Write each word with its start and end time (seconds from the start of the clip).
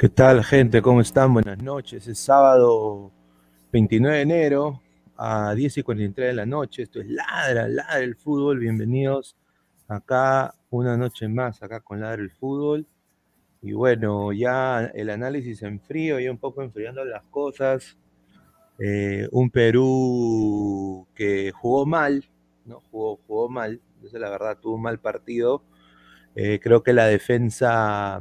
¿Qué 0.00 0.08
tal 0.08 0.42
gente? 0.42 0.80
¿Cómo 0.80 1.02
están? 1.02 1.34
Buenas 1.34 1.62
noches. 1.62 2.08
Es 2.08 2.18
sábado 2.18 3.12
29 3.70 4.16
de 4.16 4.22
enero 4.22 4.80
a 5.14 5.54
10 5.54 5.76
y 5.76 5.82
43 5.82 6.28
de 6.28 6.32
la 6.32 6.46
noche. 6.46 6.84
Esto 6.84 7.02
es 7.02 7.06
Ladra, 7.10 7.68
Ladra 7.68 7.98
el 7.98 8.16
Fútbol. 8.16 8.60
Bienvenidos 8.60 9.36
acá 9.88 10.54
una 10.70 10.96
noche 10.96 11.28
más, 11.28 11.62
acá 11.62 11.80
con 11.80 12.00
Ladra 12.00 12.22
el 12.22 12.30
Fútbol. 12.30 12.86
Y 13.60 13.72
bueno, 13.74 14.32
ya 14.32 14.86
el 14.94 15.10
análisis 15.10 15.62
en 15.64 15.78
frío, 15.82 16.18
ya 16.18 16.30
un 16.30 16.38
poco 16.38 16.62
enfriando 16.62 17.04
las 17.04 17.24
cosas. 17.24 17.98
Eh, 18.78 19.28
un 19.32 19.50
Perú 19.50 21.06
que 21.14 21.52
jugó 21.52 21.84
mal, 21.84 22.24
¿no? 22.64 22.82
Jugó, 22.90 23.20
jugó 23.26 23.50
mal, 23.50 23.82
esa 24.02 24.16
es 24.16 24.20
la 24.22 24.30
verdad, 24.30 24.56
tuvo 24.58 24.76
un 24.76 24.82
mal 24.82 24.98
partido. 24.98 25.62
Eh, 26.34 26.58
creo 26.58 26.82
que 26.82 26.94
la 26.94 27.04
defensa 27.04 28.18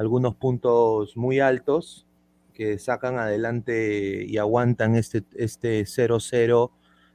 algunos 0.00 0.34
puntos 0.34 1.14
muy 1.14 1.40
altos 1.40 2.06
que 2.54 2.78
sacan 2.78 3.18
adelante 3.18 4.24
y 4.26 4.38
aguantan 4.38 4.96
este, 4.96 5.24
este 5.36 5.82
0-0 5.82 6.70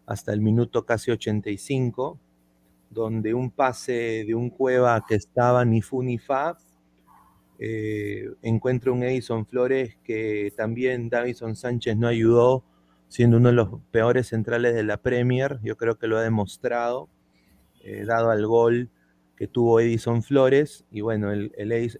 hasta 0.05 0.31
el 0.31 0.41
minuto 0.41 0.85
casi 0.85 1.09
85, 1.09 2.19
donde 2.91 3.33
un 3.33 3.49
pase 3.49 4.23
de 4.27 4.35
un 4.35 4.51
Cueva 4.51 5.03
que 5.07 5.15
estaba 5.15 5.65
ni 5.65 5.81
fu 5.81 6.03
ni 6.03 6.19
fa, 6.19 6.59
eh, 7.57 8.29
encuentra 8.43 8.91
un 8.91 9.01
Edison 9.01 9.47
Flores 9.47 9.97
que 10.03 10.53
también 10.55 11.09
Davison 11.09 11.55
Sánchez 11.55 11.97
no 11.97 12.07
ayudó, 12.07 12.63
siendo 13.07 13.37
uno 13.37 13.49
de 13.49 13.55
los 13.55 13.69
peores 13.89 14.27
centrales 14.27 14.75
de 14.75 14.83
la 14.83 14.97
Premier, 14.97 15.59
yo 15.63 15.75
creo 15.75 15.97
que 15.97 16.05
lo 16.05 16.19
ha 16.19 16.21
demostrado, 16.21 17.09
eh, 17.83 18.05
dado 18.05 18.29
al 18.29 18.45
gol 18.45 18.91
que 19.35 19.47
tuvo 19.47 19.79
Edison 19.79 20.23
Flores, 20.23 20.85
y 20.91 21.01
bueno, 21.01 21.31
el, 21.31 21.51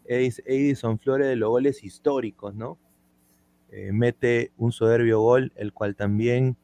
Edison 0.05 0.99
Flores 0.99 1.27
de 1.27 1.35
los 1.35 1.49
goles 1.49 1.83
históricos, 1.83 2.55
¿no? 2.55 2.77
Eh, 3.71 3.91
mete 3.91 4.51
un 4.57 4.71
soberbio 4.71 5.19
gol, 5.19 5.51
el 5.55 5.73
cual 5.73 5.95
también 5.95 6.55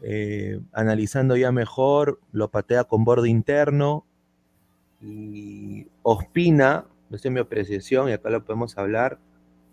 eh, 0.00 0.60
analizando 0.72 1.36
ya 1.36 1.52
mejor, 1.52 2.20
lo 2.32 2.50
patea 2.50 2.84
con 2.84 3.04
borde 3.04 3.28
interno 3.28 4.06
y 5.00 5.86
Ospina, 6.02 6.86
esta 7.10 7.28
es 7.28 7.32
mi 7.32 7.40
apreciación 7.40 8.08
y 8.08 8.12
acá 8.12 8.30
lo 8.30 8.44
podemos 8.44 8.76
hablar, 8.78 9.18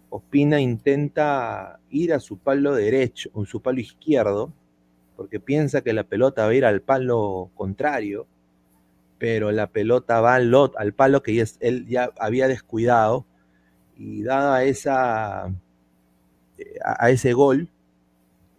Ospina 0.10 0.62
intenta 0.62 1.80
ir 1.90 2.14
a 2.14 2.20
su 2.20 2.38
palo 2.38 2.76
derecho 2.76 3.30
o 3.34 3.46
su 3.46 3.62
palo 3.62 3.80
izquierdo, 3.80 4.54
porque 5.16 5.40
piensa 5.40 5.82
que 5.82 5.94
la 5.94 6.04
pelota 6.04 6.44
va 6.44 6.50
a 6.50 6.56
ir 6.56 6.66
al 6.66 6.82
palo 6.82 7.52
contrario, 7.56 8.28
pero 9.24 9.54
la 9.54 9.68
pelota 9.68 10.20
va 10.20 10.36
al, 10.36 10.52
lot, 10.52 10.76
al 10.78 10.92
palo 10.92 11.24
que 11.24 11.46
él 11.62 11.88
ya 11.88 12.10
había 12.20 12.50
descuidado, 12.50 13.26
y 13.98 14.22
dada 14.22 14.66
esa, 14.66 15.48
eh, 16.58 16.78
a, 16.84 17.10
ese 17.10 17.32
gol, 17.32 17.70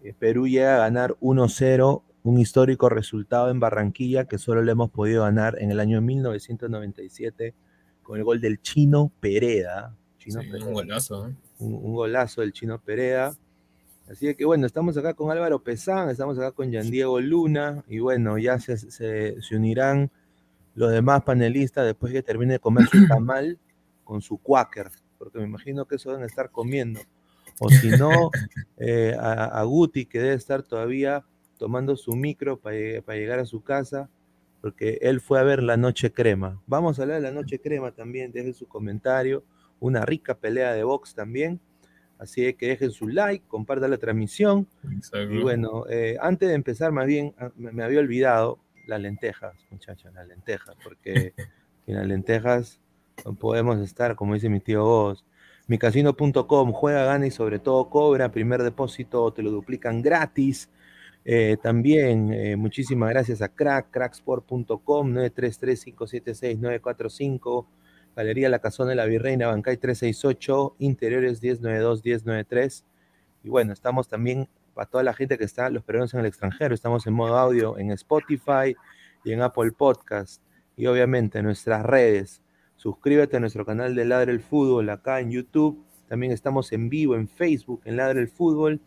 eh, 0.02 0.14
Perú 0.18 0.48
llega 0.48 0.76
a 0.76 0.78
ganar 0.78 1.16
1-0, 1.20 2.02
un 2.22 2.38
histórico 2.38 2.88
resultado 2.88 3.50
en 3.50 3.60
Barranquilla 3.60 4.24
que 4.24 4.38
solo 4.38 4.62
le 4.62 4.72
hemos 4.72 4.88
podido 4.88 5.24
ganar 5.24 5.60
en 5.60 5.70
el 5.70 5.80
año 5.80 6.00
1997 6.00 7.52
con 8.02 8.16
el 8.16 8.24
gol 8.24 8.40
del 8.40 8.62
Chino 8.62 9.12
Pereda. 9.20 9.94
Un 10.64 10.72
golazo. 10.72 11.28
¿eh? 11.28 11.34
un, 11.58 11.92
golazo 11.92 12.40
del 12.40 12.54
Chino 12.54 12.78
Pereda. 12.78 13.34
Así 14.08 14.34
que 14.34 14.46
bueno, 14.46 14.64
estamos 14.64 14.96
acá 14.96 15.12
con 15.12 15.30
Álvaro 15.30 15.62
Pesán, 15.62 16.08
estamos 16.08 16.38
acá 16.38 16.52
con 16.52 16.70
Yan 16.70 16.90
Diego 16.90 17.20
Luna 17.20 17.84
y 17.86 17.98
bueno, 17.98 18.38
ya 18.38 18.58
se, 18.58 18.78
se, 18.78 19.36
unirán 19.54 20.10
los 20.74 20.90
demás 20.90 21.22
panelistas 21.22 21.86
después 21.86 22.12
que 22.12 22.22
termine 22.22 22.54
de 22.54 22.58
comer 22.58 22.86
su 22.86 23.06
tamal 23.08 23.58
con 24.02 24.20
su 24.20 24.38
quaker, 24.38 24.90
porque 25.18 25.38
me 25.38 25.44
imagino 25.44 25.86
que 25.86 25.96
eso 25.96 26.10
deben 26.10 26.24
estar 26.24 26.50
comiendo. 26.50 27.00
O 27.60 27.68
si 27.68 27.90
no, 27.90 28.30
eh, 28.78 29.16
a, 29.18 29.62
Guti, 29.62 30.06
que 30.06 30.18
debe 30.18 30.34
estar 30.34 30.62
todavía 30.62 31.24
tomando 31.58 31.96
su 31.96 32.14
micro 32.16 32.58
para, 32.58 32.76
para 33.04 33.18
llegar 33.18 33.38
a 33.38 33.46
su 33.46 33.62
casa, 33.62 34.10
porque 34.60 34.98
él 35.02 35.20
fue 35.20 35.38
a 35.38 35.42
ver 35.42 35.62
La 35.62 35.76
Noche 35.76 36.12
Crema. 36.12 36.60
Vamos 36.66 36.98
a 36.98 37.02
hablar 37.02 37.22
de 37.22 37.28
La 37.28 37.34
Noche 37.34 37.60
Crema 37.60 37.92
también, 37.92 38.32
deje 38.32 38.52
su 38.52 38.66
comentario 38.66 39.44
una 39.80 40.04
rica 40.04 40.34
pelea 40.38 40.72
de 40.72 40.84
box 40.84 41.14
también. 41.14 41.60
Así 42.18 42.54
que 42.54 42.68
dejen 42.68 42.90
su 42.90 43.08
like, 43.08 43.44
compartan 43.48 43.90
la 43.90 43.98
transmisión. 43.98 44.66
Y 45.30 45.38
bueno, 45.42 45.84
eh, 45.90 46.16
antes 46.20 46.48
de 46.48 46.54
empezar, 46.54 46.92
más 46.92 47.06
bien, 47.06 47.34
ah, 47.38 47.50
me, 47.56 47.82
había 47.82 48.00
olvidado 48.00 48.58
las 48.86 49.00
lentejas, 49.00 49.54
muchachos, 49.70 50.12
las 50.14 50.26
lentejas, 50.26 50.74
porque 50.82 51.34
sin 51.86 51.96
las 51.96 52.06
lentejas 52.06 52.80
podemos 53.38 53.78
estar, 53.80 54.16
como 54.16 54.34
dice 54.34 54.48
mi 54.48 54.60
tío 54.60 54.84
Vos. 54.84 55.24
Micasino.com, 55.66 56.72
juega, 56.72 57.04
gana 57.04 57.26
y 57.26 57.30
sobre 57.30 57.58
todo 57.58 57.88
cobra. 57.88 58.30
Primer 58.30 58.62
depósito 58.62 59.32
te 59.32 59.42
lo 59.42 59.50
duplican 59.50 60.02
gratis. 60.02 60.68
Eh, 61.24 61.56
también 61.62 62.34
eh, 62.34 62.56
muchísimas 62.56 63.08
gracias 63.08 63.40
a 63.40 63.48
Crack, 63.48 63.90
cracksport.com, 63.90 65.14
933-576-945. 65.14 67.66
Galería 68.14 68.50
La 68.50 68.58
Casona 68.58 68.90
de 68.90 68.96
la 68.96 69.06
Virreina, 69.06 69.46
Bancay 69.46 69.78
368, 69.78 70.76
Interiores 70.80 71.42
1092-1093. 71.42 72.84
Y 73.42 73.48
bueno, 73.48 73.72
estamos 73.72 74.08
también 74.08 74.50
para 74.74 74.90
toda 74.90 75.02
la 75.04 75.14
gente 75.14 75.38
que 75.38 75.44
está, 75.44 75.70
los 75.70 75.84
peruanos 75.84 76.12
en 76.14 76.20
el 76.20 76.26
extranjero, 76.26 76.74
estamos 76.74 77.06
en 77.06 77.14
modo 77.14 77.38
audio 77.38 77.78
en 77.78 77.90
Spotify 77.92 78.74
y 79.24 79.32
en 79.32 79.42
Apple 79.42 79.72
Podcast. 79.72 80.42
Y 80.76 80.86
obviamente 80.86 81.38
en 81.38 81.44
nuestras 81.44 81.84
redes. 81.84 82.42
Suscríbete 82.76 83.36
a 83.36 83.40
nuestro 83.40 83.64
canal 83.64 83.94
de 83.94 84.04
Ladre 84.04 84.32
el 84.32 84.40
Fútbol 84.40 84.90
acá 84.90 85.20
en 85.20 85.30
YouTube. 85.30 85.84
También 86.08 86.32
estamos 86.32 86.72
en 86.72 86.88
vivo 86.88 87.14
en 87.14 87.28
Facebook, 87.28 87.80
en 87.84 87.96
Ladre 87.96 88.20
el 88.20 88.28
Fútbol. 88.28 88.80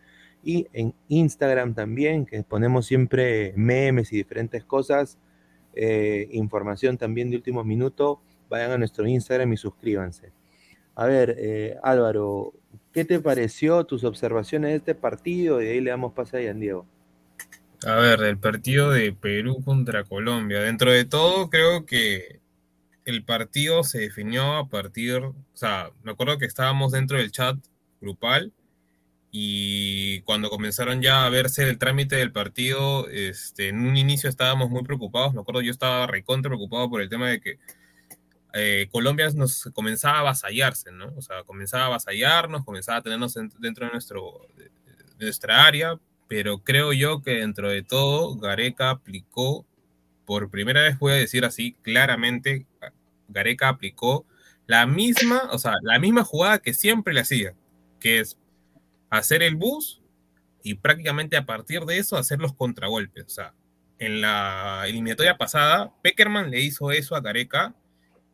Y 0.43 0.67
en 0.73 0.93
Instagram 1.07 1.73
también, 1.73 2.25
que 2.25 2.43
ponemos 2.43 2.85
siempre 2.85 3.53
memes 3.55 4.13
y 4.13 4.17
diferentes 4.17 4.63
cosas. 4.63 5.17
Eh, 5.73 6.27
información 6.31 6.97
también 6.97 7.29
de 7.29 7.37
último 7.37 7.63
minuto 7.63 8.21
vayan 8.49 8.71
a 8.71 8.77
nuestro 8.77 9.07
Instagram 9.07 9.53
y 9.53 9.57
suscríbanse. 9.57 10.31
A 10.95 11.05
ver, 11.05 11.35
eh, 11.37 11.77
Álvaro, 11.83 12.53
¿qué 12.97 13.05
te 13.05 13.19
pareció 13.19 13.83
tus 13.83 14.03
observaciones 14.03 14.71
de 14.71 14.77
este 14.77 14.95
partido? 14.95 15.61
Y 15.61 15.67
ahí 15.67 15.81
le 15.81 15.91
damos 15.91 16.13
paso 16.13 16.35
a 16.35 16.41
Ian 16.41 16.59
Diego. 16.59 16.87
A 17.85 17.93
ver, 17.93 18.23
el 18.23 18.39
partido 18.39 18.89
de 18.89 19.13
Perú 19.13 19.61
contra 19.63 20.03
Colombia. 20.03 20.61
Dentro 20.61 20.91
de 20.91 21.05
todo, 21.05 21.51
creo 21.51 21.85
que 21.85 22.39
el 23.05 23.23
partido 23.23 23.83
se 23.83 23.99
definió 23.99 24.55
a 24.55 24.67
partir, 24.67 25.17
o 25.17 25.35
sea, 25.53 25.91
me 26.01 26.13
acuerdo 26.13 26.39
que 26.39 26.45
estábamos 26.45 26.91
dentro 26.91 27.19
del 27.19 27.31
chat 27.31 27.55
grupal 28.01 28.51
y 29.29 30.21
cuando 30.21 30.49
comenzaron 30.49 30.99
ya 30.99 31.27
a 31.27 31.29
verse 31.29 31.69
el 31.69 31.77
trámite 31.77 32.15
del 32.15 32.31
partido, 32.31 33.07
este, 33.09 33.67
en 33.67 33.79
un 33.87 33.95
inicio 33.95 34.27
estábamos 34.27 34.71
muy 34.71 34.81
preocupados. 34.81 35.35
Me 35.35 35.41
acuerdo 35.41 35.61
yo 35.61 35.69
estaba 35.69 36.07
recontra 36.07 36.49
preocupado 36.49 36.89
por 36.89 37.03
el 37.03 37.09
tema 37.09 37.29
de 37.29 37.41
que 37.41 37.59
eh, 38.53 38.87
Colombia 38.91 39.29
nos 39.35 39.69
comenzaba 39.73 40.17
a 40.17 40.21
avasallarse, 40.21 40.91
¿no? 40.91 41.13
O 41.15 41.21
sea, 41.21 41.43
comenzaba 41.43 41.83
a 41.83 41.87
avasallarnos, 41.87 42.65
comenzaba 42.65 42.99
a 42.99 43.01
tenernos 43.01 43.33
dentro 43.33 43.85
de, 43.85 43.91
nuestro, 43.91 44.47
nuestra 45.19 45.65
área, 45.65 45.99
pero 46.27 46.59
creo 46.59 46.93
yo 46.93 47.21
que 47.21 47.35
dentro 47.35 47.69
de 47.69 47.83
todo, 47.83 48.35
Gareca 48.37 48.89
aplicó, 48.89 49.65
por 50.25 50.49
primera 50.49 50.81
vez 50.81 50.97
voy 50.99 51.13
a 51.13 51.17
decir 51.17 51.45
así 51.45 51.75
claramente, 51.81 52.65
Gareca 53.27 53.69
aplicó 53.69 54.25
la 54.65 54.85
misma, 54.85 55.49
o 55.51 55.57
sea, 55.57 55.73
la 55.81 55.99
misma 55.99 56.23
jugada 56.23 56.59
que 56.59 56.73
siempre 56.73 57.13
le 57.13 57.21
hacía, 57.21 57.53
que 57.99 58.19
es 58.19 58.37
hacer 59.09 59.41
el 59.41 59.55
bus 59.55 60.01
y 60.63 60.75
prácticamente 60.75 61.37
a 61.37 61.45
partir 61.45 61.85
de 61.85 61.97
eso 61.97 62.17
hacer 62.17 62.39
los 62.39 62.53
contragolpes. 62.53 63.25
O 63.25 63.29
sea, 63.29 63.53
en 63.99 64.21
la 64.21 64.83
eliminatoria 64.85 65.37
pasada, 65.37 65.93
Peckerman 66.01 66.51
le 66.51 66.59
hizo 66.59 66.91
eso 66.91 67.15
a 67.15 67.21
Gareca 67.21 67.73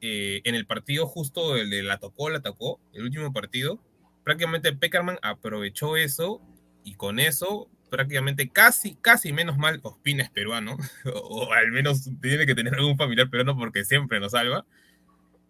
eh, 0.05 0.41
en 0.43 0.53
el 0.53 0.65
partido 0.65 1.07
justo 1.07 1.55
el 1.55 1.69
de 1.69 1.81
la 1.81 1.97
tocó, 1.97 2.29
la 2.29 2.39
atacó, 2.39 2.81
el 2.91 3.03
último 3.03 3.31
partido, 3.31 3.81
prácticamente 4.25 4.73
Peckerman 4.73 5.17
aprovechó 5.21 5.95
eso 5.95 6.41
y 6.83 6.95
con 6.95 7.21
eso 7.21 7.69
prácticamente 7.89 8.49
casi, 8.49 8.95
casi 8.95 9.31
menos 9.31 9.57
mal 9.57 9.79
Ospina 9.81 10.23
es 10.23 10.29
peruano, 10.29 10.75
o, 11.05 11.53
al 11.53 11.71
menos 11.71 12.09
tiene 12.21 12.45
que 12.45 12.53
tener 12.53 12.75
algún 12.75 12.97
familiar 12.97 13.29
peruano 13.29 13.57
porque 13.57 13.85
siempre 13.85 14.19
nos 14.19 14.33
salva. 14.33 14.65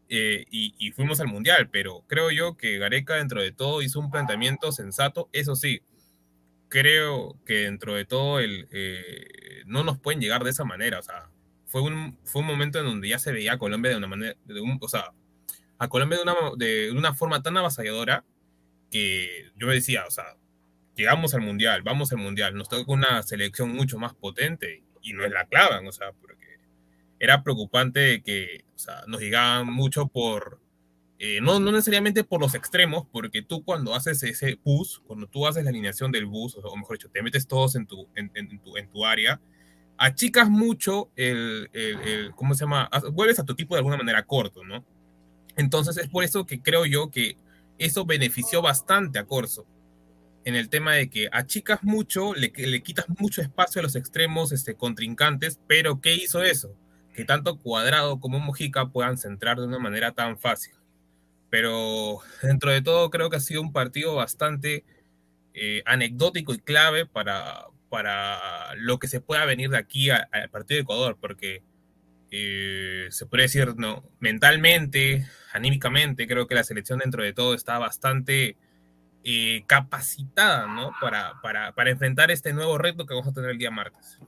Eh, 0.07 0.45
y, 0.51 0.91
fuimos 0.91 1.19
al 1.19 1.29
mundial, 1.29 1.69
pero 1.71 2.03
creo 2.05 2.29
yo 2.29 2.55
que 2.55 2.77
Gareca 2.77 3.15
dentro 3.15 3.41
de 3.41 3.51
todo 3.51 3.81
hizo 3.81 3.99
un 3.99 4.11
planteamiento 4.11 4.71
sensato, 4.71 5.29
eso 5.33 5.55
sí, 5.55 5.81
creo 6.69 7.39
que 7.43 7.61
dentro 7.63 7.95
de 7.95 8.05
todo 8.05 8.39
el, 8.39 8.67
eh, 8.71 9.63
no 9.65 9.83
nos 9.83 9.97
pueden 9.97 10.21
llegar 10.21 10.43
de 10.43 10.51
esa 10.51 10.63
manera, 10.63 10.99
o 10.99 11.01
sea, 11.01 11.31
fue 11.73 11.81
un, 11.81 12.19
fue 12.23 12.43
un 12.43 12.47
momento 12.47 12.77
en 12.77 12.85
donde 12.85 13.09
ya 13.09 13.17
se 13.17 13.31
veía 13.31 13.53
a 13.53 13.57
Colombia 13.57 13.89
de 13.89 13.97
una 13.97 14.05
manera, 14.05 14.35
de 14.45 14.61
un, 14.61 14.77
o 14.79 14.87
sea, 14.87 15.11
a 15.79 15.87
Colombia 15.87 16.19
de 16.19 16.23
una, 16.23 16.35
de 16.55 16.91
una 16.91 17.15
forma 17.15 17.41
tan 17.41 17.57
avasalladora 17.57 18.23
que 18.91 19.51
yo 19.55 19.65
me 19.65 19.73
decía, 19.73 20.05
o 20.07 20.11
sea, 20.11 20.37
llegamos 20.95 21.33
al 21.33 21.41
Mundial, 21.41 21.81
vamos 21.81 22.11
al 22.11 22.19
Mundial, 22.19 22.53
nos 22.53 22.69
toca 22.69 22.91
una 22.91 23.23
selección 23.23 23.71
mucho 23.71 23.97
más 23.97 24.13
potente 24.13 24.83
y 25.01 25.13
no 25.13 25.25
es 25.25 25.31
la 25.31 25.47
clavan, 25.47 25.87
o 25.87 25.91
sea, 25.91 26.11
porque 26.11 26.59
era 27.19 27.41
preocupante 27.41 28.21
que 28.21 28.65
o 28.75 28.77
sea, 28.77 29.01
nos 29.07 29.19
llegaban 29.19 29.65
mucho 29.65 30.05
por, 30.05 30.61
eh, 31.17 31.39
no, 31.41 31.59
no 31.59 31.71
necesariamente 31.71 32.23
por 32.23 32.39
los 32.39 32.53
extremos, 32.53 33.07
porque 33.11 33.41
tú 33.41 33.63
cuando 33.63 33.95
haces 33.95 34.21
ese 34.21 34.59
bus, 34.63 35.01
cuando 35.07 35.25
tú 35.25 35.47
haces 35.47 35.63
la 35.63 35.71
alineación 35.71 36.11
del 36.11 36.27
bus, 36.27 36.55
o 36.55 36.77
mejor 36.77 36.99
dicho, 36.99 37.09
te 37.09 37.23
metes 37.23 37.47
todos 37.47 37.75
en 37.75 37.87
tu, 37.87 38.07
en, 38.13 38.29
en 38.35 38.61
tu, 38.61 38.77
en 38.77 38.87
tu 38.91 39.07
área, 39.07 39.41
achicas 39.97 40.49
mucho 40.49 41.11
el, 41.15 41.69
¿cómo 42.35 42.55
se 42.55 42.65
llama? 42.65 42.89
Vuelves 43.11 43.39
a 43.39 43.45
tu 43.45 43.53
equipo 43.53 43.75
de 43.75 43.79
alguna 43.79 43.97
manera 43.97 44.23
corto, 44.25 44.63
¿no? 44.63 44.85
Entonces 45.55 45.97
es 45.97 46.09
por 46.09 46.23
eso 46.23 46.45
que 46.45 46.61
creo 46.61 46.85
yo 46.85 47.11
que 47.11 47.37
eso 47.77 48.05
benefició 48.05 48.61
bastante 48.61 49.19
a 49.19 49.25
Corso 49.25 49.65
en 50.45 50.55
el 50.55 50.69
tema 50.69 50.93
de 50.93 51.09
que 51.09 51.29
achicas 51.31 51.83
mucho, 51.83 52.33
le, 52.35 52.51
le 52.55 52.83
quitas 52.83 53.05
mucho 53.17 53.41
espacio 53.41 53.79
a 53.79 53.83
los 53.83 53.95
extremos 53.95 54.51
este, 54.51 54.75
contrincantes, 54.75 55.59
pero 55.67 56.01
¿qué 56.01 56.15
hizo 56.15 56.43
eso? 56.43 56.75
Que 57.13 57.25
tanto 57.25 57.59
Cuadrado 57.59 58.19
como 58.19 58.39
Mojica 58.39 58.87
puedan 58.87 59.17
centrar 59.17 59.57
de 59.57 59.67
una 59.67 59.79
manera 59.79 60.11
tan 60.11 60.37
fácil. 60.37 60.73
Pero 61.49 62.19
dentro 62.41 62.71
de 62.71 62.81
todo 62.81 63.09
creo 63.09 63.29
que 63.29 63.37
ha 63.37 63.41
sido 63.41 63.61
un 63.61 63.71
partido 63.71 64.15
bastante 64.15 64.83
eh, 65.53 65.81
anecdótico 65.85 66.53
y 66.53 66.59
clave 66.59 67.05
para, 67.05 67.67
para 67.93 68.73
lo 68.75 68.97
que 68.97 69.07
se 69.07 69.21
pueda 69.21 69.45
venir 69.45 69.69
de 69.69 69.77
aquí 69.77 70.09
al 70.09 70.49
partido 70.49 70.77
de 70.77 70.81
Ecuador, 70.81 71.15
porque 71.21 71.61
eh, 72.31 73.05
se 73.11 73.27
puede 73.27 73.43
decir, 73.43 73.75
no, 73.77 74.03
mentalmente, 74.19 75.27
anímicamente, 75.53 76.25
creo 76.25 76.47
que 76.47 76.55
la 76.55 76.63
selección 76.63 76.97
dentro 76.97 77.21
de 77.21 77.33
todo 77.33 77.53
está 77.53 77.77
bastante 77.77 78.57
eh, 79.23 79.63
capacitada, 79.67 80.65
¿no? 80.65 80.89
Para, 80.99 81.39
para, 81.43 81.73
para, 81.73 81.91
enfrentar 81.91 82.31
este 82.31 82.51
nuevo 82.51 82.79
reto 82.79 83.05
que 83.05 83.13
vamos 83.13 83.27
a 83.27 83.31
tener 83.31 83.51
el 83.51 83.59
día 83.59 83.69
martes. 83.69 84.19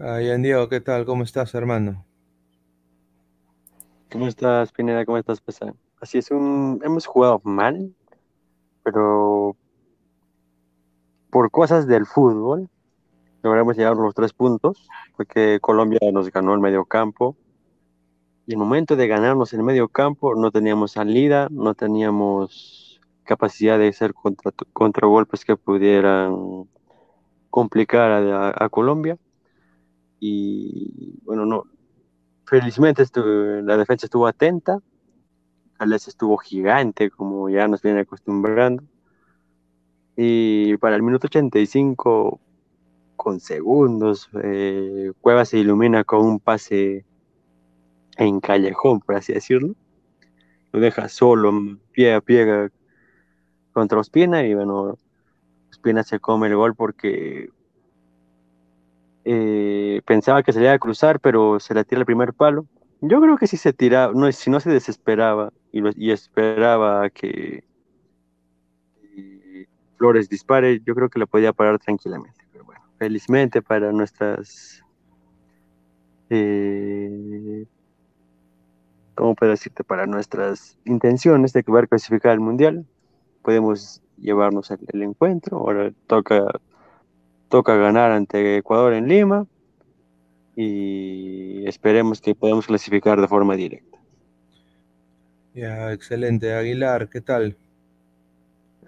Ay, 0.00 0.34
Diego, 0.40 0.66
¿qué 0.70 0.80
tal? 0.80 1.04
¿Cómo 1.04 1.22
estás, 1.22 1.54
hermano? 1.54 2.06
¿Cómo 4.10 4.26
estás, 4.26 4.72
Pineda? 4.72 5.04
¿Cómo 5.04 5.18
estás, 5.18 5.42
Pesa? 5.42 5.74
Así 6.00 6.16
es, 6.16 6.30
un... 6.30 6.80
hemos 6.82 7.04
jugado 7.04 7.42
mal, 7.44 7.94
pero 8.82 9.54
por 11.34 11.50
cosas 11.50 11.88
del 11.88 12.06
fútbol, 12.06 12.70
logramos 13.42 13.76
llegar 13.76 13.94
a 13.94 13.96
los 13.96 14.14
tres 14.14 14.32
puntos, 14.32 14.88
porque 15.16 15.58
Colombia 15.60 15.98
nos 16.12 16.30
ganó 16.30 16.54
el 16.54 16.60
medio 16.60 16.84
campo. 16.84 17.36
Y 18.46 18.52
el 18.52 18.58
momento 18.58 18.94
de 18.94 19.08
ganarnos 19.08 19.52
el 19.52 19.64
medio 19.64 19.88
campo, 19.88 20.36
no 20.36 20.52
teníamos 20.52 20.92
salida, 20.92 21.48
no 21.50 21.74
teníamos 21.74 23.00
capacidad 23.24 23.80
de 23.80 23.88
hacer 23.88 24.14
contra, 24.14 24.52
contragolpes 24.72 25.44
que 25.44 25.56
pudieran 25.56 26.68
complicar 27.50 28.12
a, 28.56 28.68
Colombia. 28.68 29.18
Y 30.20 31.18
bueno, 31.24 31.46
no, 31.46 31.64
felizmente 32.46 33.02
la 33.64 33.76
defensa 33.76 34.06
estuvo 34.06 34.28
atenta, 34.28 34.78
Gales 35.80 36.06
estuvo 36.06 36.36
gigante, 36.36 37.10
como 37.10 37.48
ya 37.50 37.66
nos 37.66 37.82
viene 37.82 38.02
acostumbrando. 38.02 38.84
Y 40.16 40.76
para 40.76 40.96
el 40.96 41.02
minuto 41.02 41.26
85, 41.26 42.40
con 43.16 43.40
segundos, 43.40 44.28
eh, 44.42 45.12
Cueva 45.20 45.44
se 45.44 45.58
ilumina 45.58 46.04
con 46.04 46.24
un 46.24 46.40
pase 46.40 47.04
en 48.16 48.40
callejón, 48.40 49.00
por 49.00 49.16
así 49.16 49.32
decirlo. 49.32 49.74
Lo 50.72 50.80
deja 50.80 51.08
solo, 51.08 51.52
pie 51.92 52.14
a 52.14 52.20
pie 52.20 52.70
contra 53.72 53.98
Ospina 53.98 54.44
y 54.44 54.54
bueno, 54.54 54.98
Ospina 55.70 56.02
se 56.02 56.20
come 56.20 56.48
el 56.48 56.56
gol 56.56 56.74
porque 56.74 57.50
eh, 59.24 60.02
pensaba 60.04 60.42
que 60.42 60.52
se 60.52 60.60
le 60.60 60.66
iba 60.66 60.74
a 60.74 60.78
cruzar, 60.78 61.20
pero 61.20 61.58
se 61.60 61.74
le 61.74 61.84
tira 61.84 62.00
el 62.00 62.06
primer 62.06 62.34
palo. 62.34 62.66
Yo 63.00 63.20
creo 63.20 63.36
que 63.36 63.46
si 63.46 63.56
se 63.56 63.72
tiraba, 63.72 64.12
no, 64.14 64.30
si 64.32 64.50
no 64.50 64.60
se 64.60 64.70
desesperaba 64.70 65.52
y, 65.72 66.10
esperaba 66.10 67.10
que 67.10 67.64
Flores 69.96 70.28
dispare, 70.28 70.80
yo 70.84 70.94
creo 70.94 71.08
que 71.08 71.18
lo 71.18 71.26
podía 71.26 71.52
parar 71.52 71.78
tranquilamente. 71.78 72.44
Pero 72.52 72.64
bueno, 72.64 72.82
felizmente 72.98 73.62
para 73.62 73.92
nuestras 73.92 74.84
eh, 76.30 77.66
¿cómo 79.14 79.34
puedo 79.34 79.52
decirte? 79.52 79.84
Para 79.84 80.06
nuestras 80.06 80.78
intenciones 80.84 81.52
de 81.52 81.60
a 81.60 81.86
clasificar 81.86 82.32
al 82.32 82.40
Mundial, 82.40 82.86
podemos 83.42 84.02
llevarnos 84.18 84.70
el, 84.70 85.02
encuentro. 85.02 85.58
Ahora 85.58 85.92
toca, 86.06 86.60
toca 87.48 87.76
ganar 87.76 88.10
ante 88.10 88.58
Ecuador 88.58 88.94
en 88.94 89.08
Lima 89.08 89.46
y 90.56 91.66
esperemos 91.66 92.20
que 92.20 92.34
podamos 92.34 92.66
clasificar 92.66 93.20
de 93.20 93.28
forma 93.28 93.56
directa. 93.56 93.98
Ya, 95.54 95.92
excelente. 95.92 96.52
Aguilar, 96.52 97.08
¿qué 97.08 97.20
tal? 97.20 97.56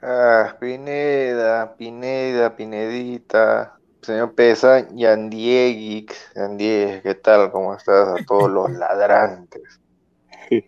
Ah, 0.02 0.56
Pineda, 0.60 1.74
Pineda, 1.76 2.54
Pinedita, 2.54 3.78
señor 4.02 4.34
Pesa, 4.34 4.86
Yandieguix, 4.90 6.32
Yandieguix, 6.34 7.02
¿qué 7.02 7.14
tal? 7.14 7.50
¿Cómo 7.50 7.74
estás? 7.74 8.08
A 8.08 8.24
todos 8.24 8.50
los 8.50 8.70
ladrantes. 8.78 9.80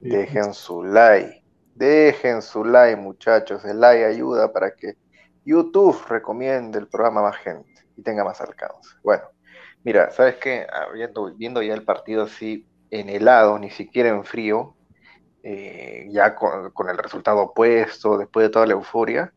Dejen 0.00 0.54
su 0.54 0.82
like. 0.82 1.42
Dejen 1.74 2.42
su 2.42 2.64
like, 2.64 2.96
muchachos. 2.96 3.64
El 3.64 3.80
like 3.80 4.04
ayuda 4.04 4.52
para 4.52 4.74
que 4.74 4.94
YouTube 5.44 5.96
recomiende 6.08 6.78
el 6.78 6.88
programa 6.88 7.20
a 7.20 7.30
más 7.30 7.36
gente 7.36 7.82
y 7.96 8.02
tenga 8.02 8.24
más 8.24 8.40
alcance. 8.40 8.90
Bueno, 9.02 9.24
mira, 9.84 10.10
¿sabes 10.10 10.36
qué? 10.36 10.66
Ah, 10.72 10.88
viendo, 10.92 11.34
viendo 11.36 11.62
ya 11.62 11.74
el 11.74 11.84
partido 11.84 12.24
así 12.24 12.66
en 12.90 13.08
helado, 13.08 13.58
ni 13.58 13.70
siquiera 13.70 14.08
en 14.08 14.24
frío, 14.24 14.74
eh, 15.50 16.06
ya 16.10 16.34
con, 16.34 16.90
el 16.90 16.98
resultado 16.98 17.38
opuesto, 17.40 18.18
después 18.18 18.44
de 18.44 18.50
toda 18.50 18.66
la 18.66 18.74
euforia, 18.74 19.32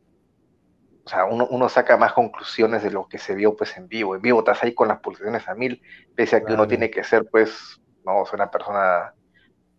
o 1.05 1.09
sea, 1.09 1.23
uno, 1.23 1.47
uno, 1.49 1.69
saca 1.69 1.95
más 1.95 2.11
conclusiones 2.11 2.83
de 2.83 2.91
lo 2.91 3.07
que 3.07 3.17
se 3.17 3.33
vio 3.33 3.55
pues 3.55 3.77
en 3.77 3.87
vivo. 3.87 4.13
En 4.13 4.21
vivo 4.21 4.39
estás 4.39 4.61
ahí 4.61 4.73
con 4.73 4.89
las 4.89 4.99
pulsaciones 4.99 5.47
a 5.47 5.55
mil, 5.55 5.81
pese 6.13 6.35
a 6.35 6.43
que 6.43 6.51
uno 6.51 6.67
tiene 6.67 6.91
que 6.91 7.05
ser 7.05 7.29
pues, 7.31 7.79
no, 8.05 8.23
una 8.33 8.51
persona 8.51 9.13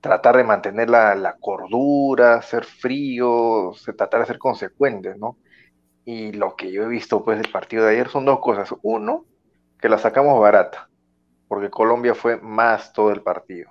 tratar 0.01 0.39
de 0.39 0.45
mantener 0.45 0.89
la, 0.89 1.37
cordura, 1.39 2.41
ser 2.41 2.65
frío, 2.65 3.73
tratar 3.95 4.21
de 4.21 4.27
ser 4.27 4.39
consecuentes, 4.39 5.19
¿no? 5.19 5.37
Y 6.07 6.33
lo 6.33 6.57
que 6.57 6.73
yo 6.73 6.85
he 6.85 6.89
visto 6.89 7.23
pues 7.23 7.39
del 7.39 7.53
partido 7.53 7.85
de 7.85 7.93
ayer 7.93 8.09
son 8.09 8.25
dos 8.25 8.41
cosas. 8.41 8.75
Uno, 8.81 9.27
que 9.79 9.91
la 9.91 9.99
sacamos 9.99 10.41
barata, 10.41 10.89
porque 11.47 11.69
Colombia 11.69 12.15
fue 12.15 12.39
más 12.39 12.95
todo 12.95 13.13
el 13.13 13.21
partido. 13.21 13.71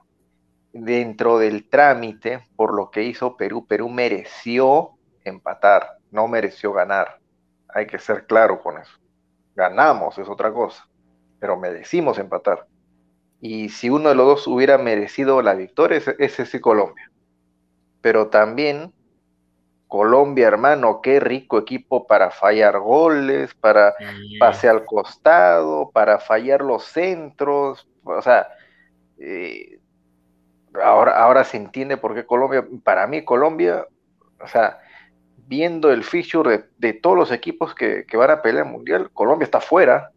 Dentro 0.74 1.38
del 1.38 1.68
trámite, 1.68 2.48
por 2.56 2.74
lo 2.74 2.92
que 2.92 3.04
hizo 3.04 3.36
Perú, 3.36 3.66
Perú 3.68 3.90
mereció 3.90 4.92
empatar, 5.24 5.98
no 6.12 6.28
mereció 6.28 6.72
ganar. 6.74 7.20
Hay 7.68 7.88
que 7.88 8.00
ser 8.00 8.26
claro 8.26 8.62
con 8.62 8.78
eso. 8.78 8.98
Ganamos, 9.56 10.18
es 10.18 10.30
otra 10.30 10.54
cosa, 10.54 10.88
pero 11.40 11.58
merecimos 11.58 12.18
empatar. 12.18 12.68
Y 13.42 13.70
si 13.70 13.90
uno 13.90 14.10
de 14.10 14.16
los 14.16 14.26
dos 14.28 14.48
hubiera 14.48 14.78
merecido 14.78 15.42
la 15.42 15.56
victoria, 15.56 16.02
ese 16.20 16.44
es 16.44 16.62
Colombia. 16.62 17.12
Pero 18.02 18.28
también 18.28 18.94
Colombia, 19.92 20.48
hermano, 20.48 21.02
qué 21.02 21.20
rico 21.20 21.58
equipo 21.58 22.08
para 22.08 22.32
fallar 22.32 22.80
goles, 22.80 23.54
para 23.56 23.94
pase 24.40 24.70
al 24.70 24.86
costado, 24.86 25.92
para 25.92 26.18
fallar 26.18 26.62
los 26.62 26.86
centros. 26.86 27.90
O 28.06 28.22
sea, 28.22 28.48
eh, 29.18 29.81
ahora, 30.84 31.18
ahora 31.24 31.44
se 31.44 31.58
entiende 31.58 31.98
por 31.98 32.14
qué 32.14 32.26
Colombia, 32.26 32.66
para 32.84 33.08
mí 33.08 33.24
Colombia, 33.24 33.86
o 34.40 34.48
sea, 34.48 34.80
viendo 35.52 35.92
el 35.92 36.04
feature 36.04 36.70
de, 36.78 36.94
todos 36.94 37.18
los 37.18 37.32
equipos 37.32 37.76
que, 37.76 38.06
van 38.14 38.32
a 38.32 38.42
pelear 38.42 38.66
el 38.66 38.72
Mundial, 38.72 39.10
Colombia 39.12 39.44
está 39.44 39.60
fuera. 39.60 40.12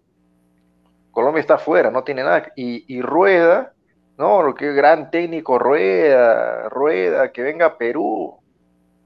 Colombia 1.10 1.40
está 1.40 1.58
fuera, 1.58 1.90
no 1.90 2.04
tiene 2.04 2.22
nada. 2.22 2.52
Y, 2.54 3.02
Rueda, 3.02 3.72
no, 4.16 4.44
lo 4.44 4.54
que 4.54 4.72
gran 4.72 5.10
técnico 5.10 5.58
Rueda, 5.58 6.68
Rueda, 6.68 7.32
que 7.32 7.42
venga 7.42 7.66
a 7.66 7.78
Perú. 7.78 8.36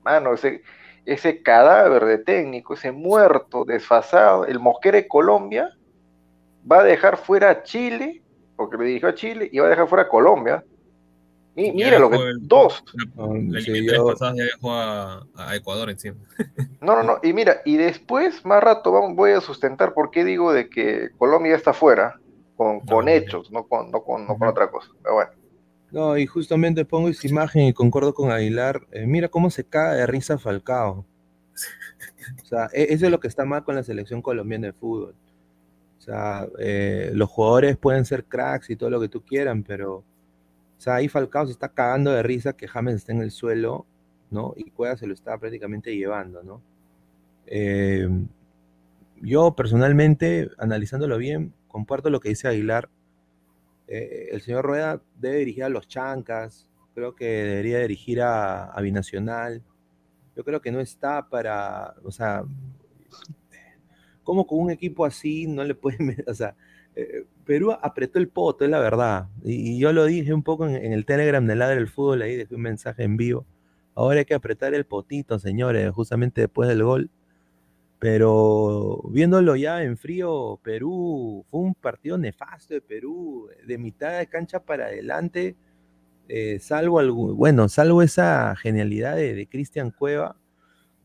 Mano, 0.03 0.35
ese, 0.35 0.63
ese 1.07 1.43
cadáver 1.43 2.05
de 2.05 2.19
técnico, 2.19 2.75
ese 2.75 2.93
muerto, 2.93 3.65
desfasado, 3.65 4.45
el 4.45 4.61
Mosquera 4.61 5.03
Colombia, 5.09 5.71
va 6.71 6.81
a 6.81 6.85
dejar 6.85 7.17
fuera 7.17 7.49
a 7.49 7.63
Chile, 7.63 8.23
porque 8.55 8.77
le 8.77 8.85
dirigió 8.85 9.09
a 9.09 9.15
Chile, 9.15 9.49
y 9.51 9.59
va 9.59 9.67
a 9.67 9.71
dejar 9.71 9.89
fuera 9.89 10.05
a 10.05 10.09
Colombia. 10.09 10.63
Y, 11.59 11.73
mira 11.73 11.99
lo 11.99 12.09
que. 12.09 12.19
dos. 12.41 12.85
La, 13.17 13.61
ya 13.61 14.45
dejó 14.45 14.73
a, 14.73 15.27
Ecuador 15.55 15.91
encima. 15.91 16.17
No, 16.81 16.95
no, 16.95 17.03
no. 17.03 17.19
Y 17.25 17.33
mira, 17.33 17.61
y 17.65 17.77
después, 17.77 18.45
más 18.45 18.63
rato, 18.63 18.93
vamos, 18.93 19.17
voy 19.17 19.33
a 19.33 19.41
sustentar 19.41 19.93
por 19.93 20.13
qué 20.13 20.25
digo 20.25 20.53
de 20.53 20.71
que 20.71 21.11
Colombia 21.19 21.57
está 21.57 21.73
fuera, 21.73 22.21
con, 22.57 22.81
con 22.81 23.09
hechos, 23.09 23.51
no 23.51 23.65
con, 23.65 23.91
no, 23.91 24.05
con, 24.05 24.27
no 24.27 24.39
con 24.39 24.47
otra 24.47 24.71
cosa. 24.71 24.89
Pero 25.03 25.15
bueno. 25.17 25.31
No, 25.91 26.17
y 26.17 26.27
justamente 26.27 26.85
pongo 26.85 27.09
esa 27.09 27.27
imagen 27.27 27.63
y 27.63 27.73
concuerdo 27.73 28.15
con 28.15 28.31
Aguilar. 28.31 28.87
Eh, 28.93 29.07
mira 29.07 29.29
cómo 29.29 29.51
se 29.51 29.65
cae 29.65 29.97
de 29.97 30.07
risa 30.07 30.39
Falcao. 30.39 31.05
O 32.41 32.47
sea, 32.47 32.69
e, 32.73 32.87
eso 32.91 33.07
es 33.07 33.11
lo 33.11 33.19
que 33.19 33.27
está 33.29 33.45
mal 33.45 33.65
con 33.65 33.75
la 33.75 33.83
selección 33.83 34.23
colombiana 34.23 34.69
de 34.69 34.73
fútbol. 34.75 35.17
O 35.99 36.01
sea, 36.01 36.47
eh, 36.61 37.11
los 37.15 37.29
jugadores 37.29 37.77
pueden 37.77 38.05
ser 38.05 38.25
cracks 38.25 38.71
y 38.71 38.77
todo 38.77 38.91
lo 38.91 39.01
que 39.01 39.09
tú 39.09 39.23
quieran, 39.25 39.65
pero 39.65 40.05
o 40.79 40.81
sea, 40.81 40.95
ahí 40.95 41.09
Falcao 41.09 41.47
se 41.47 41.53
está 41.53 41.69
cagando 41.71 42.13
de 42.13 42.23
risa 42.23 42.53
que 42.53 42.69
James 42.69 42.95
está 42.95 43.13
en 43.13 43.21
el 43.21 43.33
suelo, 43.33 43.85
¿no? 44.31 44.55
Y 44.57 44.71
Cueva 44.71 44.97
se 44.97 45.09
lo 45.09 45.15
está 45.15 45.37
prácticamente 45.37 45.95
llevando, 45.97 46.45
¿no? 46.45 46.63
Em, 47.47 48.29
yo 49.21 49.57
personalmente, 49.57 50.51
analizándolo 50.57 51.19
bien, 51.19 51.53
comparto 51.67 52.11
lo 52.11 52.21
que 52.21 52.29
dice 52.29 52.47
Aguilar. 52.47 52.89
Eh, 53.89 54.29
el 54.31 54.41
señor 54.43 54.67
Rueda 54.67 55.03
debe 55.17 55.39
dirigir 55.39 55.65
a 55.65 55.69
los 55.69 55.89
Chancas, 55.89 56.71
creo 56.95 57.17
que 57.17 57.25
debería 57.27 57.81
dirigir 57.81 58.21
a, 58.23 58.73
Binacional. 58.81 59.65
Yo 60.37 60.45
creo 60.45 60.61
que 60.61 60.71
no 60.71 60.79
está 60.79 61.29
para, 61.29 61.95
o 62.05 62.13
sea, 62.13 62.45
¿cómo 64.23 64.47
con 64.47 64.61
un 64.61 64.71
equipo 64.71 65.05
así 65.05 65.49
no 65.49 65.65
le 65.65 65.75
pueden, 65.75 66.17
o 66.29 66.35
sea, 66.35 66.55
eh, 66.95 67.25
Perú 67.49 67.73
apretó 67.73 68.19
el 68.19 68.29
poto, 68.29 68.67
es 68.67 68.71
la 68.71 68.79
verdad. 68.79 69.29
Y, 69.43 69.79
yo 69.79 69.95
lo 69.95 70.05
dije 70.05 70.35
un 70.35 70.43
poco 70.43 70.67
en, 70.67 70.93
el 70.93 71.07
Telegram 71.07 71.47
de 71.47 71.57
Ladre 71.57 71.77
del 71.77 71.89
Fútbol, 71.89 72.21
ahí 72.21 72.37
dejé 72.37 72.55
un 72.55 72.61
mensaje 72.61 73.05
en 73.05 73.17
vivo. 73.17 73.47
Ahora 73.95 74.19
hay 74.19 74.27
que 74.27 74.35
apretar 74.35 74.75
el 74.75 74.85
potito, 74.85 75.39
señores, 75.39 75.91
justamente 75.93 76.43
después 76.43 76.69
del 76.69 76.83
gol. 76.85 77.11
Pero 77.99 79.01
viéndolo 79.11 79.57
ya 79.57 79.83
en 79.83 79.97
frío, 79.97 80.61
Perú 80.63 81.47
fue 81.51 81.61
un 81.61 81.75
partido 81.75 82.19
nefasto 82.19 82.75
de 82.75 82.83
Perú, 82.83 83.49
de 83.67 83.79
mitad 83.79 84.19
de 84.19 84.27
cancha 84.27 84.61
para 84.61 84.85
adelante, 84.85 85.57
eh, 86.29 86.59
salvo 86.61 86.99
algo, 86.99 87.35
bueno, 87.35 87.71
salvo 87.71 88.03
esa 88.03 88.55
genialidad 88.57 89.17
de, 89.17 89.49
Cristian 89.51 89.91
Cueva. 89.91 90.37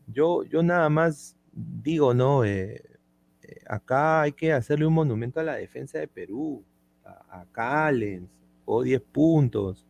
Yo, 0.08 0.44
yo 0.44 0.62
nada 0.62 0.90
más 0.90 1.38
digo, 1.54 2.12
¿no? 2.12 2.44
Eh, 2.44 2.82
acá 3.66 4.22
hay 4.22 4.32
que 4.32 4.52
hacerle 4.52 4.86
un 4.86 4.94
monumento 4.94 5.40
a 5.40 5.44
la 5.44 5.54
defensa 5.54 5.98
de 5.98 6.08
Perú, 6.08 6.64
a, 7.04 7.44
Callens, 7.52 8.30
o 8.64 8.82
10 8.82 9.00
puntos. 9.00 9.86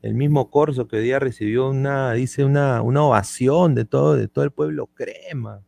El 0.00 0.14
mismo 0.14 0.50
Corso 0.50 0.88
que 0.88 0.96
hoy 0.96 1.04
día 1.04 1.18
recibió 1.18 1.70
una, 1.70 2.12
dice, 2.12 2.44
una, 2.44 2.82
una 2.82 3.02
ovación 3.04 3.74
de 3.74 3.84
todo, 3.84 4.16
de 4.16 4.28
todo 4.28 4.44
el 4.44 4.50
pueblo 4.50 4.88
crema. 4.88 5.62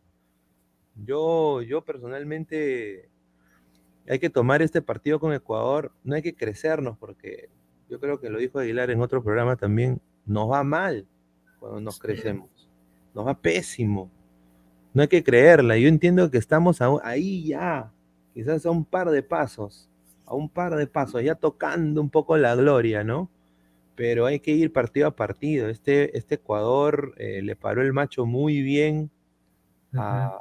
Yo, 0.97 1.62
yo 1.62 1.85
personalmente 1.85 3.11
hay 4.09 4.19
que 4.19 4.31
tomar 4.31 4.62
este 4.62 4.83
partido 4.83 5.19
con 5.19 5.33
Ecuador, 5.33 5.93
no 6.02 6.14
hay 6.14 6.23
que 6.23 6.35
crecernos 6.35 6.99
porque 6.99 7.49
yo 7.88 8.00
creo 8.00 8.21
que 8.21 8.31
lo 8.31 8.38
dijo 8.38 8.59
Aguilar 8.59 8.90
en 8.90 9.00
otro 9.00 9.23
programa 9.23 9.57
también, 9.57 10.00
nos 10.26 10.50
va 10.50 10.62
mal 10.62 11.07
cuando 11.59 11.81
nos 11.81 11.99
crecemos, 11.99 12.69
nos 13.14 13.26
va 13.26 13.40
pésimo. 13.40 14.11
No 14.94 15.02
hay 15.02 15.08
que 15.08 15.24
creerla, 15.24 15.76
yo 15.76 15.88
entiendo 15.88 16.30
que 16.30 16.38
estamos 16.38 16.80
ahí 17.02 17.44
ya, 17.48 17.92
quizás 18.32 18.64
a 18.64 18.70
un 18.70 18.84
par 18.84 19.10
de 19.10 19.24
pasos, 19.24 19.90
a 20.24 20.34
un 20.34 20.48
par 20.48 20.76
de 20.76 20.86
pasos, 20.86 21.22
ya 21.22 21.34
tocando 21.34 22.00
un 22.00 22.10
poco 22.10 22.36
la 22.36 22.54
gloria, 22.54 23.02
¿no? 23.02 23.28
Pero 23.96 24.26
hay 24.26 24.38
que 24.38 24.52
ir 24.52 24.72
partido 24.72 25.08
a 25.08 25.16
partido. 25.16 25.68
Este, 25.68 26.16
este 26.16 26.36
Ecuador 26.36 27.12
eh, 27.18 27.42
le 27.42 27.56
paró 27.56 27.82
el 27.82 27.92
macho 27.92 28.24
muy 28.24 28.62
bien 28.62 29.10
a, 29.96 30.38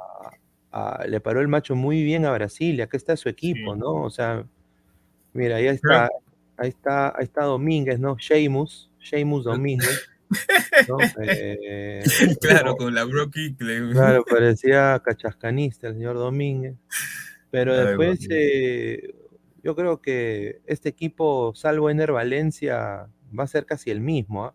le 1.06 1.20
paró 1.20 1.40
el 1.40 1.48
macho 1.48 1.74
muy 1.74 2.02
bien 2.02 2.24
a 2.24 2.32
Brasil, 2.32 2.80
acá 2.80 2.96
está 2.96 3.16
su 3.16 3.28
equipo, 3.28 3.76
¿no? 3.76 4.02
O 4.02 4.10
sea, 4.10 4.46
mira, 5.32 5.56
ahí 5.56 5.66
está, 5.66 6.08
ahí 6.56 6.68
está, 6.68 7.08
ahí 7.16 7.24
está 7.24 7.44
Domínguez, 7.44 7.98
¿no? 7.98 8.16
Sheamus, 8.16 8.90
Sheamus 9.00 9.44
Domínguez. 9.44 10.08
Eh, 11.22 12.02
claro, 12.40 12.76
con 12.76 12.94
la 12.94 13.04
Bro 13.04 13.30
Claro, 13.30 14.24
parecía 14.24 15.00
cachascanista 15.04 15.88
el 15.88 15.94
señor 15.94 16.16
Domínguez. 16.16 16.76
Pero 17.50 17.76
después, 17.76 18.26
eh, 18.30 19.14
yo 19.62 19.76
creo 19.76 20.00
que 20.00 20.60
este 20.66 20.88
equipo, 20.88 21.52
salvo 21.54 21.88
Ener 21.88 22.12
Valencia, 22.12 23.08
va 23.38 23.44
a 23.44 23.46
ser 23.46 23.64
casi 23.64 23.90
el 23.90 24.00
mismo. 24.00 24.46
¿ah? 24.46 24.54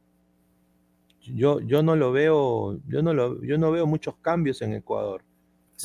Yo, 1.22 1.62
yo 1.62 1.82
no 1.82 1.96
lo 1.96 2.12
veo, 2.12 2.80
yo 2.88 3.02
no 3.02 3.14
lo, 3.14 3.42
yo 3.44 3.58
no 3.58 3.72
veo 3.72 3.86
muchos 3.86 4.16
cambios 4.18 4.62
en 4.62 4.74
Ecuador. 4.74 5.24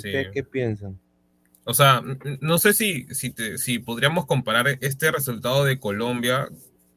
¿Qué 0.02 0.42
piensan? 0.42 0.98
O 1.64 1.72
sea, 1.72 2.02
no 2.40 2.58
sé 2.58 2.74
si, 2.74 3.06
si, 3.14 3.78
podríamos 3.78 4.26
comparar 4.26 4.78
este 4.80 5.10
resultado 5.10 5.64
de 5.64 5.80
Colombia, 5.80 6.48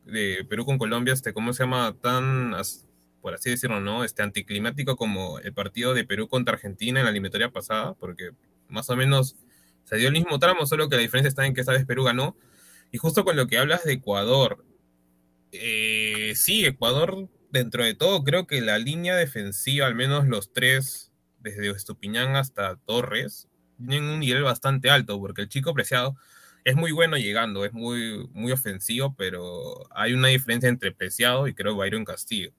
de 0.06 0.46
Perú 0.50 0.66
con 0.66 0.78
Colombia, 0.78 1.14
este, 1.14 1.34
¿cómo 1.34 1.54
se 1.54 1.64
llama? 1.64 1.96
Tan, 2.02 2.54
por 3.28 3.34
así 3.34 3.50
decirlo, 3.50 3.82
¿no? 3.82 4.06
Este 4.06 4.24
anticlimático 4.24 4.96
como 4.96 5.40
el 5.40 5.54
partido 5.54 5.94
de 5.94 6.06
Perú 6.06 6.30
contra 6.30 6.54
Argentina 6.54 7.02
en 7.02 7.04
la 7.04 7.12
eliminatoria 7.12 7.52
pasada, 7.52 7.94
porque 7.96 8.30
más 8.70 8.90
o 8.90 8.96
menos 8.96 9.36
se 9.84 9.98
dio 9.98 10.08
el 10.08 10.14
mismo 10.14 10.40
tramo, 10.40 10.66
solo 10.66 10.88
que 10.88 10.96
la 10.96 11.02
diferencia 11.02 11.28
está 11.28 11.46
en 11.46 11.54
que 11.54 11.60
esta 11.60 11.74
vez 11.74 11.86
Perú 11.86 12.06
ganó. 12.06 12.38
Y 12.90 13.00
justo 13.00 13.26
con 13.26 13.36
lo 13.36 13.48
que 13.48 13.58
hablas 13.58 13.84
de 13.84 13.92
Ecuador, 13.92 14.64
eh, 15.52 16.32
sí, 16.38 16.66
Ecuador, 16.66 17.28
dentro 17.52 17.84
de 17.84 17.96
todo, 17.96 18.24
creo 18.24 18.48
que 18.48 18.62
la 18.62 18.78
línea 18.78 19.18
defensiva, 19.18 19.88
al 19.88 19.96
menos 19.96 20.26
los 20.26 20.54
tres 20.54 21.12
desde 21.40 21.70
Estupiñán 21.70 22.38
hasta 22.38 22.78
Torres, 22.78 23.50
tienen 23.78 24.06
un 24.06 24.22
nivel 24.22 24.44
bastante 24.44 24.90
alto, 24.90 25.20
porque 25.20 25.42
el 25.42 25.50
chico 25.50 25.74
Preciado 25.74 26.16
es 26.64 26.78
muy 26.78 26.94
bueno 26.94 27.18
llegando, 27.18 27.66
es 27.66 27.74
muy, 27.74 28.26
muy 28.32 28.54
ofensivo, 28.54 29.16
pero 29.18 29.86
hay 29.94 30.14
una 30.14 30.30
diferencia 30.30 30.70
entre 30.70 30.94
Preciado 30.94 31.46
y 31.50 31.54
creo 31.54 31.76
Byron 31.76 32.06
Castillo. 32.06 32.54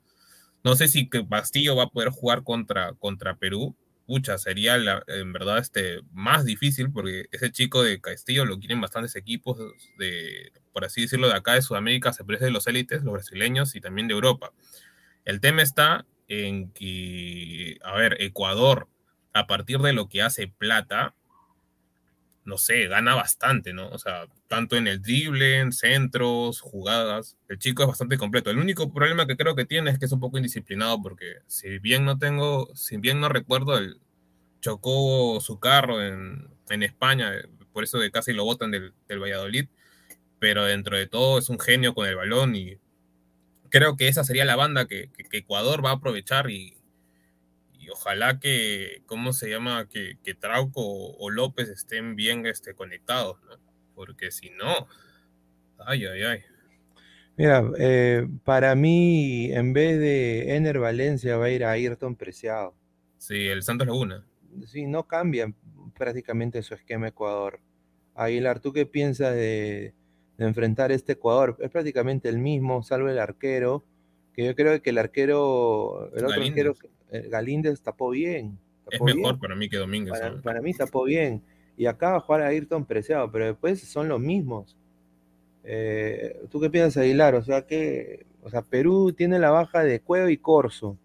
No 0.65 0.75
sé 0.75 0.89
si 0.89 1.09
Castillo 1.09 1.77
va 1.77 1.85
a 1.85 1.91
poder 1.91 2.11
jugar 2.11 2.43
contra, 2.43 2.93
contra 2.95 3.37
Perú. 3.37 3.77
Pucha, 4.07 4.39
sería 4.39 4.77
en 5.07 5.33
verdad 5.33 5.59
este, 5.59 6.01
más 6.13 6.45
difícil 6.45 6.91
porque 6.91 7.27
ese 7.31 7.53
chico 7.53 7.83
de 7.83 8.01
Castillo 8.01 8.47
lo 8.47 8.59
quieren 8.59 8.81
bastantes 8.81 9.17
equipos 9.17 9.59
de, 9.99 10.53
por 10.73 10.85
así 10.85 11.03
decirlo, 11.03 11.29
de 11.29 11.35
acá 11.35 11.55
de 11.55 11.63
Sudamérica, 11.63 12.13
se 12.13 12.25
parece 12.25 12.47
de 12.47 12.51
los 12.51 12.67
élites, 12.67 13.05
los 13.05 13.13
brasileños 13.13 13.75
y 13.75 13.81
también 13.81 14.09
de 14.09 14.15
Europa. 14.15 14.53
El 15.27 15.41
tema 15.41 15.63
está 15.63 16.07
en 16.27 16.71
que, 16.71 17.79
a 17.83 17.97
ver, 17.97 18.17
Ecuador, 18.23 18.89
a 19.35 19.47
partir 19.47 19.79
de 19.81 19.93
lo 19.93 20.09
que 20.09 20.23
hace 20.23 20.49
plata, 20.49 21.15
no 22.45 22.57
sé, 22.57 22.87
gana 22.89 23.15
bastante, 23.15 23.73
¿no? 23.75 23.89
O 23.91 23.99
sea, 23.99 24.27
tanto 24.49 24.77
en 24.77 24.87
el 24.89 25.03
drible, 25.03 25.59
en 25.61 25.73
centros, 25.73 26.61
jugadas. 26.61 27.37
El 27.49 27.59
chico 27.59 27.83
es 27.83 27.89
bastante 27.89 28.19
completo. 28.19 28.51
El 28.51 28.59
único 28.59 28.93
problema 28.93 29.27
que 29.27 29.37
creo 29.37 29.55
que 29.55 29.67
tiene 29.67 29.91
es 29.91 29.99
que 29.99 30.07
es 30.07 30.13
un 30.13 30.21
poco 30.21 30.39
indisciplinado, 30.39 31.01
porque 31.03 31.37
si 31.47 31.79
bien 31.79 32.05
no 32.05 32.19
tengo, 32.19 32.75
si 32.75 32.97
bien 32.97 33.21
no 33.21 33.29
recuerdo, 33.29 33.79
el, 33.79 34.01
chocó 34.61 35.41
su 35.41 35.61
carro 35.61 36.03
en, 36.03 36.49
España, 36.83 37.33
por 37.73 37.85
eso 37.85 37.99
de 37.99 38.11
casi 38.11 38.33
lo 38.33 38.45
botan 38.45 38.71
del, 38.71 38.93
del 39.09 39.23
Valladolid, 39.23 39.69
pero 40.39 40.65
dentro 40.65 40.97
de 40.97 41.07
todo 41.07 41.39
es 41.39 41.49
un 41.49 41.59
genio 41.59 41.95
con 41.95 42.07
el 42.07 42.17
balón 42.17 42.55
y 42.55 42.79
creo 43.71 43.97
que 43.97 44.09
esa 44.09 44.25
sería 44.25 44.45
la 44.45 44.57
banda 44.57 44.87
que, 44.87 45.11
Ecuador 45.33 45.85
va 45.85 45.91
a 45.91 45.95
aprovechar 45.95 46.51
y, 46.51 46.75
ojalá 47.91 48.39
que, 48.39 49.03
¿cómo 49.07 49.33
se 49.33 49.49
llama? 49.49 49.89
Que, 49.89 50.19
Trauco 50.39 50.83
o, 50.83 51.31
López 51.31 51.71
estén 51.71 52.17
bien 52.17 52.45
este, 52.45 52.75
conectados, 52.75 53.41
¿no? 53.45 53.68
Porque 53.99 54.31
si 54.31 54.51
no, 54.51 54.87
ay, 55.79 56.07
ay, 56.07 56.23
ay. 56.23 56.41
Mira, 57.37 57.69
eh, 57.79 58.29
para 58.45 58.77
mí, 58.77 59.53
en 59.53 59.73
vez 59.73 59.99
de 59.99 60.55
Ener 60.55 60.79
Valencia, 60.79 61.37
va 61.37 61.47
a 61.47 61.51
ir 61.51 61.65
a 61.65 61.73
Ayrton 61.73 62.15
Preciado. 62.15 62.77
Sí, 63.17 63.49
el 63.49 63.63
Santos 63.65 63.89
Laguna. 63.89 64.25
Sí, 64.67 64.87
no 64.87 65.09
cambia 65.09 65.53
prácticamente 65.97 66.63
su 66.63 66.75
esquema 66.75 67.09
Ecuador. 67.09 67.61
Aguilar, 68.15 68.61
¿tú 68.61 68.73
qué 68.73 68.87
piensas 68.87 69.35
de, 69.35 69.95
de 70.39 70.47
enfrentar 70.47 70.93
este 70.93 71.13
Ecuador. 71.13 71.57
Es 71.61 71.71
prácticamente 71.71 72.29
el 72.29 72.39
mismo, 72.39 72.83
salvo 72.83 73.09
el 73.09 73.19
arquero, 73.19 73.85
que 74.33 74.47
yo 74.47 74.55
creo 74.55 74.81
que 74.81 74.91
el 74.91 74.99
arquero, 74.99 76.11
el 76.15 76.25
otro 76.25 76.43
arquero, 76.43 76.75
eh, 77.11 77.29
Galíndez 77.29 77.83
tapó 77.83 78.11
bien. 78.11 78.59
es 78.89 79.01
mejor 79.01 79.39
para 79.41 79.57
mí 79.57 79.69
que 79.69 79.77
Domínguez. 79.77 80.15
Para, 80.43 80.63
mí 80.63 80.73
tapó 80.73 81.05
bien. 81.05 81.43
Y 81.79 81.87
acá 81.87 82.11
va 82.11 82.17
a 82.19 82.21
jugar 82.21 82.43
Ayrton 82.43 82.85
Preciado, 82.85 83.33
pero 83.33 83.47
después 83.47 83.81
son 83.81 84.09
los 84.09 84.21
mismos. 84.21 84.77
Eh, 85.65 86.43
¿Tú 86.51 86.61
qué 86.61 86.69
piensas, 86.69 87.03
Aguilar? 87.03 87.35
O 87.37 87.43
sea, 87.43 87.67
que 87.67 88.27
o 88.43 88.51
sea, 88.51 88.63
Perú 88.63 89.13
tiene 89.13 89.39
la 89.39 89.51
baja 89.51 89.85
de 89.85 90.01
Cueva 90.01 90.31
y 90.31 90.39
Corso. 90.39 90.97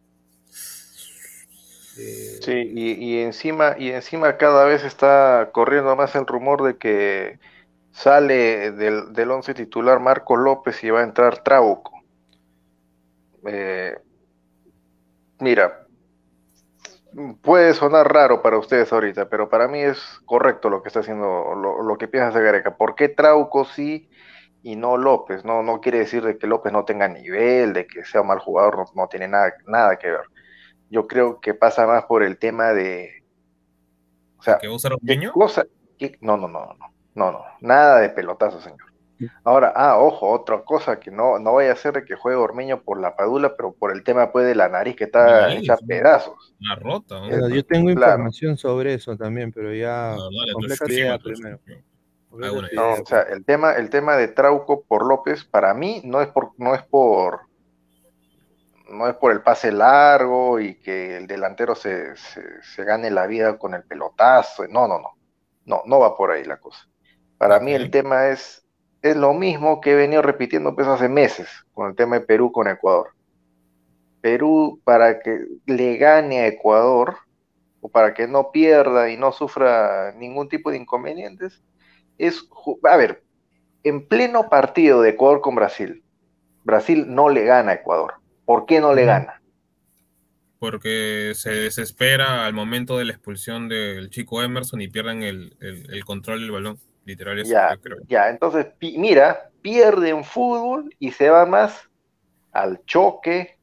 sí, 0.50 2.72
y, 2.74 3.20
encima, 3.20 3.76
y 3.78 3.90
encima 3.90 4.38
cada 4.38 4.66
vez 4.66 4.84
está 4.84 5.50
corriendo 5.52 5.96
más 5.96 6.16
el 6.16 6.26
rumor 6.26 6.64
de 6.64 6.78
que 6.78 7.40
Sale 7.92 8.72
del, 8.72 9.14
del 9.14 9.32
once 9.32 9.54
titular 9.54 10.00
Marco 10.00 10.36
López 10.36 10.84
y 10.84 10.90
va 10.90 11.02
a 11.02 11.04
entrar 11.04 11.44
Trauco. 11.44 12.02
Eh, 13.46 13.96
mira, 15.40 15.83
puede 17.42 17.74
sonar 17.74 18.12
raro 18.12 18.42
para 18.42 18.58
ustedes 18.58 18.92
ahorita, 18.92 19.30
pero 19.30 19.50
para 19.50 19.68
mí 19.68 19.80
es 19.80 20.00
correcto 20.26 20.70
lo 20.70 20.82
que 20.82 20.90
está 20.90 21.02
haciendo, 21.02 21.54
lo, 21.56 21.98
que 21.98 22.08
piensa 22.08 22.40
Gareca. 22.40 22.78
¿Por 22.78 22.96
qué 22.96 23.10
Trauco 23.10 23.66
sí 23.66 24.10
y 24.62 24.76
no 24.76 24.98
López? 24.98 25.46
No, 25.46 25.64
no 25.64 25.82
quiere 25.82 26.00
decir 26.00 26.24
de 26.24 26.38
que 26.38 26.48
López 26.48 26.72
no 26.72 26.86
tenga 26.86 27.08
nivel, 27.08 27.74
de 27.74 27.88
que 27.88 28.04
sea 28.06 28.22
un 28.22 28.28
mal 28.28 28.40
jugador, 28.40 28.86
no, 28.96 29.08
tiene 29.08 29.28
nada, 29.28 29.54
nada 29.68 29.98
que 29.98 30.12
ver. 30.12 30.26
Yo 30.90 31.08
creo 31.08 31.40
que 31.40 31.54
pasa 31.54 31.88
más 31.88 32.06
por 32.06 32.24
el 32.24 32.38
tema 32.38 32.74
de. 32.74 33.24
O 34.38 34.44
sea, 34.44 34.58
¿Que 34.58 34.70
usa 34.70 34.92
cosa, 35.34 35.66
no, 36.22 36.38
no, 36.38 36.48
no, 36.48 36.66
no. 36.66 36.94
No, 37.16 37.32
no, 37.32 37.44
nada 37.62 38.00
de 38.00 38.10
pelotazo, 38.10 38.60
señor. 38.60 38.93
Ahora, 39.44 39.72
ah, 39.76 40.00
ojo, 40.00 40.30
otra 40.30 40.64
cosa 40.64 41.00
que 41.00 41.12
no, 41.12 41.40
no 41.40 41.54
vaya 41.54 41.72
a 41.72 41.76
ser 41.76 41.94
de 41.94 42.06
que 42.06 42.16
juegue 42.16 42.38
Ormeño 42.38 42.82
por 42.82 43.00
la 43.00 43.16
padula, 43.16 43.56
pero 43.56 43.74
por 43.74 43.92
el 43.92 44.04
tema 44.04 44.32
pues 44.32 44.46
de 44.46 44.56
la 44.56 44.70
nariz 44.70 44.96
que 44.96 45.06
está 45.06 45.54
hecha 45.54 45.78
pedazos. 45.78 46.56
La 46.60 46.76
rota. 46.76 47.22
yo 47.50 47.66
tengo 47.66 47.90
información 47.90 48.58
sobre 48.58 48.94
eso 48.96 49.16
también, 49.16 49.52
pero 49.52 49.74
ya 49.74 50.16
no, 50.16 51.20
primero. 51.20 51.60
Ah, 52.78 52.96
o 53.00 53.06
sea, 53.06 53.22
el 53.22 53.46
tema, 53.46 53.74
el 53.74 53.90
tema 53.90 54.18
de 54.18 54.28
Trauco 54.28 54.84
por 54.84 55.06
López, 55.06 55.44
para 55.46 55.74
mí, 55.74 56.02
no 56.04 56.22
es 56.22 56.30
por, 56.30 56.52
no 56.58 56.74
es 56.74 56.82
por, 56.82 57.42
no 58.90 59.08
es 59.08 59.16
por 59.16 59.32
el 59.32 59.42
pase 59.42 59.72
largo 59.72 60.60
y 60.60 60.76
que 60.80 61.18
el 61.18 61.28
delantero 61.28 61.76
se, 61.76 62.16
se, 62.16 62.42
se 62.64 62.84
gane 62.84 63.12
la 63.12 63.28
vida 63.28 63.58
con 63.60 63.76
el 63.76 63.84
pelotazo. 63.84 64.68
No, 64.68 64.88
no, 64.88 65.00
no. 65.00 65.10
No, 65.66 65.82
no 65.86 66.00
va 66.00 66.18
por 66.18 66.32
ahí 66.32 66.44
la 66.44 66.58
cosa. 66.58 66.88
Para 67.38 67.60
mí 67.60 67.74
el 67.74 67.92
tema 67.92 68.28
es, 68.28 68.63
es 69.04 69.18
lo 69.18 69.34
mismo 69.34 69.82
que 69.82 69.92
he 69.92 69.96
venido 69.96 70.22
repitiendo 70.22 70.74
pues 70.74 70.88
hace 70.88 71.10
meses 71.10 71.50
con 71.74 71.90
el 71.90 71.96
tema 71.96 72.18
de 72.18 72.26
Perú 72.26 72.52
con 72.52 72.70
Ecuador. 72.70 73.10
Perú, 74.22 74.80
para 74.86 75.20
que 75.20 75.46
le 75.66 75.98
gane 75.98 76.40
a 76.40 76.48
Ecuador, 76.48 77.18
o 77.82 77.90
para 77.90 78.14
que 78.14 78.28
no 78.28 78.52
pierda 78.52 79.10
y 79.10 79.18
no 79.18 79.34
sufra 79.34 80.14
ningún 80.14 80.48
tipo 80.48 80.72
de 80.72 80.78
inconvenientes, 80.78 81.62
es, 82.18 82.48
a 82.84 82.96
ver, 82.96 83.22
en 83.84 84.08
pleno 84.08 84.50
partido 84.50 85.02
de 85.02 85.10
Ecuador 85.10 85.42
con 85.42 85.56
Brasil, 85.56 86.02
Brasil 86.64 87.06
no 87.10 87.28
le 87.28 87.44
gana 87.44 87.74
a 87.74 87.76
Ecuador. 87.76 88.14
¿Por 88.46 88.66
qué 88.66 88.80
no 88.80 88.94
le 88.94 89.04
gana? 89.04 89.42
Porque 90.60 91.34
se 91.36 91.50
desespera 91.50 92.46
al 92.46 92.54
momento 92.54 92.98
de 92.98 93.04
la 93.04 93.12
expulsión 93.12 93.68
del 93.68 94.10
chico 94.10 94.42
Emerson 94.42 94.80
y 94.80 94.88
pierden 94.88 95.24
el, 95.24 95.58
el 95.60 96.06
control 96.06 96.40
del 96.40 96.52
balón. 96.52 96.80
Literal, 97.06 97.44
ya, 97.44 97.78
ya, 98.08 98.30
entonces, 98.30 98.68
mira, 98.80 99.50
pierde 99.62 100.10
en 100.10 100.24
fútbol 100.24 100.96
y 101.00 101.12
se 101.12 101.30
va 101.30 101.46
más 101.46 101.90
al 102.54 102.84
choque, 102.86 103.58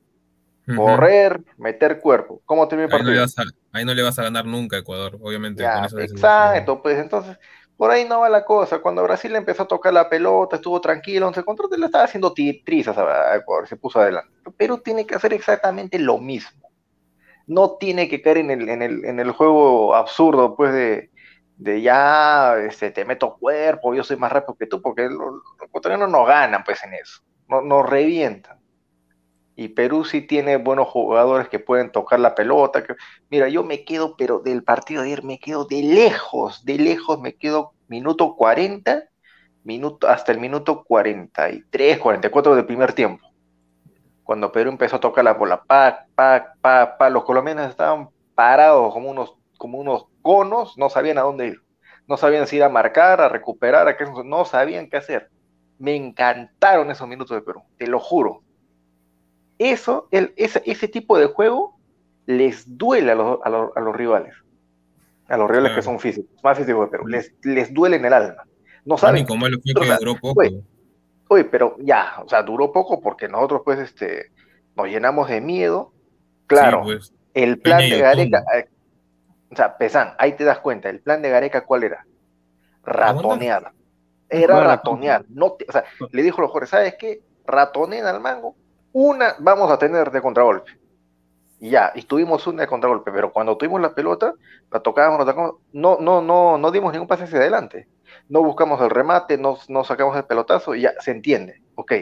correr, 0.76 1.42
meter 1.57 2.00
cuerpo. 2.00 2.42
¿Cómo 2.44 2.68
termina 2.68 2.87
el 2.87 2.90
partido? 2.90 3.24
Ahí 3.72 3.85
no, 3.85 3.94
le 3.94 4.03
vas 4.03 4.18
a 4.18 4.24
ganar 4.24 4.44
nunca 4.44 4.76
a 4.76 4.81
Ecuador, 4.81 5.16
obviamente. 5.22 5.64
exacto, 5.64 6.83
pues 6.83 6.98
entonces, 6.98 7.38
Por 7.76 7.90
ahí 7.90 8.05
no 8.07 8.20
va 8.20 8.29
la 8.29 8.44
cosa. 8.44 8.81
Cuando 8.81 9.03
Brasil 9.05 9.35
empezó 9.35 9.62
a 9.62 9.68
tocar 9.68 9.92
la 9.94 10.11
pelota, 10.11 10.57
estuvo 10.57 10.81
tranquilo, 10.81 11.33
se 11.33 11.42
control, 11.42 11.70
le 11.79 11.87
estaba 11.87 12.05
haciendo 12.05 12.35
trizas 12.35 12.98
a 12.98 13.37
Ecuador, 13.37 13.66
se 13.66 13.76
puso 13.76 14.00
adelante. 14.00 14.31
Perú 14.57 14.79
tiene 14.85 15.07
que 15.07 15.14
hacer 15.14 15.33
exactamente 15.33 15.98
lo 15.98 16.18
mismo. 16.18 16.68
No 17.46 17.76
tiene 17.79 18.09
que 18.09 18.20
caer 18.20 18.38
en 18.38 18.50
el, 18.50 18.68
en 18.68 18.83
el, 18.83 19.05
en 19.05 19.18
el 19.18 19.31
juego 19.33 19.94
absurdo, 19.94 20.55
pues, 20.57 20.72
de, 20.72 21.09
de 21.60 21.82
ya 21.82 22.56
este, 22.58 22.90
te 22.90 23.04
meto 23.04 23.36
cuerpo, 23.36 23.94
yo 23.94 24.02
soy 24.02 24.16
más 24.16 24.32
rápido 24.32 24.56
que 24.56 24.66
tú, 24.66 24.80
porque 24.80 25.08
los, 25.08 25.42
ecuatorianos 25.64 26.10
no 26.10 26.24
ganan, 26.24 26.64
pues, 26.64 26.82
en 26.84 26.94
eso. 26.94 27.22
No, 27.48 27.60
nos 27.60 27.88
revientan 27.88 28.60
y 29.60 29.68
Perú 29.68 30.06
sí 30.06 30.22
tiene 30.22 30.56
buenos 30.56 30.88
jugadores 30.88 31.50
que 31.50 31.58
pueden 31.58 31.92
tocar 31.92 32.18
la 32.18 32.34
pelota. 32.34 32.82
Que, 32.82 32.94
mira, 33.28 33.46
yo 33.50 33.62
me 33.62 33.84
quedo, 33.84 34.16
pero 34.16 34.38
del 34.38 34.64
partido 34.64 35.02
de 35.02 35.08
ayer 35.08 35.22
me 35.22 35.38
quedo 35.38 35.66
de 35.66 35.82
lejos, 35.82 36.64
de 36.64 36.78
lejos 36.78 37.20
me 37.20 37.34
quedo 37.34 37.74
minuto 37.86 38.36
40, 38.36 39.04
minuto, 39.64 40.08
hasta 40.08 40.32
el 40.32 40.40
minuto 40.40 40.82
43, 40.82 41.98
44 41.98 42.54
del 42.54 42.64
primer 42.64 42.94
tiempo. 42.94 43.28
Cuando 44.22 44.50
Perú 44.50 44.70
empezó 44.70 44.96
a 44.96 45.00
tocar 45.00 45.24
la 45.24 45.34
bola, 45.34 45.62
pa, 45.62 46.06
pa, 46.14 46.54
pa, 46.62 46.96
pa, 46.96 47.10
los 47.10 47.24
colombianos 47.24 47.68
estaban 47.68 48.08
parados 48.34 48.94
como 48.94 49.10
unos, 49.10 49.34
como 49.60 49.78
unos 49.78 50.06
conos, 50.22 50.76
no 50.78 50.88
sabían 50.88 51.18
a 51.18 51.22
dónde 51.22 51.48
ir. 51.48 51.60
No 52.08 52.16
sabían 52.16 52.46
si 52.46 52.56
ir 52.56 52.62
a 52.64 52.68
marcar, 52.68 53.20
a 53.20 53.28
recuperar, 53.28 53.86
a 53.86 53.96
qué, 53.96 54.04
no 54.24 54.44
sabían 54.44 54.88
qué 54.88 54.96
hacer. 54.96 55.30
Me 55.78 55.94
encantaron 55.94 56.90
esos 56.90 57.06
minutos 57.06 57.36
de 57.36 57.42
Perú, 57.42 57.62
te 57.76 57.86
lo 57.86 58.00
juro 58.00 58.42
eso, 59.60 60.08
el, 60.10 60.32
ese, 60.36 60.62
ese, 60.64 60.88
tipo 60.88 61.18
de 61.18 61.26
juego 61.26 61.78
les 62.24 62.78
duele 62.78 63.12
a 63.12 63.14
los, 63.14 63.38
a 63.44 63.50
los, 63.50 63.76
a 63.76 63.80
los 63.80 63.94
rivales. 63.94 64.34
A 65.28 65.36
los 65.36 65.50
rivales 65.50 65.72
que 65.72 65.82
son 65.82 66.00
físicos, 66.00 66.30
más 66.42 66.56
físicos 66.56 66.86
de 66.86 66.90
Perú. 66.90 67.06
Les, 67.06 67.34
les 67.42 67.72
duele 67.72 67.96
en 67.96 68.06
el 68.06 68.12
alma. 68.14 68.44
No 68.86 68.96
saben. 68.96 69.26
Como 69.26 69.46
lo 69.48 69.60
que 69.60 69.74
duró 69.74 70.16
poco. 70.16 70.40
Oye, 70.40 70.62
oye, 71.28 71.44
pero 71.44 71.76
ya, 71.78 72.14
o 72.24 72.28
sea, 72.28 72.42
duró 72.42 72.72
poco 72.72 73.02
porque 73.02 73.28
nosotros, 73.28 73.60
pues, 73.62 73.78
este, 73.80 74.32
nos 74.76 74.86
llenamos 74.86 75.28
de 75.28 75.42
miedo. 75.42 75.92
Claro, 76.46 76.82
sí, 76.84 76.92
pues, 76.92 77.12
el 77.34 77.60
plan 77.60 77.80
de 77.80 77.98
Gareca. 77.98 78.42
O 79.50 79.56
sea, 79.56 79.76
Pesan, 79.76 80.14
ahí 80.18 80.32
te 80.32 80.44
das 80.44 80.60
cuenta, 80.60 80.88
el 80.88 81.00
plan 81.00 81.22
de 81.22 81.30
Gareca, 81.30 81.64
¿cuál 81.64 81.84
era? 81.84 82.06
Ratonear. 82.84 83.72
Era 84.28 84.60
ratonear. 84.62 85.24
No 85.28 85.52
te, 85.52 85.66
o 85.68 85.72
sea, 85.72 85.84
le 86.12 86.22
dijo 86.22 86.38
a 86.38 86.42
los 86.42 86.50
jugadores, 86.50 86.70
¿sabes 86.70 86.94
qué? 86.96 87.20
Ratoneen 87.46 88.06
al 88.06 88.20
mango 88.20 88.54
una 88.92 89.36
vamos 89.38 89.70
a 89.70 89.78
tener 89.78 90.10
de 90.10 90.20
contragolpe. 90.20 90.72
Y 91.58 91.70
ya, 91.70 91.92
y 91.94 92.02
tuvimos 92.02 92.46
una 92.46 92.62
de 92.62 92.68
contragolpe, 92.68 93.12
pero 93.12 93.32
cuando 93.32 93.56
tuvimos 93.56 93.80
la 93.80 93.94
pelota, 93.94 94.34
la 94.70 94.80
tocábamos, 94.80 95.18
la 95.18 95.26
tocábamos, 95.26 95.60
no, 95.72 95.98
no, 96.00 96.22
no, 96.22 96.56
no 96.56 96.70
dimos 96.70 96.92
ningún 96.92 97.06
pase 97.06 97.24
hacia 97.24 97.38
adelante. 97.38 97.86
No 98.28 98.42
buscamos 98.42 98.80
el 98.80 98.90
remate, 98.90 99.36
no, 99.36 99.58
no 99.68 99.84
sacamos 99.84 100.16
el 100.16 100.24
pelotazo 100.24 100.74
y 100.74 100.82
ya 100.82 100.94
se 101.00 101.10
entiende, 101.10 101.62
ok. 101.74 101.92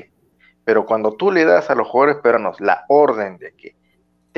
Pero 0.64 0.86
cuando 0.86 1.14
tú 1.14 1.32
le 1.32 1.44
das 1.44 1.70
a 1.70 1.74
los 1.74 1.88
jugadores 1.88 2.22
peruanos 2.22 2.60
la 2.60 2.84
orden 2.88 3.38
de 3.38 3.54
que 3.54 3.74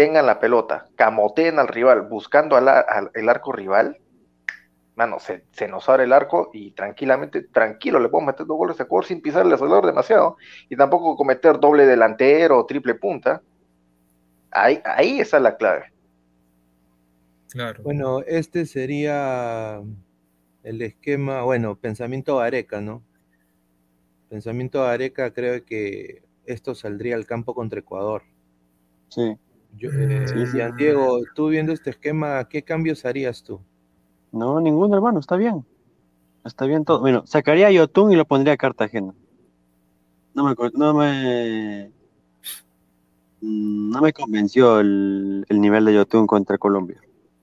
tengan 0.01 0.25
la 0.25 0.41
pelota, 0.41 0.87
camoteen 0.97 1.59
al 1.59 1.69
rival, 1.69 2.09
buscando 2.09 2.57
al, 2.57 2.67
al 2.69 3.11
el 3.13 3.29
arco 3.29 3.53
rival, 3.53 3.99
mano, 4.95 5.21
se, 5.21 5.45
se, 5.53 5.69
nos 5.69 5.87
abre 5.91 6.05
el 6.05 6.15
arco 6.15 6.49
y 6.55 6.71
tranquilamente, 6.71 7.43
tranquilo, 7.43 8.01
le 8.01 8.09
podemos 8.09 8.33
meter 8.33 8.47
dos 8.47 8.57
goles 8.57 8.81
a 8.81 8.85
Ecuador 8.85 9.05
sin 9.05 9.21
pisarle 9.21 9.49
el 9.49 9.55
acelerador 9.57 9.85
demasiado 9.85 10.39
y 10.71 10.77
tampoco 10.77 11.17
cometer 11.17 11.61
doble 11.61 11.85
delantero 11.85 12.61
o 12.61 12.65
triple 12.65 12.95
punta. 12.95 13.43
Ahí, 14.51 14.81
ahí 14.87 15.21
está 15.21 15.39
la 15.39 15.59
clave. 15.59 15.93
Claro. 17.51 17.83
Bueno, 17.83 18.21
este 18.21 18.65
sería 18.65 19.83
el 20.63 20.81
esquema, 20.81 21.43
bueno, 21.43 21.77
pensamiento 21.77 22.41
Areca, 22.41 22.81
¿no? 22.81 23.03
Pensamiento 24.31 24.83
Areca, 24.83 25.35
creo 25.35 25.63
que 25.63 26.23
esto 26.47 26.75
saldría 26.75 27.17
al 27.17 27.27
campo 27.27 27.55
contra 27.55 27.81
Ecuador. 27.81 28.23
Sí. 29.11 29.37
Yo, 29.77 29.91
eh, 29.93 30.27
sí, 30.29 30.59
Diego, 30.77 31.21
tú 31.35 31.49
viendo 31.49 31.73
este 31.73 31.91
esquema, 31.91 32.47
¿qué 32.49 32.63
cambios 32.63 33.05
harías 33.05 33.43
tú? 33.43 33.61
No, 34.33 34.61
ninguno, 34.61 34.95
hermano, 34.95 35.21
está 35.21 35.37
bien. 35.37 35.65
Está 36.45 36.67
bien 36.67 36.85
todo. 36.85 37.01
Bueno, 37.01 37.27
sacaría 37.27 37.67
a 37.67 37.71
Yotun 37.71 38.13
y 38.13 38.17
lo 38.17 38.25
pondría 38.25 38.55
a 38.55 38.57
Cartagena. 38.57 39.15
No 40.35 40.45
me, 40.45 40.55
no 40.75 40.95
me, 40.95 41.93
no 43.41 44.01
me 44.01 44.13
convenció 44.13 44.81
el, 44.81 45.45
el 45.49 45.61
nivel 45.61 45.85
de 45.85 45.95
Yotun 45.95 46.27
contra 46.27 46.59
Colombia. 46.59 47.01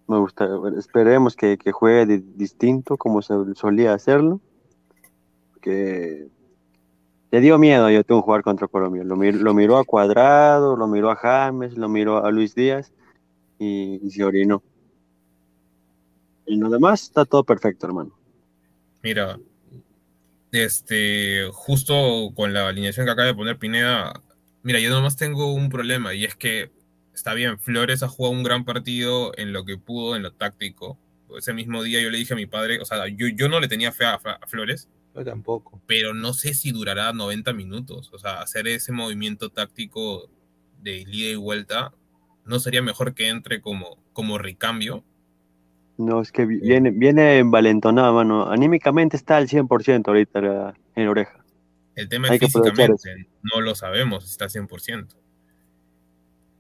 Me 0.08 0.18
gusta, 0.18 0.48
esperemos 0.78 1.36
que, 1.36 1.58
que 1.58 1.72
juegue 1.72 2.24
distinto 2.36 2.98
como 2.98 3.22
se 3.22 3.34
solía 3.56 3.94
hacerlo. 3.94 4.40
Que 5.62 6.30
le 7.32 7.42
dio 7.42 7.58
miedo 7.58 7.86
a 7.86 7.92
Yotun 7.92 8.22
jugar 8.22 8.42
contra 8.42 8.68
Colombia. 8.68 9.04
Lo, 9.04 9.16
mir, 9.16 9.36
lo, 9.36 9.54
miró 9.54 9.78
a 9.78 9.86
Cuadrado, 9.86 10.76
lo 10.76 10.88
miró 10.88 11.12
a 11.12 11.16
James, 11.16 11.78
lo 11.78 11.90
miró 11.90 12.26
a 12.26 12.32
Luis 12.32 12.56
Díaz 12.56 12.92
y, 13.60 14.00
y 14.02 14.12
se 14.12 14.24
orinó. 14.24 14.64
Y 16.46 16.56
lo 16.56 16.70
demás 16.70 17.04
está 17.04 17.26
todo 17.26 17.44
perfecto, 17.44 17.88
hermano. 17.88 18.18
Mira, 19.04 19.38
este, 20.52 21.50
justo 21.52 22.32
con 22.36 22.54
la 22.54 22.68
alineación 22.68 23.06
que 23.06 23.12
acaba 23.12 23.28
de 23.28 23.36
poner 23.36 23.58
Pineda, 23.58 24.22
mira, 24.64 24.80
yo 24.80 24.90
nomás 24.90 25.18
tengo 25.18 25.54
un 25.54 25.70
problema 25.70 26.14
y 26.14 26.24
es 26.24 26.36
que 26.36 26.72
está 27.14 27.34
bien, 27.34 27.60
Flores 27.60 28.04
ha 28.04 28.08
jugado 28.08 28.34
un 28.34 28.44
gran 28.44 28.64
partido 28.64 29.32
en 29.38 29.52
lo 29.52 29.66
que 29.66 29.78
pudo, 29.78 30.16
en 30.16 30.24
lo 30.24 30.32
táctico. 30.32 30.98
Ese 31.38 31.54
mismo 31.54 31.84
día 31.84 32.02
yo 32.02 32.10
le 32.10 32.18
dije 32.18 32.34
a 32.34 32.38
mi 32.38 32.46
padre, 32.46 32.80
o 32.80 32.86
sea, 32.86 33.08
yo, 33.08 33.50
no 33.50 33.60
le 33.60 33.68
tenía 33.68 33.92
fe 33.92 34.06
a 34.06 34.20
Flores. 34.48 34.88
Yo 35.18 35.26
tampoco. 35.26 35.82
Pero 35.88 36.14
no 36.14 36.34
sé 36.34 36.54
si 36.54 36.72
durará 36.72 37.12
90 37.12 37.54
minutos. 37.54 38.12
O 38.14 38.20
sea, 38.20 38.42
hacer 38.42 38.68
ese 38.68 38.92
movimiento 38.92 39.50
táctico 39.50 40.30
de 40.82 41.00
ida 41.00 41.32
y 41.32 41.36
vuelta, 41.36 41.94
¿no 42.46 42.60
sería 42.60 42.82
mejor 42.82 43.16
que 43.16 43.30
entre 43.30 43.62
como, 43.62 43.98
como 44.14 44.38
recambio? 44.38 45.04
No, 45.98 46.22
es 46.22 46.32
que 46.32 46.46
viene, 46.46 46.92
viene 46.92 47.40
envalentonado, 47.40 48.14
mano. 48.14 48.50
Anímicamente 48.50 49.18
está 49.18 49.38
al 49.38 49.48
100% 49.48 50.08
ahorita 50.08 50.76
en 50.96 51.08
oreja. 51.08 51.44
El 51.96 52.08
tema 52.08 52.28
es 52.28 52.40
físicamente, 52.40 53.28
no 53.42 53.60
lo 53.62 53.74
sabemos 53.74 54.24
si 54.24 54.30
está 54.30 54.46
al 54.46 54.52
100%. 54.52 55.16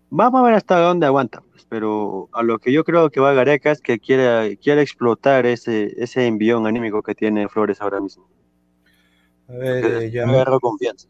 Vamos 0.09 0.39
a 0.39 0.43
ver 0.43 0.55
hasta 0.55 0.79
dónde 0.79 1.05
aguanta, 1.05 1.41
pues, 1.51 1.65
pero 1.69 2.29
a 2.31 2.41
lo 2.41 2.57
que 2.57 2.71
yo 2.71 2.83
creo 2.83 3.11
que 3.11 3.19
va 3.19 3.33
Gareca 3.33 3.71
es 3.71 3.81
que 3.81 3.99
quiere, 3.99 4.57
quiere 4.57 4.81
explotar 4.81 5.45
ese, 5.45 5.93
ese 6.01 6.25
envión 6.25 6.65
anímico 6.65 7.03
que 7.03 7.13
tiene 7.13 7.49
Flores 7.49 7.81
ahora 7.81 7.99
mismo. 7.99 8.27
A 9.47 9.53
ver, 9.53 10.11
ya 10.11 10.25
me 10.25 10.33
agarró 10.33 10.59
confianza. 10.59 11.07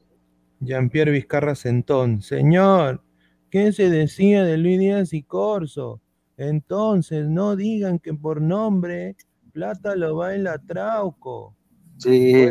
Jean-Pierre 0.59 1.11
Vizcarra 1.11 1.55
Sentón. 1.55 2.21
Señor, 2.21 3.01
¿qué 3.49 3.71
se 3.71 3.89
decía 3.89 4.43
de 4.43 4.57
Luis 4.57 4.79
Díaz 4.79 5.13
y 5.13 5.23
Corso? 5.23 6.01
Entonces, 6.37 7.27
no 7.27 7.55
digan 7.55 7.99
que 7.99 8.13
por 8.13 8.41
nombre 8.41 9.15
Plata 9.51 9.95
lo 9.95 10.15
baila 10.15 10.59
Trauco. 10.59 11.55
Sí. 11.97 12.47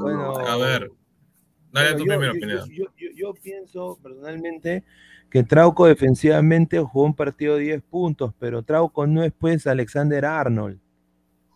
Bueno, 0.00 0.36
a 0.36 0.56
ver, 0.58 0.90
dale 1.72 1.94
tu 1.94 2.04
primera 2.04 2.30
opinión. 2.30 2.68
Yo, 2.68 2.84
yo, 2.96 3.08
yo, 3.14 3.34
pienso 3.34 3.98
personalmente 4.02 4.84
que 5.30 5.44
Trauco 5.44 5.86
defensivamente 5.86 6.78
jugó 6.78 7.06
un 7.06 7.14
partido 7.14 7.56
de 7.56 7.62
10 7.62 7.82
puntos, 7.84 8.34
pero 8.38 8.62
Trauco 8.62 9.06
no 9.06 9.22
es 9.24 9.32
pues 9.32 9.66
Alexander 9.66 10.26
Arnold. 10.26 10.78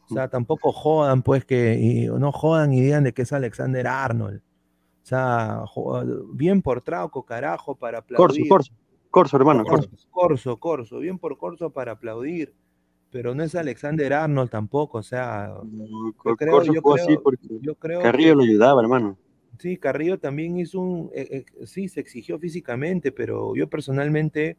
O 0.09 0.15
sea, 0.15 0.29
tampoco 0.29 0.73
jodan 0.73 1.23
pues 1.23 1.45
que, 1.45 1.79
y, 1.79 2.07
no 2.07 2.33
jodan 2.33 2.73
y 2.73 2.81
digan 2.81 3.05
de 3.05 3.13
que 3.13 3.23
es 3.23 3.33
Alexander 3.33 3.87
Arnold. 3.87 4.41
O 5.03 5.07
sea, 5.07 5.65
bien 6.33 6.63
por 6.63 6.81
Trauco, 6.81 7.25
carajo, 7.25 7.75
para 7.75 7.99
aplaudir. 7.99 8.49
Corso, 8.49 8.49
corso. 8.49 8.73
Corso, 9.11 9.37
hermano. 9.37 9.65
Corso, 9.65 9.89
Corso, 10.11 10.57
Corso, 10.59 10.99
bien 10.99 11.19
por 11.19 11.39
Corso 11.39 11.71
para 11.71 11.93
aplaudir, 11.93 12.53
pero 13.11 13.35
no 13.35 13.43
es 13.43 13.55
Alexander 13.55 14.13
Arnold 14.13 14.51
tampoco, 14.51 14.99
o 14.99 15.03
sea, 15.03 15.55
no, 15.65 15.87
yo, 16.25 16.37
creo, 16.37 16.63
yo, 16.65 16.83
creo, 16.83 17.33
yo, 17.63 17.75
creo, 17.77 18.03
Carrillo 18.03 18.35
lo 18.35 18.43
ayudaba, 18.43 18.83
hermano. 18.83 19.17
Sí, 19.59 19.79
Carrillo 19.79 20.19
también 20.19 20.59
hizo 20.59 20.81
un, 20.81 21.11
eh, 21.15 21.29
eh, 21.31 21.67
sí, 21.67 21.89
se 21.89 22.01
exigió 22.01 22.39
físicamente, 22.39 23.11
pero 23.11 23.55
yo 23.57 23.71
personalmente, 23.71 24.59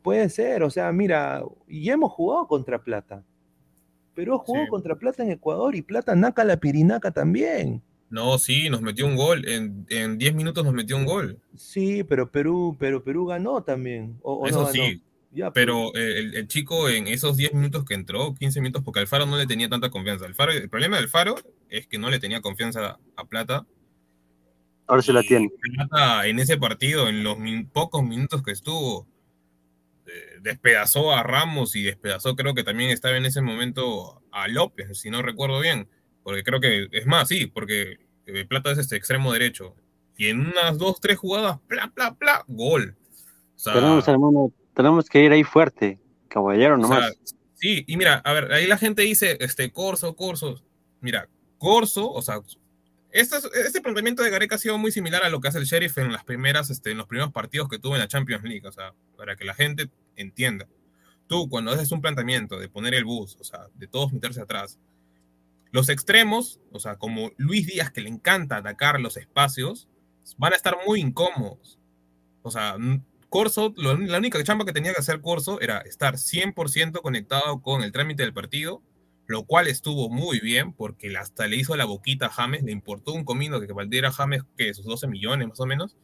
puede 0.00 0.28
ser, 0.30 0.62
o 0.62 0.70
sea, 0.70 0.90
mira, 0.92 1.44
y 1.68 1.90
hemos 1.90 2.12
jugado 2.12 2.46
contra 2.46 2.82
Plata. 2.82 3.24
Pero 4.14 4.38
jugó 4.38 4.64
sí. 4.64 4.68
contra 4.68 4.96
Plata 4.96 5.22
en 5.22 5.30
Ecuador 5.30 5.74
y 5.74 5.82
Plata 5.82 6.14
naca 6.14 6.44
la 6.44 6.58
pirinaca 6.58 7.10
también. 7.10 7.82
No, 8.10 8.38
sí, 8.38 8.68
nos 8.68 8.82
metió 8.82 9.06
un 9.06 9.16
gol. 9.16 9.48
En 9.48 10.18
10 10.18 10.34
minutos 10.34 10.64
nos 10.64 10.74
metió 10.74 10.96
un 10.98 11.06
gol. 11.06 11.38
Sí, 11.56 12.04
pero 12.04 12.30
Perú, 12.30 12.76
pero 12.78 13.02
Perú 13.02 13.24
ganó 13.24 13.62
también. 13.62 14.18
O, 14.22 14.34
o 14.34 14.46
Eso 14.46 14.62
no 14.62 14.66
sí. 14.68 15.02
Ya, 15.30 15.50
pero 15.50 15.88
pues. 15.92 16.04
el, 16.04 16.34
el, 16.34 16.46
chico 16.46 16.90
en 16.90 17.08
esos 17.08 17.38
10 17.38 17.54
minutos 17.54 17.86
que 17.86 17.94
entró, 17.94 18.34
15 18.34 18.60
minutos, 18.60 18.82
porque 18.84 19.00
Alfaro 19.00 19.24
no 19.24 19.38
le 19.38 19.46
tenía 19.46 19.70
tanta 19.70 19.88
confianza. 19.88 20.26
Alfaro, 20.26 20.52
el 20.52 20.68
problema 20.68 20.96
del 20.96 21.06
Alfaro 21.06 21.36
es 21.70 21.86
que 21.86 21.98
no 21.98 22.10
le 22.10 22.18
tenía 22.18 22.42
confianza 22.42 22.98
a 23.16 23.24
Plata. 23.24 23.66
Ahora 24.86 25.00
se 25.00 25.14
la 25.14 25.22
tiene. 25.22 25.50
Plata 25.74 26.26
en 26.26 26.38
ese 26.38 26.58
partido, 26.58 27.08
en 27.08 27.24
los 27.24 27.38
min, 27.38 27.66
pocos 27.66 28.04
minutos 28.04 28.42
que 28.42 28.50
estuvo, 28.50 29.06
eh, 29.06 29.11
despedazó 30.40 31.12
a 31.12 31.22
Ramos 31.22 31.76
y 31.76 31.82
despedazó, 31.82 32.36
creo 32.36 32.54
que 32.54 32.64
también 32.64 32.90
estaba 32.90 33.16
en 33.16 33.24
ese 33.24 33.40
momento 33.40 34.22
a 34.30 34.48
López, 34.48 34.98
si 34.98 35.10
no 35.10 35.22
recuerdo 35.22 35.60
bien 35.60 35.88
Porque 36.22 36.42
creo 36.42 36.60
que, 36.60 36.88
es 36.92 37.06
más, 37.06 37.28
sí, 37.28 37.46
porque 37.46 37.98
eh, 38.26 38.44
Plata 38.44 38.72
es 38.72 38.78
este 38.78 38.96
extremo 38.96 39.32
derecho. 39.32 39.74
Y 40.16 40.28
en 40.28 40.40
unas 40.40 40.78
dos, 40.78 41.00
tres 41.00 41.18
jugadas, 41.18 41.58
pla, 41.66 41.90
pla, 41.94 42.14
pla, 42.14 42.44
gol. 42.46 42.96
O 43.56 43.58
sea, 43.58 43.74
tenemos, 43.74 44.06
hermano, 44.08 44.52
tenemos 44.74 45.08
que 45.08 45.24
ir 45.24 45.32
ahí 45.32 45.44
fuerte, 45.44 45.98
caballero 46.28 46.74
o 46.74 46.86
sea, 46.86 46.88
nomás. 46.88 47.12
sí, 47.54 47.84
y 47.86 47.96
mira, 47.96 48.16
a 48.24 48.32
ver, 48.32 48.52
ahí 48.52 48.66
la 48.66 48.78
gente 48.78 49.02
dice, 49.02 49.38
este, 49.40 49.72
Corso, 49.72 50.14
Corso. 50.14 50.62
Mira, 51.00 51.28
Corso, 51.58 52.10
o 52.10 52.22
sea, 52.22 52.40
este, 53.12 53.36
este 53.66 53.80
planteamiento 53.80 54.22
de 54.22 54.30
Gareca 54.30 54.54
ha 54.56 54.58
sido 54.58 54.78
muy 54.78 54.90
similar 54.92 55.22
a 55.24 55.28
lo 55.28 55.40
que 55.40 55.48
hace 55.48 55.58
el 55.58 55.64
Sheriff 55.64 55.98
en 55.98 56.12
las 56.12 56.24
primeras, 56.24 56.70
este, 56.70 56.90
en 56.90 56.98
los 56.98 57.06
primeros 57.06 57.32
partidos 57.32 57.68
que 57.68 57.78
tuvo 57.78 57.94
en 57.94 58.00
la 58.00 58.08
Champions 58.08 58.42
League, 58.44 58.66
o 58.66 58.72
sea, 58.72 58.94
para 59.16 59.36
que 59.36 59.44
la 59.44 59.54
gente 59.54 59.90
entienda. 60.16 60.68
Tú, 61.28 61.48
cuando 61.48 61.70
haces 61.70 61.92
un 61.92 62.00
planteamiento 62.02 62.58
de 62.58 62.68
poner 62.68 62.94
el 62.94 63.04
bus, 63.04 63.36
o 63.40 63.44
sea, 63.44 63.66
de 63.74 63.86
todos 63.86 64.12
meterse 64.12 64.40
atrás, 64.40 64.78
los 65.70 65.88
extremos, 65.88 66.60
o 66.70 66.80
sea, 66.80 66.96
como 66.96 67.30
Luis 67.38 67.66
Díaz, 67.66 67.90
que 67.90 68.02
le 68.02 68.08
encanta 68.10 68.56
atacar 68.56 69.00
los 69.00 69.16
espacios, 69.16 69.88
van 70.36 70.52
a 70.52 70.56
estar 70.56 70.76
muy 70.86 71.00
incómodos. 71.00 71.78
O 72.42 72.50
sea, 72.50 72.76
Corso, 73.30 73.72
lo- 73.78 73.96
la 73.96 74.18
única 74.18 74.42
chamba 74.44 74.66
que 74.66 74.72
tenía 74.74 74.92
que 74.92 75.00
hacer 75.00 75.22
Corso 75.22 75.58
era 75.62 75.78
estar 75.78 76.18
100% 76.18 77.00
conectado 77.00 77.62
con 77.62 77.82
el 77.82 77.90
trámite 77.92 78.22
del 78.22 78.34
partido, 78.34 78.82
lo 79.32 79.44
cual 79.44 79.66
estuvo 79.66 80.08
muy 80.08 80.38
bien, 80.40 80.72
porque 80.72 81.16
hasta 81.16 81.46
le 81.48 81.56
hizo 81.56 81.74
la 81.76 81.84
boquita 81.84 82.26
a 82.26 82.30
James, 82.30 82.62
le 82.62 82.70
importó 82.72 83.12
un 83.12 83.24
comino 83.24 83.60
que 83.60 83.72
valiera 83.72 84.12
James, 84.12 84.42
que 84.56 84.72
sus 84.74 84.84
12 84.84 85.08
millones 85.08 85.48
más 85.48 85.58
o 85.60 85.66
menos, 85.66 85.96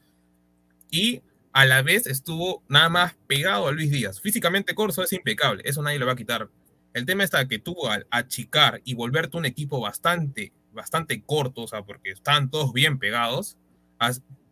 y 0.90 1.22
a 1.52 1.64
la 1.64 1.82
vez 1.82 2.06
estuvo 2.06 2.62
nada 2.68 2.88
más 2.88 3.16
pegado 3.26 3.68
a 3.68 3.72
Luis 3.72 3.90
Díaz. 3.90 4.20
Físicamente 4.20 4.74
Corso 4.74 5.02
es 5.02 5.12
impecable, 5.12 5.62
eso 5.64 5.82
nadie 5.82 5.98
lo 5.98 6.06
va 6.06 6.12
a 6.12 6.16
quitar. 6.16 6.48
El 6.94 7.04
tema 7.06 7.22
está 7.24 7.46
que 7.46 7.58
tú 7.58 7.86
al 7.86 8.06
achicar 8.10 8.80
y 8.84 8.94
volverte 8.94 9.36
un 9.36 9.44
equipo 9.44 9.80
bastante, 9.80 10.52
bastante 10.72 11.22
corto, 11.22 11.62
o 11.62 11.68
sea, 11.68 11.82
porque 11.82 12.10
estaban 12.10 12.50
todos 12.50 12.72
bien 12.72 12.98
pegados, 12.98 13.56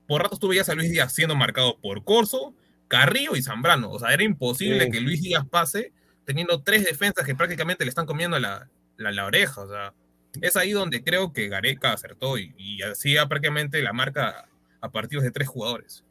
por 0.06 0.22
ratos 0.22 0.38
tú 0.38 0.48
veías 0.48 0.68
a 0.68 0.74
Luis 0.74 0.90
Díaz 0.90 1.12
siendo 1.12 1.34
marcado 1.34 1.78
por 1.80 2.04
Corso, 2.04 2.54
Carrillo 2.88 3.34
y 3.36 3.42
Zambrano. 3.42 3.90
O 3.90 3.98
sea, 3.98 4.12
era 4.12 4.22
imposible 4.22 4.84
Sí. 4.84 4.90
que 4.90 5.00
Luis 5.00 5.22
Díaz 5.22 5.44
pase 5.48 5.92
teniendo 6.26 6.62
tres 6.62 6.84
defensas 6.84 7.24
que 7.24 7.34
prácticamente 7.34 7.84
le 7.84 7.88
están 7.88 8.04
comiendo 8.04 8.38
la, 8.38 8.68
la, 8.98 9.24
oreja. 9.24 9.62
O 9.62 9.68
sea, 9.68 9.94
es 10.42 10.56
ahí 10.56 10.72
donde 10.72 11.02
creo 11.02 11.32
que 11.32 11.48
Gareca 11.48 11.92
acertó 11.92 12.36
y, 12.36 12.54
y 12.58 12.82
hacía 12.82 13.26
prácticamente 13.26 13.80
la 13.80 13.94
marca 13.94 14.48
a 14.82 14.90
partidos 14.90 15.24
de 15.24 15.30
tres 15.30 15.48
jugadores. 15.48 16.04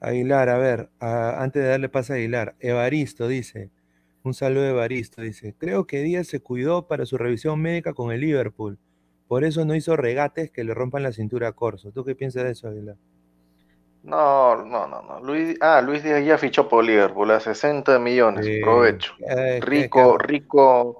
Aguilar, 0.00 0.48
a 0.48 0.58
ver, 0.58 0.90
antes 0.98 1.62
de 1.62 1.68
darle 1.68 1.88
paso 1.88 2.12
a 2.12 2.16
Aguilar, 2.16 2.56
Evaristo 2.58 3.28
dice, 3.28 3.70
un 4.24 4.34
saludo 4.34 4.64
de 4.64 4.70
Evaristo, 4.70 5.22
dice, 5.22 5.54
creo 5.56 5.86
que 5.86 6.02
Díaz 6.02 6.26
se 6.26 6.40
cuidó 6.40 6.88
para 6.88 7.06
su 7.06 7.16
revisión 7.18 7.62
médica 7.62 7.94
con 7.94 8.10
el 8.10 8.20
Liverpool, 8.20 8.78
por 9.28 9.44
eso 9.44 9.64
no 9.64 9.76
hizo 9.76 9.96
regates 9.96 10.50
que 10.50 10.64
le 10.64 10.74
rompan 10.74 11.04
la 11.04 11.12
cintura 11.12 11.48
a 11.48 11.52
Corso. 11.52 11.92
¿Tú 11.92 12.04
qué 12.04 12.14
piensas 12.14 12.44
de 12.44 12.50
eso, 12.50 12.68
Aguilar? 12.68 12.96
No, 14.02 14.56
no, 14.64 14.86
no, 14.88 15.02
no. 15.02 15.20
Luis, 15.20 15.56
ah, 15.60 15.80
Luis 15.80 16.02
Díaz 16.02 16.24
ya 16.24 16.36
fichó 16.38 16.68
por 16.68 16.84
Liverpool 16.84 17.30
a 17.30 17.40
60 17.40 17.98
millones. 17.98 18.46
Provecho. 18.62 19.14
Rico, 19.60 20.18
rico, 20.18 20.98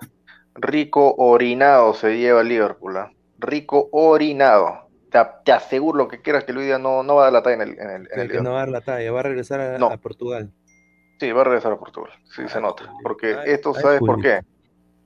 rico 0.54 1.14
orinado 1.18 1.94
se 1.94 2.16
lleva 2.18 2.42
Liverpool. 2.42 2.96
¿ah? 2.96 3.10
Rico 3.38 3.88
orinado. 3.92 4.88
Te, 5.10 5.18
te 5.44 5.52
aseguro 5.52 5.98
lo 5.98 6.08
que 6.08 6.22
quieras 6.22 6.44
que 6.44 6.52
Luis 6.52 6.66
Díaz 6.66 6.80
no, 6.80 7.02
no 7.02 7.16
va 7.16 7.22
a 7.22 7.24
dar 7.24 7.32
la 7.34 7.42
talla 7.42 7.56
en 7.56 7.62
el, 7.62 7.78
en 7.78 7.90
el, 7.90 8.02
en 8.02 8.06
que- 8.14 8.20
el 8.20 8.30
que 8.30 8.40
no 8.40 8.50
va 8.52 8.56
a 8.56 8.60
dar 8.60 8.68
la 8.70 8.80
talla, 8.80 9.12
va 9.12 9.20
a 9.20 9.24
regresar 9.24 9.60
a, 9.60 9.78
No. 9.78 9.88
a 9.88 9.96
Portugal. 9.96 10.50
Sí, 11.18 11.30
va 11.32 11.42
a 11.42 11.44
regresar 11.44 11.72
a 11.72 11.76
Portugal. 11.78 12.12
Sí, 12.24 12.48
se 12.48 12.58
Ay, 12.58 12.62
nota. 12.62 12.84
Porque 13.02 13.34
Ay, 13.34 13.50
esto, 13.50 13.72
ay, 13.76 13.82
¿sabes 13.82 14.00
por 14.00 14.20
qué? 14.22 14.40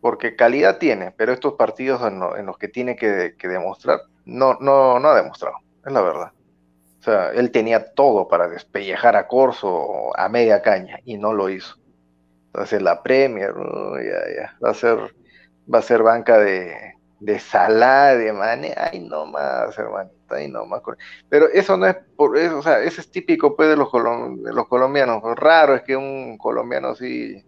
Porque 0.01 0.37
calidad 0.37 0.79
tiene, 0.79 1.11
pero 1.17 1.33
estos 1.33 1.55
partidos 1.55 2.01
en, 2.07 2.21
lo- 2.21 2.37
en 2.37 2.47
los 2.47 2.57
que 2.59 2.69
tiene 2.69 2.95
que, 2.95 3.35
que 3.39 3.49
demostrar, 3.49 4.01
no, 4.27 4.57
no, 4.61 5.01
no 5.01 5.09
ha 5.09 5.17
demostrado. 5.17 5.57
Es 5.85 5.93
la 5.93 6.03
verdad. 6.03 6.33
O 7.07 7.11
sea, 7.13 7.31
él 7.33 7.51
tenía 7.53 7.95
todo 7.95 8.29
para 8.29 8.49
despellejar 8.49 9.17
a 9.17 9.29
Corso 9.29 10.17
a 10.19 10.29
media 10.29 10.63
caña 10.63 10.99
y 11.05 11.17
no 11.19 11.33
lo 11.35 11.49
hizo. 11.51 11.77
Entonces 12.49 12.83
la 12.83 13.03
Premier, 13.03 13.53
ya, 13.55 14.35
ya, 14.43 14.57
va 14.65 14.71
a 14.71 14.75
ser, 14.75 14.99
va 15.73 15.79
a 15.81 15.83
ser 15.83 16.03
banca 16.03 16.39
de, 16.39 16.95
de 17.21 17.39
Salah, 17.39 18.15
de 18.17 18.33
Mane, 18.33 18.75
ay 18.77 19.01
no 19.01 19.27
más, 19.27 19.77
hermanito, 19.79 20.17
ay 20.35 20.49
no 20.51 20.67
más. 20.67 20.83
Pero 21.29 21.49
eso 21.51 21.77
no 21.77 21.87
es 21.87 21.97
por 22.17 22.37
eso, 22.39 22.59
o 22.59 22.63
sea, 22.63 22.81
es 22.83 23.11
típico 23.11 23.57
pues 23.57 23.69
de 23.69 23.77
los, 23.77 23.89
colom- 23.89 24.43
de 24.43 24.53
los 24.53 24.69
colombianos. 24.69 25.23
Raro 25.37 25.75
es 25.75 25.83
que 25.83 25.97
un 25.97 26.39
colombiano 26.39 26.89
así 26.89 27.45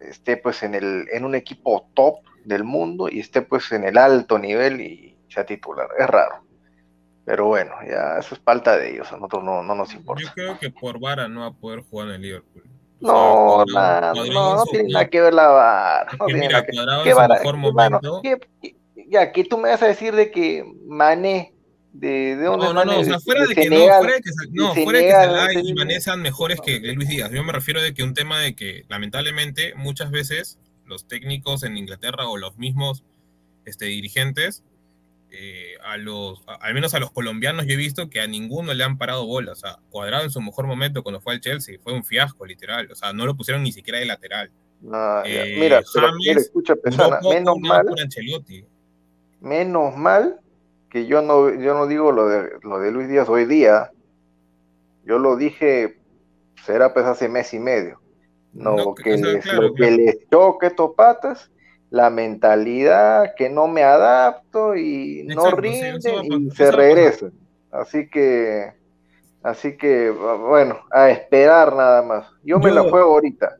esté 0.00 0.36
pues 0.38 0.62
en 0.62 0.74
el, 0.74 1.06
en 1.12 1.24
un 1.24 1.34
equipo 1.34 1.90
top 1.94 2.16
del 2.44 2.64
mundo 2.64 3.08
y 3.10 3.20
esté 3.20 3.42
pues 3.42 3.72
en 3.72 3.84
el 3.84 3.98
alto 3.98 4.38
nivel 4.38 4.80
y 4.80 5.18
sea 5.28 5.46
titular. 5.46 5.88
Es 5.98 6.06
raro. 6.08 6.44
Pero 7.24 7.46
bueno, 7.46 7.72
ya 7.88 8.18
eso 8.18 8.34
es 8.34 8.40
falta 8.40 8.76
de 8.76 8.94
ellos, 8.94 9.12
a 9.12 9.16
nosotros 9.16 9.44
no, 9.44 9.62
no 9.62 9.74
nos 9.74 9.90
Yo 9.90 9.98
importa. 9.98 10.32
creo 10.34 10.58
que 10.58 10.70
por 10.70 10.98
Vara 10.98 11.28
no 11.28 11.40
va 11.40 11.46
a 11.46 11.52
poder 11.52 11.80
jugar 11.80 12.08
en 12.08 12.14
el 12.14 12.22
Liverpool. 12.22 12.64
No, 13.00 13.64
nada, 13.66 14.12
no, 14.14 14.24
no 14.56 14.64
tiene 14.64 14.92
nada 14.92 15.08
que 15.08 15.20
ver 15.20 15.34
la 15.34 15.48
VAR. 15.48 16.06
Es 16.12 16.18
No 16.18 16.26
tiene 16.26 16.48
nada 16.48 16.64
que 16.64 16.72
Cuadrado 16.72 17.02
¿Qué 17.02 17.10
en 17.10 17.14
su 17.14 17.72
vara- 17.74 17.98
ya, 19.08 19.32
que 19.32 19.44
tú 19.44 19.58
me 19.58 19.68
vas 19.68 19.82
a 19.82 19.88
decir 19.88 20.14
de 20.14 20.30
que 20.30 20.64
Mané, 20.86 21.52
de, 21.92 22.36
de 22.36 22.44
dónde 22.44 22.66
No, 22.66 22.72
no, 22.72 22.84
no, 22.84 23.00
o 23.00 23.04
sea, 23.04 23.18
fuera 23.20 23.44
de 23.44 23.54
que 23.54 23.68
no, 23.68 23.76
fuera 23.76 24.14
de 24.14 24.20
que, 24.22 24.30
no, 24.52 24.74
fuera 24.74 24.98
de 25.00 25.04
que 25.04 25.10
Senegal, 25.10 25.30
Salah 25.30 25.52
no 25.52 25.68
y 25.68 25.74
Mané 25.74 26.00
sean 26.00 26.22
mejores 26.22 26.60
que 26.60 26.80
que 26.80 26.92
Luis 26.92 27.08
Díaz. 27.08 27.30
Yo 27.30 27.44
me 27.44 27.52
refiero 27.52 27.82
de 27.82 27.92
que 27.92 28.02
un 28.02 28.14
tema 28.14 28.40
de 28.40 28.54
que 28.54 28.84
lamentablemente 28.88 29.74
muchas 29.74 30.10
veces 30.10 30.58
los 30.86 31.06
técnicos 31.06 31.62
en 31.64 31.76
Inglaterra 31.76 32.28
o 32.28 32.36
los 32.36 32.56
mismos 32.56 33.04
este, 33.64 33.86
dirigentes, 33.86 34.62
eh, 35.32 35.74
a 35.84 35.96
los, 35.96 36.42
a- 36.46 36.54
al 36.56 36.74
menos 36.74 36.94
a 36.94 36.98
los 37.00 37.10
colombianos 37.10 37.66
yo 37.66 37.72
he 37.74 37.76
visto 37.76 38.08
que 38.10 38.20
a 38.20 38.26
ninguno 38.26 38.74
le 38.74 38.84
han 38.84 38.98
parado 38.98 39.26
bola. 39.26 39.52
O 39.52 39.54
sea, 39.56 39.78
Cuadrado 39.90 40.24
en 40.24 40.30
su 40.30 40.40
mejor 40.40 40.66
momento 40.66 41.02
cuando 41.02 41.20
fue 41.20 41.32
al 41.34 41.40
Chelsea 41.40 41.78
fue 41.82 41.92
un 41.92 42.04
fiasco 42.04 42.44
literal. 42.46 42.90
O 42.90 42.94
sea, 42.94 43.12
no 43.12 43.26
lo 43.26 43.34
pusieron 43.36 43.62
ni 43.62 43.72
siquiera 43.72 43.98
de 43.98 44.06
lateral. 44.06 44.50
No, 44.80 45.24
ya. 45.24 45.44
Eh, 45.46 45.56
Mira, 45.60 45.80
pero, 45.94 46.08
mira, 46.14 46.40
escucha, 46.40 46.74
Pesana, 46.76 47.18
poco 47.20 47.34
menos 47.34 47.56
mal, 47.60 47.86
menos 49.40 49.96
mal 49.96 50.40
que 50.90 51.06
yo 51.06 51.22
no, 51.22 51.48
yo 51.54 51.74
no 51.74 51.86
digo 51.86 52.12
lo 52.12 52.28
de, 52.28 52.50
lo 52.62 52.78
de 52.78 52.90
Luis 52.90 53.08
Díaz 53.08 53.28
hoy 53.28 53.46
día. 53.46 53.90
Yo 55.04 55.18
lo 55.18 55.36
dije, 55.36 55.98
será 56.64 56.92
pues 56.92 57.06
hace 57.06 57.28
mes 57.28 57.54
y 57.54 57.58
medio. 57.58 58.00
No, 58.52 58.76
No, 58.76 58.94
que 58.94 59.14
o 59.14 59.18
sea, 59.18 59.26
les, 59.28 59.42
claro, 59.44 59.62
lo 59.62 59.74
que 59.74 59.90
les 59.90 60.18
choque 60.30 60.66
estos 60.66 60.94
patas, 60.94 61.50
la 61.92 62.08
mentalidad, 62.08 63.34
que 63.36 63.50
no 63.50 63.68
me 63.68 63.82
adapto 63.82 64.74
y 64.74 65.24
no 65.24 65.46
Exacto, 65.46 65.62
sí, 65.62 65.68
rinden 65.68 66.42
va 66.42 66.46
y 66.46 66.50
se 66.50 66.72
regresan. 66.72 67.32
Así 67.70 68.08
que, 68.08 68.72
así 69.42 69.76
que, 69.76 70.08
bueno, 70.08 70.78
a 70.90 71.10
esperar 71.10 71.76
nada 71.76 72.00
más. 72.02 72.26
Yo 72.42 72.58
me 72.58 72.70
la 72.70 72.80
juego 72.80 73.12
ahorita. 73.12 73.58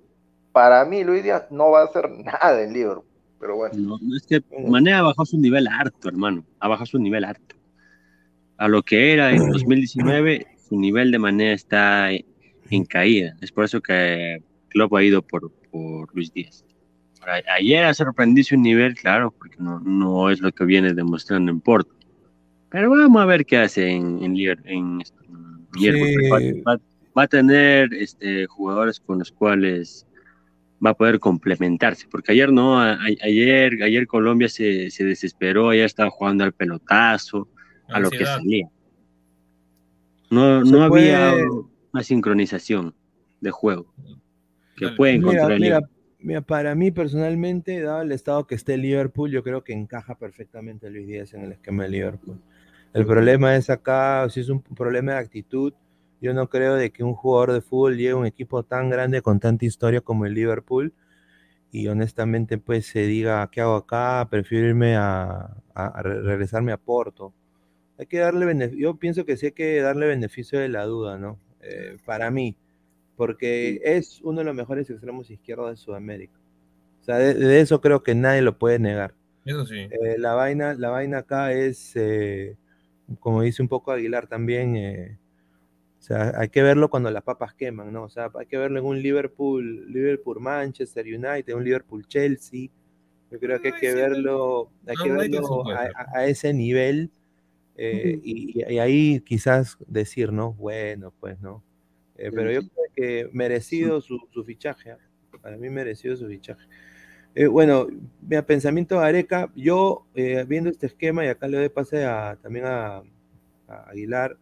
Para 0.50 0.82
mí, 0.86 1.04
Luis 1.04 1.22
Díaz 1.22 1.44
no 1.50 1.72
va 1.72 1.82
a 1.82 1.84
hacer 1.84 2.08
nada 2.10 2.62
en 2.62 2.72
Liverpool, 2.72 3.04
pero 3.38 3.56
bueno. 3.56 3.74
No, 3.76 3.98
no, 4.00 4.16
es 4.16 4.26
que 4.26 4.42
Mané 4.66 4.94
ha 4.94 5.02
bajado 5.02 5.26
su 5.26 5.36
nivel 5.36 5.68
harto, 5.68 6.08
hermano. 6.08 6.42
Ha 6.58 6.68
bajado 6.68 6.86
su 6.86 6.98
nivel 6.98 7.24
harto. 7.24 7.54
A 8.56 8.66
lo 8.66 8.82
que 8.82 9.12
era 9.12 9.30
en 9.30 9.50
2019, 9.50 10.46
su 10.70 10.80
nivel 10.80 11.10
de 11.10 11.18
Mané 11.18 11.52
está 11.52 12.08
en 12.10 12.84
caída. 12.88 13.36
Es 13.42 13.52
por 13.52 13.64
eso 13.64 13.82
que 13.82 14.42
Klopp 14.70 14.94
ha 14.94 15.02
ido 15.02 15.20
por, 15.20 15.52
por 15.70 16.14
Luis 16.14 16.32
Díaz. 16.32 16.64
Ayer 17.56 17.84
ha 17.84 17.94
sorprendido 17.94 18.44
su 18.44 18.56
nivel, 18.56 18.94
claro, 18.94 19.30
porque 19.30 19.56
no, 19.58 19.78
no 19.80 20.30
es 20.30 20.40
lo 20.40 20.50
que 20.52 20.64
viene 20.64 20.92
demostrando 20.92 21.50
en 21.52 21.60
Porto. 21.60 21.94
Pero 22.70 22.90
vamos 22.90 23.22
a 23.22 23.26
ver 23.26 23.44
qué 23.44 23.58
hace 23.58 23.90
en, 23.90 24.22
en, 24.24 24.36
en, 24.36 24.58
en. 24.64 25.00
Sí. 25.78 25.90
Va, 26.30 26.38
va- 26.72 26.80
va 27.16 27.22
a 27.24 27.28
tener 27.28 27.92
este, 27.94 28.46
jugadores 28.46 28.98
con 29.00 29.18
los 29.18 29.30
cuales 29.30 30.06
va 30.84 30.90
a 30.90 30.94
poder 30.94 31.18
complementarse, 31.20 32.08
porque 32.10 32.32
ayer 32.32 32.50
no, 32.52 32.80
a- 32.80 32.98
ayer, 33.22 33.82
ayer 33.82 34.06
Colombia 34.06 34.48
se, 34.48 34.90
se 34.90 35.04
desesperó, 35.04 35.68
ayer 35.70 35.84
estaba 35.84 36.10
jugando 36.10 36.44
al 36.44 36.52
pelotazo, 36.52 37.48
a 37.88 38.00
lo 38.00 38.10
que 38.10 38.24
salía. 38.24 38.68
No, 40.30 40.62
no 40.64 40.82
había 40.82 41.30
puede- 41.32 41.46
una 41.92 42.02
sincronización 42.02 42.94
de 43.40 43.50
juego 43.50 43.92
que 44.76 44.86
Dale. 44.86 44.96
puede 44.96 45.12
Mira, 45.18 45.22
encontrar 45.30 45.52
el 45.52 45.60
mira, 45.60 45.76
Liverpool. 45.78 46.01
Mira, 46.22 46.40
para 46.40 46.74
mí 46.74 46.90
personalmente, 46.90 47.80
dado 47.80 48.02
el 48.02 48.12
estado 48.12 48.46
que 48.46 48.54
esté 48.54 48.76
Liverpool, 48.76 49.30
yo 49.30 49.42
creo 49.42 49.62
que 49.64 49.72
encaja 49.72 50.14
perfectamente 50.16 50.90
Luis 50.90 51.06
Díaz 51.06 51.34
en 51.34 51.42
el 51.42 51.52
esquema 51.52 51.84
de 51.84 51.88
Liverpool. 51.90 52.40
El 52.94 53.06
problema 53.06 53.56
es 53.56 53.70
acá, 53.70 54.28
si 54.30 54.40
es 54.40 54.48
un 54.48 54.62
problema 54.62 55.12
de 55.12 55.18
actitud, 55.18 55.72
yo 56.20 56.34
no 56.34 56.48
creo 56.48 56.74
de 56.76 56.90
que 56.92 57.04
un 57.04 57.14
jugador 57.14 57.52
de 57.52 57.60
fútbol 57.62 57.96
llegue 57.96 58.10
a 58.10 58.16
un 58.16 58.26
equipo 58.26 58.62
tan 58.64 58.90
grande 58.90 59.22
con 59.22 59.40
tanta 59.40 59.64
historia 59.64 60.00
como 60.00 60.26
el 60.26 60.34
Liverpool 60.34 60.92
y 61.70 61.88
honestamente 61.88 62.58
pues 62.58 62.86
se 62.86 63.06
diga, 63.06 63.48
¿qué 63.50 63.60
hago 63.62 63.76
acá? 63.76 64.26
Prefiero 64.30 64.68
irme 64.68 64.96
a, 64.96 65.30
a- 65.74 65.86
a 65.86 66.02
re- 66.02 66.22
regresarme 66.22 66.72
a 66.72 66.76
Porto. 66.76 67.32
Hay 67.98 68.06
que 68.06 68.18
darle 68.18 68.46
beneficio, 68.46 68.80
yo 68.82 68.96
pienso 68.96 69.24
que 69.24 69.36
sí 69.36 69.46
hay 69.46 69.52
que 69.52 69.80
darle 69.82 70.06
beneficio 70.06 70.58
de 70.60 70.68
la 70.68 70.84
duda, 70.86 71.18
¿no? 71.18 71.38
Eh, 71.62 71.98
para 72.06 72.30
mí, 72.30 72.56
porque 73.16 73.80
es 73.84 74.20
uno 74.22 74.40
de 74.40 74.44
los 74.44 74.54
mejores 74.54 74.88
extremos 74.90 75.30
izquierdos 75.30 75.70
de 75.70 75.76
Sudamérica. 75.76 76.38
O 77.00 77.04
sea, 77.04 77.18
de, 77.18 77.34
de 77.34 77.60
eso 77.60 77.80
creo 77.80 78.02
que 78.02 78.14
nadie 78.14 78.42
lo 78.42 78.58
puede 78.58 78.78
negar. 78.78 79.14
Eso 79.44 79.66
sí. 79.66 79.76
Eh, 79.90 80.18
la, 80.18 80.34
vaina, 80.34 80.74
la 80.74 80.90
vaina 80.90 81.18
acá 81.18 81.52
es, 81.52 81.92
eh, 81.96 82.56
como 83.18 83.42
dice 83.42 83.62
un 83.62 83.68
poco 83.68 83.90
Aguilar 83.90 84.26
también, 84.26 84.76
eh, 84.76 85.18
o 85.98 86.02
sea, 86.02 86.32
hay 86.36 86.48
que 86.48 86.62
verlo 86.62 86.90
cuando 86.90 87.10
las 87.10 87.22
papas 87.22 87.54
queman, 87.54 87.92
¿no? 87.92 88.04
O 88.04 88.08
sea, 88.08 88.30
hay 88.38 88.46
que 88.46 88.56
verlo 88.56 88.78
en 88.78 88.84
un 88.84 89.02
Liverpool, 89.02 89.92
Liverpool 89.92 90.40
Manchester 90.40 91.06
United, 91.06 91.54
un 91.54 91.64
Liverpool 91.64 92.06
Chelsea. 92.06 92.68
Yo 93.30 93.38
creo 93.38 93.60
que 93.60 93.68
hay 93.68 93.80
que 93.80 93.94
verlo, 93.94 94.70
hay 94.86 94.96
que 95.02 95.10
verlo 95.10 95.64
a, 95.70 96.26
ese 96.26 96.52
nivel 96.52 97.10
y, 97.76 98.62
ahí 98.78 99.20
quizás 99.20 99.78
decir, 99.86 100.32
¿no? 100.32 100.52
Bueno, 100.52 101.14
pues, 101.18 101.40
¿no? 101.40 101.62
pero 102.14 102.52
yo 102.52 102.60
creo 102.60 102.81
que 102.94 103.28
merecido 103.32 104.00
su, 104.00 104.18
su 104.30 104.44
fichaje, 104.44 104.92
¿ah? 104.92 104.98
para 105.40 105.56
mí 105.56 105.70
merecido 105.70 106.16
su 106.16 106.26
fichaje. 106.26 106.66
Eh, 107.34 107.46
bueno, 107.46 107.86
mira, 108.20 108.44
pensamiento 108.44 109.00
de 109.00 109.06
Areca, 109.06 109.50
yo 109.56 110.06
eh, 110.14 110.44
viendo 110.46 110.68
este 110.68 110.86
esquema, 110.86 111.24
y 111.24 111.28
acá 111.28 111.48
le 111.48 111.56
doy 111.56 111.68
pase 111.70 112.04
a, 112.04 112.38
también 112.42 112.66
a, 112.66 113.02
Aguilar, 113.88 114.36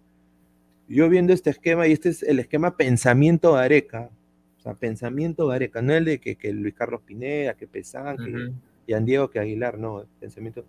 yo 0.89 1.09
viendo 1.09 1.33
este 1.33 1.51
esquema, 1.51 1.87
y 1.87 1.93
este 1.93 2.09
es 2.09 2.25
el 2.25 2.41
esquema 2.41 2.77
pensamiento 2.77 3.55
de 3.55 3.63
Areca, 3.63 4.11
o 4.59 4.61
sea, 4.61 4.75
pensamiento 4.75 5.49
de 5.49 5.55
Areca, 5.55 5.81
no 5.83 5.95
el 5.95 6.05
de 6.05 6.19
que, 6.19 6.53
Luis 6.53 6.75
Carlos 6.75 7.03
Pineda, 7.03 7.55
que 7.55 7.69
Pesán, 7.69 8.17
que 8.17 8.53
Yan 8.89 9.05
Diego, 9.05 9.31
que 9.31 9.39
Aguilar, 9.39 9.79
no, 9.79 10.05
pensamiento, 10.19 10.65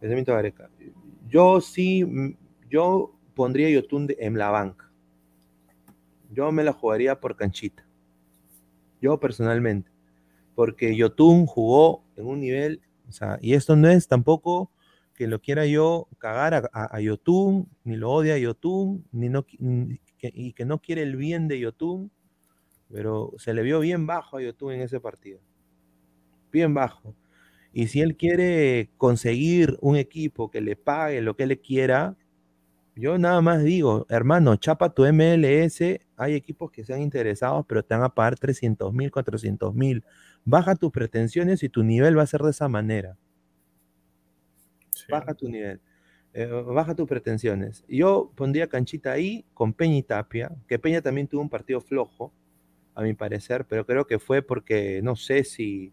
pensamiento 0.00 0.32
de 0.32 0.38
Areca. 0.38 0.68
Yo 1.28 1.60
sí, 1.60 2.04
yo 2.68 3.14
pondría 3.34 3.70
Yotun 3.70 4.08
en 4.18 4.36
la 4.36 4.50
banca. 4.50 4.85
Yo 6.30 6.52
me 6.52 6.64
la 6.64 6.72
jugaría 6.72 7.20
por 7.20 7.36
canchita. 7.36 7.86
Yo 9.00 9.18
personalmente 9.20 9.96
porque 10.56 10.96
Yotun 10.96 11.46
jugó 11.46 12.02
en 12.16 12.26
un 12.26 12.40
nivel, 12.40 12.80
o 13.08 13.12
sea, 13.12 13.38
y 13.40 13.52
esto 13.52 13.76
no 13.76 13.88
es 13.88 14.08
tampoco 14.08 14.72
que 15.14 15.28
lo 15.28 15.40
quiera 15.40 15.66
yo 15.66 16.08
cagar 16.18 16.70
a, 16.72 17.00
Yotun, 17.00 17.68
ni 17.84 17.96
lo 17.96 18.10
odia 18.10 18.34
a 18.34 18.38
Yotun, 18.38 19.06
ni 19.12 19.28
no, 19.28 19.46
y 19.48 20.52
que 20.52 20.64
no 20.64 20.80
quiere 20.80 21.02
el 21.02 21.16
bien 21.16 21.46
de 21.46 21.60
Yotun, 21.60 22.10
pero 22.90 23.32
se 23.38 23.54
le 23.54 23.62
vio 23.62 23.80
bien 23.80 24.06
bajo 24.06 24.38
a 24.38 24.42
Yotun 24.42 24.72
en 24.72 24.80
ese 24.80 24.98
partido. 24.98 25.40
Bien 26.50 26.74
bajo. 26.74 27.14
Y 27.72 27.88
si 27.88 28.00
él 28.00 28.16
quiere 28.16 28.90
conseguir 28.96 29.76
un 29.80 29.96
equipo 29.96 30.50
que 30.50 30.62
le 30.62 30.76
pague 30.76 31.20
lo 31.20 31.36
que 31.36 31.46
le 31.46 31.60
quiera, 31.60 32.16
yo 32.96 33.18
nada 33.18 33.40
más 33.40 33.62
digo, 33.62 34.06
hermano, 34.08 34.56
chapa 34.56 34.92
tu 34.92 35.04
MLS, 35.04 36.00
hay 36.16 36.34
equipos 36.34 36.70
que 36.70 36.84
sean 36.84 37.00
interesados, 37.00 37.64
pero 37.68 37.84
te 37.84 37.94
van 37.94 38.04
a 38.04 38.08
pagar 38.08 38.38
300 38.38 38.92
mil, 38.92 39.10
400 39.10 39.74
mil 39.74 40.04
baja 40.46 40.76
tus 40.76 40.92
pretensiones 40.92 41.62
y 41.62 41.68
tu 41.68 41.82
nivel 41.82 42.16
va 42.16 42.22
a 42.22 42.26
ser 42.26 42.40
de 42.40 42.50
esa 42.50 42.68
manera. 42.68 43.18
Baja 45.10 45.34
tu 45.34 45.48
nivel. 45.48 45.80
Eh, 46.32 46.46
baja 46.46 46.94
tus 46.94 47.06
pretensiones. 47.06 47.84
Yo 47.88 48.32
pondría 48.34 48.68
canchita 48.68 49.12
ahí 49.12 49.44
con 49.52 49.72
Peña 49.74 49.96
y 49.96 50.02
Tapia, 50.02 50.54
que 50.66 50.78
Peña 50.78 51.02
también 51.02 51.26
tuvo 51.26 51.42
un 51.42 51.50
partido 51.50 51.80
flojo, 51.80 52.32
a 52.94 53.02
mi 53.02 53.12
parecer, 53.12 53.66
pero 53.66 53.84
creo 53.84 54.06
que 54.06 54.18
fue 54.18 54.40
porque 54.40 55.02
no 55.02 55.16
sé 55.16 55.44
si 55.44 55.92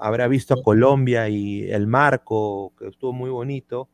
habrá 0.00 0.26
visto 0.26 0.54
a 0.54 0.62
Colombia 0.62 1.28
y 1.28 1.70
el 1.70 1.86
marco, 1.86 2.72
que 2.78 2.88
estuvo 2.88 3.12
muy 3.12 3.28
bonito. 3.28 3.90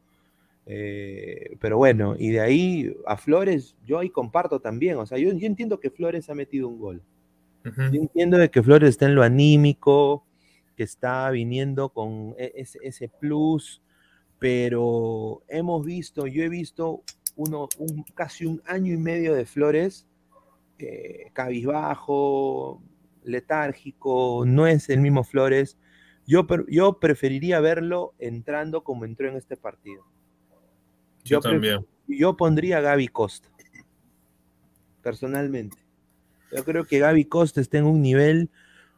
Eh, 0.66 1.56
pero 1.60 1.76
bueno, 1.76 2.16
y 2.18 2.30
de 2.30 2.40
ahí 2.40 2.96
a 3.06 3.16
Flores, 3.16 3.76
yo 3.84 3.98
ahí 3.98 4.10
comparto 4.10 4.60
también. 4.60 4.96
O 4.98 5.06
sea, 5.06 5.18
yo, 5.18 5.32
yo 5.32 5.46
entiendo 5.46 5.80
que 5.80 5.90
Flores 5.90 6.30
ha 6.30 6.34
metido 6.34 6.68
un 6.68 6.78
gol. 6.78 7.02
Yo 7.64 8.00
entiendo 8.00 8.36
de 8.36 8.50
que 8.50 8.62
Flores 8.62 8.90
está 8.90 9.06
en 9.06 9.14
lo 9.14 9.22
anímico, 9.22 10.26
que 10.76 10.82
está 10.82 11.30
viniendo 11.30 11.88
con 11.88 12.34
e, 12.36 12.52
ese, 12.54 13.08
plus, 13.08 13.80
pero 14.38 15.42
hemos 15.48 15.84
visto, 15.84 16.26
yo 16.26 16.42
he 16.42 16.50
visto 16.50 17.02
uno, 17.36 17.68
casi 18.12 18.44
un 18.44 18.60
año 18.66 18.92
y 18.92 18.98
medio 18.98 19.34
de 19.34 19.46
Flores 19.46 20.06
eh, 20.78 21.30
cabizbajo, 21.32 22.82
letárgico, 23.22 24.44
no 24.46 24.66
es 24.66 24.90
el 24.90 25.00
mismo 25.00 25.24
Flores. 25.24 25.78
Yo, 26.26 26.46
yo 26.68 27.00
preferiría 27.00 27.60
verlo 27.60 28.12
entrando 28.18 28.84
como 28.84 29.06
entró 29.06 29.28
en 29.28 29.36
este 29.36 29.56
partido. 29.56 30.04
Yo, 31.24 31.40
también. 31.40 31.84
Yo 32.06 32.36
pondría 32.36 32.78
a 32.78 32.80
Gaby 32.80 33.08
Costa, 33.08 33.48
personalmente. 35.02 35.76
Yo 36.54 36.64
creo 36.64 36.84
que 36.84 36.98
Gaby 36.98 37.24
Costa 37.24 37.60
está 37.60 37.78
en 37.78 37.86
un 37.86 38.02
nivel 38.02 38.50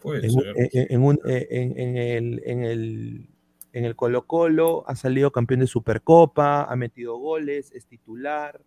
en, 0.04 1.18
el, 1.24 2.42
en, 2.44 2.64
el, 2.64 3.28
en 3.72 3.84
el 3.84 3.96
Colo 3.96 4.26
Colo, 4.26 4.84
ha 4.86 4.96
salido 4.96 5.32
campeón 5.32 5.60
de 5.60 5.66
Supercopa, 5.66 6.64
ha 6.64 6.76
metido 6.76 7.16
goles, 7.16 7.72
es 7.72 7.86
titular. 7.86 8.60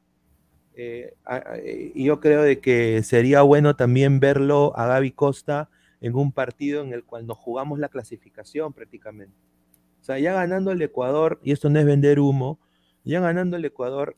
Eh, 0.74 1.14
y 1.94 2.06
yo 2.06 2.20
creo 2.20 2.42
de 2.42 2.60
que 2.60 3.04
sería 3.04 3.42
bueno 3.42 3.76
también 3.76 4.20
verlo 4.20 4.74
a 4.78 4.88
Gaby 4.88 5.12
Costa 5.12 5.70
en 6.00 6.16
un 6.16 6.32
partido 6.32 6.82
en 6.82 6.94
el 6.94 7.04
cual 7.04 7.28
nos 7.28 7.38
jugamos 7.38 7.80
la 7.80 7.90
clasificación 7.90 8.74
prácticamente. 8.74 9.36
O 10.00 10.04
sea, 10.04 10.18
ya 10.20 10.34
ganando 10.34 10.72
el 10.72 10.82
Ecuador, 10.82 11.40
y 11.44 11.52
esto 11.52 11.70
no 11.70 11.80
es 11.80 11.86
vender 11.86 12.20
humo, 12.20 12.60
ya 13.10 13.20
ganando 13.20 13.58
el 13.58 13.66
Ecuador, 13.66 14.16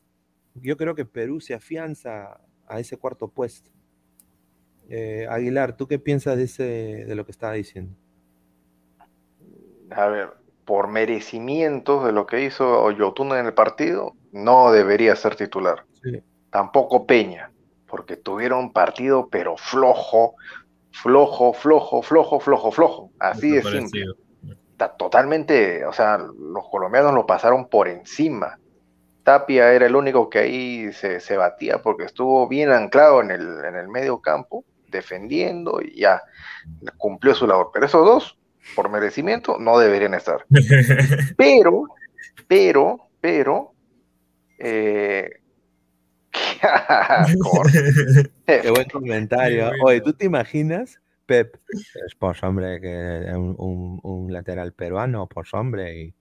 yo 0.54 0.76
creo 0.76 0.94
que 0.94 1.04
Perú 1.04 1.40
se 1.40 1.54
afianza 1.54 2.40
a 2.66 2.80
ese 2.80 2.96
cuarto 2.98 3.28
puesto. 3.28 3.70
Eh, 4.88 5.26
Aguilar, 5.30 5.76
¿tú 5.76 5.88
qué 5.88 5.98
piensas 5.98 6.36
de, 6.36 6.44
ese, 6.44 6.64
de 7.06 7.14
lo 7.14 7.24
que 7.24 7.32
estaba 7.32 7.54
diciendo? 7.54 7.96
A 9.90 10.06
ver, 10.06 10.30
por 10.64 10.88
merecimientos 10.88 12.04
de 12.04 12.12
lo 12.12 12.26
que 12.26 12.44
hizo 12.44 12.90
Yotun 12.90 13.32
en 13.32 13.46
el 13.46 13.54
partido, 13.54 14.14
no 14.32 14.72
debería 14.72 15.16
ser 15.16 15.36
titular. 15.36 15.84
Tampoco 16.50 17.06
Peña, 17.06 17.50
porque 17.86 18.16
tuvieron 18.16 18.58
un 18.58 18.72
partido 18.72 19.28
pero 19.30 19.56
flojo, 19.56 20.34
flojo, 20.90 21.52
flojo, 21.52 22.02
flojo, 22.02 22.40
flojo, 22.40 22.70
flojo. 22.70 23.10
Así 23.18 23.50
de 23.50 23.62
simple. 23.62 24.04
Está 24.72 24.96
totalmente, 24.96 25.84
o 25.86 25.92
sea, 25.92 26.18
los 26.18 26.68
colombianos 26.68 27.14
lo 27.14 27.26
pasaron 27.26 27.68
por 27.68 27.88
encima. 27.88 28.58
Tapia 29.22 29.72
era 29.72 29.86
el 29.86 29.96
único 29.96 30.28
que 30.28 30.40
ahí 30.40 30.92
se, 30.92 31.20
se 31.20 31.36
batía 31.36 31.82
porque 31.82 32.04
estuvo 32.04 32.48
bien 32.48 32.70
anclado 32.70 33.20
en 33.20 33.30
el, 33.30 33.64
en 33.64 33.76
el 33.76 33.88
medio 33.88 34.20
campo 34.20 34.64
defendiendo 34.92 35.80
y 35.82 36.00
ya 36.00 36.22
cumplió 36.96 37.34
su 37.34 37.46
labor. 37.46 37.70
Pero 37.72 37.86
esos 37.86 38.04
dos, 38.04 38.38
por 38.76 38.90
merecimiento, 38.90 39.58
no 39.58 39.78
deberían 39.78 40.14
estar. 40.14 40.44
Pero, 41.36 41.88
pero, 42.48 43.08
pero, 43.20 43.74
eh... 44.58 45.30
Qué 48.46 48.70
buen 48.70 48.88
comentario. 48.88 49.70
Oye, 49.84 50.00
¿tú 50.00 50.12
te 50.12 50.26
imaginas, 50.26 51.00
Pep? 51.26 51.56
Pues 52.18 52.42
hombre, 52.42 52.80
que 52.80 53.32
un, 53.34 54.00
un, 54.02 54.32
lateral 54.32 54.72
peruano, 54.72 55.28
pues 55.28 55.52
hombre, 55.52 56.00
y 56.00 56.14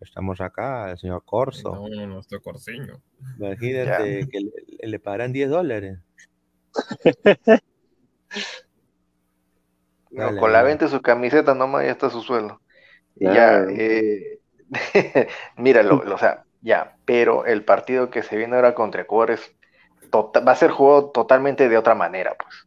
estamos 0.00 0.40
acá, 0.40 0.90
el 0.90 0.98
señor 0.98 1.22
Corso. 1.24 1.74
No, 1.74 2.06
no, 2.06 2.20
estoy 2.20 2.40
Corsiño. 2.40 3.00
Imagínate 3.38 4.28
que 4.28 4.40
le, 4.40 4.52
le 4.88 4.98
pagarán 4.98 5.32
10 5.32 5.50
dólares. 5.50 5.98
con 10.38 10.52
la 10.52 10.62
venta 10.62 10.84
de 10.86 10.90
su 10.90 11.02
camiseta 11.02 11.54
nomás 11.54 11.84
ya 11.84 11.92
está 11.92 12.10
su 12.10 12.22
sueldo. 12.22 12.60
Y 13.16 13.26
ya, 13.26 13.64
eh, 13.68 14.40
míralo, 15.56 16.02
o 16.12 16.18
sea, 16.18 16.44
ya, 16.62 16.96
pero 17.04 17.46
el 17.46 17.64
partido 17.64 18.10
que 18.10 18.22
se 18.22 18.36
viene 18.36 18.56
ahora 18.56 18.74
contra 18.74 19.02
Ecuador 19.02 19.38
tota, 20.10 20.40
va 20.40 20.52
a 20.52 20.56
ser 20.56 20.70
jugado 20.70 21.10
totalmente 21.10 21.68
de 21.68 21.78
otra 21.78 21.94
manera, 21.94 22.36
pues. 22.36 22.66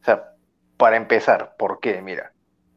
O 0.00 0.04
sea, 0.04 0.32
para 0.76 0.96
empezar, 0.96 1.54
¿por 1.58 1.80
qué? 1.80 2.00
Mira, 2.02 2.32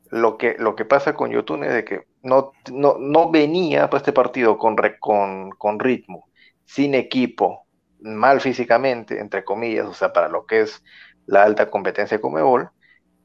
lo 0.10 0.38
que, 0.38 0.56
lo 0.60 0.76
que 0.76 0.86
pasa 0.86 1.14
con 1.14 1.32
Yotun 1.32 1.64
es 1.64 1.74
de 1.74 1.86
que 1.86 2.06
no, 2.24 2.54
no, 2.72 2.98
no 3.00 3.32
venía 3.32 3.90
para 3.90 4.00
este 4.00 4.14
partido 4.14 4.58
con, 4.58 4.76
con, 5.00 5.52
con 5.52 5.80
ritmo, 5.80 6.30
sin 6.66 6.94
equipo, 6.94 7.66
mal 8.02 8.42
físicamente, 8.42 9.20
entre 9.20 9.44
comillas, 9.44 9.88
o 9.88 9.94
sea, 9.94 10.14
para 10.14 10.30
lo 10.30 10.46
que 10.46 10.62
es 10.62 10.84
la 11.26 11.44
alta 11.44 11.70
competencia 11.70 12.18
de 12.18 12.22
Comebol, 12.22 12.70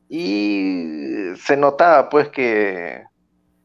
y 0.09 1.34
se 1.36 1.57
notaba 1.57 2.09
pues 2.09 2.28
que, 2.28 3.05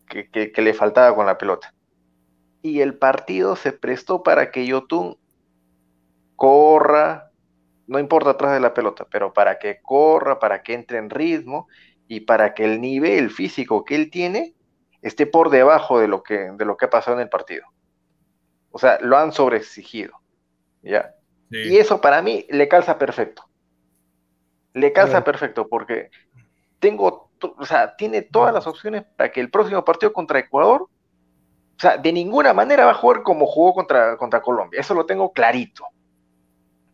que, 0.07 0.61
le 0.61 0.73
faltaba 0.73 1.15
con 1.15 1.25
la 1.25 1.37
pelota. 1.37 1.73
Y 2.61 2.81
el 2.81 2.97
partido 2.97 3.55
se 3.55 3.71
prestó 3.71 4.23
para 4.23 4.51
que 4.51 4.65
Yotun 4.65 5.17
corra, 6.35 7.31
no 7.87 7.99
importa 7.99 8.31
atrás 8.31 8.53
de 8.53 8.59
la 8.59 8.73
pelota, 8.73 9.07
pero 9.09 9.33
para 9.33 9.59
que 9.59 9.79
corra, 9.81 10.39
para 10.39 10.63
que 10.63 10.73
entre 10.73 10.97
en 10.97 11.09
ritmo 11.09 11.67
y 12.07 12.21
para 12.21 12.53
que 12.53 12.65
el 12.65 12.81
nivel 12.81 13.29
físico 13.29 13.83
que 13.85 13.95
él 13.95 14.09
tiene 14.09 14.55
esté 15.01 15.25
por 15.25 15.49
debajo 15.49 15.99
de 15.99 16.07
lo 16.07 16.23
que, 16.23 16.51
de 16.51 16.65
lo 16.65 16.77
que 16.77 16.85
ha 16.85 16.89
pasado 16.89 17.17
en 17.17 17.23
el 17.23 17.29
partido. 17.29 17.65
O 18.71 18.79
sea, 18.79 18.99
lo 19.01 19.17
han 19.17 19.31
sobreexigido. 19.31 20.13
¿ya? 20.81 21.15
Y 21.49 21.77
eso 21.77 21.99
para 21.99 22.21
mí 22.21 22.45
le 22.49 22.67
calza 22.67 22.97
perfecto 22.97 23.45
le 24.73 24.93
calza 24.93 25.23
perfecto 25.23 25.67
porque 25.67 26.09
tengo 26.79 27.29
o 27.57 27.65
sea, 27.65 27.95
tiene 27.95 28.21
todas 28.21 28.53
las 28.53 28.67
opciones 28.67 29.03
para 29.15 29.31
que 29.31 29.41
el 29.41 29.49
próximo 29.49 29.83
partido 29.83 30.13
contra 30.13 30.37
Ecuador, 30.37 30.83
o 30.83 31.79
sea, 31.79 31.97
de 31.97 32.13
ninguna 32.13 32.53
manera 32.53 32.85
va 32.85 32.91
a 32.91 32.95
jugar 32.95 33.23
como 33.23 33.47
jugó 33.47 33.73
contra, 33.73 34.15
contra 34.15 34.43
Colombia. 34.43 34.79
Eso 34.79 34.93
lo 34.93 35.07
tengo 35.07 35.33
clarito. 35.33 35.85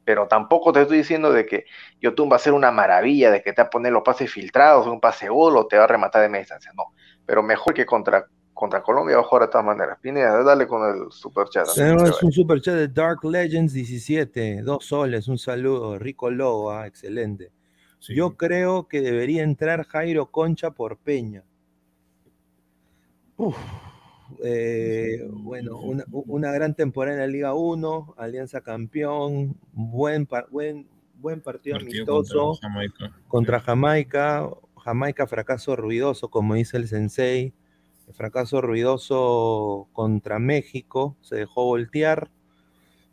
Pero 0.05 0.26
tampoco 0.26 0.72
te 0.72 0.84
estoy 0.84 0.99
diciendo 0.99 1.34
de 1.34 1.45
que 1.45 1.66
Yotun 1.99 2.32
va 2.32 2.38
a 2.38 2.39
ser 2.39 2.53
una 2.53 2.72
maravilla, 2.72 3.30
de 3.30 3.41
que 3.41 3.51
te 3.51 3.62
va 3.62 3.68
a 3.68 3.70
poner 3.70 3.91
los 3.91 4.03
pases 4.03 4.32
filtrados, 4.32 4.88
un 4.88 5.01
pase 5.01 5.28
gol 5.28 5.58
o 5.58 5.68
te 5.68 5.78
va 5.78 5.84
a 5.84 5.88
rematar 5.88 6.22
de 6.22 6.30
media 6.30 6.43
distancia. 6.43 6.72
No. 6.74 6.93
Pero 7.28 7.43
mejor 7.43 7.75
que 7.75 7.86
contra 7.86 8.28
contra 8.57 8.82
Colombia 8.82 9.17
va 9.17 9.21
a 9.21 9.25
jugar 9.25 9.43
de 9.43 9.51
todas 9.51 9.65
maneras. 9.65 9.99
Pineda, 10.01 10.43
dale 10.43 10.67
con 10.67 10.82
el 10.89 11.11
super 11.11 11.47
chat. 11.47 11.67
Tenemos 11.75 12.23
un 12.23 12.32
super 12.32 12.59
chat 12.59 12.73
de 12.73 12.88
Dark 12.88 13.23
Legends 13.23 13.71
17, 13.71 14.63
dos 14.63 14.84
soles, 14.84 15.28
un 15.28 15.38
saludo, 15.38 15.99
Rico 15.99 16.32
Lobo, 16.32 16.71
ah, 16.71 16.88
excelente. 16.88 17.51
Yo 18.01 18.36
creo 18.36 18.88
que 18.88 19.01
debería 19.01 19.43
entrar 19.43 19.86
Jairo 19.86 20.32
Concha 20.32 20.71
por 20.71 20.97
Peña. 20.97 21.43
Eh, 24.43 25.28
bueno, 25.30 25.78
una, 25.78 26.51
gran 26.51 26.73
temporada 26.73 27.15
en 27.15 27.21
la 27.21 27.28
Liga 27.28 27.53
1, 27.53 28.15
Alianza 28.17 28.61
campeón, 28.61 29.55
buen, 29.71 30.28
buen, 30.49 30.88
buen 31.15 31.41
partido, 31.41 31.78
amistoso 31.78 32.57
contra 33.28 33.59
Jamaica. 33.59 34.39
Jamaica, 34.41 34.49
fracaso 35.27 35.75
ruidoso, 35.75 36.29
como 36.29 36.55
dice 36.55 36.77
el 36.77 36.88
Sensei. 36.88 37.53
El 38.07 38.13
fracaso 38.13 38.61
ruidoso 38.61 39.89
contra 39.91 40.39
México, 40.39 41.17
se 41.21 41.35
dejó 41.35 41.65
voltear. 41.65 42.29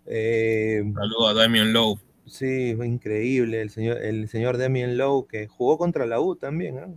Eh, 0.07 0.85
Saludos 0.95 1.31
a 1.31 1.35
Damien 1.35 1.73
Lowe. 1.73 1.99
Sí, 2.27 2.75
fue 2.77 2.87
increíble 2.87 3.61
el 3.61 3.71
señor, 3.71 3.99
el 3.99 4.29
señor 4.29 4.57
Damien 4.57 4.97
Lowe 4.97 5.27
que 5.27 5.49
jugó 5.49 5.79
contra 5.79 6.07
la 6.07 6.21
U 6.21 6.37
también. 6.37 6.79
¿ah? 6.79 6.89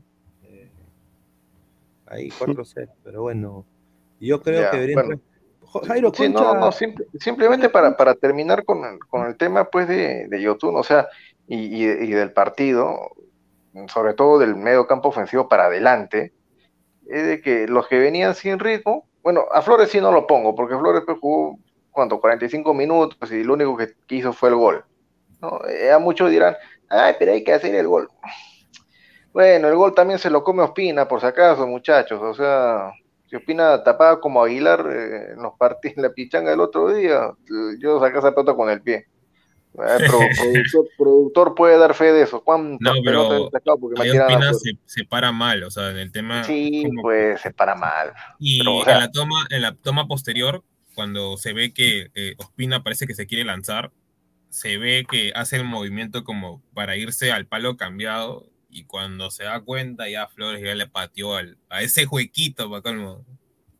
Eh, 0.43 0.69
ahí 2.05 2.29
4-0, 2.29 2.89
pero 3.03 3.23
bueno, 3.23 3.65
yo 4.19 4.41
creo 4.41 4.69
que 4.69 4.77
debería... 4.77 5.19
Jairo 5.85 6.11
sí, 6.13 6.29
no, 6.29 6.55
no, 6.55 6.71
simplemente 6.71 7.69
para, 7.69 7.97
para 7.97 8.15
terminar 8.15 8.63
con 8.63 8.85
el, 8.85 8.99
con 8.99 9.27
el 9.27 9.35
tema 9.35 9.65
pues 9.65 9.87
de, 9.87 10.27
de 10.27 10.41
Yotun, 10.41 10.75
o 10.77 10.83
sea, 10.83 11.07
y, 11.47 11.83
y, 11.83 12.11
del 12.11 12.31
partido, 12.31 13.11
sobre 13.87 14.13
todo 14.13 14.39
del 14.39 14.55
medio 14.55 14.87
campo 14.87 15.09
ofensivo 15.09 15.47
para 15.47 15.65
adelante, 15.65 16.33
es 17.07 17.25
de 17.25 17.41
que 17.41 17.67
los 17.67 17.87
que 17.87 17.99
venían 17.99 18.35
sin 18.35 18.59
ritmo, 18.59 19.07
bueno, 19.23 19.45
a 19.51 19.61
Flores 19.61 19.89
sí 19.89 19.99
no 20.01 20.11
lo 20.11 20.27
pongo, 20.27 20.55
porque 20.55 20.77
Flores 20.77 21.03
pues, 21.05 21.17
jugó, 21.19 21.57
¿cuánto? 21.91 22.19
45 22.19 22.73
minutos 22.73 23.31
y 23.31 23.43
lo 23.43 23.53
único 23.53 23.77
que 23.77 23.93
hizo 24.09 24.33
fue 24.33 24.49
el 24.49 24.55
gol. 24.55 24.85
¿no? 25.41 25.59
Eh, 25.67 25.91
a 25.91 25.99
muchos 25.99 26.31
dirán, 26.31 26.55
ay, 26.89 27.15
pero 27.19 27.31
hay 27.33 27.43
que 27.43 27.53
hacer 27.53 27.75
el 27.75 27.87
gol. 27.87 28.09
Bueno, 29.33 29.67
el 29.67 29.75
gol 29.75 29.93
también 29.93 30.19
se 30.19 30.29
lo 30.29 30.43
come 30.43 30.63
Ospina, 30.63 31.07
por 31.07 31.19
si 31.21 31.27
acaso, 31.27 31.67
muchachos. 31.67 32.21
O 32.21 32.33
sea, 32.33 32.91
si 33.29 33.35
Ospina 33.35 33.83
tapaba 33.83 34.19
como 34.19 34.43
Aguilar 34.43 34.85
eh, 34.89 35.33
en 35.33 35.43
los 35.43 35.53
partidos, 35.57 35.97
en 35.97 36.03
la 36.03 36.13
pichanga 36.13 36.51
del 36.51 36.61
otro 36.61 36.93
día, 36.93 37.31
yo 37.79 37.99
saqué 37.99 38.17
esa 38.17 38.31
pelota 38.31 38.55
con 38.55 38.69
el 38.69 38.81
pie. 38.81 39.07
Eh, 39.77 40.07
productor, 40.97 41.55
puede 41.55 41.77
dar 41.77 41.93
fe 41.93 42.11
de 42.11 42.23
eso. 42.23 42.43
No, 42.79 42.93
pero 43.03 43.49
se, 44.85 45.05
para 45.05 45.31
mal, 45.31 45.63
o 45.63 45.71
sea, 45.71 45.91
en 45.91 45.97
el 45.97 46.11
tema. 46.11 46.43
Sí, 46.43 46.89
pues 47.01 47.41
se 47.41 47.51
para 47.51 47.75
mal. 47.75 48.13
Y 48.39 48.59
en, 48.59 48.99
la 48.99 49.11
toma, 49.11 49.45
en 49.49 49.61
la 49.61 49.75
toma 49.75 50.07
posterior, 50.07 50.63
cuando 50.95 51.37
se 51.37 51.53
ve 51.53 51.73
que 51.73 52.07
Ospina 52.37 52.83
parece 52.83 53.07
que 53.07 53.13
se 53.13 53.27
quiere 53.27 53.43
lanzar, 53.43 53.91
se 54.49 54.77
ve 54.77 55.05
que 55.09 55.31
hace 55.35 55.57
el 55.57 55.65
movimiento 55.65 56.23
como 56.23 56.61
para 56.73 56.95
irse 56.95 57.31
al 57.31 57.45
palo 57.45 57.77
cambiado 57.77 58.49
y 58.69 58.83
cuando 58.85 59.31
se 59.31 59.43
da 59.43 59.61
cuenta 59.61 60.09
ya 60.09 60.27
Flores 60.27 60.61
ya 60.63 60.75
le 60.75 60.87
pateó 60.87 61.35
al, 61.35 61.57
a 61.69 61.81
ese 61.81 62.05
huequito 62.05 62.69
para 62.69 62.81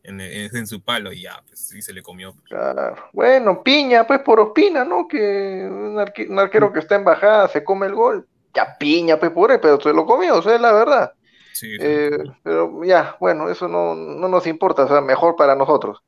en, 0.08 0.20
en, 0.20 0.66
su 0.66 0.82
palo 0.82 1.12
y 1.12 1.22
ya, 1.22 1.42
pues 1.46 1.60
sí 1.60 1.82
se 1.82 1.92
le 1.92 2.02
comió. 2.02 2.34
Claro. 2.44 2.96
Bueno, 3.12 3.62
piña, 3.62 4.06
pues 4.06 4.20
por 4.20 4.40
Ospina, 4.40 4.84
¿no? 4.84 5.06
Que 5.06 5.68
un, 5.70 5.98
arquero 6.38 6.72
que 6.72 6.78
está 6.78 6.96
en 6.96 7.04
bajada 7.04 7.48
se 7.48 7.62
come 7.62 7.86
el 7.86 7.94
gol. 7.94 8.26
Ya 8.54 8.76
piña, 8.78 9.18
pues 9.18 9.32
él, 9.50 9.60
pero 9.60 9.80
se 9.80 9.92
lo 9.92 10.06
comió, 10.06 10.38
o 10.38 10.42
sea, 10.42 10.54
es 10.54 10.60
la 10.60 10.72
verdad. 10.72 11.12
Sí, 11.52 11.76
eh, 11.80 12.10
pero 12.42 12.82
ya, 12.84 13.16
bueno, 13.20 13.50
eso 13.50 13.68
no, 13.68 13.94
no, 13.94 14.28
nos 14.28 14.46
importa, 14.46 14.84
o 14.84 14.88
sea, 14.88 15.00
mejor 15.00 15.36
para 15.36 15.54
nosotros. 15.54 16.02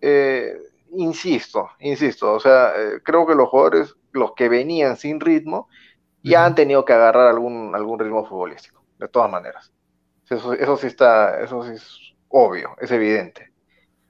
Eh, 0.00 0.56
insisto, 0.92 1.70
insisto, 1.80 2.32
o 2.32 2.40
sea, 2.40 2.72
eh, 2.76 3.00
creo 3.02 3.26
que 3.26 3.34
los 3.34 3.48
jugadores, 3.48 3.94
los 4.12 4.32
que 4.34 4.48
venían 4.48 4.96
sin 4.96 5.20
ritmo, 5.20 5.68
ya 6.22 6.46
han 6.46 6.54
tenido 6.54 6.84
que 6.84 6.94
agarrar 6.94 7.28
algún, 7.28 7.74
algún 7.74 7.98
ritmo 7.98 8.26
futbolístico, 8.26 8.82
de 8.98 9.08
todas 9.08 9.30
maneras. 9.30 9.72
Eso, 10.30 10.54
eso 10.54 10.76
sí 10.78 10.86
está, 10.86 11.42
eso 11.42 11.62
sí 11.64 11.72
es 11.74 12.03
obvio, 12.34 12.74
es 12.80 12.90
evidente. 12.90 13.52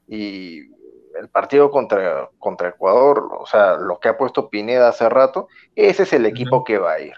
Y 0.09 0.61
el 1.19 1.29
partido 1.31 1.71
contra, 1.71 2.31
contra 2.39 2.71
Ecuador, 2.71 3.29
o 3.39 3.47
sea, 3.47 3.77
lo 3.77 4.01
que 4.01 4.09
ha 4.09 4.17
puesto 4.17 4.49
Pineda 4.49 4.89
hace 4.89 5.09
rato, 5.09 5.49
ese 5.77 6.05
es 6.05 6.13
el 6.15 6.25
equipo 6.27 6.65
que 6.65 6.79
va 6.79 6.95
a 6.95 7.01
ir. 7.01 7.15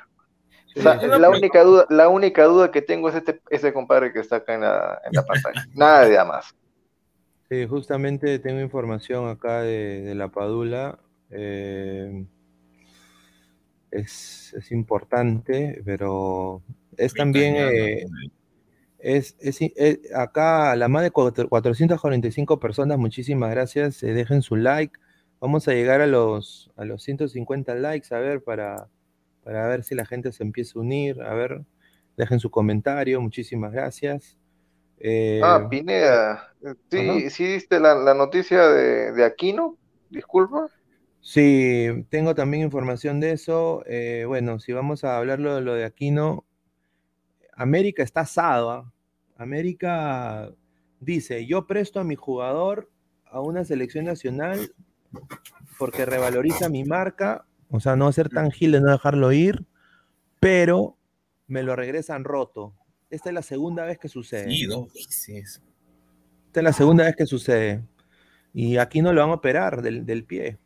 la, 0.75 1.31
única 1.31 1.63
duda, 1.63 1.87
la 1.89 2.09
única 2.09 2.45
duda 2.45 2.71
que 2.71 2.83
tengo 2.83 3.09
es 3.09 3.15
este, 3.15 3.41
ese 3.51 3.73
compadre 3.73 4.13
que 4.13 4.19
está 4.19 4.37
acá 4.37 4.55
en 4.55 4.63
la, 4.63 5.01
en 5.05 5.13
la 5.13 5.25
pantalla. 5.25 5.65
Nada 5.75 6.07
de 6.07 6.25
más. 6.25 6.55
Sí, 7.49 7.67
justamente 7.67 8.41
tengo 8.41 8.61
información 8.61 9.29
acá 9.29 9.63
de, 9.63 10.13
la 10.17 10.29
Padula. 10.29 10.99
Eh, 11.31 12.27
es, 13.93 14.53
importante, 14.73 15.81
pero 15.85 16.63
es 16.97 17.15
también. 17.15 17.55
Eh, 17.57 18.07
es, 19.07 19.37
eh, 19.41 20.01
acá 20.17 20.75
la 20.75 20.89
más 20.89 21.05
de 21.05 21.13
445 21.13 22.59
personas, 22.59 22.99
muchísimas 22.99 23.53
gracias. 23.53 24.01
dejen 24.01 24.43
su 24.43 24.57
like. 24.57 24.99
Vamos 25.39 25.69
a 25.69 25.73
llegar 25.73 26.01
a 26.01 26.09
los, 26.09 26.73
a 26.77 26.85
los 26.85 27.05
150 27.05 27.77
likes, 27.77 28.13
a 28.13 28.19
ver, 28.19 28.43
para, 28.43 28.89
para 29.45 29.69
ver 29.69 29.85
si 29.85 29.95
la 29.95 30.07
gente 30.07 30.33
se 30.33 30.43
empieza 30.43 30.77
a 30.77 30.83
unir. 30.83 31.23
A 31.23 31.35
ver, 31.35 31.63
dejen 32.17 32.41
su 32.41 32.51
comentario, 32.51 33.21
muchísimas 33.21 33.73
gracias. 33.73 34.37
Eh, 34.99 35.41
ah, 35.45 35.69
Pineda, 35.71 36.53
¿sí, 36.91 37.31
¿sí 37.31 37.45
diste 37.45 37.79
la, 37.79 38.13
noticia 38.13 38.67
de, 38.69 39.25
Aquino? 39.25 39.79
Disculpa. 40.11 40.67
Sí, 41.21 42.07
tengo 42.09 42.35
también 42.35 42.65
información 42.65 43.21
de 43.21 43.31
eso. 43.33 43.85
Eh, 43.87 44.25
bueno, 44.27 44.59
si 44.59 44.73
vamos 44.73 45.05
a 45.05 45.17
hablarlo 45.17 45.55
de 45.55 45.61
lo 45.61 45.75
de 45.75 45.85
Aquino, 45.85 46.45
América 47.53 48.03
está 48.03 48.23
asado. 48.23 48.71
¿ah? 48.71 48.93
América 49.37 50.53
dice, 51.01 51.47
yo 51.47 51.67
presto 51.67 52.01
a 52.01 52.05
mi 52.05 52.15
jugador 52.15 52.91
a 53.27 53.41
una 53.41 53.65
selección 53.65 54.05
nacional 54.05 54.73
porque 55.79 56.07
revaloriza 56.07 56.69
mi 56.69 56.85
marca, 56.85 57.47
o 57.71 57.81
sea, 57.81 57.97
no 57.97 58.11
ser 58.13 58.29
tan 58.29 58.51
gil 58.51 58.73
de 58.73 58.81
no 58.81 58.91
dejarlo 58.91 59.33
ir, 59.33 59.67
pero 60.41 60.97
me 61.47 61.63
lo 61.63 61.77
regresan 61.77 62.25
roto. 62.25 62.75
Esta 63.11 63.31
es 63.31 63.35
la 63.35 63.43
segunda 63.43 63.85
vez 63.85 63.99
que 63.99 64.09
sucede. 64.09 64.51
Sí, 64.51 64.67
dos 64.67 64.93
veces. 64.93 65.63
Esta 66.47 66.61
es 66.61 66.65
la 66.65 66.73
segunda 66.73 67.05
vez 67.05 67.17
que 67.17 67.27
sucede. 67.27 67.85
Y 68.53 68.79
aquí 68.79 69.03
no 69.03 69.13
lo 69.13 69.21
van 69.21 69.31
a 69.31 69.35
operar 69.35 69.83
del, 69.83 70.25
pie. 70.25 70.59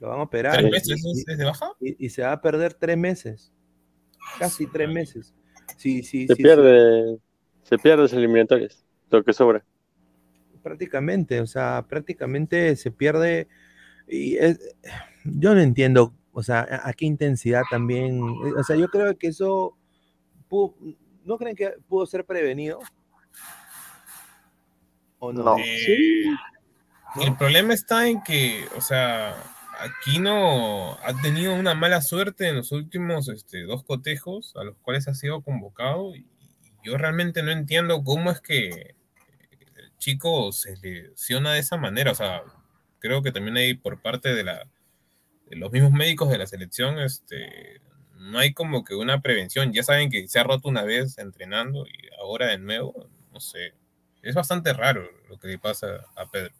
Lo 0.00 0.08
van 0.08 0.20
a 0.20 0.22
operar. 0.24 0.58
¿Tres 0.58 0.70
meses 0.70 1.24
y, 1.28 1.34
de 1.36 1.44
baja? 1.44 1.72
Y, 1.80 2.08
se 2.08 2.22
va 2.22 2.32
a 2.32 2.40
perder 2.40 2.74
tres 2.74 2.98
meses. 2.98 3.52
Casi 4.38 4.66
tres 4.66 4.88
meses. 4.88 5.34
Sí, 5.76 6.02
sí, 6.02 6.26
se 6.26 6.36
pierde, 6.36 7.18
se 7.68 7.78
pierde 7.78 8.02
los 8.02 8.12
eliminatorios, 8.12 8.84
lo 9.10 9.24
que 9.24 9.32
sobra. 9.32 9.64
Prácticamente, 10.62 11.40
o 11.40 11.46
sea, 11.46 11.84
prácticamente 11.88 12.76
se 12.76 12.90
pierde. 12.90 13.48
Y 14.08 14.36
yo 15.24 15.54
no 15.54 15.60
entiendo, 15.60 16.14
o 16.32 16.42
sea, 16.42 16.66
a, 16.84 16.92
qué 16.92 17.06
intensidad 17.06 17.62
también. 17.70 18.20
O 18.20 18.62
sea, 18.62 18.76
yo 18.76 18.88
creo 18.88 19.16
que 19.18 19.28
eso 19.28 19.76
¿No 21.24 21.38
creen 21.38 21.56
que 21.56 21.74
pudo 21.88 22.06
ser 22.06 22.24
prevenido? 22.24 22.78
¿O 25.18 25.32
no? 25.32 25.58
Eh, 25.58 26.24
el 27.20 27.36
problema 27.36 27.74
está 27.74 28.06
en 28.06 28.22
que, 28.22 28.64
o 28.76 28.80
sea, 28.80 29.34
Aquino 29.80 30.92
ha 31.02 31.20
tenido 31.22 31.54
una 31.54 31.74
mala 31.74 32.00
suerte 32.00 32.48
en 32.48 32.56
los 32.56 32.70
últimos 32.70 33.28
este, 33.28 33.64
dos 33.64 33.82
cotejos 33.82 34.54
a 34.56 34.62
los 34.62 34.76
cuales 34.78 35.08
ha 35.08 35.14
sido 35.14 35.42
convocado 35.42 36.14
y 36.14 36.26
yo 36.86 36.96
realmente 36.96 37.42
no 37.42 37.50
entiendo 37.50 38.04
cómo 38.04 38.30
es 38.30 38.40
que 38.40 38.94
el 39.76 39.96
chico 39.98 40.52
se 40.52 40.76
lesiona 40.76 41.52
de 41.52 41.58
esa 41.58 41.76
manera. 41.76 42.12
O 42.12 42.14
sea, 42.14 42.42
creo 43.00 43.22
que 43.22 43.32
también 43.32 43.56
hay 43.56 43.74
por 43.74 44.00
parte 44.00 44.32
de, 44.32 44.44
la, 44.44 44.68
los 45.50 45.72
mismos 45.72 45.90
médicos 45.90 46.30
de 46.30 46.38
la 46.38 46.46
selección 46.46 47.00
este, 47.00 47.80
no 48.14 48.38
hay 48.38 48.54
como 48.54 48.84
que 48.84 48.94
una 48.94 49.20
prevención. 49.20 49.72
Ya 49.72 49.82
saben 49.82 50.10
que 50.10 50.28
se 50.28 50.38
ha 50.38 50.44
roto 50.44 50.68
una 50.68 50.84
vez 50.84 51.18
entrenando 51.18 51.86
y 51.88 52.08
ahora 52.20 52.46
de 52.46 52.58
nuevo, 52.58 53.10
no 53.32 53.40
sé. 53.40 53.74
Es 54.22 54.36
bastante 54.36 54.72
raro 54.72 55.08
lo 55.28 55.38
que 55.38 55.48
le 55.48 55.58
pasa 55.58 56.04
a 56.14 56.30
Pedro. 56.30 56.54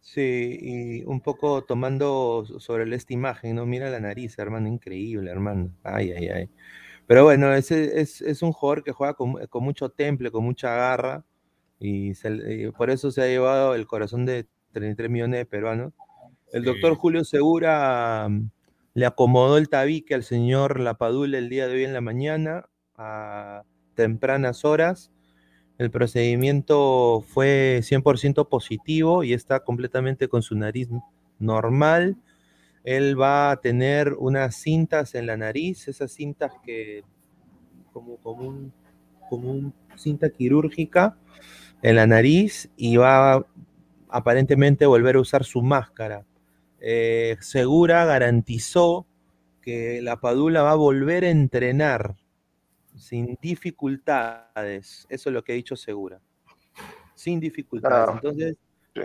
Sí, 0.00 0.58
y 0.60 1.04
un 1.04 1.20
poco 1.20 1.62
tomando 1.62 2.44
sobre 2.58 2.92
esta 2.96 3.12
imagen, 3.12 3.54
¿no? 3.54 3.66
Mira 3.66 3.88
la 3.88 4.00
nariz, 4.00 4.36
hermano, 4.40 4.66
increíble, 4.66 5.30
hermano. 5.30 5.72
Ay, 5.84 6.10
ay, 6.10 6.28
ay. 6.28 6.50
Pero 7.10 7.24
bueno, 7.24 7.52
ese 7.52 8.00
es, 8.00 8.20
es 8.20 8.40
un 8.40 8.52
jugador 8.52 8.84
que 8.84 8.92
juega 8.92 9.14
con, 9.14 9.34
con 9.48 9.64
mucho 9.64 9.88
temple, 9.88 10.30
con 10.30 10.44
mucha 10.44 10.72
garra, 10.76 11.24
y, 11.80 12.14
se- 12.14 12.62
y 12.66 12.70
por 12.70 12.88
eso 12.88 13.10
se 13.10 13.20
ha 13.20 13.26
llevado 13.26 13.74
el 13.74 13.84
corazón 13.88 14.24
de 14.26 14.46
33 14.70 15.10
millones 15.10 15.40
de 15.40 15.44
peruanos. 15.44 15.92
El 16.52 16.62
Sí. 16.62 16.66
doctor 16.68 16.94
Julio 16.94 17.24
Segura 17.24 18.28
mm, 18.30 18.48
le 18.94 19.06
acomodó 19.06 19.58
el 19.58 19.68
tabique 19.68 20.14
al 20.14 20.22
señor 20.22 20.78
Lapadula 20.78 21.36
el 21.38 21.48
día 21.48 21.66
de 21.66 21.74
hoy 21.74 21.84
en 21.84 21.94
la 21.94 22.00
mañana 22.00 22.68
a 22.96 23.64
tempranas 23.96 24.64
horas. 24.64 25.10
El 25.78 25.90
procedimiento 25.90 27.24
fue 27.26 27.80
100% 27.82 28.48
positivo 28.48 29.24
y 29.24 29.32
está 29.32 29.64
completamente 29.64 30.28
con 30.28 30.42
su 30.42 30.54
nariz 30.54 30.88
normal. 31.40 32.16
Él 32.84 33.20
va 33.20 33.50
a 33.50 33.60
tener 33.60 34.14
unas 34.14 34.56
cintas 34.56 35.14
en 35.14 35.26
la 35.26 35.36
nariz, 35.36 35.88
esas 35.88 36.12
cintas 36.12 36.52
que 36.64 37.02
como, 37.92 38.16
como 38.18 38.48
un, 38.48 38.72
como 39.28 39.50
un 39.50 39.74
cinta 39.96 40.30
quirúrgica 40.30 41.16
en 41.82 41.96
la 41.96 42.06
nariz 42.06 42.70
y 42.76 42.96
va 42.96 43.34
a 43.34 43.46
aparentemente 44.08 44.86
volver 44.86 45.16
a 45.16 45.20
usar 45.20 45.44
su 45.44 45.62
máscara. 45.62 46.24
Eh, 46.80 47.36
Segura 47.40 48.04
garantizó 48.04 49.06
que 49.62 50.00
la 50.02 50.20
Padula 50.20 50.62
va 50.62 50.72
a 50.72 50.76
volver 50.76 51.24
a 51.24 51.30
entrenar 51.30 52.16
sin 52.96 53.38
dificultades. 53.40 55.06
Eso 55.08 55.30
es 55.30 55.34
lo 55.34 55.44
que 55.44 55.52
ha 55.52 55.54
dicho 55.54 55.76
Segura. 55.76 56.20
Sin 57.14 57.38
dificultades. 57.40 58.14
Entonces, 58.14 58.56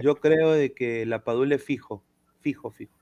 yo 0.02 0.16
creo 0.16 0.52
de 0.52 0.74
que 0.74 1.06
la 1.06 1.24
Padula 1.24 1.56
es 1.56 1.64
fijo, 1.64 2.04
fijo, 2.40 2.72
fijo 2.72 2.94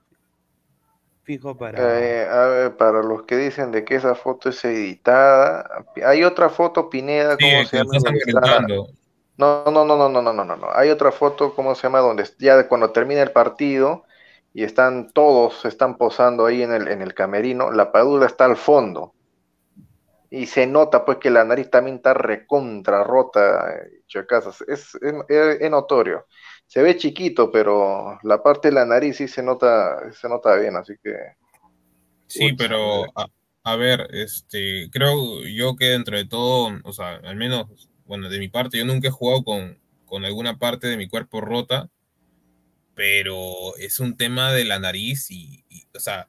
fijo 1.23 1.57
para... 1.57 1.81
Ver, 1.81 2.77
para 2.77 3.01
los 3.01 3.23
que 3.23 3.37
dicen 3.37 3.71
de 3.71 3.83
que 3.83 3.95
esa 3.95 4.15
foto 4.15 4.49
es 4.49 4.63
editada, 4.65 5.85
hay 6.05 6.23
otra 6.23 6.49
foto, 6.49 6.89
Pineda, 6.89 7.37
¿cómo 7.37 7.65
se 7.65 7.77
llama? 7.77 7.91
Está... 8.25 8.65
No, 9.35 9.63
no, 9.65 9.83
no, 9.83 9.97
no, 9.97 10.09
no, 10.09 10.21
no, 10.21 10.33
no, 10.33 10.43
no, 10.45 10.67
Hay 10.73 10.89
otra 10.89 11.11
foto, 11.11 11.55
¿cómo 11.55 11.73
se 11.73 11.83
llama? 11.83 11.99
Donde 11.99 12.23
ya 12.37 12.67
cuando 12.67 12.91
termina 12.91 13.23
el 13.23 13.31
partido 13.31 14.03
y 14.53 14.63
están 14.63 15.11
todos, 15.11 15.65
están 15.65 15.97
posando 15.97 16.45
ahí 16.45 16.61
en 16.61 16.71
el, 16.71 16.87
en 16.87 17.01
el 17.01 17.15
camerino, 17.15 17.71
la 17.71 17.91
padula 17.91 18.27
está 18.27 18.45
al 18.45 18.57
fondo. 18.57 19.13
Y 20.29 20.45
se 20.45 20.67
nota 20.67 21.05
pues 21.05 21.17
que 21.17 21.31
la 21.31 21.43
nariz 21.43 21.69
también 21.69 21.97
está 21.97 22.13
recontra 22.13 23.03
rota, 23.03 23.73
eh, 23.75 24.01
es, 24.67 24.95
es, 24.95 24.95
es 25.29 25.71
notorio. 25.71 26.27
Se 26.73 26.81
ve 26.81 26.97
chiquito, 26.97 27.51
pero 27.51 28.17
la 28.23 28.41
parte 28.41 28.69
de 28.69 28.73
la 28.73 28.83
nariz 28.83 29.17
sí 29.17 29.27
se 29.27 29.43
nota, 29.43 30.11
se 30.11 30.27
nota 30.27 30.55
bien, 30.55 30.75
así 30.75 30.95
que 31.03 31.13
Sí, 32.25 32.53
pero 32.53 33.03
a, 33.15 33.27
a 33.63 33.75
ver, 33.75 34.07
este, 34.09 34.89
creo 34.91 35.43
yo 35.43 35.75
que 35.75 35.89
dentro 35.89 36.17
de 36.17 36.25
todo, 36.25 36.71
o 36.83 36.91
sea, 36.91 37.17
al 37.17 37.35
menos, 37.35 37.91
bueno, 38.07 38.27
de 38.27 38.39
mi 38.39 38.47
parte, 38.47 38.79
yo 38.79 38.85
nunca 38.85 39.09
he 39.09 39.11
jugado 39.11 39.43
con, 39.43 39.77
con 40.05 40.25
alguna 40.25 40.57
parte 40.57 40.87
de 40.87 40.97
mi 40.97 41.07
cuerpo 41.07 41.41
rota, 41.41 41.91
pero 42.95 43.77
es 43.77 43.99
un 43.99 44.17
tema 44.17 44.51
de 44.51 44.65
la 44.65 44.79
nariz 44.79 45.29
y, 45.29 45.63
y, 45.69 45.83
o 45.95 45.99
sea, 45.99 46.27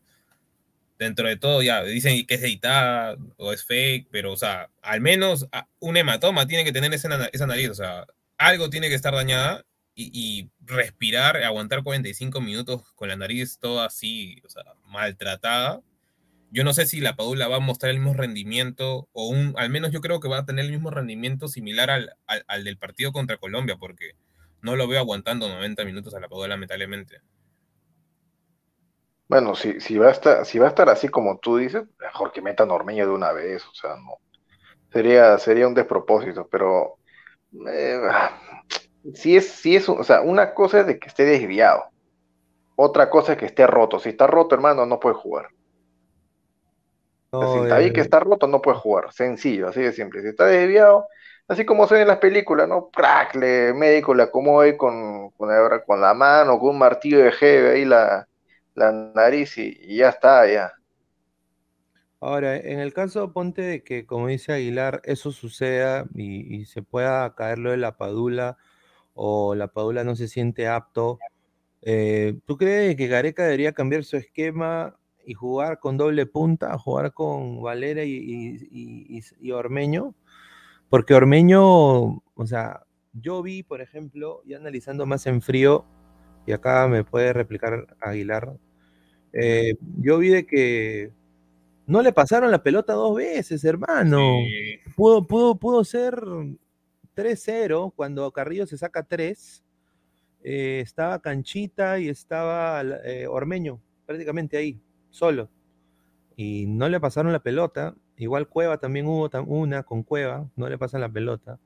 dentro 0.98 1.26
de 1.26 1.38
todo 1.38 1.62
ya 1.62 1.82
dicen 1.84 2.26
que 2.26 2.34
es 2.34 2.42
editada 2.42 3.16
o 3.38 3.54
es 3.54 3.64
fake, 3.64 4.08
pero, 4.10 4.32
o 4.32 4.36
sea, 4.36 4.68
al 4.82 5.00
menos 5.00 5.48
a- 5.52 5.68
un 5.78 5.96
hematoma 5.96 6.46
tiene 6.46 6.64
que 6.64 6.72
tener 6.72 6.92
esa, 6.92 7.30
esa 7.32 7.46
nariz, 7.46 7.70
o 7.70 7.74
sea, 7.74 8.06
algo 8.36 8.68
tiene 8.68 8.90
que 8.90 8.94
estar 8.94 9.14
dañada 9.14 9.64
y, 9.94 10.50
respirar, 10.60 11.36
aguantar 11.36 11.82
45 11.82 12.40
minutos 12.40 12.82
con 12.94 13.08
la 13.08 13.16
nariz 13.16 13.58
toda 13.58 13.86
así, 13.86 14.40
o 14.44 14.48
sea, 14.48 14.64
maltratada. 14.86 15.82
Yo 16.50 16.64
no 16.64 16.72
sé 16.72 16.86
si 16.86 17.00
la 17.00 17.16
Padula 17.16 17.48
va 17.48 17.56
a 17.56 17.60
mostrar 17.60 17.90
el 17.90 17.98
mismo 17.98 18.14
rendimiento, 18.14 19.08
o 19.12 19.28
un, 19.28 19.54
al 19.56 19.70
menos 19.70 19.92
yo 19.92 20.00
creo 20.00 20.20
que 20.20 20.28
va 20.28 20.38
a 20.38 20.44
tener 20.46 20.64
el 20.64 20.72
mismo 20.72 20.90
rendimiento 20.90 21.48
similar 21.48 21.90
al, 21.90 22.16
al, 22.26 22.64
del 22.64 22.78
partido 22.78 23.12
contra 23.12 23.36
Colombia, 23.36 23.76
porque 23.78 24.12
no 24.62 24.76
lo 24.76 24.88
veo 24.88 25.00
aguantando 25.00 25.48
90 25.48 25.84
minutos 25.84 26.14
a 26.14 26.20
la 26.20 26.28
Padula, 26.28 26.48
lamentablemente. 26.48 27.20
Bueno, 29.28 29.54
si, 29.54 29.80
si 29.80 29.96
va 29.98 30.08
a 30.08 30.12
estar, 30.12 30.46
si 30.46 30.58
va 30.58 30.66
a 30.66 30.68
estar 30.68 30.88
así 30.88 31.08
como 31.08 31.38
tú 31.38 31.56
dices, 31.56 31.84
mejor 31.98 32.32
que 32.32 32.42
metan 32.42 32.70
a 32.70 32.74
Ormeño 32.74 33.06
de 33.06 33.12
una 33.12 33.32
vez, 33.32 33.64
o 33.66 33.74
sea, 33.74 33.96
no. 33.96 34.18
Sería, 34.92 35.38
sería 35.38 35.66
un 35.66 35.74
despropósito, 35.74 36.46
pero 36.48 36.98
eh, 37.68 38.00
si 39.14 39.36
es, 39.36 39.48
si 39.50 39.76
es, 39.76 39.88
o 39.88 40.02
sea, 40.04 40.20
una 40.22 40.54
cosa 40.54 40.80
es 40.80 40.86
de 40.86 40.98
que 40.98 41.08
esté 41.08 41.24
desviado, 41.24 41.84
otra 42.76 43.10
cosa 43.10 43.32
es 43.34 43.38
que 43.38 43.46
esté 43.46 43.66
roto. 43.66 43.98
Si 44.00 44.10
está 44.10 44.26
roto, 44.28 44.54
hermano, 44.56 44.86
no 44.86 45.00
puede 45.00 45.16
jugar. 45.16 45.48
O 47.34 47.36
sea, 47.38 47.48
No, 47.48 47.48
si 47.48 47.58
está 47.58 47.76
ahí 47.76 47.92
eh, 47.92 47.92
que 47.92 48.00
está 48.00 48.20
roto, 48.20 48.46
no 48.46 48.62
puede 48.62 48.78
jugar. 48.78 49.12
Sencillo, 49.12 49.68
así 49.68 49.80
de 49.82 49.92
simple. 49.92 50.22
Si 50.22 50.28
está 50.28 50.46
desviado, 50.46 51.08
así 51.48 51.64
como 51.64 51.86
se 51.88 52.00
en 52.00 52.08
las 52.08 52.18
películas, 52.18 52.68
¿no? 52.68 52.90
Crack, 52.90 53.34
le, 53.36 53.74
médico 53.74 54.14
le 54.14 54.22
acomoda 54.24 54.66
ahí 54.66 54.76
con, 54.76 55.30
con, 55.32 55.48
la- 55.48 55.82
con 55.84 56.00
la 56.00 56.14
mano, 56.14 56.58
con 56.58 56.70
un 56.70 56.78
martillo 56.78 57.18
de 57.20 57.32
jeve 57.32 57.72
ahí 57.72 57.84
la, 57.84 58.28
la 58.74 58.92
nariz 58.92 59.58
y, 59.58 59.76
y 59.80 59.96
ya 59.98 60.10
está, 60.10 60.46
ya. 60.46 60.72
Ahora, 62.20 62.56
en 62.56 62.80
el 62.80 62.94
caso, 62.94 63.32
ponte 63.32 63.60
de 63.62 63.82
que, 63.84 64.06
como 64.06 64.28
dice 64.28 64.52
Aguilar, 64.52 65.02
eso 65.04 65.30
suceda 65.32 66.06
y, 66.14 66.56
y 66.56 66.64
se 66.66 66.82
pueda 66.82 67.34
caer 67.34 67.58
lo 67.58 67.70
de 67.70 67.76
la 67.76 67.96
Padula 67.98 68.56
o 69.14 69.54
la 69.54 69.68
Padula 69.68 70.04
no 70.04 70.16
se 70.16 70.28
siente 70.28 70.66
apto, 70.68 71.18
eh, 71.82 72.38
¿tú 72.46 72.56
crees 72.56 72.96
que 72.96 73.06
Gareca 73.06 73.44
debería 73.44 73.72
cambiar 73.72 74.04
su 74.04 74.16
esquema 74.16 74.96
y 75.26 75.34
jugar 75.34 75.78
con 75.78 75.96
doble 75.96 76.26
punta, 76.26 76.76
jugar 76.78 77.12
con 77.12 77.62
Valera 77.62 78.04
y, 78.04 78.12
y- 78.12 78.68
y- 78.70 79.18
y- 79.18 79.22
y 79.40 79.50
Ormeño? 79.52 80.14
Porque 80.90 81.14
Ormeño, 81.14 81.62
o 81.64 82.46
sea, 82.46 82.82
yo 83.12 83.42
vi, 83.42 83.62
por 83.62 83.80
ejemplo, 83.80 84.42
y 84.44 84.54
analizando 84.54 85.06
más 85.06 85.26
en 85.26 85.40
frío, 85.42 85.84
y 86.46 86.52
acá 86.52 86.86
me 86.88 87.04
puede 87.04 87.32
replicar 87.32 87.96
Aguilar, 88.00 88.56
eh, 89.32 89.74
yo 89.98 90.18
vi 90.18 90.28
de 90.28 90.46
que 90.46 91.10
no 91.86 92.02
le 92.02 92.12
pasaron 92.12 92.50
la 92.50 92.62
pelota 92.62 92.92
dos 92.92 93.16
veces, 93.16 93.64
hermano. 93.64 94.18
Sí, 94.18 94.78
Pudo, 94.96 95.26
pudo, 95.26 95.56
pudo 95.56 95.84
ser 95.84 96.16
3-0 97.14 97.92
cuando 97.94 98.30
Carrillo 98.32 98.66
se 98.66 98.78
saca 98.78 99.04
3. 99.04 99.64
eh, 100.42 100.80
estaba 100.82 101.20
Canchita 101.20 101.98
y 102.00 102.08
estaba 102.08 102.82
eh, 103.04 103.26
Ormeño, 103.28 103.80
prácticamente 104.06 104.56
ahí, 104.58 104.80
solo. 105.10 105.50
Y 106.36 106.66
no 106.66 106.88
le 106.88 107.00
pasaron 107.00 107.32
la 107.32 107.42
pelota. 107.42 107.94
Igual 108.16 108.48
Cueva 108.48 108.78
también 108.78 109.06
hubo 109.06 109.30
una 109.46 109.82
con 109.84 110.02
Cueva, 110.04 110.50
no 110.56 110.68
le 110.68 110.78
pasan 110.78 111.00
la 111.02 111.10
pelota. 111.12 111.58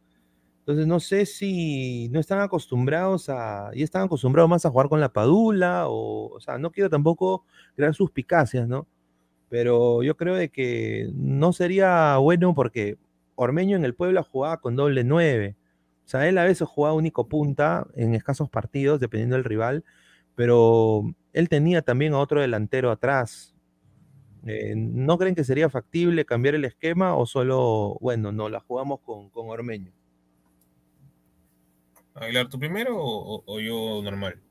Entonces 0.61 0.87
no 0.87 1.01
sé 1.01 1.27
si 1.27 2.09
no 2.11 2.21
están 2.21 2.41
acostumbrados 2.41 3.29
a, 3.31 3.71
y 3.75 3.83
están 3.83 4.03
acostumbrados 4.05 4.51
más 4.51 4.67
a 4.67 4.71
jugar 4.71 4.89
con 4.91 5.01
la 5.01 5.13
Padula, 5.13 5.89
o, 5.89 6.29
o 6.35 6.41
sea, 6.41 6.59
no 6.59 6.71
quiero 6.73 6.91
tampoco 6.91 7.45
crear 7.77 7.95
suspicacias, 7.95 8.69
¿no? 8.69 8.87
Pero 9.49 10.03
yo 10.03 10.17
creo 10.17 10.35
de 10.37 10.51
que 10.51 11.11
no 11.15 11.53
sería 11.55 12.19
bueno 12.19 12.55
porque 12.55 12.99
Ormeño 13.41 13.77
en 13.77 13.85
el 13.85 13.95
Puebla 13.95 14.25
jugaba 14.25 14.61
con 14.61 14.75
doble 14.75 15.05
9. 15.05 15.57
O 16.05 16.09
sea, 16.09 16.29
él 16.29 16.39
a 16.39 16.45
veces 16.45 16.67
jugaba 16.67 16.97
único 16.97 17.29
punta 17.29 17.87
en 17.95 18.17
escasos 18.17 18.51
partidos, 18.51 18.99
dependiendo 18.99 19.37
del 19.37 19.45
rival, 19.45 19.85
pero 20.35 21.05
él 21.33 21.49
tenía 21.49 21.83
también 21.83 22.15
a 22.15 22.19
otro 22.19 22.41
delantero 22.41 22.91
atrás. 22.91 23.55
Eh, 24.45 24.75
¿No 24.77 25.19
creen 25.19 25.37
que 25.37 25.45
sería 25.45 25.71
factible 25.71 26.25
cambiar 26.25 26.57
el 26.57 26.65
esquema 26.65 27.15
o 27.15 27.27
solo, 27.27 27.97
bueno, 28.01 28.33
no, 28.33 28.49
la 28.49 28.59
jugamos 28.59 29.01
con, 29.03 29.31
con 29.31 29.49
Ormeño? 29.49 29.93
Aguilar, 32.15 32.49
¿tú 32.49 32.59
primero 32.59 32.97
o 32.99 33.61
yo 33.61 34.03
normal? 34.03 34.43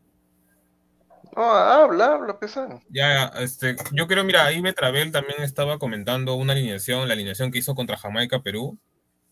No, 1.37 1.43
habla, 1.43 2.13
habla, 2.15 2.39
pesado. 2.39 2.81
Ya, 2.89 3.25
este, 3.39 3.75
yo 3.93 4.07
creo, 4.07 4.23
mira, 4.23 4.45
ahí 4.45 4.59
Betravel 4.61 5.11
también 5.11 5.41
estaba 5.43 5.77
comentando 5.77 6.33
una 6.35 6.53
alineación, 6.53 7.07
la 7.07 7.13
alineación 7.13 7.51
que 7.51 7.59
hizo 7.59 7.75
contra 7.75 7.95
Jamaica, 7.97 8.41
Perú, 8.41 8.79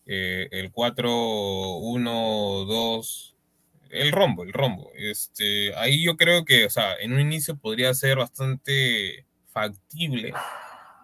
eh, 0.06 0.48
el 0.52 0.70
4-1-2, 0.72 3.34
el 3.90 4.12
rombo, 4.12 4.44
el 4.44 4.52
rombo. 4.52 4.90
Este, 4.96 5.74
ahí 5.76 6.04
yo 6.04 6.16
creo 6.16 6.44
que, 6.44 6.66
o 6.66 6.70
sea, 6.70 6.94
en 6.96 7.12
un 7.12 7.20
inicio 7.20 7.56
podría 7.56 7.92
ser 7.94 8.18
bastante 8.18 9.26
factible 9.52 10.32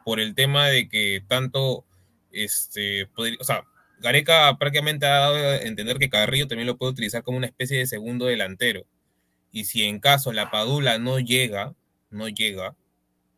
por 0.05 0.21
el 0.21 0.35
tema 0.35 0.67
de 0.69 0.89
que 0.89 1.23
tanto, 1.29 1.85
este, 2.33 3.07
podría- 3.15 3.39
o 3.41 3.45
sea, 3.45 3.65
Gareca 4.01 4.57
prácticamente 4.59 5.07
ha 5.07 5.11
dado 5.21 5.37
a 5.37 5.57
entender 5.59 5.99
que 5.99 6.11
Carrillo 6.11 6.49
también 6.49 6.67
lo 6.67 6.77
puede 6.77 6.93
utilizar 6.93 7.23
como 7.23 7.39
una 7.39 7.47
especie 7.47 7.79
de 7.79 7.87
segundo 7.87 8.27
delantero. 8.27 8.85
Y 9.53 9.65
si 9.65 9.85
en 9.85 10.01
caso 10.01 10.33
la 10.33 10.51
Padula 10.51 10.99
no 10.99 11.21
llega, 11.21 11.75
no 12.11 12.29
llega, 12.29 12.75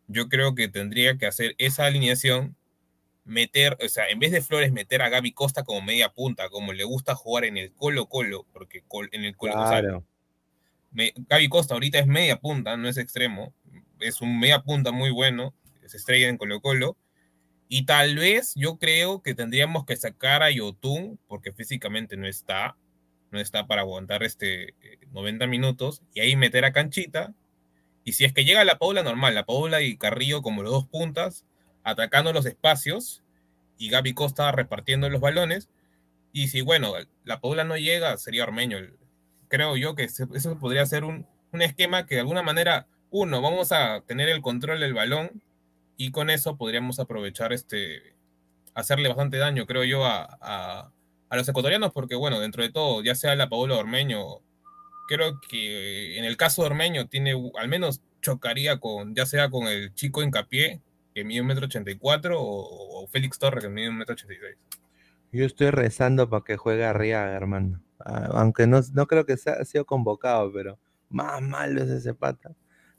yo 0.07 0.29
creo 0.29 0.55
que 0.55 0.67
tendría 0.69 1.17
que 1.17 1.25
hacer 1.25 1.55
esa 1.57 1.85
alineación, 1.85 2.55
meter, 3.25 3.77
o 3.83 3.89
sea, 3.89 4.07
en 4.09 4.19
vez 4.19 4.31
de 4.31 4.41
Flores, 4.41 4.71
meter 4.71 5.01
a 5.01 5.09
Gaby 5.09 5.33
Costa 5.33 5.63
como 5.63 5.81
media 5.81 6.09
punta, 6.09 6.49
como 6.49 6.73
le 6.73 6.83
gusta 6.83 7.15
jugar 7.15 7.45
en 7.45 7.57
el 7.57 7.71
Colo 7.73 8.07
Colo, 8.07 8.45
porque 8.53 8.83
col- 8.87 9.09
en 9.11 9.25
el 9.25 9.35
Colo, 9.35 9.53
o 9.53 9.67
sea, 9.67 9.81
Claro. 9.81 10.05
me- 10.91 11.13
Gaby 11.15 11.49
Costa 11.49 11.73
ahorita 11.73 11.99
es 11.99 12.07
media 12.07 12.39
punta, 12.39 12.77
no 12.77 12.87
es 12.87 12.97
extremo, 12.97 13.53
es 13.99 14.21
un 14.21 14.39
media 14.39 14.61
punta 14.61 14.91
muy 14.91 15.09
bueno, 15.11 15.53
es 15.83 15.95
estrella 15.95 16.29
en 16.29 16.37
Colo 16.37 16.61
Colo, 16.61 16.97
Y 17.67 17.87
tal 17.87 18.15
vez 18.15 18.53
yo 18.55 18.77
creo 18.77 19.23
que 19.23 19.33
tendríamos 19.33 19.85
que 19.85 19.95
sacar 19.95 20.43
a 20.43 20.51
Yotun, 20.51 21.17
porque 21.27 21.51
físicamente 21.51 22.15
no 22.15 22.27
está, 22.27 22.77
no 23.35 23.41
está 23.41 23.67
para 23.67 23.81
aguantar 23.81 24.23
este 24.23 24.73
90 25.11 25.47
minutos, 25.47 26.01
y 26.13 26.21
ahí 26.21 26.35
meter 26.35 26.65
a 26.65 26.73
Canchita. 26.73 27.33
Y 28.03 28.13
si 28.13 28.25
es 28.25 28.33
que 28.33 28.45
llega 28.45 28.65
la 28.65 28.77
Paula 28.77 29.03
normal, 29.03 29.35
la 29.35 29.45
Paula 29.45 29.81
y 29.81 29.97
Carrillo 29.97 30.41
como 30.41 30.63
los 30.63 30.71
dos 30.71 30.87
puntas, 30.87 31.45
atacando 31.83 32.33
los 32.33 32.45
espacios, 32.45 33.23
y 33.77 33.89
Gaby 33.89 34.13
Costa 34.13 34.51
repartiendo 34.51 35.09
los 35.09 35.21
balones. 35.21 35.69
Y 36.31 36.47
si, 36.49 36.61
bueno, 36.61 36.93
la 37.23 37.39
Paula 37.39 37.63
no 37.63 37.77
llega, 37.77 38.17
sería 38.17 38.43
Ormeño. 38.43 38.79
Creo 39.47 39.77
yo 39.77 39.95
que 39.95 40.03
eso 40.03 40.59
podría 40.59 40.85
ser 40.85 41.03
un, 41.03 41.27
un 41.51 41.61
esquema 41.61 42.05
que 42.05 42.15
de 42.15 42.21
alguna 42.21 42.43
manera, 42.43 42.87
uno, 43.11 43.41
vamos 43.41 43.71
a 43.71 44.01
tener 44.01 44.29
el 44.29 44.41
control 44.41 44.79
del 44.79 44.93
balón 44.93 45.41
y 45.97 46.11
con 46.11 46.29
eso 46.29 46.57
podríamos 46.57 46.99
aprovechar 46.99 47.53
este, 47.53 48.15
hacerle 48.73 49.07
bastante 49.07 49.37
daño, 49.37 49.65
creo 49.65 49.83
yo, 49.83 50.05
a, 50.05 50.91
los 51.35 51.47
ecuatorianos, 51.47 51.91
porque 51.91 52.15
bueno, 52.15 52.39
dentro 52.39 52.63
de 52.63 52.71
todo, 52.71 53.03
ya 53.03 53.15
sea 53.15 53.35
la 53.35 53.49
Paola 53.49 53.77
Ormeño, 53.77 54.21
creo 55.07 55.39
que 55.47 56.17
en 56.17 56.25
el 56.25 56.37
caso 56.37 56.61
de 56.61 56.69
Ormeño 56.69 57.07
tiene, 57.07 57.33
al 57.57 57.67
menos 57.67 58.01
chocaría 58.21 58.79
con, 58.79 59.15
ya 59.15 59.25
sea 59.25 59.49
con 59.49 59.67
el 59.67 59.93
chico 59.93 60.23
Incapié, 60.23 60.81
que 61.13 61.23
mide 61.23 61.41
un 61.41 61.47
metro 61.47 61.65
ochenta 61.65 61.91
y 61.91 61.95
cuatro, 61.95 62.37
o 62.41 63.07
Félix 63.07 63.39
Torres, 63.39 63.63
que 63.63 63.69
mide 63.69 63.89
un 63.89 63.97
metro 63.97 64.13
ochenta 64.13 64.33
y 64.33 64.37
seis. 64.37 64.57
Yo 65.31 65.45
estoy 65.45 65.69
rezando 65.69 66.29
para 66.29 66.43
que 66.43 66.57
juegue 66.57 66.85
Arriaga, 66.85 67.33
hermano. 67.33 67.81
Ah, 67.99 68.29
aunque 68.33 68.67
no, 68.67 68.81
no 68.93 69.07
creo 69.07 69.25
que 69.25 69.37
sea, 69.37 69.63
convocado, 69.85 70.51
pero 70.53 70.79
más 71.09 71.41
malo 71.41 71.83
es 71.83 71.89
ese 71.89 72.13
pata. 72.13 72.53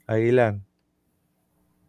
Aguilar 0.05 0.59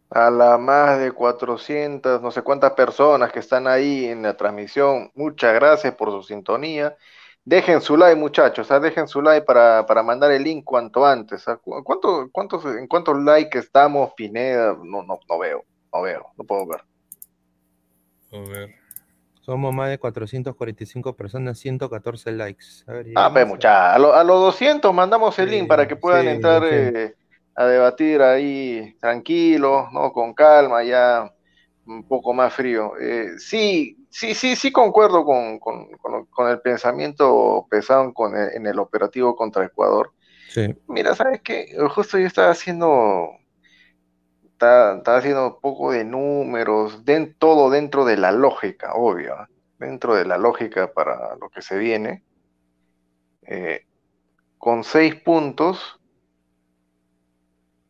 a 0.09 0.31
las 0.31 0.59
más 0.59 0.99
de 0.99 1.11
400, 1.11 2.21
no 2.21 2.31
sé 2.31 2.41
cuántas 2.41 2.71
personas 2.73 3.31
que 3.31 3.39
están 3.39 3.67
ahí 3.67 4.05
en 4.05 4.23
la 4.23 4.35
transmisión. 4.35 5.11
Muchas 5.13 5.53
gracias 5.53 5.93
por 5.95 6.09
su 6.11 6.23
sintonía. 6.23 6.95
Dejen 7.45 7.81
su 7.81 7.95
like, 7.95 8.19
muchachos, 8.19 8.69
¿ah? 8.71 8.79
dejen 8.79 9.07
su 9.07 9.21
like 9.21 9.45
para, 9.45 10.03
mandar 10.03 10.31
el 10.31 10.43
link 10.43 10.63
cuanto 10.63 11.05
antes. 11.05 11.47
¿ah? 11.47 11.59
¿Cuánto, 11.63 12.29
cuántos, 12.31 12.65
¿En 12.65 12.87
cuántos 12.87 13.17
likes 13.21 13.59
estamos, 13.59 14.13
Pineda? 14.13 14.75
No, 14.83 15.03
no, 15.03 15.19
no 15.27 15.39
veo, 15.39 15.63
no 15.93 16.01
veo, 16.01 16.25
no 16.37 16.43
puedo 16.43 16.67
ver. 16.67 16.81
A 18.31 18.49
ver. 18.49 18.75
Somos 19.41 19.73
más 19.73 19.89
de 19.89 19.97
445 19.97 21.15
personas, 21.15 21.57
114 21.57 22.31
likes. 22.33 22.65
ah, 23.15 23.31
pues 23.33 23.47
muchachos, 23.47 24.13
a, 24.13 24.23
los 24.23 24.41
200 24.41 24.93
mandamos 24.93 25.39
el 25.39 25.49
link 25.49 25.67
para 25.67 25.87
que 25.87 25.95
puedan 25.95 26.27
entrar 26.27 26.63
eh, 26.65 27.15
a 27.59 27.65
debatir 27.65 28.21
ahí 28.21 28.95
tranquilo, 29.01 29.89
¿no? 29.91 30.13
Con 30.13 30.33
calma, 30.33 30.81
ya 30.81 31.29
un 31.85 32.07
poco 32.07 32.33
más 32.33 32.53
frío. 32.53 32.93
Eh, 32.97 33.37
sí, 33.37 33.97
sí, 34.09 34.33
sí, 34.33 34.55
sí 34.55 34.71
concuerdo 34.71 35.25
con, 35.25 35.59
el 36.49 36.61
pensamiento 36.61 37.67
pesado 37.69 38.13
con 38.13 38.33
en 38.37 38.65
el 38.65 38.79
operativo 38.79 39.35
contra 39.35 39.65
Ecuador. 39.65 40.13
Sí. 40.47 40.73
Mira, 40.87 41.13
¿sabes 41.15 41.41
qué? 41.41 41.75
Justo 41.89 42.17
yo 42.17 42.27
estaba 42.27 42.51
haciendo, 42.51 43.27
estaba, 44.53 45.01
haciendo 45.17 45.47
un 45.47 45.59
poco 45.59 45.91
de 45.91 46.05
números, 46.05 47.03
den, 47.03 47.35
todo 47.37 47.69
dentro 47.69 48.05
de 48.05 48.15
la 48.15 48.31
lógica, 48.31 48.93
obvio, 48.93 49.33
¿eh? 49.33 49.47
dentro 49.79 50.15
de 50.15 50.23
la 50.23 50.37
lógica 50.37 50.93
para 50.93 51.35
lo 51.35 51.49
que 51.49 51.61
se 51.61 51.77
viene. 51.77 52.23
Eh, 53.41 53.85
con 54.57 54.85
seis 54.85 55.13
puntos, 55.15 55.98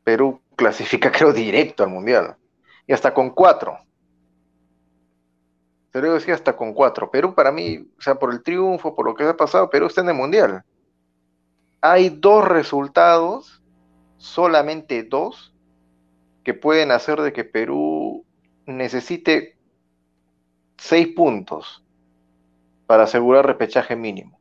Perú 0.10 0.42
clasifica, 0.56 1.12
creo, 1.16 1.32
directo 1.32 1.84
al 1.84 1.92
Mundial. 1.92 2.36
Y 2.88 2.94
hasta 2.94 3.14
con 3.14 3.30
cuatro. 3.30 3.78
Pero 5.92 6.16
decía 6.16 6.34
hasta 6.34 6.56
con 6.56 6.74
cuatro. 6.74 7.12
Perú 7.12 7.36
para 7.36 7.52
mí, 7.52 7.78
o 7.96 8.02
sea, 8.02 8.16
por 8.16 8.34
el 8.34 8.42
triunfo, 8.42 8.96
por 8.96 9.06
lo 9.06 9.14
que 9.14 9.24
ha 9.24 9.38
pasado, 9.38 9.70
Perú 9.70 9.86
está 9.86 10.02
en 10.02 10.10
el 10.10 10.16
Mundial. 10.16 10.64
Hay 11.80 12.10
dos 12.10 12.44
resultados, 12.48 13.62
solamente 14.18 15.04
dos, 15.04 15.54
que 16.44 16.56
pueden 16.56 16.90
hacer 16.90 17.22
de 17.22 17.32
que 17.32 17.44
Perú 17.44 18.26
necesite 18.66 19.60
seis 20.80 21.10
puntos 21.10 21.84
para 22.88 23.04
asegurar 23.04 23.46
repechaje 23.46 23.96
mínimo. 23.96 24.40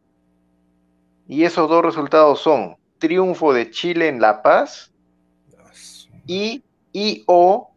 Y 1.26 1.44
esos 1.44 1.68
dos 1.68 1.84
resultados 1.84 2.40
son 2.40 2.78
triunfo 2.98 3.52
de 3.52 3.70
Chile 3.70 4.08
en 4.08 4.22
La 4.22 4.40
Paz 4.40 4.94
y, 6.28 7.24
o 7.26 7.70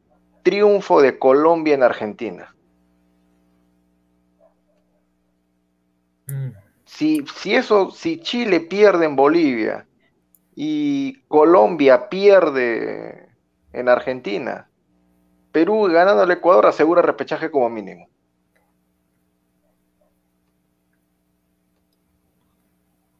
triunfo 0.43 1.01
de 1.01 1.17
Colombia 1.17 1.73
en 1.73 1.83
Argentina. 1.83 2.53
Mm. 6.27 6.49
Si, 6.85 7.25
si 7.35 7.55
eso, 7.55 7.91
si 7.91 8.19
Chile 8.19 8.59
pierde 8.59 9.05
en 9.05 9.15
Bolivia 9.15 9.87
y 10.55 11.21
Colombia 11.27 12.09
pierde 12.09 13.29
en 13.73 13.89
Argentina, 13.89 14.69
Perú 15.51 15.87
ganando 15.91 16.23
al 16.23 16.31
Ecuador 16.31 16.65
asegura 16.65 17.01
repechaje 17.01 17.49
como 17.49 17.69
mínimo. 17.69 18.10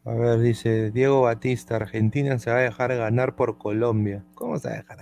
A 0.03 0.13
ver, 0.13 0.39
dice 0.39 0.91
Diego 0.91 1.21
Batista, 1.21 1.75
Argentina 1.75 2.39
se 2.39 2.51
va 2.51 2.57
a 2.57 2.61
dejar 2.61 2.95
ganar 2.95 3.35
por 3.35 3.57
Colombia. 3.57 4.23
¿Cómo 4.33 4.57
se 4.57 4.69
va 4.69 4.73
a 4.75 4.77
dejar? 4.77 4.97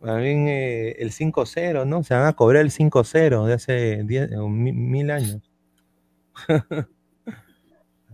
También 0.00 0.48
eh, 0.48 0.96
el 0.98 1.12
5-0, 1.12 1.86
¿no? 1.86 2.02
Se 2.02 2.14
van 2.14 2.26
a 2.26 2.32
cobrar 2.34 2.62
el 2.62 2.70
5-0 2.70 3.46
de 3.46 3.52
hace 3.52 4.04
mil 4.04 5.10
años. 5.10 5.50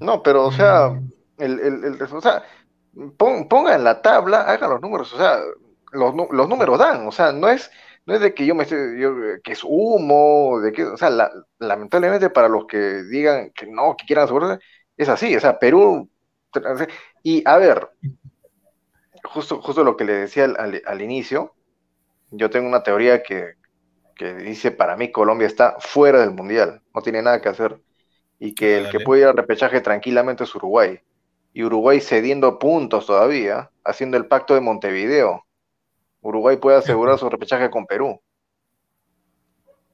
no, 0.00 0.22
pero 0.22 0.46
o 0.46 0.52
sea, 0.52 0.90
mm. 0.90 1.12
el, 1.38 1.60
el, 1.60 2.02
o 2.02 2.20
sea, 2.20 2.42
ponga 3.16 3.74
en 3.74 3.84
la 3.84 4.02
tabla, 4.02 4.42
hagan 4.42 4.70
los 4.70 4.80
números, 4.80 5.12
o 5.12 5.16
sea, 5.16 5.38
los, 5.92 6.14
los 6.30 6.48
números 6.48 6.78
dan, 6.78 7.06
o 7.06 7.12
sea, 7.12 7.32
no 7.32 7.48
es, 7.48 7.70
no 8.06 8.14
es 8.14 8.20
de 8.20 8.34
que 8.34 8.46
yo 8.46 8.54
me 8.54 8.64
esté, 8.64 8.76
que 9.42 9.52
es 9.52 9.62
humo, 9.62 10.60
de 10.60 10.72
que, 10.72 10.84
o 10.84 10.96
sea, 10.96 11.10
lamentablemente 11.58 12.30
para 12.30 12.48
los 12.48 12.66
que 12.66 13.02
digan 13.04 13.50
que 13.50 13.66
no, 13.66 13.96
que 13.96 14.06
quieran 14.06 14.24
asegurarse, 14.24 14.64
es 14.96 15.08
así, 15.08 15.34
o 15.36 15.40
sea, 15.40 15.58
Perú. 15.58 16.08
Y 17.22 17.42
a 17.48 17.58
ver, 17.58 17.90
justo, 19.24 19.60
justo 19.60 19.82
lo 19.82 19.96
que 19.96 20.04
le 20.04 20.12
decía 20.12 20.44
al, 20.44 21.02
inicio, 21.02 21.54
yo 22.30 22.50
tengo 22.50 22.68
una 22.68 22.82
teoría 22.82 23.22
que, 23.22 23.54
dice 24.38 24.70
para 24.70 24.96
mí 24.96 25.10
Colombia 25.10 25.46
está 25.46 25.76
fuera 25.80 26.20
del 26.20 26.30
mundial, 26.30 26.82
no 26.94 27.02
tiene 27.02 27.22
nada 27.22 27.40
que 27.40 27.48
hacer. 27.48 27.80
Y 28.38 28.54
que 28.54 28.78
el 28.78 28.90
que 28.90 29.00
puede 29.00 29.22
ir 29.22 29.28
al 29.28 29.36
repechaje 29.36 29.80
tranquilamente 29.80 30.44
es 30.44 30.54
Uruguay. 30.54 31.00
Y 31.52 31.62
Uruguay 31.62 32.00
cediendo 32.00 32.58
puntos 32.58 33.06
todavía, 33.06 33.70
haciendo 33.84 34.16
el 34.16 34.26
pacto 34.26 34.54
de 34.54 34.60
Montevideo. 34.60 35.46
Uruguay 36.20 36.56
puede 36.56 36.78
asegurar 36.78 37.16
su 37.18 37.30
repechaje 37.30 37.70
con 37.70 37.86
Perú. 37.86 38.20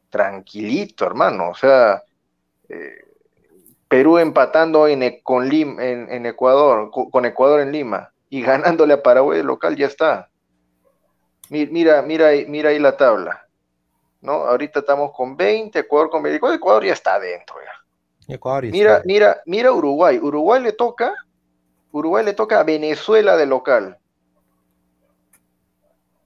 Tranquilito, 0.09 1.05
hermano. 1.05 1.51
O 1.51 1.55
sea, 1.55 2.03
eh, 2.69 3.10
Perú 3.91 4.19
empatando 4.19 4.87
en, 4.87 5.21
con 5.25 5.51
en, 5.51 6.25
Ecuador, 6.25 6.93
con 6.93 7.25
Ecuador 7.25 7.61
en 7.61 7.73
Lima 7.73 8.13
y 8.29 8.41
ganándole 8.41 8.95
a 8.95 9.03
Paraguay 9.03 9.43
local, 9.43 9.77
ya 9.77 9.89
está. 9.89 10.31
Mira, 11.49 12.01
mira, 12.01 12.31
mira 12.47 12.71
ahí 12.71 12.79
la 12.79 12.97
tabla. 12.97 13.49
¿no? 14.21 14.33
Ahorita 14.33 14.79
estamos 14.79 15.11
con 15.13 15.37
20, 15.37 15.81
Ecuador 15.81 16.09
con 16.09 16.23
20. 16.23 16.55
Ecuador 16.55 16.85
ya 16.85 16.93
está 16.93 17.15
adentro 17.15 17.57
ya. 18.29 18.39
mira, 18.71 19.03
mira, 19.05 19.43
mira 19.45 19.73
Uruguay. 19.73 20.21
Uruguay 20.23 20.63
le 20.63 20.71
toca, 20.71 21.13
Uruguay 21.91 22.25
le 22.25 22.35
toca 22.35 22.61
a 22.61 22.63
Venezuela 22.63 23.37
de 23.37 23.47
local. 23.47 23.99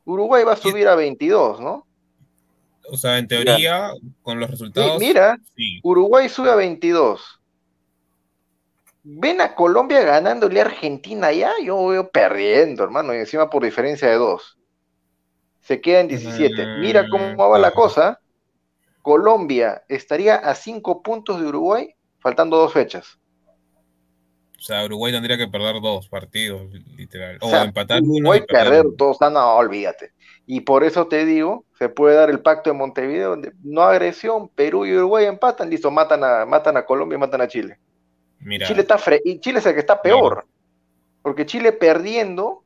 Uruguay 0.05 0.45
va 0.45 0.53
a 0.53 0.57
subir 0.57 0.87
a 0.87 0.97
22, 0.97 1.61
¿no? 1.61 1.87
O 2.91 2.99
sea, 2.99 3.17
en 3.17 3.27
teoría, 3.27 3.91
con 4.21 4.39
los 4.39 4.51
resultados. 4.51 5.01
Mira, 5.01 5.39
Uruguay 5.83 6.29
sube 6.29 6.51
a 6.51 6.57
22 6.57 7.41
ven 9.05 9.41
a 9.41 9.55
Colombia 9.55 10.03
ganándole 10.03 10.61
a 10.61 10.65
Argentina 10.65 11.31
ya, 11.31 11.53
yo 11.63 11.87
veo 11.87 12.11
perdiendo, 12.11 12.83
hermano, 12.83 13.15
y 13.15 13.19
encima 13.19 13.51
por 13.51 13.63
diferencia 13.63 14.09
de 14.09 14.17
dos. 14.17 14.59
Se 15.61 15.81
queda 15.81 16.01
en 16.01 16.09
17. 16.09 16.79
Mira 16.79 17.09
cómo 17.09 17.49
va 17.49 17.59
la 17.59 17.71
cosa. 17.71 18.21
Colombia 19.03 19.85
estaría 19.89 20.37
a 20.37 20.55
cinco 20.55 21.03
puntos 21.03 21.41
de 21.41 21.47
Uruguay, 21.47 21.95
faltando 22.19 22.57
dos 22.57 22.73
fechas. 22.73 23.19
O 24.59 24.63
sea, 24.63 24.85
Uruguay 24.85 25.13
tendría 25.13 25.37
que 25.37 25.49
perder 25.49 25.81
dos 25.83 26.09
partidos, 26.09 26.73
literal. 26.97 27.39
O, 27.43 27.55
empatar 27.55 28.03
Uruguay 28.03 28.41
uno. 28.41 28.47
perder 28.47 28.87
dos, 28.97 29.19
ah, 29.21 29.29
no, 29.29 29.57
olvídate. 29.57 30.13
Y 30.47 30.61
por 30.61 30.85
eso 30.85 31.07
te 31.07 31.27
digo, 31.27 31.67
se 31.79 31.91
puede 31.91 32.17
dar 32.17 32.31
el 32.31 32.41
pacto 32.41 32.71
de 32.71 32.77
Montevideo, 32.77 33.31
donde 33.31 33.53
no 33.63 33.83
agresión, 33.83 34.49
Perú 34.49 34.87
y 34.87 34.95
Uruguay 34.95 35.27
empatan, 35.27 35.69
listo, 35.69 35.91
matan 35.91 36.25
a, 36.25 36.47
matan 36.47 36.79
a 36.79 36.87
Colombia 36.87 37.17
y 37.17 37.21
matan 37.21 37.43
a 37.43 37.49
Chile. 37.49 37.79
Chile 38.45 38.83
está 38.83 38.99
y 39.25 39.41
Chile 39.41 39.59
es 39.59 39.67
el 39.67 39.75
que 39.75 39.81
está 39.81 40.01
peor. 40.03 40.47
Porque 41.23 41.47
Chile 41.47 41.73
perdiendo, 41.73 42.63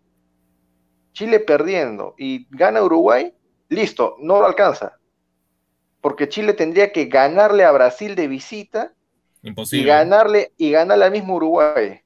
Chile 1.12 1.40
perdiendo 1.40 2.14
y 2.18 2.46
gana 2.50 2.82
Uruguay, 2.82 3.32
listo, 3.68 4.16
no 4.20 4.40
lo 4.40 4.46
alcanza. 4.46 4.98
porque 6.00 6.28
Chile 6.28 6.52
tendría 6.54 6.92
que 6.92 7.06
ganarle 7.06 7.64
a 7.64 7.72
Brasil 7.72 8.14
de 8.14 8.28
visita 8.28 8.92
Imposible. 9.42 9.82
y 9.82 9.86
ganarle 9.86 10.52
y 10.56 10.70
ganarle 10.70 11.04
al 11.04 11.10
mismo 11.10 11.34
Uruguay. 11.34 12.00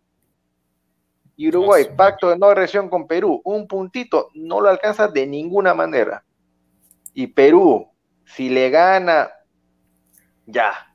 Y 1.36 1.48
Uruguay, 1.48 1.86
pacto 1.96 2.30
de 2.30 2.38
no 2.38 2.46
agresión 2.46 2.88
con 2.88 3.06
Perú, 3.06 3.40
un 3.44 3.66
puntito, 3.66 4.30
no 4.34 4.60
lo 4.60 4.68
alcanza 4.68 5.08
de 5.08 5.26
ninguna 5.26 5.74
manera. 5.74 6.24
Y 7.14 7.26
Perú, 7.26 7.90
si 8.24 8.48
le 8.48 8.70
gana, 8.70 9.30
ya. 10.46 10.91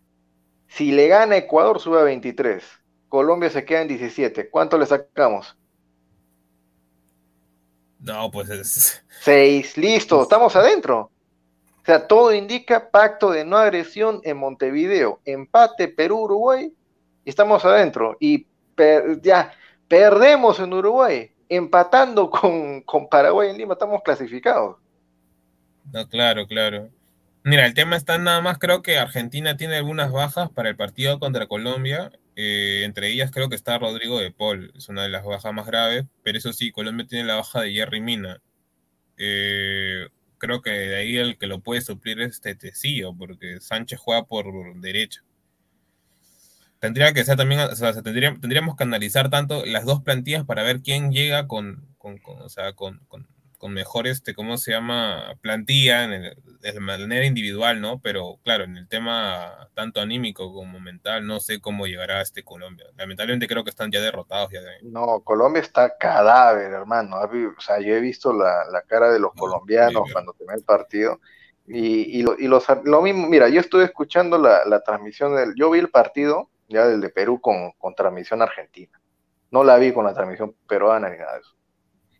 Si 0.67 0.91
le 0.91 1.07
gana 1.07 1.37
Ecuador, 1.37 1.79
sube 1.79 1.99
a 1.99 2.03
23. 2.03 2.63
Colombia 3.09 3.49
se 3.49 3.65
queda 3.65 3.81
en 3.81 3.87
17. 3.87 4.49
¿Cuánto 4.49 4.77
le 4.77 4.85
sacamos? 4.85 5.57
No, 7.99 8.29
pues 8.31 8.49
es. 8.49 9.03
6. 9.21 9.77
Listo, 9.77 10.21
estamos 10.23 10.55
adentro. 10.55 11.11
O 11.81 11.85
sea, 11.85 12.05
todo 12.07 12.33
indica 12.33 12.89
pacto 12.89 13.31
de 13.31 13.45
no 13.45 13.57
agresión 13.57 14.19
en 14.23 14.37
Montevideo. 14.37 15.21
Empate 15.25 15.87
Perú-Uruguay 15.87 16.71
y 17.23 17.29
estamos 17.29 17.63
adentro. 17.65 18.17
Y 18.19 18.45
per- 18.75 19.21
ya, 19.21 19.53
perdemos 19.87 20.59
en 20.59 20.73
Uruguay. 20.73 21.31
Empatando 21.49 22.29
con, 22.29 22.81
con 22.81 23.07
Paraguay 23.07 23.49
en 23.51 23.57
Lima, 23.57 23.73
estamos 23.73 24.01
clasificados. 24.03 24.75
No, 25.93 26.07
claro, 26.09 26.45
claro. 26.45 26.89
Mira, 27.49 27.65
el 27.65 27.73
tema 27.73 27.95
está 27.95 28.17
nada 28.17 28.41
más, 28.41 28.57
creo 28.57 28.81
que 28.81 28.97
Argentina 28.97 29.55
tiene 29.55 29.77
algunas 29.77 30.11
bajas 30.11 30.49
para 30.51 30.67
el 30.67 30.75
partido 30.75 31.17
contra 31.17 31.47
Colombia. 31.47 32.11
eh, 32.35 32.81
entre 32.83 33.07
ellas 33.09 33.31
creo 33.31 33.47
que 33.49 33.55
está 33.55 33.79
Rodrigo 33.79 34.19
de 34.19 34.31
Paul, 34.31 34.73
es 34.75 34.89
una 34.89 35.03
de 35.03 35.09
las 35.09 35.23
bajas 35.23 35.53
más 35.53 35.65
graves, 35.65 36.05
pero 36.23 36.37
eso 36.37 36.51
sí, 36.51 36.71
Colombia 36.71 37.07
tiene 37.07 37.23
la 37.25 37.35
baja 37.35 37.61
de 37.61 37.71
Jerry 37.71 38.01
Mina. 38.01 38.41
Eh, 39.17 40.07
creo 40.37 40.61
que 40.61 40.71
de 40.71 40.95
ahí 40.97 41.17
el 41.17 41.37
que 41.37 41.47
lo 41.47 41.61
puede 41.61 41.81
suplir 41.81 42.21
es 42.21 42.41
Tetecillo, 42.41 43.15
porque 43.17 43.59
Sánchez 43.61 43.99
juega 43.99 44.25
por 44.25 44.45
derecha. 44.81 45.23
Tendría 46.79 47.13
que 47.13 47.23
ser 47.23 47.37
también, 47.37 47.61
o 47.61 47.75
sea, 47.75 47.93
se 47.93 48.01
tendría- 48.03 48.35
tendríamos 48.39 48.75
que 48.75 48.83
analizar 48.83 49.29
tanto 49.29 49.65
las 49.65 49.85
dos 49.85 50.01
plantillas 50.03 50.45
para 50.45 50.63
ver 50.63 50.81
quién 50.81 51.11
llega 51.11 51.47
con, 51.47 51.87
o 51.99 52.49
sea, 52.49 52.73
con, 52.73 52.99
con 53.57 53.73
mejor, 53.73 54.07
este, 54.07 54.33
¿cómo 54.33 54.57
se 54.57 54.71
llama? 54.71 55.33
Plantilla 55.41 56.03
en 56.03 56.13
el- 56.13 56.37
de 56.61 56.79
manera 56.79 57.25
individual, 57.25 57.81
¿no? 57.81 57.99
Pero 58.01 58.39
claro, 58.43 58.63
en 58.65 58.77
el 58.77 58.87
tema 58.87 59.69
tanto 59.73 60.01
anímico 60.01 60.53
como 60.53 60.79
mental, 60.79 61.25
no 61.25 61.39
sé 61.39 61.59
cómo 61.59 61.87
llegará 61.87 62.21
este 62.21 62.43
Colombia. 62.43 62.85
Lamentablemente 62.95 63.47
creo 63.47 63.63
que 63.63 63.69
están 63.69 63.91
ya 63.91 64.01
derrotados. 64.01 64.51
Ya 64.51 64.61
de- 64.61 64.83
No, 64.83 65.21
Colombia 65.21 65.61
está 65.61 65.97
cadáver, 65.97 66.71
hermano. 66.71 67.17
O 67.17 67.61
sea, 67.61 67.79
yo 67.79 67.95
he 67.95 67.99
visto 67.99 68.31
la, 68.33 68.65
la 68.71 68.81
cara 68.83 69.11
de 69.11 69.19
los 69.19 69.33
No, 69.35 69.39
colombianos 69.41 70.03
sí, 70.05 70.13
cuando 70.13 70.33
termina 70.33 70.55
el 70.55 70.63
partido. 70.63 71.19
Y, 71.67 72.19
y, 72.19 72.23
lo, 72.23 72.37
y 72.39 72.47
los, 72.47 72.65
lo 72.85 73.01
mismo, 73.01 73.27
mira, 73.27 73.49
yo 73.49 73.59
estuve 73.59 73.83
escuchando 73.83 74.37
la, 74.37 74.63
la 74.65 74.81
transmisión 74.81 75.35
del. 75.35 75.53
Yo 75.55 75.69
vi 75.69 75.79
el 75.79 75.89
partido 75.89 76.49
ya 76.69 76.87
del 76.87 77.01
de 77.01 77.09
Perú 77.09 77.41
con, 77.41 77.71
con 77.73 77.93
transmisión 77.95 78.41
argentina. 78.41 79.01
No 79.51 79.63
la 79.63 79.77
vi 79.77 79.91
con 79.93 80.05
la 80.05 80.13
transmisión 80.13 80.55
peruana 80.67 81.09
ni 81.09 81.17
nada 81.17 81.33
de 81.33 81.39
eso. 81.41 81.56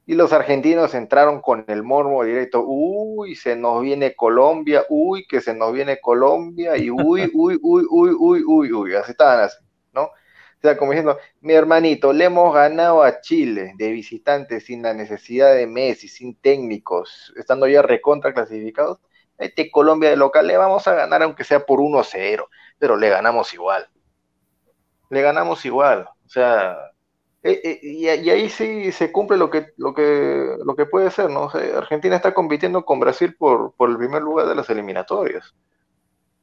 Y 0.10 0.16
los 0.16 0.32
argentinos 0.32 0.94
entraron 0.94 1.42
con 1.42 1.66
el 1.68 1.84
mormo 1.84 2.24
directo. 2.24 2.64
Uy, 2.66 3.36
se 3.36 3.58
nos 3.58 3.82
viene 3.82 4.16
Colombia. 4.16 4.86
Uy, 4.88 5.28
que 5.28 5.42
se 5.42 5.54
nos 5.54 5.74
viene 5.74 6.00
Colombia. 6.00 6.78
Y 6.78 6.90
uy, 6.90 7.30
uy, 7.34 7.60
uy, 7.62 7.86
uy, 7.90 8.16
uy, 8.18 8.44
uy, 8.48 8.72
uy. 8.72 8.96
Así 8.96 9.12
estaban 9.12 9.42
así, 9.42 9.58
¿no? 9.92 10.04
O 10.04 10.62
sea, 10.62 10.78
como 10.78 10.94
diciendo, 10.94 11.18
mi 11.42 11.54
hermanito, 11.54 12.14
le 12.14 12.24
hemos 12.24 12.54
ganado 12.56 13.04
a 13.04 13.20
Chile 13.20 13.74
de 13.78 13.92
visitante 13.92 14.62
sin 14.62 14.82
la 14.82 14.94
necesidad 14.94 15.54
de 15.54 15.68
Messi, 15.68 16.08
sin 16.08 16.36
técnicos, 16.40 17.34
estando 17.36 17.68
ya 17.68 17.82
recontra 17.82 18.34
clasificados. 18.34 19.00
Este 19.38 19.70
Colombia 19.70 20.10
de 20.10 20.16
local 20.16 20.48
le 20.48 20.56
vamos 20.56 20.88
a 20.88 20.96
ganar 20.96 21.22
aunque 21.22 21.44
sea 21.44 21.66
por 21.66 21.80
1-0, 21.80 22.48
pero 22.80 22.96
le 22.96 23.10
ganamos 23.10 23.54
igual. 23.54 23.90
Le 25.10 25.22
ganamos 25.22 25.66
igual. 25.66 26.08
O 26.26 26.30
sea, 26.30 26.78
eh, 27.44 27.62
eh, 27.64 27.80
y, 27.82 28.06
y 28.06 28.30
ahí 28.30 28.50
sí 28.50 28.92
se 28.92 29.12
cumple 29.12 29.38
lo 29.38 29.50
que, 29.50 29.74
lo 29.78 29.94
que, 29.94 30.58
lo 30.64 30.76
que 30.76 30.86
puede 30.86 31.12
ser, 31.12 31.30
¿no? 31.30 31.44
O 31.44 31.52
sea, 31.52 31.78
Argentina 31.78 32.16
está 32.16 32.34
compitiendo 32.34 32.84
con 32.84 33.00
Brasil 33.00 33.36
por, 33.36 33.74
por 33.76 33.90
el 33.90 33.98
primer 33.98 34.22
lugar 34.22 34.48
de 34.48 34.56
las 34.56 34.70
eliminatorias. 34.70 35.54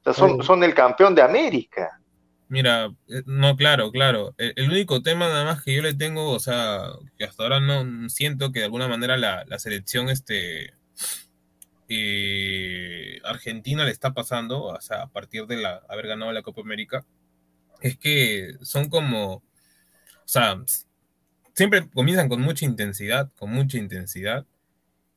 O 0.01 0.05
sea, 0.05 0.13
son, 0.13 0.43
son 0.43 0.63
el 0.65 0.75
campeón 0.75 1.15
de 1.15 1.23
América. 1.23 2.01
Mira, 2.49 2.93
eh, 3.09 3.23
no, 3.27 3.57
claro, 3.57 3.91
claro. 3.91 4.35
El, 4.37 4.53
el 4.57 4.71
único 4.71 5.03
tema 5.03 5.29
nada 5.29 5.45
más 5.45 5.65
que 5.65 5.75
yo 5.75 5.83
le 5.83 5.95
tengo, 5.95 6.31
o 6.31 6.39
sea, 6.39 6.91
que 7.17 7.25
hasta 7.25 7.43
ahora 7.43 7.61
no 7.61 8.09
siento 8.09 8.53
que 8.53 8.61
de 8.61 8.67
alguna 8.67 8.89
manera 8.89 9.17
la, 9.17 9.45
la 9.47 9.59
selección 9.59 10.09
este 10.09 10.75
eh, 11.89 13.21
Argentina 13.25 13.85
le 13.85 13.91
está 13.91 14.13
pasando, 14.13 14.65
o 14.65 14.81
sea, 14.81 15.03
a 15.03 15.07
partir 15.09 15.47
de 15.47 15.57
la, 15.57 15.83
haber 15.89 16.07
ganado 16.07 16.33
la 16.33 16.43
Copa 16.43 16.61
América, 16.61 17.05
es 17.81 17.99
que 17.99 18.55
son 18.63 18.89
como, 18.89 19.43
o 20.25 20.29
sea, 20.29 20.61
siempre 21.55 21.89
comienzan 21.91 22.29
con 22.29 22.41
mucha 22.41 22.65
intensidad, 22.65 23.31
con 23.39 23.51
mucha 23.51 23.79
intensidad, 23.79 24.47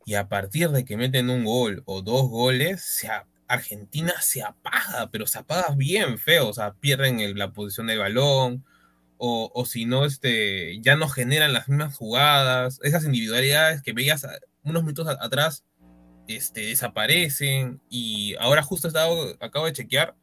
y 0.05 0.15
a 0.15 0.27
partir 0.29 0.69
de 0.69 0.85
que 0.85 0.97
meten 0.97 1.29
un 1.29 1.43
gol 1.45 1.83
o 1.85 2.01
dos 2.01 2.29
goles, 2.29 2.81
se 2.83 3.09
Argentina 3.49 4.13
se 4.21 4.43
apaga, 4.43 5.09
pero 5.09 5.25
se 5.25 5.39
apaga 5.39 5.73
bien 5.75 6.17
feo, 6.17 6.49
o 6.49 6.53
sea, 6.53 6.73
pierden 6.73 7.21
el- 7.21 7.37
la 7.37 7.53
posición 7.53 7.87
del 7.87 7.99
balón, 7.99 8.65
o, 9.17 9.49
o 9.53 9.65
si 9.65 9.85
no, 9.85 10.03
este, 10.05 10.79
ya 10.81 10.95
no 10.97 11.07
generan 11.07 11.53
las 11.53 11.69
mismas 11.69 11.95
jugadas, 11.95 12.79
esas 12.83 13.05
individualidades 13.05 13.81
que 13.81 13.93
veías 13.93 14.27
unos 14.63 14.83
minutos 14.83 15.07
a- 15.07 15.17
atrás, 15.23 15.63
este, 16.27 16.61
desaparecen, 16.61 17.81
y 17.89 18.35
ahora 18.39 18.63
justo 18.63 18.89
estado- 18.89 19.35
acabo 19.39 19.65
de 19.65 19.73
chequear, 19.73 20.13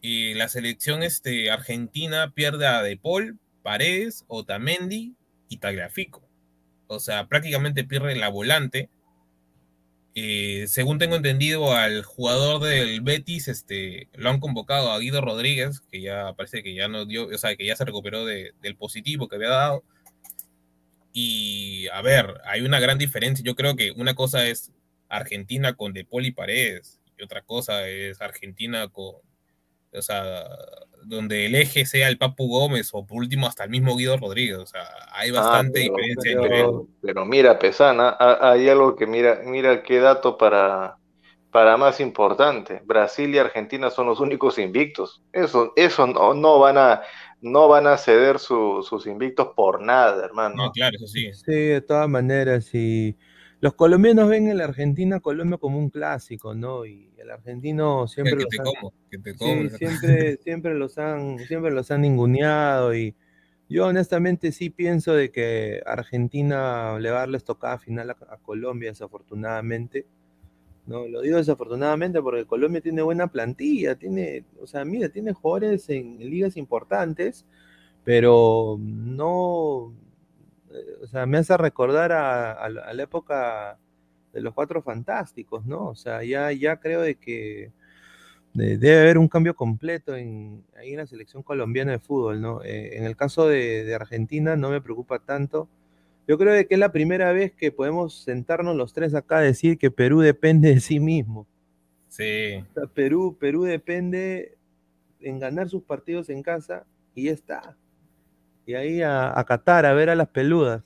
y 0.00 0.32
la 0.34 0.48
selección 0.48 1.02
este, 1.02 1.50
argentina 1.50 2.32
pierde 2.34 2.66
a 2.66 2.82
De 2.82 2.96
Paul, 2.96 3.38
Paredes, 3.66 4.24
Otamendi 4.28 5.16
y 5.48 5.56
Tagliafico. 5.56 6.22
O 6.86 7.00
sea, 7.00 7.26
prácticamente 7.26 7.82
pierde 7.82 8.14
la 8.14 8.28
volante. 8.28 8.88
Eh, 10.14 10.66
según 10.68 11.00
tengo 11.00 11.16
entendido, 11.16 11.72
al 11.74 12.04
jugador 12.04 12.62
del 12.62 13.00
Betis, 13.00 13.48
este, 13.48 14.08
lo 14.14 14.30
han 14.30 14.38
convocado 14.38 14.92
a 14.92 15.00
Guido 15.00 15.20
Rodríguez, 15.20 15.80
que 15.80 16.00
ya 16.00 16.32
parece 16.34 16.62
que 16.62 16.76
ya 16.76 16.86
no 16.86 17.06
dio, 17.06 17.26
o 17.26 17.38
sea, 17.38 17.56
que 17.56 17.66
ya 17.66 17.74
se 17.74 17.84
recuperó 17.84 18.24
de- 18.24 18.52
del 18.62 18.76
positivo 18.76 19.26
que 19.26 19.34
había 19.34 19.48
dado. 19.48 19.82
Y 21.12 21.88
a 21.88 22.02
ver, 22.02 22.34
hay 22.44 22.60
una 22.60 22.78
gran 22.78 22.98
diferencia. 22.98 23.42
Yo 23.44 23.56
creo 23.56 23.74
que 23.74 23.90
una 23.90 24.14
cosa 24.14 24.46
es 24.46 24.70
Argentina 25.08 25.74
con 25.74 25.92
De 25.92 26.06
y 26.08 26.30
Paredes, 26.30 27.00
y 27.18 27.24
otra 27.24 27.42
cosa 27.42 27.88
es 27.88 28.20
Argentina 28.20 28.86
con, 28.88 29.16
o 29.92 30.02
sea, 30.02 30.44
donde 31.08 31.46
el 31.46 31.54
eje 31.54 31.86
sea 31.86 32.08
el 32.08 32.18
Papu 32.18 32.48
Gómez 32.48 32.90
o 32.92 33.06
por 33.06 33.18
último 33.18 33.46
hasta 33.46 33.64
el 33.64 33.70
mismo 33.70 33.96
Guido 33.96 34.16
Rodríguez. 34.16 34.58
O 34.58 34.66
sea, 34.66 34.82
hay 35.12 35.30
bastante 35.30 35.86
Ah, 35.86 35.92
pero- 35.94 35.96
diferencia 35.96 36.30
nivel. 36.34 36.50
Pero, 36.50 36.86
pero 37.00 37.24
mira, 37.26 37.58
Pesana, 37.58 38.16
ha- 38.18 38.50
hay 38.52 38.68
algo 38.68 38.96
que 38.96 39.06
mira, 39.06 39.40
mira 39.44 39.82
qué 39.82 40.00
dato 40.00 40.36
para, 40.36 40.96
para 41.50 41.76
más 41.76 42.00
importante. 42.00 42.82
Brasil 42.84 43.34
y 43.34 43.38
Argentina 43.38 43.90
son 43.90 44.06
los 44.06 44.20
únicos 44.20 44.58
invictos. 44.58 45.22
Eso, 45.32 45.72
eso 45.76 46.06
no, 46.06 46.34
no 46.34 46.58
van 46.58 46.76
a, 46.78 47.02
no 47.40 47.68
van 47.68 47.86
a 47.86 47.96
ceder 47.98 48.38
su- 48.38 48.82
sus 48.82 49.06
invictos 49.06 49.48
por 49.54 49.80
nada, 49.80 50.24
hermano. 50.24 50.56
No, 50.56 50.72
claro, 50.72 50.96
eso 50.96 51.06
sí. 51.06 51.32
Sí, 51.32 51.52
de 51.52 51.80
todas 51.82 52.08
maneras, 52.08 52.68
y 52.74 53.16
los 53.60 53.74
colombianos 53.74 54.28
ven 54.28 54.48
en 54.48 54.58
la 54.58 54.64
Argentina 54.64 55.20
Colombia 55.20 55.58
como 55.58 55.78
un 55.78 55.90
clásico, 55.90 56.54
¿no? 56.54 56.84
Y 56.86 57.10
el 57.18 57.30
argentino 57.30 58.06
siempre 58.08 58.38
que 58.38 58.44
los 58.44 58.50
te 58.50 58.58
han- 58.58 58.64
como, 58.64 58.92
que 59.10 59.18
te 59.18 59.34
sí, 59.34 59.38
como. 59.38 59.70
siempre, 59.70 60.36
siempre 60.38 60.74
los 60.74 60.98
han, 60.98 61.38
siempre 61.46 61.70
los 61.70 61.90
han 61.90 62.02
ninguneado 62.02 62.94
y 62.94 63.14
yo 63.68 63.86
honestamente 63.86 64.52
sí 64.52 64.70
pienso 64.70 65.12
de 65.14 65.30
que 65.32 65.82
Argentina 65.86 66.98
le 67.00 67.10
va 67.10 67.18
a 67.18 67.20
darles 67.20 67.44
tocada 67.44 67.78
final 67.78 68.10
a, 68.10 68.16
a 68.30 68.38
Colombia, 68.38 68.90
desafortunadamente. 68.90 70.06
No, 70.86 71.06
lo 71.08 71.20
digo 71.22 71.36
desafortunadamente 71.38 72.22
porque 72.22 72.44
Colombia 72.46 72.80
tiene 72.80 73.02
buena 73.02 73.26
plantilla, 73.28 73.96
tiene, 73.96 74.44
o 74.60 74.66
sea, 74.68 74.84
mira, 74.84 75.08
tiene 75.08 75.32
jugadores 75.32 75.88
en 75.90 76.18
ligas 76.18 76.56
importantes, 76.56 77.44
pero 78.04 78.78
no, 78.80 79.92
o 81.02 81.06
sea, 81.06 81.26
me 81.26 81.38
hace 81.38 81.56
recordar 81.56 82.12
a, 82.12 82.52
a 82.52 82.68
la 82.68 82.82
a 82.82 82.94
la 82.94 83.02
época 83.04 83.78
de 84.32 84.40
los 84.42 84.54
Cuatro 84.54 84.82
Fantásticos, 84.82 85.66
¿no? 85.66 85.88
O 85.88 85.94
sea, 85.96 86.22
ya, 86.24 86.52
ya 86.52 86.76
creo 86.78 87.00
de 87.02 87.16
que 87.16 87.72
de- 88.54 88.78
debe 88.78 89.00
haber 89.02 89.18
un 89.18 89.28
cambio 89.28 89.54
completo 89.54 90.16
en, 90.16 90.64
ahí 90.78 90.92
en 90.92 90.98
la 90.98 91.06
selección 91.06 91.42
colombiana 91.42 91.92
de 91.92 91.98
fútbol, 92.00 92.40
¿no? 92.40 92.62
Eh, 92.64 92.96
en 92.98 93.04
el 93.04 93.16
caso 93.16 93.46
de, 93.48 93.84
de 93.84 93.94
Argentina 93.94 94.56
no 94.56 94.70
me 94.70 94.80
preocupa 94.80 95.18
tanto. 95.20 95.68
Yo 96.28 96.38
creo 96.38 96.52
de 96.54 96.66
que 96.66 96.74
es 96.74 96.80
la 96.80 96.92
primera 96.92 97.32
vez 97.32 97.52
que 97.54 97.72
podemos 97.72 98.22
sentarnos 98.24 98.76
los 98.76 98.92
tres 98.94 99.14
acá 99.14 99.38
a 99.38 99.42
decir 99.42 99.78
que 99.78 99.90
Perú 99.90 100.20
depende 100.20 100.74
de 100.74 100.80
sí 100.80 101.00
mismo. 101.00 101.46
Sí, 102.08 102.64
O 102.70 102.74
sea, 102.74 102.86
Perú, 102.86 103.36
Perú 103.38 103.64
depende 103.64 104.56
en 105.20 105.38
ganar 105.40 105.68
sus 105.68 105.82
partidos 105.84 106.28
en 106.30 106.42
casa 106.42 106.86
y 107.14 107.24
ya 107.24 107.32
está. 107.32 107.76
Y 108.66 108.74
ahí 108.74 109.00
a, 109.02 109.38
a 109.38 109.44
Qatar 109.44 109.86
a 109.86 109.94
ver 109.94 110.10
a 110.10 110.14
las 110.14 110.28
peludas. 110.28 110.82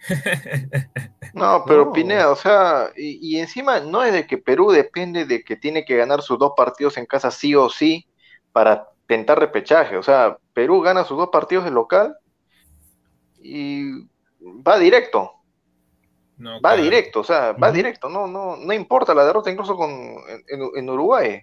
No, 1.34 1.64
pero 1.66 1.86
No. 1.86 1.92
Pineda, 1.92 2.30
o 2.30 2.36
sea, 2.36 2.90
y, 2.96 3.18
y 3.36 3.38
encima 3.38 3.80
no 3.80 4.02
es 4.02 4.12
de 4.12 4.26
que 4.26 4.38
Perú 4.38 4.70
depende 4.70 5.26
de 5.26 5.44
que 5.44 5.56
tiene 5.56 5.84
que 5.84 5.96
ganar 5.96 6.22
sus 6.22 6.38
dos 6.38 6.52
partidos 6.56 6.96
en 6.96 7.06
casa 7.06 7.30
sí 7.30 7.54
o 7.54 7.68
sí 7.68 8.08
para 8.52 8.88
tentar 9.06 9.38
repechaje. 9.38 9.96
O 9.96 10.02
sea, 10.02 10.38
Perú 10.52 10.80
gana 10.80 11.04
sus 11.04 11.18
dos 11.18 11.28
partidos 11.30 11.64
de 11.64 11.70
local 11.70 12.16
y 13.40 14.06
va 14.66 14.78
directo, 14.78 15.32
No, 16.36 16.54
va 16.54 16.72
claro. 16.74 16.82
directo, 16.82 17.20
o 17.20 17.24
sea, 17.24 17.52
va 17.52 17.72
directo, 17.72 18.08
no, 18.08 18.26
no, 18.26 18.56
no 18.56 18.72
importa 18.72 19.14
la 19.14 19.24
derrota 19.24 19.50
incluso 19.50 19.76
con, 19.76 19.90
en, 20.48 20.90
Uruguay. 20.90 21.42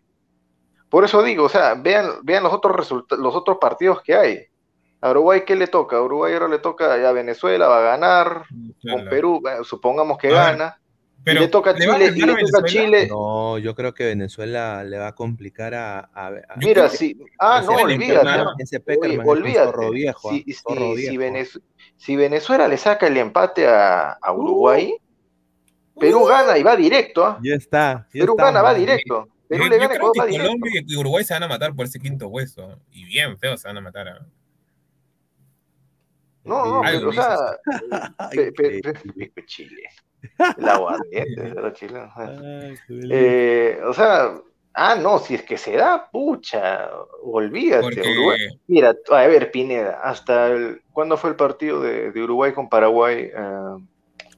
Por 0.90 1.04
eso 1.04 1.22
digo, 1.24 1.46
o 1.46 1.50
sea, 1.50 1.74
vean, 1.76 2.20
vean 2.24 2.44
los 2.44 2.54
otros 2.54 2.92
los 3.12 3.36
otros 3.36 3.58
partidos 3.60 4.02
que 4.02 4.16
hay. 4.16 4.48
A 5.02 5.12
Uruguay, 5.12 5.44
¿qué 5.46 5.56
le 5.56 5.68
toca? 5.68 5.98
A 5.98 6.02
Uruguay 6.02 6.34
ahora 6.34 6.48
le 6.48 6.60
toca 6.60 6.94
a 6.94 7.12
Venezuela, 7.12 7.68
va 7.68 7.80
a 7.80 7.92
ganar, 7.98 8.44
Claro. 8.82 8.98
con 9.00 9.10
Perú, 9.10 9.42
eh, 9.48 9.64
supongamos 9.64 10.18
que 10.18 10.28
A 10.28 10.32
ver, 10.32 10.40
gana. 10.58 10.80
Pero 11.24 11.40
y 11.40 11.44
le 11.46 11.48
toca 11.50 11.72
a 11.72 11.74
¿le 11.74 11.88
va 11.88 11.96
a 11.96 11.98
Chile, 11.98 12.14
y 12.16 12.22
le 12.22 12.36
toca 12.52 12.60
a? 12.60 12.64
Chile. 12.66 13.08
No, 13.10 13.58
yo 13.58 13.74
creo 13.74 13.94
que 13.96 14.06
Venezuela 14.06 14.84
le 14.84 14.98
va 15.00 15.08
a 15.08 15.16
complicar 15.16 15.74
a. 15.74 16.00
a- 16.14 16.32
Mira, 16.58 16.84
que 16.90 16.98
si. 16.98 17.20
Ah, 17.40 17.62
no, 17.66 17.72
olvídate. 17.72 18.30
ese 18.60 18.78
Oye, 18.86 19.20
olvídate. 19.26 19.66
zorro 19.66 19.90
viejo. 19.90 20.30
Si, 20.30 20.46
¿ah? 20.48 20.54
Zorro 20.68 20.96
si- 20.96 21.02
si 21.08 21.18
viejo. 21.18 21.60
Si 21.98 22.16
Venezuela 22.16 22.68
le 22.68 22.78
saca 22.78 23.08
el 23.08 23.18
empate 23.18 23.68
a, 23.68 24.12
a 24.22 24.34
Uruguay, 24.34 24.96
Perú 26.00 26.24
Uh. 26.24 26.28
gana 26.28 26.58
y 26.60 26.64
va 26.64 26.76
directo. 26.76 27.26
¿ah? 27.26 27.40
Ya 27.42 27.56
está. 27.56 28.08
ya 28.14 28.20
Perú 28.22 28.34
está, 28.34 28.46
gana, 28.46 28.62
va 28.62 28.74
directo. 28.76 29.28
Perú 29.48 29.64
Yo, 29.64 29.70
le 29.70 29.76
yo 29.78 29.82
gana 29.82 29.94
y 29.94 29.98
creo 29.98 30.12
que 30.12 30.20
va 30.20 30.26
directo. 30.28 30.48
Colombia 30.48 30.82
y 30.86 30.96
Uruguay 30.98 31.24
se 31.24 31.34
van 31.34 31.44
a 31.44 31.48
matar 31.48 31.74
por 31.76 31.86
ese 31.86 32.00
quinto 32.00 32.28
hueso. 32.28 32.80
Y 32.92 33.04
bien 33.06 33.38
feo 33.40 33.58
se 33.58 33.68
van 33.68 33.78
a 33.78 33.82
matar. 33.82 34.08
¿ah? 34.10 34.26
No, 36.46 36.66
no, 36.66 36.82
pero, 36.84 37.10
o 37.10 37.12
dice 37.12 37.22
sea, 37.24 37.38
pe- 38.32 38.52
pe- 38.54 38.82
qué- 38.82 38.94
pe- 38.94 39.32
pe- 39.36 39.46
Chile. 39.46 39.82
El 40.58 40.68
aguardiente 40.70 41.42
de 41.42 41.54
los 41.54 41.74
chilenos. 41.74 42.10
Eh, 43.12 43.80
o 43.86 43.94
sea, 43.94 44.34
ah, 44.74 44.96
no, 44.96 45.20
si 45.20 45.36
es 45.36 45.44
que 45.44 45.58
se 45.58 45.76
da, 45.76 46.10
pucha, 46.12 46.90
olvídate. 47.24 47.82
Porque 47.84 48.02
Uruguay. 48.02 48.40
Mira, 48.68 48.96
a 49.12 49.28
ver, 49.28 49.52
Pineda, 49.52 50.00
hasta 50.04 50.48
el, 50.48 50.82
¿cuándo 50.92 51.18
fue 51.18 51.32
el 51.32 51.36
partido 51.36 51.82
de, 51.82 52.12
de 52.12 52.24
Uruguay 52.24 52.54
con 52.54 52.70
Paraguay? 52.70 53.30
Ah, 53.36 53.78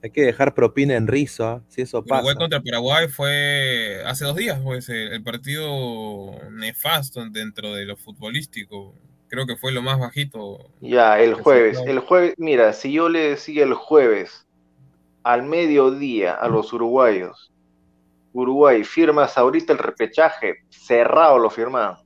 Hay 0.04 0.12
que 0.12 0.22
dejar 0.24 0.54
propina 0.54 0.96
en 0.96 1.08
rizo, 1.08 1.46
¿ah? 1.46 1.62
si 1.70 1.82
eso 1.82 2.04
pasa. 2.04 2.16
Uruguay 2.22 2.36
contra 2.36 2.62
Paraguay 2.62 3.08
fue 3.08 4.02
hace 4.06 4.26
dos 4.26 4.36
días, 4.36 4.60
pues, 4.64 4.90
el, 4.90 5.14
el 5.14 5.24
partido 5.24 6.32
nefasto 6.52 7.26
dentro 7.30 7.74
de 7.74 7.86
lo 7.86 7.96
futbolístico. 7.96 8.94
Creo 9.30 9.46
que 9.46 9.58
fue 9.58 9.72
lo 9.72 9.82
más 9.82 10.00
bajito. 10.00 10.60
Ya, 10.80 11.20
el 11.20 11.34
jueves. 11.34 11.80
El 11.86 12.00
jueves, 12.00 12.36
mira, 12.38 12.74
si 12.74 12.92
yo 12.92 13.10
le 13.10 13.30
decía 13.32 13.64
el 13.64 13.74
jueves 13.74 14.48
al 15.24 15.44
mediodía 15.44 16.34
a 16.34 16.48
los 16.48 16.72
uruguayos, 16.74 17.52
Uruguay, 18.34 18.84
firmas 18.84 19.38
ahorita 19.38 19.74
el 19.74 19.80
repechaje, 19.80 20.58
cerrado 20.70 21.40
lo 21.40 21.50
firmaban, 21.50 21.98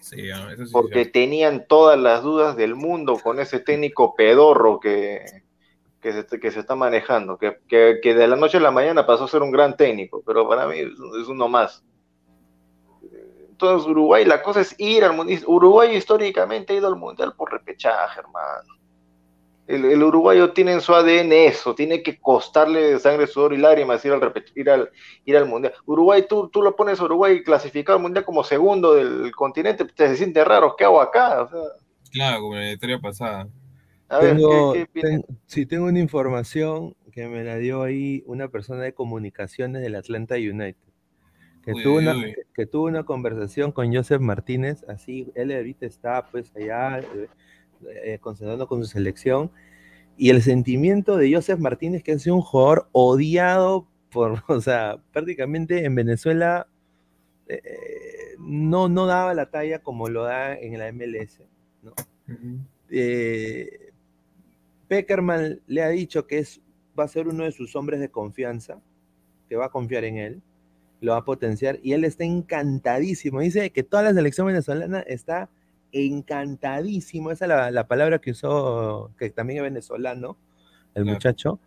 Sí, 0.00 0.30
ah, 0.30 0.50
eso 0.52 0.66
sí. 0.66 0.72
porque 0.72 1.06
tenían 1.06 1.66
todas 1.66 1.98
las 1.98 2.22
dudas 2.22 2.56
del 2.56 2.74
mundo 2.74 3.18
con 3.18 3.40
ese 3.40 3.58
técnico 3.60 4.14
pedorro 4.14 4.78
que, 4.78 5.24
que, 6.02 6.12
se, 6.12 6.40
que 6.40 6.50
se 6.50 6.60
está 6.60 6.74
manejando, 6.74 7.38
que, 7.38 7.58
que, 7.68 8.00
que 8.02 8.14
de 8.14 8.28
la 8.28 8.36
noche 8.36 8.58
a 8.58 8.60
la 8.60 8.70
mañana 8.70 9.06
pasó 9.06 9.24
a 9.24 9.28
ser 9.28 9.40
un 9.42 9.50
gran 9.50 9.76
técnico, 9.78 10.22
pero 10.26 10.46
para 10.46 10.66
mí 10.66 10.78
es 10.78 11.28
uno 11.28 11.48
más. 11.48 11.82
Entonces 13.66 13.90
Uruguay, 13.90 14.24
la 14.24 14.42
cosa 14.42 14.60
es 14.60 14.74
ir 14.78 15.04
al 15.04 15.14
mundial. 15.16 15.42
Uruguay 15.46 15.96
históricamente 15.96 16.72
ha 16.72 16.76
ido 16.76 16.88
al 16.88 16.96
mundial 16.96 17.34
por 17.36 17.52
repechaje, 17.52 18.20
hermano. 18.20 18.74
El, 19.66 19.86
el 19.86 20.02
uruguayo 20.02 20.52
tiene 20.52 20.72
en 20.72 20.80
su 20.82 20.94
ADN 20.94 21.46
eso, 21.46 21.74
tiene 21.74 22.02
que 22.02 22.18
costarle 22.20 22.98
sangre, 22.98 23.26
sudor 23.26 23.54
y 23.54 23.56
lágrimas 23.58 24.04
ir 24.04 24.12
al, 24.12 24.32
ir 24.54 24.70
al, 24.70 24.90
ir 25.24 25.36
al 25.38 25.46
mundial. 25.46 25.72
Uruguay, 25.86 26.26
tú, 26.28 26.50
tú 26.50 26.62
lo 26.62 26.76
pones 26.76 27.00
a 27.00 27.04
Uruguay 27.04 27.42
clasificado 27.42 27.96
al 27.96 28.02
mundial 28.02 28.26
como 28.26 28.44
segundo 28.44 28.94
del 28.94 29.32
continente, 29.34 29.86
te 29.86 30.08
se 30.08 30.16
siente 30.16 30.44
raro, 30.44 30.76
¿qué 30.76 30.84
hago 30.84 31.00
acá? 31.00 31.42
O 31.42 31.48
sea, 31.48 31.60
Claro, 32.12 32.40
como 32.42 32.54
en 32.56 32.60
la 32.66 32.72
historia 32.72 32.98
pasada. 33.00 33.48
a 34.08 34.18
ver, 34.18 34.36
Tengo, 34.36 34.72
¿qué, 34.72 34.86
qué 34.94 35.00
ten- 35.00 35.24
sí, 35.46 35.66
tengo 35.66 35.86
una 35.86 36.00
información 36.00 36.96
que 37.12 37.28
me 37.28 37.44
la 37.44 37.56
dio 37.58 37.82
ahí 37.82 38.22
una 38.26 38.48
persona 38.48 38.82
de 38.82 38.94
comunicaciones 38.94 39.82
del 39.82 39.96
Atlanta 39.96 40.36
United, 40.36 40.76
que, 41.64 41.72
Uy, 41.72 41.82
tuvo, 41.82 41.96
uy, 41.96 42.02
una, 42.02 42.16
uy. 42.16 42.34
que 42.54 42.66
tuvo 42.66 42.86
una 42.86 43.04
conversación 43.04 43.72
con 43.72 43.94
Joseph 43.94 44.20
Martínez, 44.20 44.84
así, 44.88 45.30
él 45.34 45.52
ahorita 45.52 45.86
está 45.86 46.26
pues 46.26 46.52
allá 46.54 47.00
eh, 47.00 47.28
eh, 48.04 48.18
concentrando 48.20 48.66
con 48.66 48.80
su 48.80 48.86
selección, 48.90 49.50
y 50.16 50.30
el 50.30 50.42
sentimiento 50.42 51.16
de 51.16 51.32
Joseph 51.32 51.58
Martínez, 51.58 52.02
que 52.02 52.12
ha 52.12 52.18
sido 52.18 52.36
un 52.36 52.42
jugador 52.42 52.88
odiado 52.92 53.88
por, 54.10 54.42
o 54.48 54.60
sea, 54.60 54.98
prácticamente 55.12 55.84
en 55.84 55.94
Venezuela 55.94 56.68
eh, 57.48 58.36
no, 58.38 58.88
no 58.88 59.06
daba 59.06 59.34
la 59.34 59.50
talla 59.50 59.80
como 59.80 60.08
lo 60.08 60.24
da 60.24 60.54
en 60.54 60.78
la 60.78 60.92
MLS, 60.92 61.42
¿no? 61.82 61.92
Eh, 62.90 63.92
Peckerman 64.88 65.60
le 65.66 65.82
ha 65.82 65.88
dicho 65.88 66.26
que 66.26 66.38
es, 66.38 66.60
va 66.98 67.04
a 67.04 67.08
ser 67.08 67.28
uno 67.28 67.44
de 67.44 67.52
sus 67.52 67.74
hombres 67.76 68.00
de 68.00 68.10
confianza, 68.10 68.80
que 69.48 69.56
va 69.56 69.66
a 69.66 69.70
confiar 69.70 70.04
en 70.04 70.18
él, 70.18 70.42
lo 71.04 71.12
va 71.12 71.18
a 71.18 71.24
potenciar 71.24 71.78
y 71.82 71.92
él 71.92 72.04
está 72.04 72.24
encantadísimo. 72.24 73.40
Dice 73.40 73.70
que 73.70 73.82
toda 73.82 74.02
la 74.02 74.14
selección 74.14 74.46
venezolana 74.46 75.00
está 75.00 75.48
encantadísimo. 75.92 77.30
Esa 77.30 77.44
es 77.44 77.48
la, 77.48 77.70
la 77.70 77.86
palabra 77.86 78.18
que 78.20 78.30
usó, 78.32 79.10
que 79.18 79.30
también 79.30 79.58
es 79.58 79.62
venezolano, 79.64 80.36
el 80.94 81.02
Claro. 81.04 81.14
muchacho, 81.16 81.60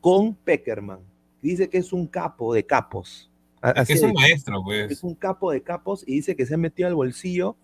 con 0.00 0.34
Peckerman. 0.34 1.00
Dice 1.42 1.68
que 1.68 1.78
es 1.78 1.92
un 1.92 2.06
capo 2.06 2.52
de 2.54 2.64
capos. 2.64 3.30
Es 3.76 3.88
que 3.88 3.94
es 3.94 4.02
un 4.02 4.12
maestro, 4.12 4.62
es 4.72 4.86
pues. 4.86 5.02
un 5.04 5.14
capo 5.14 5.50
de 5.50 5.62
capos 5.62 6.04
y 6.06 6.14
dice 6.14 6.36
que 6.36 6.46
se 6.46 6.54
ha 6.54 6.58
metido 6.58 6.86
al 6.88 6.94
bolsillo 6.94 7.56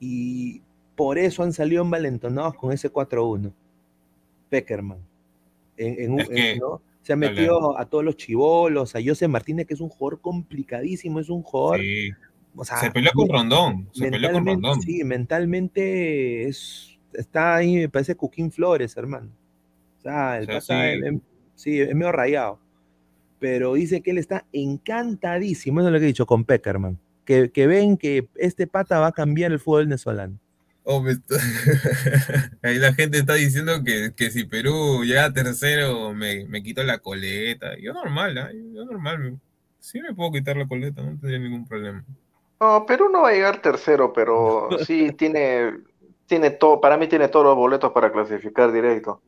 y 0.00 0.62
por 0.96 1.16
eso 1.18 1.42
han 1.44 1.52
salido 1.52 1.82
envalentonados 1.82 2.54
con 2.54 2.72
ese 2.72 2.90
4-1. 2.90 3.52
Peckerman. 4.50 4.98
En, 5.76 6.00
en 6.00 6.12
un- 6.12 6.20
Es 6.20 6.28
que- 6.28 6.50
en- 6.52 6.58
¿no? 6.58 6.80
Se 7.08 7.14
ha 7.14 7.16
metido 7.16 7.78
a 7.78 7.86
todos 7.86 8.04
los 8.04 8.16
chivolos, 8.16 8.94
a 8.94 8.98
José 9.02 9.28
Martínez, 9.28 9.66
que 9.66 9.72
es 9.72 9.80
un 9.80 9.88
jugador 9.88 10.20
complicadísimo, 10.20 11.20
es 11.20 11.30
un 11.30 11.42
jugador. 11.42 11.80
Sí. 11.80 12.10
o 12.54 12.64
sea, 12.64 12.76
Se 12.76 12.90
peleó 12.90 13.12
con 13.14 13.28
Rondón. 13.30 13.88
Se 13.92 14.10
peleó 14.10 14.30
con 14.32 14.44
mentalmente, 14.44 14.68
Rondón. 14.68 14.82
sí, 14.82 15.04
mentalmente 15.04 16.48
es, 16.48 16.98
está 17.14 17.56
ahí, 17.56 17.76
me 17.76 17.88
parece 17.88 18.14
Cuquín 18.14 18.52
Flores, 18.52 18.94
hermano. 18.96 19.30
O 19.98 20.00
sea, 20.02 20.36
el 20.38 20.42
O 20.44 20.46
sea, 20.46 20.54
pata, 20.56 20.66
sí. 20.66 20.72
él- 20.74 21.04
él- 21.04 21.20
sí, 21.54 21.80
es 21.80 21.94
medio 21.94 22.12
rayado. 22.12 22.60
Pero 23.38 23.72
dice 23.74 24.02
que 24.02 24.10
él 24.10 24.18
está 24.18 24.44
encantadísimo, 24.52 25.80
eso 25.80 25.88
es 25.88 25.92
lo 25.92 25.98
que 25.98 26.04
he 26.04 26.08
dicho 26.08 26.26
con 26.26 26.44
Peckerman. 26.44 26.98
Que, 27.24 27.50
que 27.50 27.66
ven 27.66 27.96
que 27.96 28.28
este 28.36 28.66
pata 28.66 28.98
va 28.98 29.08
a 29.08 29.12
cambiar 29.12 29.52
el 29.52 29.60
fútbol 29.60 29.84
venezolano. 29.84 30.38
Oh, 30.90 31.02
me 31.02 31.12
está- 31.12 31.34
Ahí 32.62 32.78
la 32.78 32.94
gente 32.94 33.18
está 33.18 33.34
diciendo 33.34 33.84
que, 33.84 34.14
que 34.16 34.30
si 34.30 34.44
Perú 34.44 35.04
llega 35.04 35.32
tercero 35.32 36.14
me, 36.14 36.46
me 36.46 36.62
quito 36.62 36.82
la 36.82 36.98
coleta. 36.98 37.76
Yo 37.78 37.92
normal, 37.92 38.38
¿ah? 38.38 38.50
Yo 38.52 38.84
normal. 38.86 39.38
Sí 39.78 40.00
me 40.00 40.14
puedo 40.14 40.32
quitar 40.32 40.56
la 40.56 40.66
coleta, 40.66 41.02
no 41.02 41.10
tendría 41.10 41.38
ningún 41.38 41.66
problema. 41.68 42.04
No, 42.60 42.86
Perú 42.86 43.08
no 43.10 43.22
va 43.22 43.28
a 43.28 43.32
llegar 43.32 43.60
tercero, 43.62 44.12
pero 44.12 44.68
sí 44.86 45.12
tiene, 45.12 45.74
tiene 46.26 46.50
todo, 46.50 46.80
para 46.80 46.96
mí 46.96 47.06
tiene 47.06 47.28
todos 47.28 47.44
los 47.46 47.56
boletos 47.56 47.92
para 47.92 48.10
clasificar 48.10 48.72
directo. 48.72 49.22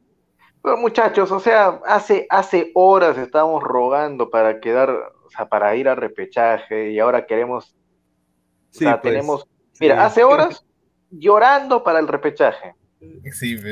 Pero 0.62 0.76
muchachos, 0.78 1.30
o 1.32 1.40
sea, 1.40 1.80
hace, 1.86 2.26
hace 2.30 2.70
horas 2.74 3.16
estamos 3.18 3.62
rogando 3.62 4.30
para 4.30 4.60
quedar, 4.60 4.90
o 4.90 5.30
sea, 5.30 5.48
para 5.48 5.74
ir 5.76 5.88
a 5.88 5.94
repechaje 5.94 6.90
y 6.90 6.98
ahora 6.98 7.26
queremos, 7.26 7.74
o 8.74 8.78
Sí, 8.78 8.84
sea, 8.84 9.00
pues, 9.00 9.14
tenemos, 9.14 9.42
sí. 9.72 9.78
mira, 9.80 10.04
hace 10.04 10.24
horas 10.24 10.64
llorando 11.10 11.82
para 11.82 11.98
el 11.98 12.08
repechaje. 12.08 12.74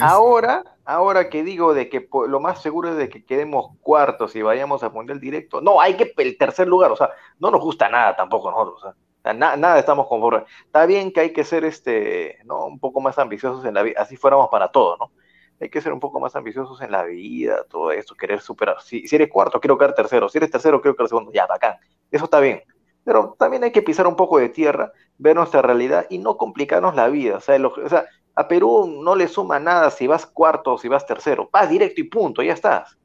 Ahora, 0.01 0.65
ahora 0.85 1.29
que 1.29 1.43
digo 1.43 1.75
de 1.75 1.89
que 1.89 2.09
lo 2.29 2.41
más 2.41 2.63
seguro 2.63 2.91
es 2.91 2.97
de 2.97 3.09
que 3.09 3.25
quedemos 3.25 3.77
cuartos 3.83 4.35
y 4.37 4.43
vayamos 4.43 4.83
a 4.83 4.89
mundial 4.91 5.21
directo. 5.21 5.61
No, 5.61 5.81
hay 5.81 5.95
que 5.97 6.13
el 6.17 6.39
tercer 6.39 6.67
lugar, 6.69 6.91
o 6.93 6.97
sea, 6.97 7.11
no 7.39 7.51
nos 7.51 7.61
gusta 7.61 7.89
nada 7.89 8.17
tampoco 8.17 8.51
nosotros, 8.51 8.77
o 8.79 8.81
sea, 8.81 8.91
o 8.91 9.23
sea, 9.23 9.35
na- 9.35 9.57
nada 9.57 9.79
estamos 9.79 10.07
conformes. 10.07 10.45
Está 10.65 10.87
bien 10.87 11.13
que 11.13 11.21
hay 11.21 11.33
que 11.33 11.45
ser 11.45 11.65
este, 11.65 12.39
¿no? 12.45 12.67
un 12.67 12.79
poco 12.79 13.01
más 13.01 13.19
ambiciosos 13.19 13.65
en 13.65 13.75
la 13.75 13.83
vida, 13.83 14.01
así 14.01 14.17
fuéramos 14.17 14.49
para 14.49 14.69
todo, 14.71 14.97
¿no? 14.97 15.13
Hay 15.61 15.71
que 15.71 15.81
ser 15.81 15.93
un 15.93 15.99
poco 16.01 16.21
más 16.21 16.37
ambiciosos 16.37 16.81
en 16.83 16.93
la 16.93 17.03
vida, 17.03 17.65
todo 17.69 17.91
eso, 17.91 18.15
querer 18.15 18.41
superar. 18.41 18.81
Si, 18.81 19.09
si 19.09 19.17
eres 19.17 19.29
cuarto, 19.29 19.59
quiero 19.61 19.77
quedar 19.77 19.93
tercero. 19.93 20.29
Si 20.29 20.39
eres 20.39 20.53
tercero, 20.53 20.81
quiero 20.81 20.95
quedar 20.95 21.09
segundo. 21.09 21.33
Ya, 21.33 21.47
bacán. 21.47 21.75
Eso 22.13 22.27
está 22.27 22.39
bien. 22.39 22.63
Pero 23.09 23.35
también 23.39 23.65
hay 23.65 23.73
que 23.73 23.81
pisar 23.81 24.07
un 24.07 24.17
poco 24.17 24.37
de 24.39 24.51
tierra, 24.51 24.93
ver 25.17 25.35
nuestra 25.35 25.63
realidad 25.63 26.05
y 26.11 26.19
no 26.19 26.37
complicarnos 26.37 26.95
la 26.95 27.09
vida. 27.09 27.39
O 27.39 27.41
sea, 27.41 27.59
lo- 27.59 27.73
o 27.73 27.89
sea, 27.89 28.05
a 28.35 28.47
Perú 28.47 29.01
no 29.03 29.17
le 29.17 29.29
suma 29.29 29.59
nada 29.59 29.91
si 29.91 30.07
vas 30.07 30.27
cuarto 30.27 30.75
o 30.75 30.79
si 30.79 30.89
vas 30.89 31.07
tercero. 31.07 31.49
Vas 31.51 31.71
directo 31.71 32.03
y 32.03 32.05
punto, 32.05 32.43
ya 32.43 32.53
estás. 32.53 32.99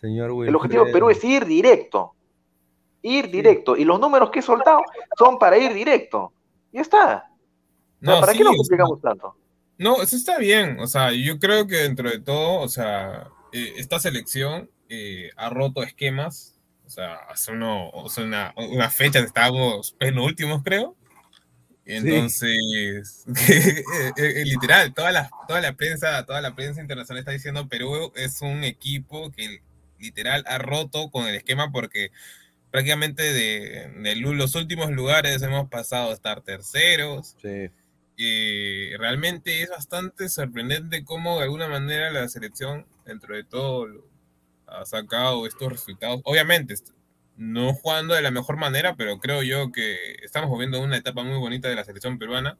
Señor 0.00 0.30
El 0.46 0.56
objetivo 0.56 0.84
de 0.86 0.92
Wilfredo. 0.92 0.92
Perú 0.92 1.10
es 1.10 1.22
ir 1.24 1.44
directo. 1.44 2.14
Ir 3.02 3.30
directo. 3.30 3.76
Y 3.76 3.84
los 3.84 4.00
números 4.00 4.30
que 4.30 4.38
he 4.38 4.42
soltado 4.42 4.80
son 5.18 5.38
para 5.38 5.58
ir 5.58 5.74
directo. 5.74 6.32
Ya 6.72 6.80
está. 6.80 7.04
O 7.04 8.06
sea, 8.06 8.14
No, 8.14 8.20
¿Para 8.20 8.32
sí, 8.32 8.38
qué 8.38 8.44
nos 8.44 8.56
complicamos 8.56 9.02
tanto? 9.02 9.36
No, 9.76 10.00
eso 10.00 10.16
está 10.16 10.38
bien. 10.38 10.80
O 10.80 10.86
sea, 10.86 11.12
yo 11.12 11.38
creo 11.38 11.66
que 11.66 11.76
dentro 11.76 12.08
de 12.08 12.18
todo, 12.18 12.62
o 12.62 12.68
sea, 12.68 13.28
eh, 13.52 13.74
esta 13.76 13.98
selección 13.98 14.70
eh, 14.88 15.32
ha 15.36 15.50
roto 15.50 15.82
esquemas. 15.82 16.55
O 16.86 16.90
sea, 16.90 17.16
hace, 17.28 17.52
uno, 17.52 17.90
una, 18.18 18.54
una 18.56 18.90
fecha 18.90 19.18
estábamos 19.18 19.92
penúltimos, 19.92 20.62
creo. 20.62 20.96
Entonces, 21.84 23.24
literal, 24.44 24.92
toda 24.92 25.12
la, 25.12 25.30
toda 25.46 25.60
la 25.60 25.74
prensa, 25.74 26.24
toda 26.26 26.40
la 26.40 26.54
prensa 26.54 26.80
internacional 26.80 27.20
está 27.20 27.30
diciendo 27.30 27.68
Perú 27.68 28.12
es 28.16 28.42
un 28.42 28.64
equipo 28.64 29.30
que 29.30 29.62
literal 29.98 30.44
ha 30.48 30.58
roto 30.58 31.10
con 31.10 31.26
el 31.26 31.36
esquema 31.36 31.70
porque 31.70 32.10
prácticamente 32.72 33.22
de, 33.22 33.88
de 34.02 34.16
los 34.16 34.54
últimos 34.56 34.90
lugares 34.90 35.42
hemos 35.42 35.68
pasado 35.68 36.10
a 36.10 36.14
estar 36.14 36.42
terceros. 36.42 37.36
Sí. 37.40 37.70
Y 38.16 38.96
realmente 38.96 39.62
es 39.62 39.70
bastante 39.70 40.28
sorprendente 40.28 41.04
cómo 41.04 41.36
de 41.36 41.44
alguna 41.44 41.68
manera 41.68 42.10
la 42.10 42.28
selección, 42.28 42.86
dentro 43.04 43.36
de 43.36 43.44
todo, 43.44 43.86
ha 44.66 44.84
sacado 44.84 45.46
estos 45.46 45.72
resultados. 45.72 46.20
Obviamente, 46.24 46.74
no 47.36 47.74
jugando 47.74 48.14
de 48.14 48.22
la 48.22 48.30
mejor 48.30 48.56
manera, 48.56 48.96
pero 48.96 49.18
creo 49.18 49.42
yo 49.42 49.70
que 49.72 50.16
estamos 50.22 50.50
viviendo 50.50 50.80
una 50.80 50.96
etapa 50.96 51.22
muy 51.22 51.38
bonita 51.38 51.68
de 51.68 51.76
la 51.76 51.84
selección 51.84 52.18
peruana. 52.18 52.58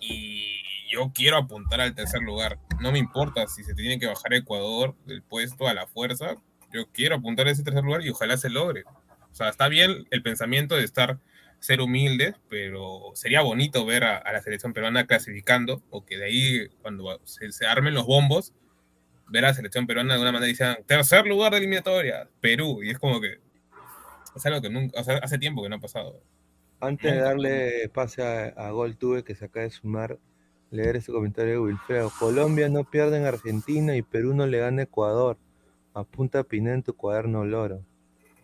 Y 0.00 0.62
yo 0.90 1.12
quiero 1.14 1.36
apuntar 1.36 1.80
al 1.80 1.94
tercer 1.94 2.22
lugar. 2.22 2.58
No 2.80 2.92
me 2.92 2.98
importa 2.98 3.46
si 3.46 3.64
se 3.64 3.74
tiene 3.74 3.98
que 3.98 4.06
bajar 4.06 4.34
Ecuador 4.34 4.94
del 5.06 5.22
puesto 5.22 5.66
a 5.66 5.74
la 5.74 5.86
fuerza. 5.86 6.36
Yo 6.72 6.90
quiero 6.92 7.16
apuntar 7.16 7.46
a 7.46 7.50
ese 7.50 7.62
tercer 7.62 7.84
lugar 7.84 8.04
y 8.04 8.10
ojalá 8.10 8.36
se 8.36 8.50
logre. 8.50 8.84
O 9.30 9.34
sea, 9.34 9.48
está 9.48 9.68
bien 9.68 10.06
el 10.10 10.22
pensamiento 10.22 10.76
de 10.76 10.84
estar 10.84 11.18
ser 11.60 11.80
humildes, 11.80 12.34
pero 12.48 13.10
sería 13.14 13.40
bonito 13.40 13.84
ver 13.84 14.04
a, 14.04 14.32
la 14.32 14.42
selección 14.42 14.72
peruana 14.72 15.06
clasificando 15.06 15.82
o 15.90 16.04
que 16.04 16.16
de 16.18 16.24
ahí, 16.24 16.68
cuando 16.82 17.20
se, 17.24 17.66
armen 17.66 17.94
los 17.94 18.06
bombos, 18.06 18.52
ver 19.28 19.44
a 19.44 19.48
la 19.48 19.54
selección 19.54 19.86
peruana 19.86 20.08
de 20.08 20.14
alguna 20.14 20.32
manera 20.32 20.46
digan 20.46 20.78
tercer 20.86 21.26
lugar 21.26 21.52
de 21.52 21.58
eliminatoria, 21.58 22.28
Perú. 22.40 22.82
Y 22.82 22.90
es 22.90 22.98
como 22.98 23.20
que 23.20 23.38
es 24.34 24.46
algo 24.46 24.60
que 24.60 24.70
nunca, 24.70 25.00
o 25.00 25.04
sea, 25.04 25.16
hace 25.18 25.38
tiempo 25.38 25.62
que 25.62 25.68
no 25.68 25.76
ha 25.76 25.80
pasado. 25.80 26.20
Antes 26.80 27.12
de 27.12 27.20
darle 27.20 27.88
pase 27.88 28.22
a, 28.22 28.48
a 28.48 28.70
Gol 28.70 28.96
Tuve, 28.96 29.24
que 29.24 29.34
se 29.34 29.46
acaba 29.46 29.64
de 29.64 29.70
sumar, 29.70 30.18
leer 30.70 30.96
ese 30.96 31.10
comentario 31.10 31.52
de 31.52 31.58
Wilfredo. 31.60 32.12
Colombia 32.18 32.68
no 32.68 32.84
pierde 32.84 33.16
en 33.16 33.24
Argentina 33.24 33.96
y 33.96 34.02
Perú 34.02 34.34
no 34.34 34.46
le 34.46 34.58
gana 34.58 34.82
a 34.82 34.84
Ecuador. 34.84 35.38
Apunta 35.94 36.44
Pineda 36.44 36.74
en 36.74 36.82
tu 36.82 36.94
cuaderno 36.94 37.44
loro. 37.44 37.80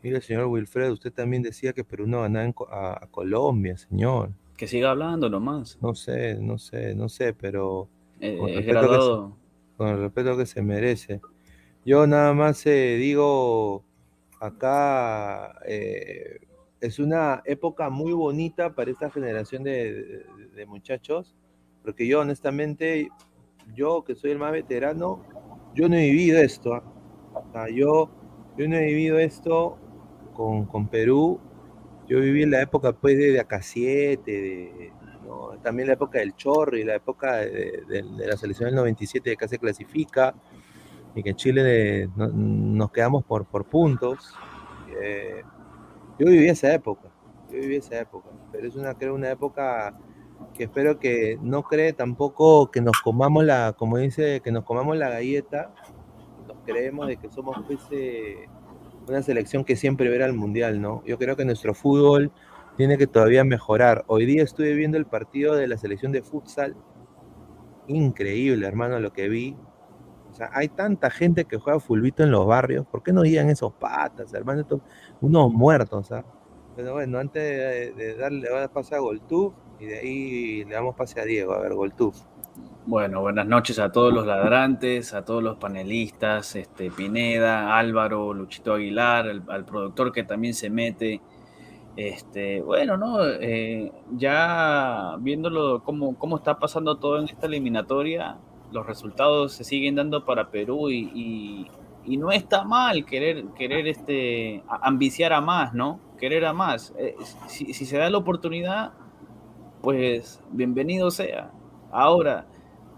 Mire, 0.03 0.21
señor 0.21 0.47
Wilfredo, 0.47 0.95
usted 0.95 1.13
también 1.13 1.43
decía 1.43 1.73
que 1.73 1.85
Perú 1.85 2.07
no 2.07 2.23
ganaba 2.23 2.53
a, 2.71 3.07
Colombia, 3.11 3.77
señor. 3.77 4.31
Que 4.57 4.67
siga 4.67 4.91
hablando 4.91 5.29
nomás. 5.29 5.79
No 5.81 5.95
sé, 5.95 6.39
no 6.41 6.59
sé, 6.59 6.95
no 6.95 7.09
sé, 7.09 7.35
pero 7.35 7.89
eh, 8.19 8.39
el 8.41 8.65
respeto 8.65 9.37
con, 9.77 9.89
el 9.89 9.99
respeto 9.99 10.37
que 10.37 10.47
se 10.47 10.63
merece. 10.63 11.21
Yo 11.85 12.07
nada 12.07 12.33
más 12.33 12.65
eh, 12.67 12.97
digo, 12.97 13.85
acá 14.41 15.59
eh, 15.67 16.41
es 16.81 16.99
una 16.99 17.43
época 17.45 17.91
muy 17.91 18.13
bonita 18.13 18.75
para 18.75 18.91
esta 18.91 19.11
generación 19.11 19.65
de 19.65 20.25
muchachos 20.67 21.35
porque 21.83 22.07
yo 22.07 22.21
honestamente, 22.21 23.09
yo 23.75 24.05
que 24.05 24.15
soy 24.15 24.31
el 24.31 24.39
más 24.39 24.53
veterano, 24.53 25.25
yo 25.75 25.89
no 25.89 25.97
he 25.97 26.11
vivido 26.11 26.39
esto. 26.39 26.75
¿ah? 26.75 26.83
O 27.35 27.53
sea, 27.53 27.69
yo, 27.69 28.11
yo 28.57 28.69
no 28.69 28.77
he 28.77 28.87
vivido 28.87 29.19
esto 29.19 29.79
con, 30.35 30.67
con 30.67 30.89
Perú. 30.89 31.41
Yo 32.09 32.21
viví 32.21 32.43
en 32.43 32.51
la 32.51 32.63
época 32.63 32.93
pues 32.93 33.17
de, 33.17 33.33
de 33.33 33.41
AK7, 33.41 34.25
de, 34.25 34.93
también 35.63 35.89
la 35.89 35.95
época 35.95 36.19
del 36.19 36.35
Chorro 36.35 36.77
y 36.77 36.85
la 36.85 36.97
época 36.97 37.37
de, 37.37 38.05
la 38.17 38.37
selección 38.37 38.69
del 38.69 38.77
97 38.77 39.31
de 39.31 39.37
que 39.37 39.49
se 39.49 39.59
clasifica 39.59 40.35
y 41.15 41.23
que 41.23 41.31
en 41.31 41.37
Chile 41.37 42.09
nos 42.17 42.91
quedamos 42.91 43.25
por, 43.25 43.45
por 43.45 43.65
puntos. 43.65 44.35
Eh, 45.01 45.43
yo 46.19 46.27
viví 46.27 46.49
esa 46.49 46.73
época, 46.73 47.09
yo 47.51 47.59
viví 47.59 47.77
esa 47.77 47.99
época, 47.99 48.29
pero 48.51 48.69
es 48.69 48.77
una, 48.77 48.95
creo, 48.95 49.15
una 49.15 49.31
época 49.31 49.97
que 50.55 50.65
espero 50.65 50.99
que 50.99 51.39
no 51.41 51.63
cree 51.63 51.93
tampoco 51.93 52.71
que 52.71 52.81
nos 52.81 53.01
comamos 53.01 53.45
la, 53.45 53.73
como 53.73 53.99
dice, 53.99 54.41
que 54.41 54.53
nos 54.53 54.65
comamos 54.65 54.97
la 54.97 55.09
galleta, 55.09 55.73
nos 56.47 56.59
creemos 56.65 57.07
de 57.07 57.17
que 57.17 57.31
somos 57.31 57.57
pues, 57.67 57.81
eh, 57.91 58.49
una 59.09 59.23
selección 59.23 59.65
que 59.65 59.77
siempre 59.77 60.09
verá 60.09 60.27
al 60.27 60.35
mundial, 60.35 60.81
¿no? 60.81 61.03
Yo 61.07 61.19
creo 61.19 61.37
que 61.37 61.45
nuestro 61.45 61.75
fútbol 61.75 62.31
tiene 62.77 62.99
que 62.99 63.07
todavía 63.07 63.45
mejorar. 63.45 64.05
Hoy 64.07 64.27
día 64.27 64.43
estuve 64.43 64.75
viendo 64.75 64.97
el 64.97 65.07
partido 65.07 65.55
de 65.55 65.69
la 65.69 65.77
selección 65.77 66.13
de 66.13 66.23
futsal, 66.23 66.77
increíble, 67.87 68.67
hermano, 68.67 68.99
lo 69.01 69.13
que 69.13 69.29
vi. 69.29 69.57
O 70.31 70.35
sea, 70.35 70.51
hay 70.53 70.69
tanta 70.69 71.11
gente 71.11 71.45
que 71.45 71.59
juega 71.59 71.79
fulbito 71.79 72.23
en 72.23 72.31
los 72.31 72.47
barrios, 72.47 72.87
¿por 72.87 73.03
qué 73.03 73.13
no 73.13 73.23
digan 73.23 73.51
esos 73.51 73.73
patas, 73.75 74.33
hermano? 74.33 74.65
unos 75.21 75.53
muertos, 75.53 76.11
¿ah? 76.11 76.25
Pero 76.75 76.95
bueno, 76.95 77.19
antes 77.19 77.43
de, 77.43 77.93
de 77.93 78.17
darle, 78.17 78.49
a 78.49 78.69
pasar 78.69 78.99
a 78.99 79.03
Goltú, 79.03 79.53
y 79.79 79.85
de 79.85 79.99
ahí 79.99 80.65
le 80.65 80.75
damos 80.75 80.95
pase 80.95 81.21
a 81.21 81.25
Diego, 81.25 81.53
a 81.53 81.61
ver, 81.61 81.75
Goltuf. 81.75 82.17
Bueno, 82.87 83.21
buenas 83.21 83.47
noches 83.47 83.79
a 83.79 83.93
todos 83.93 84.13
los 84.13 84.27
ladrantes, 84.27 85.13
a 85.13 85.25
todos 85.25 85.43
los 85.43 85.59
panelistas, 85.59 86.57
este, 86.57 86.91
Pineda, 86.91 87.79
Álvaro, 87.79 88.33
Luchito 88.33 88.75
Aguilar, 88.75 89.27
al 89.49 89.65
productor 89.65 90.13
que 90.13 90.25
también 90.25 90.55
se 90.55 90.71
mete. 90.71 91.21
Este, 91.97 92.63
bueno, 92.63 92.97
¿no? 92.97 93.19
Eh, 93.27 93.93
ya 94.17 95.17
viéndolo 95.21 95.83
cómo, 95.85 96.37
está 96.37 96.59
pasando 96.59 96.97
todo 96.97 97.19
en 97.19 97.25
esta 97.25 97.47
eliminatoria, 97.47 98.39
los 98.73 98.87
resultados 98.87 99.53
se 99.53 99.65
siguen 99.65 99.97
dando 99.97 100.25
para 100.25 100.51
Perú 100.51 100.91
y, 100.91 101.69
no 102.05 102.33
está 102.33 102.65
mal 102.65 103.05
querer, 103.05 103.45
querer 103.57 103.87
este, 103.87 104.63
ambiciar 104.69 105.33
a 105.33 105.41
más, 105.41 105.75
¿no? 105.75 106.01
Querer 106.19 106.45
a 106.47 106.53
más. 106.53 106.95
Eh, 106.99 107.15
si, 107.47 107.73
se 107.73 107.99
da 107.99 108.11
la 108.11 108.19
oportunidad, 108.19 108.93
pues 109.83 110.43
bienvenido 110.51 111.11
sea. 111.11 111.53
Ahora, 111.93 112.47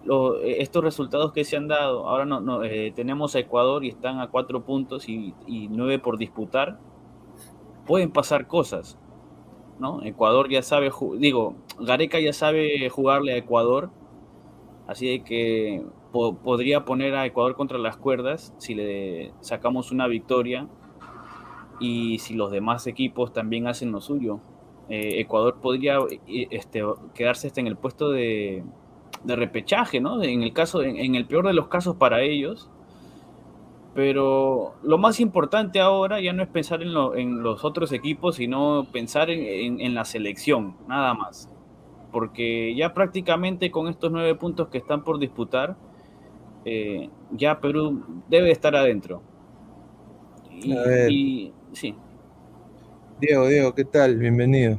eh, 0.07 0.57
estos 0.59 0.85
resultados 0.85 1.33
que 1.33 1.45
se 1.45 1.57
han 1.57 1.67
dado, 1.67 2.07
ahora 2.07 2.27
no, 2.27 2.63
eh, 2.63 2.93
tenemos 2.95 3.35
a 3.35 3.41
Ecuador 3.41 3.85
y 3.85 3.89
están 3.89 4.21
a 4.21 4.29
cuatro 4.29 4.65
puntos 4.65 5.09
y, 5.09 5.35
nueve 5.71 5.99
por 5.99 6.19
disputar, 6.19 6.79
pueden 7.87 8.11
pasar 8.11 8.47
cosas. 8.47 8.99
¿no? 9.78 10.03
Ecuador 10.05 10.49
ya 10.49 10.62
sabe, 10.62 10.91
digo, 11.18 11.57
Gareca 11.80 12.20
ya 12.20 12.32
sabe 12.32 12.89
jugarle 12.89 13.32
a 13.32 13.37
Ecuador, 13.37 13.91
así 14.87 15.20
que 15.20 15.85
podría 16.12 16.85
poner 16.85 17.14
a 17.16 17.26
Ecuador 17.26 17.57
contra 17.57 17.78
las 17.78 17.97
cuerdas 17.97 18.55
si 18.59 18.74
le 18.74 19.32
sacamos 19.41 19.91
una 19.91 20.07
victoria 20.07 20.68
y 21.80 22.18
si 22.20 22.35
los 22.35 22.53
demás 22.53 22.87
equipos 22.87 23.32
también 23.32 23.66
hacen 23.66 23.91
lo 23.93 24.01
suyo. 24.01 24.41
Eh, 24.89 25.20
Ecuador 25.20 25.61
podría 25.61 25.99
eh, 26.28 26.47
este, 26.51 26.82
quedarse 27.14 27.49
hasta 27.49 27.61
en 27.61 27.66
el 27.66 27.76
puesto 27.76 28.11
de, 28.11 28.62
repechaje, 29.24 30.01
¿no? 30.01 30.22
En 30.22 30.43
el 30.43 30.53
caso, 30.53 30.82
en, 30.82 31.14
el 31.14 31.26
peor 31.26 31.47
de 31.47 31.55
los 31.55 31.68
casos 31.68 31.97
para 31.97 32.22
ellos. 32.22 32.70
Pero 33.95 34.75
lo 34.83 34.99
más 34.99 35.21
importante 35.21 35.81
ahora 35.81 36.21
ya 36.21 36.33
no 36.33 36.43
es 36.43 36.49
pensar 36.49 36.83
en, 36.83 36.93
los 37.43 37.65
otros 37.65 37.93
equipos, 37.93 38.37
sino 38.37 38.87
pensar 38.93 39.31
en, 39.31 39.95
la 39.95 40.05
selección, 40.05 40.77
nada 40.89 41.15
más. 41.15 41.49
Porque 42.11 42.75
ya 42.75 42.93
prácticamente 42.93 43.71
con 43.71 43.89
estos 43.89 44.11
nueve 44.11 44.35
puntos 44.35 44.69
que 44.69 44.79
están 44.79 45.05
por 45.05 45.19
disputar, 45.19 45.77
eh, 46.65 47.09
ya 47.31 47.61
Perú 47.61 48.03
debe 48.29 48.51
estar 48.51 48.75
adentro. 48.75 49.23
y 50.51 51.53
sí. 51.73 51.95
Diego, 53.21 53.47
Diego, 53.47 53.75
¿qué 53.75 53.85
tal? 53.85 54.17
Bienvenido. 54.17 54.79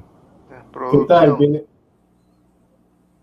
¿Qué 0.91 0.97
tal, 1.07 1.37
Pineda? 1.37 1.63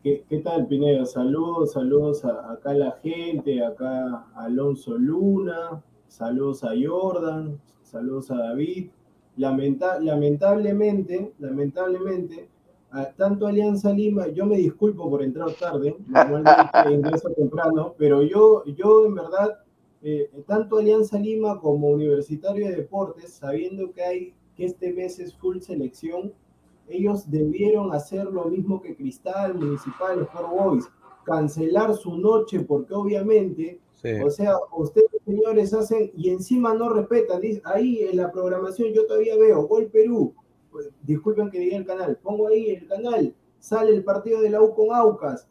¿Qué, 0.03 0.43
tal, 0.43 0.67
Pineda? 0.67 1.07
Saludos, 1.07 1.75
saludos 1.75 2.25
a, 2.25 2.51
acá 2.51 2.71
a 2.71 2.75
la 2.75 2.91
gente, 3.05 3.65
acá 3.65 4.27
a 4.35 4.47
Alonso 4.47 4.99
Luna, 4.99 5.81
saludos 6.09 6.65
a 6.65 6.71
Jordan, 6.71 7.61
saludos 7.85 8.33
a 8.33 8.37
David. 8.37 8.91
lamentablemente, 9.37 11.33
lamentablemente, 11.39 12.49
tanto 13.17 13.47
Alianza 13.47 13.93
Lima, 13.93 14.27
yo 14.27 14.45
me 14.45 14.57
disculpo 14.57 15.09
por 15.09 15.23
entrar 15.23 15.53
tarde, 15.53 15.95
normalmente 16.09 16.57
ingreso 16.93 17.31
temprano, 17.31 17.95
pero 17.97 18.23
yo, 18.23 18.65
yo 18.65 19.07
en 19.07 19.15
verdad, 19.15 19.61
eh, 20.03 20.29
tanto 20.49 20.79
Alianza 20.79 21.17
Lima 21.17 21.61
como 21.61 21.91
Universitario 21.91 22.67
de 22.67 22.75
Deportes, 22.75 23.35
sabiendo 23.35 23.93
que 23.93 24.03
hay 24.03 24.35
que 24.57 24.65
este 24.65 24.93
mes 24.93 25.21
es 25.21 25.33
full 25.33 25.61
selección, 25.61 26.33
ellos 26.89 27.31
debieron 27.31 27.93
hacer 27.93 28.27
lo 28.27 28.47
mismo 28.47 28.81
que 28.81 28.97
Cristal, 28.97 29.55
Municipal, 29.55 30.21
Sport 30.23 30.51
Boys, 30.51 30.89
cancelar 31.25 31.95
su 31.95 32.17
noche, 32.17 32.61
porque 32.61 32.95
obviamente, 32.95 33.81
o 34.25 34.31
sea, 34.31 34.55
ustedes 34.77 35.09
señores 35.25 35.73
hacen 35.73 36.11
y 36.17 36.31
encima 36.31 36.75
no 36.75 36.89
respetan, 36.89 37.41
ahí 37.65 38.03
en 38.03 38.17
la 38.17 38.33
programación 38.33 38.93
yo 38.93 39.07
todavía 39.07 39.37
veo, 39.37 39.67
Gol 39.67 39.87
Perú, 39.87 40.35
pues, 40.71 40.91
disculpen 41.03 41.51
que 41.51 41.61
diga 41.61 41.77
el 41.77 41.87
canal, 41.87 42.19
pongo 42.23 42.49
ahí 42.49 42.71
el 42.71 42.89
canal, 42.89 43.35
sale 43.59 43.95
el 43.95 44.03
partido 44.03 44.41
de 44.41 44.51
la 44.51 44.61
U 44.61 44.75
con 44.75 44.93
Aucas, 44.93 45.47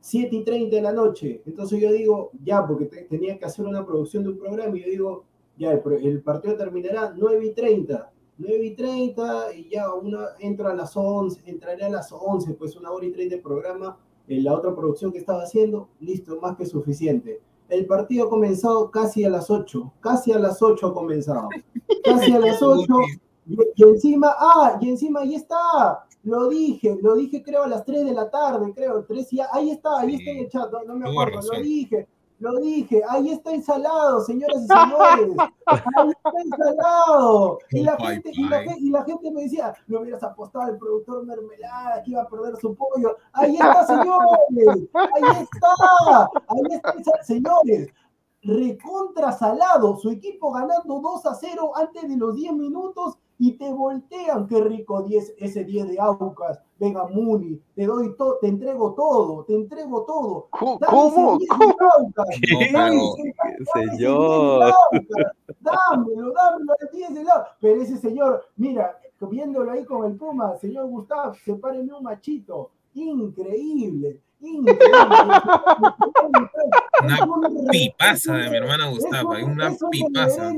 7 0.00 0.34
y 0.34 0.44
30 0.44 0.76
de 0.76 0.82
la 0.82 0.92
noche. 0.92 1.42
Entonces 1.44 1.78
yo 1.80 1.92
digo, 1.92 2.30
ya, 2.42 2.66
porque 2.66 2.86
tenía 2.86 3.38
que 3.38 3.44
hacer 3.44 3.66
una 3.66 3.84
producción 3.84 4.22
de 4.22 4.30
un 4.30 4.38
programa 4.38 4.76
y 4.76 4.82
yo 4.82 4.90
digo, 4.90 5.24
ya, 5.58 5.72
el, 5.72 6.22
partido 6.22 6.56
terminará 6.56 7.14
9 7.16 7.46
y 7.46 7.52
30. 7.52 8.10
9 8.40 8.66
y 8.66 8.74
30 8.74 9.54
y 9.54 9.68
ya 9.68 9.92
una 9.94 10.28
entra 10.38 10.70
a 10.70 10.74
las 10.74 10.96
11, 10.96 11.42
entraré 11.44 11.84
a 11.84 11.90
las 11.90 12.10
11, 12.10 12.54
pues 12.54 12.74
una 12.74 12.90
hora 12.90 13.06
y 13.06 13.12
30 13.12 13.36
de 13.36 13.42
programa 13.42 13.98
en 14.28 14.44
la 14.44 14.54
otra 14.54 14.74
producción 14.74 15.12
que 15.12 15.18
estaba 15.18 15.42
haciendo, 15.42 15.88
listo, 16.00 16.40
más 16.40 16.56
que 16.56 16.64
suficiente. 16.64 17.40
El 17.68 17.86
partido 17.86 18.26
ha 18.26 18.30
comenzado 18.30 18.90
casi 18.90 19.24
a 19.24 19.30
las 19.30 19.50
8, 19.50 19.92
casi 20.00 20.32
a 20.32 20.38
las 20.38 20.62
8 20.62 20.86
ha 20.86 20.94
comenzado. 20.94 21.48
Casi 22.02 22.32
a 22.32 22.38
las 22.38 22.62
8 22.62 22.86
y, 23.46 23.56
y 23.76 23.82
encima, 23.82 24.34
ah, 24.38 24.78
y 24.80 24.88
encima 24.88 25.20
ahí 25.20 25.34
está, 25.34 26.06
lo 26.22 26.48
dije, 26.48 26.98
lo 27.02 27.14
dije 27.16 27.42
creo 27.42 27.64
a 27.64 27.68
las 27.68 27.84
3 27.84 28.04
de 28.04 28.12
la 28.12 28.30
tarde, 28.30 28.72
creo, 28.74 29.04
3 29.04 29.32
y 29.32 29.40
ahí 29.52 29.70
está, 29.70 30.00
ahí 30.00 30.14
está 30.14 30.30
en 30.30 30.38
el 30.38 30.48
chat, 30.48 30.70
no, 30.86 30.94
me 30.96 31.10
acuerdo, 31.10 31.40
lo 31.52 31.60
dije, 31.60 32.08
lo 32.40 32.58
dije, 32.58 33.02
ahí 33.08 33.30
está 33.30 33.52
ensalado, 33.52 34.22
señoras 34.22 34.62
y 34.62 34.66
señores, 34.66 35.36
ahí 35.66 36.10
está 36.10 36.30
ensalado. 36.42 37.58
Y 37.70 37.82
la, 37.82 37.96
gente, 37.96 38.30
y, 38.32 38.48
la, 38.48 38.76
y 38.78 38.90
la 38.90 39.04
gente 39.04 39.30
me 39.30 39.42
decía, 39.42 39.74
no 39.86 40.00
hubieras 40.00 40.22
apostado 40.22 40.64
al 40.64 40.78
productor 40.78 41.24
mermelada 41.26 42.02
que 42.02 42.12
iba 42.12 42.22
a 42.22 42.28
perder 42.28 42.56
su 42.56 42.74
pollo. 42.74 43.16
Ahí 43.32 43.54
está, 43.54 43.86
señores, 43.86 44.88
ahí 44.94 45.42
está, 45.42 46.30
ahí 46.48 46.62
está, 46.70 47.22
señores 47.22 47.92
recontra 48.42 49.32
salado, 49.32 49.98
su 49.98 50.08
equipo 50.10 50.50
ganando 50.52 51.00
2 51.00 51.26
a 51.26 51.34
0 51.34 51.72
antes 51.76 52.08
de 52.08 52.16
los 52.16 52.34
10 52.34 52.54
minutos 52.54 53.18
y 53.42 53.52
te 53.52 53.72
voltean, 53.72 54.46
qué 54.46 54.60
rico 54.60 55.02
10, 55.02 55.36
ese 55.38 55.64
10 55.64 55.88
de 55.88 55.98
Aucas, 55.98 56.60
venga 56.78 57.06
Muni, 57.06 57.58
te 57.74 57.86
doy 57.86 58.14
todo, 58.14 58.36
te 58.38 58.48
entrego 58.48 58.92
todo, 58.92 59.44
te 59.44 59.54
entrego 59.54 60.04
todo. 60.04 60.48
¿Cómo? 60.50 61.38
señor. 63.74 64.74
Dámelo, 65.58 66.32
dámelo 66.34 66.74
el 66.80 66.88
10 66.92 67.14
de 67.14 67.20
Aucas. 67.22 67.48
Pero 67.60 67.80
ese 67.80 67.96
señor, 67.96 68.44
mira, 68.56 69.00
viéndolo 69.18 69.72
ahí 69.72 69.86
con 69.86 70.04
el 70.04 70.18
Puma, 70.18 70.58
señor 70.58 70.88
Gustavo, 70.88 71.32
sepárenme 71.42 71.94
un 71.94 72.02
machito. 72.02 72.72
Increíble, 72.92 74.20
increíble. 74.40 74.78
una 77.26 77.48
pipaza 77.70 78.34
de 78.34 78.50
mi 78.50 78.56
hermana 78.58 78.90
Gustavo, 78.90 79.30
una 79.30 79.74
pipaza. 79.90 80.52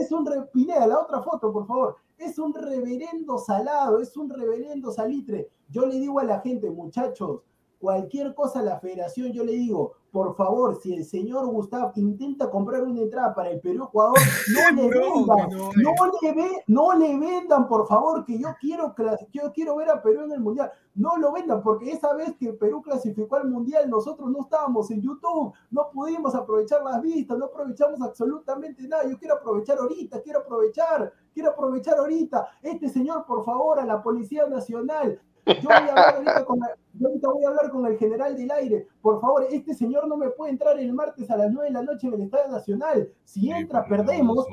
Es 0.00 0.10
un 0.10 0.26
repinea, 0.26 0.84
la 0.88 0.98
otra 0.98 1.22
foto, 1.22 1.52
por 1.52 1.64
favor 1.68 2.03
es 2.18 2.38
un 2.38 2.54
reverendo 2.54 3.38
salado, 3.38 4.00
es 4.00 4.16
un 4.16 4.30
reverendo 4.30 4.92
salitre. 4.92 5.50
Yo 5.68 5.86
le 5.86 5.98
digo 5.98 6.20
a 6.20 6.24
la 6.24 6.40
gente, 6.40 6.70
muchachos, 6.70 7.42
cualquier 7.84 8.34
cosa 8.34 8.60
a 8.60 8.62
la 8.62 8.80
federación, 8.80 9.30
yo 9.30 9.44
le 9.44 9.52
digo, 9.52 9.92
por 10.10 10.34
favor, 10.36 10.80
si 10.80 10.94
el 10.94 11.04
señor 11.04 11.44
Gustavo 11.48 11.92
intenta 11.96 12.48
comprar 12.48 12.82
una 12.82 13.02
entrada 13.02 13.34
para 13.34 13.50
el 13.50 13.60
Perú-Ecuador, 13.60 14.14
no 14.54 14.82
le 14.82 14.88
vendan, 14.88 15.50
no, 15.50 15.92
le 16.22 16.62
no 16.66 16.94
le 16.94 17.18
vendan, 17.18 17.68
por 17.68 17.86
favor, 17.86 18.24
que 18.24 18.38
yo 18.38 18.48
quiero, 18.58 18.94
yo 19.30 19.52
quiero 19.52 19.76
ver 19.76 19.90
a 19.90 20.00
Perú 20.00 20.22
en 20.22 20.32
el 20.32 20.40
Mundial. 20.40 20.72
No 20.94 21.18
lo 21.18 21.30
vendan, 21.32 21.62
porque 21.62 21.90
esa 21.90 22.14
vez 22.14 22.34
que 22.38 22.54
Perú 22.54 22.80
clasificó 22.80 23.36
al 23.36 23.50
Mundial, 23.50 23.90
nosotros 23.90 24.30
no 24.30 24.40
estábamos 24.40 24.90
en 24.90 25.02
YouTube, 25.02 25.52
no 25.70 25.90
pudimos 25.92 26.34
aprovechar 26.34 26.82
las 26.82 27.02
vistas, 27.02 27.36
no 27.36 27.46
aprovechamos 27.46 28.00
absolutamente 28.00 28.88
nada. 28.88 29.06
Yo 29.06 29.18
quiero 29.18 29.34
aprovechar 29.34 29.76
ahorita, 29.76 30.22
quiero 30.22 30.38
aprovechar, 30.38 31.12
quiero 31.34 31.50
aprovechar 31.50 31.98
ahorita. 31.98 32.48
Este 32.62 32.88
señor, 32.88 33.26
por 33.26 33.44
favor, 33.44 33.78
a 33.78 33.84
la 33.84 34.02
Policía 34.02 34.46
Nacional, 34.46 35.20
yo 35.46 35.54
voy, 35.62 35.72
a 35.72 35.78
hablar 35.78 36.14
ahorita 36.14 36.44
con, 36.44 36.60
yo 36.94 37.08
ahorita 37.08 37.28
voy 37.28 37.44
a 37.44 37.48
hablar 37.48 37.70
con 37.70 37.86
el 37.86 37.98
general 37.98 38.36
del 38.36 38.50
aire. 38.50 38.86
Por 39.02 39.20
favor, 39.20 39.46
este 39.50 39.74
señor 39.74 40.08
no 40.08 40.16
me 40.16 40.30
puede 40.30 40.52
entrar 40.52 40.78
el 40.78 40.92
martes 40.92 41.30
a 41.30 41.36
las 41.36 41.52
9 41.52 41.68
de 41.68 41.74
la 41.74 41.82
noche 41.82 42.06
en 42.06 42.14
el 42.14 42.22
Estadio 42.22 42.52
Nacional. 42.52 43.10
Si 43.24 43.50
entra, 43.50 43.86
perdemos. 43.86 44.46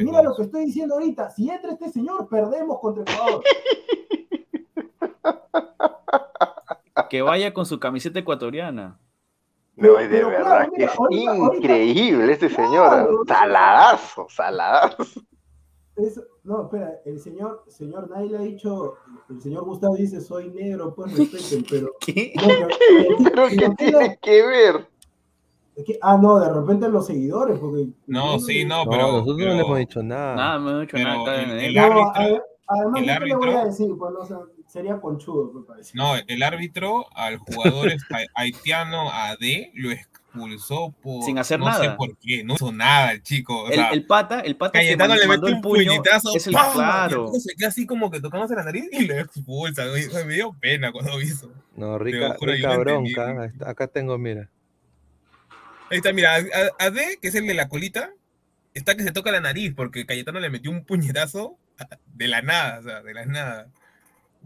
Mira 0.00 0.22
lo 0.22 0.34
que 0.36 0.42
estoy 0.42 0.66
diciendo 0.66 0.94
ahorita. 0.94 1.30
Si 1.30 1.50
entra 1.50 1.72
este 1.72 1.90
señor, 1.90 2.28
perdemos 2.28 2.78
contra 2.80 3.02
Ecuador. 3.02 3.42
Que 7.10 7.22
vaya 7.22 7.54
con 7.54 7.66
su 7.66 7.78
camiseta 7.78 8.18
ecuatoriana. 8.18 8.98
No, 9.76 9.94
de 9.94 10.24
verdad 10.24 10.68
que 10.74 10.84
es 10.84 10.90
increíble 11.10 12.32
este 12.32 12.48
señor. 12.48 13.24
saladazo, 13.28 14.26
saladazo. 14.30 15.22
No, 16.44 16.64
espera, 16.64 17.00
el 17.04 17.20
señor, 17.20 17.64
señor 17.68 18.10
Nail 18.10 18.36
ha 18.36 18.40
dicho, 18.40 18.94
el 19.30 19.40
señor 19.40 19.64
Gustavo 19.64 19.96
dice, 19.96 20.20
soy 20.20 20.50
negro, 20.50 20.94
pues 20.94 21.16
respeten, 21.16 21.64
pero... 21.70 21.92
¿Qué? 22.00 22.32
¿Pero 23.24 23.48
qué 23.48 23.70
tiene 23.76 24.18
que 24.20 24.46
ver? 24.46 24.88
ah, 26.02 26.18
no, 26.20 26.38
de 26.38 26.52
repente 26.52 26.88
los 26.88 27.06
seguidores, 27.06 27.58
porque... 27.58 27.88
No, 28.06 28.38
sí, 28.38 28.64
no, 28.64 28.84
pero... 28.88 29.12
nosotros 29.12 29.38
no 29.38 29.54
le 29.54 29.60
hemos 29.60 29.78
dicho 29.78 30.02
nada. 30.02 30.34
Nada, 30.36 30.58
no 30.58 30.70
hemos 30.70 30.80
dicho 30.82 30.98
nada. 30.98 31.42
El, 31.42 31.50
el, 31.50 31.78
árbitro, 31.78 32.42
además, 32.66 33.02
el 33.02 33.10
árbitro, 33.10 33.40
le 33.40 33.46
voy 33.46 33.56
a 33.56 33.64
decir? 33.64 33.88
Pues, 33.98 34.12
no, 34.12 34.46
sería 34.66 35.00
conchudo, 35.00 35.52
me 35.52 35.62
parece. 35.64 35.92
No, 35.94 36.12
el 36.26 36.42
árbitro 36.42 37.06
al 37.14 37.38
jugador 37.38 37.92
haitiano 38.34 39.10
AD 39.10 39.72
lo 39.74 39.90
expulsó 40.36 40.94
por 41.02 41.24
sin 41.24 41.38
hacer 41.38 41.58
no 41.58 41.66
nada. 41.66 41.82
sé 41.82 41.90
por 41.96 42.16
qué, 42.18 42.44
no 42.44 42.54
hizo 42.54 42.72
nada 42.72 43.12
el 43.12 43.22
chico. 43.22 43.64
O 43.64 43.68
el, 43.68 43.74
sea, 43.74 43.90
el, 43.90 44.06
pata, 44.06 44.40
el 44.40 44.56
pata 44.56 44.78
Cayetano 44.78 45.14
le 45.16 45.26
metió 45.26 45.54
un 45.54 45.60
puñetazo, 45.60 46.36
es 46.36 46.46
el 46.46 46.52
¡pam! 46.52 46.74
claro. 46.74 47.30
Y 47.34 47.40
se 47.40 47.54
queda 47.54 47.68
así 47.68 47.86
como 47.86 48.10
que 48.10 48.20
tocándose 48.20 48.54
la 48.54 48.64
nariz 48.64 48.88
y 48.92 49.06
lo 49.06 49.14
expulsa. 49.18 49.84
Me 50.26 50.34
dio 50.34 50.54
pena 50.60 50.92
cuando 50.92 51.20
hizo. 51.20 51.50
No, 51.76 51.98
rica, 51.98 52.36
juro, 52.38 52.52
rica 52.52 52.76
bronca. 52.76 53.52
Acá 53.64 53.86
tengo, 53.86 54.18
mira. 54.18 54.48
Ahí 55.90 55.98
está, 55.98 56.12
mira, 56.12 56.34
AD, 56.34 56.96
que 57.20 57.28
es 57.28 57.34
el 57.34 57.46
de 57.46 57.54
la 57.54 57.68
colita, 57.68 58.10
está 58.74 58.96
que 58.96 59.04
se 59.04 59.12
toca 59.12 59.30
la 59.30 59.40
nariz 59.40 59.72
porque 59.74 60.04
Cayetano 60.04 60.40
le 60.40 60.50
metió 60.50 60.70
un 60.70 60.84
puñetazo 60.84 61.56
de 62.14 62.28
la 62.28 62.42
nada, 62.42 62.80
o 62.80 62.82
sea, 62.82 63.02
de 63.02 63.14
la 63.14 63.26
nada 63.26 63.68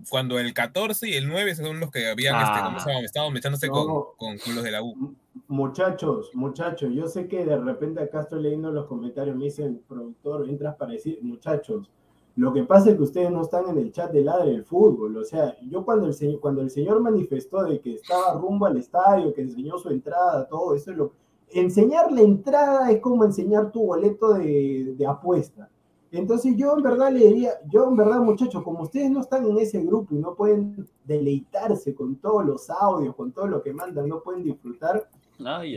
cuando 0.08 0.38
el 0.38 0.54
14 0.54 1.08
y 1.08 1.14
el 1.14 1.28
9 1.28 1.54
son 1.54 1.80
los 1.80 1.90
que 1.90 2.08
habían 2.08 2.34
ah. 2.36 2.76
este, 2.78 3.04
estado 3.04 3.30
mechándose 3.30 3.66
no, 3.68 3.72
con, 3.72 3.86
con, 4.16 4.38
con, 4.38 4.54
los 4.54 4.64
de 4.64 4.70
la 4.70 4.82
U. 4.82 5.14
Muchachos, 5.46 6.30
muchachos, 6.34 6.92
yo 6.92 7.06
sé 7.06 7.28
que 7.28 7.44
de 7.44 7.56
repente 7.56 8.00
acá 8.00 8.22
estoy 8.22 8.42
leyendo 8.42 8.72
los 8.72 8.86
comentarios, 8.86 9.36
me 9.36 9.44
dicen, 9.44 9.82
productor, 9.86 10.48
entras 10.48 10.74
para 10.76 10.92
decir, 10.92 11.20
muchachos, 11.22 11.90
lo 12.36 12.52
que 12.52 12.64
pasa 12.64 12.90
es 12.90 12.96
que 12.96 13.02
ustedes 13.02 13.30
no 13.30 13.42
están 13.42 13.68
en 13.68 13.78
el 13.78 13.92
chat 13.92 14.10
de 14.12 14.24
ladre 14.24 14.52
del 14.52 14.64
fútbol, 14.64 15.16
o 15.16 15.24
sea, 15.24 15.56
yo 15.68 15.84
cuando 15.84 16.06
el, 16.06 16.14
señor, 16.14 16.40
cuando 16.40 16.62
el 16.62 16.70
señor 16.70 17.00
manifestó 17.00 17.62
de 17.64 17.80
que 17.80 17.94
estaba 17.94 18.34
rumbo 18.34 18.66
al 18.66 18.76
estadio, 18.76 19.32
que 19.32 19.42
enseñó 19.42 19.78
su 19.78 19.90
entrada, 19.90 20.46
todo 20.48 20.74
eso 20.74 20.90
es 20.90 20.96
lo... 20.96 21.12
Enseñar 21.52 22.12
la 22.12 22.22
entrada 22.22 22.90
es 22.90 23.00
como 23.00 23.24
enseñar 23.24 23.72
tu 23.72 23.84
boleto 23.84 24.34
de, 24.34 24.94
de 24.96 25.06
apuesta. 25.06 25.68
Entonces 26.12 26.56
yo 26.56 26.76
en 26.76 26.82
verdad 26.82 27.12
le 27.12 27.26
diría, 27.26 27.52
yo 27.68 27.88
en 27.88 27.96
verdad 27.96 28.20
muchachos, 28.20 28.62
como 28.64 28.82
ustedes 28.82 29.10
no 29.10 29.20
están 29.20 29.46
en 29.46 29.58
ese 29.58 29.80
grupo 29.80 30.14
y 30.14 30.18
no 30.18 30.34
pueden 30.34 30.88
deleitarse 31.04 31.94
con 31.94 32.16
todos 32.16 32.44
los 32.44 32.68
audios, 32.68 33.14
con 33.14 33.32
todo 33.32 33.46
lo 33.46 33.62
que 33.62 33.72
mandan, 33.72 34.08
no 34.08 34.20
pueden 34.20 34.42
disfrutar, 34.42 35.08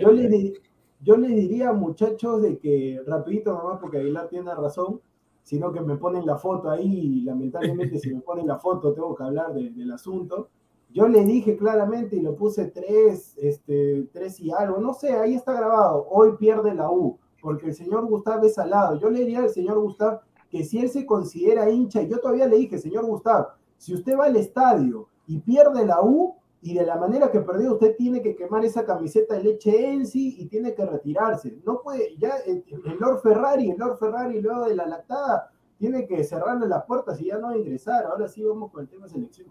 yo, 0.01 0.11
Le, 0.11 0.53
yo 1.01 1.17
le 1.17 1.27
diría 1.29 1.73
muchachos 1.73 2.41
de 2.41 2.57
que, 2.57 3.01
rapidito 3.05 3.53
nomás 3.53 3.79
porque 3.79 3.97
Aguilar 3.97 4.29
tiene 4.29 4.53
razón, 4.53 5.01
sino 5.43 5.71
que 5.71 5.81
me 5.81 5.97
ponen 5.97 6.25
la 6.25 6.37
foto 6.37 6.69
ahí 6.69 7.17
y 7.17 7.21
lamentablemente 7.21 7.99
si 7.99 8.13
me 8.13 8.21
ponen 8.21 8.47
la 8.47 8.59
foto 8.59 8.93
tengo 8.93 9.15
que 9.15 9.23
hablar 9.23 9.53
del 9.53 9.91
asunto. 9.91 10.49
Yo 10.91 11.07
le 11.07 11.25
dije 11.25 11.57
claramente 11.57 12.15
y 12.17 12.21
lo 12.21 12.35
puse 12.35 12.65
tres, 12.65 13.35
este, 13.37 14.07
tres 14.13 14.39
y 14.39 14.51
algo, 14.51 14.79
no 14.79 14.93
sé, 14.93 15.13
ahí 15.13 15.33
está 15.33 15.53
grabado, 15.53 16.07
hoy 16.09 16.37
pierde 16.37 16.75
la 16.75 16.91
U 16.91 17.17
porque 17.43 17.67
el 17.67 17.73
señor 17.75 18.05
Gustavo 18.07 18.45
es 18.45 18.55
salado. 18.55 18.97
Yo 18.97 19.09
le 19.09 19.19
diría 19.19 19.39
al 19.39 19.49
señor 19.49 19.77
Gustavo 19.79 20.21
que 20.49 20.63
si 20.63 20.79
él 20.79 20.89
se 20.89 21.05
considera 21.05 21.69
hincha, 21.69 22.01
y 22.01 22.07
yo 22.07 22.19
todavía 22.19 22.47
le 22.47 22.55
dije, 22.55 22.77
señor 22.77 23.05
Gustavo, 23.05 23.47
si 23.77 23.93
usted 23.93 24.17
va 24.17 24.25
al 24.25 24.37
estadio 24.37 25.09
y 25.27 25.39
pierde 25.39 25.85
la 25.85 26.01
U, 26.01 26.35
y 26.65 26.73
de 26.73 26.85
la 26.85 26.95
manera 26.95 27.29
que 27.29 27.41
perdió, 27.41 27.73
usted 27.73 27.93
tiene 27.97 28.21
que 28.21 28.37
quemar 28.37 28.63
esa 28.63 28.85
camiseta 28.85 29.35
de 29.35 29.43
leche 29.43 29.91
en 29.91 30.07
sí 30.07 30.37
y 30.39 30.45
tiene 30.45 30.73
que 30.73 30.85
retirarse. 30.85 31.57
No 31.65 31.81
puede, 31.81 32.15
ya 32.17 32.37
el, 32.45 32.63
el 32.85 32.97
Lord 32.99 33.19
Ferrari, 33.21 33.71
el 33.71 33.77
Lord 33.77 33.97
Ferrari 33.97 34.41
luego 34.41 34.69
de 34.69 34.75
la 34.75 34.85
lactada, 34.85 35.51
tiene 35.77 36.07
que 36.07 36.23
cerrarle 36.23 36.65
las 36.69 36.85
puertas 36.85 37.19
y 37.19 37.25
ya 37.25 37.37
no 37.37 37.53
ingresar. 37.53 38.05
Ahora 38.05 38.29
sí 38.29 38.45
vamos 38.45 38.71
con 38.71 38.83
el 38.83 38.87
tema 38.87 39.09
selección. 39.09 39.49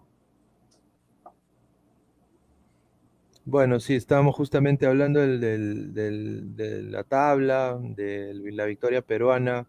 Bueno, 3.45 3.79
sí, 3.79 3.95
estábamos 3.95 4.35
justamente 4.35 4.87
hablando 4.87 5.21
del, 5.21 5.93
de 5.93 6.83
la 6.85 7.05
tabla, 7.05 7.79
de 7.79 8.33
la 8.53 8.65
victoria 8.65 9.03
peruana 9.03 9.69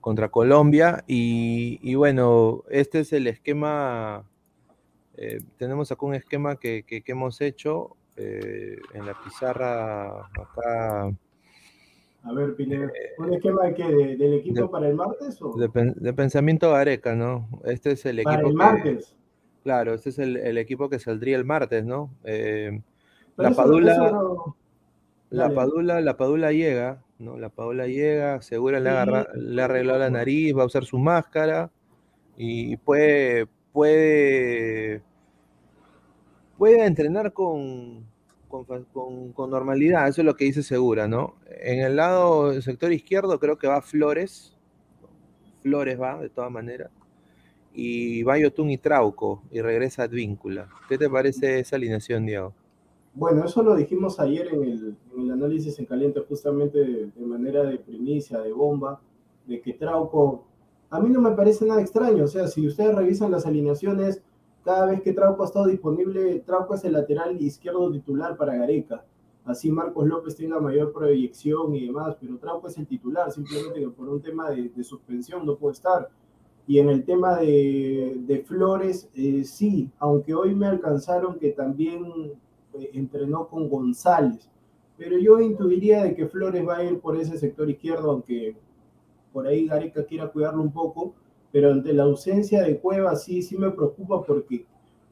contra 0.00 0.28
Colombia 0.28 1.02
y 1.08 1.94
bueno, 1.96 2.62
este 2.70 3.00
es 3.00 3.12
el 3.12 3.26
esquema, 3.26 4.28
eh, 5.20 5.40
tenemos 5.56 5.90
acá 5.90 6.06
un 6.06 6.14
esquema 6.14 6.56
que, 6.56 6.84
que, 6.84 7.02
que 7.02 7.12
hemos 7.12 7.40
hecho 7.40 7.96
eh, 8.16 8.78
en 8.94 9.06
la 9.06 9.14
pizarra 9.22 10.26
acá. 10.26 11.12
A 12.24 12.32
ver, 12.32 12.54
Pineda, 12.56 12.90
¿un 13.18 13.34
esquema 13.34 13.64
de 13.66 13.74
qué? 13.74 13.84
¿De, 13.84 14.16
¿Del 14.16 14.34
equipo 14.34 14.62
de, 14.62 14.68
para 14.68 14.88
el 14.88 14.94
martes? 14.94 15.40
O? 15.42 15.56
De, 15.56 15.68
de, 15.96 16.12
pensamiento 16.12 16.72
Gareca, 16.72 17.14
¿no? 17.14 17.48
Este 17.64 17.92
es 17.92 18.06
el 18.06 18.20
equipo. 18.20 18.34
Para 18.34 18.48
el 18.48 18.54
martes. 18.54 19.14
Claro, 19.64 19.94
este 19.94 20.10
es 20.10 20.18
el, 20.18 20.36
el, 20.36 20.56
equipo 20.58 20.88
que 20.88 20.98
saldría 20.98 21.36
el 21.36 21.44
martes, 21.44 21.84
¿no? 21.84 22.10
Eh, 22.24 22.80
la 23.36 23.50
Padula, 23.52 24.12
la 25.30 25.54
Padula, 25.54 26.00
la 26.00 26.16
Padula 26.16 26.52
llega, 26.52 27.02
¿no? 27.18 27.38
La 27.38 27.50
Padula 27.50 27.86
llega, 27.86 28.40
segura 28.40 28.80
le, 28.80 28.90
agarra, 28.90 29.28
le 29.34 29.62
arregló 29.62 29.98
la 29.98 30.10
nariz, 30.10 30.56
va 30.56 30.62
a 30.62 30.66
usar 30.66 30.84
su 30.84 30.98
máscara 30.98 31.70
y 32.36 32.76
puede, 32.78 33.46
puede, 33.72 35.02
puede 36.58 36.84
entrenar 36.84 37.32
con, 37.32 38.04
con, 38.48 39.50
normalidad, 39.50 40.08
eso 40.08 40.20
es 40.20 40.26
lo 40.26 40.34
que 40.34 40.44
dice 40.44 40.62
Segura, 40.62 41.06
¿no? 41.06 41.36
En 41.48 41.80
el 41.80 41.96
lado 41.96 42.60
sector 42.60 42.92
izquierdo 42.92 43.38
creo 43.38 43.56
que 43.56 43.68
va 43.68 43.80
Flores, 43.80 44.56
Flores 45.62 45.98
va, 46.00 46.20
de 46.20 46.28
todas 46.28 46.50
maneras, 46.50 46.90
y 47.72 48.24
va 48.24 48.38
Yotun 48.38 48.70
y 48.70 48.78
Trauco, 48.78 49.42
y 49.52 49.60
regresa 49.60 50.02
Advíncula. 50.02 50.68
¿Qué 50.88 50.98
te 50.98 51.08
parece 51.08 51.60
esa 51.60 51.76
alineación, 51.76 52.26
Diego? 52.26 52.52
Bueno, 53.14 53.44
eso 53.44 53.62
lo 53.62 53.74
dijimos 53.76 54.18
ayer 54.20 54.48
en 54.52 54.62
el, 54.64 55.30
análisis 55.30 55.78
en 55.78 55.86
caliente, 55.86 56.20
justamente 56.28 56.78
de, 56.78 57.26
manera 57.26 57.62
de 57.64 57.78
primicia, 57.78 58.40
de 58.40 58.52
bomba, 58.52 59.00
de 59.46 59.60
que 59.60 59.74
Trauco, 59.74 60.44
a 60.90 61.00
mí 61.00 61.10
no 61.10 61.20
me 61.20 61.32
parece 61.32 61.64
nada 61.66 61.80
extraño, 61.80 62.24
o 62.24 62.28
sea, 62.28 62.48
si 62.48 62.66
ustedes 62.66 62.94
revisan 62.94 63.30
las 63.30 63.46
alineaciones, 63.46 64.22
cada 64.64 64.86
vez 64.86 65.02
que 65.02 65.12
Trauco 65.12 65.42
ha 65.42 65.46
estado 65.46 65.66
disponible, 65.66 66.40
Trauco 66.40 66.74
es 66.74 66.84
el 66.84 66.92
lateral 66.92 67.40
izquierdo 67.40 67.90
titular 67.90 68.36
para 68.36 68.56
Gareca. 68.56 69.04
Así 69.44 69.70
Marcos 69.70 70.06
López 70.06 70.36
tenga 70.36 70.60
mayor 70.60 70.92
proyección 70.92 71.74
y 71.74 71.86
demás, 71.86 72.16
pero 72.20 72.36
Trauco 72.36 72.68
es 72.68 72.76
el 72.76 72.86
titular, 72.86 73.32
simplemente 73.32 73.80
que 73.80 73.88
por 73.88 74.08
un 74.08 74.20
tema 74.20 74.50
de, 74.50 74.70
suspensión 74.84 75.46
no 75.46 75.56
puede 75.56 75.72
estar. 75.72 76.10
Y 76.66 76.78
en 76.78 76.90
el 76.90 77.02
tema 77.04 77.36
de, 77.36 78.44
Flores, 78.46 79.08
eh, 79.14 79.44
sí, 79.44 79.90
aunque 79.98 80.34
hoy 80.34 80.54
me 80.54 80.66
alcanzaron 80.66 81.38
que 81.38 81.52
también 81.52 82.04
eh, 82.74 82.90
entrenó 82.92 83.48
con 83.48 83.70
González, 83.70 84.50
pero 84.98 85.16
yo 85.16 85.40
intuiría 85.40 86.02
de 86.02 86.14
que 86.14 86.26
Flores 86.26 86.68
va 86.68 86.76
a 86.76 86.84
ir 86.84 87.00
por 87.00 87.16
ese 87.16 87.38
sector 87.38 87.70
izquierdo, 87.70 88.10
aunque 88.10 88.54
por 89.32 89.46
ahí 89.46 89.66
Gareca 89.66 90.04
quiera 90.04 90.28
cuidarlo 90.28 90.60
un 90.60 90.72
poco, 90.72 91.14
pero 91.52 91.72
ante 91.72 91.92
la 91.92 92.04
ausencia 92.04 92.62
de 92.62 92.78
Cueva 92.78 93.16
sí, 93.16 93.42
sí 93.42 93.56
me 93.56 93.70
preocupa 93.70 94.22
porque 94.22 94.66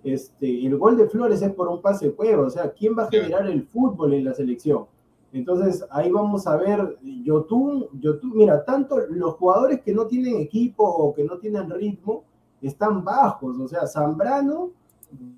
este, 0.04 0.66
el 0.66 0.76
gol 0.76 0.96
de 0.96 1.08
Flores 1.08 1.42
es 1.42 1.52
por 1.52 1.68
un 1.68 1.80
pase 1.80 2.06
de 2.06 2.14
Cueva, 2.14 2.46
o 2.46 2.50
sea, 2.50 2.70
¿quién 2.72 2.96
va 2.96 3.04
a 3.04 3.10
generar 3.10 3.46
el 3.46 3.64
fútbol 3.64 4.14
en 4.14 4.24
la 4.24 4.34
selección? 4.34 4.86
Entonces 5.32 5.84
ahí 5.90 6.10
vamos 6.10 6.46
a 6.46 6.56
ver, 6.56 6.98
Yotun, 7.02 7.86
Yotun, 8.00 8.36
mira, 8.36 8.64
tanto 8.64 8.98
los 9.10 9.34
jugadores 9.34 9.82
que 9.82 9.92
no 9.92 10.06
tienen 10.06 10.36
equipo 10.36 10.84
o 10.84 11.12
que 11.12 11.24
no 11.24 11.38
tienen 11.38 11.68
ritmo 11.70 12.24
están 12.62 13.04
bajos, 13.04 13.58
o 13.58 13.68
sea, 13.68 13.86
Zambrano 13.86 14.70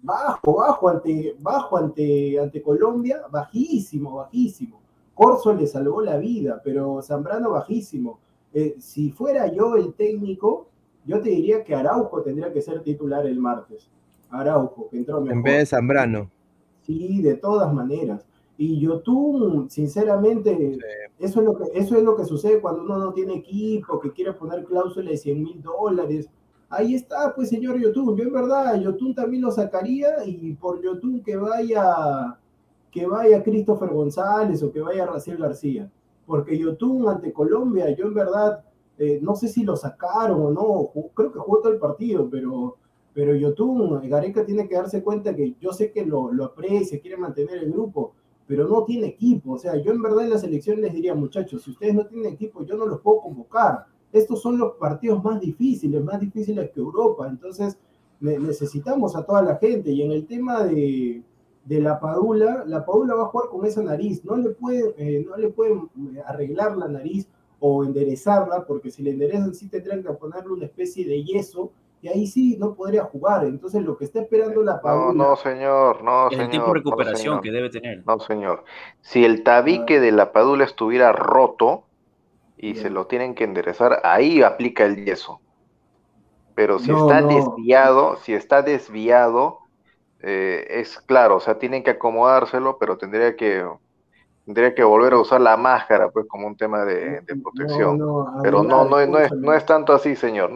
bajo, 0.03 0.57
bajo 0.57 0.89
ante, 0.89 1.37
bajo 1.41 1.77
ante, 1.77 2.39
ante 2.39 2.63
Colombia, 2.63 3.23
bajísimo, 3.31 4.17
bajísimo. 4.17 4.81
Corso 5.15 5.53
le 5.53 5.67
salvó 5.67 6.01
la 6.01 6.17
vida, 6.17 6.61
pero 6.63 7.03
Zambrano 7.03 7.51
bajísimo. 7.51 8.21
Eh, 8.53 8.77
si 8.79 9.11
fuera 9.11 9.53
yo 9.53 9.77
el 9.77 9.95
técnico, 9.95 10.69
yo 11.09 11.23
te 11.23 11.31
diría 11.31 11.65
que 11.65 11.75
Araujo 11.75 12.21
tendría 12.21 12.53
que 12.53 12.61
ser 12.61 12.83
titular 12.83 13.25
el 13.25 13.41
martes. 13.41 13.89
Araujo, 14.29 14.91
que 14.91 14.99
entró 14.99 15.23
mejor. 15.23 15.39
En 15.39 15.43
vez 15.43 15.59
de 15.61 15.67
Zambrano. 15.67 16.31
Sí, 16.83 17.23
de 17.23 17.35
todas 17.35 17.73
maneras. 17.73 18.27
Y 18.59 18.79
Yotun, 18.79 19.71
sinceramente, 19.71 20.79
eso, 21.19 21.41
es 21.41 21.47
lo 21.47 21.57
que, 21.57 21.65
eso 21.73 21.97
es 21.97 22.03
lo 22.03 22.15
que 22.15 22.27
sucede 22.27 22.61
cuando 22.61 22.83
uno 22.83 22.99
no 22.99 23.13
tiene 23.15 23.37
equipo, 23.37 23.99
que 23.99 24.13
quiere 24.13 24.35
poner 24.35 24.65
cláusula 24.65 25.11
de 25.11 25.17
100 25.17 25.43
mil 25.43 25.63
dólares. 25.63 26.29
Ahí 26.69 26.95
está, 26.95 27.35
pues, 27.35 27.49
señor 27.49 27.81
Yotun. 27.81 28.15
Yo 28.15 28.25
en 28.25 28.33
verdad, 28.33 28.79
Yotun 28.79 29.15
también 29.15 29.43
lo 29.43 29.51
sacaría 29.51 30.27
y 30.27 30.53
por 30.55 30.83
Yotun 30.83 31.23
que 31.23 31.37
vaya, 31.37 32.39
que 32.91 33.07
vaya 33.07 33.43
Christopher 33.43 33.89
González 33.89 34.63
o 34.63 34.71
que 34.71 34.83
vaya 34.83 35.07
Raciel 35.07 35.39
García. 35.39 35.91
Porque 36.27 36.59
Yotun 36.59 37.09
ante 37.09 37.33
Colombia, 37.33 37.89
yo 37.97 38.09
en 38.09 38.15
verdad 38.15 38.63
eh, 38.99 39.21
no 39.23 39.37
sé 39.37 39.49
si 39.49 39.63
lo 39.63 39.77
sacaron 39.77 40.43
o 40.43 40.51
no, 40.51 41.11
creo 41.15 41.33
que 41.33 41.39
jugó 41.39 41.61
todo 41.61 41.73
el 41.73 41.79
partido, 41.79 42.29
pero, 42.29 42.77
pero 43.15 43.35
Yotun, 43.35 44.09
Gareca 44.09 44.45
tiene 44.45 44.69
que 44.69 44.75
darse 44.75 45.03
cuenta 45.03 45.35
que 45.37 45.55
yo 45.61 45.73
sé 45.73 45.93
que 45.93 46.05
lo, 46.05 46.33
lo 46.33 46.47
aprecia, 46.47 47.01
quiere 47.01 47.17
mantener 47.17 47.59
el 47.59 47.73
grupo, 47.73 48.15
pero 48.49 48.67
no 48.67 48.83
tiene 48.85 49.09
equipo. 49.09 49.53
O 49.53 49.59
sea, 49.59 49.77
yo 49.77 49.93
en 49.93 50.03
verdad 50.03 50.25
en 50.25 50.31
la 50.31 50.39
selección 50.39 50.81
les 50.81 50.93
diría, 50.93 51.15
muchachos, 51.15 51.63
si 51.63 51.71
ustedes 51.71 51.95
no 51.95 52.07
tienen 52.07 52.33
equipo, 52.33 52.65
yo 52.65 52.77
no 52.77 52.87
los 52.87 53.01
puedo 53.01 53.21
convocar. 53.21 53.87
Estos 54.11 54.41
son 54.41 54.59
los 54.59 54.73
partidos 54.77 55.23
más 55.23 55.39
difíciles, 55.39 56.03
más 56.03 56.19
difíciles 56.19 56.71
que 56.71 56.81
Europa. 56.81 57.29
Entonces, 57.29 57.79
necesitamos 58.21 59.15
a 59.15 59.23
toda 59.23 59.43
la 59.43 59.57
gente. 59.57 59.91
Y 59.91 60.03
en 60.03 60.13
el 60.13 60.27
tema 60.27 60.65
de, 60.65 61.23
de 61.67 61.81
la 61.81 62.01
Padula, 62.01 62.65
la 62.67 62.87
Padula 62.87 63.15
va 63.15 63.25
a 63.25 63.27
jugar 63.27 63.51
con 63.51 63.67
esa 63.67 63.83
nariz. 63.83 64.25
No 64.25 64.37
le, 64.37 64.57
eh, 64.97 65.25
no 65.29 65.37
le 65.37 65.51
pueden 65.51 65.91
arreglar 66.27 66.77
la 66.77 66.89
nariz 66.89 67.29
o 67.61 67.85
enderezarla, 67.85 68.65
porque 68.67 68.91
si 68.91 69.03
le 69.03 69.11
enderezan 69.11 69.55
sí 69.55 69.69
tendrían 69.69 70.03
que 70.03 70.13
ponerle 70.13 70.53
una 70.53 70.65
especie 70.67 71.07
de 71.07 71.25
yeso 71.25 71.73
y 72.01 72.09
ahí 72.09 72.27
sí 72.27 72.57
no 72.59 72.75
podría 72.75 73.05
jugar. 73.05 73.45
Entonces 73.45 73.83
lo 73.83 73.97
que 73.97 74.05
está 74.05 74.21
esperando 74.21 74.63
la 74.63 74.81
Padula... 74.81 75.13
No, 75.13 75.31
no, 75.31 75.37
señor, 75.37 76.03
no, 76.03 76.31
el 76.31 76.49
tipo 76.51 76.67
de 76.67 76.75
recuperación 76.75 77.41
que 77.41 77.51
debe 77.51 77.71
tener. 77.71 78.05
No, 78.07 78.21
señor. 78.21 78.65
Si 79.01 79.25
el 79.25 79.43
tabique 79.43 79.97
ah. 79.97 80.01
de 80.01 80.13
la 80.13 80.33
Padula 80.33 80.65
estuviera 80.65 81.13
roto 81.13 81.85
y 82.57 82.75
se 82.75 82.91
lo 82.91 83.07
tienen 83.07 83.35
que 83.35 83.45
enderezar, 83.45 84.01
ahí 84.05 84.43
aplica 84.43 84.85
el 84.85 85.05
yeso. 85.05 85.41
Pero 86.55 86.81
si 86.81 86.91
está 86.91 87.23
desviado, 87.23 88.17
si 88.17 88.35
está 88.35 88.63
desviado, 88.63 89.61
eh, 90.21 90.67
es 90.69 90.99
claro, 90.99 91.37
o 91.37 91.41
sea, 91.41 91.59
tienen 91.59 91.85
que 91.85 91.91
acomodárselo, 91.91 92.79
pero 92.79 92.99
tendría 92.99 93.37
que 93.37 93.65
tendría 94.49 94.75
que 94.75 94.83
volver 94.83 95.13
a 95.13 95.21
usar 95.21 95.43
la 95.43 95.59
máscara, 95.59 96.11
pues, 96.11 96.25
como 96.27 96.47
un 96.47 96.57
tema 96.57 96.83
de, 96.83 97.23
protección. 97.43 97.99
Pero 98.43 98.63
no, 98.63 98.83
no, 98.87 99.07
no, 99.07 99.19
es, 99.19 99.31
no 99.31 99.53
es 99.53 99.67
tanto 99.67 99.93
así, 99.93 100.17
señor. 100.17 100.51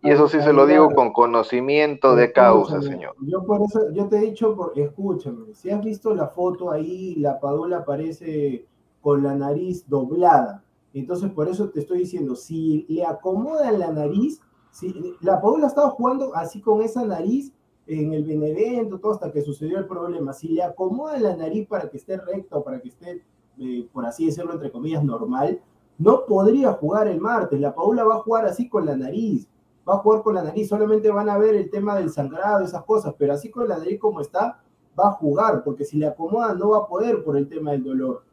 y 0.00 0.10
eso 0.10 0.26
sí 0.26 0.40
se 0.40 0.54
lo 0.54 0.64
digo 0.64 0.88
con 0.94 1.12
conocimiento 1.12 2.16
de 2.16 2.32
causa, 2.32 2.80
señor. 2.80 3.14
Yo 3.20 3.44
por 3.44 3.60
eso, 3.60 3.92
yo 3.92 4.08
te 4.08 4.16
he 4.16 4.20
dicho, 4.20 4.56
por, 4.56 4.72
escúchame, 4.74 5.52
si 5.52 5.68
has 5.68 5.84
visto 5.84 6.14
la 6.14 6.28
foto 6.28 6.70
ahí, 6.70 7.16
la 7.16 7.38
Padula 7.38 7.80
aparece 7.80 8.64
con 9.02 9.22
la 9.22 9.34
nariz 9.34 9.86
doblada. 9.86 10.64
Entonces, 10.94 11.30
por 11.30 11.46
eso 11.46 11.68
te 11.68 11.80
estoy 11.80 11.98
diciendo, 11.98 12.36
si 12.36 12.86
le 12.88 13.04
acomodan 13.04 13.78
la 13.78 13.92
nariz, 13.92 14.40
si 14.70 15.14
la 15.20 15.42
Padula 15.42 15.66
estaba 15.66 15.90
jugando 15.90 16.34
así 16.34 16.62
con 16.62 16.80
esa 16.80 17.04
nariz, 17.04 17.52
en 17.86 18.12
el 18.12 18.24
Benevento, 18.24 18.98
todo 18.98 19.12
hasta 19.12 19.30
que 19.30 19.42
sucedió 19.42 19.78
el 19.78 19.86
problema. 19.86 20.32
Si 20.32 20.48
le 20.48 20.62
acomoda 20.62 21.18
la 21.18 21.36
nariz 21.36 21.66
para 21.68 21.88
que 21.88 21.98
esté 21.98 22.16
recta 22.16 22.56
o 22.56 22.64
para 22.64 22.80
que 22.80 22.88
esté, 22.88 23.22
eh, 23.58 23.88
por 23.92 24.04
así 24.04 24.26
decirlo, 24.26 24.52
entre 24.52 24.72
comillas, 24.72 25.04
normal, 25.04 25.60
no 25.98 26.26
podría 26.26 26.72
jugar 26.72 27.06
el 27.06 27.20
martes. 27.20 27.60
La 27.60 27.74
Paula 27.74 28.04
va 28.04 28.16
a 28.16 28.20
jugar 28.20 28.44
así 28.44 28.68
con 28.68 28.86
la 28.86 28.96
nariz. 28.96 29.46
Va 29.88 29.94
a 29.94 29.98
jugar 29.98 30.22
con 30.22 30.34
la 30.34 30.42
nariz. 30.42 30.68
Solamente 30.68 31.10
van 31.10 31.28
a 31.28 31.38
ver 31.38 31.54
el 31.54 31.70
tema 31.70 31.96
del 31.96 32.10
sangrado, 32.10 32.64
esas 32.64 32.82
cosas, 32.84 33.14
pero 33.16 33.32
así 33.32 33.50
con 33.50 33.68
la 33.68 33.78
nariz 33.78 34.00
como 34.00 34.20
está, 34.20 34.60
va 34.98 35.08
a 35.08 35.12
jugar, 35.12 35.62
porque 35.62 35.84
si 35.84 35.96
le 35.96 36.06
acomoda 36.06 36.54
no 36.54 36.70
va 36.70 36.78
a 36.78 36.86
poder 36.88 37.22
por 37.22 37.36
el 37.36 37.48
tema 37.48 37.70
del 37.70 37.84
dolor. 37.84 38.24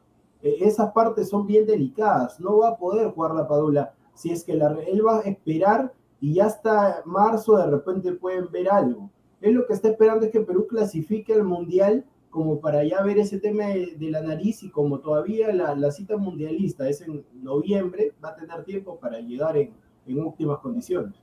Eh, 0.42 0.56
esas 0.60 0.92
partes 0.92 1.28
son 1.28 1.46
bien 1.46 1.64
delicadas. 1.64 2.40
No 2.40 2.58
va 2.58 2.70
a 2.70 2.76
poder 2.76 3.12
jugar 3.12 3.34
la 3.34 3.46
Padula. 3.46 3.94
Si 4.14 4.30
es 4.30 4.42
que 4.42 4.52
él 4.52 5.06
va 5.06 5.18
a 5.18 5.20
esperar 5.20 5.92
y 6.20 6.40
hasta 6.40 7.02
marzo 7.04 7.56
de 7.56 7.66
repente 7.66 8.12
pueden 8.12 8.50
ver 8.50 8.70
algo 8.70 9.10
él 9.44 9.54
lo 9.54 9.66
que 9.66 9.74
está 9.74 9.88
esperando 9.88 10.24
es 10.24 10.32
que 10.32 10.40
Perú 10.40 10.66
clasifique 10.66 11.34
al 11.34 11.44
Mundial 11.44 12.04
como 12.30 12.60
para 12.60 12.82
ya 12.82 13.00
ver 13.02 13.18
ese 13.18 13.38
tema 13.38 13.66
de, 13.66 14.10
la 14.10 14.20
nariz 14.20 14.64
y 14.64 14.70
como 14.70 14.98
todavía 14.98 15.52
la, 15.52 15.92
cita 15.92 16.16
mundialista 16.16 16.88
es 16.88 17.00
en 17.02 17.24
noviembre, 17.32 18.12
va 18.24 18.30
a 18.30 18.34
tener 18.34 18.64
tiempo 18.64 18.98
para 18.98 19.20
llegar 19.20 19.56
en, 19.56 19.72
en 20.06 20.20
óptimas 20.20 20.58
condiciones. 20.58 21.14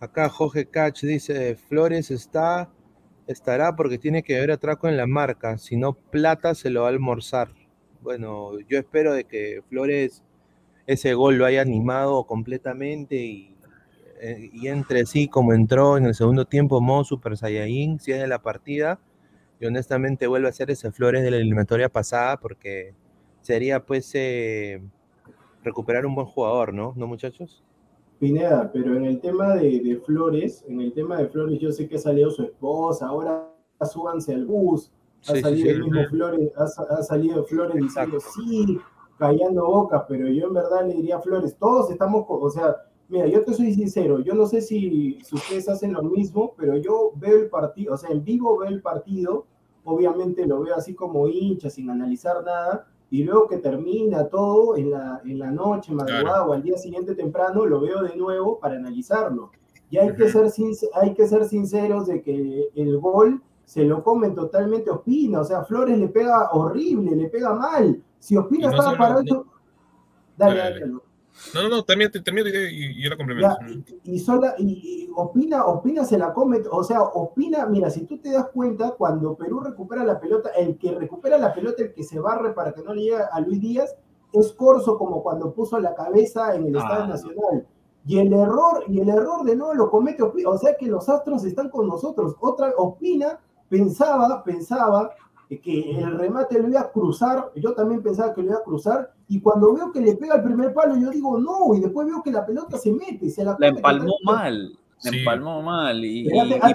Acá 0.00 0.30
Jorge 0.30 0.64
Cach 0.64 1.02
dice, 1.02 1.56
Flores 1.56 2.10
está, 2.10 2.70
estará 3.26 3.76
porque 3.76 3.98
tiene 3.98 4.22
que 4.22 4.38
haber 4.38 4.52
atraco 4.52 4.88
en 4.88 4.96
la 4.96 5.06
marca, 5.06 5.58
si 5.58 5.76
no 5.76 5.92
plata 5.92 6.54
se 6.54 6.70
lo 6.70 6.82
va 6.82 6.86
a 6.86 6.90
almorzar. 6.90 7.48
Bueno, 8.00 8.58
yo 8.60 8.78
espero 8.78 9.12
de 9.12 9.24
que 9.24 9.60
Flores 9.68 10.22
ese 10.86 11.12
gol 11.12 11.36
lo 11.36 11.44
haya 11.44 11.60
animado 11.60 12.24
completamente 12.24 13.16
y 13.16 13.57
eh, 14.20 14.50
y 14.52 14.68
entre 14.68 15.06
sí 15.06 15.28
como 15.28 15.52
entró 15.52 15.96
en 15.96 16.06
el 16.06 16.14
segundo 16.14 16.44
tiempo 16.44 16.80
modo 16.80 17.04
Super 17.04 17.36
Saiyajin, 17.36 18.00
si 18.00 18.12
es 18.12 18.20
de 18.20 18.26
la 18.26 18.40
partida, 18.40 18.98
y 19.60 19.66
honestamente 19.66 20.26
vuelve 20.26 20.48
a 20.48 20.52
ser 20.52 20.70
ese 20.70 20.92
Flores 20.92 21.22
de 21.22 21.30
la 21.30 21.36
eliminatoria 21.38 21.88
pasada, 21.88 22.38
porque 22.38 22.94
sería 23.40 23.84
pues 23.84 24.10
eh, 24.14 24.80
recuperar 25.64 26.06
un 26.06 26.14
buen 26.14 26.26
jugador, 26.26 26.72
¿no? 26.72 26.92
¿No, 26.96 27.06
muchachos? 27.06 27.62
Pineda, 28.18 28.70
pero 28.72 28.96
en 28.96 29.04
el 29.04 29.20
tema 29.20 29.54
de, 29.54 30.00
Flores, 30.04 30.64
en 30.68 30.80
el 30.80 30.92
tema 30.92 31.18
de 31.18 31.28
Flores, 31.28 31.60
yo 31.60 31.70
sé 31.70 31.88
que 31.88 31.96
ha 31.96 32.00
salido 32.00 32.30
su 32.30 32.42
esposa, 32.42 33.06
ahora 33.06 33.48
súbanse 33.90 34.34
al 34.34 34.44
bus, 34.44 34.90
ha 35.28 35.36
salido 35.36 35.70
el 35.70 35.84
mismo 35.84 36.04
Flores, 36.10 36.50
ha, 36.56 37.02
salido 37.02 37.44
Flores 37.44 37.76
diciendo 37.80 38.18
sí, 38.18 38.78
callando 39.18 39.66
bocas, 39.66 40.02
pero 40.08 40.28
yo 40.28 40.48
en 40.48 40.54
verdad 40.54 40.86
le 40.86 40.94
diría 40.94 41.16
a 41.16 41.20
Flores, 41.20 41.56
todos 41.58 41.90
estamos, 41.92 42.24
o 42.28 42.50
sea, 42.50 42.76
Mira, 43.08 43.26
yo 43.26 43.42
te 43.42 43.54
soy 43.54 43.72
sincero, 43.72 44.20
yo 44.20 44.34
no 44.34 44.46
sé 44.46 44.60
si, 44.60 45.18
ustedes 45.32 45.68
hacen 45.68 45.94
lo 45.94 46.02
mismo, 46.02 46.54
pero 46.56 46.76
yo 46.76 47.12
veo 47.16 47.38
el 47.38 47.48
partido, 47.48 47.94
o 47.94 47.96
sea, 47.96 48.10
en 48.10 48.22
vivo 48.22 48.58
veo 48.58 48.68
el 48.68 48.82
partido 48.82 49.46
obviamente 49.88 50.46
lo 50.46 50.60
veo 50.60 50.74
así 50.74 50.94
como 50.94 51.28
hincha, 51.28 51.70
sin 51.70 51.90
analizar 51.90 52.44
nada, 52.44 52.86
y 53.10 53.24
luego 53.24 53.48
que 53.48 53.58
termina 53.58 54.28
todo 54.28 54.76
en 54.76 54.90
la, 54.90 55.20
en 55.24 55.38
la 55.38 55.50
noche, 55.50 55.92
madrugada 55.92 56.46
o 56.46 56.52
al 56.52 56.62
día 56.62 56.76
siguiente 56.76 57.14
temprano, 57.14 57.64
lo 57.64 57.80
veo 57.80 58.02
de 58.02 58.14
nuevo 58.14 58.58
para 58.58 58.76
analizarlo. 58.76 59.50
Y 59.90 59.96
hay, 59.96 60.14
que 60.14 60.28
ser, 60.28 60.50
hay 60.92 61.14
que 61.14 61.26
ser 61.26 61.46
sinceros 61.46 62.06
de 62.06 62.20
que 62.22 62.68
el 62.74 62.98
gol 62.98 63.42
se 63.64 63.84
lo 63.84 64.02
comen 64.02 64.34
totalmente 64.34 64.90
Ospina, 64.90 65.40
o 65.40 65.44
sea, 65.44 65.64
Flores 65.64 65.98
le 65.98 66.08
pega 66.08 66.50
horrible, 66.52 67.16
le 67.16 67.28
pega 67.28 67.54
mal. 67.54 68.02
Si 68.18 68.36
Ospina 68.36 68.68
estaba 68.68 68.96
parado... 68.96 69.46
Dale, 70.36 70.58
dale, 70.58 70.80
dale. 70.80 71.07
No, 71.54 71.62
no, 71.62 71.68
no, 71.68 71.84
también, 71.84 72.10
también 72.10 72.46
y, 72.70 73.02
yo 73.02 73.10
la 73.10 73.16
complemento. 73.16 73.56
y, 74.04 74.18
sola, 74.18 74.54
y, 74.58 75.08
Opina, 75.14 75.64
Opina 75.66 76.04
se 76.04 76.18
la 76.18 76.32
come, 76.32 76.60
o 76.70 76.84
sea, 76.84 77.02
Opina, 77.02 77.66
mira, 77.66 77.90
si 77.90 78.04
tú 78.04 78.18
te 78.18 78.32
das 78.32 78.48
cuenta, 78.52 78.92
cuando 78.92 79.36
Perú 79.36 79.60
recupera 79.60 80.04
la 80.04 80.20
pelota, 80.20 80.50
el 80.50 80.78
que 80.78 80.92
recupera 80.92 81.38
la 81.38 81.54
pelota, 81.54 81.82
el 81.82 81.92
que 81.92 82.04
se 82.04 82.18
barre 82.18 82.52
para 82.52 82.72
que 82.72 82.82
no 82.82 82.92
le 82.92 83.02
llegue 83.02 83.18
a 83.30 83.40
Luis 83.40 83.60
Díaz, 83.60 83.94
es 84.32 84.52
Corso 84.52 84.98
como 84.98 85.22
cuando 85.22 85.52
puso 85.52 85.78
la 85.78 85.94
cabeza 85.94 86.54
en 86.54 86.66
el 86.66 86.76
ah. 86.76 87.06
Nacional. 87.08 87.66
Y 88.06 88.18
el 88.18 88.32
error, 88.32 88.84
y 88.88 89.00
el 89.00 89.08
error 89.08 89.44
de 89.44 89.54
nuevo 89.54 89.74
lo 89.74 89.90
comete 89.90 90.22
o 90.22 90.58
sea 90.58 90.76
que 90.78 90.86
los 90.86 91.08
astros 91.08 91.44
están 91.44 91.68
con 91.68 91.86
nosotros. 91.86 92.36
Otra, 92.40 92.72
Opina 92.76 93.38
pensaba, 93.68 94.42
pensaba 94.42 95.10
que 95.56 95.98
el 95.98 96.18
remate 96.18 96.60
lo 96.60 96.68
iba 96.68 96.80
a 96.80 96.90
cruzar, 96.90 97.50
yo 97.56 97.72
también 97.72 98.02
pensaba 98.02 98.34
que 98.34 98.42
lo 98.42 98.48
iba 98.48 98.58
a 98.58 98.62
cruzar, 98.62 99.14
y 99.28 99.40
cuando 99.40 99.74
veo 99.74 99.90
que 99.90 100.00
le 100.00 100.14
pega 100.14 100.36
el 100.36 100.42
primer 100.42 100.74
palo, 100.74 100.96
yo 100.98 101.10
digo 101.10 101.38
no, 101.38 101.74
y 101.74 101.80
después 101.80 102.06
veo 102.06 102.22
que 102.22 102.30
la 102.30 102.44
pelota 102.44 102.76
se 102.76 102.92
mete, 102.92 103.30
se 103.30 103.44
la, 103.44 103.56
la 103.58 103.68
empalmó 103.68 104.14
mal, 104.24 104.78
la 105.02 105.10
empalmó 105.10 105.62
mal, 105.62 106.04
y, 106.04 106.28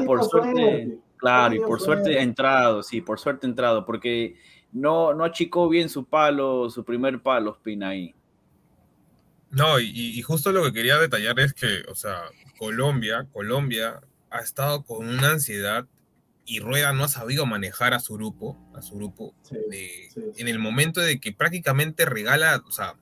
por 0.07 0.23
suerte, 0.23 0.97
claro, 1.17 1.53
y 1.53 1.59
por 1.59 1.79
suerte 1.79 2.17
ha 2.17 2.23
entrado, 2.23 2.81
sí, 2.81 3.01
por 3.01 3.19
suerte 3.19 3.45
ha 3.45 3.49
entrado, 3.49 3.85
porque 3.85 4.35
no, 4.71 5.13
no 5.13 5.23
achicó 5.23 5.69
bien 5.69 5.87
su 5.87 6.05
palo, 6.05 6.69
su 6.71 6.83
primer 6.83 7.21
palo, 7.21 7.53
Spina 7.53 7.89
ahí. 7.89 8.15
No, 9.51 9.79
y, 9.79 9.91
y 9.93 10.21
justo 10.23 10.51
lo 10.51 10.63
que 10.63 10.73
quería 10.73 10.97
detallar 10.97 11.39
es 11.39 11.53
que, 11.53 11.83
o 11.91 11.93
sea, 11.93 12.23
Colombia, 12.57 13.27
Colombia 13.31 14.01
ha 14.31 14.39
estado 14.39 14.83
con 14.83 15.07
una 15.07 15.29
ansiedad 15.29 15.85
y 16.45 16.59
Rueda 16.59 16.93
no 16.93 17.05
ha 17.05 17.07
sabido 17.07 17.45
manejar 17.45 17.93
a 17.93 17.99
su 17.99 18.15
grupo, 18.15 18.57
a 18.75 18.81
su 18.81 18.95
grupo, 18.95 19.33
en 19.71 20.47
el 20.47 20.59
momento 20.59 20.99
de 20.99 21.19
que 21.19 21.31
prácticamente 21.31 22.05
regala, 22.05 22.61
o 22.67 22.71
sea, 22.71 22.95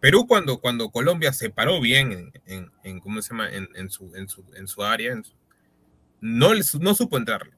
Perú 0.00 0.26
cuando, 0.26 0.60
cuando 0.60 0.90
Colombia 0.90 1.32
se 1.32 1.50
paró 1.50 1.80
bien 1.80 2.30
en, 2.46 2.70
en, 2.84 3.00
¿cómo 3.00 3.20
se 3.22 3.30
llama? 3.30 3.48
En, 3.50 3.90
su, 3.90 4.14
en, 4.14 4.28
su, 4.28 4.44
en 4.54 4.68
su 4.68 4.84
área, 4.84 5.20
no, 6.20 6.50
no 6.80 6.94
supo 6.94 7.16
entrarle. 7.16 7.52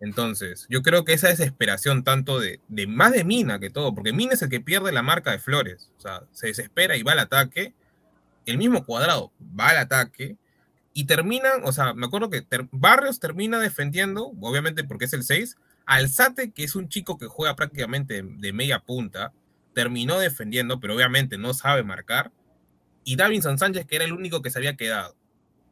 Entonces, 0.00 0.66
yo 0.68 0.82
creo 0.82 1.04
que 1.04 1.12
esa 1.12 1.28
desesperación 1.28 2.02
tanto 2.02 2.40
de, 2.40 2.60
de, 2.68 2.86
más 2.86 3.12
de 3.12 3.24
Mina 3.24 3.60
que 3.60 3.70
todo, 3.70 3.94
porque 3.94 4.12
Mina 4.12 4.32
es 4.34 4.42
el 4.42 4.48
que 4.48 4.60
pierde 4.60 4.90
la 4.90 5.02
marca 5.02 5.30
de 5.30 5.38
Flores, 5.38 5.92
o 5.98 6.00
sea, 6.00 6.22
se 6.32 6.48
desespera 6.48 6.96
y 6.96 7.02
va 7.02 7.12
al 7.12 7.20
ataque, 7.20 7.74
el 8.46 8.58
mismo 8.58 8.84
cuadrado 8.84 9.32
va 9.58 9.68
al 9.68 9.76
ataque, 9.76 10.36
y 10.94 11.04
terminan, 11.06 11.62
o 11.64 11.72
sea, 11.72 11.94
me 11.94 12.06
acuerdo 12.06 12.30
que 12.30 12.44
Barrios 12.70 13.18
termina 13.18 13.58
defendiendo, 13.58 14.32
obviamente 14.40 14.84
porque 14.84 15.06
es 15.06 15.12
el 15.12 15.22
6, 15.22 15.56
Alzate, 15.86 16.52
que 16.52 16.64
es 16.64 16.76
un 16.76 16.88
chico 16.88 17.18
que 17.18 17.26
juega 17.26 17.56
prácticamente 17.56 18.22
de 18.22 18.52
media 18.52 18.80
punta, 18.80 19.32
terminó 19.74 20.18
defendiendo, 20.18 20.80
pero 20.80 20.94
obviamente 20.94 21.38
no 21.38 21.54
sabe 21.54 21.82
marcar, 21.82 22.30
y 23.04 23.16
Davinson 23.16 23.58
Sánchez, 23.58 23.86
que 23.86 23.96
era 23.96 24.04
el 24.04 24.12
único 24.12 24.42
que 24.42 24.50
se 24.50 24.58
había 24.58 24.76
quedado. 24.76 25.16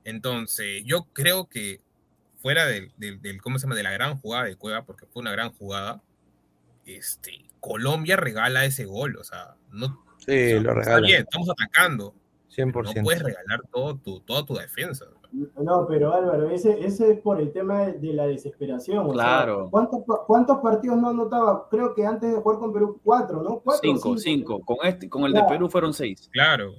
Entonces, 0.05 0.83
yo 0.85 1.07
creo 1.13 1.49
que 1.49 1.81
fuera 2.41 2.67
del, 2.67 2.93
del, 2.97 3.41
¿cómo 3.43 3.59
se 3.59 3.67
llama? 3.67 3.77
De 3.77 3.83
la 3.83 3.93
gran 3.93 4.17
jugada 4.17 4.45
de 4.45 4.57
Cueva, 4.57 4.85
porque 4.85 5.07
fue 5.07 5.21
una 5.21 5.33
gran 5.33 5.53
jugada, 5.53 6.03
este, 6.87 7.45
Colombia 7.61 8.17
regala 8.17 8.65
ese 8.65 8.87
gol, 8.87 9.17
o 9.17 9.25
sea, 9.25 9.55
no... 9.71 10.05
Sí, 10.27 10.59
lo 10.59 10.75
regala. 10.75 11.07
bien, 11.07 11.23
estamos 11.23 11.49
atacando, 11.51 12.15
100%. 12.51 12.97
No 12.97 13.03
puedes 13.03 13.23
regalar 13.23 13.61
todo 13.73 13.97
tu, 13.97 14.21
toda 14.21 14.45
tu 14.45 14.55
defensa. 14.55 15.07
No, 15.33 15.87
pero 15.87 16.13
Álvaro, 16.13 16.51
ese, 16.51 16.85
ese 16.85 17.13
es 17.13 17.21
por 17.21 17.41
el 17.41 17.53
tema 17.53 17.87
de, 17.87 18.13
la 18.13 18.27
desesperación. 18.27 19.11
Claro. 19.11 19.69
¿cuántos, 19.71 20.01
¿cuántos, 20.27 20.59
partidos 20.59 20.99
no 20.99 21.11
anotaba? 21.11 21.69
Creo 21.71 21.95
que 21.95 22.05
antes 22.05 22.33
de 22.33 22.41
jugar 22.41 22.59
con 22.59 22.73
Perú, 22.73 23.01
cuatro, 23.05 23.43
¿no? 23.43 23.61
Cuatro, 23.61 23.81
cinco, 23.83 24.17
cinco. 24.19 24.61
Con, 24.61 24.79
este, 24.83 25.09
con 25.09 25.25
el 25.25 25.33
de 25.33 25.45
Perú 25.45 25.69
fueron 25.69 25.93
seis. 25.95 26.29
Claro. 26.33 26.75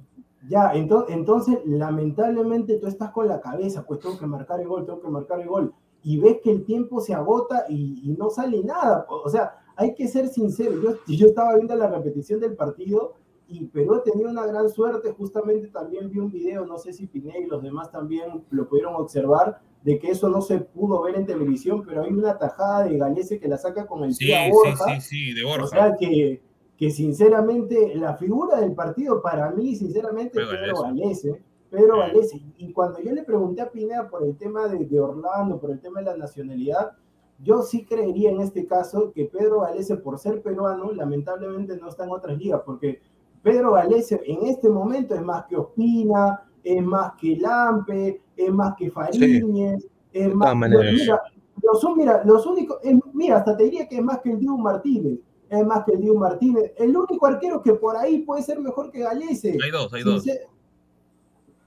Ya, 0.48 0.72
entonces, 0.74 1.14
entonces, 1.14 1.58
lamentablemente 1.64 2.76
tú 2.78 2.88
estás 2.88 3.10
con 3.10 3.28
la 3.28 3.40
cabeza, 3.40 3.86
pues 3.86 4.00
tengo 4.00 4.18
que 4.18 4.26
marcar 4.26 4.60
el 4.60 4.68
gol, 4.68 4.84
tengo 4.84 5.00
que 5.00 5.08
marcar 5.08 5.40
el 5.40 5.48
gol. 5.48 5.72
Y 6.02 6.18
ves 6.18 6.38
que 6.42 6.50
el 6.50 6.64
tiempo 6.64 7.00
se 7.00 7.14
agota 7.14 7.64
y, 7.68 8.02
y 8.04 8.12
no 8.18 8.28
sale 8.28 8.62
nada. 8.62 9.06
O 9.08 9.30
sea, 9.30 9.62
hay 9.76 9.94
que 9.94 10.08
ser 10.08 10.28
sincero. 10.28 10.72
Yo, 10.82 10.96
yo 11.06 11.26
estaba 11.28 11.54
viendo 11.54 11.74
la 11.76 11.88
repetición 11.88 12.40
del 12.40 12.54
partido 12.54 13.14
y 13.52 13.66
Perú 13.66 13.96
ha 13.96 14.02
tenido 14.02 14.30
una 14.30 14.46
gran 14.46 14.70
suerte, 14.70 15.12
justamente 15.12 15.68
también 15.68 16.10
vi 16.10 16.18
un 16.18 16.30
video, 16.30 16.64
no 16.64 16.78
sé 16.78 16.92
si 16.94 17.06
Pineda 17.06 17.38
y 17.38 17.46
los 17.46 17.62
demás 17.62 17.90
también 17.90 18.42
lo 18.50 18.66
pudieron 18.66 18.94
observar, 18.94 19.60
de 19.82 19.98
que 19.98 20.10
eso 20.10 20.30
no 20.30 20.40
se 20.40 20.60
pudo 20.60 21.02
ver 21.02 21.16
en 21.16 21.26
televisión, 21.26 21.84
pero 21.86 22.02
hay 22.02 22.10
una 22.10 22.38
tajada 22.38 22.84
de 22.84 22.96
Galese 22.96 23.38
que 23.38 23.48
la 23.48 23.58
saca 23.58 23.86
con 23.86 24.04
el 24.04 24.14
sí, 24.14 24.32
Borja. 24.50 24.84
Sí, 24.86 24.92
sí, 24.94 25.00
sí, 25.00 25.34
de 25.34 25.44
Borja. 25.44 25.64
O 25.64 25.66
sea 25.66 25.96
que, 25.98 26.40
que 26.78 26.90
sinceramente 26.90 27.94
la 27.94 28.16
figura 28.16 28.58
del 28.58 28.72
partido 28.72 29.20
para 29.20 29.50
mí, 29.50 29.76
sinceramente, 29.76 30.40
es 30.40 30.48
Pedro 30.48 30.82
Galese. 30.82 31.42
Pedro 31.68 31.98
Galese. 31.98 32.40
Y 32.56 32.72
cuando 32.72 33.00
yo 33.00 33.12
le 33.12 33.22
pregunté 33.22 33.60
a 33.60 33.70
Pineda 33.70 34.08
por 34.08 34.24
el 34.24 34.36
tema 34.38 34.66
de, 34.68 34.86
de 34.86 35.00
Orlando, 35.00 35.60
por 35.60 35.70
el 35.70 35.80
tema 35.80 36.00
de 36.00 36.06
la 36.06 36.16
nacionalidad, 36.16 36.92
yo 37.42 37.62
sí 37.62 37.84
creería 37.84 38.30
en 38.30 38.40
este 38.40 38.66
caso 38.66 39.12
que 39.12 39.24
Pedro 39.24 39.60
Galese, 39.60 39.96
por 39.96 40.18
ser 40.18 40.42
peruano, 40.42 40.92
lamentablemente 40.92 41.76
no 41.76 41.88
está 41.88 42.04
en 42.04 42.10
otras 42.10 42.38
ligas, 42.38 42.62
porque 42.64 43.02
Pedro 43.42 43.72
Galese 43.72 44.20
en 44.24 44.46
este 44.46 44.68
momento 44.68 45.14
es 45.14 45.22
más 45.22 45.44
que 45.46 45.56
Ospina, 45.56 46.42
es 46.62 46.82
más 46.82 47.12
que 47.20 47.36
Lampe, 47.36 48.22
es 48.36 48.50
más 48.52 48.74
que 48.76 48.90
Fariñez, 48.90 49.86
es 50.12 50.34
más 50.34 50.54
mira, 50.56 51.20
los, 51.62 51.96
mira, 51.96 52.22
los 52.24 52.46
únicos, 52.46 52.78
mira, 53.12 53.38
hasta 53.38 53.56
te 53.56 53.64
diría 53.64 53.88
que 53.88 53.96
es 53.96 54.02
más 54.02 54.20
que 54.20 54.30
el 54.30 54.38
Diego 54.38 54.58
Martínez, 54.58 55.18
es 55.48 55.66
más 55.66 55.84
que 55.84 55.92
el 55.92 56.00
Diego 56.00 56.18
Martínez. 56.18 56.72
El 56.76 56.96
único 56.96 57.26
arquero 57.26 57.62
que 57.62 57.74
por 57.74 57.96
ahí 57.96 58.20
puede 58.20 58.42
ser 58.42 58.60
mejor 58.60 58.90
que 58.90 59.00
Galese. 59.00 59.58
Hay 59.62 59.70
dos, 59.70 59.92
hay 59.92 60.02
dos. 60.02 60.24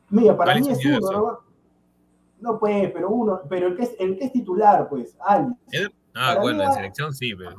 Mira, 0.10 0.38
para 0.38 0.56
mí 0.56 0.70
es 0.70 0.86
uno, 0.86 1.12
¿no? 1.12 1.40
No, 2.40 2.60
pues, 2.60 2.92
pero 2.92 3.10
uno, 3.10 3.42
pero 3.50 3.68
el 3.68 3.76
que 3.76 3.84
es, 3.84 3.96
el 3.98 4.18
que 4.18 4.26
es 4.26 4.32
titular, 4.32 4.88
pues, 4.90 5.16
Ali. 5.20 5.54
Ah, 6.16 6.38
bueno, 6.42 6.64
en 6.64 6.72
selección 6.72 7.14
sí, 7.14 7.34
pero... 7.36 7.52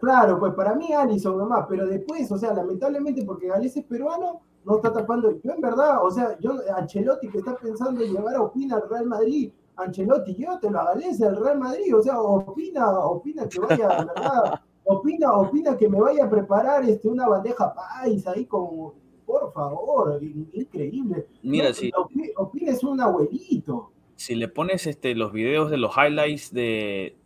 Claro, 0.00 0.40
pues 0.40 0.54
para 0.54 0.74
mí 0.74 0.92
Alisson 0.92 1.38
nomás, 1.38 1.66
pero 1.68 1.86
después, 1.86 2.30
o 2.32 2.36
sea, 2.36 2.52
lamentablemente 2.52 3.24
porque 3.24 3.46
Gales 3.46 3.76
es 3.76 3.84
peruano, 3.84 4.40
no 4.64 4.76
está 4.76 4.92
tapando. 4.92 5.40
Yo 5.40 5.52
en 5.52 5.60
verdad, 5.60 6.04
o 6.04 6.10
sea, 6.10 6.36
yo, 6.40 6.54
Ancelotti 6.76 7.28
que 7.28 7.38
está 7.38 7.56
pensando 7.56 8.02
en 8.02 8.12
llevar 8.12 8.34
a 8.34 8.42
Opina 8.42 8.76
al 8.76 8.88
Real 8.90 9.06
Madrid, 9.06 9.52
Ancelotti, 9.76 10.34
llévatelo 10.34 10.80
a 10.80 10.84
Gales 10.86 11.22
al 11.22 11.36
Real 11.36 11.58
Madrid, 11.58 11.96
o 11.96 12.02
sea, 12.02 12.20
opina, 12.20 12.90
opina 12.90 13.48
que 13.48 13.60
vaya, 13.60 13.88
verdad, 13.88 14.60
opina, 14.84 15.32
opina 15.34 15.76
que 15.76 15.88
me 15.88 16.00
vaya 16.00 16.24
a 16.24 16.30
preparar 16.30 16.84
este, 16.84 17.06
una 17.08 17.28
bandeja 17.28 17.72
país 17.72 18.26
ahí 18.26 18.46
con, 18.46 18.94
por 19.24 19.52
favor, 19.52 20.20
increíble. 20.20 21.28
Mira, 21.42 21.72
sí. 21.72 21.92
Opina 22.36 22.72
es 22.72 22.82
un 22.82 23.00
abuelito. 23.00 23.92
Si 24.16 24.34
le 24.34 24.48
pones 24.48 24.88
este, 24.88 25.14
los 25.14 25.32
videos 25.32 25.70
de 25.70 25.76
los 25.76 25.96
highlights 25.96 26.52
de, 26.52 27.16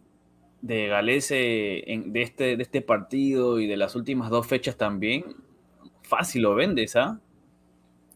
de 0.67 0.89
Galese 0.89 1.35
de, 1.35 2.23
este, 2.23 2.57
de 2.57 2.63
este 2.63 2.83
partido 2.83 3.61
y 3.61 3.67
de 3.67 3.77
las 3.77 3.95
últimas 3.95 4.31
dos 4.31 4.47
fechas 4.47 4.77
también, 4.77 5.25
fácil 6.03 6.43
lo 6.43 6.55
vendes, 6.55 6.97
¿ah? 6.97 7.21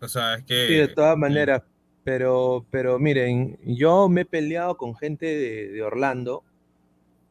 O 0.01 0.09
sea, 0.09 0.35
es 0.35 0.45
que... 0.45 0.67
Sí, 0.67 0.75
de 0.75 0.89
todas 0.89 1.17
maneras, 1.17 1.63
pero, 2.03 2.67
pero 2.71 2.99
miren, 2.99 3.59
yo 3.65 4.09
me 4.09 4.23
he 4.23 4.25
peleado 4.25 4.77
con 4.77 4.97
gente 4.97 5.27
de, 5.27 5.83
Orlando 5.83 6.43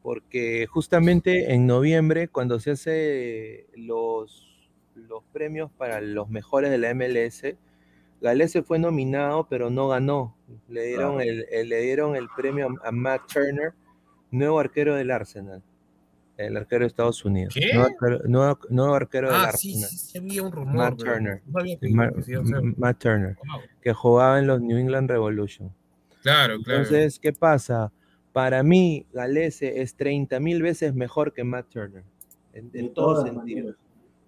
porque 0.02 0.66
justamente 0.66 1.52
en 1.52 1.66
noviembre, 1.66 2.28
cuando 2.28 2.58
se 2.58 2.70
hace 2.70 3.66
los, 3.74 4.48
los 4.94 5.22
premios 5.32 5.70
para 5.72 6.00
los 6.00 6.30
mejores 6.30 6.70
de 6.70 6.78
la 6.78 6.94
MLS, 6.94 7.42
Galese 8.22 8.62
fue 8.62 8.78
nominado, 8.78 9.46
pero 9.50 9.68
no 9.68 9.88
ganó. 9.88 10.34
Le 10.68 10.86
dieron, 10.86 11.20
el, 11.20 11.46
le 11.50 11.80
dieron 11.82 12.16
el 12.16 12.28
premio 12.34 12.68
a 12.82 12.90
Matt 12.90 13.30
Turner 13.30 13.74
nuevo 14.30 14.58
arquero 14.58 14.94
del 14.94 15.10
Arsenal. 15.10 15.62
El 16.36 16.56
arquero 16.56 16.80
de 16.80 16.86
Estados 16.86 17.22
Unidos. 17.24 17.52
¿Qué? 17.54 17.70
Nuevo, 18.26 18.94
arquero 18.94 19.28
del 19.28 19.36
ah, 19.36 19.48
Arsenal. 19.48 19.88
Sí, 19.90 19.98
sí, 19.98 20.18
había 20.18 20.42
un 20.42 20.52
rumor. 20.52 20.74
Matt 20.74 20.98
Turner. 20.98 21.42
Matt, 22.76 22.98
Turner. 22.98 23.36
Que 23.82 23.92
jugaba 23.92 24.38
en 24.38 24.46
los 24.46 24.60
New 24.60 24.78
England 24.78 25.10
Revolution. 25.10 25.70
Claro, 26.22 26.58
claro. 26.62 26.82
Entonces, 26.82 27.18
¿qué 27.18 27.34
pasa? 27.34 27.92
Para 28.32 28.62
mí, 28.62 29.06
Galese 29.12 29.82
es 29.82 29.94
30 29.96 30.40
mil 30.40 30.62
veces 30.62 30.94
mejor 30.94 31.34
que 31.34 31.44
Matt 31.44 31.68
Turner. 31.68 32.04
En, 32.54 32.70
en 32.72 32.94
todo 32.94 33.22
sentido. 33.22 33.74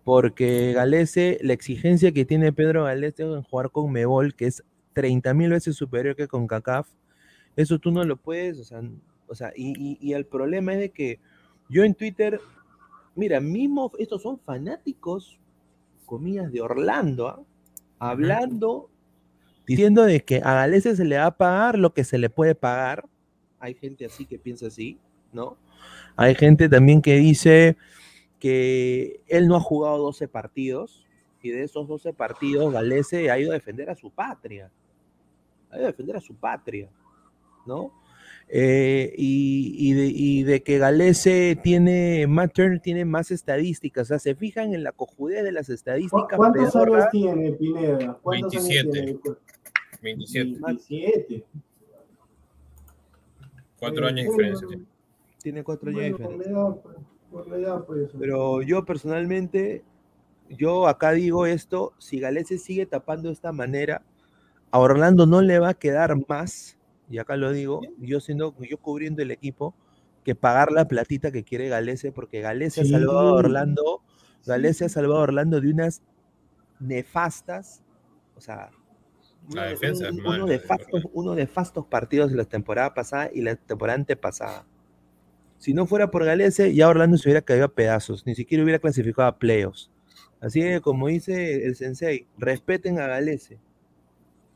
Porque 0.05 0.73
Galese, 0.74 1.39
la 1.43 1.53
exigencia 1.53 2.12
que 2.12 2.24
tiene 2.24 2.53
Pedro 2.53 2.85
Galese 2.85 3.23
en 3.23 3.43
jugar 3.43 3.70
con 3.70 3.91
Mebol, 3.91 4.35
que 4.35 4.47
es 4.47 4.62
30 4.93 5.33
mil 5.35 5.51
veces 5.51 5.77
superior 5.77 6.16
que 6.16 6.29
con 6.29 6.47
CACAF, 6.47 6.89
eso 7.57 7.79
tú 7.79 7.91
no 7.91 8.05
lo 8.05 8.16
puedes, 8.16 8.59
o 8.59 8.65
sea, 8.65 8.83
o 9.32 9.34
sea, 9.34 9.50
y, 9.56 10.12
el 10.12 10.26
problema 10.26 10.74
es 10.74 10.78
de 10.78 10.90
que 10.90 11.18
Yo 11.70 11.84
en 11.84 11.94
Twitter, 11.94 12.38
mira, 13.14 13.40
mismo, 13.40 13.90
estos 13.98 14.20
son 14.20 14.38
fanáticos, 14.38 15.38
comillas, 16.04 16.52
de 16.52 16.60
Orlando, 16.60 17.28
¿ah? 17.28 17.42
hablando, 17.98 18.90
diciendo 19.66 20.02
de 20.02 20.20
que 20.20 20.42
a 20.44 20.52
Galese 20.52 20.96
se 20.96 21.06
le 21.06 21.16
va 21.16 21.26
a 21.26 21.36
pagar 21.38 21.78
lo 21.78 21.94
que 21.94 22.04
se 22.04 22.18
le 22.18 22.28
puede 22.28 22.54
pagar. 22.54 23.06
Hay 23.59 23.72
gente 23.72 24.04
así 24.04 24.26
que 24.26 24.38
piensa 24.38 24.66
así, 24.66 24.98
¿no? 25.32 25.56
Hay 26.14 26.34
gente 26.34 26.68
también 26.68 27.00
que 27.00 27.16
dice 27.16 27.78
que 28.38 29.22
él 29.28 29.48
no 29.48 29.56
ha 29.56 29.60
jugado 29.60 29.96
12 29.96 30.28
partidos 30.28 31.06
y 31.40 31.52
de 31.52 31.62
esos 31.62 31.88
12 31.88 32.12
partidos 32.12 32.70
Galese 32.70 33.30
ha 33.30 33.38
ido 33.38 33.52
a 33.52 33.54
defender 33.54 33.88
a 33.88 33.94
su 33.94 34.10
patria. 34.10 34.70
Ha 35.70 35.78
ido 35.78 35.86
a 35.86 35.90
defender 35.90 36.16
a 36.16 36.20
su 36.20 36.34
patria, 36.34 36.90
¿no? 37.64 38.02
Eh, 38.55 39.15
y, 39.16 40.43
de, 40.43 40.62
que 40.62 40.77
Galese 40.77 41.59
tiene, 41.62 42.27
Matt 42.27 42.53
Turner 42.53 42.81
tiene 42.81 43.07
más 43.07 43.31
estadísticas, 43.31 44.03
o 44.03 44.09
sea, 44.09 44.19
se 44.19 44.35
fijan 44.35 44.74
en 44.74 44.85
la 44.85 44.93
cojudez 44.93 45.43
de 45.43 45.53
las 45.53 45.70
estadísticas. 45.70 46.37
¿Cuántos 46.37 46.77
años 46.77 47.05
tiene 47.11 47.53
Pineda? 47.53 48.20
27. 48.23 49.19
27. 50.03 50.61
27. 50.61 51.45
Cuatro 53.79 54.07
años 54.07 54.16
de 54.16 54.31
diferencia. 54.31 54.69
Tiene 55.43 55.65
cuatro 55.65 55.89
años 55.89 56.03
de 56.03 56.09
diferencia. 56.09 56.74
Pues, 57.87 58.11
Pero 58.19 58.61
yo 58.61 58.85
personalmente, 58.85 59.83
yo 60.51 60.89
acá 60.89 61.12
digo 61.12 61.47
esto, 61.47 61.95
si 61.97 62.20
Galese 62.20 62.59
sigue 62.59 62.85
tapando 62.85 63.29
de 63.29 63.35
esta 63.35 63.53
manera, 63.53 64.03
a 64.70 64.79
Orlando 64.79 65.24
no 65.24 65.41
le 65.41 65.59
va 65.59 65.70
a 65.70 65.74
quedar 65.74 66.15
más 66.29 66.77
y 67.12 67.18
acá 67.18 67.36
lo 67.36 67.52
digo, 67.52 67.82
yo 67.98 68.20
siendo, 68.20 68.56
yo 68.59 68.78
cubriendo 68.78 69.20
el 69.20 69.30
equipo, 69.30 69.74
que 70.24 70.34
pagar 70.34 70.72
la 70.72 70.89
platita 70.89 71.30
que 71.30 71.44
quiere 71.44 71.68
Galese, 71.68 72.10
porque 72.10 72.40
Galese 72.40 72.80
ha 72.80 72.84
salvado 72.86 73.18
a 73.20 73.32
Orlando, 73.34 74.01
Galese 74.47 74.86
ha 74.86 74.89
salvado 74.89 75.20
a 75.20 75.24
Orlando 75.24 75.60
de 75.60 75.70
unas 75.70 76.01
nefastas, 76.80 77.82
o 78.34 78.40
sea, 78.40 78.70
la 79.51 79.64
defensa 79.64 80.09
uno, 80.10 80.47
de 80.47 80.59
fastos, 80.59 81.02
uno 81.12 81.34
de 81.34 81.47
fastos 81.47 81.84
partidos 81.84 82.30
de 82.30 82.39
la 82.39 82.44
temporada 82.47 82.94
pasada 82.94 83.28
y 83.34 83.43
la 83.43 83.56
temporada 83.56 83.98
antepasada. 83.98 84.64
Si 85.59 85.74
no 85.74 85.84
fuera 85.84 86.10
por 86.10 86.24
Galese, 86.24 86.74
ya 86.74 86.89
Orlando 86.89 87.18
se 87.18 87.28
hubiera 87.28 87.43
caído 87.43 87.66
a 87.66 87.74
pedazos, 87.74 88.24
ni 88.24 88.34
siquiera 88.34 88.64
hubiera 88.64 88.78
clasificado 88.78 89.28
a 89.28 89.39
playoffs. 89.39 89.90
Así 90.40 90.60
que, 90.60 90.80
como 90.80 91.09
dice 91.09 91.66
el 91.66 91.76
sensei, 91.76 92.26
respeten 92.39 92.98
a 92.98 93.06
Galese. 93.06 93.59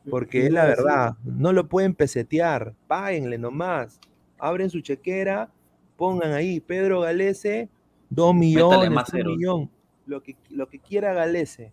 Porque 0.09 0.45
es 0.45 0.51
la 0.51 0.65
verdad, 0.65 1.15
no 1.23 1.53
lo 1.53 1.67
pueden 1.67 1.93
pesetear, 1.93 2.73
páguenle 2.87 3.37
nomás, 3.37 3.99
abren 4.39 4.69
su 4.69 4.81
chequera, 4.81 5.51
pongan 5.97 6.33
ahí 6.33 6.59
Pedro 6.59 7.01
Galese, 7.01 7.69
dos 8.09 8.33
millones, 8.33 8.89
un 9.13 9.25
millón, 9.25 9.71
lo 10.05 10.23
que, 10.23 10.35
lo 10.49 10.69
que 10.69 10.79
quiera 10.79 11.13
Galese. 11.13 11.71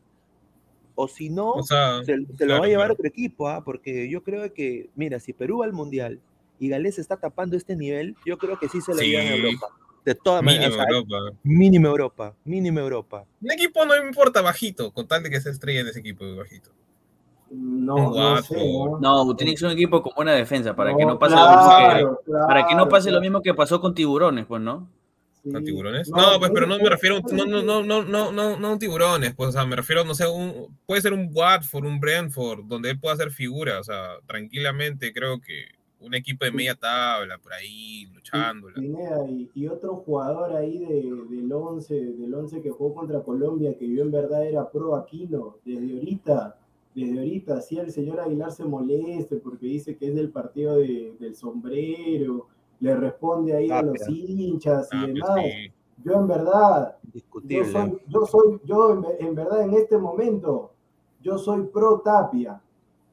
O 0.97 1.09
si 1.09 1.29
no, 1.29 1.55
se, 1.63 2.17
lo 2.17 2.61
va 2.61 2.67
a 2.67 2.69
llevar 2.69 2.93
otro 2.93 3.07
equipo, 3.07 3.49
¿ah? 3.49 3.65
porque 3.65 4.09
yo 4.09 4.23
creo 4.23 4.53
que, 4.55 4.91
mira, 4.95 5.19
si 5.19 5.33
Perú 5.33 5.59
va 5.59 5.65
al 5.65 5.73
Mundial 5.73 6.21
y 6.61 6.69
Galese 6.69 7.01
está 7.01 7.17
tapando 7.17 7.57
este 7.57 7.75
nivel, 7.75 8.15
yo 8.25 8.39
creo 8.39 8.59
que 8.59 8.69
sí 8.69 8.81
se 8.81 8.95
lo 8.95 9.01
llevan 9.01 9.27
a 9.27 9.35
Europa. 9.35 9.67
De 10.05 10.15
todas 10.15 10.43
maneras. 10.43 10.73
Europa. 10.73 11.37
Mínimo 11.43 11.89
Europa. 11.89 12.37
Mínimo 12.45 12.79
Europa. 12.79 13.25
Un 13.41 13.51
equipo 13.51 13.85
no 13.87 13.97
importa 14.07 14.43
bajito, 14.43 14.93
con 14.93 15.09
tal 15.09 15.23
de 15.23 15.31
que 15.31 15.41
se 15.41 15.51
estrella 15.51 15.81
en 15.81 15.89
ese 15.89 16.01
equipo 16.01 16.25
bajito. 16.37 16.71
No, 17.57 18.13
no, 19.01 19.25
no, 19.25 19.37
tiene 19.37 19.53
que 19.53 19.59
ser 19.59 19.69
un 19.69 19.75
equipo 19.75 20.03
con 20.03 20.13
buena 20.15 20.33
defensa 20.33 20.75
para 20.75 20.97
que 20.97 21.05
no 21.05 21.19
pase 21.19 21.37
lo 21.37 21.49
mismo 21.49 22.19
que 22.25 22.33
para 22.33 22.67
que 22.67 22.75
no 22.75 22.89
pase 22.89 23.11
lo 23.11 23.21
mismo 23.21 23.43
que 23.43 23.55
pasó 23.55 23.81
con 23.81 23.95
tiburones, 23.95 24.47
pues, 24.47 24.61
¿no? 24.61 24.89
¿Con 25.43 25.63
tiburones? 25.63 26.09
No, 26.09 26.39
pues, 26.39 26.51
pero 26.55 26.67
no 26.67 26.79
me 26.79 26.89
refiero, 26.89 27.21
no, 27.33 27.45
no, 27.45 27.63
no, 27.63 27.83
no, 27.83 28.03
no, 28.03 28.33
no, 28.33 28.59
no 28.59 28.79
tiburones, 28.79 29.35
pues, 29.35 29.51
o 29.51 29.53
sea, 29.53 29.67
me 29.67 29.77
refiero, 29.77 30.05
no 30.05 30.15
sé, 30.15 30.27
un, 30.27 30.75
puede 30.87 31.03
ser 31.03 31.13
un 31.13 31.31
Watford, 31.33 31.85
un 31.85 32.01
Brentford, 32.01 32.65
donde 32.65 32.91
él 32.91 32.99
pueda 32.99 33.15
hacer 33.15 33.31
figura, 33.31 33.79
o 33.79 33.85
sea, 33.85 34.17
tranquilamente 34.27 35.13
creo 35.13 35.41
que 35.41 35.67
un 36.01 36.15
equipo 36.15 36.45
de 36.45 36.53
media 36.53 36.75
tabla, 36.75 37.39
por 37.39 37.53
ahí, 37.53 38.07
luchando. 38.13 38.69
Y, 38.77 39.51
y, 39.55 39.67
otro 39.67 39.97
jugador 39.97 40.55
ahí 40.55 40.79
de, 40.79 41.03
del 41.31 41.51
11, 41.51 41.95
del 41.95 42.35
11 42.35 42.63
que 42.63 42.71
jugó 42.71 42.95
contra 42.95 43.23
Colombia, 43.23 43.77
que 43.79 43.89
yo 43.89 44.03
en 44.03 44.11
verdad 44.11 44.47
era 44.47 44.71
pro 44.71 44.97
Aquino, 44.97 45.57
desde 45.65 45.95
ahorita, 45.95 46.57
desde 46.95 47.19
ahorita, 47.19 47.61
si 47.61 47.79
el 47.79 47.91
señor 47.91 48.21
Aguilar 48.21 48.53
se 48.53 48.65
moleste 48.65 49.37
porque 49.37 49.67
dice 49.67 49.97
que 49.97 50.09
es 50.09 50.15
del 50.15 50.31
partido 50.31 50.77
del 50.77 51.35
sombrero, 51.35 52.47
le 52.81 52.95
responde 52.95 53.55
ahí 53.55 53.71
a 53.71 53.83
los 53.83 54.09
hinchas 54.09 54.89
y 54.93 55.07
demás. 55.09 55.41
Yo 56.05 56.13
en 56.15 56.29
verdad, 56.29 56.97
yo 57.45 57.65
soy, 57.65 57.99
yo 58.09 58.27
soy, 58.27 58.61
yo 58.65 59.03
en, 59.19 59.35
verdad 59.35 59.63
en 59.63 59.75
este 59.75 59.97
momento, 59.99 60.73
yo 61.21 61.39
soy 61.39 61.63
pro 61.73 62.01
Tapia. 62.01 62.61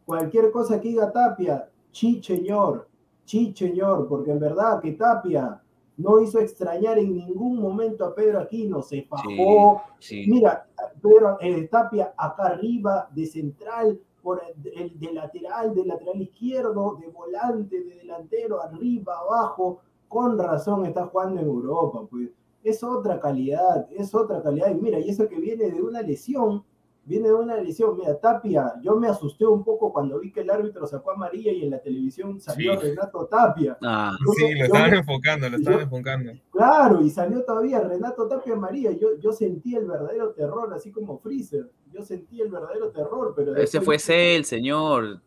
Cualquier 0.05 0.51
cosa 0.51 0.79
que 0.79 0.89
diga 0.89 1.11
Tapia, 1.11 1.69
chi 1.91 2.21
señor, 2.21 2.87
chi 3.25 3.53
señor, 3.55 4.07
porque 4.07 4.31
en 4.31 4.39
verdad 4.39 4.81
que 4.81 4.91
Tapia 4.91 5.61
no 5.97 6.21
hizo 6.21 6.39
extrañar 6.39 6.97
en 6.97 7.15
ningún 7.15 7.59
momento 7.59 8.05
a 8.05 8.15
Pedro 8.15 8.39
Aquino, 8.39 8.81
se 8.81 9.07
bajó. 9.09 9.83
Mira, 10.27 10.67
Pedro 11.01 11.37
eh, 11.41 11.67
Tapia 11.67 12.13
acá 12.17 12.47
arriba, 12.47 13.09
de 13.13 13.25
central, 13.25 13.99
por 14.21 14.41
el, 14.75 14.99
de 14.99 15.13
lateral, 15.13 15.73
de 15.73 15.85
lateral 15.85 16.21
izquierdo, 16.21 16.97
de 17.01 17.07
volante, 17.07 17.83
de 17.83 17.95
delantero, 17.95 18.61
arriba, 18.61 19.19
abajo, 19.19 19.79
con 20.07 20.37
razón 20.37 20.85
está 20.85 21.05
jugando 21.07 21.41
en 21.41 21.47
Europa, 21.47 22.05
pues 22.09 22.29
es 22.63 22.83
otra 22.83 23.19
calidad, 23.19 23.87
es 23.91 24.13
otra 24.13 24.41
calidad. 24.41 24.69
Y 24.69 24.75
mira, 24.75 24.99
y 24.99 25.09
eso 25.09 25.27
que 25.27 25.39
viene 25.39 25.71
de 25.71 25.81
una 25.81 26.01
lesión, 26.01 26.63
viene 27.03 27.29
de 27.29 27.33
una 27.33 27.57
lesión. 27.57 27.97
Mira, 27.97 28.17
Tapia, 28.19 28.73
yo 28.81 28.95
me 28.95 29.07
asusté 29.07 29.45
un 29.45 29.63
poco 29.63 29.91
cuando 29.91 30.19
vi 30.19 30.31
que 30.31 30.41
el 30.41 30.49
árbitro 30.49 30.85
sacó 30.87 31.11
a 31.11 31.15
María 31.15 31.51
y 31.51 31.63
en 31.63 31.71
la 31.71 31.79
televisión 31.79 32.39
salió 32.39 32.79
Renato 32.79 33.25
Tapia. 33.25 33.77
Ah, 33.83 34.15
sí, 34.35 34.55
lo 34.55 34.65
estaban 34.65 34.93
enfocando, 34.93 35.49
lo 35.49 35.57
estaban 35.57 35.81
enfocando. 35.81 36.31
Claro, 36.51 37.01
y 37.01 37.09
salió 37.09 37.43
todavía 37.43 37.81
Renato 37.81 38.27
Tapia 38.27 38.55
María. 38.55 38.91
Yo, 38.91 39.17
yo 39.19 39.31
sentí 39.31 39.75
el 39.75 39.85
verdadero 39.85 40.31
terror, 40.31 40.73
así 40.73 40.91
como 40.91 41.19
Freezer. 41.19 41.69
Yo 41.91 42.03
sentí 42.03 42.41
el 42.41 42.49
verdadero 42.49 42.91
terror, 42.91 43.33
pero. 43.35 43.55
Ese 43.55 43.81
fue 43.81 43.97
el 44.35 44.45
señor. 44.45 45.19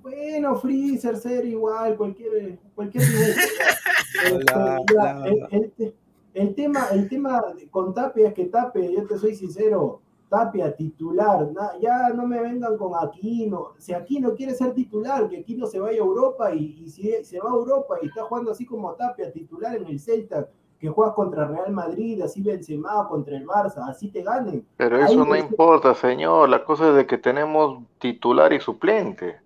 Bueno, 0.00 0.54
Freezer, 0.56 1.16
ser 1.16 1.46
igual, 1.46 1.96
cualquier. 1.96 2.58
cualquier 2.74 3.04
el, 5.50 5.94
el, 6.34 6.54
tema, 6.54 6.88
el 6.92 7.08
tema 7.08 7.42
con 7.70 7.94
Tapia 7.94 8.28
es 8.28 8.34
que 8.34 8.44
Tapia, 8.44 8.90
yo 8.90 9.06
te 9.06 9.18
soy 9.18 9.34
sincero, 9.34 10.02
Tapia 10.34 10.74
titular, 10.74 11.48
ya 11.80 12.08
no 12.08 12.26
me 12.26 12.40
vengan 12.42 12.76
con 12.76 12.92
Aquino, 13.00 13.74
si 13.78 13.94
Aquino 13.94 14.34
quiere 14.34 14.52
ser 14.52 14.74
titular, 14.74 15.28
que 15.28 15.38
Aquino 15.38 15.64
se 15.64 15.78
vaya 15.78 16.02
a 16.02 16.04
Europa 16.04 16.52
y, 16.52 16.88
si 16.88 17.24
se 17.24 17.38
va 17.38 17.50
a 17.50 17.54
Europa 17.54 17.98
y 18.02 18.06
está 18.06 18.24
jugando 18.24 18.50
así 18.50 18.66
como 18.66 18.92
Tapia 18.94 19.30
titular 19.30 19.76
en 19.76 19.86
el 19.86 20.00
Celta, 20.00 20.48
que 20.80 20.88
juegas 20.88 21.14
contra 21.14 21.46
Real 21.46 21.70
Madrid, 21.70 22.20
así 22.20 22.42
Benzema 22.42 23.06
contra 23.06 23.36
el 23.36 23.46
Barça, 23.46 23.88
así 23.88 24.08
te 24.08 24.24
ganen. 24.24 24.66
Pero 24.76 24.98
eso 24.98 25.24
no 25.24 25.36
importa, 25.36 25.94
señor, 25.94 26.48
la 26.48 26.64
cosa 26.64 26.88
es 26.88 26.96
de 26.96 27.06
que 27.06 27.16
tenemos 27.16 27.84
titular 27.98 28.52
y 28.52 28.58
suplente. 28.58 29.36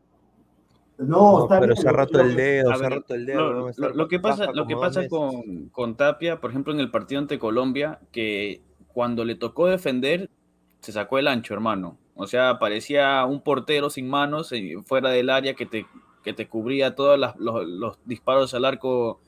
No, 0.97 1.47
pero 1.51 1.77
se 1.77 1.87
ha 1.87 1.93
roto 1.93 2.19
el 2.19 2.35
dedo, 2.35 2.75
se 2.75 2.87
ha 2.87 2.89
roto 2.89 3.15
el 3.15 3.27
dedo. 3.27 3.71
Lo, 3.77 4.09
que 4.09 4.21
pasa, 4.21 4.51
lo 4.53 4.67
que 4.67 4.75
pasa 4.75 5.07
con, 5.07 5.69
con 5.69 5.97
Tapia, 5.99 6.41
por 6.41 6.49
ejemplo, 6.49 6.73
en 6.73 6.81
el 6.81 6.91
partido 6.91 7.21
ante 7.21 7.39
Colombia, 7.39 8.01
que 8.11 8.63
cuando 8.89 9.27
le 9.27 9.35
tocó 9.35 9.67
defender, 9.67 10.31
se 10.81 10.93
sacó 10.93 11.19
el 11.19 11.29
ancho, 11.29 11.55
hermano. 11.55 11.99
O 12.15 12.27
sea, 12.27 12.59
parecía 12.59 13.25
un 13.25 13.41
portero 13.43 13.91
sin 13.91 14.09
manos 14.09 14.53
eh, 14.53 14.75
fuera 14.85 15.11
del 15.11 15.31
área 15.31 15.55
que 15.55 15.67
te, 15.67 15.87
que 16.25 16.33
te 16.33 16.49
cubría 16.49 16.95
todos 16.95 17.19
los, 17.39 17.99
disparos 18.05 18.55
al 18.55 18.65
arco 18.65 19.21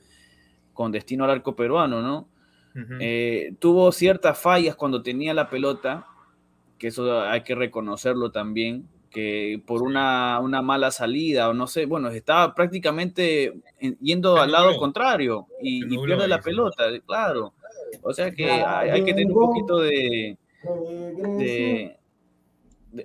con 0.73 0.91
destino 0.91 1.23
al 1.23 1.31
arco 1.31 1.55
peruano, 1.55 2.01
¿no? 2.01 2.27
Eh, 3.01 3.53
tuvo 3.59 3.91
ciertas 3.91 4.39
fallas 4.39 4.75
cuando 4.75 5.01
tenía 5.01 5.33
la 5.33 5.49
pelota, 5.49 6.07
que 6.77 6.87
eso 6.87 7.21
hay 7.21 7.43
que 7.43 7.53
reconocerlo 7.53 8.31
también, 8.31 8.87
que 9.09 9.61
por 9.65 9.83
una, 9.83 10.39
una 10.39 10.61
mala 10.61 10.89
salida 10.89 11.49
o 11.49 11.53
no 11.53 11.67
sé, 11.67 11.85
bueno, 11.85 12.09
estaba 12.09 12.55
prácticamente 12.55 13.53
yendo 13.99 14.37
al 14.37 14.53
lado 14.53 14.77
contrario 14.77 15.47
y, 15.61 15.85
pierde 15.97 16.27
la 16.27 16.39
pelota, 16.39 16.85
claro. 17.05 17.53
O 18.01 18.13
sea 18.13 18.31
que 18.31 18.49
hay 18.49 19.03
que 19.03 19.13
tener 19.13 19.27
un 19.27 19.47
poquito 19.47 19.79
de, 19.79 20.37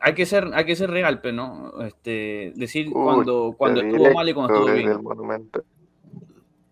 hay 0.01 0.15
que 0.15 0.27
ser, 0.27 0.51
hay 0.53 0.65
que 0.65 0.77
ser 0.77 0.91
real, 0.91 1.21
pero 1.21 1.35
no, 1.35 1.83
este, 1.83 2.53
decir 2.57 2.91
cuando, 2.91 3.55
cuando 3.57 3.81
estuvo 3.81 4.13
mal 4.13 4.29
y 4.29 4.35
cuando 4.35 4.55
estuvo 4.55 4.75
bien. 4.75 5.51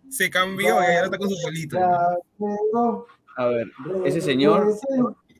Se 0.09 0.29
cambió 0.29 0.67
y 0.67 0.69
ahora 0.69 1.05
está 1.05 1.17
con 1.17 1.29
su 1.29 1.35
solito. 1.35 1.77
A 3.37 3.45
ver, 3.47 3.67
ese 4.05 4.21
señor, 4.21 4.73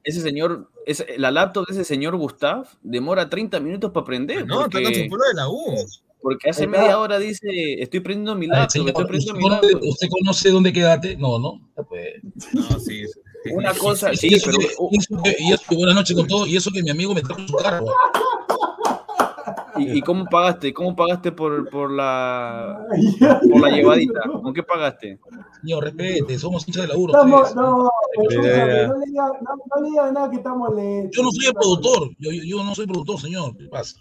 ese 0.04 0.22
señor, 0.22 0.70
la 1.18 1.32
laptop 1.32 1.68
de 1.68 1.74
ese 1.74 1.84
señor 1.86 2.16
Gustav 2.18 2.68
demora 2.82 3.30
30 3.30 3.60
minutos 3.60 3.92
para 3.92 4.02
aprender. 4.02 4.46
No, 4.46 4.66
está 4.66 4.82
con 4.82 4.94
su 4.94 5.02
de 5.02 5.34
la 5.36 5.50
U. 5.50 5.76
Porque 6.22 6.50
hace 6.50 6.66
media 6.66 6.98
hora 6.98 7.20
dice, 7.20 7.48
estoy 7.80 8.00
prendiendo 8.00 8.34
mi 8.36 8.46
Ay, 8.46 8.52
laptop, 8.52 8.72
señor, 8.72 8.88
estoy 8.90 9.04
¿usted 9.04 9.10
prendiendo 9.10 9.36
mi 9.36 9.44
conoce, 9.44 9.72
laptop. 9.72 9.90
usted 9.90 10.08
conoce 10.10 10.50
dónde 10.50 10.74
quédate? 10.74 11.18
No, 11.18 11.38
no. 11.38 11.70
Pues. 11.88 12.16
No, 12.54 12.80
sí, 12.80 13.06
sí. 13.06 13.20
Una 13.54 13.74
cosa, 13.74 14.14
Y 14.14 14.18
sí, 14.18 14.28
eso 14.34 14.46
pero 14.48 14.58
que- 14.60 14.66
y 14.92 14.98
eso 14.98 15.22
que- 15.24 15.36
y 15.40 15.52
eso 15.54 15.64
que 15.70 15.76
buenas 15.76 15.96
noches 15.96 16.16
con 16.16 16.28
todo, 16.28 16.46
y 16.48 16.56
eso 16.56 16.72
que 16.72 16.82
mi 16.82 16.90
amigo 16.90 17.14
me 17.14 17.22
trajo 17.22 17.42
su 17.48 17.56
carro. 17.56 17.86
¿y, 19.78 19.98
y 19.98 20.02
cómo 20.02 20.26
pagaste? 20.26 20.74
¿Cómo 20.74 20.96
pagaste 20.96 21.32
por, 21.32 21.70
por 21.70 21.92
la 21.92 22.86
por 23.52 23.62
la 23.62 23.70
llevadita? 23.70 24.22
¿Con 24.42 24.54
qué 24.54 24.64
pagaste? 24.64 25.20
Señor, 25.62 25.84
respete, 25.84 26.38
somos 26.40 26.68
hinchas 26.68 26.84
de 26.84 26.88
laburo. 26.90 27.14
Estamos, 27.14 27.56
no, 27.56 27.84
no 27.84 28.30
le 28.30 28.38
digas 29.08 29.32
no, 29.42 29.56
no 29.76 29.82
le 29.84 29.90
digas 29.90 30.14
nada 30.14 30.30
que 30.30 30.38
estamos 30.38 30.74
lentos. 30.76 31.12
Yo 31.16 31.24
no 31.24 31.32
soy 31.32 31.46
el 31.48 31.54
productor, 31.54 32.10
yo, 32.18 32.32
yo- 32.32 32.44
yo 32.44 32.64
no 32.64 32.74
soy 32.74 32.88
productor, 32.88 33.20
señor. 33.20 33.58
¿Qué 33.58 33.66
pasa? 33.68 33.98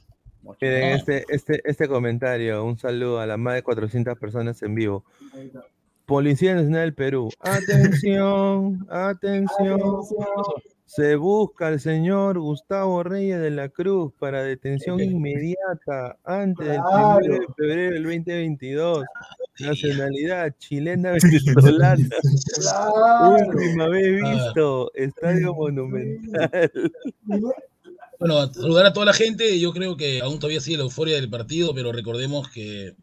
Miren 0.60 0.82
Ah. 0.92 0.94
este, 0.96 1.24
este, 1.28 1.60
este 1.64 1.88
comentario. 1.88 2.62
Un 2.64 2.78
saludo 2.78 3.18
a 3.18 3.26
las 3.26 3.38
más 3.38 3.54
de 3.54 3.62
400 3.62 4.18
personas 4.18 4.62
en 4.62 4.74
vivo. 4.74 5.04
Policía 6.06 6.54
Nacional 6.54 6.82
del 6.82 6.94
Perú. 6.94 7.30
Atención, 7.40 8.86
atención. 8.90 9.80
Se 10.86 11.16
busca 11.16 11.68
al 11.68 11.80
señor 11.80 12.38
Gustavo 12.38 13.02
Reyes 13.02 13.40
de 13.40 13.50
la 13.50 13.68
Cruz 13.68 14.12
para 14.18 14.44
detención 14.44 15.00
inmediata 15.00 16.16
antes 16.24 16.68
del 16.68 16.76
Claro. 16.76 17.18
1 17.24 17.34
de 17.34 17.46
febrero 17.56 17.94
del 17.94 18.02
2022. 18.04 19.04
Nacionalidad 19.60 20.54
chilena 20.58 21.12
venezolana. 21.12 22.08
Última 23.48 23.88
vez 23.88 24.22
visto. 24.22 24.92
Estadio 24.94 25.54
Monumental. 25.54 26.70
Bueno, 28.20 28.52
saludar 28.52 28.86
a 28.86 28.92
toda 28.92 29.06
la 29.06 29.12
gente. 29.12 29.58
Yo 29.58 29.72
creo 29.72 29.96
que 29.96 30.20
aún 30.20 30.38
todavía 30.38 30.60
sigue 30.60 30.76
la 30.76 30.84
euforia 30.84 31.16
del 31.16 31.30
partido, 31.30 31.74
pero 31.74 31.92
recordemos 31.92 32.48
que, 32.50 32.94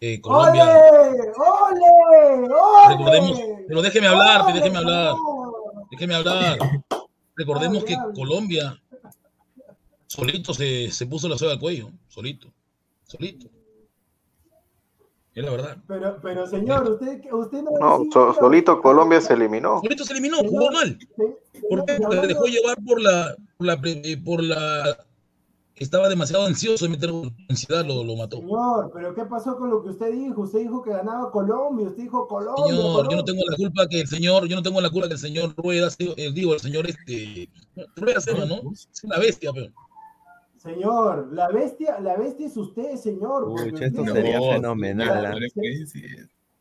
que 0.00 0.20
Colombia. 0.20 0.64
¡Ole! 0.64 1.20
¡Ole! 1.36 2.48
¡Ole! 2.48 2.96
Recordemos, 2.96 3.40
pero 3.68 3.82
déjeme 3.82 4.06
hablar, 4.06 4.42
¡Ole, 4.42 4.54
déjeme 4.54 4.78
hablar, 4.78 5.14
déjeme 5.90 6.14
hablar. 6.14 6.58
Recordemos 7.36 7.84
que. 7.84 7.96
Colombia 8.14 8.80
solito 10.06 10.52
se, 10.52 10.90
se 10.90 11.06
puso 11.06 11.28
la 11.28 11.38
soga 11.38 11.52
al 11.52 11.60
cuello, 11.60 11.90
solito, 12.08 12.52
solito. 13.06 13.46
Es 15.32 15.44
la 15.44 15.50
verdad. 15.52 15.76
Pero, 15.86 16.18
pero 16.20 16.46
señor, 16.46 16.90
usted, 16.90 17.22
usted 17.32 17.62
no. 17.62 17.70
No, 17.78 18.04
so- 18.12 18.34
solito 18.34 18.82
Colombia 18.82 19.20
se 19.20 19.34
eliminó. 19.34 19.80
Solito 19.80 20.04
se 20.04 20.12
eliminó, 20.12 20.38
jugó 20.38 20.72
mal. 20.72 20.98
¿Por 21.68 21.84
qué? 21.84 21.94
Porque 22.00 22.20
se 22.20 22.26
dejó 22.26 22.44
llevar 22.46 22.76
por 22.84 23.00
la, 23.00 23.36
por 23.56 23.66
la, 23.66 23.80
eh, 23.84 24.16
por 24.24 24.42
la, 24.42 25.06
estaba 25.80 26.08
demasiado 26.08 26.44
ansioso 26.46 26.84
de 26.84 26.90
meter 26.90 27.10
ansiedad, 27.48 27.84
lo, 27.84 28.04
lo 28.04 28.14
mató. 28.14 28.36
Señor, 28.36 28.90
pero 28.94 29.14
¿qué 29.14 29.24
pasó 29.24 29.56
con 29.56 29.70
lo 29.70 29.82
que 29.82 29.88
usted 29.90 30.12
dijo? 30.12 30.42
Usted 30.42 30.60
dijo 30.60 30.82
que 30.82 30.90
ganaba 30.90 31.30
Colombia, 31.32 31.88
usted 31.88 32.02
dijo 32.04 32.28
Colombia. 32.28 32.64
Señor, 32.76 33.10
yo 33.10 33.16
no 33.16 33.24
tengo 33.24 33.42
la 33.50 33.56
culpa 33.56 33.88
que 33.88 34.00
el 34.02 34.06
señor, 34.06 34.46
yo 34.46 34.56
no 34.56 34.62
tengo 34.62 34.80
la 34.80 34.90
culpa 34.90 35.08
que 35.08 35.14
el 35.14 35.18
señor 35.18 35.54
Rueda, 35.56 35.90
se- 35.90 36.14
eh, 36.16 36.30
digo, 36.32 36.54
el 36.54 36.60
señor 36.60 36.86
este, 36.88 37.48
Rueda 37.96 38.20
Seba, 38.20 38.44
¿no? 38.44 38.56
Es 38.72 38.88
una 39.02 39.18
bestia, 39.18 39.50
pero. 39.52 39.72
Señor, 40.58 41.28
la 41.32 41.48
bestia, 41.48 41.98
la 42.00 42.16
bestia 42.18 42.46
es 42.46 42.56
usted, 42.56 42.96
señor. 42.96 43.44
Uy, 43.48 43.72
esto 43.82 44.02
usted- 44.02 44.12
sería 44.12 44.38
No, 44.38 44.50
fenomenal. 44.52 45.26
¿ah? 45.26 45.34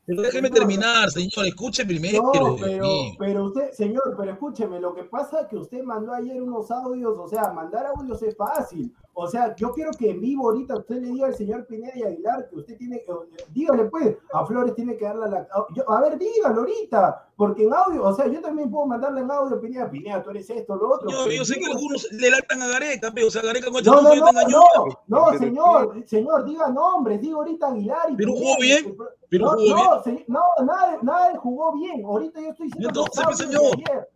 Pero 0.05 0.23
déjeme 0.23 0.49
terminar, 0.49 1.11
señor, 1.11 1.45
escuche 1.45 1.85
primero. 1.85 2.23
No, 2.23 2.31
Dios 2.31 2.59
pero, 2.61 2.87
pero 3.19 3.43
usted, 3.45 3.71
señor, 3.73 4.15
pero 4.17 4.31
escúcheme, 4.31 4.79
lo 4.79 4.95
que 4.95 5.03
pasa 5.03 5.41
es 5.41 5.47
que 5.49 5.57
usted 5.57 5.83
mandó 5.83 6.13
ayer 6.13 6.41
unos 6.41 6.71
audios, 6.71 7.15
o 7.19 7.27
sea, 7.27 7.51
mandar 7.53 7.85
audios 7.95 8.19
es 8.23 8.35
fácil. 8.35 8.91
O 9.21 9.27
sea, 9.27 9.53
yo 9.55 9.73
quiero 9.73 9.91
que 9.91 10.11
en 10.11 10.21
vivo 10.21 10.49
ahorita 10.49 10.77
usted 10.77 10.95
le 11.01 11.07
diga 11.07 11.27
al 11.27 11.35
señor 11.35 11.65
Pineda 11.67 11.91
y 11.95 12.03
Aguilar 12.03 12.47
que 12.49 12.55
usted 12.55 12.77
tiene 12.77 13.03
que, 13.03 13.11
dígale 13.53 13.85
pues, 13.85 14.15
a 14.31 14.45
Flores 14.45 14.73
tiene 14.75 14.95
que 14.95 15.03
darle 15.05 15.29
la... 15.29 15.47
yo- 15.75 15.89
a 15.91 16.01
ver, 16.01 16.17
dígalo 16.17 16.61
ahorita, 16.61 17.29
porque 17.35 17.65
en 17.65 17.73
audio, 17.73 18.03
o 18.03 18.13
sea, 18.13 18.27
yo 18.27 18.39
también 18.39 18.71
puedo 18.71 18.85
mandarle 18.85 19.21
en 19.21 19.29
audio, 19.31 19.59
Pineda, 19.59 19.89
Pineda, 19.89 20.23
tú 20.23 20.29
eres 20.29 20.49
esto, 20.49 20.75
lo 20.75 20.93
otro. 20.95 21.09
Pero 21.09 21.31
yo 21.31 21.43
sé 21.43 21.59
que 21.59 21.65
algunos 21.65 22.09
le 22.11 22.29
latan 22.29 22.61
a 22.61 22.67
Gareca, 22.67 23.11
pero, 23.13 23.27
o 23.27 23.31
sea, 23.31 23.41
Gareca 23.41 23.69
con 23.71 23.83
No, 23.83 24.01
no, 24.01 24.15
no, 24.15 24.31
no, 24.47 24.63
no, 25.07 25.37
señor, 25.37 26.03
señor, 26.05 26.45
diga 26.45 26.69
nombres, 26.69 27.19
diga 27.19 27.35
ahorita 27.35 27.67
Aguilar 27.67 28.11
y 28.11 28.15
Pero 28.15 28.31
jugó 28.31 28.57
bien, 28.61 28.95
pero 29.29 29.45
no, 29.45 29.51
jugó 29.51 30.01
bien. 30.05 30.23
no, 30.27 30.43
nada, 30.65 30.97
nada 31.01 31.37
jugó 31.39 31.73
bien. 31.73 32.05
Ahorita 32.05 32.39
yo 32.39 32.49
estoy 32.51 32.67
diciendo. 32.67 32.89
Entonces, 33.05 33.37
señor. 33.37 34.07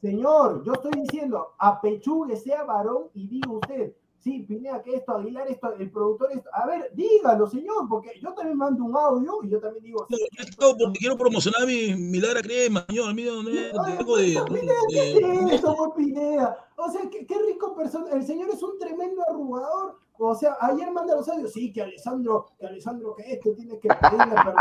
Señor, 0.00 0.62
yo 0.62 0.74
estoy 0.74 0.92
diciendo, 0.92 1.54
apechugue, 1.58 2.36
sea 2.36 2.64
varón 2.64 3.04
y 3.14 3.26
diga 3.28 3.50
usted, 3.50 3.92
sí, 4.26 4.42
Pineda, 4.42 4.82
que 4.82 4.96
esto, 4.96 5.12
Aguilar, 5.16 5.46
esto, 5.48 5.72
el 5.78 5.88
productor, 5.88 6.32
esto. 6.32 6.50
A 6.52 6.66
ver, 6.66 6.90
dígalo, 6.94 7.46
señor, 7.46 7.86
porque 7.88 8.10
yo 8.20 8.34
también 8.34 8.58
mando 8.58 8.82
un 8.84 8.96
audio 8.96 9.38
y 9.44 9.50
yo 9.50 9.60
también 9.60 9.84
digo. 9.84 10.04
No, 10.08 10.18
yo 10.18 10.24
estado 10.44 10.76
porque 10.76 10.98
quiero 10.98 11.16
promocionar 11.16 11.64
mi 11.64 11.94
Milagra 11.94 12.42
Crema, 12.42 12.84
señor. 12.88 13.14
Mira, 13.14 13.30
no, 13.32 13.48
Ay, 13.84 13.96
tengo 13.98 14.16
de, 14.16 14.42
Pineda, 14.48 14.74
¿qué 14.88 15.12
es 15.18 15.52
eso, 15.52 15.92
Pineda? 15.96 16.58
O 16.76 16.90
sea, 16.90 17.02
qué, 17.08 17.24
qué 17.24 17.38
rico 17.46 17.74
persona. 17.76 18.10
El 18.12 18.26
señor 18.26 18.50
es 18.50 18.60
un 18.62 18.76
tremendo 18.80 19.22
arrugador. 19.30 19.96
O 20.18 20.34
sea, 20.34 20.56
ayer 20.60 20.90
manda 20.90 21.14
los 21.14 21.28
audios, 21.28 21.52
sí, 21.52 21.70
que 21.72 21.82
Alessandro, 21.82 22.46
que 22.58 22.66
Alessandro, 22.66 23.14
que 23.14 23.34
esto 23.34 23.52
tiene 23.54 23.78
que 23.78 23.86
pedirle 23.88 24.34
perdón. 24.34 24.54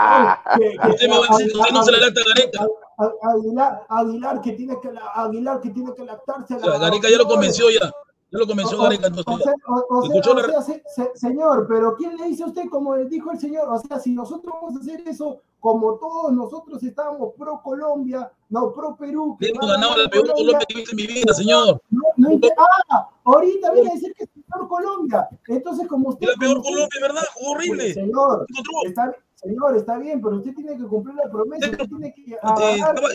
Que, 0.60 0.78
que- 0.78 0.88
Usted 0.90 1.08
me 1.10 1.18
va 1.18 1.26
a 1.30 1.38
decir, 1.38 1.56
usted 1.58 1.74
no 1.74 1.82
se 1.84 1.92
le 1.94 2.00
lacta 2.02 2.22
a 2.22 2.24
Gareca. 2.36 2.68
A- 2.98 3.04
a- 3.06 3.32
Aguilar, 3.32 3.86
Aguilar 3.90 4.42
que 4.42 4.52
tiene 4.52 4.76
que 4.82 4.92
la- 4.92 5.12
Aguilar 5.14 5.60
que 5.62 5.70
tiene 5.72 5.94
que 5.96 6.04
lactarse. 6.04 6.60
Sea, 6.60 6.78
Gareca 6.78 7.10
ya 7.10 7.18
lo 7.18 7.26
convenció 7.26 7.68
ya. 7.72 7.90
Ya 8.32 8.40
lo 8.40 8.46
O- 8.78 8.80
o- 8.80 8.84
Gareca, 8.84 9.08
entonces. 9.08 9.44
sea, 9.46 9.54
o- 9.68 9.86
o 9.98 10.02
sea, 10.02 10.10
¿Escuchó 10.16 10.32
o 10.32 10.36
la- 10.36 10.48
sea, 10.48 10.62
se- 10.62 10.84
se- 10.88 11.12
señor, 11.16 11.68
pero 11.70 11.96
¿quién 11.96 12.18
le 12.18 12.26
dice 12.26 12.44
a 12.44 12.48
usted 12.48 12.64
como 12.70 12.96
le 12.96 13.06
dijo 13.06 13.32
el 13.32 13.40
señor? 13.40 13.70
O 13.70 13.80
sea, 13.80 14.00
si 14.00 14.12
nosotros 14.14 14.54
vamos 14.62 14.76
a 14.78 14.80
hacer 14.82 15.02
eso, 15.08 15.42
como 15.60 15.96
todos 15.96 16.32
nosotros 16.34 16.82
estábamos 16.84 17.34
pro 17.38 17.62
Colombia, 17.64 18.32
no 18.50 18.72
pro 18.74 18.96
Perú. 18.96 19.38
que 19.40 19.48
Hemos 19.50 19.68
ganado 19.68 19.96
la 19.98 20.10
peor 20.10 20.28
Colombia, 20.32 20.60
que 20.60 20.74
he 20.74 20.76
visto 20.78 20.92
en 20.92 20.96
mi 20.98 21.08
vida, 21.08 21.34
señor. 21.34 21.82
no, 21.90 22.02
no 22.18 22.32
inter- 22.32 22.54
ah, 22.58 23.10
ahorita 23.24 23.72
viene 23.72 23.90
a 23.90 23.94
decir 23.94 24.14
que 24.16 24.24
es 24.26 24.30
por 24.52 24.68
Colombia. 24.68 25.28
Entonces, 25.48 25.88
como 25.88 26.10
usted. 26.10 26.28
La 26.28 26.36
peor 26.36 26.62
Colombia, 26.62 27.00
¿verdad? 27.02 27.24
Horrible. 27.42 27.94
Señor, 27.94 28.46
Encontró. 28.50 28.74
está, 28.86 29.16
señor, 29.36 29.76
está 29.78 29.98
bien, 29.98 30.22
pero 30.22 30.38
usted 30.38 30.54
tiene 30.54 30.78
que 30.78 30.84
cumplir 30.86 31.16
la 31.16 31.32
promesa. 31.32 31.70
Usted 31.72 31.88
tiene 31.88 32.14
que 32.14 32.38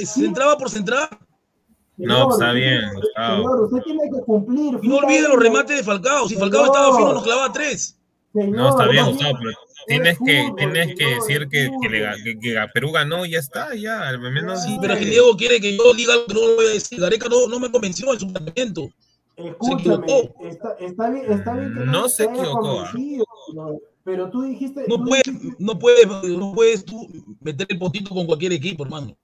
se 0.07 0.25
entraba 0.25 0.57
por 0.57 0.71
central. 0.71 1.09
No, 2.07 2.31
está 2.31 2.53
bien. 2.53 2.81
Señor, 3.17 3.61
usted 3.65 3.83
tiene 3.83 4.03
que 4.13 4.21
cumplir. 4.25 4.79
No 4.83 4.97
olvide 4.97 5.29
los 5.29 5.39
remates 5.39 5.77
de 5.77 5.83
Falcao. 5.85 6.29
Si 6.29 6.35
Falcao 6.37 6.63
Señor. 6.65 6.77
estaba 6.77 6.97
fino, 6.97 7.13
nos 7.15 7.23
clavaba 7.23 7.53
tres. 7.53 7.97
No, 8.33 8.69
está 8.71 8.87
bien, 8.89 9.05
no, 9.05 9.11
Gustavo, 9.13 9.39
pero 9.43 9.57
tienes 9.89 10.19
que, 10.25 10.43
fútbol, 10.43 10.57
tienes 10.57 10.95
que 10.97 11.05
decir 11.07 11.49
que, 11.49 11.49
que, 11.49 11.59
le 11.59 11.69
fútbol. 11.69 11.91
ga- 12.01 12.23
que- 12.23 12.39
que 12.39 12.67
Perú 12.73 12.93
ganó 12.93 13.27
y 13.27 13.31
ya 13.33 13.39
está, 13.41 13.75
ya, 13.75 14.09
al 14.09 14.21
menos. 14.21 14.63
Sí, 14.63 14.79
pero 14.81 14.93
es 14.95 15.01
que 15.01 15.07
Diego 15.07 15.37
quiere 15.37 15.61
que 15.61 15.77
yo 15.77 15.95
diga 15.95 16.15
algo 16.15 16.27
que 16.27 16.35
no 16.35 16.41
lo 16.47 16.55
voy 16.57 16.67
a 16.67 16.71
decir. 16.71 17.01
Gareca 17.01 17.29
no, 17.29 17.49
no 17.49 17.59
me 17.59 17.71
convenció 17.73 18.13
en 18.13 18.21
su 18.21 18.33
planteamiento. 18.33 18.89
Escúchame, 19.37 19.81
equivocó. 19.83 20.35
está, 20.47 20.77
está 20.79 21.11
bien, 21.11 21.33
está 21.33 21.53
bien 21.55 21.75
que 21.75 21.81
No 21.87 22.03
te 22.05 22.09
se 22.11 22.25
equivocó, 22.25 22.81
¿ah? 22.83 22.93
no, 23.55 23.79
pero 24.05 24.31
tú 24.31 24.43
dijiste. 24.43 24.85
No 24.87 24.97
tú 24.97 25.05
puedes, 25.07 25.25
dijiste- 25.25 25.57
no 25.59 25.79
puedes, 25.79 26.07
no 26.07 26.53
puedes 26.55 26.85
tú 26.85 27.09
meter 27.41 27.67
el 27.71 27.79
potito 27.79 28.15
con 28.15 28.27
cualquier 28.27 28.53
equipo, 28.53 28.85
hermano. 28.85 29.17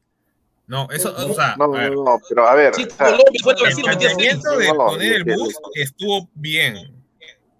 No, 0.68 0.88
eso, 0.90 1.14
o 1.16 1.32
sea, 1.32 1.54
No, 1.56 1.64
a 1.76 1.88
no, 1.88 2.04
no, 2.04 2.20
pero 2.28 2.46
a 2.48 2.54
ver. 2.54 2.74
Si 2.74 2.84
o 2.84 2.90
sea, 2.90 3.06
Colombia 3.06 3.40
fue 3.42 3.52
a 3.52 3.56
el 3.56 3.62
Brasil, 3.62 3.84
metía 3.88 4.08
seis. 4.10 4.16
planteamiento 4.16 4.58
de 4.58 4.66
No, 4.66 4.74
no, 4.74 4.90
poner 4.90 5.12
el 5.12 5.24
bus 5.24 5.54
estuvo 5.74 6.28
bien. 6.34 6.74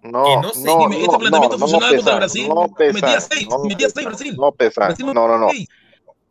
no, 0.03 0.35
no 0.35 0.41
no, 0.43 0.53
sé, 0.53 0.65
no, 0.67 0.89
este 0.89 1.05
no, 1.05 1.17
planteamiento 1.19 1.49
no, 1.49 1.57
funcionaba 1.57 1.95
contra 1.95 2.03
pesa, 2.03 2.15
Brasil, 2.17 2.49
no 2.49 2.61
metía 2.65 2.75
pesa, 2.77 3.21
seis, 3.21 3.47
no 3.49 3.59
metía 3.59 3.77
pesa, 3.87 3.93
seis 3.95 4.05
Brasil. 4.07 4.35
No 4.37 4.51
pesa, 4.51 4.85
Brasil 4.87 5.05
no, 5.05 5.27
no, 5.27 5.37
no, 5.37 5.49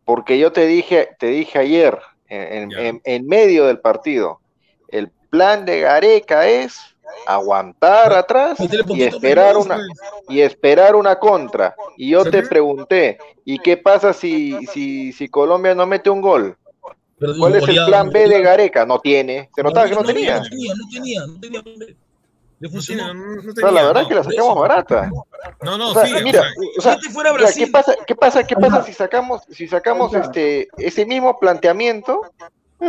porque 0.05 0.39
yo 0.39 0.53
te 0.53 0.67
dije, 0.67 1.09
te 1.19 1.27
dije 1.29 1.59
ayer, 1.59 1.99
en, 2.29 2.73
en- 2.73 3.01
en 3.05 3.27
medio 3.27 3.67
del 3.67 3.81
partido, 3.81 4.41
el 4.89 5.11
plan 5.31 5.65
de 5.65 5.81
Gareca 5.81 6.47
es 6.47 6.79
aguantar 7.27 8.13
atrás 8.13 8.59
y 8.89 9.03
esperar 9.03 9.57
una 9.57 9.81
y 10.29 10.41
esperar 10.41 10.95
una 10.95 11.19
contra. 11.19 11.75
Y 11.97 12.11
yo 12.11 12.25
te 12.25 12.43
Sí. 12.43 12.49
pregunté, 12.49 13.19
¿y 13.45 13.59
qué 13.59 13.77
pasa 13.77 14.13
si, 14.13 14.67
si, 14.67 15.13
si 15.13 15.29
Colombia 15.29 15.75
no 15.75 15.87
mete 15.87 16.11
un 16.11 16.21
gol? 16.21 16.57
¿Cuál 17.19 17.55
es 17.57 17.69
el 17.69 17.85
plan 17.87 18.11
B 18.11 18.29
de. 18.29 18.43
Gareca? 18.43 18.85
No 18.87 18.99
tiene, 19.01 19.49
se 19.55 19.63
notaba 19.63 19.89
que 19.89 19.95
no 19.95 20.05
tenía. 20.05 20.39
No 20.41 20.49
tenía, 20.49 20.75
no 20.75 20.85
tenía, 20.91 21.27
no 21.27 21.41
tenía. 21.41 21.63
plan 21.63 21.79
B. 21.79 21.97
Le 22.59 22.69
funcionó. 22.71 23.13
no- 23.15 23.53
tenía, 23.55 23.71
la 23.71 23.83
verdad 23.87 23.95
no. 23.95 24.01
es 24.01 24.09
que 24.09 24.15
la 24.15 24.25
sacamos 24.25 24.59
barata. 24.59 25.11
No, 25.63 25.77
no, 25.79 25.91
O 25.91 25.93
sea, 25.95 26.07
sí, 26.07 26.15
mira, 26.25 26.43
o 26.79 26.81
sea, 26.81 26.99
fuera 27.13 27.31
o 27.33 27.35
sea, 27.35 27.43
Brasil. 27.43 27.65
¿qué 27.67 27.71
pasa, 27.71 27.95
qué 28.07 28.15
pasa, 28.15 28.45
qué 28.47 28.57
pasa 28.57 28.83
si 28.83 28.93
sacamos, 28.93 29.43
si 29.51 29.69
sacamos 29.69 30.15
Ajá. 30.15 30.25
este, 30.25 30.69
ese 30.79 31.05
mismo 31.07 31.39
planteamiento? 31.39 32.23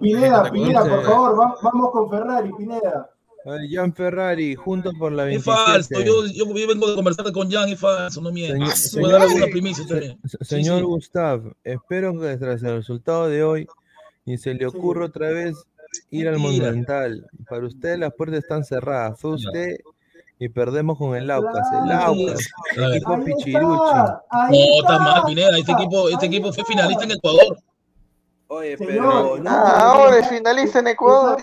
Pineda, 0.00 0.50
Pineda, 0.50 0.84
por 0.88 1.04
favor, 1.04 1.40
va- 1.40 1.54
vamos 1.62 1.90
con 1.92 2.10
Ferrari, 2.10 2.52
Pineda. 2.56 3.10
Jan 3.70 3.92
Ferrari, 3.94 4.54
juntos 4.54 4.94
por 4.98 5.12
la 5.12 5.24
Es 5.24 5.44
27. 5.44 5.64
falso. 5.66 6.00
Yo, 6.00 6.26
yo, 6.26 6.54
yo 6.54 6.66
vengo 6.68 6.88
de 6.88 6.94
conversar 6.94 7.30
con 7.32 7.50
Jan, 7.50 7.68
es 7.68 7.78
falso, 7.78 8.20
no 8.20 8.32
miento. 8.32 8.64
Señor- 8.74 9.02
Voy 9.02 9.10
a 9.10 9.12
dar 9.12 9.22
alguna 9.28 9.46
primicia 9.46 9.86
también. 9.86 10.18
Se- 10.24 10.44
Señor 10.44 10.78
sí. 10.78 10.84
Gustav, 10.84 11.52
espero 11.62 12.18
que 12.18 12.36
tras 12.38 12.62
el 12.62 12.76
resultado 12.76 13.28
de 13.28 13.42
hoy 13.44 13.66
ni 14.24 14.38
se 14.38 14.54
le 14.54 14.66
ocurra 14.66 15.06
otra 15.06 15.28
vez 15.30 15.54
ir 16.10 16.28
al. 16.28 16.38
Monumental. 16.38 17.26
Para 17.48 17.66
usted 17.66 17.98
las 17.98 18.14
puertas 18.14 18.38
están 18.40 18.64
cerradas. 18.64 19.20
Fue 19.20 19.32
usted 19.34 19.76
y 20.38 20.48
perdemos 20.48 20.96
con 20.98 21.14
el 21.14 21.30
Aucas. 21.30 21.68
El. 21.84 21.92
Aucas, 21.92 22.48
ver. 22.76 22.90
equipo 22.96 23.12
Ahí 23.14 23.24
pichiruchi. 23.24 23.60
No, 23.60 24.80
está 24.80 24.98
mal. 24.98 25.22
Pineda. 25.26 25.58
Este 25.58 25.72
equipo, 25.72 26.08
este 26.08 26.26
equipo 26.26 26.52
fue 26.52 26.64
finalista 26.64 27.04
en 27.04 27.10
Ecuador. 27.12 27.58
Oye, 28.48 28.76
Señor, 28.76 28.94
pero 28.96 29.36
no. 29.38 29.50
Ah, 29.50 29.92
ahora 29.92 30.18
es 30.18 30.28
finalista 30.28 30.78
en 30.80 30.88
Ecuador. 30.88 31.42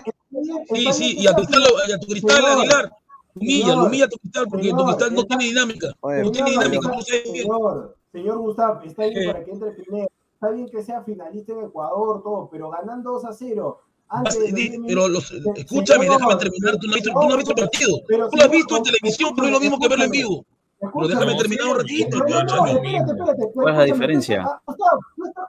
Sí, 0.74 0.92
sí, 0.92 1.16
y 1.18 1.26
a, 1.26 1.34
Cristal, 1.34 1.60
lo- 1.62 1.94
a 1.94 1.98
tu 1.98 2.06
Cristal 2.06 2.36
Señor, 2.36 2.50
Aguilar. 2.58 2.92
Humilla, 3.34 3.74
lo 3.76 3.84
humilla 3.86 4.04
a 4.04 4.08
tu 4.08 4.16
Cristal 4.18 4.46
porque 4.48 4.70
tu 4.70 4.84
Cristal 4.84 5.14
no 5.14 5.24
tiene 5.24 5.44
dinámica. 5.44 5.88
Oye, 6.00 6.22
No 6.22 6.30
tiene 6.32 6.50
dinámica. 6.50 6.90
señor, 7.04 7.96
señor 8.12 8.38
Gustavo, 8.38 8.80
está 8.82 9.02
bien 9.04 9.14
¿Qué? 9.14 9.26
para 9.26 9.44
que 9.44 9.50
entre 9.50 9.70
primero. 9.72 10.08
Está 10.34 10.50
bien 10.50 10.68
que 10.68 10.82
sea 10.82 11.02
finalista 11.04 11.52
en 11.52 11.64
Ecuador, 11.66 12.22
todo, 12.22 12.48
pero 12.50 12.68
ganando 12.70 13.12
2 13.12 13.24
a 13.26 13.32
0. 13.32 13.78
Antes 14.08 14.34
Vas- 14.34 14.42
de 14.42 14.50
los 14.50 14.54
di- 14.56 14.68
10 14.70 14.80
pero 14.86 15.06
escúchame, 15.54 16.04
señor, 16.04 16.18
déjame 16.18 16.36
terminar. 16.36 16.76
Tú 16.78 16.86
no 16.88 16.94
has 17.30 17.36
visto, 17.36 17.50
el 17.50 17.56
partido. 17.56 17.96
pero 18.08 18.28
Tú 18.28 18.36
lo 18.36 18.42
has 18.42 18.50
visto 18.50 18.76
en 18.76 18.82
televisión, 18.82 19.32
pero 19.34 19.46
es 19.46 19.52
lo 19.52 19.60
mismo 19.60 19.78
que 19.78 19.88
verlo 19.88 20.04
en 20.04 20.10
vivo. 20.10 20.44
Pero 20.94 21.08
déjame 21.08 21.34
terminar 21.36 21.68
un 21.68 21.76
ratito. 21.78 22.18
No, 22.18 22.42
no, 22.42 22.66
espérate, 22.66 23.12
espérate. 23.12 23.42
¿Cuál 23.54 23.68
es 23.74 23.78
la 23.78 23.84
diferencia? 23.84 24.44
ah, 24.44 24.74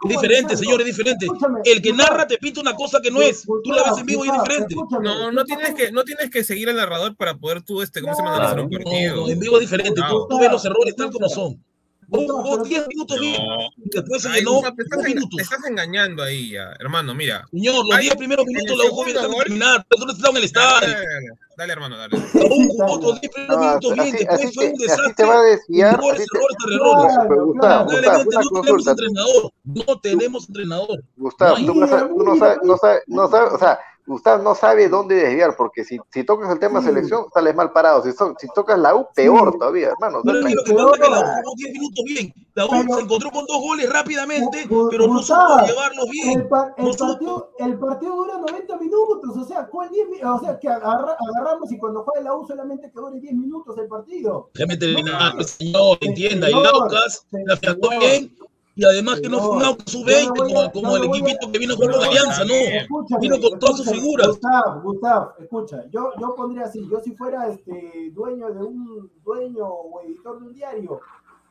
Es 0.04 0.10
diferente, 0.10 0.58
señor, 0.58 0.82
es 0.82 0.86
diferente. 0.88 1.28
El 1.66 1.82
que 1.82 1.94
narra 1.94 2.28
te 2.28 2.38
pinta 2.38 2.62
una 2.62 2.76
cosa 2.76 3.00
que 3.02 3.10
no 3.10 3.22
es. 3.22 3.44
Tú 3.44 3.72
la 3.72 3.84
ves 3.84 3.98
en 3.98 4.06
vivo 4.06 4.26
y 4.26 4.30
es 4.30 4.34
diferente. 4.34 4.76
No, 5.02 5.32
no 5.32 5.44
tienes 5.46 5.74
que, 5.74 5.92
no 5.92 6.04
tienes 6.04 6.30
que 6.30 6.44
seguir 6.44 6.70
al 6.70 6.76
narrador 6.76 7.16
para 7.16 7.36
poder 7.36 7.62
tú, 7.64 7.82
este, 7.82 8.02
¿cómo 8.02 8.14
se 8.14 8.22
llama? 8.22 8.38
Claro. 8.38 8.68
No, 9.16 9.30
en 9.30 9.40
vivo 9.40 9.56
es 9.56 9.62
diferente. 9.62 10.02
Tú, 10.10 10.28
tú 10.30 10.40
ves 10.40 10.52
los 10.52 10.64
errores 10.66 10.96
tal 10.96 11.12
como 11.12 11.28
son. 11.30 11.64
Gustavo, 12.08 12.42
Jugó 12.44 12.52
pero- 12.56 12.64
10 12.66 12.88
minutos 12.88 13.20
bien. 13.20 13.42
No. 13.46 13.58
y 13.78 13.90
Después 13.90 14.22
se 14.22 14.30
Ay, 14.30 14.40
llenó 14.40 14.52
Gustavo, 14.54 14.76
te, 14.76 14.84
estás 14.84 14.98
dos 15.00 15.06
enga- 15.08 15.14
minutos. 15.16 15.38
te 15.38 15.44
estás 15.44 15.66
engañando 15.70 16.24
ahí 16.24 16.50
ya, 16.52 16.74
hermano, 16.80 17.14
mira. 17.16 17.46
Señor, 17.52 17.86
los 17.88 17.96
Ay, 17.98 18.04
10 18.04 18.16
primeros 18.16 18.46
minutos 18.46 18.78
la 18.78 18.84
dejando 18.84 19.30
gol- 19.36 19.44
terminar. 19.44 19.86
El 19.90 20.22
Dale, 20.22 20.46
estadio. 20.46 20.88
dale, 20.88 20.94
dale, 20.94 21.28
dale, 21.58 21.74
hermano, 21.74 21.98
dale. 21.98 22.18
La 22.18 22.46
U 22.46 22.68
jugó 22.68 23.12
los 23.12 23.22
10 23.22 23.34
primeros 23.34 23.56
No, 23.58 23.62
minutos 23.68 23.94
bien. 23.94 24.02
así, 24.08 24.12
Después 24.18 24.42
así, 24.44 24.54
fue 24.56 24.66
un 24.66 24.74
te, 24.78 24.86
así 24.86 24.96
te 24.96 25.02
desastre. 25.02 25.26
va 25.26 25.40
a 25.40 25.44
desviar. 25.44 25.94
Errores, 25.94 26.14
así 26.20 26.26
te- 26.32 26.38
errores, 26.38 26.58
tras 26.58 26.74
errores. 26.76 27.14
Claro, 27.14 27.30
Pero, 27.30 27.46
Gustavo, 27.46 27.60
claro. 27.60 27.86
Gustavo, 27.86 28.02
Lamentablemente 28.02 28.36
una 28.36 28.44
no 28.44 28.62
tenemos 28.62 28.68
consulta. 28.68 28.92
entrenador. 28.92 29.54
No 29.64 30.00
tenemos 30.02 30.48
entrenador. 30.48 31.04
Gustavo, 31.18 31.58
No 31.60 31.66
tú 31.66 31.74
no 31.74 31.74
no 31.74 31.80
no 31.86 32.78
sabes, 32.78 33.02
no 33.08 33.28
sabes, 33.30 33.54
o 33.54 33.60
sea, 33.60 33.80
Gustavo 34.06 34.44
no 34.44 34.54
sabe 34.54 34.90
dónde 34.90 35.16
desviar, 35.16 35.56
porque 35.56 35.84
si, 35.86 35.98
si 36.12 36.24
tocas 36.26 36.50
el 36.52 36.60
tema 36.60 36.82
Sí. 36.82 36.88
selección, 36.88 37.26
sales 37.34 37.56
mal 37.56 37.72
parado. 37.72 38.04
Si, 38.04 38.12
so- 38.12 38.36
si 38.38 38.48
tocas 38.54 38.78
la 38.78 38.94
U, 38.96 39.08
peor 39.16 39.52
Sí. 39.54 39.60
todavía, 39.60 39.90
hermano. 39.92 40.20
O 40.20 40.22
sea, 40.24 40.34
Pero 40.34 40.40
es 40.40 40.46
que 40.46 40.56
lo 40.56 40.64
que 40.64 40.74
Pero- 40.74 40.86
pasa 40.92 40.96
es 40.96 41.04
que 41.04 41.10
la 41.10 41.20
U 41.20 41.24
jugó 41.44 41.54
10 41.56 41.72
minutos 41.74 42.06
bien. 42.06 42.34
La 42.56 42.66
U 42.66 42.70
Pero- 42.70 42.96
se 42.96 43.02
encontró 43.02 43.32
con 43.32 43.46
dos 43.46 43.58
goles 43.62 43.90
rápidamente, 43.94 44.68
pero 44.92 45.08
no 45.08 45.22
supo 45.24 45.42
llevarlos 45.66 46.10
bien. 46.10 46.32
El, 46.32 46.44
No 46.44 46.50
partido, 46.50 47.52
el 47.60 47.80
partido 47.80 48.16
dura 48.16 48.38
90 48.40 48.78
minutos, 48.78 49.38
o 49.38 49.46
sea, 49.46 49.68
¿cuál 49.68 49.90
10 49.90 50.08
mi- 50.10 50.22
o 50.22 50.40
sea, 50.40 50.60
que 50.60 50.68
agarra- 50.68 51.16
agarramos 51.30 51.72
y 51.72 51.78
cuando 51.78 52.04
juega 52.04 52.22
la 52.26 52.36
U 52.36 52.46
solamente 52.46 52.92
que 52.92 53.00
dure 53.00 53.20
10 53.20 53.34
minutos 53.34 53.78
el 53.78 53.88
partido. 53.88 54.50
Déjame 54.54 54.78
terminar, 54.78 55.36
No. 55.36 55.44
señor, 55.44 55.98
entienda. 56.02 56.48
El 56.48 56.54
Señor, 56.54 56.76
Aucas 56.76 57.26
la 57.32 57.98
bien 58.00 58.36
y 58.76 58.84
además 58.86 59.22
que 59.22 59.30
no 59.30 59.40
fue 59.40 59.50
un 59.50 59.60
Señor, 59.62 59.66
Aucas 59.78 59.92
sub-20 59.92 60.24
yo 60.24 60.64
no 60.64 60.72
como, 60.72 60.88
no 60.90 60.96
el 60.98 61.04
a- 61.04 61.06
equipito 61.06 61.52
que 61.52 61.60
vino 61.60 61.76
con 61.78 61.88
No, 61.92 62.02
Alianza, 62.02 62.44
no. 62.46 62.54
Escúchame, 62.54 63.22
Vino 63.22 63.36
con 63.40 63.60
todas 63.60 63.78
sus 63.78 63.90
figuras. 63.92 64.28
Gustavo, 64.28 64.82
Gustavo, 64.82 65.34
escucha, 65.40 65.84
yo, 65.92 66.12
yo 66.20 66.36
pondría 66.36 66.66
así, 66.66 66.88
yo 66.90 67.00
si 67.02 67.12
fuera 67.16 67.48
este 67.50 68.10
dueño 68.14 68.52
de 68.52 68.64
un 68.64 69.12
dueño 69.24 69.68
o 69.68 70.02
editor 70.02 70.40
de 70.40 70.48
un 70.48 70.54
diario, 70.54 71.00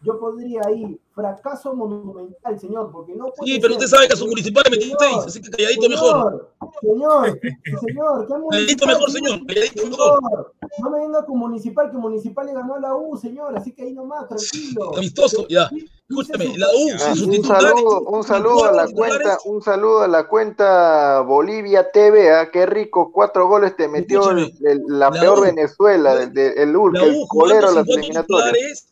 yo 0.05 0.19
pondría 0.19 0.63
ahí 0.67 0.99
fracaso 1.15 1.75
monumental, 1.75 2.59
señor, 2.59 2.91
porque 2.91 3.15
no 3.15 3.27
puede 3.37 3.53
Sí, 3.53 3.59
pero 3.61 3.75
ser- 3.75 3.83
usted 3.85 3.97
sabe 3.97 4.07
que 4.09 4.15
a 4.15 4.17
su 4.17 4.27
municipal 4.27 4.63
le 4.65 4.71
metió 4.71 4.97
6, 4.99 5.17
así 5.27 5.43
que 5.43 5.51
calladito 5.51 5.89
mejor. 5.89 6.53
Señor, 6.81 7.41
señor, 7.81 8.27
¿qué 8.27 8.35
Calladito 8.35 8.87
municipal? 8.87 8.89
mejor, 8.89 9.11
señor, 9.11 9.47
calladito 9.47 9.87
mejor. 9.87 10.53
No 10.79 10.91
me 10.91 11.01
venga 11.01 11.25
con 11.27 11.39
municipal, 11.39 11.91
que 11.91 11.97
municipal 11.99 12.47
le 12.47 12.55
ganó 12.55 12.75
a 12.77 12.81
la 12.81 12.95
U, 12.97 13.17
señor, 13.17 13.57
así 13.57 13.73
que 13.73 13.83
ahí 13.83 13.93
nomás, 13.93 14.27
tranquilo. 14.29 14.97
Amistoso, 14.97 15.47
ya. 15.49 15.71
Escúchame, 16.09 16.59
la 16.59 16.67
U 16.69 16.89
Ya, 16.89 16.99
sin 16.99 17.11
Un 17.11 17.17
sus 17.17 17.31
titulares. 17.31 17.69
saludo, 17.71 18.01
un 18.03 18.25
saludo 18.25 18.65
a 18.65 18.73
la 18.73 18.87
cuenta, 18.89 19.39
un 19.45 19.63
saludo 19.63 20.03
a 20.03 20.09
la 20.09 20.29
cuenta 20.29 21.21
Bolivia 21.21 21.91
TV, 21.91 22.33
¿ah? 22.35 22.51
qué 22.51 22.67
rico, 22.67 23.11
cuatro 23.13 23.49
goles 23.49 23.77
te 23.77 23.89
metió 23.89 24.31
el- 24.31 24.53
el- 24.63 24.83
la, 24.89 25.11
la 25.11 25.21
peor 25.21 25.39
U- 25.39 25.43
Venezuela, 25.43 26.15
del 26.15 26.33
de, 26.33 26.49
el 26.49 26.73
La 26.73 27.05
el 27.05 27.17
U 27.17 27.27
colero 27.29 27.69
de 27.71 27.75
las 27.77 27.89
eliminatorias. 27.89 28.89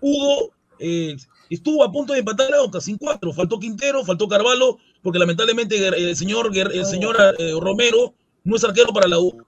Pudo, 0.00 0.50
eh, 0.78 1.16
estuvo 1.50 1.84
a 1.84 1.92
punto 1.92 2.12
de 2.12 2.20
empatar 2.20 2.50
la 2.50 2.58
Aucas 2.58 2.84
sin 2.84 2.98
cuatro. 2.98 3.32
Faltó 3.32 3.58
Quintero, 3.58 4.04
faltó 4.04 4.28
Carvalho, 4.28 4.78
porque 5.02 5.18
lamentablemente 5.18 5.86
el 5.86 6.16
señor, 6.16 6.50
el 6.56 6.84
señor 6.86 7.16
eh, 7.38 7.52
Romero 7.60 8.14
no 8.44 8.56
es 8.56 8.64
arquero 8.64 8.92
para 8.92 9.08
la 9.08 9.18
U. 9.18 9.44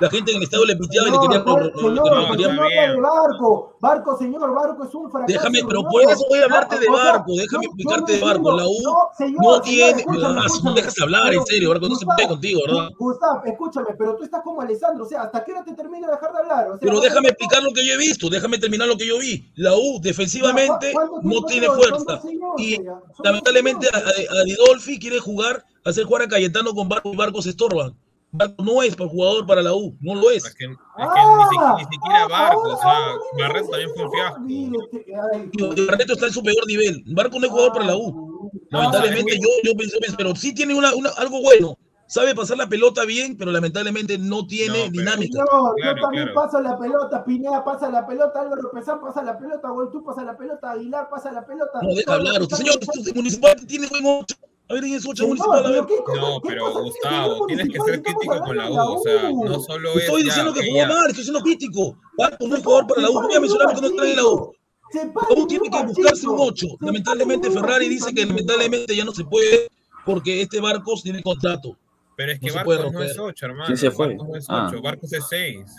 La 0.00 0.10
gente 0.10 0.30
en 0.30 0.36
el 0.38 0.42
estadio 0.44 0.64
le 0.66 0.76
piteaba 0.76 1.08
y 1.08 1.10
le 1.12 1.18
quería. 1.18 1.38
Señor, 1.42 1.72
señor, 1.74 1.90
le 1.90 1.94
no, 1.96 2.02
quería- 2.02 2.48
señor, 2.48 2.54
no 2.54 2.62
habla 2.62 2.92
de 2.94 3.00
barco, 3.00 3.76
barco, 3.80 4.16
señor, 4.18 4.54
barco 4.54 4.84
es 4.84 4.94
un 4.94 5.10
fracaso. 5.10 5.32
Déjame, 5.32 5.58
pero 5.66 5.80
señor. 5.80 5.90
por 5.92 6.02
eso 6.02 6.24
voy 6.28 6.38
a 6.38 6.44
hablarte 6.44 6.78
de 6.78 6.88
barco, 6.88 7.32
déjame 7.36 7.64
explicarte 7.66 8.12
de 8.12 8.20
barco. 8.20 8.52
La 8.56 8.66
U. 8.66 8.76
No, 8.82 8.94
señor, 9.16 9.42
no 9.42 9.50
señor, 9.50 9.62
tiene. 9.62 10.04
no 10.06 10.44
escúchame. 10.44 10.74
dejas 10.74 11.00
hablar, 11.00 11.22
en 11.26 11.30
Pero, 11.32 11.44
serio, 11.46 11.68
barco, 11.70 11.88
no 11.88 11.94
se 11.96 12.06
puede 12.06 12.28
contigo, 12.28 12.60
¿verdad? 12.66 12.88
Gustavo, 12.98 13.42
escúchame, 13.44 13.86
pero 13.98 14.16
tú 14.16 14.24
estás 14.24 14.42
como 14.42 14.60
Alessandro, 14.60 15.04
o 15.04 15.08
sea, 15.08 15.22
¿hasta 15.22 15.44
qué 15.44 15.52
hora 15.52 15.64
te 15.64 15.74
termina 15.74 16.06
de 16.06 16.12
dejar 16.12 16.32
de 16.32 16.38
hablar? 16.38 16.66
O 16.66 16.70
sea, 16.72 16.78
Pero 16.80 17.00
déjame 17.00 17.28
explicar 17.28 17.62
lo 17.62 17.72
que 17.72 17.86
yo 17.86 17.94
he 17.94 17.96
visto, 17.98 18.28
déjame 18.28 18.58
terminar 18.58 18.88
lo 18.88 18.96
que 18.96 19.06
yo 19.06 19.18
vi. 19.18 19.50
La 19.56 19.74
U 19.74 20.00
defensivamente 20.00 20.92
¿Cuánto 20.92 21.20
no 21.22 21.42
tiene 21.42 21.66
fuerza. 21.68 22.20
Y 22.58 22.78
lamentablemente 23.24 23.88
a- 23.92 23.98
a 23.98 24.42
Didolfi 24.44 24.98
quiere 24.98 25.18
jugar, 25.18 25.64
hacer 25.84 26.04
jugar 26.04 26.22
a 26.22 26.28
Cayetano 26.28 26.72
con 26.74 26.88
Barco 26.88 27.10
y 27.12 27.16
Barco 27.16 27.42
se 27.42 27.50
estorban. 27.50 27.94
Barco 28.30 28.62
no 28.62 28.82
es 28.82 28.94
para 28.94 29.08
jugador 29.10 29.46
para 29.46 29.62
la 29.62 29.74
U, 29.74 29.96
no 30.00 30.14
lo 30.14 30.30
es. 30.30 30.44
Es 30.44 30.54
que, 30.54 30.64
es 30.66 30.70
que 30.70 30.76
Ah, 30.96 31.36
ni, 31.38 31.44
siquiera, 31.44 31.74
ni 31.76 31.84
siquiera 31.84 32.24
ah, 32.24 32.28
Barco, 32.28 32.60
o 32.62 32.76
sea, 32.76 32.98
Barreto 33.38 33.68
también 33.70 33.90
fue 33.94 34.04
un 34.04 34.12
fiasco. 34.12 34.40
Mírete, 34.40 35.06
ay, 35.32 35.50
Y 35.52 35.86
Barreto 35.86 36.12
está 36.12 36.26
en 36.26 36.32
su 36.32 36.42
peor 36.42 36.66
nivel. 36.66 37.02
Barco 37.14 37.38
no 37.40 37.46
es 37.46 37.50
jugador 37.50 37.72
para 37.72 37.84
la 37.86 37.96
U. 37.96 38.50
Lamentablemente 38.70 39.32
Ah, 39.34 39.40
yo, 39.40 39.70
yo 39.72 39.76
pensé, 39.78 39.98
pero 40.16 40.34
sí 40.36 40.54
tiene 40.54 40.74
una, 40.74 40.94
una- 40.94 41.10
algo 41.16 41.40
bueno. 41.42 41.76
Sabe 42.10 42.34
pasar 42.34 42.56
la 42.56 42.66
pelota 42.66 43.04
bien, 43.04 43.36
pero 43.36 43.50
lamentablemente 43.50 44.16
no 44.16 44.46
tiene 44.46 44.78
No, 44.78 44.84
pero- 44.84 44.90
dinámica. 44.92 45.44
Claro, 45.44 45.74
yo 45.84 46.00
también 46.00 46.24
claro. 46.24 46.34
paso 46.40 46.60
la 46.62 46.78
pelota, 46.78 47.24
Pineda 47.24 47.62
pasa 47.64 47.90
la 47.90 48.06
pelota, 48.06 48.40
Álvaro 48.40 48.70
Pesán 48.72 49.00
pasa 49.00 49.22
la 49.22 49.38
pelota, 49.38 49.68
Goltú 49.68 50.02
pasa 50.02 50.22
la 50.24 50.36
pelota, 50.36 50.70
Aguilar 50.70 51.08
pasa 51.10 51.30
la 51.32 51.44
pelota. 51.44 51.80
No 51.82 51.94
deja 51.94 52.14
hablar. 52.14 52.40
Usted, 52.40 52.56
señor, 52.56 52.76
usted 52.80 53.14
municipal 53.14 53.56
tiene 53.66 53.86
buen 53.88 54.04
8. 54.22 54.36
A 54.70 54.74
ver, 54.74 54.82
¿quién 54.82 54.94
es 54.96 55.06
8 55.06 55.16
Señor, 55.16 55.28
municipal? 55.28 55.58
A 55.58 55.62
pero 55.62 55.74
ver. 55.74 55.86
¿qué 55.86 56.04
cosa- 56.04 56.20
No, 56.20 56.40
qué 56.42 56.48
pero 56.48 56.82
Gustavo, 56.82 57.46
tienes 57.46 57.68
que 57.68 57.80
ser 57.80 58.02
crítico 58.02 58.38
con 58.40 58.56
la 58.56 58.70
U, 58.70 58.74
o 58.76 59.02
sea, 59.02 59.30
no 59.32 59.60
solo 59.60 59.90
es 59.94 59.96
Estoy 60.04 60.20
ya 60.22 60.26
diciendo 60.26 60.52
que 60.52 60.60
que 60.60 60.66
jugó 60.68 60.78
ya- 60.82 60.88
mal, 60.88 61.06
estoy 61.08 61.24
siendo 61.24 61.40
crítico. 61.40 61.96
Barco 62.18 62.48
no 62.48 62.56
es 62.56 62.62
jugador 62.64 62.86
para 62.86 63.02
la 63.02 63.10
U. 63.10 63.14
Voy 63.22 63.34
a 63.34 63.40
mencionar 63.40 63.74
que 63.74 63.80
no 63.80 63.86
está 63.88 64.08
en 64.10 64.16
la 64.16 64.24
U. 64.26 64.52
La 64.94 65.34
U 65.42 65.46
tiene 65.46 65.70
que 65.70 65.82
buscarse 65.84 66.28
un 66.28 66.36
8. 66.38 66.66
Se 66.80 66.86
Lamentablemente 66.86 67.50
Ferrari 67.50 67.88
dice 67.88 68.12
que 68.14 68.26
lamentablemente 68.26 68.94
ya 68.96 69.04
no 69.04 69.12
se 69.12 69.24
puede 69.24 69.68
porque 70.04 70.42
este 70.42 70.60
barco 70.60 70.94
tiene 71.02 71.22
contrato. 71.22 71.76
Pero 72.16 72.32
es 72.32 72.40
que 72.40 72.48
No 72.48 72.54
Barcos 72.54 72.74
no 72.74 72.80
es 73.02 73.16
romper. 73.16 73.20
8, 73.20 73.46
hermano. 73.46 73.66
¿Quién 73.66 73.78
se 73.78 73.90
fue? 73.90 74.08
Barcos 74.08 74.28
no 74.28 74.36
es 74.36 74.46
Ah. 74.48 74.66
8, 74.70 74.82
Barcos 74.82 75.12
es 75.12 75.24
6. 75.28 75.70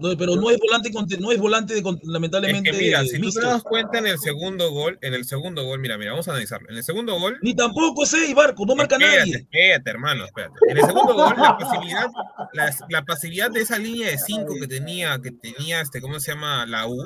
No, 0.00 0.16
Pero 0.16 0.36
no 0.36 0.50
es 0.50 0.58
volante, 0.58 0.90
no 1.18 1.32
es 1.32 1.38
volante 1.38 1.74
de, 1.74 1.82
con- 1.82 1.96
Es 1.96 2.04
lamentablemente 2.08 2.70
que 2.70 2.76
mira, 2.78 3.02
si 3.04 3.16
tú 3.16 3.20
mixto. 3.20 3.40
te 3.40 3.46
das 3.46 3.62
cuenta 3.62 3.98
en 3.98 4.06
el 4.06 4.18
segundo 4.18 4.70
gol, 4.70 4.98
en 5.02 5.14
el 5.14 5.24
segundo 5.24 5.64
gol, 5.64 5.78
mira, 5.80 5.98
mira, 5.98 6.12
vamos 6.12 6.28
a 6.28 6.32
analizarlo. 6.32 6.68
En 6.70 6.76
el 6.76 6.84
segundo 6.84 7.18
gol, 7.18 7.38
Ni 7.42 7.54
tampoco 7.54 8.04
es 8.04 8.10
6, 8.10 8.34
Barco, 8.34 8.64
no 8.66 8.74
marca 8.76 8.96
espérate, 8.96 9.18
nadie. 9.18 9.36
espérate, 9.36 9.90
hermano, 9.90 10.24
espérate. 10.24 10.54
En 10.68 10.78
el 10.78 10.84
segundo 10.84 11.14
gol, 11.14 11.34
la 11.36 11.56
pasividad, 11.58 12.06
la, 12.52 12.74
la 12.88 13.04
pasividad 13.04 13.50
de 13.50 13.60
esa 13.60 13.78
línea 13.78 14.08
de 14.10 14.18
5 14.18 14.54
que 14.60 14.66
tenía, 14.68 15.18
que 15.22 15.30
tenía, 15.32 15.80
este, 15.80 16.00
¿cómo 16.00 16.18
se 16.20 16.32
llama? 16.32 16.66
La 16.66 16.86
U, 16.86 17.04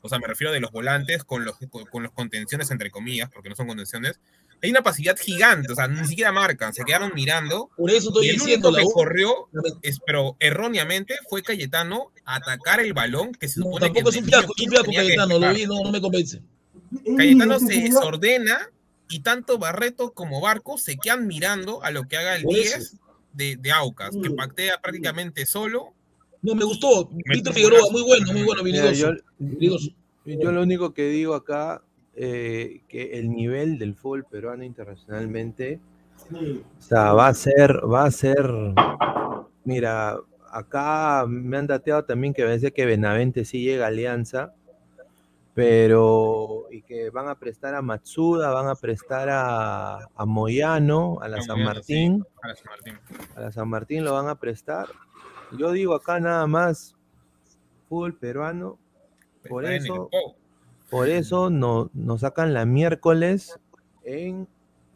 o 0.00 0.08
sea, 0.08 0.18
me 0.18 0.26
refiero 0.28 0.52
de 0.52 0.60
los 0.60 0.70
volantes 0.70 1.24
con 1.24 1.44
los, 1.44 1.56
con, 1.70 1.84
con 1.86 2.02
los 2.02 2.12
contenciones, 2.12 2.70
entre 2.70 2.90
comillas, 2.90 3.30
porque 3.32 3.48
no 3.48 3.56
son 3.56 3.66
contenciones, 3.66 4.20
hay 4.62 4.70
una 4.70 4.82
pasividad 4.82 5.16
gigante, 5.18 5.72
o 5.72 5.76
sea, 5.76 5.86
ni 5.88 6.06
siquiera 6.06 6.32
marcan, 6.32 6.72
se 6.74 6.84
quedaron 6.84 7.12
mirando. 7.14 7.70
Por 7.76 7.90
eso 7.90 8.08
estoy 8.08 8.26
Y 8.26 8.30
el 8.30 8.36
diciendo, 8.38 8.68
único 8.70 8.88
que 8.88 8.92
corrió, 8.92 9.48
es, 9.82 10.00
pero 10.04 10.36
erróneamente, 10.40 11.16
fue 11.28 11.42
Cayetano 11.42 12.12
a 12.24 12.36
atacar 12.36 12.80
el 12.80 12.92
balón 12.92 13.32
que 13.32 13.48
se 13.48 13.60
No, 13.60 13.66
supone 13.66 13.86
tampoco 13.86 14.08
es 14.08 14.14
que 14.16 14.20
un 14.20 14.26
fiasco, 14.26 14.52
es 14.56 14.64
un 14.64 14.70
fiasco 14.70 14.84
tenía 14.86 15.00
que 15.02 15.06
Cayetano, 15.16 15.38
lo 15.38 15.54
vi, 15.54 15.66
no, 15.66 15.82
no 15.84 15.92
me 15.92 16.00
convence. 16.00 16.42
Cayetano 17.16 17.58
se 17.60 17.66
desordena 17.82 18.68
y 19.08 19.20
tanto 19.20 19.58
Barreto 19.58 20.12
como 20.12 20.40
Barco 20.40 20.76
se 20.78 20.96
quedan 20.96 21.26
mirando 21.26 21.82
a 21.82 21.90
lo 21.90 22.04
que 22.04 22.16
haga 22.16 22.36
el 22.36 22.42
Por 22.42 22.54
10 22.54 22.76
eso. 22.76 22.96
de, 23.32 23.56
de 23.56 23.72
Aucas, 23.72 24.10
que 24.20 24.28
Sí. 24.28 24.34
pactea 24.34 24.80
prácticamente 24.80 25.46
solo. 25.46 25.94
No, 26.42 26.54
me 26.54 26.64
gustó. 26.64 27.08
Víctor 27.26 27.52
Figueroa, 27.54 27.90
muy 27.90 28.02
bueno, 28.02 28.32
muy 28.32 28.42
bueno, 28.42 28.62
Mira, 28.62 28.92
yo 28.92 30.52
lo 30.52 30.62
único 30.62 30.92
que 30.92 31.08
digo 31.08 31.34
acá, 31.34 31.82
eh, 32.20 32.80
que 32.88 33.16
el 33.20 33.30
nivel 33.30 33.78
del 33.78 33.94
fútbol 33.94 34.24
peruano 34.24 34.64
internacionalmente, 34.64 35.78
o 36.32 36.82
sea, 36.82 37.12
va 37.12 37.28
a 37.28 37.34
ser, 37.34 37.80
va 37.88 38.06
a 38.06 38.10
ser, 38.10 38.44
mira, 39.62 40.18
acá 40.50 41.26
me 41.28 41.56
han 41.58 41.68
dateado 41.68 42.04
también 42.04 42.34
que 42.34 42.42
parece 42.42 42.72
que 42.72 42.86
Benavente 42.86 43.44
sí 43.44 43.62
llega 43.62 43.84
a 43.84 43.88
Alianza, 43.88 44.52
pero 45.54 46.66
y 46.72 46.82
que 46.82 47.10
van 47.10 47.28
a 47.28 47.36
prestar 47.36 47.76
a 47.76 47.82
Matsuda, 47.82 48.50
van 48.50 48.66
a 48.66 48.74
prestar 48.74 49.28
a, 49.30 50.08
a 50.16 50.26
Moyano, 50.26 51.20
a 51.20 51.28
la 51.28 51.40
San 51.40 51.62
Martín, 51.62 52.24
a 52.42 52.48
la 52.48 52.56
San 52.56 52.66
Martín. 52.68 52.98
a 53.36 53.40
la 53.40 53.52
San 53.52 53.68
Martín 53.68 54.04
lo 54.04 54.14
van 54.14 54.26
a 54.28 54.34
prestar. 54.34 54.88
Yo 55.56 55.70
digo 55.70 55.94
acá 55.94 56.18
nada 56.18 56.48
más, 56.48 56.96
fútbol 57.88 58.14
peruano, 58.14 58.76
por 59.48 59.64
eso. 59.66 60.10
Por 60.90 61.08
eso 61.08 61.50
no, 61.50 61.90
nos 61.94 62.20
sacan 62.20 62.54
la 62.54 62.64
miércoles 62.64 63.58
en 64.04 64.48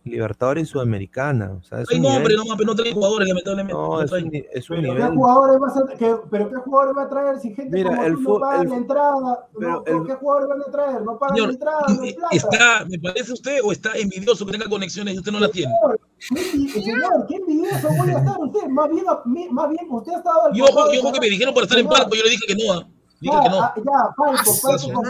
Libertadores 0.05 0.69
Sudamericana. 0.69 1.53
O 1.53 1.63
sea, 1.63 1.81
es 1.81 1.89
Hay 1.89 1.99
un 1.99 2.03
nombre 2.03 2.23
nivel, 2.23 2.37
nomás, 2.39 2.57
pero 2.57 2.67
no 2.67 2.75
traen 2.75 2.93
jugadores, 2.95 3.29
lamentablemente. 3.29 3.73
no, 3.73 3.89
No 3.89 4.03
es 4.03 4.11
un, 4.11 4.31
es 4.53 4.71
un 4.71 4.77
Pero 4.81 4.83
¿qué 4.83 4.95
nivel 4.99 5.15
jugadores 5.15 5.61
vas 5.61 5.77
a 5.77 5.97
que- 5.97 6.17
pero 6.29 6.51
qué 6.51 6.57
jugadores 6.57 6.97
va 6.99 7.03
a 7.05 7.09
traer 7.09 7.39
si 7.39 7.55
gente 7.55 7.71
Mira, 7.77 7.91
como 7.91 8.03
el 8.03 8.21
no 8.21 8.41
paga 8.41 8.63
el- 8.63 8.69
la 8.69 8.77
entrada? 8.77 9.49
pero 9.57 9.71
no, 9.71 9.85
el- 9.87 10.07
¿Qué 10.09 10.15
jugadores 10.15 10.49
van 10.49 10.61
a 10.63 10.73
traer? 10.73 11.03
No 11.03 11.19
pagan 11.21 11.37
Señor, 11.37 11.49
la 11.49 11.53
entrada, 11.55 11.81
no 11.89 12.01
plata. 12.17 12.29
está, 12.37 12.85
¿me 12.87 12.99
parece 12.99 13.33
usted 13.33 13.59
o 13.63 13.71
está 13.71 13.93
envidioso 13.97 14.45
que 14.45 14.53
tenga 14.53 14.69
conexiones 14.69 15.15
y 15.15 15.19
usted 15.19 15.31
no 15.31 15.39
las 15.39 15.53
tiene? 15.53 15.73
Señor, 16.21 17.27
qué 17.29 17.37
qué 17.37 17.37
envidioso 17.37 17.89
voy 17.97 18.11
a 18.11 18.19
estar 18.19 18.39
usted. 18.41 18.67
Más 18.71 18.89
bien, 18.91 19.05
más 19.53 19.69
bien 19.71 19.87
usted 19.89 20.13
ha 20.15 20.17
estado 20.17 20.47
al 20.47 20.57
Y 20.57 20.63
ojo, 20.63 20.93
y 20.93 21.13
que 21.13 21.21
me 21.21 21.29
dijeron 21.29 21.55
para 21.55 21.65
estar 21.67 21.79
en 21.79 21.87
palco, 21.87 22.15
yo 22.17 22.25
le 22.25 22.31
dije 22.31 22.45
que 22.49 22.57
no. 22.57 22.91
Ah. 23.31 23.33
Ya, 23.35 23.41
que 23.43 23.49
no. 23.51 23.63
ah, 23.63 23.75
ya, 23.77 23.83
ya, 23.83 24.15
Ah, 24.19 24.79
señor, 24.79 25.05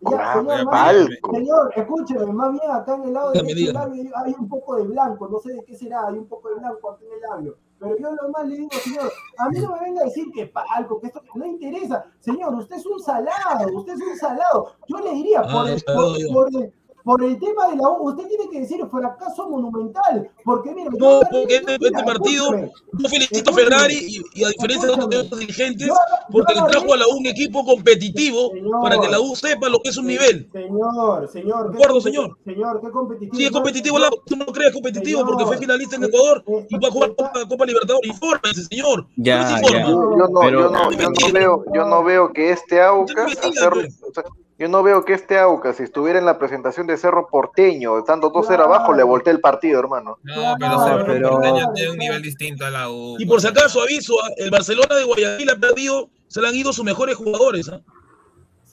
ya, 0.00 0.42
más 0.42 0.44
bien- 0.44 0.68
Falco. 0.70 1.34
señor, 1.34 1.72
escúcheme, 1.76 2.26
más 2.32 2.52
bien 2.52 2.70
acá 2.70 2.94
en 2.94 3.02
el 3.04 3.12
lado 3.12 3.32
del 3.32 3.46
dígame. 3.46 3.72
labio 3.72 4.10
hay 4.16 4.34
un 4.38 4.48
poco 4.48 4.76
de 4.76 4.84
blanco, 4.84 5.28
no 5.28 5.38
sé 5.38 5.52
de 5.52 5.64
qué 5.64 5.76
será, 5.76 6.06
hay 6.08 6.18
un 6.18 6.26
poco 6.26 6.48
de 6.50 6.54
blanco 6.56 6.90
aquí 6.90 7.04
en 7.06 7.12
el 7.12 7.20
labio. 7.20 7.56
Pero 7.80 7.96
yo 7.96 8.10
lo 8.10 8.28
más 8.30 8.44
le 8.46 8.56
digo, 8.56 8.70
señor, 8.82 9.12
a 9.38 9.48
mí 9.50 9.60
no 9.60 9.70
me 9.72 9.80
venga 9.80 10.00
a 10.00 10.04
decir 10.06 10.26
que 10.34 10.48
Falco, 10.48 11.00
que 11.00 11.06
esto 11.06 11.22
no 11.36 11.46
interesa. 11.46 12.04
Señor, 12.18 12.52
usted 12.56 12.74
es 12.76 12.86
un 12.86 12.98
salado, 13.00 13.68
usted 13.72 13.92
es 13.92 14.00
un 14.00 14.16
salado. 14.16 14.72
Yo 14.88 14.98
le 14.98 15.12
diría, 15.14 15.42
Ah, 15.44 15.52
por, 15.52 15.68
el, 15.70 15.84
por, 15.84 16.32
por 16.32 16.48
el, 16.62 16.72
por 17.08 17.24
el 17.24 17.38
tema 17.38 17.68
de 17.68 17.76
la 17.76 17.88
U, 17.88 18.10
usted 18.10 18.26
tiene 18.28 18.50
que 18.50 18.60
decir 18.60 18.80
fracaso 18.90 19.48
monumental, 19.48 20.30
porque 20.44 20.74
mire, 20.74 20.90
yo- 20.92 20.98
No, 20.98 21.20
porque 21.30 21.56
este, 21.56 21.72
este 21.76 21.90
mira, 21.90 22.04
partido, 22.04 22.44
escúcheme, 22.54 22.72
yo 22.98 23.08
felicito 23.08 23.50
a. 23.50 23.54
Ferrari 23.54 23.94
y, 23.96 24.40
y 24.40 24.44
a 24.44 24.48
diferencia 24.48 24.86
de 24.88 24.92
otros, 24.92 25.08
de 25.08 25.16
Escúchame. 25.16 25.26
otros 25.26 25.40
dirigentes, 25.40 25.86
Yo- 25.88 25.94
porque 26.30 26.54
yo 26.54 26.64
le 26.66 26.70
trajo 26.70 26.92
a 26.92 26.96
la 26.98 27.08
U 27.08 27.16
un 27.16 27.26
equipo 27.26 27.64
competitivo 27.64 28.50
Señor. 28.52 28.82
para 28.82 28.98
que 29.00 29.08
la 29.08 29.20
U 29.20 29.34
sepa 29.34 29.70
lo 29.70 29.78
que 29.80 29.88
es 29.88 29.96
un 29.96 30.06
nivel. 30.06 30.50
Señor, 30.52 31.28
señor. 31.28 31.70
¿De 31.70 31.76
acuerdo, 31.78 32.00
señor? 32.02 32.36
Señor, 32.44 32.80
qué 32.82 32.90
competitivo. 32.90 33.36
Sí, 33.36 33.44
es 33.46 33.50
competitivo, 33.52 33.98
la, 33.98 34.10
tú 34.26 34.36
no 34.36 34.44
crees 34.46 34.72
competitivo 34.74 35.24
porque 35.24 35.46
fue 35.46 35.56
finalista 35.56 35.96
en 35.96 36.04
Ecuador 36.04 36.44
y 36.68 36.78
va 36.78 36.88
a 36.88 36.90
jugar 36.90 37.14
Copa, 37.16 37.48
Copa 37.48 37.64
Libertadores. 37.64 38.10
Infórmese, 38.10 38.64
señor. 38.64 39.06
Ya. 39.16 39.58
Yo, 39.62 39.88
no, 39.88 40.40
Pero- 40.40 40.60
yo, 40.60 40.70
no, 40.70 40.92
yo 40.92 41.08
no 41.08 41.32
veo, 41.32 41.64
yo 41.74 41.86
no 41.86 42.04
veo 42.04 42.32
que 42.34 42.50
este 42.50 42.82
Aucas 42.82 43.32
hacer- 43.38 43.72
o 43.72 44.12
sea, 44.12 44.24
yo 44.58 44.68
no 44.68 44.82
veo 44.82 45.04
que 45.04 45.14
este 45.14 45.38
Aucas, 45.38 45.76
si 45.76 45.84
estuviera 45.84 46.18
en 46.18 46.24
la 46.26 46.38
presentación 46.38 46.86
de 46.86 46.96
Cerro 46.96 47.28
Porteño, 47.28 47.98
estando 47.98 48.32
2-0 48.32 48.64
abajo, 48.64 48.92
le 48.92 49.02
voltee 49.02 49.32
el 49.32 49.40
partido, 49.40 49.78
hermano. 49.80 50.18
No, 50.22 50.54
pero 50.58 50.72
No, 50.72 50.84
Cerro 50.86 51.06
pero- 51.06 51.30
Porteño 51.30 51.72
tiene 51.74 51.90
un 51.92 51.98
nivel 51.98 52.22
distinto 52.22 52.66
a 52.66 52.70
la 52.70 52.90
U. 52.90 53.16
Y 53.18 53.26
por 53.26 53.40
si 53.40 53.46
acaso 53.46 53.80
aviso, 53.82 54.14
el 54.36 54.50
Barcelona 54.50 54.96
de 54.96 55.04
Guayaquil 55.04 55.50
ha 55.50 55.56
perdido, 55.56 56.08
se 56.26 56.40
le 56.42 56.48
han 56.48 56.54
ido 56.56 56.72
sus 56.72 56.84
mejores 56.84 57.16
jugadores. 57.16 57.68
¿ah? 57.68 57.80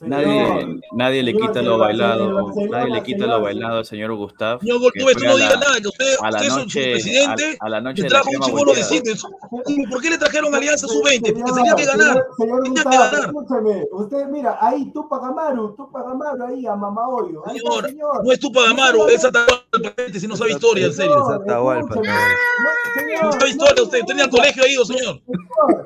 Nadie, 0.02 0.80
nadie 0.92 1.22
le 1.22 1.32
quita 1.34 1.62
lo 1.62 1.78
bailado, 1.78 2.52
nadie 2.70 2.90
le 2.92 3.02
quita 3.02 3.26
lo 3.26 3.40
bailado 3.40 3.78
al 3.78 3.84
señor 3.86 4.14
Gustavo. 4.14 4.60
Señor 4.60 4.76
que 4.78 4.82
Goltube, 5.02 5.14
tú 5.14 5.24
no 5.24 5.30
a 5.30 5.34
digas 5.36 5.52
la- 5.54 5.60
nada, 5.60 5.80
que 5.80 5.88
usted, 5.88 6.14
a 6.20 6.30
la 6.30 6.36
usted 6.36 6.46
es 6.46 6.52
su- 6.52 6.58
noche, 6.60 6.90
presidente, 6.92 7.58
a, 7.60 7.66
a 7.66 7.68
la 7.70 7.80
noche 7.80 8.02
la 8.02 8.08
trajo 8.08 8.30
un 8.30 8.40
chivolo 8.40 8.72
de 8.74 8.82
siete. 8.84 9.12
¿Por 9.90 10.02
qué 10.02 10.10
le 10.10 10.18
trajeron 10.18 10.54
Alianza 10.54 10.86
Sub-20? 10.86 11.32
Porque 11.32 11.52
tenía 11.52 11.74
que 11.74 11.84
ganar. 11.86 12.26
Señor, 12.36 12.36
señor 12.36 12.62
Tenía 12.62 12.82
que 12.84 12.96
ganar. 12.96 13.20
escúchame, 13.26 13.84
usted 13.92 14.26
mira, 14.26 14.58
ahí 14.60 14.90
Tupac 14.92 15.22
Amaru, 15.24 15.74
Tupac 15.76 16.06
Amaru 16.06 16.44
ahí 16.44 16.66
a 16.66 16.74
está, 16.74 17.52
Señor, 17.52 17.86
señor. 17.88 18.24
no 18.24 18.32
es 18.32 18.40
tu 18.40 18.52
Pagamaro, 18.52 19.08
es 19.08 19.24
Atahualpa, 19.24 19.92
si 20.18 20.26
no 20.28 20.36
sabe 20.36 20.52
historia, 20.52 20.86
en 20.86 20.92
serio. 20.92 21.16
Es 21.22 21.40
Atahualpa. 21.42 21.94
No, 21.96 23.32
sabe 23.32 23.48
historia 23.50 23.82
usted, 23.82 24.00
tenía 24.06 24.24
el 24.24 24.30
colegio 24.30 24.62
ahí, 24.62 24.74
señor. 24.84 25.20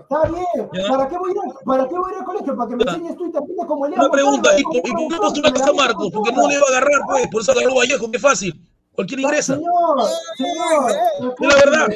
Está 0.03 0.23
bien. 0.29 0.89
¿Para 0.89 1.09
qué 1.09 1.17
voy 1.19 1.31
a 1.31 1.35
ir, 1.47 1.55
para 1.65 1.89
qué 1.89 1.95
voy 1.97 2.11
a 2.11 2.15
ir 2.15 2.19
al 2.21 2.25
colegio? 2.25 2.57
Para 2.57 2.69
que 2.71 2.77
me 2.77 2.83
enseñes 2.83 3.17
tú 3.17 3.27
y 3.27 3.33
te 3.33 3.39
como 3.67 3.87
el 3.87 3.95
Una 4.01 4.11
pregunta, 4.11 4.59
¿y 4.59 4.63
por, 4.63 4.77
y 4.77 4.93
por 4.93 5.09
qué 5.09 5.17
postulaste 5.17 5.71
a 5.71 5.73
Marcos? 5.73 6.11
Porque 6.13 6.33
no 6.33 6.49
le 6.49 6.55
iba 6.55 6.65
a 6.67 6.71
agarrar, 6.71 7.01
pues, 7.07 7.29
por 7.29 7.43
eso 7.43 7.53
agarró 7.53 7.75
Vallejo, 7.75 8.11
que 8.11 8.19
fácil. 8.19 8.61
Cualquiera 8.95 9.23
ingresa. 9.23 9.55
Señor, 9.57 10.09
señor. 10.37 10.93
La 11.41 11.55
verdad. 11.55 11.89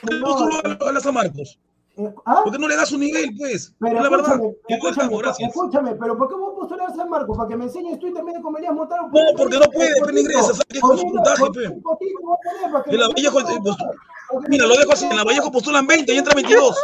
¿Por 0.00 0.10
qué 0.10 0.16
postuló 0.20 1.08
a 1.08 1.12
Marcos? 1.12 1.58
eh, 1.98 2.14
¿ah? 2.26 2.40
Porque 2.44 2.58
no 2.58 2.68
le 2.68 2.76
da 2.76 2.86
su 2.86 2.96
nivel, 2.96 3.34
pues. 3.36 3.74
Pero 3.80 4.02
la 4.02 4.08
verdad. 4.08 4.40
escúchame, 4.68 5.18
gracias. 5.18 5.52
pero 5.98 6.16
¿por 6.16 6.28
qué 6.28 6.34
vos 6.36 6.54
postular 6.56 6.90
a 6.90 6.94
San 6.94 7.08
Marcos? 7.08 7.36
¿Para 7.36 7.48
que 7.48 7.56
me 7.56 7.64
enseñes 7.64 7.98
tú 7.98 8.06
y 8.06 8.14
también 8.14 8.40
como 8.40 8.58
Elías 8.58 8.74
Montaro? 8.74 9.08
No, 9.08 9.20
porque 9.36 9.58
no 9.58 9.70
puede, 9.70 9.92
pero 10.00 10.12
no 10.12 10.20
ingresa, 10.20 10.42
¿sabes 10.42 10.66
qué? 10.68 10.80
Con 10.80 10.96
su 10.96 11.06
puntaje, 11.06 11.44
pe. 11.52 11.64
En 12.86 13.00
la 13.00 13.08
Vallejo, 13.08 13.38
Mira, 14.48 14.66
lo 14.66 14.76
dejo 14.76 14.92
así, 14.92 15.06
en 15.06 15.16
la 15.16 15.24
Vallejo 15.24 15.50
postulan 15.50 15.86
20 15.86 16.12
y 16.12 16.18
entra 16.18 16.34
22. 16.34 16.76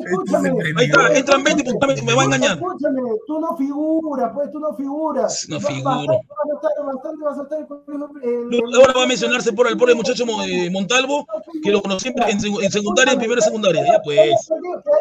escúchame. 0.00 0.50
Ahí 0.76 0.86
está, 0.86 1.12
entran 1.16 1.44
20 1.44 1.62
y 1.62 1.72
postulan, 1.72 2.04
me 2.04 2.14
va 2.14 2.22
a 2.22 2.24
engañar. 2.24 2.56
Escúchame, 2.58 3.00
tú 3.26 3.40
no 3.40 3.56
figuras, 3.56 4.30
pues 4.34 4.50
tú 4.50 4.58
no 4.60 4.74
figuras. 4.74 5.46
No 5.48 5.60
Ba- 5.60 5.68
figuro. 5.68 6.20
Bastante 6.28 6.42
vas 6.44 6.48
a 6.48 6.54
estar, 6.54 6.84
bastante 6.84 7.24
vas 7.24 7.38
a 7.38 7.42
estar 7.42 7.58
en- 7.58 8.52
en- 8.52 8.74
Ahora 8.74 8.92
va 8.96 9.02
a 9.04 9.06
mencionarse 9.06 9.52
por 9.52 9.68
el 9.68 9.76
pobre 9.76 9.94
muchacho 9.94 10.24
eh, 10.46 10.70
Montalvo, 10.70 11.26
que 11.62 11.70
lo 11.70 11.80
conocí 11.82 12.12
en, 12.16 12.70
secundaria, 12.70 13.12
en 13.12 13.18
primera 13.18 13.40
secundaria. 13.40 13.84
Ya 13.86 14.00
pues. 14.02 14.30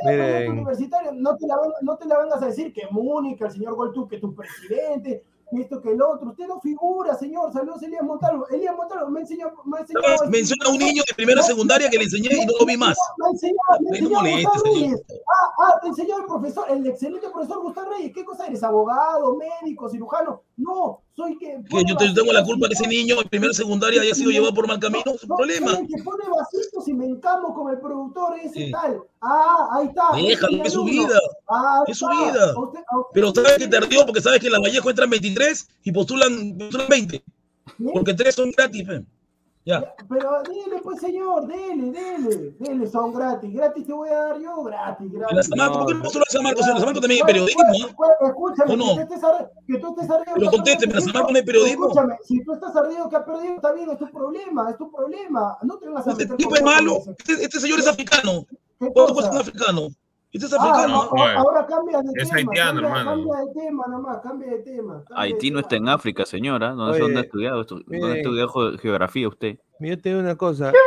Miren. 0.06 0.52
Universitario, 0.52 1.12
no 1.14 1.36
te, 1.38 1.48
la, 1.48 1.58
van- 1.58 1.72
no 1.82 1.98
te 1.98 2.06
la 2.08 2.20
vengas 2.20 2.42
a 2.42 2.46
decir 2.48 2.74
que 2.74 2.84
Múnich, 2.92 3.42
el 3.42 3.52
señor 3.52 3.76
Goltú, 3.76 4.08
que 4.08 4.18
tu 4.20 4.34
presidente, 4.36 5.24
esto, 5.58 5.82
que 5.82 5.92
el 5.92 6.02
otro. 6.02 6.30
Usted 6.30 6.48
no 6.48 6.60
figura, 6.62 7.16
señor. 7.16 7.52
Saludos, 7.54 7.82
Elías 7.84 8.04
Montalvo. 8.04 8.48
Elías 8.50 8.76
Montalvo 8.76 9.10
me 9.10 9.22
enseñó. 9.22 9.52
Me 9.66 9.80
enseñó 9.80 10.00
más 10.02 10.30
Menciona 10.30 10.66
a 10.66 10.70
un 10.70 10.78
niño 10.78 11.04
de 11.08 11.14
primera 11.16 11.42
secundaria 11.42 11.90
que 11.90 11.98
le 11.98 12.06
enseñé 12.06 12.30
y 12.32 12.46
no 12.46 12.54
lo 12.60 12.66
vi 12.66 12.78
más. 12.78 12.98
Me 13.18 13.30
enseñó, 13.30 13.54
me 13.80 13.90
No 13.90 13.96
enseñó 13.96 14.10
moleste, 14.20 14.44
Gustavo 14.44 14.66
señor. 14.66 14.92
Reyes. 14.92 15.04
Ah, 15.10 15.50
ah, 15.60 15.80
te 15.82 15.88
enseñó 15.88 16.18
el 16.18 16.26
profesor, 16.26 16.66
el 16.70 16.88
excelente 16.88 17.30
profesor 17.30 17.62
Gustavo 17.62 17.92
Reyes. 17.92 18.12
¿Qué 18.14 18.26
cosa 18.26 18.48
eres? 18.48 18.64
¿Abogado, 18.64 19.36
médico, 19.36 19.90
cirujano? 19.90 20.42
No, 20.58 21.02
soy 21.16 21.38
que. 21.38 21.58
Que 21.70 21.84
yo 21.88 21.96
te- 21.98 22.14
tengo 22.14 22.32
la 22.34 22.44
culpa 22.44 22.68
que 22.68 22.74
ese 22.74 22.88
niño 22.88 23.22
en 23.22 23.30
primera 23.30 23.54
secundaria 23.54 24.02
haya 24.02 24.16
sido 24.16 24.32
llevado 24.32 24.54
por 24.54 24.68
mal 24.68 24.80
camino. 24.80 25.04
Es 25.14 25.24
un 25.24 25.30
No, 25.30 25.36
problema. 25.38 25.72
el 25.72 25.88
que 25.88 26.04
pone 26.04 26.24
vasitos 26.30 26.88
y 26.88 26.94
me 26.94 27.06
encamo 27.06 27.54
con 27.54 27.72
el 27.72 27.80
productor 27.80 28.38
ese 28.40 28.66
Sí. 28.66 28.72
tal. 28.72 29.00
Ah, 29.22 29.68
ahí 29.74 29.88
está. 29.88 30.04
Déjalo, 30.16 30.64
es 30.64 30.74
su 30.74 30.84
vida. 30.84 31.20
Ah, 31.50 31.84
Es 31.88 31.98
su 31.98 32.08
vida. 32.08 32.54
Usted- 32.58 32.80
usted- 32.80 32.82
Pero 33.14 33.34
sabes 33.34 33.58
que 33.58 33.68
te 33.68 33.78
ardió 33.78 34.06
porque 34.06 34.22
sabes 34.22 34.40
que 34.40 34.48
en 34.48 34.54
la 34.54 34.60
Vallejo 34.60 34.90
entran 34.90 35.10
23 35.10 35.68
y 35.84 35.92
postulan, 35.92 36.58
postulan 36.58 36.88
20. 36.90 37.24
¿Sí? 37.78 37.86
Porque 37.94 38.14
3 38.14 38.36
son 38.36 38.52
gratis. 38.52 38.88
Ya. 39.66 39.96
Pero 40.10 40.44
dele, 40.44 40.82
pues, 40.84 41.00
señor, 41.00 41.48
dele, 41.48 41.92
dele, 41.92 42.56
dele, 42.60 42.88
son 42.88 43.14
gratis. 43.14 43.54
Gratis 43.54 43.86
te 43.86 43.94
voy 43.94 44.10
a 44.10 44.18
dar 44.18 44.40
yo, 44.42 44.64
gratis, 44.64 45.14
la 45.14 45.20
gratis. 45.20 45.48
San 45.48 45.58
Marcos, 45.58 45.78
¿por 45.78 45.88
qué 45.88 45.94
no 45.94 46.02
postulan 46.02 46.26
a 46.28 46.32
San 46.32 46.44
Marcos? 46.44 46.68
En 46.68 46.74
la 46.74 46.76
San 46.76 46.86
Marcos 46.86 47.02
también 47.02 47.22
hay 47.22 47.28
periodismo, 47.28 47.64
pues, 47.96 48.12
pues, 48.20 48.30
Escúchame, 48.30 48.74
¿O 48.74 48.78
no? 48.78 48.96
que 48.96 49.74
que 49.74 49.80
tú 49.80 49.90
estés 49.90 50.10
ardido. 50.10 50.34
Pero 50.36 50.52
contésteme, 50.52 50.94
has 50.94 51.04
¿en 51.04 51.08
la 51.08 51.14
Marcos 51.14 51.32
no 51.32 51.38
hay 51.38 51.46
periodismo? 51.46 51.86
Escúchame, 51.86 52.18
si 52.26 52.44
tú 52.44 52.54
estás 52.54 52.76
ardido 52.76 53.10
que 53.10 53.16
has 53.16 53.24
perdido, 53.24 53.56
está 53.56 53.72
bien, 53.72 53.90
es 53.90 53.98
tu 54.00 54.12
problema, 54.12 54.70
es 54.70 54.78
tu 54.78 54.92
problema. 54.92 55.58
No 55.62 55.78
te 55.78 55.86
vengas 55.86 56.08
a 56.08 56.12
Este 56.12 56.28
tipo 56.36 56.56
es 56.56 56.62
malo. 56.62 56.98
Este, 57.18 57.44
este 57.46 57.60
señor 57.62 57.80
es 57.80 57.88
africano. 57.88 58.46
¿Qué 58.80 58.92
¿Cuánto 58.92 59.14
cuesta 59.14 59.32
un 59.32 59.38
africano? 59.38 59.88
Este 60.34 60.48
es 60.48 60.54
Ah, 60.54 60.58
africano. 60.58 61.02
a- 61.02 61.06
a- 61.06 61.10
Oye, 61.12 61.34
ahora 61.38 61.66
cambia 61.68 62.02
de 62.02 62.10
es 62.16 62.30
tema. 62.30 62.36
haitiano, 62.38 62.82
cambia, 62.82 63.00
hermano. 63.02 63.12
Cambia 63.30 63.40
de 63.54 63.62
tema 63.62 63.84
nomás, 63.88 64.18
cambia 64.24 64.48
de 64.50 64.58
tema. 64.60 64.94
cambia 65.08 65.18
Haití 65.24 65.48
de 65.50 65.54
no 65.54 65.60
está 65.60 65.76
en 65.76 65.90
África, 65.90 66.26
señora. 66.26 66.70
¿Dónde, 66.72 66.92
Oye, 66.94 67.00
dónde 67.02 67.20
ha 67.20 67.24
estudiado? 67.24 67.62
esto? 67.62 67.76
¿Dónde 67.86 68.18
estudiado 68.20 68.50
ge- 68.50 68.78
geografía 68.80 69.28
usted? 69.28 69.58
Yo 69.80 70.02
te 70.02 70.10
digo 70.10 70.22
una 70.22 70.36
cosa. 70.36 70.72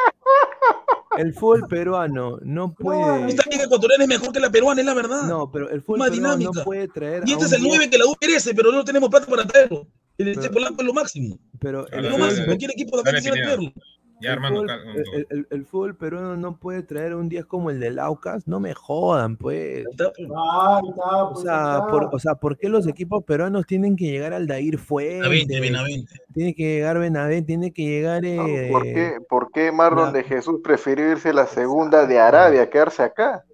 El 1.17 1.33
fútbol 1.33 1.63
peruano 1.69 2.39
no 2.43 2.75
puede. 2.75 3.29
Esta 3.29 3.49
liga 3.51 3.65
ecuatoriana 3.65 4.05
es 4.05 4.09
mejor 4.09 4.33
que 4.33 4.41
la 4.41 4.51
peruana, 4.51 4.81
es 4.83 4.87
la 4.87 4.93
verdad. 4.93 5.23
No, 5.23 5.51
pero 5.51 5.71
el 5.71 5.81
fútbol 5.81 6.01
Más 6.01 6.11
peruano 6.11 6.33
no 6.35 6.39
dinámica. 6.39 6.65
puede 6.65 6.89
traer. 6.89 7.23
y 7.25 7.33
este 7.33 7.45
es 7.47 7.53
el 7.53 7.63
diez- 7.63 7.69
9 7.75 7.89
que 7.91 7.97
la 7.99 8.05
U 8.05 8.15
merece, 8.21 8.55
pero 8.55 8.71
no 8.71 8.85
tenemos 8.85 9.09
plata 9.09 9.27
para 9.27 9.47
traerlo. 9.47 9.87
El 10.19 10.27
Pero- 10.33 10.43
Che 10.43 10.51
Polanco 10.51 10.81
es 10.83 10.87
lo 10.87 10.93
máximo. 10.93 11.39
Pero 11.59 11.87
el 11.89 12.11
lo 12.11 12.19
máximo. 12.19 12.47
Cualquier 12.47 12.71
equipo 12.73 12.97
de 12.97 13.01
acá 13.09 13.13
quisiera 13.19 13.37
traerlo. 13.43 13.73
Ya, 14.21 14.31
el 14.31 14.35
hermano. 14.37 14.63
fútbol- 14.63 14.71
el, 14.95 15.05
el- 15.15 15.27
el- 15.31 15.47
el 15.51 15.67
fútbol 15.67 15.97
peruano 15.97 16.37
no 16.37 16.57
puede 16.59 16.83
traer 16.83 17.15
un 17.15 17.29
10 17.29 17.45
como 17.47 17.71
el 17.71 17.81
del 17.81 17.99
Aucas. 17.99 18.47
No 18.49 18.61
me 18.61 18.75
jodan, 18.75 19.37
pues. 19.37 19.85
Pues. 19.97 20.29
Ah, 20.35 20.81
O 20.83 21.33
pues, 21.33 21.43
sea, 21.45 21.81
por, 21.91 22.09
o 22.13 22.19
sea, 22.19 22.35
¿por 22.35 22.57
qué 22.57 22.69
los 22.69 22.87
equipos 22.87 23.25
peruanos 23.25 23.67
tienen 23.67 23.97
que 23.97 24.07
llegar 24.07 24.33
al 24.33 24.47
Dair 24.47 24.79
Benavente, 24.79 25.55
Fuente? 25.55 25.61
Benavente. 25.61 26.13
Tiene 26.35 26.55
que 26.55 26.63
llegar 26.63 26.99
Benavente, 26.99 27.47
tiene 27.47 27.73
que 27.73 27.83
llegar. 27.83 28.25
eh, 28.25 28.69
¿Por 28.73 28.83
qué, 28.85 29.19
por 29.29 29.51
qué 29.53 29.73
Marlon 29.73 30.07
la- 30.07 30.13
de 30.13 30.25
Jesús 30.25 30.61
prefirió 30.63 31.11
irse 31.11 31.31
a 31.31 31.35
la 31.35 31.47
segunda 31.47 32.07
de 32.07 32.19
Arabia, 32.19 32.71
quedarse 32.71 33.03
acá? 33.03 33.45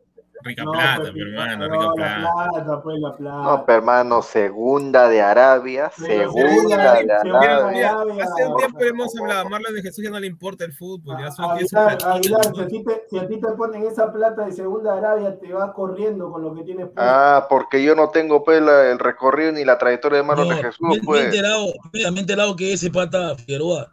Rica 0.43 0.65
No, 0.65 0.73
plata, 0.73 1.01
pues, 1.01 1.15
mi 1.15 1.21
hermano, 1.21 1.69
no, 1.69 1.73
rica 1.73 1.87
la 1.87 1.95
plata. 1.95 2.51
plata, 2.51 2.83
pues 2.83 3.01
la 3.01 3.17
plata. 3.17 3.43
No, 3.43 3.65
pero 3.67 3.79
hermano, 3.79 4.23
segunda 4.23 5.09
de 5.09 5.21
Arabia, 5.23 5.91
Pero 5.97 6.33
segunda 6.33 6.77
de 6.95 7.13
Arabia. 7.15 7.71
mira, 7.73 8.25
hace 8.25 8.47
un 8.47 8.57
tiempo 8.57 8.85
hemos 8.85 9.17
hablado, 9.17 9.47
a 9.47 9.49
Marlon 9.51 9.75
de 9.75 9.83
Jesús 9.83 10.05
ya 10.05 10.11
no 10.11 10.19
le 10.19 10.27
importa 10.27 10.65
el 10.65 10.73
fútbol, 10.73 11.17
ya 11.21 11.31
si 11.31 11.43
a, 11.43 11.55
ti 11.57 12.85
te, 12.85 13.03
si 13.09 13.19
a 13.19 13.29
ti 13.29 13.41
te 13.41 13.49
ponen 13.53 13.85
esa 13.87 14.13
plata 14.13 14.45
de 14.45 14.53
segunda 14.53 14.97
Arabia, 14.97 15.39
te 15.39 15.53
vas 15.53 15.73
corriendo 15.73 16.31
con 16.31 16.43
lo 16.43 16.55
que 16.55 16.65
tienes 16.65 16.87
puesto. 16.87 17.01
Ah, 17.03 17.47
porque 17.49 17.83
yo 17.83 17.95
no 17.95 18.11
tengo 18.11 18.43
pues 18.45 18.61
la- 18.61 18.91
el 18.91 18.99
recorrido 18.99 19.53
ni 19.53 19.65
la 19.65 19.79
trayectoria 19.79 20.19
de 20.19 20.25
Marlon 20.25 20.49
de 20.49 20.57
Jesús, 20.57 20.79
me, 20.81 20.89
me 20.89 20.97
he 20.97 21.03
pues. 21.05 21.25
enterado, 21.25 21.67
mira, 21.93 22.11
me 22.11 22.19
he 22.19 22.21
enterado 22.21 22.57
que 22.57 22.73
ese 22.73 22.91
pata 22.91 23.37
Figueroa 23.37 23.93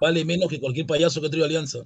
vale 0.00 0.24
menos 0.24 0.48
que 0.48 0.60
cualquier 0.60 0.86
payaso 0.86 1.20
que 1.20 1.28
trae 1.30 1.44
Alianza. 1.44 1.78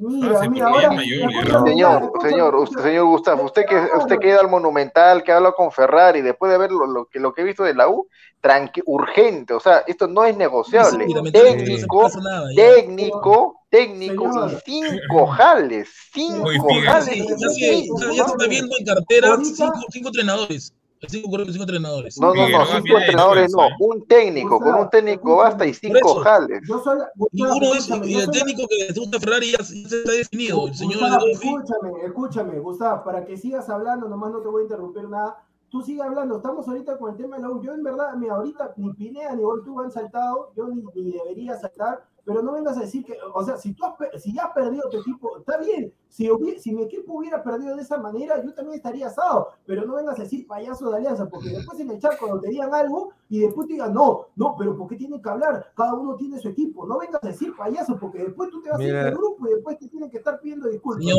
Mira, 0.00 0.38
Ah, 0.38 0.42
sí, 0.44 0.48
mira, 0.50 0.66
porque 0.68 0.84
ahora. 0.86 0.88
es 0.88 0.96
mayor, 0.96 1.18
ya. 1.32 1.38
escúchame, 1.40 1.70
Señor, 1.70 2.12
señor, 2.22 2.54
usted, 2.54 2.82
señor 2.84 3.04
Gustavo, 3.06 3.42
usted 3.44 3.64
que 3.66 3.76
usted 3.98 4.18
que 4.20 4.26
ha 4.28 4.30
ido 4.30 4.40
al 4.40 4.48
Monumental, 4.48 5.24
que 5.24 5.32
ha 5.32 5.36
hablado 5.38 5.54
con 5.56 5.72
Ferrari, 5.72 6.20
después 6.22 6.52
de 6.52 6.58
ver 6.58 6.70
lo, 6.70 6.86
lo 6.86 7.06
que 7.06 7.18
lo 7.18 7.32
que 7.34 7.40
he 7.40 7.44
visto 7.44 7.64
de 7.64 7.74
la 7.74 7.88
U, 7.88 8.06
tranqui, 8.40 8.80
urgente, 8.86 9.54
o 9.54 9.58
sea, 9.60 9.78
esto 9.88 10.06
no 10.06 10.24
es 10.24 10.36
negociable. 10.36 11.04
Sí, 11.06 11.30
Técnico, 11.32 12.08
nada. 12.22 12.48
técnico, 12.54 13.60
técnico 13.70 14.32
Señor. 14.32 14.52
y 14.52 14.70
cinco 14.70 15.26
jales, 15.26 15.88
cinco 16.14 16.44
jales. 16.86 17.04
se- 17.04 17.10
Fíjate, 17.10 17.16
ya 17.18 17.26
ya- 17.26 18.12
ya 18.14 18.24
se 18.24 18.30
está 18.32 18.46
viendo 18.48 18.76
en 18.78 18.84
cartera 18.86 19.36
cinco, 19.42 19.72
cinco 19.90 20.08
entrenadores. 20.08 20.72
Cinco, 21.06 21.30
cinco 21.46 21.62
entrenadores. 21.62 22.18
No, 22.20 22.34
no, 22.34 22.48
no, 22.48 22.66
cinco 22.66 22.82
de 22.88 22.94
entrenadores 23.04 23.52
no, 23.52 23.64
¿eh? 23.64 23.70
un 23.78 24.06
técnico, 24.06 24.56
O 24.56 24.58
sea, 24.62 24.72
con 24.72 24.80
un 24.82 24.90
técnico 24.90 25.36
basta 25.36 25.64
y 25.66 25.74
cinco 25.74 25.96
eso. 25.98 26.14
jales. 26.20 26.60
Yo 26.68 26.78
soy, 26.82 26.98
Ninguno 27.32 27.74
es 27.74 27.88
y 27.88 28.14
el 28.14 28.30
técnico 28.30 28.62
que 28.68 28.92
te 28.92 28.98
gusta 29.00 29.20
Ferrari 29.20 29.52
ya, 29.52 29.62
se- 29.64 29.82
está 29.82 30.10
definido. 30.10 30.66
El 30.66 30.74
señor 30.74 30.98
Gustavo, 31.00 31.26
escúchame, 31.28 31.90
escúchame, 32.04 32.58
Gustavo, 32.58 33.04
para 33.04 33.24
que 33.24 33.36
sigas 33.36 33.68
hablando, 33.70 34.08
nomás 34.08 34.32
no 34.32 34.40
te 34.40 34.48
voy 34.48 34.62
a 34.62 34.64
interrumpir 34.64 35.08
nada. 35.08 35.36
Tú 35.70 35.82
sigue 35.82 36.02
hablando, 36.02 36.36
estamos 36.38 36.66
ahorita 36.66 36.96
con 36.98 37.10
el 37.12 37.16
tema 37.18 37.36
de 37.36 37.42
la 37.42 37.50
U. 37.50 37.62
Yo 37.62 37.74
en 37.74 37.82
verdad, 37.82 38.14
mira, 38.16 38.34
ahorita 38.36 38.72
ni 38.78 38.92
Pineda 38.94 39.36
ni 39.36 39.44
Ortúa 39.44 39.84
han 39.84 39.90
saltado, 39.92 40.50
yo 40.56 40.66
ni, 40.68 40.82
ni 40.94 41.12
debería 41.12 41.58
saltar, 41.58 42.02
pero 42.28 42.42
no 42.42 42.52
vengas 42.52 42.76
a 42.76 42.82
decir 42.82 43.02
que, 43.06 43.16
o 43.32 43.42
sea, 43.42 43.56
si 43.56 43.72
tú 43.72 43.86
has, 43.86 43.94
si 44.22 44.34
ya 44.34 44.44
has 44.44 44.52
perdido 44.52 44.86
tu 44.90 44.98
equipo, 44.98 45.38
está 45.38 45.56
bien, 45.56 45.90
si, 46.10 46.28
si 46.58 46.74
mi 46.74 46.82
equipo 46.82 47.14
hubiera 47.14 47.42
perdido 47.42 47.74
de 47.74 47.80
esa 47.80 47.96
manera, 47.96 48.44
yo 48.44 48.52
también 48.52 48.76
estaría 48.76 49.06
asado, 49.06 49.48
pero 49.64 49.86
no 49.86 49.94
vengas 49.94 50.18
a 50.18 50.24
decir 50.24 50.46
payaso 50.46 50.90
de 50.90 50.98
alianza, 50.98 51.26
porque 51.26 51.48
después 51.48 51.80
en 51.80 51.90
el 51.90 51.98
chat 51.98 52.18
cuando 52.18 52.38
te 52.38 52.50
digan 52.50 52.74
algo 52.74 53.12
y 53.30 53.38
después 53.38 53.66
te 53.66 53.72
digan, 53.72 53.94
no, 53.94 54.26
no, 54.36 54.54
pero 54.58 54.76
¿por 54.76 54.88
qué 54.88 54.96
tienen 54.96 55.22
que 55.22 55.28
hablar? 55.30 55.72
Cada 55.74 55.94
uno 55.94 56.16
tiene 56.16 56.38
su 56.38 56.48
equipo, 56.50 56.86
no 56.86 56.98
vengas 56.98 57.24
a 57.24 57.28
decir 57.28 57.56
payaso, 57.56 57.96
porque 57.98 58.18
después 58.24 58.50
tú 58.50 58.60
te 58.60 58.68
vas 58.68 58.78
a 58.78 58.84
ir 58.84 58.92
del 58.92 59.14
grupo 59.14 59.48
y 59.48 59.54
después 59.54 59.78
te 59.78 59.88
tienen 59.88 60.10
que 60.10 60.18
estar 60.18 60.38
pidiendo 60.38 60.68
disculpas. 60.68 61.02
Señor, 61.02 61.16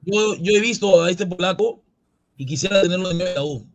yo, 0.00 0.34
yo 0.36 0.52
he 0.56 0.60
visto 0.60 1.02
a 1.02 1.10
este 1.10 1.26
polaco 1.26 1.80
y 2.38 2.46
quisiera 2.46 2.80
tenerlo 2.80 3.10
de 3.10 3.16
nuevo 3.16 3.28
en 3.28 3.34
la 3.34 3.44
U. 3.44 3.66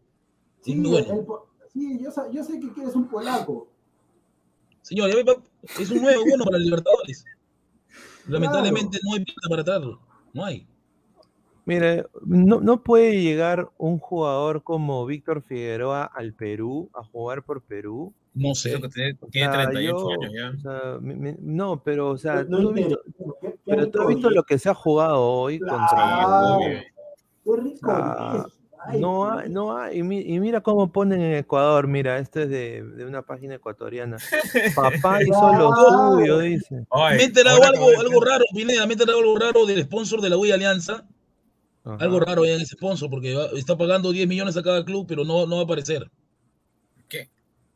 Sí, 0.62 0.80
bueno. 0.80 1.14
el 1.14 1.26
sí, 1.72 2.00
yo, 2.02 2.10
sa- 2.10 2.32
yo 2.32 2.44
sé 2.44 2.60
que 2.60 2.74
quieres 2.74 2.96
un 2.96 3.08
polaco. 3.08 3.68
Señor, 4.82 5.16
ya 5.16 5.24
pa- 5.24 5.42
es 5.80 5.90
un 5.92 6.02
nuevo 6.02 6.24
bueno 6.26 6.44
para 6.46 6.58
Libertadores. 6.58 7.26
Lamentablemente 8.28 9.00
no 9.04 9.14
hay 9.14 9.26
plata 9.26 9.50
para 9.50 9.64
traerlo. 9.64 10.00
No 10.34 10.46
hay. 10.46 10.68
Mire, 11.66 12.06
no, 12.26 12.60
no 12.60 12.82
puede 12.84 13.22
llegar 13.22 13.70
un 13.78 14.00
jugador 14.00 14.64
como 14.64 15.06
Víctor 15.06 15.44
Figueroa 15.44 16.06
al 16.06 16.34
Perú 16.34 16.90
a 16.94 17.04
jugar 17.04 17.44
por 17.44 17.62
Perú. 17.62 18.14
No 18.34 18.56
sé. 18.56 18.80
Que 18.82 18.90
tiene, 18.90 19.18
O 19.22 19.28
tiene 19.28 19.52
sea, 19.54 19.64
38 19.70 19.98
yo- 20.00 20.10
años 20.12 20.34
ya. 20.34 20.50
o 20.58 20.62
sea, 20.62 20.98
mi- 21.02 21.16
mi- 21.16 21.36
no, 21.40 21.82
pero 21.84 22.10
o 22.12 22.18
sea, 22.18 22.44
no 22.44 22.60
tú 22.62 22.70
has 22.70 22.74
visto, 22.76 23.02
entiendo. 23.06 23.36
¿Qué- 23.42 23.48
qué 23.52 23.58
pero 23.66 23.90
tú 23.92 24.02
has 24.02 24.08
visto 24.08 24.30
lo 24.30 24.44
que 24.44 24.58
se 24.58 24.70
ha 24.70 24.74
jugado 24.74 25.22
hoy 25.22 25.60
contra 25.60 25.88
Claro. 25.90 26.60
Qué 27.44 27.52
rico 27.62 27.92
Ah, 27.92 28.46
es. 28.48 28.54
Ay, 28.84 29.00
No 29.00 29.32
hay, 29.32 29.50
no 29.50 29.78
hay, 29.78 30.00
y, 30.00 30.04
mi- 30.04 30.22
y 30.22 30.40
mira 30.40 30.62
cómo 30.62 30.92
ponen 30.92 31.22
en 31.22 31.36
Ecuador, 31.36 31.88
mira, 31.88 32.18
este 32.18 32.44
es 32.44 32.50
de, 32.50 32.84
de 32.84 33.06
una 33.06 33.22
página 33.22 33.56
ecuatoriana. 33.56 34.18
Papá 34.76 35.20
hizo 35.24 35.54
lo 35.54 35.72
suyo, 36.18 36.40
dice. 36.40 36.86
Ay, 36.90 37.18
Me 37.18 37.24
he 37.24 37.26
enterado 37.28 37.58
ahora 37.58 37.70
algo, 37.70 37.88
algo 38.00 38.22
raro, 38.26 38.44
Pineda, 38.56 38.86
me 38.88 38.94
he 38.94 38.94
enterado 38.94 39.20
algo 39.20 39.38
raro 39.38 39.66
del 39.66 39.84
sponsor 39.84 40.20
de 40.22 40.30
la 40.32 40.38
U 40.38 40.46
y 40.46 40.52
Alianza. 40.52 41.06
Ajá. 41.84 41.98
Algo 42.00 42.20
raro 42.20 42.44
ya 42.46 42.54
en 42.54 42.62
ese 42.62 42.76
sponsor, 42.76 43.10
porque 43.10 43.34
va- 43.36 43.50
está 43.58 43.78
pagando 43.78 44.12
10 44.12 44.28
millones 44.28 44.58
a 44.58 44.64
cada 44.64 44.84
club, 44.86 45.06
pero 45.08 45.24
no, 45.26 45.46
no 45.46 45.56
va 45.58 45.62
a 45.62 45.66
aparecer. 45.66 46.10
¿Qué? 47.08 47.30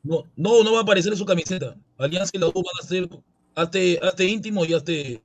No, 0.03 0.23
no, 0.35 0.63
no 0.63 0.73
va 0.73 0.79
a 0.79 0.83
aparecer 0.83 1.11
en 1.11 1.17
su 1.17 1.25
camiseta. 1.25 1.75
Alianza 1.97 2.31
y 2.33 2.37
la 2.39 2.47
U 2.47 2.53
van 2.53 2.63
a 2.81 2.83
hacer, 2.83 3.09
hazte, 3.55 3.99
hazte 4.01 4.25
íntimo 4.25 4.63
y 4.65 4.73
hazte. 4.73 5.21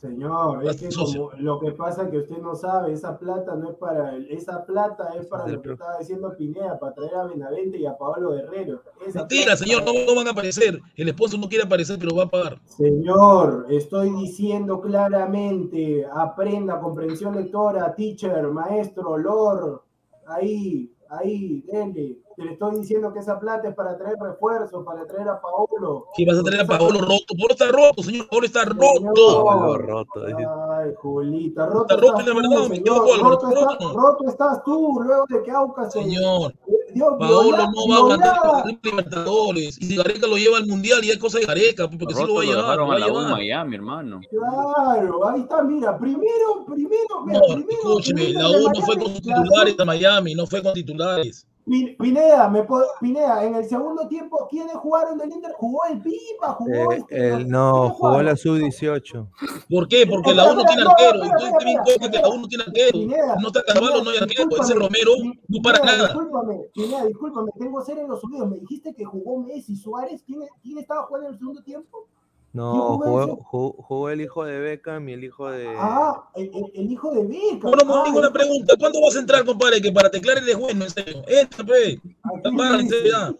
Señor, 0.00 0.64
es 0.66 0.80
que 0.80 0.88
como 0.94 1.30
lo 1.38 1.60
que 1.60 1.72
pasa 1.72 2.04
es 2.04 2.10
que 2.10 2.18
usted 2.18 2.38
no 2.38 2.54
sabe, 2.54 2.92
esa 2.92 3.18
plata 3.18 3.54
no 3.54 3.70
es 3.70 3.76
para 3.76 4.14
el- 4.16 4.30
esa 4.30 4.64
plata 4.64 5.10
es 5.18 5.26
para 5.26 5.46
lo 5.46 5.62
que 5.62 5.72
estaba 5.72 5.98
diciendo 5.98 6.34
Pineda, 6.36 6.78
para 6.78 6.94
traer 6.94 7.14
a 7.14 7.24
Benavente 7.24 7.78
y 7.78 7.86
a 7.86 7.96
Pablo 7.96 8.30
Guerrero. 8.32 8.82
Esa 9.06 9.20
Mentira, 9.20 9.56
señor, 9.56 9.84
no, 9.84 9.92
no 10.06 10.14
van 10.16 10.28
a 10.28 10.30
aparecer. 10.30 10.80
El 10.96 11.08
sponsor 11.10 11.38
no 11.40 11.48
quiere 11.48 11.64
aparecer, 11.64 11.98
pero 11.98 12.16
va 12.16 12.24
a 12.24 12.28
pagar. 12.30 12.58
Señor, 12.64 13.66
estoy 13.70 14.10
diciendo 14.10 14.80
claramente, 14.80 16.04
aprenda 16.12 16.80
comprensión 16.80 17.36
lectora, 17.36 17.94
teacher, 17.94 18.48
maestro, 18.48 19.16
lord, 19.18 19.80
ahí, 20.26 20.90
ahí, 21.08 21.60
dele. 21.62 22.18
Te 22.40 22.46
le 22.46 22.52
estoy 22.52 22.76
diciendo 22.80 23.12
que 23.12 23.18
esa 23.18 23.38
plata 23.38 23.68
es 23.68 23.74
para 23.74 23.98
traer 23.98 24.16
refuerzos, 24.18 24.82
para 24.82 25.06
traer 25.06 25.28
a 25.28 25.38
Paolo. 25.42 26.06
¿Qué 26.16 26.24
vas 26.24 26.38
a 26.38 26.42
traer 26.42 26.62
a 26.62 26.66
Paolo 26.66 26.98
roto? 27.00 27.34
Paolo 27.36 27.50
está 27.50 27.66
roto, 27.68 28.02
señor. 28.02 28.28
Paolo 28.30 28.46
está 28.46 28.64
roto. 28.64 29.44
Pablo 29.44 29.76
roto. 29.76 30.24
Ay, 30.24 30.94
Julita, 31.02 31.66
roto 31.66 31.82
Está 31.82 31.96
roto, 31.96 32.18
estás 32.20 32.26
la 32.26 32.32
tú, 32.32 32.68
me 32.70 32.76
Álvaro, 32.78 33.28
roto, 33.28 33.48
está 33.48 33.60
roto. 33.60 33.92
roto 33.92 34.28
estás 34.30 34.64
tú, 34.64 35.00
luego 35.04 35.24
de 35.28 35.42
que 35.42 35.50
Aucas 35.50 35.92
se 35.92 36.02
Señor, 36.02 36.54
dio 36.94 37.18
Paolo 37.18 37.42
viola- 37.42 37.70
no 37.74 37.88
va 37.92 37.96
a 37.98 38.16
violada. 38.16 38.64
los 38.64 38.74
Libertadores. 38.82 39.78
Y 39.78 39.84
si 39.84 39.96
Gareca 39.96 40.26
lo 40.26 40.36
lleva 40.38 40.56
al 40.56 40.66
Mundial, 40.66 41.04
y 41.04 41.10
es 41.10 41.18
cosa 41.18 41.40
de 41.40 41.44
Gareca, 41.44 41.90
porque 41.90 42.14
sí 42.14 42.20
lo 42.22 42.26
Roto 42.26 42.34
va 42.36 42.40
a 42.40 42.44
llevar. 42.46 42.76
Lo 42.78 42.90
a 42.90 42.94
a 42.94 42.98
la 43.00 43.06
U 43.06 43.08
en 43.10 43.14
llevar. 43.16 43.30
Miami, 43.32 43.76
hermano. 43.76 44.20
Claro, 44.30 45.28
ahí 45.28 45.40
está, 45.42 45.62
mira, 45.62 45.98
primero, 45.98 46.64
primero, 46.66 47.22
mira, 47.26 47.38
No, 47.46 47.54
primero. 47.54 47.72
escúcheme, 47.82 48.22
primero 48.24 48.48
la 48.48 48.58
U 48.58 48.70
no 48.74 48.80
fue 48.80 48.96
con 48.96 49.12
la- 49.12 49.20
titulares 49.20 49.78
a 49.78 49.84
Miami, 49.84 50.34
no 50.34 50.46
fue 50.46 50.62
con 50.62 50.72
titulares. 50.72 51.46
Pin- 51.70 51.96
Pineda, 51.96 52.48
me 52.48 52.64
puedo- 52.64 52.84
Pineda, 53.00 53.44
en 53.44 53.54
el 53.54 53.64
segundo 53.64 54.08
tiempo, 54.08 54.48
¿quiénes 54.50 54.74
jugaron 54.74 55.16
del 55.18 55.30
Inter? 55.30 55.52
Jugó 55.56 55.78
el 55.88 56.02
Pipa, 56.02 56.54
jugó 56.58 56.92
Eh, 56.92 56.96
este. 56.98 57.28
el, 57.28 57.48
no, 57.48 57.72
¿quiénes 57.82 57.96
jugó 57.98 58.22
la 58.22 58.34
sub-18. 58.36 59.28
¿Por 59.70 59.86
qué? 59.86 60.04
Porque 60.04 60.34
la 60.34 60.50
U 60.50 60.56
no 60.56 60.64
tiene 60.64 60.82
arquero. 60.82 61.24
Y 61.24 61.28
tú 61.28 61.50
también 61.58 61.78
cuenta 61.84 62.10
que 62.10 62.18
la 62.18 62.28
U 62.28 62.38
no 62.40 62.48
tiene 62.48 62.64
arquero. 62.64 62.98
No 63.40 63.46
está 63.46 63.62
Carvalho, 63.62 64.02
no 64.02 64.10
hay 64.10 64.16
arquero. 64.18 64.48
Ese 64.60 64.74
Romero 64.74 65.12
no 65.46 65.62
para 65.62 65.78
nada. 65.78 66.08
Discúlpame, 66.08 66.56
Pineda, 66.74 67.04
discúlpame, 67.04 67.50
tengo 67.56 67.80
cero 67.86 68.00
en 68.02 68.08
los 68.08 68.24
oídos. 68.24 68.50
Me 68.50 68.58
dijiste 68.58 68.92
que 68.92 69.04
jugó 69.04 69.38
Messi, 69.38 69.76
Suárez. 69.76 70.24
¿Quién, 70.26 70.40
quién 70.64 70.78
estaba 70.78 71.04
jugando 71.04 71.28
en 71.28 71.34
el 71.34 71.38
segundo 71.38 71.62
tiempo? 71.62 72.08
No, 72.52 72.98
¿Quién 73.00 73.36
jugó 73.36 74.10
el 74.10 74.20
hijo 74.22 74.44
de 74.44 74.58
Beckham 74.58 75.08
y 75.08 75.12
el 75.12 75.22
hijo 75.22 75.48
de. 75.50 75.68
Ah, 75.78 76.28
el, 76.34 76.90
hijo 76.90 77.12
de 77.12 77.22
Beca. 77.22 77.68
Bueno, 77.68 77.84
no 77.84 78.00
Ah, 78.00 78.04
tengo 78.04 78.18
una 78.18 78.32
pregunta. 78.32 78.74
¿Cuándo 78.76 79.00
vas 79.00 79.14
a 79.14 79.20
entrar, 79.20 79.44
compadre? 79.44 79.80
Que 79.80 79.92
para 79.92 80.10
teclar 80.10 80.38
eres 80.38 80.58
bueno, 80.58 80.84
en 80.84 80.90
serio. 80.90 81.22
Entra, 81.28 81.64
pe. 81.64 82.00
¿a 82.24 82.40
quién 82.42 82.56
Para, 82.56 82.76
le 82.76 82.82
en 82.82 82.88
serio, 82.88 83.12
ya. 83.12 83.34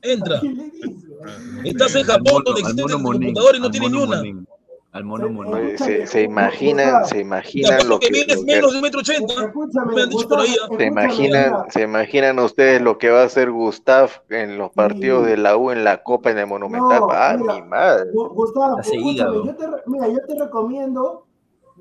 Entra. 0.00 0.40
Estás 1.64 1.94
en 1.94 2.04
Japón, 2.04 2.42
donde 2.44 2.62
al 2.62 2.70
existe 2.70 2.82
mono 2.82 2.96
tu 2.96 3.02
Monín, 3.02 3.22
computador 3.22 3.56
y 3.56 3.60
no 3.60 3.66
al 3.66 3.70
tiene 3.70 3.90
ni 3.90 3.98
una. 3.98 4.22
Al 4.94 5.02
mono 5.02 5.26
Se- 5.26 5.32
Monín. 5.32 5.76
Se, 6.06 6.22
imaginan, 6.22 7.04
se 7.04 7.18
imaginan 7.18 7.88
lo 7.88 7.98
que 7.98 8.10
que, 8.10 8.26
que- 8.26 8.42
menos 8.44 8.72
de 8.72 8.80
metro 8.80 9.00
ochenta. 9.00 9.34
Me 9.92 10.02
han 10.02 10.08
dicho 10.08 10.28
por 10.28 10.38
ahí. 10.38 10.54
¿ah? 10.62 10.68
se 10.78 10.84
imaginan, 10.86 11.70
se 11.70 11.82
imaginan 11.82 12.38
ustedes 12.38 12.80
lo 12.80 12.96
que 12.96 13.10
va 13.10 13.22
a 13.22 13.24
hacer 13.24 13.50
Gustav 13.50 14.08
en 14.30 14.56
los 14.56 14.70
partidos 14.70 15.26
de 15.26 15.36
la 15.36 15.56
U 15.56 15.72
en 15.72 15.82
la 15.82 16.04
Copa 16.04 16.30
en 16.30 16.38
el 16.38 16.46
Monumental. 16.46 17.00
No, 17.00 17.08
ah, 17.10 17.36
mira, 17.36 17.54
mi 17.54 17.62
madre. 17.62 18.12
Gu- 18.12 18.28
Gustavo, 18.34 18.80
yo 19.44 19.56
te, 19.56 19.66
mira, 19.86 20.06
yo 20.06 20.18
te 20.28 20.38
recomiendo, 20.38 21.26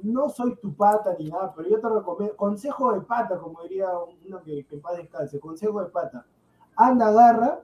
no 0.02 0.30
soy 0.30 0.56
tu 0.56 0.74
pata 0.74 1.16
ni 1.20 1.30
nada, 1.30 1.54
pero 1.56 1.70
yo 1.70 1.80
te 1.80 1.88
recomiendo, 1.90 2.36
consejo 2.36 2.94
de 2.94 3.02
pata, 3.02 3.38
como 3.38 3.62
diría 3.62 3.90
uno 4.28 4.42
que, 4.44 4.66
que 4.66 4.78
paz 4.78 4.98
descanse, 4.98 5.40
consejo 5.40 5.84
de 5.84 5.90
pata. 5.92 6.26
Anda, 6.76 7.10
agarra, 7.10 7.60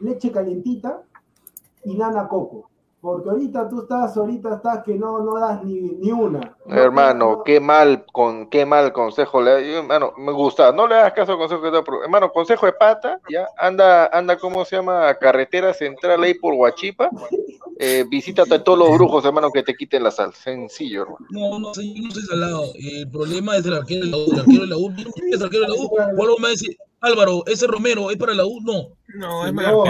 leche 0.00 0.32
calientita 0.32 1.02
y 1.84 1.94
nana 1.94 2.26
coco. 2.26 2.70
Porque 3.06 3.30
ahorita 3.30 3.68
tú 3.68 3.82
estás, 3.82 4.16
ahorita 4.16 4.56
estás 4.56 4.82
que 4.82 4.96
no, 4.96 5.20
no 5.20 5.38
das 5.38 5.62
ni, 5.62 5.78
ni 5.80 6.10
una. 6.10 6.56
No, 6.66 6.74
Hermano, 6.74 7.36
no, 7.36 7.44
qué 7.44 7.60
mal, 7.60 8.04
con 8.12 8.50
qué 8.50 8.66
mal 8.66 8.92
consejo 8.92 9.40
le 9.40 9.76
hermano, 9.76 10.12
me 10.18 10.32
gusta, 10.32 10.72
no 10.72 10.88
le 10.88 10.96
hagas 10.96 11.12
caso 11.12 11.30
al 11.30 11.38
consejo 11.38 11.62
que 11.62 11.70
te 11.70 11.84
hermano, 12.02 12.32
consejo 12.32 12.66
de 12.66 12.72
pata, 12.72 13.20
ya, 13.30 13.46
anda, 13.58 14.08
anda, 14.08 14.36
¿cómo 14.36 14.64
se 14.64 14.74
llama? 14.74 15.14
Carretera 15.20 15.72
central 15.72 16.24
ahí 16.24 16.34
por 16.34 16.54
Huachipa, 16.54 17.08
eh, 17.78 18.04
visítate 18.10 18.56
a 18.56 18.64
todos 18.64 18.80
los 18.80 18.90
brujos, 18.98 19.24
hermano, 19.24 19.52
que 19.52 19.62
te 19.62 19.76
quiten 19.76 20.02
la 20.02 20.10
sal, 20.10 20.34
sencillo, 20.34 21.02
hermano. 21.02 21.26
No, 21.30 21.58
no, 21.60 21.74
señor, 21.74 22.06
no 22.06 22.10
soy 22.10 22.22
salado. 22.24 22.64
El 22.74 23.08
problema 23.08 23.56
es 23.56 23.66
el 23.66 23.74
arquero 23.74 24.04
de 24.04 24.10
la 24.10 24.16
U. 24.16 24.32
El 24.32 24.40
arquero 24.40 24.60
de 24.62 24.66
la 24.66 24.76
U, 24.78 24.92
¿quién 24.96 25.08
es 25.28 25.36
el 25.36 25.44
arquero 25.44 25.62
de 25.62 25.68
la 25.68 25.74
U? 25.74 25.86
O 25.94 26.00
algo 26.00 26.36
me 26.38 26.42
va 26.42 26.48
a 26.48 26.50
decir, 26.50 26.76
Álvaro, 27.02 27.44
ese 27.46 27.68
Romero 27.68 28.10
es 28.10 28.16
para 28.16 28.34
la 28.34 28.44
U. 28.44 28.60
No, 28.62 28.95
No, 29.14 29.46
es 29.46 29.52
malo. 29.52 29.84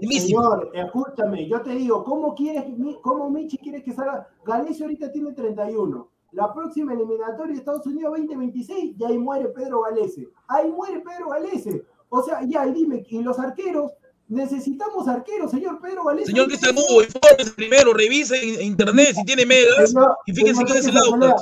Señor, 0.00 0.70
escúchame, 0.74 1.48
yo 1.48 1.62
te 1.62 1.70
digo, 1.70 2.04
¿cómo 2.04 2.34
quieres, 2.34 2.64
cómo 3.02 3.30
Michi 3.30 3.58
quieres 3.58 3.84
que 3.84 3.92
salga? 3.92 4.28
Galicia 4.44 4.86
ahorita 4.86 5.12
tiene 5.12 5.32
31, 5.32 6.10
la 6.32 6.52
próxima 6.52 6.92
eliminatoria 6.92 7.52
de 7.52 7.58
Estados 7.58 7.86
Unidos 7.86 8.18
2026 8.18 8.96
y 8.98 9.04
ahí 9.04 9.18
muere 9.18 9.48
Pedro 9.48 9.82
Galese. 9.82 10.28
Ahí 10.48 10.70
muere 10.70 11.00
Pedro 11.00 11.30
Galese. 11.30 11.84
O 12.08 12.22
sea, 12.22 12.40
ya, 12.44 12.66
y 12.66 12.72
dime, 12.72 13.04
y 13.08 13.22
los 13.22 13.38
arqueros, 13.38 13.92
necesitamos 14.28 15.06
arqueros, 15.06 15.50
señor 15.50 15.80
Pedro 15.80 16.04
Galese. 16.04 16.26
Señor 16.26 16.46
Cristian 16.46 16.76
Hugo, 16.76 17.02
infórmese 17.02 17.52
primero, 17.54 17.94
revise 17.94 18.36
en 18.36 18.62
internet 18.62 19.14
si 19.14 19.24
tiene 19.24 19.46
megas 19.46 19.94
y 20.26 20.32
fíjense 20.32 20.64
quién 20.64 20.78
es 20.78 20.86
el 20.86 20.92
Pineda, 20.92 21.36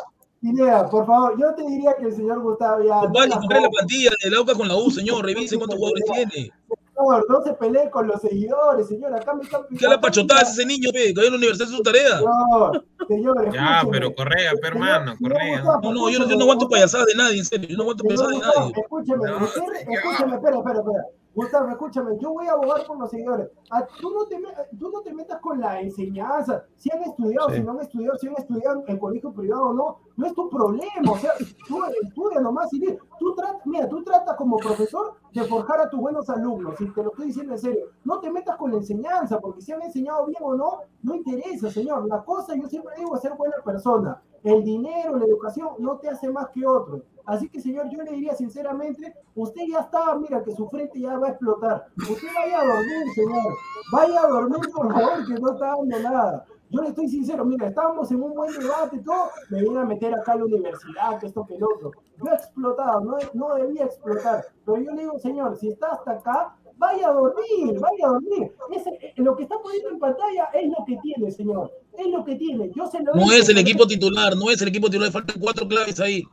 Pineda, 0.45 0.91
por 0.91 1.07
favor, 1.07 1.41
yo 1.41 1.55
te 1.55 1.63
diría 1.63 1.95
que 1.99 2.05
el 2.05 2.15
señor 2.15 2.41
Gustavo 2.43 2.85
ya. 2.85 3.01
Vale, 3.15 3.33
compré 3.35 3.63
la 3.63 3.71
plantilla 3.71 4.11
del 4.23 4.35
Aucas 4.35 4.55
con 4.59 4.69
la 4.69 4.77
U, 4.77 4.91
señor, 4.91 5.25
revise 5.25 5.57
cuántos 5.57 5.79
jugadores 5.79 6.05
tiene. 6.05 6.53
Señor, 6.95 7.27
no 7.31 7.43
se 7.43 7.55
pelee 7.55 7.89
con 7.89 8.07
los 8.07 8.21
seguidores, 8.21 8.87
señor. 8.87 9.15
Acá 9.15 9.33
me 9.33 9.43
están 9.43 9.63
¿Qué 9.79 9.89
la 9.89 9.99
pachotada 9.99 10.43
ese 10.43 10.67
niño, 10.67 10.91
pe? 10.93 11.15
Que 11.15 11.21
a 11.27 11.31
la 11.31 11.37
universidad 11.39 11.67
es 11.71 11.75
su 11.75 11.83
tarea. 11.83 12.19
Señor, 12.19 12.85
señor, 13.09 13.55
Ya, 13.55 13.77
escúcheme. 13.79 13.91
pero 13.91 14.15
Correa, 14.15 14.53
pe, 14.61 14.69
hermano, 14.69 15.15
Correa. 15.19 15.63
No, 15.83 15.93
no, 15.95 16.11
yo, 16.11 16.19
no- 16.19 16.29
yo 16.29 16.37
no 16.37 16.43
aguanto 16.43 16.69
payasadas 16.69 17.07
de 17.07 17.15
nadie, 17.15 17.39
en 17.39 17.45
serio. 17.47 17.67
Yo 17.71 17.77
no 17.79 17.83
aguanto 17.85 18.05
payasadas 18.05 18.33
de 18.33 18.39
nadie. 18.39 18.75
señor. 19.07 19.49
escúchame, 19.97 20.35
espera, 20.37 20.59
espera, 20.59 20.79
espera. 20.81 21.05
Gustavo, 21.35 21.69
escúchame, 21.69 22.17
yo 22.19 22.33
voy 22.33 22.47
a 22.47 22.53
abogar 22.53 22.87
por 22.87 22.99
los 22.99 23.11
seguidores. 23.11 23.51
Ah, 23.71 23.85
tú, 24.01 24.11
no 24.13 24.25
te, 24.27 24.41
tú 24.79 24.91
no 24.91 25.01
te 25.01 25.13
metas 25.13 25.41
con 25.41 25.61
la 25.61 25.81
enseñanza. 25.81 26.65
Si 26.77 26.91
han 26.93 27.03
estudiado, 27.03 27.49
Sí. 27.49 27.57
si 27.57 27.63
no 27.63 27.73
han 27.73 27.81
estudiado, 27.81 28.17
si 28.19 28.29
han 28.29 28.35
estudiado 28.39 28.85
en 28.87 28.99
colegio 28.99 29.33
privado 29.33 29.65
o 29.71 29.73
no, 29.73 29.99
no 30.17 30.27
es 30.27 30.35
tu 30.35 30.49
problema. 30.49 31.11
O 31.11 31.17
sea, 31.19 31.33
tú 31.67 31.81
estudia 32.03 32.41
nomás 32.41 32.73
y 32.73 32.81
tú 33.19 33.35
tratas, 33.35 33.67
mira, 33.67 33.89
tú 33.89 34.03
tratas 34.05 34.37
como 34.37 34.57
profesor 34.59 35.15
de 35.33 35.43
forjar 35.45 35.81
a 35.81 35.91
tus 35.91 36.01
buenos 36.01 36.31
alumnos. 36.31 36.81
Y 36.81 36.87
te 36.93 37.03
lo 37.03 37.11
estoy 37.11 37.27
diciendo 37.27 37.53
en 37.55 37.59
serio. 37.59 37.87
No 38.05 38.21
te 38.21 38.31
metas 38.31 38.57
con 38.57 38.71
la 38.71 38.77
enseñanza, 38.77 39.41
porque 39.41 39.61
si 39.61 39.73
han 39.73 39.83
enseñado 39.83 40.27
bien 40.27 40.39
o 40.43 40.55
no, 40.55 40.79
no 41.03 41.15
interesa, 41.17 41.69
señor. 41.71 42.07
La 42.07 42.23
cosa, 42.25 42.55
yo 42.55 42.69
siempre 42.69 42.95
digo, 42.97 43.17
es 43.17 43.23
ser 43.23 43.35
buena 43.35 43.57
persona. 43.65 44.23
El 44.45 44.63
dinero, 44.63 45.17
la 45.17 45.25
educación, 45.25 45.71
no 45.79 45.99
te 45.99 46.09
hace 46.09 46.31
más 46.31 46.49
que 46.51 46.67
otro. 46.67 47.03
Así 47.25 47.49
que, 47.49 47.61
señor, 47.61 47.89
yo 47.89 48.03
le 48.03 48.13
diría 48.13 48.35
sinceramente, 48.35 49.15
usted 49.35 49.63
ya 49.67 49.81
está, 49.81 50.15
mira, 50.17 50.45
que 50.45 50.55
su 50.55 50.69
frente 50.69 51.01
ya 51.01 51.19
va 51.19 51.29
a 51.29 51.31
explotar. 51.31 51.87
Usted 51.97 52.29
vaya 52.35 52.61
a 52.61 52.67
dormir, 52.67 53.15
señor. 53.15 53.55
Vaya 53.91 54.21
a 54.21 54.29
dormir, 54.29 54.61
por 54.75 54.93
favor, 54.93 55.27
que 55.27 55.35
no 55.41 55.53
está 55.53 55.67
dando 55.69 55.99
nada. 55.99 56.47
Yo 56.69 56.83
le 56.83 56.89
estoy 56.89 57.09
sincero, 57.09 57.45
mira, 57.45 57.69
estábamos 57.69 58.11
en 58.11 58.23
un 58.23 58.35
buen 58.35 58.53
debate 58.53 58.99
todo, 58.99 59.31
me 59.49 59.61
viene 59.61 59.79
a 59.79 59.85
meter 59.85 60.15
acá 60.15 60.33
a 60.33 60.37
la 60.37 60.45
universidad, 60.45 61.19
que 61.21 61.27
esto, 61.27 61.47
que 61.47 61.55
el 61.55 61.63
otro. 61.63 61.93
Yo 62.19 62.31
he 62.31 62.35
explotado, 62.35 63.01
no, 63.01 63.17
no 63.33 63.55
debía 63.55 63.85
explotar. 63.85 64.45
Pero 64.67 64.79
yo 64.79 64.91
le 64.93 65.03
digo, 65.03 65.19
señor, 65.19 65.57
si 65.57 65.69
está 65.69 65.93
hasta 65.93 66.11
acá, 66.13 66.57
vaya 66.77 67.09
a 67.09 67.13
dormir, 67.13 67.79
vaya 67.81 68.07
a 68.07 68.09
dormir. 68.09 68.51
Ese- 68.73 69.13
lo 69.17 69.37
que 69.37 69.45
está 69.45 69.57
poniendo 69.63 69.91
en 69.91 69.99
pantalla 69.99 70.45
es 70.55 70.69
lo 70.71 70.85
que 70.85 70.97
tiene, 71.03 71.31
señor. 71.31 71.71
Es 71.97 72.07
lo 72.09 72.25
que 72.25 72.35
tiene. 72.37 72.71
Yo 72.75 72.87
se 72.87 73.03
lo 73.03 73.15
No 73.15 73.23
dije, 73.25 73.39
es 73.39 73.49
el 73.49 73.59
equipo 73.59 73.87
titular, 73.87 74.37
no 74.37 74.51
es 74.51 74.61
el 74.63 74.69
equipo 74.69 74.89
titular, 74.89 75.11
faltan 75.13 75.37
cuatro 75.41 75.67
claves 75.69 76.01
ahí. 76.01 76.25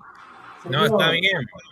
No, 0.69 0.85
está 0.85 1.09
bien, 1.09 1.23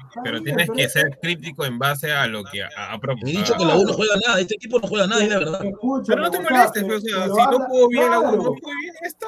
está 0.10 0.22
pero 0.24 0.42
tienes 0.42 0.70
que 0.72 0.90
ser 0.90 1.20
crítico 1.22 1.64
en 1.66 1.78
base 1.78 2.12
a 2.12 2.26
lo 2.26 2.44
que 2.44 2.64
ha, 2.64 2.70
ha 2.76 2.96
He 2.96 3.00
propuesto. 3.00 3.40
dicho 3.40 3.54
que 3.56 3.66
la 3.66 3.78
U 3.78 3.86
no 3.86 3.94
juega 3.94 4.16
nada, 4.28 4.40
este 4.42 4.56
equipo 4.56 4.80
no 4.80 4.88
juega 4.88 5.06
nada, 5.08 5.24
es 5.24 5.30
la 5.30 5.38
verdad. 5.40 5.60
Pero 6.08 6.22
no 6.22 6.32
te 6.32 6.40
molestes, 6.42 6.84
pero- 6.84 6.98
o 6.98 7.02
sea, 7.02 7.24
si 7.26 7.30
no 7.58 7.66
jugó 7.68 7.88
bien 7.90 8.10
la 8.10 8.20
U, 8.20 8.24
no 8.24 8.44
jugó 8.44 8.52
bien, 8.82 8.94
ya 9.02 9.08
está, 9.08 9.28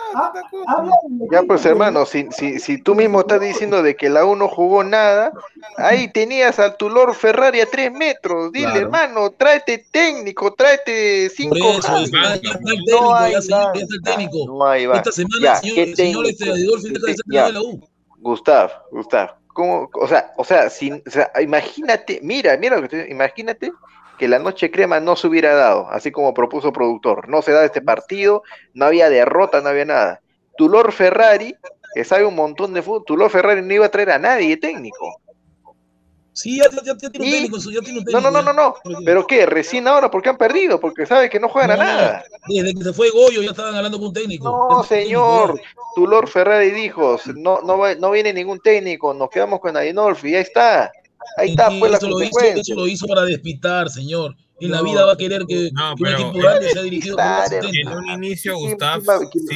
Ya 1.32 1.44
pues 1.44 1.66
hermano, 1.66 2.06
si, 2.06 2.28
si, 2.32 2.60
si 2.60 2.82
tú 2.82 2.96
mismo 2.96 3.22
estás 3.22 3.40
diciendo 3.42 3.84
de 3.84 3.96
que 3.96 4.10
la 4.10 4.26
U 4.26 4.36
no 4.36 4.48
jugó 4.48 4.84
nada, 4.84 5.32
ahí 5.78 6.08
tenías 6.12 6.60
al 6.60 6.76
tu 6.78 6.90
Lord 6.90 7.14
Ferrari 7.14 7.62
a 7.62 7.66
tres 7.68 7.92
metros. 7.92 8.52
Dile, 8.52 8.66
Claro. 8.72 8.80
hermano, 8.82 9.32
tráete 9.32 9.86
técnico, 9.92 10.54
tráete 10.54 11.30
cinco 11.30 11.56
Por 11.60 11.76
eso, 11.76 11.82
cambios. 11.82 12.12
ya, 12.12 12.22
ya 12.22 12.50
está 12.52 12.58
el 12.58 12.80
No 12.80 12.86
técnico, 12.86 13.16
hay 13.16 13.32
ya, 13.34 13.42
señor, 13.42 13.60
nada. 13.60 13.74
ya 13.76 13.82
está 13.82 13.96
el 13.96 14.02
técnico. 14.02 14.46
No 14.48 14.66
hay 14.68 14.86
va. 14.88 14.96
Esta 14.98 15.12
semana 15.12 15.42
Ya, 15.44 15.54
el 15.54 15.60
señor, 15.62 15.76
¿qué 15.76 15.84
el 15.84 15.96
señor 15.96 16.26
este 16.26 16.46
técnico? 16.46 17.06
Adolfo 17.06 17.24
Ya. 17.32 17.46
de 17.46 17.54
la 17.54 17.62
U. 17.62 17.82
Gustav, 18.24 18.72
Gustav, 18.92 19.30
¿cómo? 19.54 19.90
O 19.94 20.08
sea, 20.08 20.32
o 20.38 20.44
sea, 20.44 20.70
si, 20.70 20.92
o 20.92 21.10
sea, 21.10 21.32
imagínate, 21.42 22.20
mira, 22.24 22.58
mira 22.58 22.78
lo 22.78 22.84
que 22.84 22.90
te 22.90 23.12
imagínate 23.12 23.72
que 24.18 24.28
la 24.28 24.40
noche 24.40 24.70
crema 24.70 25.00
no 25.00 25.16
se 25.16 25.28
hubiera 25.28 25.56
dado, 25.56 25.90
así 25.90 26.12
como 26.12 26.34
propuso 26.34 26.72
productor. 26.72 27.28
No 27.28 27.42
se 27.42 27.52
da 27.52 27.66
este 27.66 27.82
partido, 27.82 28.44
no 28.74 28.86
había 28.86 29.10
derrota, 29.10 29.62
no 29.62 29.70
había 29.70 29.86
nada. 29.86 30.22
Tu 30.58 30.70
Lord 30.70 30.92
Ferrari, 30.92 31.56
que 31.96 32.04
sabe 32.04 32.26
un 32.26 32.36
montón 32.36 32.74
de 32.74 32.84
fútbol, 32.84 33.04
tu 33.06 33.18
Lord 33.18 33.32
Ferrari 33.32 33.62
no 33.64 33.74
iba 33.74 33.88
a 33.88 33.90
traer 33.90 34.12
a 34.12 34.20
nadie 34.20 34.58
técnico. 34.58 35.22
Sí, 36.34 36.58
ya, 36.58 36.66
ya, 36.72 36.94
ya 36.96 37.10
tiene 37.10 37.26
un 37.26 37.32
técnico, 37.32 37.58
ya 37.58 37.82
tiene 37.82 38.00
un 38.00 38.06
No, 38.06 38.12
técnico. 38.12 38.22
no, 38.22 38.32
no, 38.32 38.42
no, 38.42 38.54
no. 38.54 38.76
ya. 38.86 39.06
¿Pero 39.06 39.28
qué? 39.28 39.46
Recién 39.46 39.88
ahora, 39.88 40.10
porque 40.10 40.30
han 40.30 40.38
perdido, 40.38 40.80
porque 40.80 41.06
sabe 41.06 41.30
que 41.30 41.40
no 41.40 41.50
juegan 41.50 41.72
a 41.72 41.76
No, 41.76 41.84
nada. 41.84 42.24
Desde 42.48 42.74
que 42.74 42.84
se 42.84 42.94
fue 42.94 43.10
Goyo 43.10 43.42
ya 43.42 43.50
estaban 43.52 43.76
hablando 43.76 43.98
con 43.98 44.08
un 44.08 44.14
técnico. 44.14 44.70
No, 44.70 44.84
señor. 44.84 45.56
técnico 45.56 45.70
Tu 45.96 46.08
Lord 46.08 46.30
Ferrari 46.30 46.72
dijo, 46.72 47.20
no, 47.36 47.62
no, 47.62 47.96
no 47.96 48.12
viene 48.12 48.32
ningún 48.34 48.60
técnico, 48.60 49.14
nos 49.14 49.30
quedamos 49.30 49.60
con 49.60 49.76
Adinolfi, 49.76 50.30
y 50.30 50.36
ahí 50.36 50.42
está. 50.42 50.92
Ahí 51.38 51.50
está, 51.52 51.72
Y 51.72 51.80
pues 51.80 51.92
la 51.92 51.98
eso 51.98 52.08
lo, 52.08 52.24
hizo, 52.24 52.40
eso 52.40 52.76
lo 52.76 52.88
hizo 52.88 53.06
para 53.08 53.24
despistar, 53.24 53.90
señor. 53.90 54.36
En 54.66 54.72
la 54.72 54.82
vida 54.82 55.06
va 55.06 55.14
a 55.14 55.18
querer 55.18 55.46
que, 55.48 55.70
No, 55.74 55.96
que 55.96 56.04
un 56.04 56.10
equipo 56.10 56.32
grande 56.40 56.70
sea 56.70 56.82
dirigido 56.84 57.16
por 57.18 57.26
un 57.26 57.32
asistente. 57.32 57.82
En 57.82 57.88
un 57.90 58.10
inicio, 58.10 58.56
¿Quién- 58.58 58.70
Gustav 58.72 59.02
sí 59.02 59.08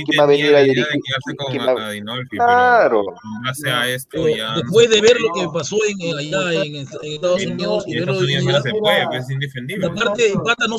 quién 0.06 0.20
va 0.20 0.24
a 0.24 0.28
tenía 0.28 0.28
venir 0.28 0.46
a 0.48 0.52
la 0.52 0.62
idea 0.64 0.66
de 0.66 0.74
dirigir? 0.74 1.02
quedarse 1.06 1.36
con 1.38 1.48
¿Quién 1.52 1.62
va- 1.66 1.88
Adinolfi, 1.88 2.38
Claro. 2.38 3.04
pero 3.06 3.16
en 3.38 3.42
base 3.44 3.70
a 3.70 3.90
esto 3.94 4.10
Pero 4.14 4.30
ya... 4.36 4.52
no 4.54 4.62
después 4.62 4.90
de 4.90 5.02
ver 5.02 5.18
lo 5.20 5.34
que 5.34 5.48
pasó 5.54 5.78
en, 5.88 6.02
en- 6.02 6.18
allá 6.18 6.54
en, 6.64 6.76
en 6.76 6.82
Estados 6.82 7.42
Sí, 7.42 7.48
Unidos 7.48 7.84
en 7.88 7.98
Estados 8.00 8.22
Unidos 8.24 8.44
no 8.46 8.62
se 8.62 8.72
puede, 8.72 9.08
pues 9.08 9.24
es 9.24 9.30
indefendible. 9.32 9.86
aparte 9.88 10.28
el 10.32 10.42
pata, 10.42 10.66
no, 10.68 10.78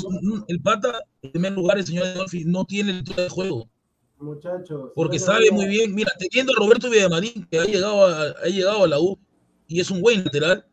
el 0.48 0.60
pata, 0.60 1.02
en 1.22 1.30
primer 1.32 1.52
lugar, 1.52 1.78
el 1.78 1.86
señor 1.86 2.06
Adolfi 2.06 2.44
no 2.44 2.64
tiene 2.64 2.92
lectura 2.94 3.22
de 3.24 3.28
juego. 3.28 3.68
Muchachos. 4.18 4.90
Porque 4.94 5.18
sabe 5.18 5.50
muy 5.50 5.66
bien, 5.66 5.94
mira, 5.94 6.10
teniendo 6.18 6.52
a 6.52 6.56
Roberto 6.56 6.88
Villamarín, 6.88 7.46
que 7.50 7.58
ha 7.58 7.64
llegado 7.64 8.06
a, 8.06 8.22
ha 8.42 8.46
llegado 8.48 8.84
a 8.84 8.88
la 8.88 8.98
U 8.98 9.18
y 9.68 9.78
es 9.80 9.90
un 9.90 10.00
buen 10.00 10.24
lateral, 10.24 10.64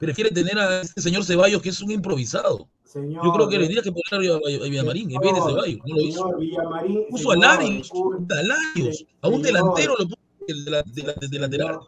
prefiere 0.00 0.30
tener 0.30 0.58
a 0.58 0.80
este 0.80 1.00
señor 1.00 1.24
Ceballos, 1.24 1.62
que 1.62 1.68
es 1.68 1.80
un 1.80 1.90
improvisado. 1.92 2.68
Señor, 2.88 3.22
Yo 3.22 3.32
creo 3.34 3.48
que 3.50 3.58
le 3.58 3.64
tendría 3.66 3.82
que 3.82 3.92
poner 3.92 4.30
a, 4.30 4.34
a- 4.34 4.64
a 4.64 4.68
Villamarín 4.70 5.10
en 5.10 5.20
vez 5.20 5.34
de 5.34 5.40
Ceballos, 5.42 5.78
no 5.86 5.94
lo 5.94 6.00
hizo. 6.00 6.36
Villamarín. 6.38 7.04
Puso 7.10 7.30
a 7.30 7.34
señor, 7.34 7.46
Larios, 7.48 7.90
escu- 7.92 8.32
a 8.32 8.42
Larios, 8.42 9.04
a 9.20 9.28
un 9.28 9.34
señor, 9.34 9.46
delantero 9.46 9.94
lo 9.98 10.04
puso 10.08 10.18
de, 10.64 10.70
la- 10.70 10.82
de 10.82 11.02
la- 11.02 11.14
de 11.28 11.38
lateral. 11.38 11.78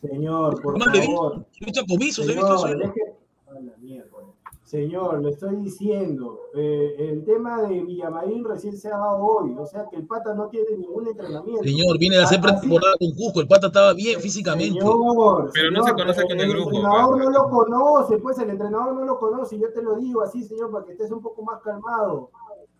Señor, 0.00 0.60
por 0.60 0.74
Además, 0.74 0.94
le 0.94 1.00
vi 1.00 1.06
favor. 1.06 1.46
comisos, 1.86 2.24
he 2.28 2.32
visto 2.32 2.58
Señor, 2.58 2.66
a 2.66 2.70
la 2.70 2.76
miércoles. 2.76 3.11
Señor, 4.72 5.20
le 5.20 5.28
estoy 5.28 5.56
diciendo, 5.56 6.48
eh, 6.54 6.96
el 6.98 7.22
tema 7.26 7.60
de 7.60 7.82
Villamarín 7.82 8.42
recién 8.42 8.74
se 8.74 8.88
ha 8.88 8.96
dado 8.96 9.22
hoy, 9.22 9.54
o 9.58 9.66
sea 9.66 9.86
que 9.90 9.96
el 9.96 10.06
pata 10.06 10.32
no 10.32 10.48
tiene 10.48 10.78
ningún 10.78 11.06
entrenamiento. 11.08 11.62
Señor, 11.62 11.98
viene 11.98 12.16
a 12.16 12.22
hacer 12.22 12.40
pretemporada 12.40 12.94
con 12.98 13.10
Cusco, 13.10 13.42
el 13.42 13.48
pata 13.48 13.66
estaba 13.66 13.92
bien 13.92 14.18
físicamente. 14.18 14.80
Señor, 14.80 15.50
Pero 15.52 15.70
no 15.72 15.84
se 15.84 15.92
conoce 15.92 16.22
con 16.22 16.40
el 16.40 16.48
grupo, 16.48 16.70
entrenador 16.70 17.18
no 17.18 17.30
lo 17.30 17.50
conoce, 17.50 18.16
pues 18.16 18.38
el 18.38 18.48
entrenador 18.48 18.94
no 18.94 19.04
lo 19.04 19.18
conoce, 19.18 19.58
yo 19.58 19.70
te 19.74 19.82
lo 19.82 19.96
digo 19.96 20.22
así, 20.22 20.42
señor, 20.42 20.70
para 20.70 20.86
que 20.86 20.92
estés 20.92 21.10
un 21.10 21.20
poco 21.20 21.42
más 21.42 21.60
calmado. 21.60 22.30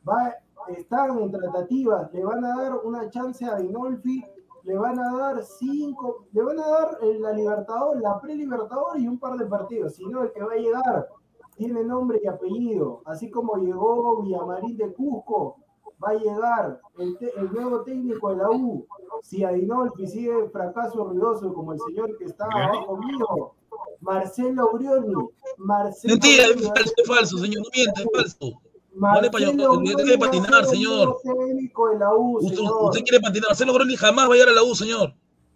Va, 0.09 0.35
están 0.69 1.19
en 1.19 1.31
tratativas, 1.31 2.11
le 2.15 2.25
van 2.25 2.43
a 2.43 2.57
dar 2.57 2.81
una 2.85 3.11
chance 3.11 3.45
a 3.45 3.57
Dinolfi, 3.57 4.25
le 4.63 4.79
van 4.79 4.99
a 4.99 5.15
dar 5.15 5.45
cinco, 5.45 6.25
le 6.33 6.43
van 6.43 6.59
a 6.59 6.67
dar 6.67 6.99
eh, 7.03 7.19
la 7.21 7.35
Libertador, 7.35 8.01
la 8.01 8.19
pre-Libertador 8.19 8.99
y 8.99 9.07
un 9.07 9.19
par 9.19 9.37
de 9.37 9.45
partidos, 9.45 9.95
si 9.97 10.07
no, 10.07 10.23
el 10.23 10.33
que 10.33 10.43
va 10.43 10.55
a 10.55 10.57
llegar 10.57 11.09
tiene 11.57 11.85
nombre 11.85 12.21
y 12.23 12.27
apellido, 12.29 13.03
así 13.07 13.31
como 13.31 13.57
llegó 13.57 14.23
Villamarín 14.23 14.77
de 14.77 14.93
Cusco, 14.93 15.59
va 16.03 16.11
a 16.11 16.15
llegar 16.15 16.81
el, 16.99 17.17
te- 17.19 17.33
el 17.39 17.53
nuevo 17.53 17.83
técnico 17.83 18.31
de 18.31 18.37
la 18.37 18.51
U. 18.51 18.87
Si 19.23 19.45
Adinolfi 19.45 20.07
sigue 20.07 20.49
fracaso 20.51 21.05
ruidoso 21.05 21.53
como 21.55 21.73
el 21.75 21.79
señor 21.87 22.17
que 22.19 22.25
está 22.25 22.45
abajo 22.47 22.97
mío, 22.99 23.53
Marcelo 24.01 24.71
Brioni. 24.73 25.15
Marcelo 25.59 26.15
Mentira, 26.15 26.45
es 26.47 26.69
falso, 26.69 26.93
es 26.97 27.07
falso, 27.09 27.39
señor, 27.39 27.63
no 27.63 27.69
miente, 27.75 28.03
es 28.03 28.09
falso. 28.13 28.61
Marcelo 28.95 29.69
va 29.69 29.75
a 29.75 30.19
patinar, 30.19 30.61
el 30.65 30.67
señor. 30.69 31.19
nuevo 31.25 31.47
técnico 31.47 31.89
de 31.91 31.99
la 31.99 32.15
U, 32.15 32.39
Usted, 32.39 32.57
señor. 32.57 32.85
usted 32.85 33.01
quiere 33.05 33.21
patinar, 33.21 33.49
Marcelo 33.51 33.73
Groni 33.75 33.97
jamás 33.97 34.29
va 34.29 34.33
a 34.33 34.37
llegar 34.37 34.49
a 34.49 34.53
la 34.53 34.63
U, 34.63 34.75
señor. 34.75 35.15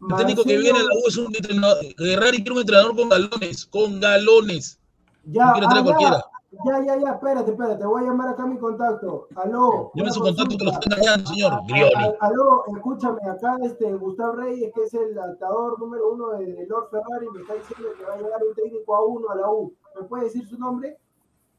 El 0.09 0.17
técnico 0.17 0.45
que 0.45 0.57
viene 0.59 0.79
a 0.79 0.83
la 0.83 0.89
U 0.95 1.09
es 1.09 1.17
un 1.17 1.35
entrenador. 1.35 1.85
Ferrari 1.97 2.37
quiere 2.37 2.53
un 2.53 2.59
entrenador 2.61 2.95
con 2.97 3.09
galones, 3.09 3.67
con 3.67 3.99
galones. 4.01 4.79
Ya, 5.27 5.51
ah, 5.51 5.83
cualquiera. 5.83 6.25
ya, 6.65 6.85
ya, 6.87 6.97
ya, 7.03 7.11
espérate, 7.15 7.51
espérate, 7.51 7.85
voy 7.85 8.03
a 8.03 8.07
llamar 8.07 8.29
acá 8.29 8.45
a 8.45 8.47
mi 8.47 8.59
contacto. 8.59 9.27
Aló. 9.35 9.91
Llame 9.95 10.11
su 10.13 10.21
contacto 10.21 10.57
que 10.57 10.65
lo 10.65 10.71
consulta. 10.73 10.97
está 10.97 11.13
engañando, 11.13 11.31
señor. 11.31 11.53
A- 11.97 12.27
Aló, 12.27 12.65
escúchame, 12.75 13.19
acá 13.29 13.57
este 13.63 13.93
Gustavo 13.95 14.33
Reyes, 14.37 14.73
que 14.75 14.83
es 14.85 14.95
el 14.95 15.19
altador 15.19 15.79
número 15.81 16.13
uno 16.13 16.29
de, 16.39 16.47
de 16.53 16.67
Lord 16.67 16.89
Ferrari, 16.91 17.27
me 17.35 17.41
está 17.41 17.55
diciendo 17.55 17.89
que 17.99 18.05
va 18.05 18.15
a 18.15 18.17
llegar 18.19 18.41
un 18.49 18.55
técnico 18.55 18.95
a 18.95 19.05
uno 19.05 19.31
a 19.31 19.35
la 19.35 19.51
U. 19.51 19.75
¿Me 20.01 20.07
puede 20.07 20.25
decir 20.25 20.47
su 20.49 20.57
nombre? 20.59 20.97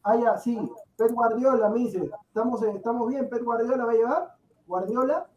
Ah, 0.04 0.16
ya, 0.16 0.38
sí, 0.38 0.58
Pep 0.96 1.12
Guardiola, 1.12 1.70
me 1.70 1.80
dice. 1.80 2.10
¿Estamos, 2.30 2.62
¿Estamos 2.64 3.10
bien? 3.10 3.28
¿Pep 3.30 3.44
Guardiola 3.44 3.84
va 3.86 3.92
a 3.92 3.96
llegar? 3.96 4.36
¿Guardiola? 4.66 5.28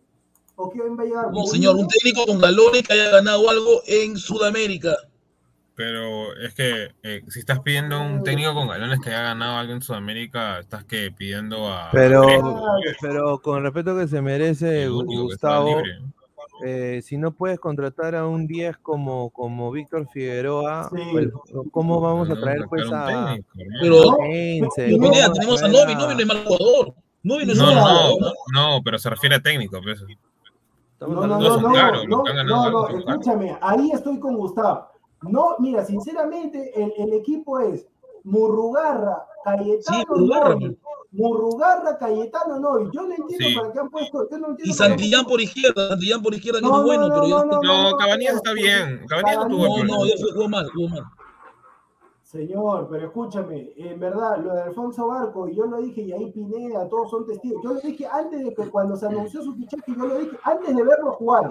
¿O 0.54 0.70
quién 0.70 0.96
va 0.96 1.02
a 1.02 1.06
llegar? 1.06 1.32
No, 1.32 1.44
señor, 1.46 1.74
un 1.74 1.88
técnico 1.88 2.24
con 2.26 2.38
galones 2.38 2.86
que 2.86 2.92
haya 2.92 3.10
ganado 3.10 3.48
algo 3.50 3.80
en 3.86 4.16
Sudamérica. 4.16 4.94
Pero 5.80 6.36
es 6.36 6.52
que 6.54 6.90
eh, 7.02 7.22
si 7.28 7.38
estás 7.38 7.60
pidiendo 7.60 7.98
un 8.02 8.22
técnico 8.22 8.52
con 8.52 8.68
galones 8.68 9.00
que 9.00 9.08
haya 9.08 9.22
ganado 9.22 9.56
algo 9.56 9.72
en 9.72 9.80
Sudamérica, 9.80 10.58
estás 10.58 10.84
que 10.84 11.10
pidiendo 11.10 11.72
a. 11.72 11.88
Pero, 11.90 12.20
Grego, 12.20 12.62
pero 13.00 13.38
con 13.38 13.62
respeto 13.62 13.96
que 13.96 14.06
se 14.06 14.20
merece 14.20 14.88
Gustavo, 14.90 15.80
eh, 16.66 17.00
si 17.02 17.16
no 17.16 17.30
puedes 17.30 17.58
contratar 17.58 18.14
a 18.14 18.26
un 18.26 18.46
10 18.46 18.76
como, 18.76 19.30
como 19.30 19.70
Víctor 19.72 20.06
Figueroa, 20.12 20.90
Sí. 20.94 21.00
pues, 21.12 21.28
¿cómo 21.72 21.98
vamos 21.98 22.28
a 22.28 22.38
traer 22.38 22.66
pues 22.68 22.84
a. 22.92 23.38
Pero- 23.80 24.12
a 24.12 24.16
tenemos 24.74 25.62
a 25.62 25.70
traer 25.70 25.72
Novi, 25.72 25.94
Novi 25.94 26.14
no 26.14 26.20
es 26.20 26.26
mal 26.26 26.44
jugador. 26.44 26.94
Novi 27.22 27.46
no 27.46 27.52
es 27.54 27.58
No, 27.58 28.18
no, 28.52 28.82
pero 28.84 28.98
se 28.98 29.08
refiere 29.08 29.36
a 29.36 29.40
técnico, 29.40 29.80
pues. 29.82 30.04
No, 31.00 31.06
no, 31.08 31.26
no, 31.26 32.44
no, 32.44 32.70
no, 32.70 32.88
escúchame, 32.98 33.56
ahí 33.62 33.92
estoy 33.94 34.20
con 34.20 34.36
Gustavo. 34.36 34.90
No, 35.22 35.56
mira, 35.58 35.84
sinceramente, 35.84 36.72
el, 36.82 36.92
el 36.96 37.12
equipo 37.12 37.58
es 37.60 37.86
Murrugarra, 38.24 39.26
Cayetano 39.44 39.98
Sí, 39.98 40.04
Murrugarra, 40.08 40.48
Novi, 40.54 40.78
Murrugarra, 41.12 41.98
Cayetano 41.98 42.58
Novi. 42.58 42.88
Yo 42.92 43.02
no 43.02 43.14
entiendo 43.14 43.46
Sí. 43.48 43.54
para 43.56 43.72
qué 43.72 43.78
han 43.80 43.90
puesto, 43.90 44.28
yo 44.30 44.38
no 44.38 44.48
entiendo 44.48 44.70
Y 44.70 44.74
Santillán 44.74 45.24
por 45.26 45.40
izquierda, 45.40 45.88
Santillán 45.88 46.22
por 46.22 46.34
izquierda, 46.34 46.60
que 46.60 46.66
No, 46.66 46.72
no 46.72 46.78
es 46.80 46.84
bueno, 46.84 47.08
no, 47.08 47.14
pero 47.14 47.26
ya 47.26 47.44
no, 47.44 47.60
No, 47.62 47.96
Cabanillas 47.96 48.34
está 48.36 48.52
bien. 48.52 49.06
Cabanillas 49.08 49.38
no 49.38 49.48
tuvo 49.48 49.62
No, 49.62 49.68
no, 49.68 49.76
problema. 49.76 50.08
ya 50.08 50.14
fue, 50.20 50.32
jugó 50.32 50.48
mal, 50.48 50.70
jugó 50.74 50.88
mal. 50.88 51.04
Señor, 52.22 52.86
pero 52.88 53.06
escúchame, 53.06 53.72
en 53.76 53.98
verdad, 53.98 54.38
lo 54.38 54.54
de 54.54 54.62
Alfonso 54.62 55.08
Barco, 55.08 55.48
y 55.48 55.56
yo 55.56 55.66
lo 55.66 55.78
dije, 55.78 56.02
y 56.02 56.12
ahí 56.12 56.30
Pineda, 56.30 56.88
todos 56.88 57.10
son 57.10 57.26
testigos. 57.26 57.60
Yo 57.64 57.72
lo 57.74 57.80
dije 57.80 58.06
antes 58.06 58.44
de 58.44 58.54
que 58.54 58.70
cuando 58.70 58.96
se 58.96 59.06
anunció 59.06 59.42
su 59.42 59.52
fichaje, 59.56 59.82
yo 59.96 60.06
lo 60.06 60.16
dije 60.18 60.38
antes 60.44 60.76
de 60.76 60.82
verlo 60.84 61.10
jugar. 61.12 61.50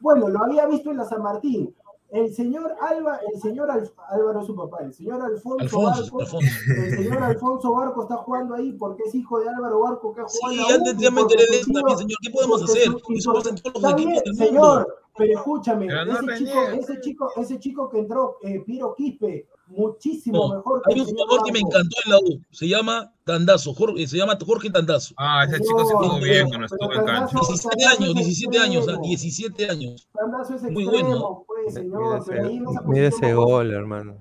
Bueno, 0.00 0.28
lo 0.28 0.44
había 0.44 0.66
visto 0.66 0.90
en 0.90 0.98
la 0.98 1.04
San 1.06 1.22
Martín. 1.22 1.74
El 2.12 2.34
señor 2.34 2.74
Alba, 2.80 3.20
el 3.32 3.40
señor 3.40 3.70
Al- 3.70 3.90
Álvaro, 4.08 4.44
su 4.44 4.54
papá, 4.56 4.78
el 4.82 4.92
señor 4.92 5.22
Alfonso, 5.22 5.60
Alfonso, 5.62 6.02
Barco, 6.02 6.20
Alfonso. 6.20 6.38
el 6.76 6.96
señor 6.96 7.22
Alfonso 7.22 7.72
Barco 7.72 8.02
está 8.02 8.16
jugando 8.16 8.54
ahí 8.56 8.72
porque 8.72 9.04
es 9.06 9.14
hijo 9.14 9.38
de 9.38 9.48
Álvaro 9.48 9.80
Barco 9.80 10.12
que 10.14 10.20
ha 10.22 10.24
jugado 10.24 10.54
Sí, 10.68 10.72
antes 10.74 10.96
ya 10.98 11.10
me 11.12 11.20
enteré 11.20 11.44
de 11.46 11.60
eso 11.60 11.72
también, 11.72 11.98
señor. 11.98 12.18
¿Qué 12.22 12.30
podemos 12.30 12.62
hacer? 12.64 12.82
su- 12.84 13.12
y 13.12 13.18
Eso 13.18 13.32
porque- 13.32 13.48
pasa 13.48 13.50
en 13.50 13.62
todos 13.62 13.74
los 13.74 13.84
Está 13.84 13.90
equipos 13.90 14.12
bien, 14.12 14.24
del 14.24 14.32
mundo. 14.32 14.44
señor, 14.46 14.98
pero 15.16 15.32
escúchame, 15.38 15.86
Pero 15.86 16.04
no 16.04 16.12
ese, 16.32 16.44
chico, 16.44 16.60
ese, 16.72 17.00
chico, 17.00 17.30
ese 17.36 17.58
chico 17.60 17.88
que 17.90 17.98
entró, 18.00 18.36
eh, 18.42 18.60
Piro 18.66 18.94
Quispe, 18.96 19.46
muchísimo 19.70 20.48
No, 20.48 20.54
mejor 20.56 20.82
que 20.82 20.94
hay 20.94 21.00
un 21.00 21.06
jugador 21.06 21.44
que 21.44 21.52
me 21.52 21.58
encantó 21.60 21.96
en 22.04 22.10
la 22.10 22.18
U. 22.18 22.40
Se 22.50 22.68
llama 22.68 23.12
Tandazo. 23.24 23.72
Jorge, 23.74 24.06
se 24.06 24.16
llama 24.16 24.36
Jorge 24.44 24.70
Tandazo. 24.70 25.14
Ah, 25.16 25.44
ese 25.48 25.60
chico 25.60 25.84
se 25.86 25.94
pero- 26.00 26.18
bien 26.22 26.48
cuando 26.48 26.66
estuvo 26.66 26.92
en 26.92 27.04
cancha. 27.04 27.26
Tandazo- 27.36 27.46
17 27.48 27.68
Tandazo 27.84 28.02
años, 28.02 28.08
es 28.10 28.14
17 28.26 28.58
años, 28.58 28.76
ah, 28.88 28.90
extremo. 28.92 29.02
17 29.08 29.70
años. 29.70 30.08
Tandazo 30.12 30.54
es 30.54 30.62
Muy 30.62 30.84
extremo, 30.84 31.08
bueno. 31.08 31.44
pues, 31.46 31.74
Mira 31.74 31.80
señor, 31.80 32.24
pero 32.26 32.46
ahí 32.46 32.56
en 32.56 32.62
esa 32.68 32.80
ese, 32.80 32.88
mira 32.88 33.08
ese 33.08 33.34
gol, 33.34 33.72
hermano. 33.72 34.16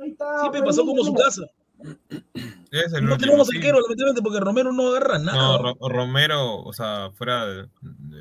Ahí 0.00 0.10
está, 0.10 0.40
Siempre 0.40 0.62
pasó 0.62 0.84
como 0.86 1.02
su 1.04 1.12
mira, 1.12 1.24
casa. 1.24 1.42
Es 2.70 2.92
el 2.92 3.02
Y 3.02 3.06
no 3.06 3.12
último, 3.12 3.16
tenemos 3.18 3.46
sí. 3.48 3.56
arquero, 3.56 3.80
lamentablemente, 3.80 4.22
porque 4.22 4.40
Romero 4.40 4.72
no 4.72 4.88
agarra 4.88 5.18
No, 5.18 5.24
nada. 5.24 5.58
Ro- 5.58 5.88
Romero, 5.88 6.56
o 6.62 6.72
sea, 6.72 7.10
fuera 7.14 7.46
de- 7.46 7.68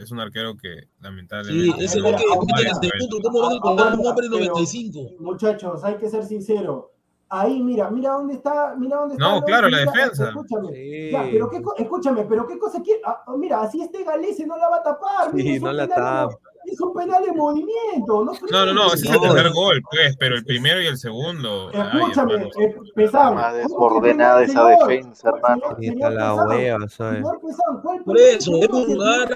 es 0.02 0.12
un 0.12 0.20
arquero 0.20 0.56
que 0.58 0.82
Sí, 0.82 0.88
lamentablemente. 1.02 1.84
ese 1.84 1.98
no 2.00 2.06
gol 2.06 2.16
que 2.16 2.26
vale 2.28 2.40
meten 2.40 2.50
en 2.50 2.64
cabeza. 2.66 2.80
segundo, 2.98 3.18
¿cómo 3.24 3.42
van 3.42 3.58
a 3.58 3.60
colgar 3.60 3.88
un 3.88 3.94
Aguanta, 3.94 4.10
hombre 4.10 4.26
en 4.28 4.32
pero- 4.32 4.46
95? 4.54 5.00
Muchachos, 5.20 5.84
hay 5.84 5.96
que 5.98 6.10
ser 6.10 6.24
sinceros. 6.24 6.86
Ahí, 7.30 7.62
mira, 7.62 7.90
mira 7.92 8.12
dónde 8.12 8.36
está, 8.36 8.74
mira 8.78 9.00
dónde 9.00 9.16
está. 9.16 9.28
No, 9.30 9.42
claro, 9.42 9.68
la 9.68 9.80
defensa. 9.80 10.30
Escúchame. 10.30 10.70
Sí. 10.74 11.10
Ya, 11.12 11.24
pero 11.30 11.50
qué, 11.50 11.62
escúchame, 11.80 12.24
pero 12.24 12.48
qué 12.48 12.58
cosa 12.58 12.82
quiere. 12.82 13.02
ah, 13.06 13.26
mira, 13.38 13.62
así 13.62 13.82
este 13.82 14.06
Galese 14.06 14.48
no 14.48 14.56
la 14.56 14.70
va 14.70 14.78
a 14.78 14.84
tapar. 14.84 15.32
Sí, 15.32 15.44
mira, 15.44 15.60
no 15.60 15.74
la 15.74 15.88
tapa. 15.90 16.30
Es 16.68 16.82
un 16.82 16.94
penal 16.94 17.24
de 17.24 17.32
movimiento. 17.32 18.26
No, 18.26 18.34
No, 18.52 18.66
no, 18.66 18.74
no, 18.74 18.94
ese 18.94 19.08
es 19.08 19.14
el 19.14 19.22
tercer 19.22 19.54
gol, 19.54 19.82
pues, 19.90 20.18
pero 20.18 20.36
el 20.36 20.44
primero 20.44 20.82
y 20.82 20.88
el 20.88 20.98
segundo. 20.98 21.72
Escúchame, 21.72 22.36
eh, 22.60 22.76
Pesán. 22.94 23.36
Más 23.36 23.54
¿cómo 23.54 24.02
que 24.02 24.08
desordenada 24.08 24.44
esa 24.44 24.68
señor? 24.68 24.88
defensa, 24.90 25.30
hermano. 25.30 25.62
La 25.70 25.76
Pesán, 25.78 26.48
hueva, 26.48 26.90
¿sabes? 26.90 27.16
Señor 27.20 27.40
Pesán, 27.42 27.82
¿cuál 27.82 28.04
Por 28.04 28.18
eso, 28.20 28.52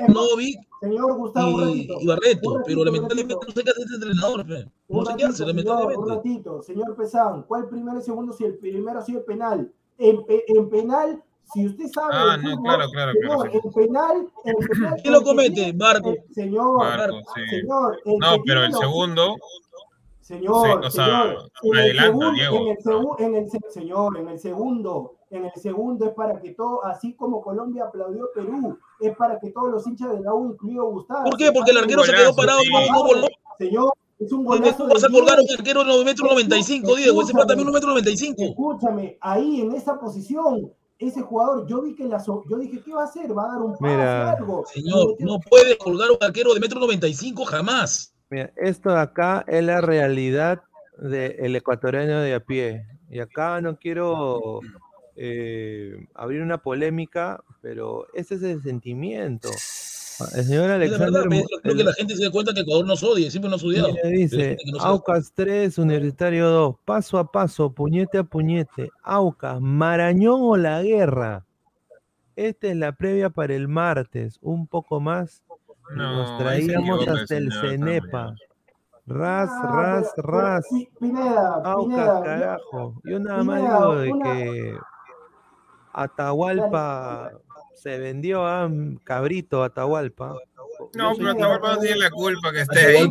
Novik 0.09 0.59
Señor 0.81 1.13
Gustavo, 1.17 1.57
un 1.57 1.69
y, 1.77 2.05
Barreto, 2.05 2.61
pero 2.65 2.83
lamentablemente 2.83 3.35
no 3.47 3.53
sé 3.53 3.63
qué 3.63 3.69
hace 3.69 3.81
este 3.81 3.95
entrenador, 3.95 4.45
fe. 4.45 4.65
no 4.89 4.99
Un 4.99 5.05
sé 5.05 5.13
qué 5.15 5.23
ratito, 5.23 5.27
hace, 5.27 5.37
señor, 5.37 5.49
un 5.49 5.55
lamentablemente. 5.55 6.15
ratito, 6.15 6.61
señor 6.63 6.95
Pesán, 6.95 7.43
¿cuál 7.47 7.69
primero 7.69 7.99
y 7.99 8.01
segundo 8.01 8.33
si 8.33 8.43
el 8.43 8.57
primero 8.57 8.99
ha 8.99 9.03
sido 9.03 9.23
penal? 9.23 9.71
En, 9.97 10.25
pe- 10.25 10.43
en 10.47 10.69
penal, 10.69 11.23
si 11.53 11.65
usted 11.67 11.85
sabe. 11.93 12.09
Ah, 12.13 12.37
no, 12.37 12.49
fútbol, 12.51 12.63
claro, 12.63 12.89
claro, 12.91 13.11
señor, 13.13 13.37
claro, 13.37 13.51
sí. 13.51 13.59
En 13.63 13.71
penal, 13.73 14.29
en 14.45 14.55
penal. 14.67 14.95
¿Quién 15.01 15.13
lo 15.13 15.19
el 15.19 15.25
comete? 15.25 15.65
el- 15.65 16.33
señor, 16.33 16.77
Barco, 16.79 17.17
sí. 17.35 17.41
señor. 17.49 18.01
el 18.05 18.17
No, 18.19 18.27
pero 18.31 18.43
tiene 18.43 18.65
el 18.65 18.73
segundo, 18.73 19.35
Señor, 20.21 20.65
Sí, 20.65 20.71
o 20.87 20.89
sea, 20.91 21.05
señor, 21.05 21.51
en 21.63 21.77
el 21.77 21.99
segundo, 21.99 22.29
en 22.31 22.67
el 22.69 22.77
segu- 22.77 23.15
en 23.19 23.35
el 23.35 23.49
se- 23.51 23.59
señor, 23.69 24.17
en 24.17 24.27
el 24.29 24.39
segundo, 24.39 25.15
en 25.29 25.45
el 25.45 25.51
segundo 25.55 26.05
es 26.05 26.13
para 26.13 26.39
que 26.39 26.51
todo, 26.53 26.85
así 26.85 27.13
como 27.15 27.41
Colombia 27.41 27.83
aplaudió 27.85 28.29
Perú, 28.33 28.77
es 29.01 29.17
para 29.17 29.39
que 29.39 29.49
todos 29.49 29.69
los 29.71 29.85
hinchas 29.87 30.11
de 30.13 30.21
la 30.21 30.33
U, 30.33 30.51
incluido 30.53 30.85
Gustavo. 30.85 31.25
¿Por 31.25 31.37
qué? 31.37 31.51
Porque 31.51 31.71
el 31.71 31.79
arquero 31.79 32.03
se 32.03 32.13
quedó 32.13 32.33
parado 32.33 32.59
sí. 32.61 32.69
y 32.69 32.91
no 32.91 33.03
voló. 33.03 33.27
Señor, 33.57 33.91
es 34.19 34.31
un 34.31 34.41
¿Y 34.41 34.45
golazo. 34.45 34.77
¿Cómo 34.77 34.93
vas 34.93 35.03
a 35.03 35.09
colgar 35.09 35.37
un 35.39 35.57
arquero 35.57 35.83
de 35.83 35.91
1 35.95 36.05
metro 36.05 36.27
95, 36.27 36.95
Diego? 36.95 37.21
Ese 37.23 37.33
pata 37.33 37.53
mide 37.53 37.63
1 37.63 37.71
metro 37.73 37.89
95. 37.89 38.41
Escúchame, 38.43 39.17
ahí 39.19 39.61
en 39.61 39.73
esa 39.73 39.99
posición, 39.99 40.71
ese 41.01 41.21
jugador, 41.21 41.67
yo 41.67 41.81
vi 41.81 41.95
que 41.95 42.05
la 42.05 42.19
so- 42.19 42.43
yo 42.49 42.57
dije, 42.57 42.81
¿qué 42.83 42.93
va 42.93 43.01
a 43.01 43.05
hacer? 43.05 43.35
¿Va 43.35 43.45
a 43.45 43.53
dar 43.53 43.61
un 43.61 43.71
pase 43.73 43.83
Mira. 43.85 44.31
algo? 44.31 44.63
Señor, 44.71 45.15
no 45.19 45.39
puede 45.39 45.77
colgar 45.77 46.11
un 46.11 46.17
arquero 46.21 46.53
de 46.53 46.59
metro 46.59 46.79
95 46.79 47.43
jamás. 47.45 48.13
Mira, 48.29 48.53
esto 48.55 48.91
de 48.91 48.99
acá 48.99 49.43
es 49.47 49.63
la 49.63 49.81
realidad 49.81 50.61
del 50.97 51.55
ecuatoriano 51.55 52.21
de 52.21 52.35
a 52.35 52.39
pie. 52.39 52.85
Y 53.09 53.19
acá 53.19 53.59
no 53.59 53.77
quiero 53.77 54.61
eh, 55.15 56.07
abrir 56.13 56.41
una 56.41 56.59
polémica, 56.59 57.43
pero 57.61 58.07
ese 58.13 58.35
es 58.35 58.43
el 58.43 58.61
sentimiento. 58.63 59.49
El 60.35 60.43
señor 60.45 60.67
la 60.69 60.75
Alexander 60.75 61.27
verdad, 61.29 61.45
creo 61.63 61.75
que 61.75 61.83
la 61.83 61.93
gente 61.93 62.15
se 62.15 62.23
da 62.25 62.31
cuenta 62.31 62.53
que 62.53 62.61
Ecuador 62.61 62.85
nos 62.85 63.03
odia, 63.03 63.29
siempre 63.31 63.49
nos 63.51 63.63
ha 63.63 63.67
odiado. 63.67 63.89
Dice, 64.03 64.57
da 64.79 64.83
Aucas 64.85 65.31
3, 65.35 65.77
Universitario 65.77 66.49
2, 66.49 66.75
paso 66.85 67.17
a 67.17 67.31
paso, 67.31 67.71
puñete 67.71 68.17
a 68.19 68.23
puñete, 68.23 68.89
Aucas, 69.03 69.59
Marañón 69.61 70.39
o 70.41 70.57
la 70.57 70.81
guerra. 70.83 71.45
Esta 72.35 72.67
es 72.67 72.75
la 72.77 72.91
previa 72.93 73.29
para 73.29 73.53
el 73.53 73.67
martes, 73.67 74.39
un 74.41 74.65
poco 74.67 74.99
más. 74.99 75.43
No, 75.95 76.15
nos 76.15 76.37
traíamos 76.37 77.07
hasta 77.07 77.37
el 77.37 77.51
Cenepa. 77.51 78.33
Ras, 79.05 79.49
Ah, 79.51 79.71
ras, 79.73 80.13
ras. 80.17 80.65
Pineda, 80.99 81.55
Aucas, 81.65 81.85
Pineda, 81.97 82.23
carajo. 82.23 83.01
Yo 83.03 83.19
nada 83.19 83.43
más 83.43 83.59
Pineda, 83.59 83.77
digo 83.79 83.95
de 83.95 84.11
una- 84.11 84.33
que 84.33 84.73
Atahualpa 85.93 87.31
se 87.81 87.97
vendió 87.97 88.45
a 88.45 88.69
Cabrito, 89.03 89.63
Atahualpa. 89.63 90.35
No, 90.93 91.13
pero 91.17 91.31
Atahualpa 91.31 91.75
no 91.75 91.79
tiene 91.79 91.97
la 91.97 92.11
culpa 92.11 92.51
que 92.51 92.61
esté 92.61 92.79
ahí. 92.79 93.09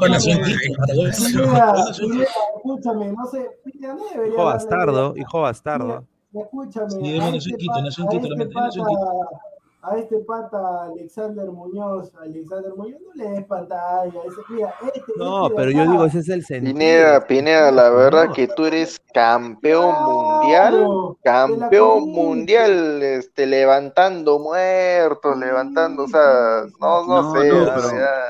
Escúchame, 2.54 3.12
no 3.12 3.26
sé, 3.26 3.50
Hijo 4.28 4.44
bastardo, 4.44 5.14
hijo 5.16 5.40
bastardo. 5.40 6.04
Escúchame, 6.32 7.18
a 9.82 9.96
este, 9.96 10.18
pata, 10.18 10.84
Alexander 10.84 11.46
Muñoz, 11.46 12.12
Alexander 12.20 12.72
Muñoz, 12.76 13.00
no 13.00 13.14
le 13.14 13.30
des 13.30 13.44
pantalla. 13.46 14.20
Ese, 14.26 14.36
mira, 14.50 14.74
este, 14.94 15.12
No, 15.16 15.44
este 15.46 15.56
pero 15.56 15.70
yo 15.70 15.82
acá, 15.82 15.90
digo, 15.92 16.04
ese 16.04 16.18
es 16.18 16.28
el 16.28 16.44
sentido. 16.44 16.72
Pineda, 16.74 17.26
Pineda, 17.26 17.70
la 17.72 17.88
verdad 17.90 18.26
No. 18.26 18.32
que 18.34 18.48
tú 18.48 18.66
eres 18.66 19.00
campeón 19.14 19.90
Claro, 19.90 20.06
mundial, 20.06 21.16
campeón 21.24 22.08
mundial, 22.10 23.02
este, 23.02 23.46
levantando 23.46 24.38
muertos, 24.38 25.36
levantando, 25.38 26.04
o 26.04 26.08
sea, 26.08 26.62
no, 26.78 27.06
no, 27.06 27.22
No, 27.22 27.32
sé, 27.32 27.48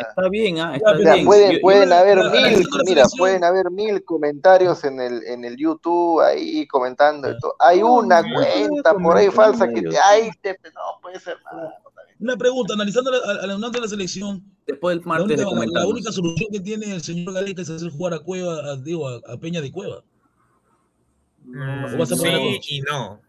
está 0.00 0.28
bien, 0.30 0.58
ah, 0.60 0.76
está 0.76 0.92
Ya, 0.92 0.96
O 0.96 1.02
sea, 1.02 1.14
bien. 1.14 1.26
pueden, 1.26 1.46
Yo- 1.50 1.56
yo- 1.56 1.60
pueden 1.62 1.92
haber 1.92 2.18
mil, 2.30 2.66
mira, 2.86 3.04
pueden 3.18 3.44
haber 3.44 3.70
mil 3.70 4.04
comentarios 4.04 4.84
en 4.84 5.00
el, 5.00 5.22
en 5.26 5.44
el 5.44 5.56
YouTube 5.56 6.20
ahí 6.20 6.66
comentando 6.68 7.28
esto. 7.28 7.54
Hay 7.58 7.80
No, 7.80 7.94
una 7.98 8.22
cuenta 8.22 8.94
por 8.94 9.16
ahí 9.16 9.28
falsa 9.30 9.68
que 9.68 9.82
te, 9.82 9.98
ay, 9.98 10.30
te, 10.40 10.56
no 10.74 11.00
puede 11.02 11.18
ser. 11.18 11.36
Una 12.18 12.36
pregunta, 12.36 12.74
analizando 12.74 13.10
la, 13.10 13.18
analizando 13.42 13.80
la 13.80 13.88
selección, 13.88 14.44
Después 14.66 14.96
del 14.96 15.02
la 15.04 15.08
martes 15.08 15.24
única, 15.26 15.42
la- 15.42 15.44
la 15.44 15.50
comentamos. 15.56 15.90
única 15.92 16.12
solución 16.12 16.48
que 16.52 16.60
tiene 16.60 16.92
el 16.94 17.00
señor 17.02 17.32
Gareca 17.34 17.62
es 17.62 17.70
hacer 17.70 17.90
jugar 17.90 18.14
a 18.14 18.18
Cueva, 18.20 18.72
a, 18.72 18.76
digo, 18.76 19.08
a, 19.08 19.20
a 19.26 19.36
Peña 19.38 19.60
de 19.60 19.72
Cueva. 19.72 20.02
Mm, 21.44 21.94
¿O 21.94 21.98
vas 21.98 22.12
a 22.12 22.16
poner 22.16 22.38
sí 22.62 22.76
y 22.76 22.80
no. 22.82 23.20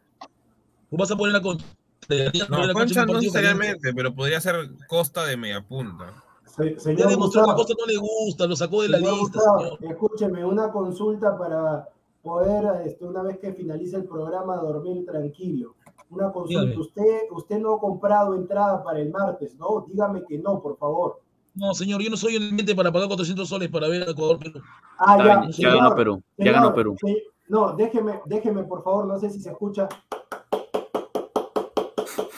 ¿O 0.92 0.98
vas 0.98 1.10
a 1.12 1.16
poner 1.16 1.34
la 1.34 1.42
concha? 1.42 1.66
¿Te 2.08 2.28
harías 2.28 2.48
poner 2.48 2.62
No, 2.62 2.68
la 2.68 2.74
concha 2.74 3.06
no 3.06 3.14
necesariamente, 3.14 3.94
pero 3.94 4.14
podría 4.14 4.42
ser 4.42 4.56
Costa 4.88 5.26
de 5.26 5.38
media 5.38 5.62
punta. 5.66 6.14
Se- 6.46 6.76
Ya 6.96 7.08
demostró 7.08 7.46
que 7.46 7.54
Costa 7.54 7.74
no 7.80 7.86
le 7.86 7.98
gusta, 7.98 8.46
lo 8.46 8.56
sacó 8.58 8.82
de 8.82 8.90
la 8.90 8.98
señor 8.98 9.14
lista, 9.14 9.38
Gustavo, 9.40 9.78
señor. 9.78 9.92
escúcheme, 9.94 10.46
una 10.46 10.70
consulta 10.70 11.38
para 11.38 11.88
poder, 12.22 12.86
este, 12.86 13.06
una 13.06 13.24
vez 13.24 13.40
que 13.40 13.54
finalice 13.54 13.96
el 13.96 14.04
programa, 14.04 14.58
dormir 14.58 15.06
tranquilo. 15.06 15.76
Una 16.12 16.32
consulta, 16.32 16.62
Dígame. 16.64 16.82
usted, 16.82 17.20
usted 17.32 17.60
no 17.60 17.76
ha 17.76 17.80
comprado 17.80 18.36
entrada 18.36 18.84
para 18.84 19.00
el 19.00 19.10
martes, 19.12 19.56
¿no? 19.56 19.86
Dígame 19.88 20.22
que 20.28 20.38
no, 20.38 20.62
por 20.62 20.78
favor. 20.78 21.22
No, 21.56 21.74
señor, 21.74 22.02
yo 22.02 22.10
no 22.10 22.18
soy 22.18 22.36
el 22.36 22.52
mente 22.54 22.76
para 22.76 22.92
pagar 22.92 23.08
400 23.08 23.48
soles 23.48 23.70
para 23.70 23.88
ver 23.88 24.04
a 24.08 24.12
Ecuador, 24.12 24.38
Perú. 24.40 24.62
Ah, 25.00 25.18
ya, 25.18 25.46
ya 25.48 25.54
señor, 25.54 25.78
ganó 25.78 25.96
Perú, 25.96 26.22
ya 26.38 26.44
señor, 26.46 26.54
ganó 26.62 26.74
Perú. 26.76 26.96
se- 27.02 27.24
no, 27.48 27.74
déjeme, 27.76 28.20
déjeme, 28.26 28.64
por 28.64 28.84
favor, 28.84 29.06
no 29.08 29.20
sé 29.20 29.30
si 29.30 29.40
se 29.40 29.50
escucha. 29.52 29.88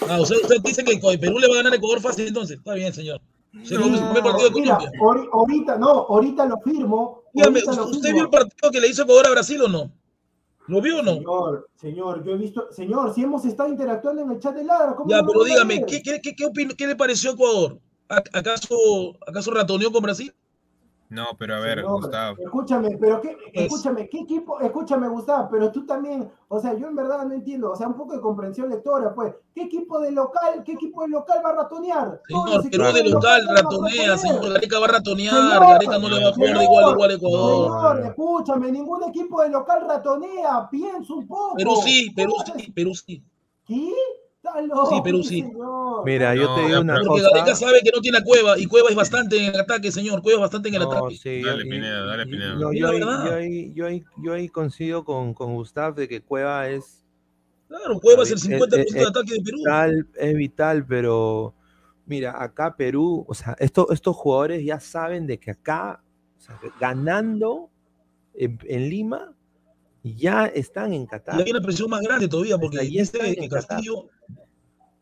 Ah, 0.09 0.19
usted, 0.21 0.35
usted 0.41 0.61
dice 0.63 0.83
que 0.83 0.99
Perú 1.17 1.39
le 1.39 1.47
va 1.47 1.53
a 1.53 1.57
ganar 1.57 1.73
a 1.73 1.75
Ecuador 1.75 1.99
fácil, 2.01 2.27
entonces. 2.27 2.57
Está 2.57 2.73
bien, 2.75 2.93
señor. 2.93 3.21
El 3.53 3.61
primer 3.77 4.23
partido 4.23 4.49
de 4.49 4.61
Mira, 4.61 4.79
ahorita, 5.31 5.77
no, 5.77 5.87
ahorita 6.09 6.45
lo 6.47 6.57
firmo. 6.59 7.21
Dígame, 7.33 7.59
ahorita 7.59 7.75
lo 7.75 7.85
¿usted 7.85 8.01
firmo. 8.01 8.13
vio 8.15 8.23
el 8.25 8.29
partido 8.29 8.71
que 8.71 8.79
le 8.81 8.87
hizo 8.87 9.03
Ecuador 9.03 9.27
a 9.27 9.31
Brasil 9.31 9.61
o 9.61 9.67
no? 9.67 9.91
¿Lo 10.67 10.81
vio 10.81 10.99
o 10.99 11.01
no? 11.01 11.13
Señor, 11.15 11.69
señor, 11.75 12.23
yo 12.23 12.31
he 12.31 12.37
visto, 12.37 12.67
señor, 12.71 13.13
si 13.13 13.23
hemos 13.23 13.43
estado 13.45 13.69
interactuando 13.69 14.21
en 14.21 14.31
el 14.31 14.39
chat 14.39 14.55
de 14.55 14.63
Ladra, 14.63 14.95
¿cómo 14.95 15.09
Ya, 15.09 15.21
no 15.21 15.27
pero 15.27 15.43
dígame? 15.43 15.85
¿qué, 15.85 16.01
qué, 16.01 16.21
qué, 16.21 16.33
qué 16.35 16.67
qué 16.77 16.87
le 16.87 16.95
pareció 16.95 17.31
a 17.31 17.33
Ecuador? 17.33 17.79
¿A- 18.09 18.23
¿Acaso, 18.33 18.75
¿Acaso 19.27 19.51
ratoneó 19.51 19.91
con 19.91 20.03
Brasil? 20.03 20.33
No, 21.13 21.27
pero 21.37 21.55
a 21.55 21.59
ver, 21.59 21.79
Señor, 21.81 22.01
Gustavo. 22.01 22.37
Escúchame, 22.39 22.97
pero 22.99 23.21
qué, 23.21 23.37
Es- 23.53 23.65
escúchame, 23.65 24.09
¿qué 24.09 24.19
equipo? 24.21 24.59
Escúchame, 24.59 25.07
Gustavo, 25.07 25.47
pero 25.51 25.71
tú 25.71 25.85
también, 25.85 26.31
o 26.47 26.59
sea, 26.59 26.73
yo 26.73 26.87
en 26.87 26.95
verdad 26.95 27.23
no 27.25 27.35
entiendo, 27.35 27.71
o 27.71 27.75
sea, 27.75 27.87
un 27.87 27.93
poco 27.93 28.13
de 28.13 28.21
comprensión 28.21 28.69
lectora, 28.69 29.13
pues, 29.13 29.35
¿qué 29.53 29.63
equipo 29.63 29.99
de 29.99 30.11
local, 30.11 30.63
qué 30.65 30.71
equipo 30.71 31.03
de 31.03 31.09
local 31.09 31.39
va 31.45 31.51
a 31.51 31.53
ratonear? 31.53 32.19
Señor, 32.27 32.69
Perú 32.69 32.83
de 32.93 33.09
local 33.09 33.47
ratonea, 33.47 34.17
señor. 34.17 34.53
Gareca 34.53 34.79
va 34.79 34.85
a 34.85 34.89
ratonear, 34.89 35.35
Señor, 35.35 35.59
Gareca 35.67 35.99
no 35.99 36.09
le 36.09 36.23
va 36.23 36.29
a 36.29 36.33
jugar 36.33 36.57
de 36.57 36.63
igual 36.63 36.85
a 36.85 36.91
igual 36.91 37.11
a 37.11 37.13
Ecuador. 37.13 37.93
Señor, 37.93 38.07
escúchame, 38.09 38.71
ningún 38.71 39.03
equipo 39.03 39.41
de 39.43 39.49
local 39.49 39.85
ratonea, 39.87 40.67
piensa 40.71 41.13
un 41.13 41.27
poco. 41.27 41.55
Perú 41.55 41.75
sí, 41.83 42.09
Perú 42.15 42.33
¿Cómo 42.43 42.59
sí, 42.59 42.71
Perú 42.71 42.95
sí. 42.95 43.23
¿Qué? 43.67 43.93
Loco, 44.43 44.89
Sí, 44.89 45.01
Perú 45.03 45.23
sí. 45.23 45.41
señor. 45.41 46.05
Mira, 46.05 46.35
yo 46.35 46.43
No, 46.47 46.55
te 46.55 46.61
digo 46.67 46.81
una 46.81 46.93
Porque 46.95 47.21
cosa. 47.23 47.29
Gareca 47.33 47.55
sabe 47.55 47.79
que 47.81 47.91
no 47.91 48.01
tiene 48.01 48.17
a 48.17 48.23
Cueva 48.23 48.59
y 48.59 48.65
Cueva 48.65 48.89
es 48.89 48.95
bastante 48.95 49.37
en 49.37 49.53
el 49.55 49.61
ataque, 49.61 49.89
señor. 49.91 50.21
Cueva 50.21 50.39
es 50.39 50.41
bastante 50.41 50.67
en 50.69 50.75
el 50.75 50.81
No, 50.81 50.91
ataque. 50.91 51.15
sí, 51.15 51.41
Dale, 51.41 51.63
Pineda, 51.65 52.05
dale, 52.05 52.25
Pineda. 52.25 52.55
no, 52.55 52.73
yo, 52.73 52.87
la 52.87 52.91
ahí, 52.91 52.99
yo, 52.99 53.33
ahí, 53.35 53.73
yo, 53.73 53.85
ahí, 53.85 54.03
yo 54.17 54.33
ahí 54.33 54.49
coincido 54.49 55.05
con, 55.05 55.33
con 55.33 55.53
Gustav 55.55 55.95
de 55.95 56.07
que 56.07 56.21
Cueva 56.21 56.69
es 56.69 56.99
Claro, 57.69 57.99
Cueva 57.99 58.23
es 58.23 58.31
el 58.31 58.37
Eh, 58.37 58.59
50% 58.59 58.75
eh, 58.75 58.99
de 58.99 59.07
ataque 59.07 59.33
de 59.33 59.41
Perú. 59.41 59.57
vital, 59.59 60.07
es 60.15 60.35
vital, 60.35 60.85
pero 60.85 61.55
mira, 62.05 62.43
acá 62.43 62.75
Perú, 62.75 63.25
o 63.27 63.33
sea, 63.33 63.55
esto- 63.59 63.91
estos 63.91 64.15
jugadores 64.15 64.63
ya 64.63 64.79
saben 64.79 65.25
de 65.25 65.39
que 65.39 65.51
acá, 65.51 66.03
o 66.37 66.41
sea, 66.41 66.59
ganando 66.79 67.69
en, 68.35 68.59
en 68.65 68.89
Lima, 68.89 69.32
ya 70.03 70.45
están 70.47 70.93
en 70.93 71.03
Y 71.03 71.07
Qatar. 71.07 71.39
hay 71.41 71.51
una 71.51 71.61
presión 71.61 71.89
más 71.89 72.01
grande 72.01 72.27
todavía, 72.27 72.57
porque 72.57 72.79
Ahí 72.79 72.97
viste 72.97 73.17
está 73.17 73.27
en 73.27 73.35
que 73.35 73.49
Qatar. 73.49 73.67
Castillo, 73.77 74.09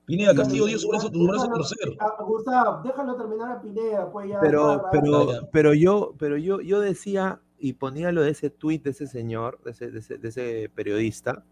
Pineda 0.06 0.36
Castillo 0.36 0.66
dio 0.66 0.78
su 0.78 0.90
brazo, 0.90 1.10
su 1.12 1.24
brazo 1.28 1.46
Déjalo- 1.46 1.54
crucero. 1.54 1.92
ah, 2.00 2.24
Gustavo, 2.24 2.84
déjalo 2.84 3.16
terminar 3.16 3.52
a 3.52 3.62
Pineda, 3.62 4.12
pues 4.12 4.30
ya. 4.30 4.40
Pero, 4.42 4.76
ya, 4.78 4.90
pero, 4.92 5.32
ya. 5.32 5.50
pero 5.52 5.74
yo, 5.74 6.14
pero 6.20 6.38
yo, 6.38 6.62
yo 6.62 6.80
decía 6.82 7.40
y 7.58 7.74
ponía 7.74 8.12
lo 8.12 8.22
de 8.24 8.32
ese 8.32 8.50
tuit 8.50 8.84
de 8.84 8.90
ese 8.90 9.08
señor, 9.08 9.60
de 9.64 9.72
ese, 9.72 9.92
de 9.92 10.00
ese- 10.00 10.18
de 10.18 10.28
ese 10.30 10.72
periodista, 10.76 11.44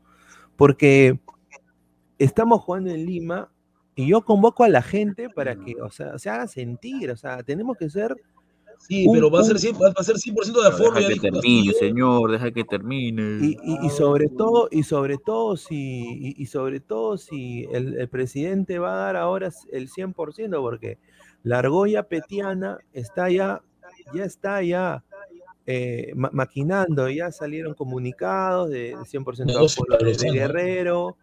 porque 0.57 1.19
estamos 2.17 2.61
jugando 2.61 2.89
en 2.91 3.05
Lima 3.05 3.51
y 3.95 4.07
yo 4.07 4.23
convoco 4.25 4.63
a 4.63 4.69
la 4.69 4.81
gente 4.81 5.29
para 5.29 5.55
que, 5.55 5.75
o 5.81 5.89
sea, 5.89 6.17
se 6.17 6.29
haga 6.29 6.47
sentir, 6.47 7.11
o 7.11 7.15
sea, 7.17 7.43
tenemos 7.43 7.77
que 7.77 7.89
ser 7.89 8.15
Sí, 8.79 9.05
un- 9.07 9.13
pero 9.13 9.29
va 9.29 9.41
a 9.41 9.43
ser 9.43 9.53
un- 9.55 9.59
100%, 9.59 9.79
va 9.95 10.01
a 10.01 10.03
ser 10.03 10.15
100% 10.17 10.61
de 10.61 10.67
aforo. 10.67 10.95
Deja 10.95 11.01
ya 11.01 11.07
que 11.09 11.13
dijo 11.13 11.39
termine, 11.39 11.73
señor, 11.73 12.31
deja 12.31 12.51
que 12.51 12.63
termine. 12.63 13.45
Y, 13.45 13.57
y- 13.63 13.85
y 13.85 13.89
sobre 13.91 14.27
todo, 14.29 14.67
y 14.71 14.83
sobre 14.83 15.17
todo 15.17 15.57
si, 15.57 15.75
y, 15.75 16.41
y 16.41 16.45
sobre 16.47 16.79
todo 16.79 17.17
si 17.17 17.65
el, 17.71 17.95
el 17.99 18.09
presidente 18.09 18.79
va 18.79 18.93
a 18.93 18.97
dar 19.05 19.15
ahora 19.17 19.49
el 19.71 19.89
100%, 19.89 20.59
porque 20.61 20.97
la 21.43 21.59
argolla 21.59 22.03
petiana 22.03 22.79
está 22.93 23.29
ya, 23.29 23.61
ya 24.13 24.23
está 24.25 24.63
ya 24.63 25.03
eh, 25.65 26.13
ma- 26.15 26.31
maquinando, 26.33 27.07
ya 27.09 27.31
salieron 27.31 27.75
comunicados 27.75 28.69
de, 28.71 28.95
de 28.97 29.05
100% 29.05 29.45
Negocio 29.45 29.83
aforo 29.83 30.03
de, 30.03 30.13
de. 30.17 30.31
Guerrero, 30.31 31.17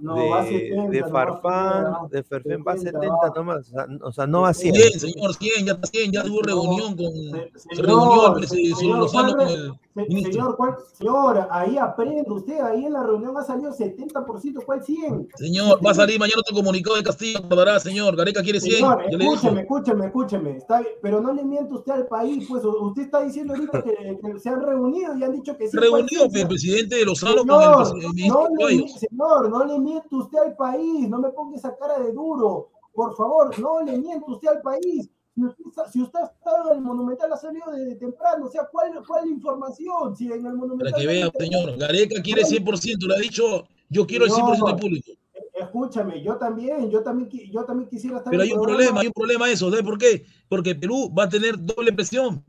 No, 0.00 0.28
va 0.30 0.42
de, 0.44 0.50
70, 0.50 0.90
de 0.90 1.00
no 1.00 1.10
va 1.10 1.22
a 1.22 1.26
Farfán, 1.26 1.84
70, 2.10 2.16
de 2.16 2.22
Farfán 2.22 2.64
va 2.66 2.72
a 2.72 2.76
70 2.76 3.00
70 3.00 3.16
va. 3.16 3.32
nomás, 3.36 3.58
o 3.58 3.70
sea, 3.70 3.86
o 4.02 4.12
sea, 4.12 4.26
no 4.26 4.46
a 4.46 4.54
100. 4.54 4.74
100, 4.74 5.00
señor, 5.00 5.34
100, 5.34 5.66
ya 5.66 5.72
está 5.72 5.86
100, 5.88 6.12
ya 6.12 6.22
tuvo 6.24 6.42
reunión 6.42 6.96
con. 6.96 7.12
se- 7.12 7.50
Se 7.58 7.76
señor, 7.76 7.86
reunió 7.86 8.26
el 8.26 8.32
se- 8.32 8.38
presidente 8.40 8.80
señor, 8.80 8.98
Lozano 8.98 9.34
¿cuál 9.34 9.46
con 9.46 9.56
el 9.56 9.72
se-. 9.94 10.32
Señor, 10.32 10.56
¿cuál, 10.56 10.76
señor, 10.92 11.48
ahí 11.50 11.76
aprende 11.78 12.24
usted, 12.30 12.60
ahí 12.60 12.84
en 12.84 12.92
la 12.92 13.02
reunión 13.02 13.36
ha 13.36 13.42
salido 13.42 13.72
70%, 13.72 14.64
¿cuál 14.64 14.82
100? 14.84 15.28
Señor, 15.36 15.84
va 15.84 15.90
a 15.90 15.94
salir 15.94 16.18
mañana 16.18 16.40
otro 16.40 16.54
comunicado 16.54 16.96
de 16.96 17.02
Castillo, 17.02 17.38
acordará, 17.38 17.80
señor. 17.80 18.16
Gareca 18.16 18.42
quiere 18.42 18.60
100. 18.60 18.74
Señor, 18.76 19.04
escúcheme, 19.08 19.60
escúcheme, 19.62 20.06
escúcheme, 20.06 20.56
está 20.56 20.82
pero 21.02 21.20
no 21.20 21.32
le 21.32 21.44
miente 21.44 21.74
usted 21.74 21.92
al 21.92 22.06
país, 22.06 22.46
pues 22.48 22.64
usted 22.64 23.02
está 23.02 23.22
diciendo 23.22 23.54
ahorita 23.54 23.82
que, 23.82 24.18
que 24.22 24.38
se 24.38 24.48
han 24.48 24.62
reunido 24.62 25.16
y 25.16 25.24
han 25.24 25.32
dicho 25.32 25.56
que 25.56 25.68
sí. 25.68 25.76
¿cuál 25.76 25.82
Reunió 25.90 26.28
100? 26.30 26.36
el 26.42 26.48
presidente 26.48 26.96
de 26.96 27.04
con 27.04 27.62
el, 27.62 27.68
presi- 27.68 28.04
el 28.04 28.14
ministro 28.14 28.48
no 28.50 28.68
le, 28.68 28.88
señor, 28.88 29.50
no 29.50 29.64
le 29.64 29.78
miente 29.78 30.14
usted 30.14 30.38
al 30.38 30.56
país, 30.56 31.08
no 31.08 31.18
me 31.18 31.30
ponga 31.30 31.56
esa 31.56 31.76
cara 31.76 31.98
de 31.98 32.12
duro, 32.12 32.68
por 32.92 33.16
favor, 33.16 33.58
no 33.58 33.80
le 33.82 33.98
miente 33.98 34.24
usted 34.28 34.48
al 34.48 34.62
país. 34.62 35.08
Si 35.34 35.44
usted, 35.44 35.64
está- 35.66 35.88
si 35.90 36.02
usted 36.02 36.18
ha 36.18 36.24
estado 36.24 36.72
en 36.72 36.78
el 36.78 36.84
Monumental, 36.84 37.32
ha 37.32 37.36
salido 37.36 37.70
desde 37.70 37.94
temprano, 37.96 38.46
o 38.46 38.50
sea, 38.50 38.68
¿cuál, 38.70 38.92
cuál 39.06 39.26
la 39.26 39.30
información? 39.30 40.16
Si 40.16 40.26
en 40.26 40.44
el 40.46 40.54
Monumental. 40.54 40.90
Para 40.90 41.00
que 41.00 41.06
vea, 41.06 41.30
señor. 41.38 41.78
Gareca 41.78 42.20
quiere 42.22 42.44
100%, 42.44 43.06
le 43.06 43.14
ha 43.14 43.18
dicho, 43.18 43.64
yo 43.88 44.06
quiero 44.06 44.24
el 44.26 44.30
100% 44.32 44.66
de 44.74 44.80
público. 44.80 45.12
Escúchame, 45.54 46.22
yo 46.22 46.36
también, 46.36 46.90
yo 46.90 47.02
también, 47.02 47.28
yo 47.50 47.64
también 47.64 47.88
quisiera 47.88 48.16
estar 48.18 48.30
Pero 48.30 48.42
hay 48.42 48.52
un 48.52 48.62
problema, 48.62 49.00
hay 49.00 49.06
un 49.06 49.12
problema 49.12 49.50
eso. 49.50 49.68
¿Sabes 49.70 49.84
por 49.84 49.98
qué? 49.98 50.24
Porque 50.48 50.74
Perú 50.74 51.12
va 51.16 51.24
a 51.24 51.28
tener 51.28 51.54
doble 51.58 51.92
presión. 51.92 52.42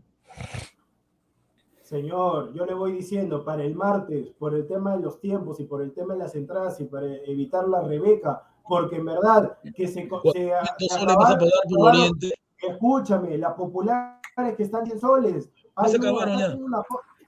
Señor, 1.83 2.53
yo 2.53 2.65
le 2.65 2.73
voy 2.73 2.93
diciendo 2.93 3.43
para 3.43 3.63
el 3.63 3.75
martes, 3.75 4.29
por 4.39 4.55
el 4.55 4.65
tema 4.65 4.95
de 4.95 5.01
los 5.03 5.19
tiempos 5.19 5.59
y 5.59 5.65
por 5.65 5.81
el 5.81 5.91
tema 5.93 6.13
de 6.13 6.19
las 6.19 6.35
entradas 6.35 6.79
y 6.79 6.85
para 6.85 7.05
evitar 7.25 7.67
la 7.67 7.81
Rebeca, 7.81 8.43
porque 8.67 8.95
en 8.95 9.05
verdad 9.05 9.57
que 9.75 9.87
se, 9.87 9.93
se, 9.93 10.07
¿Cuántos 10.07 10.33
se 10.33 10.87
soles 10.87 11.15
vas 11.15 11.31
a 11.31 11.33
acabaron- 11.33 11.39
por 11.39 11.47
acabaron- 11.49 11.99
Oriente? 12.01 12.33
Escúchame, 12.61 13.37
las 13.37 13.53
populares 13.53 14.55
que 14.57 14.63
están 14.63 14.85
100 14.85 14.99
soles. 14.99 15.49
Ya 15.81 15.87
se 15.89 15.97
acabaron 15.97 16.35
acá 16.35 16.47
ya. 16.49 16.55
una 16.55 16.83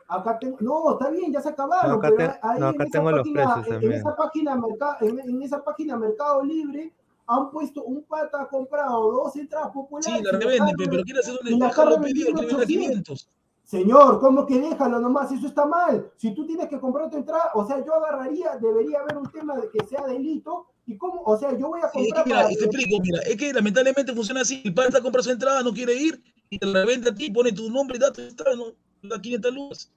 acá 0.07 0.38
tengo- 0.39 0.57
no, 0.60 0.91
está 0.93 1.10
bien, 1.10 1.31
ya 1.34 1.41
se 1.41 1.49
acabaron. 1.49 1.91
No, 1.91 1.97
acá 1.97 2.10
pero 2.15 2.31
te- 2.34 2.39
ahí 2.43 2.60
no, 2.60 2.69
en 2.69 2.76
acá 2.76 2.84
esa 2.84 2.91
tengo 2.91 3.11
los 3.11 3.19
página- 3.22 3.34
precios 3.43 3.57
en- 3.68 3.73
en, 3.73 3.80
también. 3.81 3.93
esa 3.93 4.15
página 4.15 4.55
mercado, 4.55 4.95
en, 5.01 5.19
en 5.19 5.41
esa 5.41 5.64
página 5.64 5.97
Mercado 5.97 6.43
Libre 6.43 6.93
han 7.26 7.49
puesto 7.51 7.84
un 7.84 8.03
pata 8.03 8.41
ha 8.41 8.47
comprado 8.49 9.11
dos 9.11 9.35
entradas 9.38 9.72
populares. 9.72 10.14
Sí, 10.18 10.23
la 10.23 10.38
revenden, 10.38 10.76
pero 10.77 11.03
quiere 11.03 11.19
hacer 11.19 11.34
un 11.34 11.64
han 11.64 11.69
pedido, 12.01 12.30
a 12.30 12.41
revendido 12.41 12.65
500. 12.65 13.30
Señor, 13.64 14.19
¿cómo 14.19 14.45
que 14.45 14.60
déjalo 14.60 14.99
nomás? 14.99 15.31
Eso 15.31 15.48
está 15.48 15.65
mal. 15.65 16.11
Si 16.18 16.34
tú 16.35 16.45
tienes 16.45 16.68
que 16.68 16.80
comprar 16.80 17.10
tu 17.10 17.18
entrada, 17.18 17.52
o 17.56 17.65
sea, 17.65 17.84
yo 17.84 17.94
agarraría, 17.95 18.57
debería 18.61 18.99
haber 18.99 19.18
un 19.18 19.31
tema 19.31 19.56
de 19.56 19.69
que 19.69 19.85
sea 19.88 20.06
delito. 20.06 20.68
¿Y 20.85 20.98
cómo? 20.98 21.22
O 21.23 21.38
sea, 21.38 21.57
yo 21.57 21.69
voy 21.69 21.80
a 21.81 21.90
Sí, 21.90 22.02
es 22.02 22.07
que 22.07 22.14
comprar. 22.14 22.48
mira, 22.49 22.60
te 22.60 22.65
explico, 22.65 23.02
mira, 23.02 23.19
es 23.22 23.38
que 23.38 23.53
lamentablemente 23.53 24.14
funciona 24.14 24.41
así. 24.41 24.61
El 24.65 24.73
pata 24.73 25.02
compra 25.02 25.23
su 25.23 25.31
entrada, 25.31 25.64
no 25.64 25.73
quiere 25.73 25.94
ir, 25.95 26.22
y 26.49 26.60
te 26.60 26.65
la 26.65 26.81
a 26.81 27.15
ti, 27.15 27.31
pone 27.31 27.52
tu 27.53 27.69
nombre 27.72 27.98
y 27.98 27.99
datos 27.99 28.27
entrada, 28.27 28.56
no, 28.56 28.65
da 29.02 29.22
500 29.22 29.53
lucas. 29.53 29.91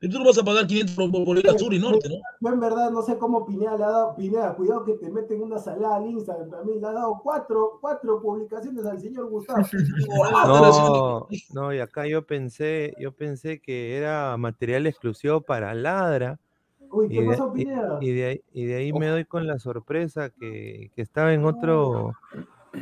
Y 0.00 0.10
tú 0.10 0.18
no 0.18 0.26
vas 0.26 0.36
a 0.38 0.44
pagar 0.44 0.66
500 0.66 0.94
por, 0.94 1.10
por- 1.10 1.24
por 1.24 1.38
ir 1.38 1.48
a 1.48 1.58
sur 1.58 1.72
y 1.72 1.78
norte, 1.78 2.08
¿no? 2.08 2.16
Yo 2.40 2.48
en 2.54 2.60
verdad 2.60 2.90
no 2.90 3.00
sé 3.02 3.16
cómo 3.16 3.46
Pineda 3.46 3.76
le 3.78 3.84
ha 3.84 3.90
dado, 3.90 4.14
Pineda, 4.14 4.54
cuidado 4.54 4.84
que 4.84 4.92
te 4.94 5.10
meten 5.10 5.40
una 5.42 5.58
salada 5.58 5.96
al 5.96 6.06
Instagram 6.06 6.50
también, 6.50 6.80
le 6.82 6.86
ha 6.86 6.92
dado 6.92 7.18
cuatro, 7.22 7.78
cuatro 7.80 8.20
publicaciones 8.20 8.84
al 8.84 9.00
señor 9.00 9.30
Gustavo. 9.30 9.62
No, 10.46 11.26
no, 11.54 11.72
y 11.74 11.78
acá 11.80 12.06
yo 12.06 12.26
pensé, 12.26 12.94
yo 12.98 13.12
pensé 13.12 13.58
que 13.60 13.96
era 13.96 14.36
material 14.36 14.86
exclusivo 14.86 15.40
para 15.40 15.74
Ladra. 15.74 16.38
Uy, 16.90 17.06
Y 17.06 17.08
¿qué 17.08 17.22
de, 17.22 17.28
pasó, 17.30 17.52
y- 17.56 17.64
Pineda? 17.64 17.98
y 18.00 18.12
de 18.12 18.24
ahí, 18.26 18.40
y 18.52 18.64
de 18.66 18.74
ahí 18.76 18.92
me 18.92 19.08
doy 19.08 19.24
con 19.24 19.46
la 19.46 19.58
sorpresa 19.58 20.30
que, 20.30 20.90
que 20.94 21.02
estaba 21.02 21.32
en 21.32 21.44
otro, 21.44 22.12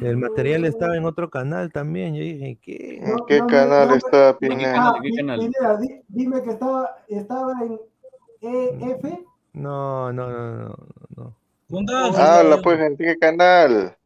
el 0.00 0.16
material 0.16 0.64
estaba 0.64 0.96
en 0.96 1.04
otro 1.04 1.30
canal 1.30 1.70
también. 1.72 2.14
Yo 2.14 2.22
dije, 2.22 2.58
¿qué? 2.62 2.98
¿En 3.02 3.16
qué 3.26 3.38
canal 3.48 3.90
está 3.96 4.38
Pineda? 4.38 4.88
Ah, 4.88 4.92
Pi- 5.02 5.10
Pineda, 5.16 5.76
di- 5.78 6.02
dime 6.08 6.42
que 6.42 6.50
estaba, 6.50 6.96
estaba 7.08 7.52
en 7.62 7.78
EF. 8.42 9.04
No, 9.52 10.12
no, 10.12 10.28
no, 10.30 10.58
no, 10.58 10.76
no. 11.16 11.36
Habla 12.16 12.56
pues, 12.62 12.80
¿en 12.80 12.96
qué 12.96 13.16
canal? 13.18 13.96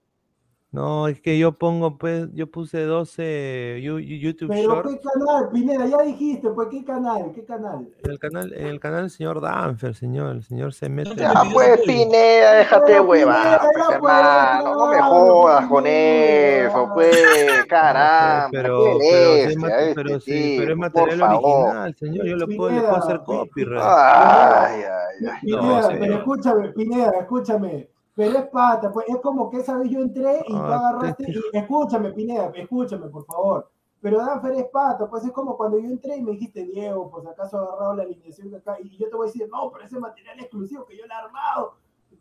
No, 0.71 1.09
es 1.09 1.19
que 1.23 1.39
yo 1.39 1.53
pongo, 1.53 1.97
pues, 1.97 2.29
yo 2.35 2.51
puse 2.51 2.83
12 2.83 3.81
Yu- 3.83 4.01
Yu- 4.01 4.19
YouTube 4.21 4.49
Pero 4.51 4.83
qué 4.83 5.01
canal, 5.01 5.49
Pineda, 5.51 5.87
ya 5.87 6.03
dijiste, 6.03 6.51
pues 6.51 6.69
qué 6.71 6.85
canal, 6.85 7.33
qué 7.35 7.43
canal. 7.43 7.89
En 8.05 8.11
el 8.11 8.19
canal, 8.19 8.53
el 8.53 8.79
canal 8.79 9.01
del 9.03 9.11
señor 9.11 9.41
Danfer, 9.41 9.95
señor, 9.95 10.37
el 10.37 10.43
señor 10.43 10.75
se 10.75 10.91
mete. 10.91 11.17
Ya 11.17 11.33
pues, 11.55 11.81
Pineda, 11.81 12.53
déjate 12.53 13.01
hueva, 13.01 13.61
pues, 13.63 13.87
hermano, 13.93 14.75
no 14.75 14.87
me 14.91 15.01
jodas 15.01 15.67
con 15.69 15.87
eso, 15.87 16.91
pues, 16.95 17.65
caramba, 17.67 18.49
pero, 18.53 18.85
sí 18.99 19.07
este 19.09 19.95
pero 19.95 20.21
sí, 20.21 20.57
pero 20.59 20.73
es 20.73 20.79
material 20.79 21.23
original, 21.23 21.95
señor. 21.99 22.27
Yo 22.27 22.37
le 22.37 22.57
puedo, 22.57 22.71
le 22.73 22.81
puedo 22.83 22.97
hacer 22.97 23.21
copyright. 23.25 23.83
Ay, 23.87 24.83
ay, 24.83 25.27
ay. 25.31 25.41
Pineda, 25.41 25.81
No, 25.81 25.89
pero 25.99 26.15
escúchame, 26.19 26.69
Pineda, 26.75 27.11
escúchame. 27.21 27.89
Pero 28.19 28.37
es 28.37 28.47
pata, 28.49 28.91
pues 28.91 29.07
es 29.09 29.19
como 29.21 29.49
que 29.49 29.59
esa 29.59 29.77
vez 29.79 29.91
yo 29.91 30.01
entré 30.01 30.41
y 30.45 30.53
tú 30.53 30.57
Ah, 30.59 30.89
agarraste. 30.89 31.25
te- 31.27 31.31
y- 31.31 31.41
escúchame, 31.53 32.11
Pineda, 32.13 32.51
escúchame, 32.53 33.07
por 33.11 33.25
favor. 33.25 33.71
Pero 34.01 34.19
Danfer 34.19 34.55
es 34.55 34.65
pata, 34.73 35.09
pues 35.09 35.25
es 35.25 35.31
como 35.31 35.57
cuando 35.57 35.79
yo 35.79 35.87
entré 35.89 36.17
y 36.17 36.23
me 36.23 36.33
dijiste, 36.33 36.65
Diego, 36.65 37.09
por 37.09 37.23
si 37.23 37.29
acaso 37.29 37.59
agarrado 37.59 37.95
la 37.95 38.03
alineación 38.03 38.51
de 38.51 38.57
acá. 38.57 38.77
Y 38.81 38.97
yo 38.99 39.09
te 39.09 39.15
voy 39.15 39.29
a 39.29 39.31
decir, 39.31 39.49
no, 39.49 39.71
pero 39.71 39.85
ese 39.85 40.01
material 40.01 40.41
exclusivo 40.41 40.85
que 40.85 40.97
yo 40.97 41.07
le 41.07 41.13
he 41.15 41.17
armado. 41.17 41.75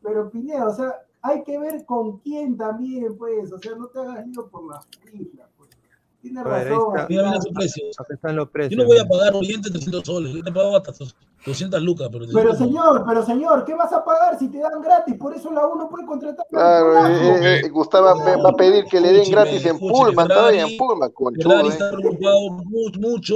pero 0.03 0.29
Pineda, 0.29 0.67
o 0.67 0.71
sea, 0.71 0.93
hay 1.23 1.41
que 1.43 1.57
ver 1.57 1.83
con 1.83 2.19
quién 2.19 2.55
también, 2.55 3.17
pues, 3.17 3.51
o 3.51 3.57
sea, 3.57 3.73
no 3.75 3.87
te 3.87 3.99
hagas 3.99 4.23
lío 4.27 4.47
por 4.49 4.67
las 4.71 4.87
cifras, 5.11 5.49
razón. 6.35 6.63
está. 6.95 7.07
Mira, 7.07 7.07
mira 7.07 7.21
Aguilar. 7.21 7.41
sus 7.41 7.51
precios. 7.53 7.99
Acá 7.99 8.13
están 8.13 8.35
los 8.35 8.45
Yo 8.47 8.51
precios. 8.51 8.77
no 8.81 8.85
voy 8.87 8.97
a 8.99 9.05
pagar 9.05 9.35
Oriente 9.35 9.69
300 9.69 10.03
soles, 10.05 10.33
yo 10.33 10.43
te 10.43 10.51
pago 10.51 10.75
hasta 10.77 10.93
200 11.45 11.81
lucas. 11.81 12.09
Pero, 12.11 12.25
Pero 12.25 12.49
300 12.49 12.59
no. 12.59 12.65
señor, 12.65 13.03
pero 13.07 13.25
señor, 13.25 13.65
¿qué 13.65 13.73
vas 13.75 13.93
a 13.93 14.03
pagar 14.03 14.37
si 14.37 14.49
te 14.49 14.59
dan 14.59 14.81
gratis? 14.81 15.15
Por 15.15 15.33
eso 15.35 15.51
la 15.51 15.65
uno 15.67 15.87
puede 15.89 16.05
contratar 16.05 16.45
Claro, 16.49 16.87
Nicolás. 17.09 17.41
eh, 17.41 17.61
eh, 17.65 17.69
Gustavo 17.69 18.05
va, 18.05 18.37
va 18.37 18.49
a 18.49 18.53
pedir 18.53 18.85
que 18.85 18.99
le 18.99 19.13
den 19.13 19.31
gratis 19.31 19.65
en 19.65 19.79
Pullman, 19.79 20.27
todavía 20.27 20.63
en 20.67 20.77
Pullman, 20.77 21.11
conchudo, 21.11 21.49
Ferrari 21.49 21.67
¿eh? 21.67 21.71
está 21.71 21.91
preocupado 21.91 22.39
mu- 22.51 22.91
mucho 22.99 23.35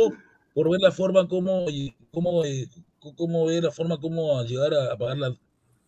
por 0.53 0.69
ver 0.69 0.81
la 0.81 0.91
forma 0.91 1.27
como, 1.27 1.69
y 1.69 1.95
cómo, 2.13 2.43
eh, 2.43 2.67
c- 3.01 3.13
cómo 3.15 3.45
ver 3.45 3.63
la 3.63 3.71
forma 3.71 3.97
como 3.99 4.43
llegar 4.43 4.73
a, 4.73 4.93
a 4.93 4.97
pagar 4.97 5.17
la, 5.17 5.35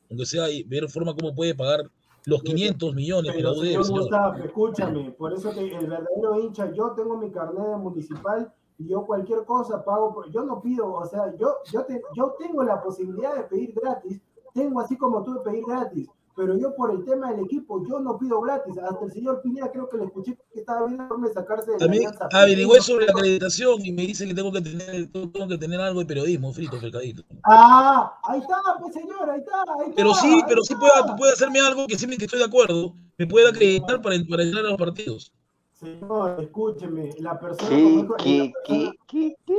aunque 0.09 0.25
sea 0.25 0.49
y 0.49 0.63
ver 0.63 0.87
forma 0.89 1.13
cómo 1.15 1.33
puede 1.35 1.53
pagar 1.55 1.81
los 2.25 2.41
500 2.43 2.93
millones 2.95 3.31
la 3.31 3.33
Pero 3.35 3.51
U 3.51 3.61
debe, 3.61 3.83
señor. 3.83 4.01
Escúchame, 4.45 5.11
por 5.11 5.33
eso 5.33 5.51
que 5.51 5.59
el 5.75 5.87
verdadero 5.87 6.39
hincha, 6.39 6.71
yo 6.71 6.91
tengo 6.91 7.17
mi 7.17 7.31
carnet 7.31 7.65
de 7.67 7.75
municipal 7.77 8.53
y 8.77 8.87
yo 8.87 9.05
cualquier 9.05 9.43
cosa 9.45 9.83
pago, 9.83 10.13
por- 10.13 10.29
yo 10.31 10.43
no 10.43 10.61
pido, 10.61 10.91
o 10.93 11.05
sea, 11.05 11.35
yo, 11.37 11.55
yo, 11.71 11.83
te- 11.85 12.01
yo 12.15 12.35
tengo 12.39 12.63
la 12.63 12.81
posibilidad 12.81 13.35
de 13.35 13.43
pedir 13.43 13.73
gratis, 13.73 14.21
tengo 14.53 14.79
así 14.79 14.97
como 14.97 15.23
tú 15.23 15.33
de 15.35 15.39
pedir 15.41 15.63
gratis, 15.67 16.09
pero 16.35 16.57
yo 16.57 16.75
por 16.75 16.91
el 16.91 17.03
tema 17.05 17.31
del 17.31 17.45
equipo, 17.45 17.85
yo 17.87 17.99
no 17.99 18.17
pido 18.17 18.41
gratis, 18.41 18.75
hasta 18.77 19.05
el 19.05 19.11
señor 19.11 19.41
Pineda 19.41 19.71
creo 19.71 19.87
que 19.87 19.97
le 19.97 20.05
escuché 20.05 20.35
que 20.51 20.59
estaba 20.59 20.87
viendo 20.87 21.15
de 21.17 21.31
sacarse 21.33 21.67
de 21.67 21.73
la 21.73 21.79
También 21.79 22.07
alianza. 22.07 22.27
averigüé 22.31 22.81
sobre 22.81 23.05
la 23.05 23.11
acreditación 23.11 23.85
y 23.85 23.91
me 23.91 24.03
dice 24.03 24.27
que 24.27 24.33
tengo 24.33 24.51
que 24.51 24.61
tener, 24.61 25.11
tengo 25.11 25.47
que 25.47 25.57
tener 25.57 25.79
algo 25.79 25.99
de 25.99 26.05
periodismo, 26.05 26.51
frito, 26.53 26.79
pescadito. 26.79 27.23
Ah, 27.43 28.19
ahí 28.23 28.39
está, 28.39 28.55
pues 28.79 28.93
señor, 28.93 29.29
ahí 29.29 29.39
está, 29.39 29.61
ahí 29.79 29.89
está. 29.89 29.95
Pero 29.95 30.13
sí, 30.15 30.27
ahí 30.33 30.41
pero 30.47 30.63
sí 30.63 30.75
puede, 30.75 30.93
puede 31.17 31.33
hacerme 31.33 31.59
algo 31.59 31.85
que 31.87 31.97
sí 31.97 32.07
me 32.07 32.17
que 32.17 32.25
estoy 32.25 32.39
de 32.39 32.45
acuerdo, 32.45 32.93
me 33.17 33.27
puede 33.27 33.49
acreditar 33.49 34.01
para, 34.01 34.15
para 34.29 34.43
entrar 34.43 34.65
a 34.65 34.69
los 34.69 34.77
partidos. 34.77 35.31
Señor, 35.73 36.41
escúcheme, 36.41 37.09
la 37.19 37.37
persona 37.39 37.69
¿Qué, 37.69 38.05
la 38.09 38.15
qué, 38.23 38.53
qué, 38.65 38.91
qué? 39.07 39.35
¿qué 39.45 39.55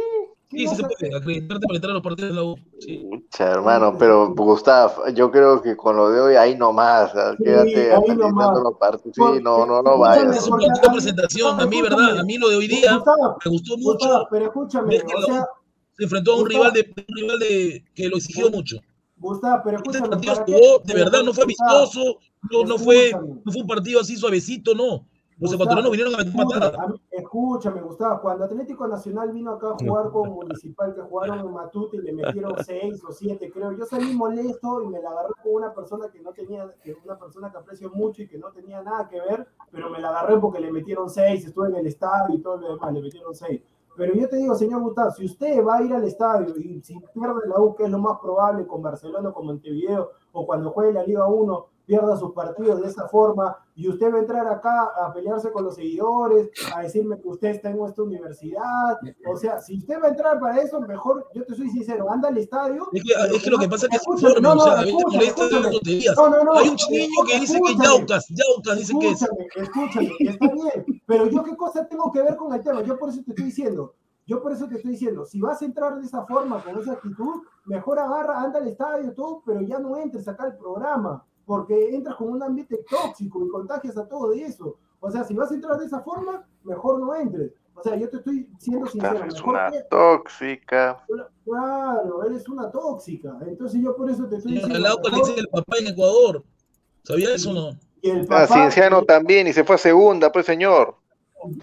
Sí, 0.57 0.67
sí 0.69 0.77
se 0.77 0.83
puede, 0.83 1.17
acreditarte 1.17 1.67
para 1.67 1.77
entrar 1.77 1.91
a 1.91 1.95
los 1.95 2.03
partidos 2.03 2.31
de 2.31 2.37
la 2.37 2.43
U. 2.45 2.57
Sí. 2.79 3.05
Pucha, 3.11 3.51
hermano, 3.51 3.97
pero 3.99 4.33
Gustavo, 4.35 5.09
yo 5.15 5.31
creo 5.31 5.61
que 5.61 5.77
con 5.77 5.97
lo 5.97 6.11
de 6.11 6.21
hoy 6.21 6.35
ahí 6.37 6.57
nomás. 6.57 7.11
Sí, 7.13 7.45
quédate 7.45 7.75
ahí 7.75 7.91
acreditando 7.91 8.29
nomás. 8.29 8.59
los 8.63 8.75
partidos. 8.79 9.15
Sí, 9.17 9.43
no, 9.43 9.67
no, 9.67 9.83
no 9.83 9.99
vayas. 9.99 10.37
Es 10.37 10.45
un 10.45 10.51
porque 10.51 10.67
partido 10.67 10.83
de 10.83 10.87
a 10.87 10.91
mí- 10.91 10.95
presentación, 10.97 11.61
a 11.61 11.67
mí, 11.67 11.83
¿verdad? 11.83 12.19
A 12.19 12.23
mí 12.25 12.39
lo 12.39 12.49
de 12.49 12.57
hoy 12.57 12.69
día 12.69 12.95
Gustavo, 12.95 13.37
me 13.45 13.51
gustó 13.51 13.75
Gustavo, 13.77 14.15
mucho. 14.15 14.29
pero 14.31 14.45
escúchame, 14.47 14.99
se 15.97 16.05
enfrentó 16.05 16.33
a 16.33 16.37
un 16.37 16.43
Gustavo. 16.43 16.65
rival 16.65 16.73
de 16.73 16.95
un 17.09 17.17
rival 17.17 17.39
de 17.39 17.85
que 17.95 18.09
lo 18.09 18.17
exigió 18.17 18.51
mucho. 18.51 18.77
Gustavo, 19.17 19.63
pero 19.65 19.77
Este 19.79 19.91
escúchame, 19.99 20.27
partido 20.27 20.59
jugó, 20.59 20.83
de 20.85 20.95
verdad, 20.95 21.23
no 21.23 21.33
fue 21.33 21.45
amistoso, 21.45 22.19
no, 22.51 22.65
no 22.65 22.79
fue, 22.79 23.07
escúchame. 23.09 23.41
no 23.45 23.53
fue 23.53 23.63
un 23.63 23.67
partido 23.69 24.01
así 24.01 24.17
suavecito, 24.17 24.75
no. 24.75 25.07
Los 25.39 25.53
ecuatorianos 25.53 25.91
vinieron 25.91 26.15
a 26.15 26.19
meter 26.19 26.33
escúchame, 26.33 26.61
patada. 26.67 26.85
a 26.85 26.89
mí- 26.89 27.01
escúchame, 27.11 27.81
Gustavo, 27.83 28.21
cuando 28.23 28.45
Atlético 28.45 28.87
Nacional 28.87 29.33
vino 29.33 29.53
acá 29.53 29.71
a 29.71 29.77
jugar 29.85 30.11
con 30.11 30.31
Municipal, 30.31 30.95
que 30.95 31.01
jugaron 31.03 31.41
en 31.41 31.53
Matute 31.53 31.97
y 31.97 32.01
le 32.03 32.13
metieron 32.13 32.55
seis 32.65 33.03
o 33.09 33.13
siete, 33.13 33.51
creo, 33.51 33.73
yo 33.73 33.85
salí 33.85 34.15
molesto 34.15 34.83
y 34.83 34.87
me 34.89 35.01
la 35.01 35.11
agarré 35.11 35.33
con 35.43 35.55
una 35.55 35.75
persona 35.75 36.09
que 36.13 36.21
no 36.21 36.33
tenía, 36.33 36.69
que 36.83 36.97
una 37.05 37.19
persona 37.19 37.51
que 37.51 37.59
aprecio 37.59 37.91
mucho 37.91 38.23
y 38.23 38.29
que 38.29 38.39
no 38.39 38.53
tenía 38.53 38.81
nada 38.83 39.09
que 39.09 39.21
ver, 39.21 39.49
pero 39.73 39.91
me 39.91 40.01
la 40.01 40.11
agarré 40.11 40.39
porque 40.39 40.61
le 40.61 40.71
metieron 40.71 41.11
seis, 41.11 41.45
estuve 41.45 41.69
en 41.69 41.77
el 41.77 41.87
estadio 41.89 42.37
y 42.37 42.41
todo 42.41 42.57
lo 42.59 42.75
demás, 42.75 42.93
le 42.93 43.03
metieron 43.03 43.35
seis. 43.35 43.61
Pero 43.97 44.13
yo 44.15 44.29
te 44.29 44.37
digo, 44.37 44.55
señor 44.57 44.83
Gustavo, 44.83 45.13
si 45.13 45.25
usted 45.25 45.65
va 45.65 45.77
a 45.77 45.83
ir 45.83 45.95
al 45.95 46.03
estadio 46.03 46.57
y 46.57 46.81
si 46.83 46.99
pierde 47.15 47.47
la 47.47 47.61
U, 47.61 47.77
que 47.77 47.85
es 47.85 47.91
lo 47.91 47.99
más 48.01 48.19
probable 48.21 48.67
con 48.67 48.83
Barcelona 48.83 49.29
o 49.29 49.33
con 49.33 49.47
Montevideo, 49.47 50.11
o 50.33 50.45
cuando 50.47 50.71
juegue 50.73 50.93
la 50.93 51.05
Liga 51.05 51.27
1, 51.29 51.67
pierda 51.87 52.17
sus 52.17 52.33
partidos 52.33 52.81
de 52.81 52.89
esa 52.89 53.09
forma, 53.09 53.57
y 53.77 53.89
usted 53.89 54.13
va 54.13 54.17
a 54.19 54.21
entrar 54.21 54.47
acá 54.47 54.91
a 54.97 55.13
pelearse 55.13 55.51
con 55.51 55.65
los 55.65 55.75
seguidores, 55.75 56.51
a 56.75 56.83
decirme 56.83 57.21
que 57.21 57.29
usted 57.29 57.49
está 57.49 57.71
en 57.71 57.85
esta 57.85 58.03
universidad, 58.03 58.99
o 59.27 59.37
sea, 59.37 59.61
si 59.61 59.79
usted 59.79 60.01
va 60.01 60.07
a 60.07 60.11
entrar 60.11 60.39
para 60.39 60.61
eso, 60.61 60.81
mejor, 60.81 61.29
yo 61.35 61.45
te 61.45 61.55
soy 61.55 61.69
sincero, 61.71 62.11
anda 62.11 62.29
al 62.29 62.39
estadio. 62.39 62.89
Es 62.93 63.03
que, 63.03 63.37
es 63.37 63.43
que 63.43 63.51
lo 63.51 63.59
que 63.59 63.69
pasa 63.69 63.87
es 63.87 63.91
que 63.91 63.97
escúchame, 63.97 64.39
informa, 64.39 64.55
no, 64.55 64.61
o 64.61 64.65
sea, 64.65 64.75
no, 64.75 64.81
a 64.81 64.85
escúchame, 64.85 65.25
escúchame. 65.25 65.71
No, 66.17 66.29
no, 66.29 66.45
no, 66.45 66.53
Hay 66.55 66.69
un 66.69 66.77
niño 66.91 67.25
que 67.27 67.41
dice 67.41 67.61
que. 67.61 67.75
Yaucas, 67.83 68.27
Yaucas 68.29 68.79
dice 68.79 68.95
que 68.99 69.09
es. 69.11 69.23
Escúchame, 69.23 69.49
escúchame, 69.57 70.31
está 70.31 70.49
bien, 70.49 71.03
pero 71.07 71.27
yo 71.29 71.43
qué 71.43 71.57
cosa 71.57 71.87
tengo 71.87 72.11
que 72.13 72.23
ver 72.23 72.37
con 72.37 72.53
el 72.55 72.63
tema, 72.63 72.83
yo 72.83 72.99
por 72.99 73.11
eso 73.11 73.23
te 73.25 73.31
estoy 73.31 73.47
diciendo, 73.47 73.95
yo 74.27 74.43
por 74.43 74.53
eso 74.53 74.67
te 74.69 74.77
estoy 74.77 74.93
diciendo, 74.93 75.25
si 75.27 75.41
vas 75.41 75.61
a 75.61 75.65
entrar 75.65 75.97
de 75.97 76.07
esa 76.07 76.25
forma, 76.25 76.63
con 76.63 76.79
esa 76.79 76.93
actitud, 76.93 77.43
mejor 77.67 77.99
agarra, 77.99 78.41
anda 78.41 78.59
al 78.59 78.69
estadio, 78.69 79.13
todo, 79.13 79.43
pero 79.45 79.61
ya 79.61 79.79
no 79.79 79.97
entres 79.97 80.27
acá 80.29 80.45
al 80.45 80.57
programa, 80.57 81.25
porque 81.47 81.95
entras 81.95 82.17
con 82.17 82.29
un 82.31 82.43
ambiente 82.43 82.79
tóxico 82.89 83.45
y 83.47 83.49
contagias 83.51 83.97
a 83.99 84.07
todo 84.09 84.31
de 84.31 84.43
eso. 84.43 84.77
O 85.01 85.11
sea, 85.11 85.25
si 85.25 85.35
vas 85.35 85.51
a 85.51 85.55
entrar 85.55 85.79
de 85.79 85.87
esa 85.87 86.01
forma, 86.01 86.47
mejor 86.63 86.99
no 87.01 87.15
entres. 87.15 87.53
O 87.75 87.83
sea, 87.83 87.97
yo 87.97 88.09
te 88.09 88.19
estoy 88.19 88.49
siendo 88.59 88.87
sincero, 88.87 89.15
Esta 89.15 89.27
es 89.27 89.35
mejor 89.35 89.49
una 89.55 89.71
que- 89.71 89.83
tóxica. 89.91 91.05
Claro, 91.45 92.25
eres 92.25 92.49
una 92.49 92.71
tóxica. 92.71 93.37
Entonces 93.47 93.81
yo 93.83 93.95
por 93.97 94.09
eso 94.11 94.27
te 94.27 94.37
estoy 94.37 94.53
diciendo. 94.53 94.77
Al 94.77 94.83
mejor- 95.13 95.27
dice 95.27 95.41
el 95.41 95.49
papá 95.49 95.77
en 95.79 95.87
Ecuador. 95.89 96.45
¿Sabía 97.03 97.35
eso 97.35 97.51
o 97.51 97.55
no? 97.55 97.71
y 98.01 98.11
el 98.11 98.27
Ah, 98.31 98.47
Cienciano 98.47 99.03
también, 99.03 99.47
y 99.47 99.53
se 99.55 99.65
fue 99.65 99.77
a 99.77 99.79
segunda, 99.79 100.31
pues 100.31 100.45
señor. 100.47 100.95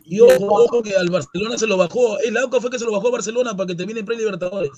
Y 0.04 0.20
ojo, 0.22 0.48
ojo 0.48 0.82
que 0.84 0.96
al 0.96 1.10
Barcelona 1.10 1.58
se 1.58 1.66
lo 1.68 1.78
bajó. 1.78 2.20
El 2.20 2.36
Aucas 2.38 2.62
fue 2.62 2.70
que 2.72 2.78
se 2.80 2.86
lo 2.86 2.92
bajó 2.92 3.08
a 3.10 3.12
Barcelona 3.12 3.56
para 3.56 3.68
que 3.68 3.76
termine 3.76 4.00
en 4.02 4.06
Pre-Libertadores. 4.06 4.72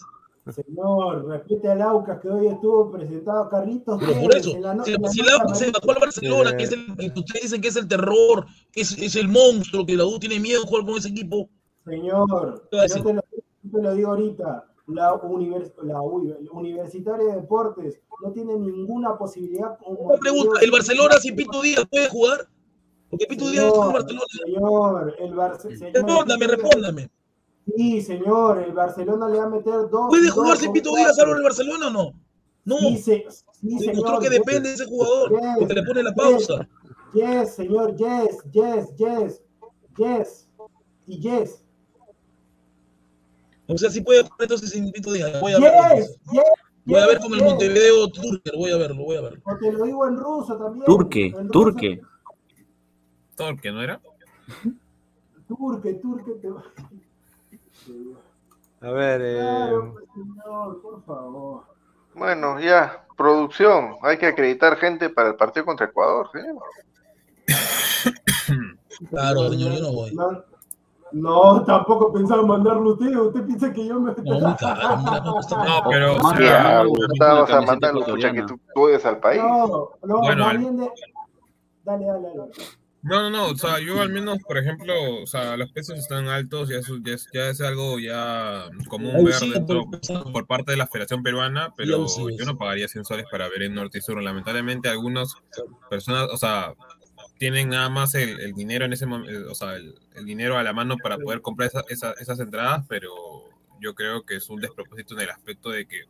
Señor, 0.52 1.26
respete 1.28 1.70
al 1.70 1.82
Aucas 1.82 2.20
que 2.20 2.28
hoy 2.30 2.48
estuvo 2.48 2.92
presentado 2.92 3.48
Carlitos. 3.50 3.98
Pero 4.06 4.22
por 4.22 4.36
eso, 4.36 4.52
en 4.52 4.62
la 4.62 4.74
no- 4.74 4.84
si, 4.84 4.94
en 4.94 5.02
la 5.02 5.10
si 5.10 5.22
el 5.22 5.30
Aucas 5.30 5.58
se 5.60 5.72
bajó 5.72 5.92
al 5.92 6.00
Barcelona, 6.02 6.50
Eh. 6.52 6.58
que 6.58 6.64
es 6.64 6.72
el 6.74 7.14
que 7.14 7.20
ustedes 7.20 7.44
dicen 7.44 7.62
que 7.62 7.68
es 7.70 7.76
el 7.78 7.88
terror, 7.88 8.46
que 8.72 8.82
es, 8.82 8.98
es 8.98 9.16
el 9.16 9.30
monstruo, 9.30 9.86
que 9.86 9.96
la 9.96 10.06
U 10.06 10.20
tiene 10.20 10.40
miedo 10.40 10.62
de 10.62 10.68
jugar 10.68 10.86
con 10.86 10.98
ese 10.98 11.10
equipo. 11.10 11.50
Señor, 11.86 12.68
¿Qué 12.70 12.78
va 12.78 12.84
a 12.84 12.88
yo 12.88 13.04
te, 13.04 13.14
lo, 13.14 13.22
yo 13.64 13.72
te 13.72 13.82
lo 13.82 13.96
digo 13.96 14.10
ahorita. 14.10 14.66
La, 14.88 15.14
univers- 15.14 15.72
la 15.82 16.02
U- 16.02 16.36
Universitaria 16.52 17.26
de 17.28 17.36
Deportes 17.42 18.02
no 18.22 18.32
tiene 18.34 18.58
ninguna 18.60 19.18
posibilidad. 19.18 19.78
Una 19.88 20.18
pregunta, 20.20 20.60
¿el 20.62 20.72
Barcelona 20.72 21.16
sin 21.22 21.38
Pito 21.38 21.62
Díaz 21.62 21.86
puede 21.90 22.10
jugar? 22.10 22.50
Porque 23.10 23.26
Pito 23.28 23.50
Díaz 23.50 23.64
en 23.66 23.72
Señor, 23.72 23.94
Barcelona. 23.94 24.26
señor, 24.46 25.16
el 25.20 25.34
Barcelona. 25.36 25.90
Respóndame, 25.94 26.48
respóndame. 26.48 27.10
Sí, 27.66 28.02
señor, 28.02 28.60
el 28.60 28.74
Barcelona 28.74 29.30
le 29.30 29.38
va 29.40 29.46
a 29.46 29.50
meter 29.50 29.90
dos. 29.90 30.08
¿Puede 30.10 30.30
jugar 30.30 30.58
sin 30.58 30.68
con 30.68 30.74
Pito 30.74 30.90
cuatro. 30.90 31.06
Díaz 31.06 31.20
algo 31.20 31.32
en 31.32 31.38
el 31.38 31.44
Barcelona 31.44 31.88
o 31.88 31.90
no? 31.92 32.14
No, 32.66 32.78
Sí, 32.78 32.98
se- 32.98 33.26
sí, 33.30 33.80
se 33.80 33.86
demostró 33.88 34.18
señor, 34.18 34.22
que 34.22 34.30
depende 34.30 34.70
de 34.70 34.76
ese 34.76 34.86
jugador, 34.86 35.30
Yes, 35.32 35.40
porque 35.60 35.74
le 35.74 35.84
pone 35.84 36.04
la 36.04 36.14
pausa. 36.14 36.70
Yes, 37.14 37.56
señor, 37.56 37.96
yes, 37.96 38.38
yes, 38.52 38.96
yes, 38.98 39.42
yes, 39.98 40.50
y 41.08 41.20
yes. 41.20 41.64
O 43.68 43.78
sea, 43.78 43.90
sí 43.90 44.02
puede 44.02 44.24
jugar 44.24 44.38
entonces 44.42 44.70
sin 44.72 44.92
Pito 44.92 45.12
Díaz. 45.14 45.40
Voy 45.40 45.54
a 45.54 45.60
ver. 45.60 45.72
Yes, 45.98 46.20
yes, 46.32 46.44
Voy 46.86 47.00
a 47.00 47.08
ver 47.08 47.18
yes, 47.18 47.26
con 47.26 47.34
el. 47.34 47.44
Montevideo 47.46 48.10
Turker, 48.12 48.54
voy 48.58 48.72
a 48.72 48.78
verlo, 48.78 49.04
voy 49.06 49.16
a 49.18 49.22
verlo. 49.22 49.42
Te 49.60 49.72
lo 49.72 49.86
digo 49.86 50.08
en 50.08 50.18
ruso 50.18 50.58
también. 50.58 50.86
Turque, 50.86 51.34
turque. 51.52 52.02
Torque, 53.36 53.72
¿no 53.72 53.82
era? 53.82 54.02
Turque, 55.48 55.94
turque. 55.96 56.32
Te... 56.42 56.48
A 58.82 58.92
ver, 58.92 59.22
eh, 59.24 59.36
Claro, 59.40 59.94
pues, 59.94 60.06
señor, 60.14 60.82
por 60.82 61.04
favor. 61.06 61.64
Bueno, 62.16 62.60
ya, 62.60 63.06
producción. 63.18 63.96
Hay 64.04 64.18
que 64.18 64.28
acreditar 64.28 64.76
gente 64.78 65.10
para 65.10 65.30
el 65.30 65.36
partido 65.36 65.66
contra 65.66 65.86
Ecuador, 65.88 66.30
¿sí? 66.34 66.40
Claro, 69.10 69.50
señor, 69.50 69.72
yo 69.74 69.82
no 69.82 69.92
voy. 69.94 70.14
No, 70.14 70.44
no, 71.12 71.64
tampoco 71.64 72.12
pensaba 72.14 72.44
mandarlo 72.44 72.92
a 72.92 72.94
usted. 72.94 73.16
Usted 73.16 73.46
piensa 73.46 73.72
que 73.74 73.88
yo 73.88 74.00
me. 74.00 74.14
No, 74.24 74.40
muy 74.40 74.56
caro, 74.56 74.98
mira 74.98 75.24
está. 75.40 75.64
No, 75.66 75.90
pero. 75.90 76.16
O 76.18 76.34
sea, 76.38 76.80
a 76.80 77.62
mandarlo, 77.62 78.02
escucha 78.02 78.32
que 78.32 78.44
tú, 78.44 78.60
odias 78.76 79.06
al 79.06 79.20
país. 79.20 79.42
No, 79.42 79.92
no, 80.04 80.20
Bueno, 80.20 80.44
más 80.44 80.54
al- 80.54 80.58
bien 80.60 80.78
de. 80.78 80.92
Dale, 81.84 82.06
dale, 82.06 82.28
dale. 82.36 82.52
No, 83.04 83.22
no, 83.22 83.30
no, 83.30 83.48
o 83.48 83.56
sea, 83.58 83.80
yo 83.80 84.02
al 84.02 84.10
menos, 84.10 84.38
por 84.48 84.58
ejemplo, 84.58 84.94
o 85.22 85.28
sea, 85.28 85.58
los 85.58 85.70
precios 85.72 86.00
están 86.00 86.28
altos, 86.30 86.70
ya, 86.70 86.78
eso, 86.78 86.98
ya, 87.04 87.14
es, 87.14 87.28
ya 87.34 87.50
es 87.50 87.60
algo 87.60 88.00
ya 88.00 88.70
común 88.88 89.12
ver 89.26 89.34
dentro, 89.54 89.84
por- 90.32 90.48
parte 90.48 90.72
de 90.72 90.78
la 90.78 90.88
Federación 90.88 91.22
Peruana, 91.22 91.74
pero 91.76 91.98
yo 92.38 92.46
no 92.46 92.58
pagaría 92.58 92.88
100 92.88 93.04
soles 93.04 93.26
para 93.30 93.50
ver 93.50 93.64
en 93.64 93.76
Norte 93.76 93.98
y 93.98 94.02
Sur. 94.02 94.22
Lamentablemente 94.24 94.88
algunas 94.88 95.36
personas, 95.90 96.30
o 96.32 96.38
sea, 96.38 96.74
tienen 97.38 97.70
nada 97.70 97.90
más 97.90 98.16
el, 98.16 98.40
el 98.40 98.54
dinero 98.54 98.86
en 98.86 98.94
ese 98.94 99.06
momento, 99.06 99.52
o 99.52 99.56
sea, 99.56 99.76
el, 99.76 99.96
el 100.16 100.26
dinero 100.26 100.58
a 100.58 100.64
la 100.64 100.72
mano 100.72 100.96
para 100.98 101.18
poder 101.18 101.42
comprar 101.42 101.68
esa- 101.70 101.84
esa- 101.90 102.14
esas 102.14 102.40
entradas, 102.40 102.86
pero 102.88 103.14
yo 103.82 103.96
creo 103.96 104.24
que 104.24 104.38
es 104.38 104.50
un 104.50 104.62
despropósito 104.62 105.16
en 105.16 105.22
el 105.22 105.30
aspecto 105.32 105.70
de 105.72 105.86
que, 105.88 106.04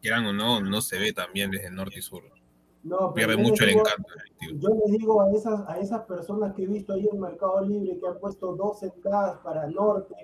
quieran 0.00 0.24
o 0.24 0.32
no, 0.32 0.62
no 0.62 0.80
se 0.80 0.98
ve 0.98 1.12
también 1.12 1.50
desde 1.50 1.70
Norte 1.70 1.98
y 1.98 2.02
Sur. 2.02 2.22
No, 2.82 3.12
pero 3.12 3.26
Pierde 3.28 3.32
yo 3.34 3.38
les 3.40 3.50
mucho 3.50 3.64
el 3.64 3.70
digo- 3.70 3.80
encanto. 3.80 4.08
Yo 4.58 4.68
les 4.70 4.98
digo 4.98 5.20
a 5.20 5.30
esas, 5.32 5.68
a 5.68 5.78
esas 5.78 6.02
personas 6.06 6.54
que 6.54 6.62
he 6.62 6.66
visto 6.66 6.94
ahí 6.94 7.06
en 7.12 7.20
Mercado 7.20 7.60
Libre 7.60 7.98
que 7.98 8.06
han 8.06 8.18
puesto 8.18 8.54
dos 8.56 8.82
entradas 8.82 9.38
para 9.44 9.66
Norte 9.66 10.14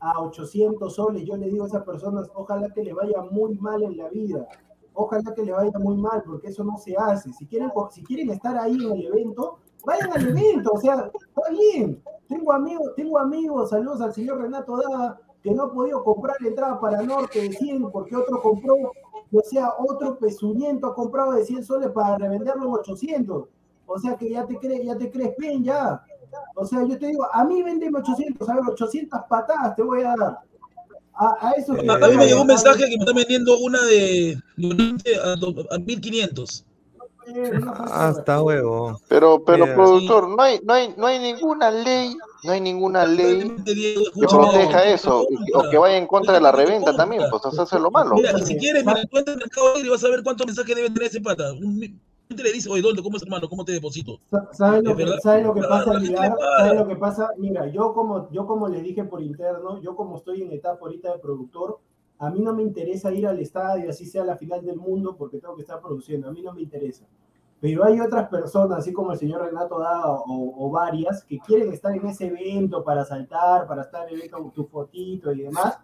a 0.00 0.20
800 0.20 0.92
soles, 0.94 1.24
yo 1.24 1.36
les 1.36 1.52
digo 1.52 1.64
a 1.64 1.68
esas 1.68 1.84
personas, 1.84 2.28
ojalá 2.34 2.68
que 2.70 2.82
les 2.82 2.94
vaya 2.94 3.22
muy 3.30 3.54
mal 3.58 3.82
en 3.84 3.96
la 3.96 4.08
vida. 4.08 4.46
ojalá 4.92 5.32
que 5.34 5.42
le 5.44 5.52
vaya 5.52 5.70
muy 5.78 5.96
mal, 5.96 6.22
porque 6.26 6.48
eso 6.48 6.62
no 6.64 6.76
se 6.76 6.94
hace. 6.96 7.32
Si 7.32 7.46
quieren, 7.46 7.70
si 7.90 8.02
quieren 8.02 8.28
estar 8.30 8.58
ahí 8.58 8.74
en 8.74 8.92
el 8.92 9.06
evento, 9.06 9.58
vayan 9.86 10.12
al 10.12 10.28
evento, 10.28 10.72
o 10.74 10.78
sea, 10.78 11.10
está 11.14 11.50
bien. 11.50 12.02
Tengo 12.28 12.52
amigos, 12.52 12.92
tengo 12.96 13.16
amigos, 13.18 13.70
saludos 13.70 14.00
al 14.02 14.12
señor 14.12 14.42
Renato 14.42 14.76
Dada, 14.76 15.18
que 15.42 15.52
no 15.52 15.62
ha 15.62 15.72
podido 15.72 16.02
comprar 16.04 16.36
entrada 16.44 16.78
para 16.80 17.00
Norte 17.02 17.40
de 17.40 17.52
100 17.52 17.90
porque 17.90 18.14
otro 18.16 18.42
compró, 18.42 18.74
o 19.32 19.42
sea, 19.42 19.74
otro 19.78 20.18
pezuñento 20.18 20.88
ha 20.88 20.94
comprado 20.94 21.32
de 21.32 21.44
100 21.44 21.64
soles 21.64 21.90
para 21.90 22.16
revenderlo 22.18 22.64
en 22.66 22.72
800. 22.72 23.44
O 23.86 23.98
sea 23.98 24.16
que 24.16 24.30
ya 24.30 24.46
te 24.46 24.56
crees, 24.58 24.84
ya 24.84 24.96
te 24.96 25.10
crees 25.10 25.36
bien 25.36 25.64
ya. 25.64 26.02
O 26.54 26.64
sea, 26.64 26.84
yo 26.86 26.98
te 26.98 27.06
digo, 27.08 27.26
a 27.32 27.44
mí 27.44 27.62
vendeme 27.62 27.98
800, 27.98 28.48
a 28.48 28.54
ver, 28.54 28.62
800 28.68 29.20
patadas 29.28 29.74
te 29.74 29.82
voy 29.82 30.02
a 30.02 30.14
dar. 30.16 30.38
A, 31.14 31.48
a 31.48 31.50
eso 31.52 31.74
A, 31.74 31.94
a 31.94 32.08
mí 32.08 32.16
me 32.16 32.26
llegó 32.26 32.40
un 32.42 32.46
mensaje 32.46 32.84
que 32.88 32.96
me 32.96 33.04
está 33.04 33.12
vendiendo 33.12 33.58
una 33.58 33.82
de 33.84 34.38
de- 34.56 35.16
a, 35.22 35.74
a 35.74 35.78
1500. 35.78 36.64
Ah, 37.66 38.12
está 38.16 38.42
huevo. 38.42 39.00
Pero, 39.08 39.42
pero 39.44 39.64
Mira, 39.64 39.74
productor, 39.74 40.28
no 40.28 40.42
hay, 40.42 40.60
no 40.62 40.74
hay, 40.74 40.94
no 40.96 41.06
hay 41.06 41.18
ninguna 41.18 41.70
ley, 41.70 42.16
no 42.44 42.52
hay 42.52 42.60
ninguna 42.60 43.04
ley 43.06 43.56
que 43.64 44.26
proteja 44.26 44.84
eso, 44.84 45.26
o 45.54 45.70
que 45.70 45.78
vaya 45.78 45.96
en 45.96 46.06
contra 46.06 46.34
de 46.34 46.40
la 46.40 46.52
reventa 46.52 46.96
también, 46.96 47.22
pues 47.30 47.42
eso 47.46 47.62
es 47.62 47.72
lo 47.72 47.90
malo. 47.90 48.16
Mira, 48.16 48.38
si 48.38 48.56
quieres, 48.56 48.84
mira, 48.84 49.02
cuenta 49.10 49.32
en 49.32 49.38
Mercado 49.38 49.78
y 49.78 49.88
vas 49.88 50.04
a 50.04 50.08
ver 50.08 50.22
cuántos 50.22 50.46
mensajes 50.46 50.76
debe 50.76 50.90
tener 50.90 51.08
ese 51.08 51.20
pata. 51.20 51.52
Un- 51.52 52.00
le 52.36 52.52
dice, 52.52 52.70
oye, 52.70 52.80
¿dónde? 52.80 53.02
¿Cómo 53.02 53.16
es, 53.16 53.22
hermano? 53.24 53.48
¿Cómo 53.48 53.64
te 53.64 53.72
deposito? 53.72 54.20
¿Sabes 54.52 54.84
lo, 54.84 54.92
¿Es 54.92 54.96
que? 54.98 55.20
¿sabes 55.20 55.44
lo 55.44 55.52
que 55.52 55.62
pasa, 55.62 55.94
le. 55.94 56.14
¿Sabes 56.16 56.74
lo 56.74 56.86
que 56.86 56.96
pasa? 56.96 57.30
Mira, 57.38 57.66
yo 57.66 57.92
como, 57.92 58.30
yo 58.30 58.46
como 58.46 58.68
les 58.68 58.84
dije 58.84 59.02
por 59.04 59.20
interno, 59.20 59.80
yo 59.82 59.96
como 59.96 60.16
estoy 60.16 60.42
en 60.42 60.52
etapa 60.52 60.78
ahorita 60.82 61.12
de 61.12 61.18
productor, 61.18 61.80
a 62.20 62.30
mí 62.30 62.40
no 62.40 62.54
me 62.54 62.62
interesa 62.62 63.12
ir 63.12 63.26
al 63.26 63.40
estadio, 63.40 63.90
así 63.90 64.06
sea 64.06 64.24
la 64.24 64.36
final 64.36 64.64
del 64.64 64.76
mundo, 64.76 65.16
porque 65.16 65.38
tengo 65.40 65.56
que 65.56 65.62
estar 65.62 65.80
produciendo, 65.80 66.28
a 66.28 66.32
mí 66.32 66.42
no 66.42 66.52
me 66.54 66.62
interesa. 66.62 67.06
Pero 67.60 67.84
hay 67.84 68.00
otras 68.00 68.28
personas, 68.28 68.78
así 68.78 68.92
como 68.92 69.12
el 69.12 69.18
señor 69.18 69.42
Renato 69.42 69.78
Dada 69.80 70.10
o, 70.12 70.66
o 70.66 70.70
varias, 70.70 71.24
que 71.24 71.38
quieren 71.40 71.72
estar 71.72 71.94
en 71.94 72.06
ese 72.06 72.26
evento 72.28 72.84
para 72.84 73.04
saltar, 73.04 73.66
para 73.66 73.82
estar 73.82 74.04
en 74.08 74.14
el 74.14 74.20
evento 74.20 74.38
con 74.38 74.50
tu 74.52 74.64
fotito 74.64 75.32
y 75.32 75.42
demás. 75.42 75.78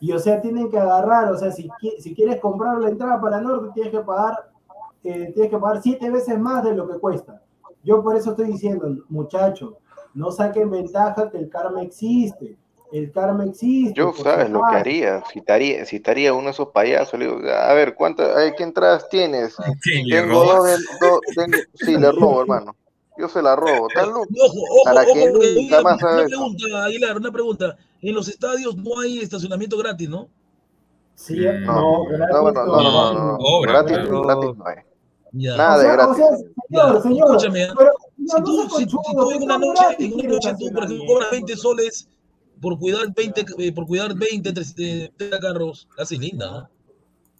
Y 0.00 0.12
o 0.12 0.18
sea, 0.18 0.40
tienen 0.40 0.70
que 0.70 0.78
agarrar, 0.78 1.30
o 1.32 1.38
sea, 1.38 1.52
si, 1.52 1.68
qui- 1.68 1.98
si 1.98 2.14
quieres 2.14 2.40
comprar 2.40 2.78
la 2.80 2.88
entrada 2.90 3.20
para 3.20 3.40
Norte, 3.40 3.70
tienes 3.74 3.92
que 3.92 4.00
pagar, 4.00 4.50
eh, 5.04 5.32
tienes 5.34 5.50
que 5.50 5.58
pagar 5.58 5.82
siete 5.82 6.10
veces 6.10 6.38
más 6.38 6.64
de 6.64 6.74
lo 6.74 6.88
que 6.88 6.98
cuesta. 6.98 7.42
Yo 7.84 8.02
por 8.02 8.16
eso 8.16 8.30
estoy 8.30 8.46
diciendo, 8.48 8.88
muchachos, 9.08 9.74
no 10.14 10.30
saquen 10.30 10.70
ventaja 10.70 11.30
que 11.30 11.38
el 11.38 11.50
karma 11.50 11.82
existe. 11.82 12.56
El 12.92 13.12
karma 13.12 13.44
existe. 13.44 13.94
Yo 13.94 14.12
sabes 14.14 14.50
lo 14.50 14.62
que 14.70 14.76
haría, 14.76 15.22
si 15.32 15.38
estaría, 15.38 15.84
si 15.84 15.96
estaría 15.96 16.32
uno 16.32 16.46
de 16.46 16.50
esos 16.50 16.68
payasos, 16.68 17.18
le 17.18 17.26
digo, 17.26 17.38
a 17.50 17.72
ver, 17.74 17.94
¿cuántas, 17.94 18.36
ay, 18.36 18.52
qué 18.56 18.64
entradas 18.64 19.08
tienes? 19.08 19.54
¿Qué, 19.82 20.02
le 20.04 20.20
Tengo 20.20 20.44
dos, 21.00 21.20
tengo- 21.36 21.58
sí, 21.74 21.96
le 21.96 22.10
robo, 22.12 22.40
hermano. 22.42 22.76
Yo 23.16 23.28
se 23.28 23.42
la 23.42 23.54
robo, 23.54 23.86
ojo, 23.86 24.20
ojo, 24.40 24.84
Para 24.84 25.02
ojo, 25.02 25.12
que 25.12 25.54
nunca 25.54 25.82
más 25.82 26.02
una 26.02 26.20
eso. 26.22 26.26
pregunta, 26.28 26.84
Aguilar, 26.84 27.16
una 27.18 27.30
pregunta. 27.32 27.76
En 28.00 28.14
los 28.14 28.28
estadios 28.28 28.76
no 28.76 28.98
hay 28.98 29.18
estacionamiento 29.18 29.76
gratis, 29.76 30.08
¿no? 30.08 30.28
Sí, 31.14 31.36
Mm. 31.36 31.66
no, 31.66 31.74
No, 31.74 32.04
gratis, 32.04 32.32
no, 32.32 32.42
no, 32.42 32.66
no, 32.66 32.82
no, 32.82 33.12
no, 33.12 33.24
no, 33.32 33.36
Obra, 33.40 33.72
gratis, 33.72 33.96
gratis 34.08 34.56
no 34.56 34.66
hay. 34.66 34.76
Ya. 35.32 35.56
Nada 35.56 35.74
o 35.74 35.78
de 35.78 35.84
sea, 35.84 35.92
o 35.92 35.96
gratis. 35.96 36.16
sea, 36.16 36.36
señor, 36.36 36.94
Ya, 36.94 37.00
señor, 37.02 37.26
escúchame, 37.36 37.66
Si 38.26 38.42
tú, 38.42 38.68
si, 38.70 38.84
si 38.84 38.86
tú 38.86 39.30
en 39.32 39.42
una 39.42 39.58
noche, 39.58 39.82
gratis, 39.82 40.06
en 40.06 40.14
una 40.14 40.28
noche 40.28 40.54
tú, 40.58 40.72
por 40.72 40.84
ejemplo, 40.84 41.06
cobras 41.06 41.30
20 41.30 41.56
soles 41.56 42.08
por 42.60 42.78
cuidar 42.78 43.12
20, 43.14 43.44
eh, 43.58 43.72
por 43.72 43.86
cuidar 43.86 44.14
20, 44.14 44.52
30 44.52 45.38
carros, 45.40 45.88
casi 45.96 46.18
linda, 46.18 46.50
¿no? 46.50 46.68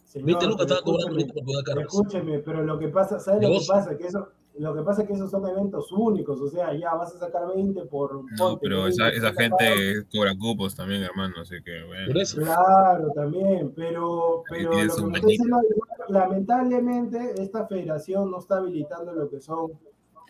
Señor, 0.05 0.25
20 0.25 0.45
lucas 0.47 0.65
pero 0.67 0.79
estaban 0.79 0.83
cobrando 0.83 1.33
por 1.33 1.43
cuidar 1.45 1.63
carros. 1.63 1.83
Escúcheme, 1.85 2.39
pero 2.39 2.63
lo 2.63 2.77
que 2.77 2.87
pasa, 2.89 3.19
¿sabes 3.19 3.47
lo 3.47 3.59
que 3.59 3.65
pasa? 3.65 3.97
Que 3.97 4.07
eso, 4.07 4.27
lo 4.57 4.75
que 4.75 4.81
pasa 4.81 5.01
es 5.03 5.07
que 5.07 5.13
esos 5.13 5.31
son 5.31 5.47
eventos 5.47 5.91
únicos, 5.91 6.41
o 6.41 6.49
sea, 6.49 6.73
ya 6.73 6.93
vas 6.95 7.15
a 7.15 7.19
sacar 7.19 7.47
20 7.55 7.85
por... 7.85 8.15
No, 8.15 8.23
ponte, 8.37 8.59
pero 8.61 8.83
20, 8.83 8.89
esa, 8.89 9.09
esa 9.09 9.33
30 9.33 9.57
carros. 9.57 9.77
gente 9.77 10.07
cobra 10.11 10.35
cupos 10.37 10.75
también, 10.75 11.03
hermano, 11.03 11.35
así 11.41 11.55
que 11.63 11.83
bueno. 11.83 12.13
Claro, 12.35 13.11
también, 13.15 13.71
pero, 13.73 14.43
pero 14.49 14.71
lo 14.71 14.95
que 14.95 15.03
me 15.03 15.19
diciendo, 15.21 15.61
lamentablemente 16.09 17.41
esta 17.41 17.65
federación 17.67 18.29
no 18.29 18.39
está 18.39 18.57
habilitando 18.57 19.13
lo 19.13 19.29
que 19.29 19.39
son 19.39 19.71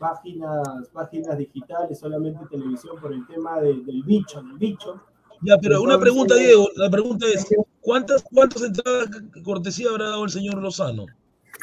páginas, 0.02 0.90
páginas 0.92 1.38
digitales, 1.38 2.00
solamente 2.00 2.44
televisión 2.50 3.00
por 3.00 3.14
el 3.14 3.26
tema 3.28 3.62
de- 3.62 3.76
del 3.86 4.02
bicho, 4.04 4.42
del 4.42 4.58
bicho. 4.58 5.00
Ya, 5.44 5.58
pero 5.62 5.82
una 5.82 5.94
Entonces- 5.94 6.02
pregunta, 6.02 6.36
Diego. 6.36 6.68
La 6.76 6.90
pregunta 6.90 7.26
es: 7.28 7.48
¿cuántas, 7.80 8.24
cuántas 8.24 8.64
entradas 8.64 9.10
cortesía 9.44 9.90
habrá 9.92 10.10
dado 10.10 10.24
el 10.24 10.30
señor 10.32 10.56
Lozano? 10.62 11.06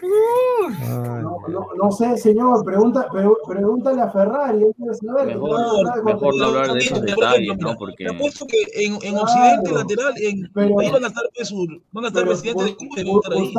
No, 0.00 1.38
no, 1.48 1.66
no 1.76 1.90
sé, 1.92 2.16
señor, 2.18 2.64
pregunta, 2.64 3.08
pre- 3.10 3.24
pregúntale 3.48 4.00
a 4.00 4.10
Ferrari, 4.10 4.64
saber. 5.00 5.26
Mejor- 5.26 5.50
¿no? 5.50 6.02
Mejor 6.04 6.36
no 6.36 6.44
hablar 6.46 6.72
de 6.72 6.78
esos 6.78 6.98
Por 7.00 7.08
detalles, 7.08 7.58
¿no? 7.58 7.74
Porque 7.76 8.04
Te 8.04 8.14
apuesto 8.14 8.46
que 8.46 8.58
en, 8.84 8.92
en 8.94 8.98
Claro. 9.00 9.22
Occidente 9.22 9.72
lateral, 9.72 10.12
en, 10.20 10.50
Pero- 10.54 10.78
ahí 10.78 10.90
van 10.90 11.04
a 11.04 11.08
estar, 11.08 11.24
pues, 11.34 11.48
su- 11.48 11.66
van 11.92 12.04
a 12.04 12.08
estar 12.08 12.22
Pero, 12.22 12.32
presidentes 12.32 12.64
de 12.66 12.72
Gu- 13.04 13.22
clubes, 13.22 13.52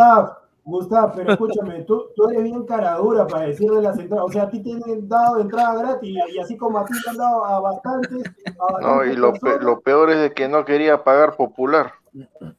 van 0.65 0.73
a 0.73 0.79
Gu- 0.79 0.81
estar 0.81 0.99
ahí. 0.99 1.11
Gustav, 1.11 1.11
Gustav, 1.11 1.13
pero 1.15 1.31
escúchame, 1.31 1.83
tú, 1.83 2.05
tú 2.15 2.29
eres 2.29 2.43
bien 2.43 2.65
cara 2.65 2.95
dura 2.97 3.27
para 3.27 3.47
decir 3.47 3.69
de 3.71 3.81
las 3.81 3.97
entradas. 3.99 4.25
O 4.27 4.31
sea, 4.31 4.43
a 4.43 4.49
ti 4.49 4.61
te 4.61 4.73
han 4.73 5.07
dado 5.07 5.39
entrada 5.39 5.75
gratis 5.75 6.17
y, 6.33 6.39
así 6.39 6.57
como 6.57 6.79
a 6.79 6.85
ti 6.85 6.93
te 7.03 7.09
han 7.09 7.17
dado 7.17 7.45
a 7.45 7.59
bastantes. 7.59 8.23
a 8.59 8.81
No, 8.81 9.05
y 9.05 9.15
lo, 9.15 9.33
pe- 9.33 9.59
lo 9.59 9.79
peor 9.81 10.11
es 10.11 10.21
de 10.21 10.33
que 10.33 10.47
no 10.47 10.65
quería 10.65 11.03
pagar 11.03 11.35
popular. 11.35 11.93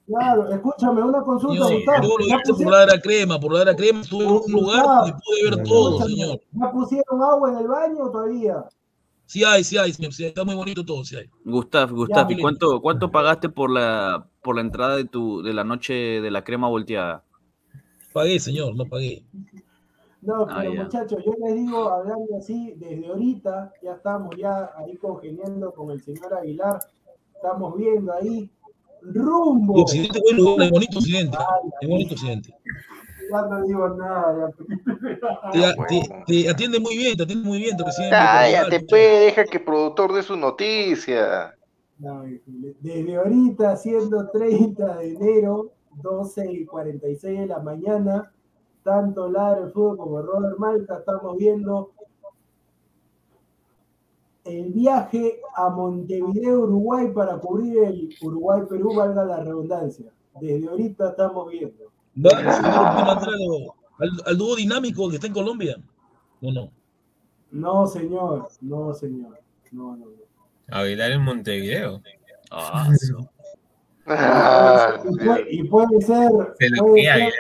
Claro, 0.06 0.48
escúchame, 0.48 1.02
una 1.02 1.22
consulta, 1.22 1.64
Yo, 1.64 1.70
Gustavo. 1.70 2.02
yo 2.02 2.18
lo 2.18 2.26
¿Ya, 2.26 2.36
hice 2.36 2.42
por 2.44 2.50
pusieron, 2.50 2.72
la 2.72 2.82
era 2.84 3.00
crema, 3.00 3.40
por 3.40 3.52
la 3.52 3.62
era 3.62 3.76
crema, 3.76 4.00
estuve 4.00 4.24
en 4.24 4.30
un 4.30 4.52
lugar 4.52 4.84
donde 4.84 5.12
pude 5.12 5.50
ver 5.50 5.62
todo, 5.64 6.08
señor. 6.08 6.40
¿ya 6.52 6.72
pusieron 6.72 7.22
agua 7.22 7.50
en 7.50 7.58
el 7.58 7.68
baño 7.68 8.04
o 8.04 8.10
todavía? 8.10 8.64
Sí 9.26 9.44
hay, 9.44 9.62
sí 9.62 9.78
hay, 9.78 9.92
señor, 9.92 10.12
sí 10.12 10.24
está 10.24 10.44
muy 10.44 10.56
bonito 10.56 10.84
todo, 10.84 11.04
sí 11.04 11.16
hay. 11.16 11.30
Gustav, 11.44 11.92
Gustav, 11.92 12.30
¿y 12.32 12.40
cuánto, 12.40 12.80
cuánto 12.80 13.10
pagaste 13.10 13.48
por 13.48 13.70
la 13.70 14.26
por 14.42 14.56
la 14.56 14.62
entrada 14.62 14.96
de 14.96 15.04
tu 15.04 15.42
de 15.42 15.52
la 15.52 15.62
noche 15.64 15.92
de 16.20 16.30
la 16.30 16.42
crema 16.42 16.68
volteada? 16.68 17.24
Pagué, 18.12 18.38
señor, 18.40 18.74
no 18.76 18.84
pagué. 18.86 19.22
No, 20.22 20.42
Ah, 20.48 20.58
pero 20.60 20.74
ya. 20.74 20.82
muchachos, 20.84 21.22
yo 21.24 21.32
les 21.44 21.54
digo, 21.54 21.88
hablando 21.88 22.36
así, 22.36 22.74
desde 22.76 23.06
ahorita 23.08 23.72
ya 23.82 23.92
estamos 23.94 24.36
ya 24.36 24.70
ahí 24.76 24.96
congeniando 24.98 25.72
con 25.72 25.90
el 25.90 26.02
señor 26.02 26.34
Aguilar, 26.34 26.78
estamos 27.34 27.76
viendo 27.76 28.12
ahí 28.12 28.50
rumbo. 29.02 29.82
Occidente 29.82 30.18
es 30.18 30.22
buen 30.24 30.36
lugar, 30.36 30.62
es 30.66 30.70
bonito 30.70 30.98
Occidente, 30.98 31.38
es 31.80 31.88
bonito 31.88 32.14
Occidente. 32.14 32.54
Ya 33.32 33.42
no 33.42 33.64
digo 33.64 33.88
nada. 33.90 34.50
Te, 35.52 35.64
Ah, 35.64 35.74
te- 35.88 36.08
te 36.26 36.50
atiende 36.50 36.80
muy 36.80 36.96
bien, 36.98 37.16
te 37.16 37.22
atiende 37.22 37.48
muy 37.48 37.58
bien, 37.58 37.76
tu 37.76 37.84
presidente. 37.84 38.16
Cállate, 38.16 38.80
pues, 38.80 39.20
deja 39.20 39.44
que 39.44 39.58
el 39.58 39.64
productor 39.64 40.12
dé 40.12 40.22
su 40.22 40.36
noticia. 40.36 41.54
Desde 42.80 43.16
ahorita, 43.16 43.76
siendo 43.76 44.28
30 44.30 44.96
de 44.96 45.14
enero, 45.14 45.72
12 45.96 46.52
y 46.52 46.66
46 46.66 47.40
de 47.40 47.46
la 47.46 47.60
mañana, 47.60 48.32
tanto 48.82 49.28
Ladra 49.28 49.64
el 49.64 49.72
Fútbol 49.72 49.96
como 49.98 50.22
Robert 50.22 50.58
Malca 50.58 50.98
estamos 50.98 51.36
viendo 51.36 51.92
el 54.44 54.72
viaje 54.72 55.40
a 55.54 55.68
Montevideo, 55.68 56.60
Uruguay, 56.62 57.12
para 57.12 57.38
cubrir 57.38 57.84
el 57.84 58.14
Uruguay-Perú, 58.20 58.94
valga 58.94 59.24
la 59.24 59.40
redundancia. 59.40 60.12
Desde 60.40 60.68
ahorita 60.68 61.10
estamos 61.10 61.50
viendo. 61.50 61.92
Va, 62.16 62.30
señor, 62.30 62.52
¿puede 62.52 63.04
mandar 63.04 63.28
al, 64.26 64.38
dúo 64.38 64.56
dinámico 64.56 65.08
que 65.08 65.16
está 65.16 65.26
en 65.26 65.32
Colombia? 65.32 65.76
No, 66.40 66.52
no. 66.52 66.70
No, 67.50 67.86
señor, 67.86 68.48
no, 68.60 68.94
señor. 68.94 69.38
No, 69.72 69.96
no, 69.96 70.06
no. 70.06 70.84
En 70.84 71.22
Montevideo. 71.22 72.00
Ah, 72.50 72.88
su- 72.96 73.28
Ah, 74.10 74.96
Y 75.04 75.16
puede, 75.16 75.46
y 75.50 75.64
puede 75.68 76.00
ser, 76.02 76.30
Se 76.58 76.68
lo 76.70 76.86
puede 76.86 77.02
ser- 77.04 77.32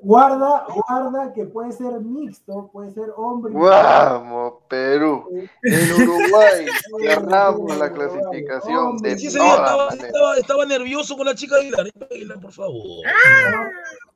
guarda, 0.00 0.64
guarda 0.86 1.32
que 1.32 1.44
puede 1.46 1.72
ser 1.72 2.00
mixto, 2.00 2.70
puede 2.72 2.92
ser 2.92 3.10
hombre 3.16 3.52
Vamos, 3.52 4.54
Perú. 4.68 5.24
En 5.62 5.92
Uruguay 6.02 6.66
cerramos 7.02 7.76
la 7.76 7.92
clasificación 7.92 8.98
de 8.98 9.18
Sí, 9.18 9.36
todas 9.36 9.58
estaba, 9.58 9.88
estaba, 9.88 10.36
estaba 10.36 10.64
nervioso 10.66 11.16
con 11.16 11.26
la 11.26 11.34
chica 11.34 11.56
Aguilar. 11.56 11.86
Aguilar, 12.10 12.40
por 12.40 12.52
favor. 12.52 13.04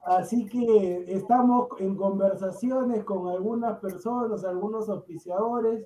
Así 0.04 0.46
que 0.46 1.04
estamos 1.08 1.68
en 1.78 1.96
conversaciones 1.96 3.04
con 3.04 3.28
algunas 3.28 3.78
personas, 3.80 4.44
algunos 4.44 4.88
auspiciadores, 4.88 5.84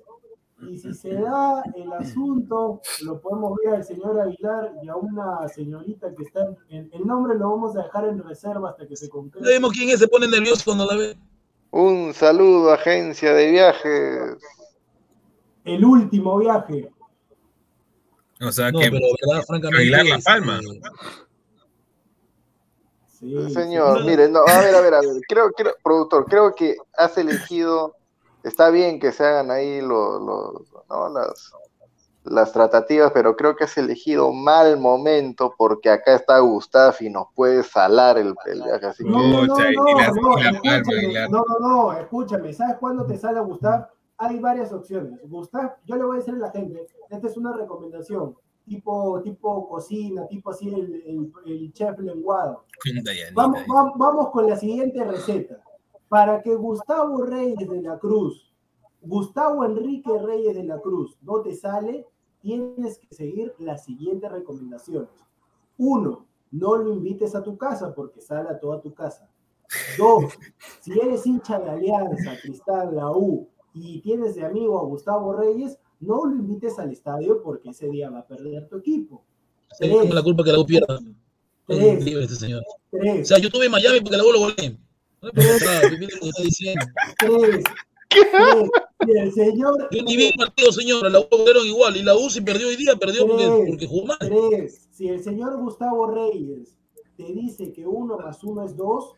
y 0.61 0.77
si 0.77 0.93
se 0.93 1.13
da 1.13 1.61
el 1.75 1.91
asunto, 1.93 2.81
lo 3.03 3.21
podemos 3.21 3.57
ver 3.63 3.75
al 3.75 3.83
señor 3.83 4.19
Aguilar 4.19 4.73
y 4.81 4.89
a 4.89 4.95
una 4.95 5.47
señorita 5.47 6.13
que 6.15 6.23
está, 6.23 6.47
en, 6.69 6.89
el 6.91 7.05
nombre 7.05 7.37
lo 7.37 7.51
vamos 7.51 7.75
a 7.75 7.83
dejar 7.83 8.07
en 8.07 8.23
reserva 8.23 8.71
hasta 8.71 8.87
que 8.87 8.95
se 8.95 9.07
concrete. 9.07 9.45
Sabemos 9.45 9.71
quién 9.71 9.89
es, 9.89 9.99
se 9.99 10.07
pone 10.07 10.27
nervioso 10.27 10.63
cuando 10.65 10.85
la 10.85 10.95
ve. 10.95 11.17
Un 11.69 12.13
saludo, 12.13 12.71
agencia 12.73 13.33
de 13.33 13.51
viajes. 13.51 14.37
El 15.63 15.85
último 15.85 16.37
viaje. 16.39 16.89
O 18.41 18.51
sea 18.51 18.71
No, 18.71 18.79
que 18.79 18.89
pero 18.89 19.05
verdad, 19.27 19.45
francamente. 19.45 19.81
Aguilar 19.81 20.05
La 20.05 20.19
Palma. 20.19 20.59
Sí, 23.19 23.35
Señor, 23.51 24.01
sí. 24.01 24.07
mire, 24.07 24.29
no, 24.29 24.39
a 24.47 24.61
ver, 24.61 24.75
a 24.75 24.81
ver, 24.81 24.93
a 24.93 25.01
ver, 25.01 25.09
creo, 25.27 25.51
creo, 25.51 25.73
productor, 25.83 26.25
creo 26.25 26.53
que 26.53 26.77
has 26.95 27.17
elegido, 27.17 27.95
está 28.47 28.69
bien 28.69 28.99
que 28.99 29.11
se 29.11 29.25
hagan 29.25 29.51
ahí 29.51 29.81
los, 29.81 30.21
los, 30.21 30.73
¿no? 30.89 31.09
las, 31.09 31.53
las 32.23 32.51
tratativas, 32.51 33.11
pero 33.13 33.35
creo 33.35 33.55
que 33.55 33.63
has 33.63 33.77
elegido 33.77 34.31
mal 34.31 34.79
momento 34.79 35.53
porque 35.57 35.89
acá 35.89 36.15
está 36.15 36.39
Gustaf 36.39 37.01
y 37.01 37.09
nos 37.09 37.27
puede 37.33 37.63
salar 37.63 38.17
el, 38.17 38.33
el 38.45 38.63
viaje, 38.63 38.85
así. 38.87 39.03
No, 39.03 39.19
no, 39.19 39.45
no, 39.45 39.55
no, 39.55 39.63
no, 39.65 40.37
no, 41.29 41.45
no, 41.45 41.59
no, 41.59 41.93
escúchame, 41.93 42.53
¿sabes 42.53 42.77
cuándo 42.79 43.05
te 43.05 43.17
sale 43.17 43.39
a 43.39 43.41
Gustav? 43.41 43.87
Hay 44.17 44.39
varias 44.39 44.73
opciones. 44.73 45.19
Gustav, 45.25 45.75
yo 45.85 45.95
le 45.95 46.03
voy 46.03 46.17
a 46.17 46.19
decir 46.19 46.33
a 46.33 46.37
la 46.37 46.51
gente, 46.51 46.87
esta 47.09 47.27
es 47.27 47.37
una 47.37 47.53
recomendación, 47.53 48.35
tipo, 48.65 49.21
tipo 49.21 49.69
cocina, 49.69 50.27
tipo 50.27 50.49
así 50.49 50.73
el, 50.73 51.03
el, 51.05 51.31
el 51.45 51.73
chef 51.73 51.99
lenguado. 51.99 52.65
Vamos, 53.33 53.61
vamos, 53.67 53.93
vamos 53.95 54.29
con 54.31 54.49
la 54.49 54.55
siguiente 54.55 55.03
receta. 55.03 55.61
Para 56.09 56.41
que 56.41 56.55
Gustavo 56.55 57.23
Reyes 57.23 57.67
de 57.67 57.81
la 57.81 57.99
Cruz, 57.99 58.53
Gustavo 59.01 59.65
Enrique 59.65 60.11
Reyes 60.17 60.55
de 60.55 60.63
la 60.63 60.79
Cruz 60.79 61.17
no 61.21 61.41
te 61.41 61.53
sale, 61.53 62.05
tienes 62.41 62.99
que 62.99 63.13
seguir 63.13 63.53
las 63.59 63.85
siguientes 63.85 64.31
recomendaciones. 64.31 65.09
Uno, 65.77 66.25
no 66.51 66.77
lo 66.77 66.93
invites 66.93 67.35
a 67.35 67.43
tu 67.43 67.57
casa 67.57 67.93
porque 67.93 68.21
sale 68.21 68.49
a 68.49 68.59
toda 68.59 68.81
tu 68.81 68.93
casa. 68.93 69.29
Dos, 69.97 70.33
si 70.79 70.97
eres 70.97 71.25
hincha 71.25 71.59
de 71.59 71.69
Alianza, 71.69 72.35
Cristal, 72.41 72.95
la 72.95 73.11
U 73.11 73.49
y 73.73 74.01
tienes 74.01 74.35
de 74.35 74.45
amigo 74.45 74.79
a 74.79 74.83
Gustavo 74.83 75.33
Reyes, 75.33 75.77
no 75.99 76.25
lo 76.25 76.35
invites 76.35 76.79
al 76.79 76.91
estadio 76.91 77.41
porque 77.43 77.69
ese 77.69 77.89
día 77.89 78.09
va 78.09 78.19
a 78.19 78.27
perder 78.27 78.67
tu 78.67 78.77
equipo. 78.77 79.23
Se 79.71 79.87
la 79.87 80.23
culpa 80.23 80.43
que 80.43 80.51
la 80.51 80.59
U 80.59 80.65
pierda. 80.65 80.99
Es 81.67 81.99
Tres. 81.99 82.07
este 82.07 82.35
señor. 82.35 82.63
O 82.91 83.25
sea, 83.25 83.39
yo 83.39 83.47
estuve 83.47 83.65
en 83.65 83.71
Miami 83.71 83.99
porque 83.99 84.17
la 84.17 84.23
U 84.23 84.31
lo 84.31 84.39
goleé. 84.39 84.77
No 85.21 85.29
me 85.33 85.41
que 85.41 86.05
está 86.27 86.43
diciendo. 86.43 86.85
tres, 87.17 87.63
tres. 88.09 88.69
Y 89.07 89.17
el 89.17 89.31
señor 89.33 89.87
Yo 89.91 90.03
ni 90.03 90.17
vi 90.17 90.25
el 90.27 90.33
partido, 90.33 90.71
señor. 90.71 91.11
La 91.11 91.19
U 91.19 91.27
lo 91.31 91.37
golearon 91.37 91.65
igual. 91.67 91.97
Y 91.97 92.03
la 92.03 92.15
U 92.15 92.29
si 92.29 92.41
perdió 92.41 92.67
hoy 92.67 92.75
día, 92.75 92.95
perdió 92.95 93.27
porque, 93.27 93.45
Tres. 93.45 93.65
porque 93.67 93.87
jugó 93.87 94.05
mal. 94.07 94.17
Tres, 94.19 94.87
si 94.91 95.07
el 95.07 95.23
señor 95.23 95.57
Gustavo 95.59 96.07
Reyes 96.07 96.77
te 97.17 97.23
dice 97.33 97.71
que 97.73 97.85
uno 97.85 98.17
más 98.17 98.43
uno 98.43 98.63
es 98.63 98.75
dos, 98.75 99.13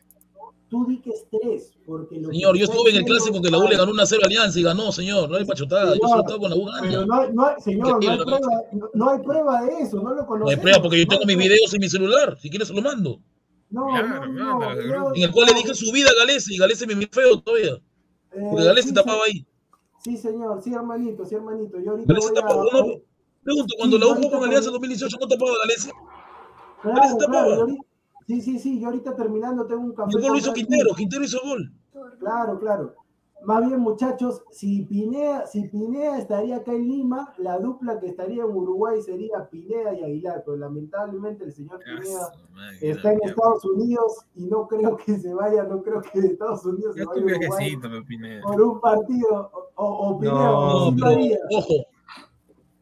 tú 0.69 0.85
di 0.87 0.99
que 1.01 1.09
es 1.11 1.25
tres, 1.31 1.73
porque 1.85 2.19
lo 2.19 2.29
Señor, 2.29 2.55
yo 2.57 2.65
estuve 2.65 2.91
en 2.91 2.97
el 2.97 3.03
clásico 3.05 3.41
que 3.41 3.49
la 3.49 3.57
U 3.57 3.67
le 3.67 3.75
ganó 3.77 3.91
una 3.91 4.05
0 4.05 4.21
Alianza 4.25 4.59
y 4.59 4.63
ganó, 4.63 4.91
señor. 4.91 5.29
No 5.29 5.37
hay 5.37 5.45
pachotada. 5.45 5.93
Yo 5.95 6.07
solo 6.07 6.21
estaba 6.21 6.39
con 6.39 6.49
la 6.49 6.55
U 6.55 6.65
Pero 6.81 6.91
gana. 6.91 7.05
no, 7.05 7.13
hay- 7.21 7.33
no 7.33 7.45
hay- 7.47 7.61
señor, 7.61 7.87
no 8.03 8.11
hay, 8.11 8.17
prueba, 8.17 8.39
no, 8.73 8.89
no 8.93 9.09
hay 9.09 9.19
prueba 9.19 9.61
de 9.63 9.79
eso, 9.83 9.97
no 9.97 10.03
lo 10.09 10.15
No 10.15 10.21
hay 10.21 10.27
conocemos. 10.27 10.61
prueba 10.61 10.81
porque 10.81 10.97
yo 10.99 11.03
No 11.05 11.09
tengo 11.09 11.25
mis 11.25 11.35
prueba. 11.35 11.53
videos 11.53 11.73
en 11.73 11.79
mi 11.79 11.89
celular. 11.89 12.37
Si 12.41 12.49
quieres 12.49 12.67
se 12.67 12.73
lo 12.73 12.81
mando. 12.81 13.19
No, 13.71 13.87
Claro, 13.87 14.25
no, 14.27 14.59
no, 14.59 14.73
yo- 14.81 15.13
En 15.15 15.21
el 15.23 15.31
cual 15.31 15.47
le 15.47 15.53
dije 15.53 15.73
su 15.75 15.91
vida 15.91 16.09
a 16.09 16.19
Galese 16.19 16.53
y 16.53 16.57
Galese 16.57 16.87
me 16.87 16.95
miró 16.95 17.09
feo 17.11 17.39
todavía. 17.41 17.73
eh, 18.31 18.47
Porque 18.49 18.65
Galese 18.65 18.89
sí, 18.89 18.93
tapaba 18.93 19.21
ahí. 19.27 19.45
Sí, 20.03 20.17
señor, 20.17 20.61
sí, 20.63 20.73
hermanito, 20.73 21.25
sí, 21.25 21.35
hermanito. 21.35 21.79
Yo 21.79 21.91
ahorita 21.91 22.13
Galese 22.13 22.31
voy 22.31 22.35
tapaba. 22.41 22.61
a... 22.61 22.65
No, 22.65 22.85
pregunto, 23.43 23.73
cuando 23.77 23.97
Sí, 23.97 24.03
la 24.03 24.07
U 24.27 24.31
con 24.31 24.43
Alianza 24.43 24.65
con- 24.71 24.73
2018, 24.81 25.17
¿no 25.19 25.27
tapaba 25.27 25.51
Galese? 25.63 25.91
Claro, 26.81 26.95
Galese 26.97 27.17
tapaba. 27.19 27.55
ahorita- 27.55 27.83
Sí, 28.27 28.41
sí, 28.41 28.59
sí, 28.59 28.79
yo 28.79 28.87
ahorita 28.87 29.15
terminando 29.15 29.65
tengo 29.65 29.81
un. 29.81 29.89
Y 30.07 30.15
el 30.15 30.21
gol 30.21 30.31
lo 30.33 30.37
hizo 30.37 30.53
Quintero. 30.53 30.93
Quintero 30.95 31.23
hizo 31.23 31.39
gol. 31.43 31.71
Claro, 32.19 32.59
claro. 32.59 32.95
Más 33.45 33.65
bien, 33.65 33.79
muchachos, 33.79 34.43
si 34.51 34.83
Pinea, 34.85 35.47
si 35.47 35.67
Pinea 35.69 36.17
estaría 36.17 36.57
acá 36.57 36.73
en 36.73 36.87
Lima, 36.87 37.33
la 37.37 37.57
dupla 37.57 37.99
que 37.99 38.07
estaría 38.07 38.43
en 38.43 38.49
Uruguay 38.49 39.01
sería 39.01 39.49
Pineda 39.49 39.93
y 39.93 40.03
Aguilar, 40.03 40.43
pero 40.45 40.57
lamentablemente 40.57 41.45
el 41.45 41.53
señor 41.53 41.79
Pineda 41.79 42.31
está 42.81 43.13
en 43.13 43.19
Estados 43.23 43.63
Unidos 43.65 44.25
y 44.35 44.45
no 44.45 44.67
creo 44.67 44.97
que 44.97 45.17
se 45.17 45.33
vaya, 45.33 45.63
no 45.63 45.81
creo 45.81 46.01
que 46.01 46.19
de 46.21 46.27
Estados 46.27 46.65
Unidos 46.65 46.95
se 46.95 47.01
ya 47.01 47.05
vaya 47.07 47.21
Uruguay 47.25 47.77
Pineda. 48.07 48.41
por 48.41 48.61
un 48.61 48.81
partido, 48.81 49.51
o, 49.75 49.85
o, 49.85 50.19
Pineda, 50.19 50.35
No, 50.35 50.61
No, 50.67 50.91
lo 50.91 50.95
pero, 50.95 51.05
haría. 51.07 51.37
ojo, 51.57 51.73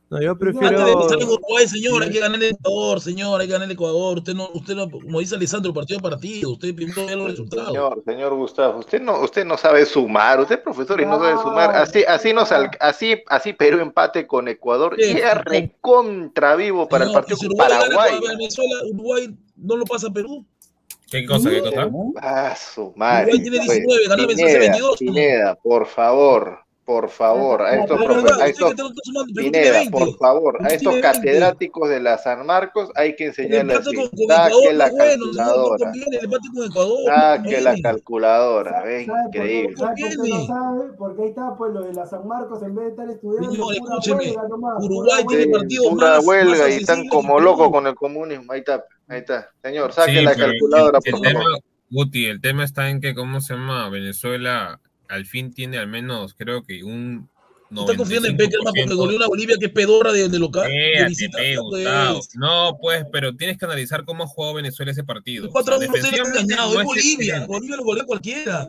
No, 0.09 0.21
yo 0.21 0.31
antes 0.31 0.45
de 0.53 0.53
prefiero. 0.59 1.01
estar 1.01 1.21
en 1.21 1.27
Uruguay, 1.27 1.67
señor, 1.67 2.01
hay 2.03 2.09
que 2.09 2.19
ganar 2.21 2.41
el 2.41 2.51
Ecuador, 2.51 3.01
señor, 3.01 3.41
hay 3.41 3.47
que 3.47 3.53
ganar 3.53 3.65
el 3.67 3.73
Ecuador. 3.73 4.17
Usted 4.19 4.33
no, 4.35 4.49
usted 4.53 4.73
no, 4.75 4.89
como 4.89 5.19
dice 5.19 5.35
Alessandro, 5.35 5.73
partido 5.73 5.99
a 5.99 6.01
partido. 6.01 6.51
Usted 6.51 6.73
primero 6.73 7.05
ve 7.05 7.15
los 7.17 7.31
resultados. 7.31 7.67
Señor, 7.67 8.03
señor 8.05 8.33
Gustavo, 8.35 8.79
usted 8.79 9.01
no, 9.01 9.19
usted 9.21 9.43
no 9.45 9.57
sabe 9.57 9.85
sumar, 9.85 10.39
usted 10.39 10.55
es 10.55 10.61
profesor 10.61 11.01
y 11.01 11.05
no 11.05 11.19
sabe 11.19 11.41
sumar. 11.41 11.75
Así, 11.75 12.05
así 12.07 12.31
nos 12.31 12.51
al- 12.53 12.71
así, 12.79 13.21
así 13.27 13.51
Perú 13.51 13.79
empate 13.79 14.25
con 14.25 14.47
Ecuador 14.47 14.95
Sí, 14.97 15.11
y 15.11 15.17
era 15.17 15.35
recontra 15.43 16.55
vivo 16.55 16.87
para 16.87 17.03
el 17.05 17.11
partido 17.11 17.35
si 17.37 17.47
con 17.47 17.57
Paraguay. 17.57 18.19
Venezuela, 18.25 18.75
Uruguay 18.91 19.37
no 19.57 19.75
lo 19.75 19.85
pasa 19.85 20.07
a 20.07 20.11
Perú. 20.11 20.45
¿Qué 21.09 21.25
cosa, 21.25 21.49
qué 21.49 21.61
cosa? 21.61 21.89
Ah, 22.21 22.55
su 22.55 22.93
madre. 22.95 23.31
Uruguay 23.33 23.41
tiene 23.41 23.57
pues. 23.65 23.77
19, 23.77 24.07
ganó 24.07 24.27
Venezuela 24.27 24.53
Pineda, 24.53 24.71
22. 24.71 24.89
¿no? 24.89 24.97
Pineda, 24.97 25.55
por 25.55 25.85
favor, 25.87 26.59
por 26.87 27.09
favor, 27.09 27.63
a 27.63 27.75
estos, 27.75 27.99
Es 28.01 28.07
verdad, 28.07 28.41
a 28.41 28.47
estos 28.47 28.73
que 28.73 29.33
Pineda, 29.35 29.71
20. 29.73 29.91
por 29.91 30.17
favor, 30.17 30.57
a 30.61 30.67
estos 30.69 30.79
tiene 30.93 31.01
20. 31.01 31.01
catedráticos 31.01 31.89
de 31.89 31.99
la 31.99 32.17
San 32.17 32.45
Marcos 32.45 32.89
hay 32.95 33.13
que 33.17 33.25
enseñarles 33.25 33.83
Saque 33.83 34.03
Ecuador 34.03 34.73
la 34.73 34.89
no 34.89 35.03
es 35.03 35.17
no 35.17 35.25
calculadora. 35.25 35.91
no 35.91 37.05
Saque 37.05 37.59
la 37.61 37.75
calculadora, 37.83 38.83
ve, 38.83 39.05
¿Sabe 39.05 39.17
por 39.21 39.31
qué? 39.31 39.37
increíble. 39.37 39.75
¿Sabe 39.75 39.89
por 39.89 39.95
qué 39.95 40.03
no 40.09 40.15
Conviene. 40.15 40.47
sabe? 40.47 40.83
Porque 40.97 41.21
ahí 41.23 41.27
está, 41.27 41.55
pues 41.57 41.73
lo 41.73 41.81
de 41.81 41.93
la 41.93 42.05
San 42.05 42.25
Marcos, 42.25 42.63
en 42.63 42.75
vez 42.75 42.85
de 42.85 42.89
estar 42.91 43.09
estudiando, 43.09 43.51
Uruguay 44.79 45.25
tiene 45.27 45.47
partidos 45.47 45.93
más 45.93 46.25
huelga 46.25 46.69
y 46.69 46.73
están 46.75 47.05
como 47.09 47.35
que 47.37 47.43
locos 47.43 47.69
con 47.69 47.85
el 47.87 47.95
comunismo. 47.95 48.53
Ahí 48.53 48.59
está, 48.59 48.85
ahí 49.09 49.19
está. 49.19 49.49
Señor, 49.61 49.91
saque 49.91 50.11
Sí, 50.19 50.21
la 50.21 50.35
calculadora, 50.35 50.99
el 51.03 51.11
por 51.11 51.21
tema, 51.21 51.41
favor. 51.41 51.59
Guti, 51.89 52.25
el 52.25 52.39
tema 52.41 52.63
está 52.63 52.89
en 52.89 53.01
que, 53.01 53.13
¿cómo 53.13 53.41
se 53.41 53.55
llama? 53.55 53.89
Venezuela 53.89 54.79
al 55.09 55.25
fin 55.25 55.53
tiene 55.53 55.77
al 55.77 55.87
menos, 55.87 56.33
creo 56.33 56.63
que 56.63 56.83
un 56.83 57.29
¿Está 57.69 57.97
confiando 57.97 58.29
en 58.29 58.37
Peckerman 58.37 58.73
porque 58.73 58.85
95%. 58.85 58.95
goleó 58.95 59.17
una 59.17 59.27
Bolivia 59.27 59.57
que 59.59 59.65
es 59.65 59.71
pedorra 59.73 60.13
de, 60.13 60.29
de 60.29 60.39
local? 60.39 60.69
De 60.69 60.87
Espérate, 60.93 61.09
visita. 61.09 61.37
No, 61.55 61.69
pues. 62.13 62.29
No, 62.35 62.77
pues, 62.79 63.05
pero 63.11 63.35
tienes 63.35 63.57
que 63.57 63.65
analizar 63.65 64.05
cómo 64.05 64.23
ha 64.23 64.27
jugado 64.27 64.53
Venezuela 64.53 64.93
ese 64.93 65.03
partido. 65.03 65.43
El 65.43 65.49
O 65.49 65.51
4 65.51 65.77
sea, 65.77 65.85
a 65.85 65.89
1 65.89 65.97
se 65.97 66.01
le 66.01 66.07
ha 66.07 66.11
defensivamente 66.23 66.53
engañado. 66.53 66.73
no 66.73 66.79
Es 66.79 66.79
es 66.79 66.85
Bolivia. 66.85 67.45
Bolivia 67.45 67.75
lo 67.75 67.83
goleó 67.83 68.05
cualquiera. 68.05 68.67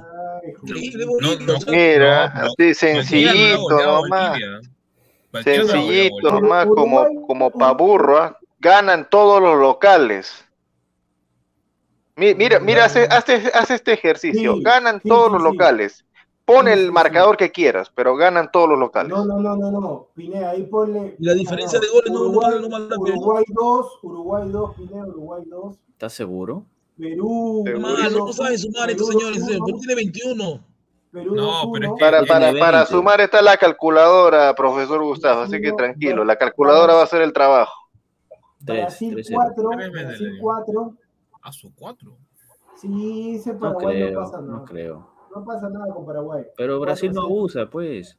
Increíble. 0.64 1.04
No, 1.06 1.12
Bolivia. 1.12 1.58
Mira, 1.68 2.24
así 2.24 2.74
sencillito 2.74 3.70
nomás. 3.70 4.38
Sencillito 5.44 6.30
nomás, 6.40 6.66
como, 6.66 7.26
como 7.26 7.50
pa' 7.52 7.72
burro, 7.72 8.18
¿ah? 8.18 8.38
ganan 8.58 9.08
todos 9.08 9.40
los 9.40 9.60
locales. 9.60 10.44
Mi- 12.16 12.34
Mira, 12.34 12.58
mira, 12.58 12.86
hace, 12.86 13.04
hace, 13.04 13.34
hace 13.54 13.74
este 13.76 13.92
ejercicio, 13.92 14.56
Sí, 14.56 14.62
ganan 14.64 15.00
sí, 15.00 15.08
todos 15.08 15.28
sí, 15.28 15.32
los 15.34 15.42
sí. 15.42 15.48
locales. 15.52 16.04
Pon 16.48 16.64
Sí, 16.64 16.72
el 16.72 16.90
marcador 16.92 17.36
que 17.36 17.52
quieras, 17.52 17.92
pero 17.94 18.16
ganan 18.16 18.50
todos 18.50 18.70
los 18.70 18.78
locales. 18.78 19.10
No, 19.12 19.22
no, 19.26 19.38
no, 19.38 19.54
no, 19.54 19.70
no. 19.70 20.06
Pineda, 20.14 20.48
ahí 20.50 20.64
ponle. 20.64 21.14
Y 21.18 21.24
la 21.26 21.34
diferencia 21.34 21.78
de 21.78 21.86
goles 21.88 22.10
no- 22.10 22.20
no- 22.24 22.30
Uruguay, 22.30 22.54
no 22.62 22.68
manda 22.70 22.96
Perú. 23.04 23.18
Uruguay 23.18 23.44
2, 23.48 23.98
Uruguay 24.02 24.48
2, 24.50 24.74
Pineda, 24.76 25.06
Uruguay 25.06 25.42
2. 25.46 25.76
¿Estás 25.90 26.14
seguro? 26.14 26.64
Perú. 26.98 27.64
Mal, 27.78 27.96
Perú 27.96 28.18
no, 28.18 28.26
no 28.26 28.32
saben 28.32 28.58
sumar 28.58 28.90
estos 28.90 29.08
señores. 29.08 29.44
2-1, 29.46 29.64
Perú 29.66 29.78
tiene 29.78 29.94
21. 29.94 30.64
Perú 31.12 31.34
No, 31.34 31.42
2-1. 31.64 31.72
pero 31.74 31.86
es 31.86 31.92
que- 31.92 32.00
Para, 32.00 32.18
para, 32.24 32.52
para 32.58 32.78
20. 32.78 32.92
sumar 32.92 33.20
está 33.20 33.42
la 33.42 33.56
calculadora, 33.58 34.54
profesor 34.54 35.02
Gustavo, 35.04 35.42
así 35.42 35.60
que 35.60 35.68
No, 35.70 35.76
tranquilo, 35.76 36.16
no. 36.16 36.24
la 36.24 36.36
calculadora 36.36 36.94
va 36.94 37.00
a 37.02 37.04
hacer 37.04 37.20
el 37.20 37.32
trabajo. 37.34 37.72
3, 38.64 38.80
Brasil 38.84 39.12
3 39.14 39.30
4, 39.32 39.68
Tres 39.70 39.92
veces 39.92 40.08
Brasil 40.08 40.32
le- 40.34 40.40
4. 40.40 40.92
A 41.42 41.52
su 41.52 41.74
cuatro. 41.74 42.16
Sí, 42.74 43.34
ese 43.36 43.52
No 43.52 43.58
Paraguay 43.60 44.00
no, 44.00 44.06
creo, 44.06 44.20
pasa 44.20 44.40
nada. 44.40 44.52
no 44.58 44.64
creo. 44.64 45.17
No 45.34 45.44
pasa 45.44 45.68
nada 45.68 45.92
con 45.94 46.06
Paraguay. 46.06 46.44
Pero 46.56 46.80
Brasil 46.80 47.12
no 47.12 47.22
4-0. 47.22 47.24
abusa, 47.26 47.66
pues. 47.70 48.16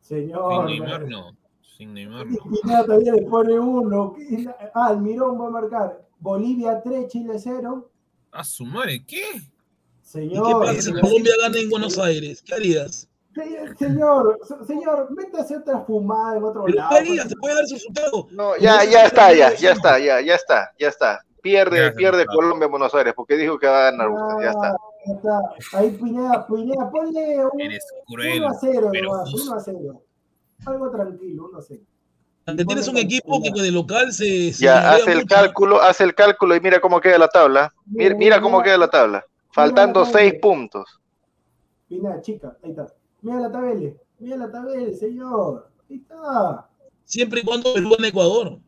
Señor. 0.00 0.66
Sin 0.68 0.80
Neymar 0.80 1.08
no. 1.08 1.36
Sin 1.76 1.94
Neymar 1.94 2.26
Y 2.26 2.30
no. 2.36 2.44
Pineda 2.62 2.84
todavía 2.84 3.12
le 3.12 3.22
pone 3.22 3.58
uno. 3.58 4.14
Ah, 4.74 4.86
Almirón 4.88 5.40
va 5.40 5.46
a 5.46 5.50
marcar. 5.50 6.00
Bolivia 6.18 6.80
3, 6.82 7.08
Chile 7.08 7.34
0. 7.38 7.90
A 8.32 8.44
su 8.44 8.64
madre, 8.64 9.04
¿qué? 9.06 9.22
¿Y 9.36 9.42
Señor. 10.02 10.46
qué 10.46 10.52
pasa 10.66 10.82
si 10.82 10.92
Colombia 10.92 11.32
gana 11.40 11.58
en 11.58 11.70
Buenos 11.70 11.98
Aires? 11.98 12.42
¿Qué 12.42 12.54
harías? 12.54 13.08
Se- 13.34 13.76
Señor, 13.76 14.38
se- 14.42 14.64
señor, 14.66 15.08
métase 15.12 15.56
otra 15.56 15.80
fumada 15.82 16.36
en 16.36 16.42
otro 16.44 16.64
Pero 16.64 16.76
lado. 16.78 16.90
¿qué 16.90 16.96
harías? 16.96 17.28
Se 17.28 17.36
puede 17.36 17.54
dar 17.54 17.66
su 17.66 17.74
resultado. 17.76 18.26
No, 18.32 18.56
ya, 18.56 18.84
ya 18.84 19.04
está, 19.06 19.32
ya, 19.32 19.54
ya 19.54 19.70
está, 19.72 19.98
ya, 20.00 20.20
ya 20.20 20.34
está, 20.34 20.72
ya 20.78 20.88
está. 20.88 21.24
Pierde, 21.40 21.78
Ya 21.78 21.92
pierde. 21.92 22.26
Colombia 22.26 22.64
en 22.66 22.70
Buenos 22.72 22.92
Aires, 22.94 23.14
porque 23.16 23.36
dijo 23.36 23.56
que 23.58 23.66
va 23.68 23.86
a 23.88 23.90
ganar 23.92 24.08
usted, 24.10 24.42
ya 24.44 24.50
está. 24.50 24.68
Ah, 24.68 24.70
ya 24.70 24.74
está. 24.74 24.76
Ahí 25.72 25.90
Pineda, 25.92 26.46
Pineda, 26.46 26.90
ponle 26.90 27.44
un, 27.46 27.60
Eres 27.60 27.84
cruel, 28.06 28.38
1 28.42 28.48
a 28.48 28.54
0 28.54 28.88
pero 28.92 29.12
nomás, 29.12 29.30
justo. 29.30 29.50
1 29.50 29.58
a 29.58 29.62
0. 29.64 30.02
Algo 30.66 30.90
tranquilo, 30.90 31.48
1 31.50 31.58
a 31.58 31.62
0. 31.62 31.80
Que 32.56 32.64
tienes 32.64 32.88
un 32.88 32.96
equipo 32.96 33.40
que 33.42 33.62
de 33.62 33.70
local 33.70 34.12
se. 34.12 34.52
se 34.52 34.64
Ya, 34.64 34.92
hace 34.92 35.12
el 35.12 35.18
mucho. 35.22 35.28
cálculo, 35.34 35.80
hace 35.80 36.04
el 36.04 36.14
cálculo 36.14 36.56
y 36.56 36.60
mira 36.60 36.80
cómo 36.80 37.00
queda 37.00 37.18
la 37.18 37.28
tabla. 37.28 37.72
Mira, 37.86 38.14
mira 38.14 38.40
cómo 38.40 38.62
queda 38.62 38.76
la 38.78 38.90
tabla. 38.90 39.24
Faltando 39.52 40.00
Mira 40.00 40.12
la 40.12 40.18
seis 40.18 40.32
tabla. 40.32 40.40
puntos. 40.40 41.00
Pineda, 41.88 42.20
chica, 42.20 42.56
ahí 42.62 42.70
está. 42.70 42.86
Mira 43.22 43.40
la 43.40 43.52
tabela, 43.52 43.90
mira 44.18 44.36
la 44.36 44.50
tabela, 44.50 44.92
señor. 44.96 45.70
Ahí 45.88 45.96
está. 45.96 46.68
Siempre 47.04 47.40
y 47.40 47.44
cuando 47.44 47.72
Perú 47.74 47.94
en 47.98 48.04
Ecuador. 48.04 48.58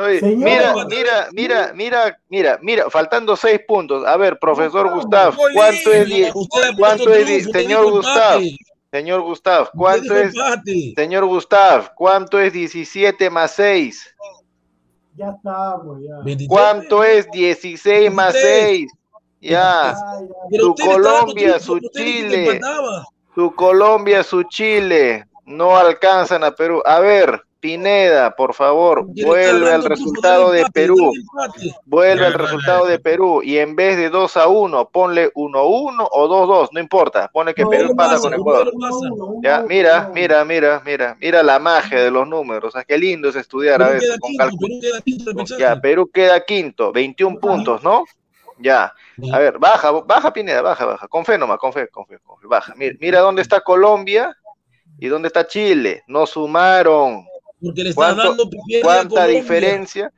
Oye, 0.00 0.20
mira, 0.36 0.74
mira, 0.88 1.28
mira, 1.32 1.72
mira, 1.74 2.18
mira, 2.28 2.58
mira, 2.62 2.90
faltando 2.90 3.36
seis 3.36 3.60
puntos. 3.68 4.06
A 4.06 4.16
ver, 4.16 4.38
profesor 4.38 4.86
No, 4.86 4.94
Gustav, 4.96 5.34
¿cuánto 5.54 5.92
es 5.92 6.06
die- 6.06 6.30
Usted 6.34 6.62
ha 6.62 6.76
cuánto 6.76 7.04
puesto 7.04 7.10
es 7.12 7.18
di- 7.18 7.24
triunfo, 7.24 7.48
usted 7.50 7.60
señor 7.60 7.84
dijo 7.84 7.96
Gustav? 7.96 8.34
empate. 8.40 8.56
Señor 8.92 9.20
Gustav, 9.20 9.62
Usted 9.62 9.78
¿cuánto 9.78 10.16
es, 10.16 10.34
señor 10.96 11.24
Gustav, 11.26 11.92
cuánto 11.94 12.40
es 12.40 12.52
17 12.52 13.30
más 13.30 13.52
6? 13.54 14.14
Ya 15.16 15.30
estamos, 15.36 16.00
ya. 16.02 16.16
23. 16.24 16.48
¿Cuánto 16.48 17.04
es 17.04 17.30
16 17.30 18.10
más 18.12 18.34
6? 18.34 18.90
Ya, 19.40 19.94
su 20.50 20.74
Colombia, 20.74 21.58
su 21.60 21.78
Chile. 21.92 22.60
su 23.34 23.54
Colombia, 23.54 24.22
su 24.24 24.42
Chile, 24.44 25.24
no 25.46 25.76
alcanzan 25.76 26.42
a 26.44 26.50
Perú. 26.50 26.82
A 26.84 26.98
ver, 27.00 27.42
Pineda, 27.60 28.34
por 28.34 28.54
favor, 28.54 29.04
vuelve 29.06 29.70
al 29.70 29.84
resultado 29.84 30.50
de 30.50 30.64
Perú. 30.72 31.12
Vuelve 31.84 32.26
al 32.26 32.32
resultado 32.32 32.86
de 32.86 32.98
Perú 32.98 33.42
y 33.44 33.58
en 33.58 33.76
vez 33.76 33.96
de 33.98 34.08
2 34.08 34.36
a 34.38 34.48
1, 34.48 34.88
ponle 34.88 35.30
1 35.34 35.66
1 35.66 36.08
o 36.10 36.28
2 36.28 36.48
2, 36.48 36.68
no 36.72 36.80
importa. 36.80 37.28
Pone 37.32 37.54
que 37.54 37.62
No, 37.62 37.70
Perú 37.70 37.94
pasa, 37.94 38.18
con 38.18 38.34
Ecuador. 38.34 38.72
Ya, 39.42 39.62
mira, 39.68 40.10
mira, 40.12 40.44
mira, 40.44 40.82
mira, 40.84 41.16
mira 41.20 41.42
la 41.42 41.58
magia 41.58 42.02
de 42.02 42.10
los 42.10 42.26
números. 42.26 42.70
O 42.70 42.70
sea, 42.70 42.84
qué 42.84 42.96
lindo 42.96 43.28
es 43.28 43.36
estudiar 43.36 43.82
a 43.82 43.90
veces 43.90 44.08
queda 44.08 44.18
con 44.18 44.30
quinto, 44.30 44.38
cálculo. 44.38 44.68
Perú 44.68 44.80
queda 44.80 45.00
quinto 45.02 45.24
de 45.24 45.30
repechaje. 45.32 45.60
Ya, 45.60 45.80
Perú 45.80 46.10
queda 46.12 46.44
quinto, 46.44 46.92
21 46.92 47.38
puntos, 47.38 47.82
¿no? 47.82 48.04
Ya. 48.58 48.92
A 49.32 49.38
ver, 49.38 49.58
baja, 49.58 49.90
baja 49.90 50.32
Pineda, 50.32 50.62
baja, 50.62 50.84
baja. 50.84 51.08
Con 51.08 51.24
fe 51.24 51.36
nomás, 51.36 51.58
con 51.58 51.72
fe, 51.72 51.88
con 51.88 52.06
fe, 52.06 52.18
con 52.24 52.38
fe. 52.38 52.46
Baja. 52.46 52.74
Mira, 52.76 52.96
mira 53.00 53.20
dónde 53.20 53.42
está 53.42 53.60
Colombia 53.60 54.36
y 54.98 55.08
dónde 55.08 55.28
está 55.28 55.46
Chile. 55.46 56.02
No 56.06 56.26
sumaron. 56.26 57.26
Porque 57.62 57.82
le 57.84 57.90
estás 57.90 58.14
¿Cuánto- 58.14 58.28
dando 58.28 58.50
¿Cuánta 58.82 59.26
diferencia? 59.26 60.12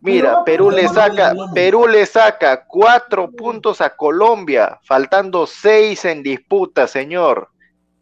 Mira, 0.00 0.44
Perú 0.44 0.70
le 0.70 0.86
saca. 0.88 1.34
Perú 1.54 1.88
le 1.88 2.04
saca 2.04 2.64
cuatro 2.66 3.30
puntos 3.30 3.80
a 3.80 3.96
Colombia, 3.96 4.78
faltando 4.84 5.46
seis 5.46 6.04
en 6.04 6.22
disputa, 6.22 6.86
señor. 6.86 7.48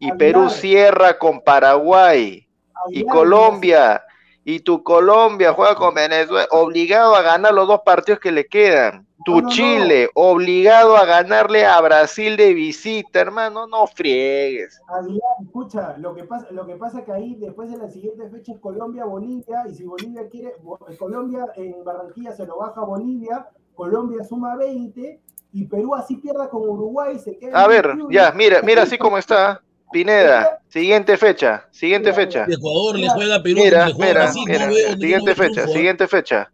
Y. 0.00 0.10
Perú 0.12 0.50
cierra 0.50 1.16
con 1.16 1.40
Paraguay 1.42 2.44
y 2.90 3.04
Colombia. 3.04 4.02
Y 4.44 4.58
tu 4.58 4.82
Colombia 4.82 5.52
juega 5.52 5.76
con 5.76 5.94
Venezuela, 5.94 6.48
obligado 6.50 7.14
a 7.14 7.22
ganar 7.22 7.54
los 7.54 7.68
dos 7.68 7.82
partidos 7.84 8.18
que 8.18 8.32
le 8.32 8.46
quedan. 8.46 9.06
Tu 9.24 9.32
No, 9.32 9.40
no, 9.40 9.48
no. 9.48 9.52
Chile, 9.54 10.10
obligado 10.14 10.96
a 10.96 11.04
ganarle 11.04 11.64
a 11.64 11.80
Brasil 11.80 12.36
de 12.36 12.54
visita, 12.54 13.20
hermano, 13.20 13.66
no 13.66 13.86
friegues. 13.86 14.80
Aguilar, 14.88 15.36
escucha, 15.42 15.96
lo 15.98 16.14
que 16.14 16.24
pasa, 16.24 16.48
lo 16.50 16.66
que 16.66 16.76
pasa 16.76 16.98
es 17.00 17.04
que 17.04 17.12
ahí 17.12 17.34
después 17.36 17.70
de 17.70 17.78
la 17.78 17.88
siguiente 17.88 18.28
fecha 18.28 18.52
es 18.52 18.58
Colombia, 18.58 19.04
Bolivia, 19.04 19.64
y 19.68 19.74
si 19.74 19.84
Bolivia 19.84 20.28
quiere, 20.28 20.54
Bo- 20.62 20.78
Colombia 20.98 21.46
en 21.56 21.82
Barranquilla 21.84 22.32
se 22.32 22.46
lo 22.46 22.58
baja 22.58 22.80
a 22.80 22.84
Bolivia, 22.84 23.46
Colombia 23.74 24.22
suma 24.24 24.56
20, 24.56 25.20
y 25.52 25.64
Perú 25.66 25.94
así 25.94 26.16
pierda 26.16 26.48
con 26.48 26.62
Uruguay, 26.62 27.18
se 27.18 27.36
queda. 27.38 27.62
A 27.62 27.68
ver, 27.68 27.86
21. 27.86 28.12
ya, 28.12 28.32
mira, 28.32 28.60
mira 28.62 28.82
así 28.82 28.98
como 28.98 29.18
está. 29.18 29.62
Pineda, 29.92 30.60
siguiente 30.68 31.18
fecha, 31.18 31.68
siguiente 31.70 32.10
Mira, 32.10 32.24
fecha. 32.24 32.46
Ecuador 32.48 32.98
le 32.98 33.08
juega 33.10 33.36
a 33.36 33.42
Perú, 33.42 33.60
Mira, 33.62 33.86
le 33.86 33.92
juega 33.92 34.12
mira, 34.12 34.20
Brasil. 34.22 34.44
mira, 34.48 34.96
siguiente 34.98 35.34
fecha, 35.34 35.68
siguiente 35.68 36.08
fecha. 36.08 36.51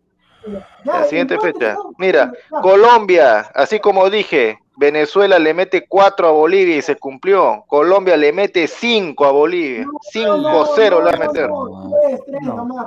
La 0.84 1.04
siguiente 1.04 1.38
fecha. 1.38 1.76
Mira. 1.98 2.32
Colombia, 2.62 3.40
así 3.54 3.78
como 3.80 4.08
dije, 4.10 4.58
Venezuela 4.76 5.38
le 5.38 5.52
mete 5.54 5.86
4 5.88 6.28
a 6.28 6.30
Bolivia 6.30 6.76
y 6.76 6.82
se 6.82 6.96
cumplió. 6.96 7.64
Colombia 7.66 8.16
le 8.16 8.32
mete 8.32 8.66
5 8.68 9.24
a 9.24 9.32
Bolivia. 9.32 9.84
No, 9.84 9.90
5-0 10.14 10.90
no, 10.90 11.00
le 11.00 11.04
va 11.04 11.10
a 11.10 11.28
meter. 11.28 11.50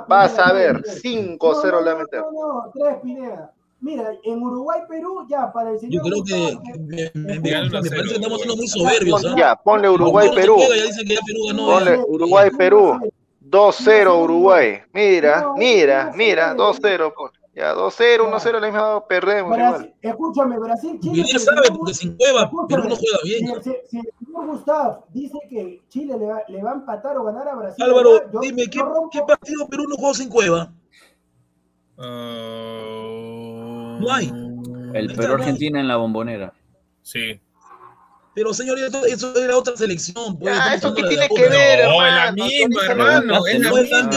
Vas 0.08 0.38
a 0.38 0.52
ver, 0.52 0.82
tres. 0.82 1.02
5-0 1.04 1.80
le 1.82 1.92
va 1.92 1.92
a 1.92 2.02
meter. 2.02 2.20
No, 2.20 2.30
no, 2.32 2.52
no, 2.64 2.70
tres, 2.74 2.96
Pineda. 3.02 3.52
Mira, 3.80 4.12
en 4.22 4.40
Uruguay, 4.40 4.80
Perú, 4.88 5.26
ya, 5.28 5.52
para 5.52 5.70
el 5.70 5.74
Yo 5.74 5.80
señor. 5.80 6.02
creo 6.04 6.22
que 6.24 6.56
me, 6.78 7.10
me- 7.14 7.40
me- 7.40 7.40
me 7.40 7.70
parece 7.70 7.90
que 7.90 8.14
estamos 8.14 8.38
siendo 8.38 8.56
muy 8.56 8.68
soberbios. 8.68 9.24
¿ah? 9.26 9.34
Ya, 9.36 9.56
ponle 9.56 9.90
Uruguay, 9.90 10.30
Perú. 10.34 10.58
Ponle 11.66 11.98
Uruguay, 12.06 12.50
Perú. 12.56 12.98
2-0 13.40 14.22
Uruguay. 14.22 14.80
Mira, 14.92 15.52
mira, 15.56 16.12
mira, 16.14 16.54
2-0. 16.54 17.12
Ya, 17.54 17.74
2-0, 17.74 18.24
1-0, 18.24 18.60
la 18.60 18.66
misma 18.66 19.06
perdemos 19.06 19.54
igual. 19.56 19.72
Brasil, 19.72 19.94
escúchame, 20.00 20.58
Brasil, 20.58 20.98
Chile. 21.02 21.22
El 21.32 21.38
sabe, 21.38 21.68
porque 21.76 21.92
sin 21.92 22.16
cueva 22.16 22.50
Perú 22.66 22.84
no 22.88 22.96
juega 22.96 23.18
bien. 23.24 23.46
Si, 23.62 23.70
si- 23.70 23.76
si 23.90 23.98
el 23.98 24.04
señor 24.26 24.46
Gustav 24.46 25.04
dice 25.10 25.38
que 25.50 25.82
Chile 25.90 26.16
le 26.18 26.26
va, 26.28 26.42
le 26.48 26.62
va 26.62 26.70
a 26.70 26.74
empatar 26.76 27.18
o 27.18 27.24
ganar 27.24 27.46
a 27.48 27.54
Brasil. 27.56 27.84
Álvaro, 27.84 28.22
dime, 28.40 28.62
yo 28.64 28.70
¿qué, 28.70 28.78
rompo- 28.78 29.10
qué 29.12 29.20
partido 29.20 29.68
Perú 29.68 29.84
no 29.86 29.96
jugó 29.96 30.14
sin 30.14 30.30
cueva? 30.30 30.72
Ah, 31.98 33.98
No 34.00 34.10
hay. 34.12 34.28
El 34.94 35.10
Ahí 35.10 35.16
Perú 35.16 35.22
está, 35.22 35.34
Argentina 35.34 35.78
en 35.80 35.88
la 35.88 35.96
bombonera. 35.96 36.52
Sí. 37.02 37.38
Pero 38.34 38.54
señor, 38.54 38.78
eso, 38.78 39.04
eso 39.04 39.36
era 39.36 39.58
otra 39.58 39.76
selección. 39.76 40.38
Pues, 40.38 40.56
Ah, 40.58 40.74
¿eso 40.74 40.90
de 40.92 41.02
tiene 41.02 41.28
que 41.28 41.48
ver, 41.50 41.84
No, 41.84 41.92
es 41.92 41.98
la 42.12 42.28
hermano, 42.28 42.44
misma, 42.46 42.86
hermano. 42.86 43.46
Es 43.46 43.60
la 43.60 43.70
misma. 43.72 43.80
es 43.80 43.90
la 43.90 44.08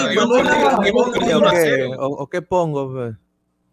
que 1.52 1.90
¿Y 1.90 1.94
o 1.98 2.28
qué 2.28 2.42
pongo? 2.42 2.94
pues? 2.94 3.14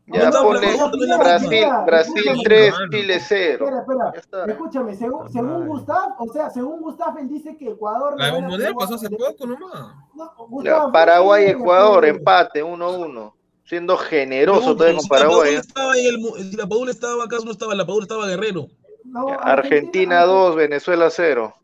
Ya 0.06 0.30
No, 0.30 0.52
no, 0.52 0.60
no, 0.60 0.60
no, 0.60 1.06
no, 1.06 1.18
Brasil, 1.18 1.64
no, 1.68 1.84
Brasil 1.86 2.24
no, 2.34 2.42
3, 2.42 2.72
no, 2.72 2.80
no. 2.80 2.90
Chile 2.90 3.20
0. 3.20 3.66
Espera, 3.68 4.12
espera. 4.16 4.44
Escúchame, 4.46 4.94
según, 4.96 5.32
según 5.32 5.50
Madre. 5.52 5.66
Gustav, 5.66 6.14
o 6.18 6.32
sea, 6.32 6.50
según 6.50 6.80
Gustav, 6.82 7.18
él 7.18 7.28
dice 7.28 7.56
que 7.56 7.70
Ecuador. 7.70 8.14
La 8.18 8.32
Perú, 8.32 8.74
pasó 8.78 8.94
hace 8.96 9.08
poco 9.08 9.46
nomás. 9.46 9.94
No, 10.14 10.92
Paraguay, 10.92 11.44
no, 11.44 11.50
Ecuador, 11.60 12.04
empate 12.04 12.64
1-1. 12.64 13.32
Siendo 13.64 13.96
generoso 13.96 14.76
Pregunto, 14.76 14.76
todavía 14.76 14.98
con 14.98 15.04
la 15.04 15.08
Paraguay. 15.08 15.54
¿eh? 15.54 15.58
estaba 15.58 15.96
en 15.96 16.06
el 16.06 16.56
la 16.56 16.66
Padula 16.66 16.90
estaba 16.90 17.24
acaso 17.24 17.44
no 17.44 17.52
estaba, 17.52 17.74
la 17.74 17.86
Padula 17.86 18.02
estaba 18.04 18.26
Guerrero. 18.26 18.66
No, 19.04 19.28
Ya, 19.28 19.34
Argentina 19.36 20.24
2, 20.24 20.56
Venezuela 20.56 21.08
0. 21.10 21.54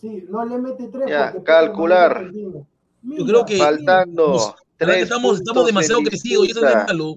Sí, 0.00 0.26
no 0.28 0.44
le 0.44 0.58
mete 0.58 0.88
tres. 0.88 1.08
Ya, 1.08 1.30
porque 1.32 1.44
calcular. 1.44 2.30
Yo 3.02 3.24
creo 3.24 3.44
que 3.44 3.56
Faltando 3.56 4.28
nos- 4.28 4.46
la 4.46 4.52
verdad 4.52 4.56
que 4.78 4.84
3 4.86 5.02
estamos, 5.04 5.38
estamos 5.40 5.66
demasiado 5.66 6.02
crecidos 6.02 6.46
y 6.46 6.50
eso 6.50 6.66
es 6.66 6.74
malo. 6.74 7.14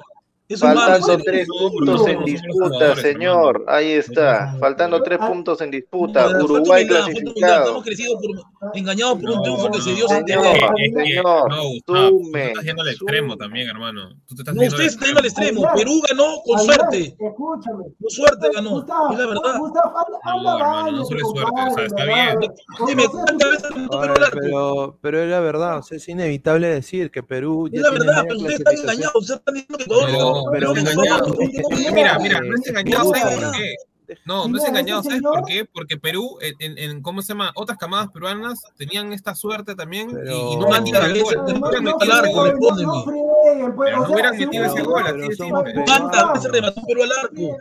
Es. 0.47 0.59
Faltando 0.59 0.97
eso 0.97 1.13
es- 1.17 1.23
3 1.23 1.47
no, 1.47 1.69
puntos 1.71 2.07
en 2.07 2.23
disputa, 2.25 2.95
señor. 2.97 3.65
Ahí 3.67 3.91
está. 3.93 4.55
Faltando 4.59 5.01
3 5.01 5.17
jugadores. 5.17 5.35
puntos 5.37 5.61
en 5.61 5.71
disputa. 5.71 6.27
Uruguay 6.43 6.85
clasificado. 6.87 7.59
Estamos 7.63 7.83
crecidos 7.83 8.17
por, 8.21 8.75
engañados 8.77 9.13
por 9.19 9.29
un 9.29 9.35
No, 9.37 9.41
triunfo 9.41 9.71
que 9.71 9.81
se 9.81 9.93
dio 9.93 10.07
sin 10.07 10.25
señor. 10.27 10.43
sume, 11.85 12.47
estás 12.47 12.63
yendo 12.63 12.81
al 12.81 12.89
extremo 12.89 13.33
sume. 13.33 13.37
también, 13.37 13.69
hermano. 13.69 14.09
Tú 14.27 14.35
te 14.35 14.41
estás 14.41 14.55
No, 14.55 14.61
ustedes 14.63 14.91
están 14.93 15.05
yendo 15.07 15.19
al 15.19 15.25
extremo. 15.25 15.67
Perú 15.75 16.01
ganó 16.09 16.25
con 16.45 16.59
suerte. 16.59 17.15
Escúchame. 17.19 17.83
Con 17.99 18.09
suerte 18.09 18.49
ganó. 18.53 18.69
Gustavo, 18.71 19.13
Es 19.13 19.19
la 19.19 19.25
verdad. 19.27 19.41
No, 19.55 20.57
hermano, 20.57 20.91
no 20.91 21.05
solo 21.05 21.19
es 21.19 21.27
suerte, 21.29 21.61
o 21.71 21.75
sea, 21.75 21.85
está 21.85 22.05
bien. 22.05 22.39
Dime, 22.87 23.03
¿cuántas 23.09 23.31
un- 23.47 23.51
veces 23.51 24.29
pero, 24.41 24.97
pero 25.01 25.21
es 25.23 25.29
la 25.29 25.39
verdad, 25.39 25.77
o 25.79 25.83
sea, 25.83 25.97
es 25.97 26.07
inevitable 26.09 26.67
decir 26.67 27.09
que 27.11 27.23
Perú 27.23 27.67
Es 27.71 27.81
la 27.81 27.89
verdad, 27.91 28.23
pero 28.23 28.37
ustedes 28.37 28.59
están 28.59 28.75
engañados. 28.75 29.15
Ustedes 29.15 29.39
están 29.39 29.53
diciendo 29.55 29.77
que 29.77 29.85
Pero, 29.85 30.34
no- 30.43 30.51
pero 30.51 30.73
no- 30.73 30.79
engañado. 30.79 31.33
Es 31.39 31.91
mira, 31.93 32.19
mira, 32.19 32.41
no 32.41 32.55
es 32.55 32.67
engañado, 32.67 33.03
no- 33.05 33.09
¿sabes 33.17 33.35
no- 33.41 33.47
por 33.51 33.57
qué? 33.57 33.75
No, 34.23 34.47
no 34.47 34.57
es 34.59 34.65
engañado, 34.65 35.01
¿sabes 35.01 35.21
por 35.23 35.45
qué? 35.45 35.65
Porque 35.65 35.97
Perú, 35.97 36.37
en, 36.59 36.77
en, 36.77 37.01
¿cómo 37.01 37.23
se 37.23 37.29
llama? 37.29 37.51
Otras 37.55 37.77
camadas 37.79 38.09
peruanas 38.11 38.61
tenían 38.77 39.11
esta 39.13 39.33
suerte 39.33 39.73
también 39.73 40.09
y- 40.09 40.13
y, 40.13 40.15
Pero- 40.15 40.59
no 40.59 40.67
metían 40.69 41.05
el 41.11 41.23
gol. 41.23 41.35
No 41.35 41.67
hubieran 41.67 41.83
metido 41.83 41.99
freguen, 42.19 42.35
gol. 42.35 42.49
respóndeme. 42.51 42.87
No 42.91 43.75
Pero 43.77 44.03
hubieran 44.13 44.37
metido 44.37 44.65
ese 44.65 44.81
gol, 44.83 45.03
Pero. 45.05 45.83
¿Cuántas 45.85 46.33
veces 46.33 46.51
remató 46.51 46.81
Perú 46.85 47.03
al 47.03 47.11
arco? 47.23 47.57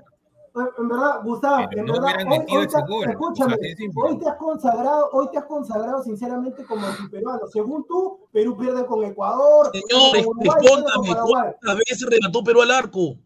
En 0.78 0.88
verdad, 0.88 1.20
Gustavo, 1.24 1.66
Pero 1.68 1.80
en 1.80 1.86
no 1.86 1.92
verdad, 1.94 2.14
hoy, 2.30 2.56
hoy 2.56 2.66
te- 2.68 2.80
gol, 2.86 3.10
escúchame, 3.10 3.54
o 3.54 3.58
sea, 3.58 4.04
hoy 4.04 4.18
te 4.18 4.28
has 4.28 4.36
consagrado, 4.36 5.08
hoy 5.12 5.28
te 5.32 5.38
has 5.38 5.44
consagrado 5.46 6.02
sinceramente 6.04 6.64
como 6.64 6.86
antiperuano. 6.86 7.46
Según 7.48 7.84
tú, 7.88 8.20
Perú 8.32 8.56
pierde 8.56 8.86
con 8.86 9.02
Ecuador, 9.02 9.72
Señor, 9.72 10.12
respóndame. 10.38 11.16
¿Cuántas 11.26 11.76
veces 11.78 12.06
remató 12.08 12.44
Perú 12.44 12.62
al 12.62 12.70
arco? 12.70 13.16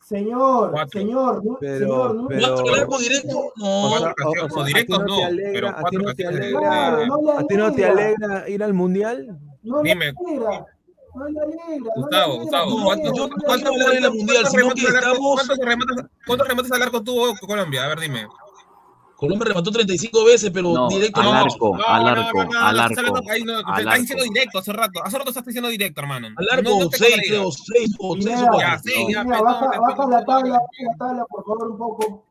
Señor, 0.00 0.72
Cuatro. 0.72 1.00
señor, 1.00 1.44
no- 1.44 1.56
Pero- 1.60 1.78
señor, 1.78 2.14
no- 2.16 2.26
pero- 2.26 2.40
¿Cuatro 2.48 2.74
al 2.74 2.80
arco 2.80 2.98
directo? 2.98 3.52
No. 3.56 3.84
O 3.86 3.88
sea, 3.90 4.00
Cuatro 4.00 4.24
o- 4.24 4.28
o 4.28 4.32
ocasiones, 4.32 4.52
sea, 4.52 4.58
no, 4.58 4.64
directos 4.64 4.98
¿a 4.98 5.04
ti 5.04 5.06
no 5.06 5.16
te 5.16 5.24
alegra, 5.24 5.52
pero 5.52 5.68
a 5.68 5.74
ti 5.74 5.80
cuatro 5.82 6.02
no 6.02 6.14
te 6.14 6.26
alegra, 6.26 6.60
Claro, 6.60 7.06
no 7.06 7.22
le 7.22 7.32
a 7.32 7.46
ti 7.46 7.54
no 7.54 7.72
te 7.72 7.84
alegra. 7.86 8.26
alegra 8.26 8.48
ir 8.48 8.64
al 8.64 8.74
mundial? 8.74 9.38
no 9.62 9.82
Dime. 9.82 10.12
alegra, 10.26 10.66
no 11.14 11.28
no 11.28 11.90
Gustavo, 11.96 12.38
Gustavo, 12.40 12.78
no 12.78 12.84
¿cuántos, 12.84 13.12
no 13.12 13.28
no 13.28 13.76
le 13.76 13.84
alegra 13.84 14.06
el 14.08 14.14
mundial, 14.14 14.44
cuántos 16.24 16.48
remates 16.48 16.72
al 16.72 16.82
arco- 16.82 16.96
arco 16.98 17.02
tuvo 17.02 17.34
Colombia? 17.46 17.84
A 17.84 17.88
ver, 17.88 18.00
dime. 18.00 18.26
Colombia 19.16 19.46
remató 19.48 19.70
35 19.70 20.24
veces, 20.24 20.50
pero 20.52 20.72
No, 20.72 20.88
directo 20.88 21.20
al 21.20 21.26
no. 21.26 21.32
arco, 21.34 21.76
al 21.86 22.08
arco, 22.08 22.40
al 22.40 22.76
estás 22.76 22.98
arco, 22.98 23.20
no, 23.44 23.58
al 23.72 23.80
estás 23.80 23.98
diciendo 24.00 24.22
arco. 24.24 24.32
directo 24.34 24.58
hace 24.58 24.72
rato. 24.72 25.00
Hace 25.04 25.18
rato 25.18 25.30
estás 25.30 25.44
diciendo 25.46 25.68
directo, 25.68 26.00
hermano. 26.00 26.28
Al 26.36 26.48
arco, 26.58 26.70
No, 26.70 26.78
no 26.80 26.88
te 26.88 26.96
6 26.98 27.10
contradigas. 27.14 27.28
creo, 27.28 27.50
6 27.52 27.96
o 28.00 28.14
6 28.14 28.14
o 28.14 28.14
Pineda, 28.14 28.46
4. 28.50 28.58
Ya, 28.58 28.78
sí, 28.78 29.12
ya, 29.12 29.22
baja, 29.22 29.66
no, 29.76 30.08
la 30.10 30.24
tabla, 30.24 30.24
baja 30.26 30.66
la 30.90 30.96
tabla, 30.98 31.24
por 31.26 31.44
favor, 31.44 31.70
un 31.70 31.78
poco. 31.78 32.24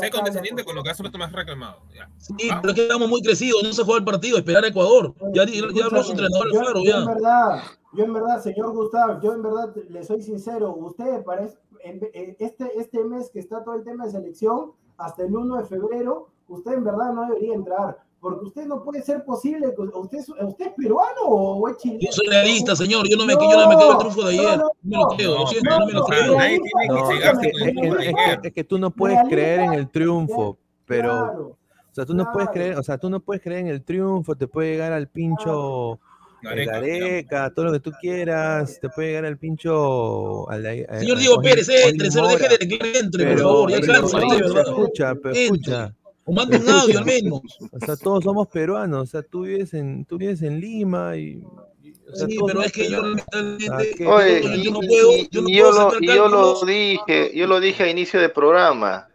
Sé 0.00 0.10
condescendiente 0.10 0.64
con 0.64 0.74
lo 0.74 0.82
que 0.82 0.90
hace 0.90 1.02
rato 1.02 1.18
me 1.18 1.24
has 1.24 1.32
reclamado. 1.32 1.80
Ya. 1.94 2.08
Sí, 2.16 2.34
pero 2.62 2.68
es 2.70 2.74
que 2.74 2.82
estamos 2.82 3.08
muy 3.08 3.20
crecidos, 3.22 3.62
no 3.62 3.72
se 3.72 3.84
juega 3.84 3.98
el 3.98 4.04
partido, 4.04 4.38
esperar 4.38 4.64
a 4.64 4.68
Ecuador. 4.68 5.14
Ya, 5.34 5.44
ya, 5.44 5.52
ya 5.74 5.84
habló 5.84 6.02
su 6.02 6.12
entrenador, 6.12 6.52
yo, 6.52 6.60
claro, 6.60 6.82
yo 6.82 6.94
en 6.96 7.04
ya. 7.04 7.12
verdad, 7.14 7.62
yo 7.92 8.04
en 8.04 8.12
verdad, 8.14 8.42
señor 8.42 8.72
Gustavo, 8.72 9.20
yo 9.22 9.34
en 9.34 9.42
verdad 9.42 9.74
le 9.90 10.04
soy 10.04 10.22
sincero, 10.22 10.74
usted 10.74 11.22
parece, 11.24 11.58
en- 11.84 12.00
en 12.14 12.36
este, 12.38 12.78
este 12.80 13.04
mes 13.04 13.30
que 13.30 13.40
está 13.40 13.62
todo 13.62 13.74
el 13.74 13.84
tema 13.84 14.06
de 14.06 14.12
selección, 14.12 14.72
hasta 14.96 15.22
el 15.24 15.36
1 15.36 15.56
de 15.58 15.64
febrero, 15.64 16.28
usted 16.48 16.72
en 16.72 16.84
verdad 16.84 17.12
no 17.12 17.26
debería 17.26 17.54
entrar, 17.54 17.98
porque 18.20 18.46
usted 18.46 18.66
no 18.66 18.82
puede 18.82 19.02
ser 19.02 19.24
posible, 19.24 19.72
que 19.74 19.82
usted, 19.82 20.18
es- 20.18 20.28
usted 20.28 20.66
es 20.66 20.72
peruano 20.74 21.20
o 21.22 21.68
es 21.68 21.76
chileno. 21.78 22.00
Yo 22.00 22.12
soy 22.12 22.26
realista, 22.28 22.74
señor, 22.76 23.08
yo 23.08 23.16
no 23.16 23.24
me, 23.26 23.34
yo 23.34 23.56
no 23.56 23.68
me 23.68 23.76
quedo 23.76 23.92
el 23.92 23.98
triunfo 23.98 24.24
de 24.24 24.34
ayer. 24.34 24.58
no, 24.58 24.70
No 24.82 24.90
me 24.90 24.96
lo 24.96 25.08
creo, 25.08 25.34
lo 25.34 25.38
no, 25.40 25.46
siento, 25.46 25.68
pero, 25.68 25.78
no 25.80 25.86
me 25.86 25.92
lo 25.92 26.02
o 26.02 26.06
sea, 26.06 26.20
creo. 26.20 26.36
nadie 26.36 26.60
tiene 26.60 26.86
que 26.86 26.92
No, 26.92 27.98
es 27.98 28.14
que, 28.14 28.48
es, 28.48 28.56
es 28.56 28.68
tú 28.68 28.78
no 28.78 28.90
puedes 28.90 29.18
creer 29.28 29.60
en 29.60 29.74
el 29.74 29.88
triunfo, 29.88 30.58
pero, 30.86 31.10
Claro, 31.10 31.46
o 31.46 31.94
sea, 31.94 32.06
tú 32.06 32.14
no 32.14 32.32
puedes 32.32 32.48
creer, 32.50 32.76
o 32.78 32.82
sea, 32.82 32.98
tú 32.98 33.10
no 33.10 33.20
puedes 33.20 33.42
creer 33.42 33.60
en 33.60 33.66
el 33.68 33.82
triunfo, 33.82 34.34
te 34.36 34.46
puede 34.46 34.72
llegar 34.72 34.92
al 34.92 35.08
pincho 35.08 35.94
eh, 35.94 35.98
Gareca, 36.40 36.72
Gareca, 36.72 37.50
todo 37.54 37.66
lo 37.66 37.72
que 37.72 37.80
tú 37.80 37.92
quieras, 38.00 38.78
te 38.80 38.88
puede 38.88 39.08
llegar 39.08 39.24
al 39.26 39.38
pincho 39.38 40.48
al, 40.48 40.64
al- 40.66 40.86
Señor 41.00 41.18
Diego 41.18 41.36
al- 41.36 41.42
Pérez, 41.42 41.66
se 41.66 42.20
lo 42.20 42.28
deje 42.28 42.48
de 42.48 42.58
que 42.58 42.98
entre, 42.98 43.24
por 43.24 43.34
pero, 43.34 43.48
favor, 43.48 43.70
ya 43.70 43.80
cansa, 43.80 44.18
de 44.20 44.26
verdad. 44.28 44.64
escucha, 44.68 45.14
pero 45.20 45.34
escucha, 45.34 45.94
O 46.28 46.32
manda 46.32 46.58
un 46.58 46.68
audio 46.68 46.98
al 46.98 47.06
menos. 47.06 47.40
o 47.72 47.78
sea, 47.86 47.96
todos 47.96 48.22
somos 48.22 48.48
peruanos, 48.48 49.02
o 49.02 49.06
sea, 49.06 49.22
tú 49.22 49.42
vives 49.44 49.72
en, 49.72 50.04
tú 50.04 50.18
vives 50.18 50.42
en 50.42 50.60
Lima 50.60 51.16
y, 51.16 51.42
y- 51.82 51.92
o 52.12 52.14
sea, 52.14 52.26
Sí, 52.26 52.36
pero 52.46 52.62
es 52.62 52.72
que 52.72 52.90
yo 52.90 53.00
lamentablemente, 53.00 54.62
yo, 54.62 54.70
no 54.70 54.80
puedo, 54.80 55.10
yo 55.30 55.40
no 55.42 55.48
y 55.48 55.56
yo, 55.56 55.70
puedo 55.70 55.90
lo, 55.92 56.00
yo 56.00 56.28
lo 56.28 56.60
dije, 56.66 57.32
yo 57.34 57.46
lo 57.46 57.60
dije 57.60 57.84
a 57.84 57.90
inicio 57.90 58.20
del 58.20 58.32
programa. 58.32 59.08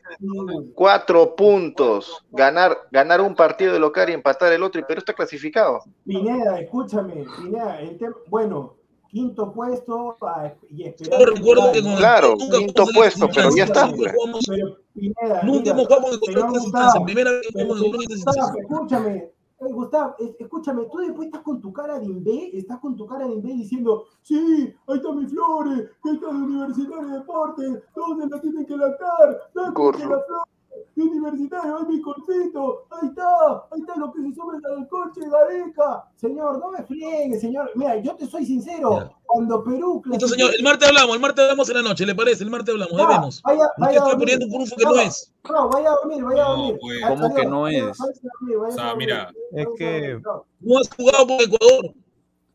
Cuatro 0.74 1.35
puntos, 1.35 2.24
ganar, 2.32 2.77
ganar 2.92 3.22
un 3.22 3.35
partido 3.35 3.74
de 3.74 3.80
local 3.80 4.09
y 4.09 4.14
empatar 4.14 4.51
el 4.53 4.64
otro, 4.64 4.80
y 4.80 4.83
Perú 4.83 5.00
está 5.00 5.14
clasificado. 5.14 5.82
Pineda, 6.06 6.59
escúchame, 6.59 7.25
Pineda, 7.38 7.80
el 7.80 7.98
bueno, 8.27 8.75
quinto 9.14 9.53
puesto 9.53 10.17
a- 10.22 10.53
y 10.69 10.83
Yo 10.83 10.88
esperando. 10.90 11.25
recuerdo 11.27 11.72
que 11.72 11.82
con 11.83 11.92
el 11.92 11.98
Claro, 12.00 12.35
nunca 12.38 12.58
quinto 12.58 12.85
puesto, 12.95 13.27
pero 13.33 13.50
ya 13.56 13.64
está. 13.66 13.85
nunca 13.88 14.11
jugamos- 14.14 14.45
Pero, 14.50 14.77
Pineda, 14.93 15.42
Nunca 15.43 15.59
mira, 15.59 15.72
hemos 15.72 15.88
jugado 15.88 16.08
esta 16.11 16.19
Gustavo, 16.19 16.56
instancia, 16.56 17.01
primera 17.06 17.32
vez 17.32 17.42
que 17.48 17.64
jugamos 17.64 17.77
esta 17.77 17.95
Gustavo, 17.98 18.14
instancia. 18.16 18.61
escúchame, 18.61 19.16
eh, 19.16 19.32
Gustavo, 19.72 20.16
es- 20.19 20.35
escúchame, 20.40 20.85
tú 20.92 20.98
después 20.98 21.25
estás 21.27 21.42
con 21.42 21.61
tu 21.61 21.74
cara 21.74 22.00
de 22.00 22.06
imbé, 22.06 22.50
estás 22.58 22.80
con 22.80 22.95
tu 22.95 23.06
cara 23.08 23.25
de 23.27 23.33
imbé 23.33 23.53
diciendo, 23.53 24.06
sí, 24.24 24.74
ahí 24.88 24.98
está 24.98 25.11
mi 25.14 25.25
Flores, 25.27 25.90
que 26.03 26.09
está 26.11 26.27
de 26.27 26.33
Universitario 26.33 27.08
de 27.08 27.14
Deportes, 27.19 27.80
¿dónde 27.95 28.27
la 28.27 28.42
tienen 28.42 28.66
que 28.66 28.77
lactar? 28.77 29.42
¿Dónde 29.53 29.74
Corro. 29.74 29.98
que 29.98 30.03
la 30.06 30.19
Flores? 30.27 30.52
De 30.95 31.03
Universitario, 31.03 31.77
ahí 31.77 31.85
mi 31.88 32.02
corcito, 32.02 32.85
ahí 32.92 33.08
está, 33.10 33.26
ahí 33.72 33.80
está 33.80 33.95
lo 33.95 34.11
que 34.14 34.22
se 34.22 34.34
sube 34.34 34.58
al 34.76 34.88
coche, 34.88 35.22
Gareca. 35.30 36.06
Señor, 36.16 36.60
no 36.60 36.72
me 36.72 36.84
friegue, 36.84 37.40
señor. 37.40 37.72
Mira, 37.76 37.98
yo 38.02 38.16
te 38.16 38.26
soy 38.27 38.45
sincero, 38.45 38.92
Ya. 39.00 39.11
cuando 39.26 39.64
Perú 39.64 40.02
Listo, 40.06 40.27
señor, 40.27 40.52
el 40.58 40.64
martes 40.64 40.88
hablamos, 40.88 41.16
el 41.16 41.22
martes 41.22 41.43
hablamos 41.43 41.69
en 41.69 41.76
la 41.77 41.82
noche, 41.84 42.06
¿le 42.06 42.16
parece? 42.16 42.43
El 42.43 42.50
martes 42.52 42.74
hablamos, 42.74 42.98
Ya, 42.98 43.08
debemos. 43.08 43.42
vaya, 43.43 43.69
vaya 43.77 43.90
a 43.90 43.93
está 43.93 44.03
dormir. 44.10 44.19
poniendo 44.19 44.45
un 44.45 44.52
trunfo 44.52 44.76
que 44.76 44.84
no 44.85 44.93
No, 44.95 45.02
es. 45.02 45.34
No, 45.50 45.69
vaya 45.69 45.90
a 45.92 45.95
dormir, 45.95 46.24
vaya 46.24 46.42
a 46.43 46.48
No, 46.50 46.56
dormir. 46.58 46.77
pues. 46.82 47.03
Adiós, 47.03 47.19
¿Cómo 47.22 47.35
que 47.35 47.45
no 47.45 47.66
adiós, 47.66 47.90
es? 47.90 47.98
vaya 48.00 48.58
vaya 48.61 48.68
O 48.68 48.72
sea, 48.72 48.95
mira, 48.95 49.32
Es 49.52 49.68
que-. 49.77 50.22
No 50.61 50.77
has 50.80 50.90
jugado 50.95 51.27
con 51.27 51.42
Ecuador. 51.42 51.93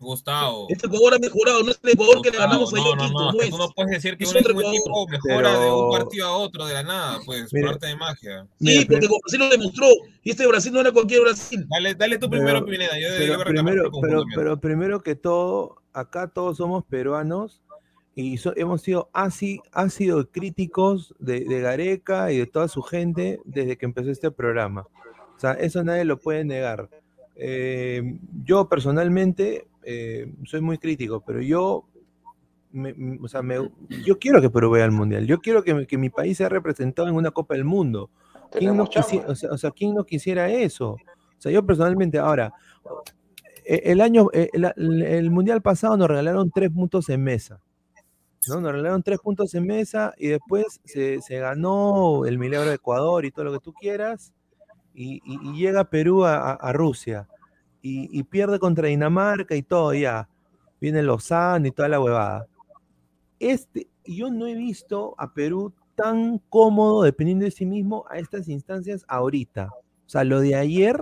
Gustavo. 0.01 0.67
Este 0.69 0.87
Ecuador 0.87 1.15
ha 1.15 1.19
mejorado, 1.19 1.63
no 1.65 1.71
es 1.73 1.81
el 1.83 1.91
Ecuador 1.91 2.23
que 2.23 2.31
le 2.31 2.39
ganamos 2.39 2.73
ayer 2.73 2.85
no, 2.85 2.95
no, 2.95 3.03
quinto, 3.05 3.19
no, 3.19 3.25
no 3.25 3.31
es 3.33 3.37
que 3.39 3.45
es. 3.45 3.51
tú 3.51 3.59
no 3.59 3.69
puedes 3.71 3.91
decir 3.91 4.17
que 4.17 4.25
Es 4.25 4.31
un, 4.31 4.39
equipo 4.39 5.07
mejora 5.09 5.59
de 5.61 5.71
un 5.71 5.91
partido 5.91 6.27
a 6.27 6.37
otro 6.37 6.67
de 6.67 6.75
la 6.75 6.83
nada, 6.85 7.19
pues, 7.27 7.53
Mira. 7.53 7.67
por 7.67 7.75
arte 7.75 7.87
de 7.89 7.97
magia. 7.97 8.43
Sí, 8.45 8.49
Mira, 8.61 8.87
porque 8.89 9.09
con 9.09 9.19
Brasil 9.21 9.41
lo 9.41 9.49
demostró. 9.49 9.87
Y 10.23 10.31
este 10.31 10.47
Brasil 10.47 10.73
no 10.73 10.81
era 10.81 10.93
cualquier 10.93 11.23
Brasil. 11.23 11.67
Dale, 11.69 11.95
dale 11.95 12.19
tú 12.19 12.31
Pero- 12.31 12.43
primero, 12.43 12.65
Pineda. 12.65 12.99
Yo 13.01 13.09
pero, 13.19 13.39
yo 13.39 13.45
primero, 13.45 13.91
pero, 14.35 14.61
primero 14.61 15.03
que 15.03 15.15
todo, 15.17 15.83
acá 15.93 16.29
todos 16.29 16.59
somos 16.59 16.85
peruanos 16.85 17.63
y 18.15 18.37
so- 18.39 18.55
hemos 18.57 18.83
sido 18.83 19.11
así, 19.13 19.61
ha 19.73 19.89
sido 19.89 20.31
críticos 20.31 21.15
de, 21.19 21.41
de 21.41 21.61
Gareca 21.61 22.31
y 22.31 22.39
de 22.39 22.47
toda 22.47 22.69
su 22.69 22.83
gente 22.83 23.41
desde 23.45 23.77
que 23.77 23.87
empezó 23.87 24.11
este 24.11 24.31
programa. 24.31 24.87
O 25.37 25.41
sea, 25.41 25.53
eso 25.53 25.83
nadie 25.83 26.05
lo 26.05 26.19
puede 26.19 26.45
negar. 26.45 26.89
Eh, 27.41 28.03
yo 28.45 28.69
personalmente 28.69 29.69
eh, 29.91 30.31
soy 30.45 30.61
muy 30.61 30.77
crítico, 30.77 31.23
pero 31.27 31.41
yo, 31.41 31.87
me- 32.73 33.19
o 33.23 33.27
sea, 33.27 33.41
me- 33.41 33.71
yo 34.05 34.19
quiero 34.19 34.43
que 34.43 34.51
Perú 34.51 34.69
vaya 34.71 34.85
al 34.85 34.91
Mundial. 34.93 35.27
Yo 35.27 35.39
quiero 35.41 35.63
que, 35.65 35.73
mi- 35.73 35.87
que 35.87 35.97
mi 35.97 36.11
país 36.11 36.37
sea 36.37 36.51
representado 36.51 37.09
en 37.09 37.15
una 37.15 37.31
Copa 37.31 37.55
del 37.55 37.65
Mundo. 37.65 38.11
¿Quién 38.51 38.77
no, 38.77 38.87
quisiera, 38.87 39.27
o 39.29 39.35
sea, 39.35 39.51
o 39.51 39.57
sea, 39.57 39.71
¿quién 39.71 39.95
no 39.95 40.05
quisiera 40.05 40.51
eso? 40.51 40.91
O 40.93 41.41
sea, 41.41 41.51
yo 41.51 41.65
personalmente, 41.65 42.19
ahora, 42.19 42.53
e- 43.65 43.81
el 43.87 44.03
año, 44.03 44.29
e- 44.35 44.51
el, 44.53 45.31
mundial 45.31 45.63
pasado 45.63 45.97
nos 45.97 46.07
regalaron 46.09 46.51
tres 46.51 46.71
puntos 46.71 47.09
en 47.09 47.25
mesa. 47.25 47.63
¿no? 48.47 48.61
Nos 48.61 48.73
regalaron 48.73 49.03
tres 49.03 49.21
puntos 49.21 49.55
en 49.55 49.67
mesa 49.67 50.13
y 50.19 50.29
después 50.29 50.81
se, 50.85 51.21
se 51.23 51.39
ganó 51.39 52.27
el 52.27 52.39
milagro 52.39 52.69
de 52.69 52.75
Ecuador 52.77 53.25
y 53.25 53.31
todo 53.31 53.47
lo 53.47 53.53
que 53.53 53.61
tú 53.61 53.73
quieras. 53.73 54.35
Y, 54.93 55.23
y- 55.25 55.39
y 55.51 55.57
llega 55.59 55.89
Perú 55.89 56.27
a 56.27 56.73
Rusia 56.75 57.27
y, 57.83 58.09
y 58.19 58.23
pierde 58.25 58.59
contra 58.59 58.89
Dinamarca 58.89 59.55
y 59.55 59.63
todo, 59.63 59.95
ya. 59.95 60.29
Viene 60.81 61.03
Lozano 61.03 61.67
y 61.67 61.71
toda 61.73 61.89
la 61.89 62.01
huevada. 62.01 62.47
Este, 63.41 63.89
yo 64.05 64.31
no 64.31 64.47
he 64.47 64.55
visto 64.55 65.15
a 65.19 65.33
Perú 65.33 65.73
tan 65.95 66.39
cómodo 66.49 67.03
dependiendo 67.03 67.45
de 67.45 67.51
sí 67.51 67.67
mismo 67.67 68.05
a 68.09 68.19
estas 68.19 68.49
instancias 68.49 69.05
ahorita. 69.09 69.71
O 69.75 70.09
sea, 70.09 70.25
lo 70.25 70.41
de 70.41 70.55
ayer, 70.55 71.01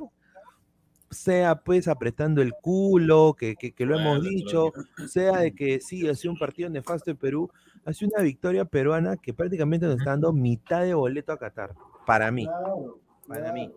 sea 1.10 1.54
pues 1.56 1.86
apretando 1.88 2.42
el 2.42 2.52
culo, 2.60 3.34
que, 3.38 3.54
que- 3.56 3.72
que 3.72 3.86
lo 3.86 3.98
hemos 3.98 4.22
dicho, 4.22 4.72
sea 5.06 5.38
de 5.38 5.52
que 5.54 5.80
sí, 5.80 6.08
ha 6.08 6.14
sido 6.14 6.32
un 6.32 6.38
partido 6.38 6.68
nefasto 6.68 7.10
de 7.10 7.14
Perú, 7.14 7.50
ha 7.84 7.92
sido 7.92 8.10
una 8.14 8.24
victoria 8.24 8.64
peruana 8.64 9.16
que 9.16 9.32
prácticamente 9.32 9.86
nos 9.86 9.98
está 9.98 10.10
dando 10.10 10.32
mitad 10.32 10.82
de 10.82 10.94
boleto 10.94 11.32
a 11.32 11.38
Qatar, 11.38 11.74
para 12.06 12.30
mí, 12.32 12.46
Claro, 12.46 12.98
para 13.28 13.52
mí. 13.52 13.70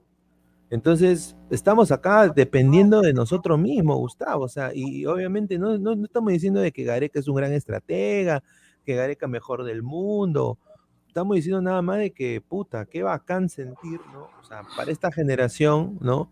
Entonces, 0.70 1.36
estamos 1.50 1.92
acá 1.92 2.30
dependiendo 2.30 3.02
de 3.02 3.14
nosotros 3.14 3.58
mismos, 3.58 3.98
Gustavo. 3.98 4.46
O 4.46 4.50
sea, 4.50 4.72
y 4.74 5.06
obviamente 5.06 5.58
no, 5.58 5.78
no, 5.78 5.96
no 5.96 6.06
estamos 6.06 6.32
diciendo 6.32 6.60
de 6.60 6.72
que 6.72 6.84
Gareca 6.84 7.20
es 7.20 7.28
un 7.28 7.36
gran 7.36 7.54
estratega, 7.54 8.44
que 8.86 8.96
Gareca 8.96 9.28
mejor 9.28 9.64
del 9.64 9.82
mundo. 9.82 10.60
Estamos 11.08 11.36
diciendo 11.36 11.62
nada 11.62 11.82
más 11.82 11.98
de 11.98 12.12
que, 12.12 12.40
puta, 12.40 12.86
qué 12.86 13.02
bacán 13.02 13.50
sentir, 13.50 14.00
¿no? 14.14 14.30
O 14.40 14.44
sea, 14.44 14.62
para 14.78 14.92
esta 14.92 15.12
generación, 15.12 15.98
¿no? 16.02 16.30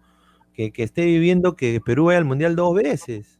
Que, 0.53 0.71
que 0.71 0.83
esté 0.83 1.05
viviendo 1.05 1.55
que 1.55 1.81
Perú 1.83 2.05
vaya 2.05 2.19
al 2.19 2.25
Mundial 2.25 2.55
dos 2.55 2.75
veces. 2.75 3.39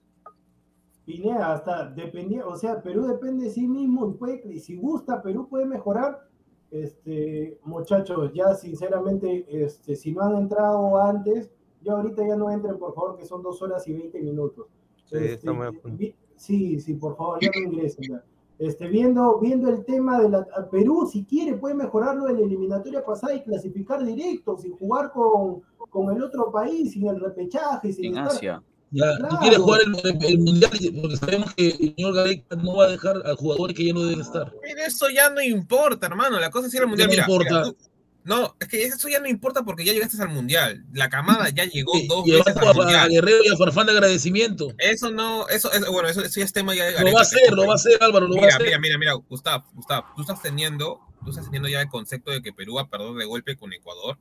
Pineda, 1.06 1.54
hasta 1.54 1.90
dependía, 1.92 2.46
o 2.46 2.58
sea, 2.58 2.82
Perú 2.82 3.08
depende 3.08 3.46
de 3.46 3.52
sí 3.52 3.66
mismo 3.66 4.10
y 4.10 4.18
puede, 4.18 4.42
y 4.52 4.60
si 4.60 4.76
gusta, 4.76 5.22
Perú 5.22 5.48
puede 5.48 5.66
mejorar. 5.66 6.27
Este, 6.72 7.60
muchachos, 7.64 8.32
ya 8.34 8.54
sinceramente, 8.56 9.46
este, 9.50 9.96
si 9.96 10.12
no 10.12 10.24
han 10.24 10.36
entrado 10.38 10.98
antes, 11.02 11.50
ya 11.82 11.94
ahorita 11.94 12.28
ya 12.28 12.36
no 12.36 12.50
entren, 12.52 12.78
por 12.78 12.94
favor, 12.94 13.18
que 13.18 13.26
son 13.26 13.42
dos 13.42 13.62
horas 13.62 13.88
y 13.88 13.94
veinte 13.94 14.20
minutos. 14.22 14.68
Sí, 15.06 15.16
Este, 15.18 15.50
vi- 15.92 16.16
sí, 16.36 16.80
sí, 16.80 16.94
por 16.96 17.16
favor, 17.16 17.40
ya 17.42 17.50
no 17.56 17.72
ingresen. 17.72 18.06
ya. 18.10 18.24
Este, 18.60 18.88
viendo, 18.88 19.38
viendo 19.40 19.70
el 19.70 19.86
tema 19.86 20.20
de 20.20 20.30
la 20.30 20.48
a 20.56 20.68
Perú, 20.70 21.08
si 21.10 21.24
quiere, 21.24 21.56
puede 21.58 21.76
mejorarlo 21.76 22.28
en 22.28 22.38
la 22.38 22.42
eliminatoria 22.42 23.06
pasada 23.06 23.36
y 23.36 23.44
clasificar 23.44 24.04
directo, 24.04 24.58
sin 24.58 24.76
jugar 24.76 25.12
con, 25.12 25.62
con 25.90 26.12
el 26.16 26.24
otro 26.24 26.52
país, 26.52 26.92
sin 26.94 27.08
el 27.08 27.20
repechaje, 27.20 27.94
sin 27.94 28.06
En 28.06 28.12
estar- 28.14 28.28
Asia. 28.28 28.64
Ya, 28.92 29.18
tú 29.18 29.20
Claro. 29.28 29.40
quieres 29.42 29.60
jugar 29.60 29.82
el, 29.82 30.26
el 30.26 30.40
mundial 30.40 30.72
porque 31.02 31.18
sabemos 31.18 31.54
que 31.56 31.68
el 31.70 31.94
señor 31.96 32.14
Gareca 32.14 32.56
no 32.56 32.76
va 32.78 32.86
a 32.86 32.88
dejar 32.90 33.22
a 33.26 33.36
jugadores 33.36 33.76
que 33.76 33.86
ya 33.86 33.94
no 33.94 34.04
deben 34.04 34.22
estar. 34.22 34.54
Pero 34.62 34.82
eso 34.86 35.10
ya 35.10 35.30
no 35.30 35.42
importa, 35.42 36.08
hermano. 36.08 36.40
La 36.40 36.50
cosa 36.50 36.68
es 36.68 36.74
ir 36.74 36.82
al 36.82 36.88
mundial. 36.88 37.08
no 37.08 37.12
Mira, 37.12 37.24
importa? 37.24 37.50
mira, 37.50 37.64
tú- 37.64 37.78
no, 38.24 38.56
es 38.60 38.68
que 38.68 38.84
eso 38.84 39.08
ya 39.08 39.20
no 39.22 39.28
importa 39.28 39.64
porque 39.64 39.86
ya 39.86 39.94
llegaste 39.94 40.22
al 40.22 40.30
mundial. 40.30 40.84
La 40.94 41.10
camada 41.10 41.48
ya 41.50 41.64
llegó 41.66 41.94
dos 42.10 42.26
veces 42.26 42.56
al 42.58 42.68
a, 42.68 42.70
a 42.72 42.74
mundial. 42.74 43.10
Guerrero 43.10 43.38
y 43.46 43.54
a 43.54 43.58
Farfán 43.58 43.86
de 43.88 43.94
agradecimiento. 43.94 44.68
Eso 44.78 45.12
no, 45.12 45.48
eso, 45.48 45.72
eso 45.72 45.92
bueno, 45.94 46.10
eso, 46.10 46.22
eso 46.22 46.40
ya 46.40 46.46
es 46.46 46.52
tema 46.54 46.76
ya 46.76 46.86
de 46.86 46.92
Lo 46.92 46.98
Gareca, 46.98 47.14
va 47.16 47.20
a 47.20 47.24
hacer, 47.24 47.54
lo 47.54 47.66
va 47.68 47.72
a 47.74 47.76
hacer, 47.76 47.98
Álvaro, 48.02 48.28
lo 48.28 48.36
va 48.36 48.42
a 48.42 48.44
Mira, 48.44 48.56
hacer. 48.56 48.66
mira, 48.68 48.80
mira, 48.80 48.98
mira, 48.98 49.14
Gustav, 49.14 49.64
Gustav, 49.74 50.04
tú 50.16 50.22
estás 50.24 50.42
teniendo, 50.42 51.00
tú 51.24 51.30
estás 51.30 51.46
teniendo 51.46 51.70
ya 51.70 51.82
el 51.82 51.88
concepto 51.90 52.32
de 52.32 52.42
que 52.42 52.52
Perú 52.52 52.76
va 52.76 52.82
a 52.84 52.90
perder 52.90 53.14
de 53.14 53.24
golpe 53.26 53.56
con 53.56 53.72
Ecuador. 53.72 54.18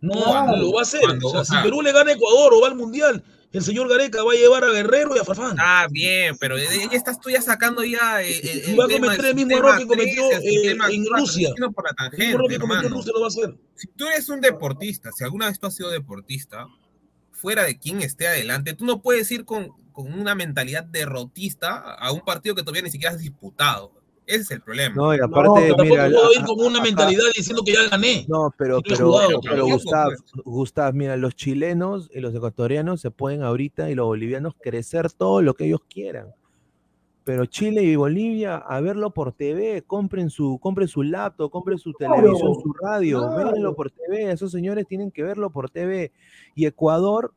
No, 0.00 0.56
lo 0.56 0.72
va 0.72 0.80
a 0.80 0.82
hacer. 0.82 1.00
Cuando, 1.00 1.28
o 1.28 1.30
sea, 1.32 1.40
o 1.40 1.44
si 1.44 1.56
Perú 1.62 1.82
le 1.82 1.92
gana 1.92 2.10
a 2.10 2.14
Ecuador 2.14 2.54
o 2.54 2.60
va 2.60 2.68
al 2.68 2.74
mundial, 2.76 3.22
el 3.52 3.62
señor 3.62 3.88
Gareca 3.88 4.22
va 4.22 4.32
a 4.32 4.36
llevar 4.36 4.62
a 4.64 4.70
Guerrero 4.70 5.14
y 5.16 5.18
a 5.18 5.24
Farfán. 5.24 5.56
Ah, 5.58 5.86
bien, 5.90 6.36
pero 6.38 6.56
ya 6.56 6.64
ya 6.72 6.96
estás 6.96 7.18
tú 7.20 7.30
ya 7.30 7.42
sacando 7.42 7.82
ya 7.82 8.22
el, 8.22 8.32
el- 8.48 8.68
Y 8.70 8.76
va 8.76 8.84
a 8.84 8.88
cometer 8.88 9.16
del 9.22 9.26
el 9.26 9.34
mismo 9.34 9.58
error 9.58 9.76
que 9.78 9.86
cometió, 9.86 10.28
13, 10.28 10.36
el 10.36 10.54
eh, 10.54 10.58
sistema- 10.60 10.90
en 10.90 11.04
Rusia. 11.06 11.48
El 11.48 12.18
mismo 12.18 12.34
error 12.38 12.48
que 12.48 12.58
cometió 12.60 12.86
en. 12.88 12.92
Rusia 12.94 13.12
lo 13.14 13.20
va 13.20 13.26
a 13.26 13.28
hacer. 13.28 13.54
Si 13.74 13.88
tú 13.88 14.06
eres 14.06 14.28
un 14.28 14.40
deportista, 14.40 15.10
si 15.12 15.24
alguna 15.24 15.46
vez 15.48 15.58
tú 15.58 15.66
has 15.66 15.74
sido 15.74 15.90
deportista, 15.90 16.66
fuera 17.32 17.64
de 17.64 17.78
quien 17.78 18.00
esté 18.02 18.28
adelante, 18.28 18.74
tú 18.74 18.84
no 18.84 19.02
puedes 19.02 19.30
ir 19.32 19.44
con, 19.44 19.68
con 19.92 20.12
una 20.12 20.34
mentalidad 20.34 20.84
derrotista 20.84 21.76
a 21.94 22.12
un 22.12 22.20
partido 22.20 22.54
que 22.54 22.62
todavía 22.62 22.82
ni 22.82 22.90
siquiera 22.90 23.14
has 23.14 23.20
disputado. 23.20 23.92
Ese 24.30 24.40
es 24.42 24.50
el 24.52 24.60
problema. 24.62 24.94
No, 24.94 25.14
y 25.14 25.18
No, 25.18 25.24
aparte, 25.26 25.50
pero 25.60 25.76
tampoco 25.76 25.84
mira, 25.90 26.04
puedo 26.10 26.32
ir 26.32 26.40
a- 26.40 26.44
con 26.46 26.60
una 26.60 26.78
acá- 26.78 26.82
mentalidad 26.84 27.24
diciendo 27.36 27.62
que 27.64 27.72
ya 27.72 27.88
gané. 27.88 28.24
No, 28.28 28.54
pero, 28.56 28.76
no 28.76 28.82
pero, 28.82 29.06
jugado. 29.06 29.40
pero 29.42 29.64
Gustav, 29.66 30.08
pues. 30.08 30.44
Gustav, 30.44 30.94
mira, 30.94 31.16
los 31.16 31.34
chilenos 31.34 32.10
y 32.14 32.20
los 32.20 32.34
ecuatorianos 32.34 33.00
se 33.00 33.10
pueden 33.10 33.42
ahorita 33.42 33.90
y 33.90 33.94
los 33.94 34.06
bolivianos 34.06 34.54
crecer 34.60 35.10
todo 35.12 35.42
lo 35.42 35.54
que 35.54 35.64
ellos 35.66 35.80
quieran. 35.92 36.28
Pero 37.24 37.44
Chile 37.46 37.82
y 37.82 37.96
Bolivia, 37.96 38.56
a 38.56 38.80
verlo 38.80 39.10
por 39.10 39.32
TV, 39.32 39.82
compren 39.86 40.30
su, 40.30 40.58
compren 40.58 40.88
su 40.88 41.02
laptop, 41.02 41.50
compren 41.50 41.78
su 41.78 41.92
Claro, 41.92 42.14
televisión, 42.16 42.54
su 42.54 42.72
radio, 42.72 43.18
claro. 43.20 43.50
véanlo 43.50 43.74
por 43.76 43.90
TV, 43.90 44.32
esos 44.32 44.50
señores 44.50 44.86
tienen 44.86 45.10
que 45.10 45.22
verlo 45.22 45.50
por 45.50 45.70
TV. 45.70 46.12
Y 46.54 46.64
Ecuador 46.66 47.32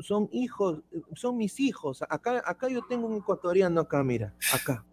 son 0.00 0.28
hijos, 0.30 0.82
son 1.14 1.36
mis 1.36 1.58
hijos. 1.58 2.02
Acá, 2.08 2.42
acá 2.44 2.68
yo 2.68 2.82
tengo 2.88 3.06
un 3.06 3.16
ecuatoriano 3.16 3.80
acá, 3.80 4.04
mira, 4.04 4.34
acá. 4.52 4.84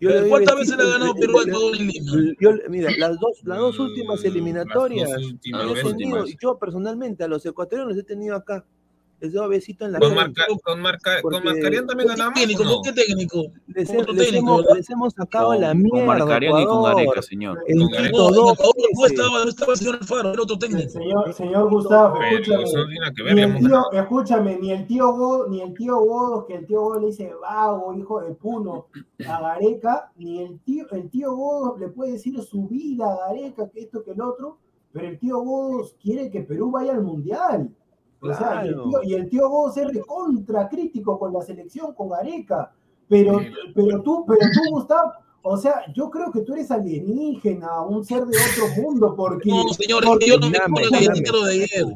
Yo 0.00 0.08
le 0.08 0.20
doy 0.20 0.28
¿Cuántas 0.30 0.56
veces 0.56 0.76
le 0.78 0.82
ha 0.82 0.86
ganado 0.86 1.14
Perú 1.14 1.38
a 1.38 1.44
le- 1.44 1.50
Ecuador 1.50 1.76
en 1.76 1.86
Lima? 1.86 2.12
yo, 2.40 2.50
mira, 2.70 2.90
las 2.96 3.20
dos, 3.20 3.40
las 3.44 3.58
dos 3.58 3.78
últimas 3.78 4.06
Mm, 4.06 4.08
las 4.08 4.22
dos 4.22 4.24
eliminatorias, 4.24 5.10
últimas 5.22 5.62
yo 5.66 5.74
he 5.74 5.94
tenido, 5.94 6.24
yo 6.40 6.58
personalmente 6.58 7.22
a 7.24 7.28
los 7.28 7.44
ecuatorianos 7.44 7.96
he 7.98 8.02
tenido 8.02 8.34
acá, 8.34 8.64
les 9.20 9.32
doy 9.32 9.48
besito 9.48 9.84
en 9.86 9.92
la 9.92 9.98
Con. 9.98 10.14
Marca, 10.14 10.44
con, 10.64 10.80
Marca, 10.80 11.22
con 11.22 11.32
Marcarián 11.44 11.86
también 11.86 12.08
¿Por 12.08 12.16
qué 12.16 12.22
ganamos. 12.22 12.40
técnico? 12.40 12.62
¿o 12.62 12.64
no? 12.64 12.72
¿Por 12.72 12.82
qué 12.82 12.92
técnico? 12.92 13.42
Les, 13.66 13.88
Con 13.88 13.96
les 14.16 14.26
técnico, 14.30 14.38
hemos, 14.60 14.76
les 14.76 14.90
hemos 14.90 15.12
sacado 15.14 15.48
Con, 15.48 15.60
la 15.60 15.68
con 15.68 15.82
mierda, 15.82 16.06
Marcarian 16.06 16.58
y 16.60 16.64
con. 16.66 16.82
Gareca, 16.84 17.22
señor. 17.22 17.58
El 17.66 17.78
Con 17.78 17.88
Quito 17.88 17.98
Gareca. 17.98 18.18
No, 18.18 18.52
Ecuador 18.52 18.74
no 18.76 19.02
veces. 19.02 19.10
estaba, 19.12 19.44
no 19.44 19.48
estaba 19.50 19.72
el 19.72 19.78
señor 19.78 19.94
Alfaro, 20.00 20.32
era 20.32 20.42
otro 20.42 20.58
técnico. 20.58 20.90
Señor, 20.90 21.32
señor 21.34 21.70
Gustavo, 21.70 22.14
Pero 22.18 22.38
escúchame. 22.38 22.62
eso 22.64 22.78
no 22.78 22.86
tiene 22.88 23.12
que 23.14 23.22
ver, 23.22 23.34
Ni 23.34 23.42
el 23.42 23.58
tío, 23.58 23.92
escúchame, 23.92 24.58
ni 24.58 24.72
el 24.72 24.86
tío 24.86 25.12
Godo, 25.12 25.48
ni 25.48 25.60
el 25.60 25.74
tío 25.74 25.96
Godo, 25.98 26.46
que 26.46 26.54
el 26.54 26.66
tío 26.66 26.80
Godo 26.80 27.00
le 27.00 27.06
dice 27.08 27.32
vago, 27.40 27.94
hijo 27.94 28.20
de 28.22 28.34
Puno, 28.34 28.86
a 29.26 29.40
Gareca, 29.40 30.12
ni 30.16 30.40
el 30.42 30.60
tío, 30.60 30.86
el 30.92 31.10
tío 31.10 31.34
Godo 31.34 31.76
le 31.78 31.88
puede 31.88 32.12
decir 32.12 32.40
su 32.42 32.66
vida 32.68 33.04
a 33.12 33.16
Gareca, 33.28 33.68
que 33.68 33.80
esto, 33.80 34.02
que 34.02 34.12
el 34.12 34.20
otro, 34.22 34.58
pero 34.92 35.06
el 35.08 35.18
tío 35.18 35.38
Godo 35.40 35.84
quiere 36.02 36.30
que 36.30 36.40
Perú 36.40 36.70
vaya 36.70 36.92
al 36.92 37.02
Mundial. 37.02 37.70
O 38.22 38.34
sea, 38.34 38.62
y 38.64 38.68
el 38.68 38.74
Claro. 38.74 38.88
tío, 38.90 39.02
y 39.02 39.14
el 39.14 39.28
tío 39.30 39.48
Godo 39.48 39.72
es 39.74 39.86
recontra 39.94 40.68
crítico 40.68 41.18
con 41.18 41.32
la 41.32 41.40
selección, 41.42 41.94
con 41.94 42.10
Gareca. 42.10 42.72
Pero, 43.08 43.40
pero 43.74 44.02
tú, 44.02 44.24
pero 44.26 44.40
tú, 44.52 44.70
Gustavo, 44.70 45.12
o 45.42 45.56
sea, 45.56 45.82
yo 45.94 46.10
creo 46.10 46.30
que 46.30 46.42
tú 46.42 46.52
eres 46.54 46.70
alienígena, 46.70 47.80
un 47.82 48.04
ser 48.04 48.24
de 48.26 48.36
otro 48.36 48.82
mundo, 48.82 49.14
porque. 49.16 49.48
No, 49.50 49.68
señor, 49.72 50.02
es 50.04 50.08
porque- 50.08 50.24
que 50.26 50.30
yo 50.32 50.38
no 50.38 50.50
me 50.50 50.58
como 50.60 50.78
el 50.80 50.90
galletero 50.90 51.42
de 51.44 51.52
ayer. 51.54 51.86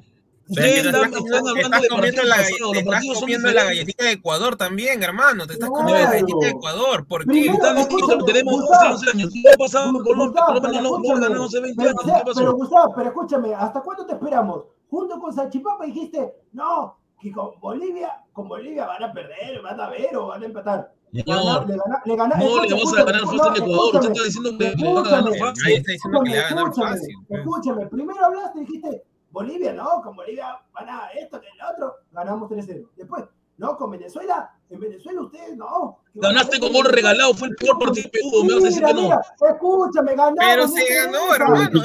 Ustedes 0.47 0.83
te 0.83 0.89
están, 0.89 1.05
estás, 1.15 1.39
hablando 1.39 1.81
de 1.81 1.89
comiendo 1.89 2.23
la, 2.25 2.37
te 2.37 2.79
estás 2.79 3.19
comiendo 3.21 3.51
la 3.51 3.65
galletita 3.65 4.05
de 4.05 4.11
Ecuador 4.13 4.57
también, 4.57 5.03
hermano. 5.03 5.47
Te 5.47 5.55
estás 5.55 5.71
Claro. 5.71 5.85
comiendo 5.87 6.03
la 6.05 6.11
galletita 6.11 6.47
de 6.47 6.53
Ecuador. 6.53 7.07
¿Por 7.07 7.21
qué? 7.23 7.27
Primero, 7.29 7.53
Están 7.55 7.77
diciendo 7.77 7.97
que 7.97 8.05
escúchame, 8.05 8.25
tenemos 8.33 8.61
Gustavo, 8.61 8.95
11 8.95 9.11
años. 9.11 9.31
¿Qué 9.33 9.51
ha 9.51 9.57
pasado 9.57 9.93
con 9.93 10.03
Colombia? 10.05 10.27
Gustavo, 10.27 10.47
Colombia 10.61 11.15
pero 11.21 11.35
no, 11.35 11.45
hace 11.45 11.61
20 11.61 11.83
pero, 11.83 12.01
años. 12.13 12.33
pero 12.37 12.53
Gustavo, 12.57 12.93
pero 12.95 13.09
escúchame, 13.09 13.55
¿hasta 13.55 13.81
cuándo 13.81 14.05
te 14.05 14.13
esperamos? 14.13 14.65
Junto 14.95 15.19
con 15.19 15.33
Salchipapa 15.33 15.87
dijiste, 15.87 16.37
no, 16.53 16.97
que 17.21 17.33
con 17.33 17.59
Bolivia, 17.59 18.23
con 18.33 18.47
Bolivia 18.47 18.87
van 18.87 19.03
a 19.03 19.13
perder, 19.13 19.61
van 19.61 19.81
a 19.81 19.91
ver 19.91 20.17
o 20.17 20.29
van 20.29 20.41
a 20.41 20.47
empatar. 20.47 20.95
Señor, 21.13 21.67
le 21.67 21.77
gana, 21.77 22.03
le 22.05 22.17
gana, 22.17 22.37
no 22.37 22.63
le 22.63 22.71
vamos 22.71 22.97
a 22.97 23.03
ganar 23.03 23.23
no, 23.23 23.27
fácil 23.27 23.41
a 23.41 23.57
Ecuador. 23.57 23.95
Usted 23.97 24.13
está 24.13 24.23
diciendo 24.23 24.57
que 24.57 24.71
le 24.71 24.95
van 24.95 25.07
a 25.07 25.11
ganar 25.11 25.33
escúchame, 25.33 25.39
fácil. 25.41 25.65
Nadie 25.65 25.77
está 25.79 25.93
diciendo 25.93 26.23
que 26.23 26.31
le 26.31 26.37
va 26.39 26.47
a 26.47 26.49
ganar 26.49 26.65
escúchame, 26.69 26.91
fácil. 26.91 27.15
pues. 27.27 27.41
escúchame, 27.41 27.87
primero 27.89 28.25
hablaste 28.25 28.59
y 28.59 28.61
dijiste, 28.67 29.03
Bolivia 29.33 29.73
no, 29.73 30.01
con 30.01 30.15
Bolivia 30.15 30.61
van 30.73 30.89
a 30.89 31.09
esto, 31.09 31.41
que 31.41 31.49
el 31.49 31.75
otro, 31.75 31.95
ganamos 32.13 32.49
3-0. 32.49 32.89
Después, 32.95 33.25
no, 33.57 33.77
con 33.77 33.91
Venezuela, 33.93 34.53
en 34.69 34.81
Venezuela 34.81 35.21
ustedes 35.21 35.57
no. 35.57 35.99
que 36.13 36.21
Ganaste 36.21 36.59
con 36.59 36.71
que 36.71 36.75
gol 36.75 36.87
regalado. 36.87 37.35
Fue 37.35 37.49
el 37.49 37.55
peor 37.55 37.79
partido 37.79 38.03
de 38.05 38.09
Perú. 38.11 38.45
Me 38.45 38.55
vas 38.55 38.65
a 38.65 38.67
decir 38.67 38.85
que 38.85 38.95
no. 38.95 39.03
mira, 39.03 39.21
escúchame, 39.49 40.17
ganamos. 40.17 40.39
Pero 40.39 40.69
se 40.69 40.95
ganó, 40.95 41.35
hermano. 41.35 41.81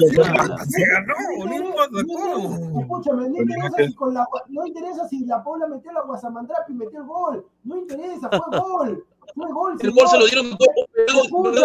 Se 0.67 0.81
ganó, 0.85 1.15
No. 1.91 2.79
Escúchame, 2.79 3.29
no 3.29 3.37
interesa 3.37 3.77
si 3.77 3.93
con 3.93 4.13
la 4.13 4.27
no 4.47 4.65
interesa 4.65 5.07
si 5.07 5.25
la 5.25 5.43
Paula 5.43 5.67
metió 5.67 5.91
la 5.91 6.01
Guasamandrapi 6.01 6.73
y 6.73 6.75
metió 6.75 7.01
el 7.01 7.05
gol. 7.05 7.45
No 7.63 7.77
interesa, 7.77 8.29
fue 8.29 8.59
gol. 8.59 9.05
Fue 9.35 9.51
gol. 9.51 9.77
El 9.79 9.91
gol 9.91 10.07
se 10.07 10.17
lo 10.19 10.25
dieron 10.25 10.45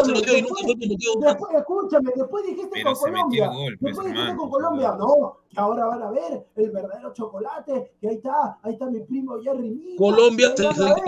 se 0.05 0.11
lo 0.13 0.21
dio 0.21 0.37
y 0.39 0.43
nunca 0.43 0.55
fue 0.65 0.75
después, 0.77 1.21
después, 1.21 1.55
escúchame, 1.55 2.13
después 2.17 2.45
dijiste 2.47 2.71
Pero 2.73 2.93
con 2.93 3.01
Colombia. 3.13 3.47
gol, 3.49 3.57
pues, 3.57 3.71
después 3.81 4.07
dijiste 4.07 4.21
hermano. 4.21 4.41
con 4.41 4.51
Colombia, 4.51 4.95
no, 4.99 5.37
que 5.51 5.61
ahora 5.61 5.87
van 5.87 6.03
a 6.03 6.11
ver 6.11 6.47
el 6.57 6.71
verdadero 6.71 7.13
chocolate, 7.13 7.93
que 8.01 8.09
ahí 8.09 8.17
está, 8.17 8.59
ahí 8.63 8.73
está 8.75 8.87
mi 8.87 9.01
primo 9.01 9.39
Jerry 9.43 9.71
Mina. 9.71 9.97
Colombia 9.99 10.53
se, 10.57 10.65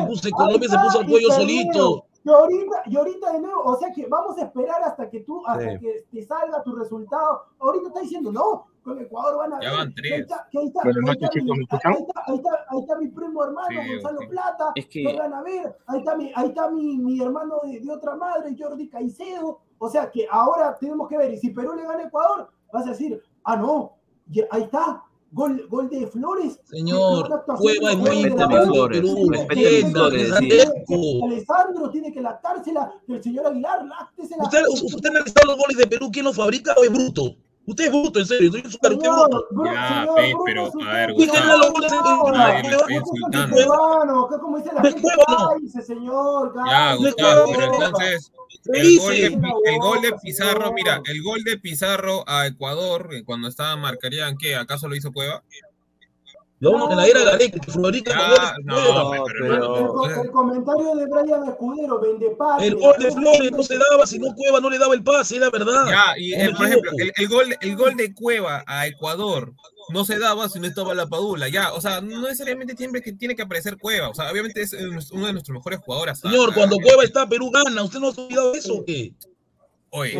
puso, 0.06 0.30
Colombia 0.30 0.68
se 0.68 0.78
puso 0.78 0.98
al 1.00 1.06
perdieron. 1.06 1.32
solito. 1.36 2.04
Y 2.24 2.28
ahorita, 2.30 2.82
y 2.86 2.96
ahorita 2.96 3.32
de 3.34 3.40
nuevo, 3.40 3.62
o 3.64 3.76
sea 3.78 3.92
que 3.92 4.06
vamos 4.08 4.36
a 4.38 4.42
esperar 4.46 4.82
hasta 4.82 5.08
que 5.08 5.20
tú, 5.20 5.46
hasta 5.46 5.72
Sí. 5.74 5.78
que 5.78 6.06
te 6.10 6.22
salga 6.24 6.60
tu 6.64 6.74
resultado. 6.74 7.42
Ahorita 7.60 7.86
está 7.88 8.00
diciendo, 8.00 8.32
no, 8.32 8.66
con 8.86 9.00
Ecuador 9.00 9.36
van 9.38 9.52
a 9.54 9.60
Ya 9.60 9.68
ver. 9.70 9.78
van 9.78 9.94
tres. 9.94 10.12
ahí 10.12 10.20
está, 10.20 10.48
que 10.50 10.58
ahí 10.58 10.66
está, 10.68 10.80
Buenas 10.84 10.96
ahí 10.96 11.06
noches, 11.06 11.22
está 11.22 11.34
mi- 11.34 11.40
chicos, 11.42 11.56
¿me 11.56 11.62
ahí 11.90 12.00
está, 12.00 12.22
ahí 12.26 12.36
está, 12.36 12.50
ahí 12.70 12.80
está 12.80 12.96
mi 12.98 13.08
primo 13.08 13.44
hermano 13.44 13.68
Sí, 13.82 13.92
Gonzalo. 13.92 14.18
Plata, 14.30 14.72
Es 14.76 14.86
que- 14.86 15.16
van 15.18 15.34
a 15.34 15.42
ver, 15.42 15.76
ahí 15.88 15.98
está 15.98 16.16
mi, 16.16 16.32
ahí 16.34 16.46
está 16.48 16.70
mi, 16.70 16.96
mi 16.98 17.20
hermano 17.20 17.54
de, 17.64 17.80
de 17.80 17.90
otra 17.92 18.14
madre, 18.16 18.56
Jordi 18.58 18.88
Caicedo. 18.88 19.60
O 19.78 19.90
sea 19.90 20.10
que 20.10 20.26
ahora 20.30 20.76
tenemos 20.80 21.08
que 21.08 21.18
ver, 21.18 21.34
y 21.34 21.36
si 21.38 21.50
Perú 21.50 21.74
le 21.74 21.82
gana 21.82 22.04
a 22.04 22.06
Ecuador, 22.06 22.48
vas 22.72 22.86
a 22.86 22.90
decir, 22.90 23.20
ah, 23.44 23.56
no, 23.56 23.92
ya- 24.28 24.46
ahí 24.50 24.62
está, 24.62 25.02
gol, 25.32 25.66
gol 25.68 25.88
de 25.90 26.06
Flores. 26.06 26.60
Señor, 26.64 27.28
Cueva 27.58 27.90
es 27.92 27.98
muy 27.98 28.30
Flores. 28.30 29.00
Flores, 29.90 30.32
Alessandro 31.24 31.90
tiene 31.90 32.12
que 32.12 32.20
lactársela, 32.20 32.92
el 33.08 33.22
señor 33.22 33.46
Aguilar 33.48 33.84
láctesela. 33.84 34.44
Usted, 34.44 34.62
usted 34.68 35.06
ha 35.06 35.10
analizado 35.10 35.46
los 35.52 35.56
goles 35.58 35.76
de 35.76 35.86
Perú. 35.86 36.08
¿Quién 36.12 36.24
los 36.24 36.36
fabrica 36.36 36.74
o 36.78 36.84
es 36.84 36.92
bruto? 36.92 37.34
Usted 37.66 37.84
es 37.84 37.90
bruto, 37.90 38.20
en 38.20 38.26
serio. 38.26 38.52
Soy 38.52 38.62
Señor, 38.62 39.28
bruto. 39.30 39.48
Bru- 39.50 39.64
Ya, 39.74 40.06
pero, 40.44 40.70
a 40.88 40.92
ver. 40.94 41.12
Gustavo. 41.12 41.38
¿Quién 41.38 41.60
le 41.60 41.68
goles 41.70 41.92
en- 41.92 41.98
No, 41.98 42.30
Nadie 42.32 42.62
no, 42.62 42.68
le 42.68 42.76
está 42.76 42.86
no, 42.88 42.96
insultando. 42.96 43.56
Cuevano, 43.56 44.24
acá 44.26 44.38
como 44.38 44.56
dice 44.58 44.70
la 44.74 44.82
gente, 44.82 45.08
cállese, 45.26 45.82
señor, 45.82 46.54
Ya. 46.68 46.94
Gustavo, 46.94 47.44
pero 47.52 47.74
entonces 47.74 48.32
¿Qué 48.72 48.80
el 48.80 48.98
gol, 48.98 49.10
de, 49.14 49.28
dice? 49.28 49.40
El 49.64 49.78
gol 49.80 50.00
de 50.00 50.12
Pizarro, 50.22 50.72
mira, 50.72 51.02
el 51.04 51.22
gol 51.22 51.44
de 51.44 51.58
Pizarro 51.58 52.24
a 52.28 52.46
Ecuador, 52.46 53.08
eh, 53.12 53.24
cuando 53.24 53.48
estaba 53.48 53.76
marcarían, 53.76 54.36
¿qué? 54.38 54.54
¿Acaso 54.56 54.88
lo 54.88 54.94
hizo 54.96 55.12
Cueva? 55.12 55.42
Lo 56.58 56.70
uno 56.70 56.90
en 56.90 56.96
la 56.96 57.06
era 57.06 57.22
Gareca, 57.22 57.58
que 57.60 57.70
no, 58.64 59.10
pero, 59.10 59.24
pero- 59.26 59.44
hermano, 59.44 59.76
El, 59.76 59.86
co- 59.88 60.22
el 60.22 60.30
comentario 60.30 60.94
de 60.94 61.06
Brian 61.06 61.44
Escudero, 61.48 62.00
vende. 62.00 62.36
El 62.60 62.74
gol 62.76 62.94
de 62.98 63.10
Flores 63.12 63.52
no 63.52 63.62
se 63.62 63.76
daba, 63.76 64.06
si 64.06 64.18
no 64.18 64.34
Cueva 64.34 64.58
no 64.60 64.70
le 64.70 64.78
daba 64.78 64.94
el 64.94 65.02
pase, 65.04 65.36
era 65.36 65.50
verdad. 65.50 65.86
Ya, 65.86 66.14
y 66.16 66.30
No 66.30 66.36
eh, 66.38 66.54
por 66.56 66.66
ejemplo, 66.66 66.90
el, 66.96 67.12
el 67.14 67.28
gol, 67.28 67.56
el 67.60 67.76
gol 67.76 67.94
de 67.96 68.14
Cueva 68.14 68.64
a 68.66 68.86
Ecuador 68.86 69.52
no 69.92 70.04
se 70.06 70.18
daba 70.18 70.48
si 70.48 70.58
no 70.58 70.66
estaba 70.66 70.94
la 70.94 71.06
Padula, 71.06 71.48
ya, 71.48 71.72
o 71.74 71.80
sea, 71.80 72.00
no 72.00 72.22
necesariamente 72.22 72.74
siempre 72.74 73.02
que 73.02 73.12
tiene 73.12 73.36
que 73.36 73.42
aparecer 73.42 73.76
Cueva, 73.76 74.08
o 74.08 74.14
sea, 74.14 74.30
obviamente 74.32 74.62
es 74.62 74.72
eh, 74.72 74.78
uno 75.12 75.26
de 75.26 75.32
nuestros 75.34 75.54
mejores 75.54 75.78
jugadores. 75.80 76.20
Señor, 76.20 76.54
cuando 76.54 76.76
Cueva 76.78 77.04
está, 77.04 77.28
Perú 77.28 77.50
gana. 77.50 77.82
¿Usted 77.82 77.98
no 78.00 78.08
ha 78.08 78.10
olvidado 78.10 78.54
eso 78.54 78.76
o 78.76 78.84
qué? 78.84 79.12
Oye, 79.98 80.12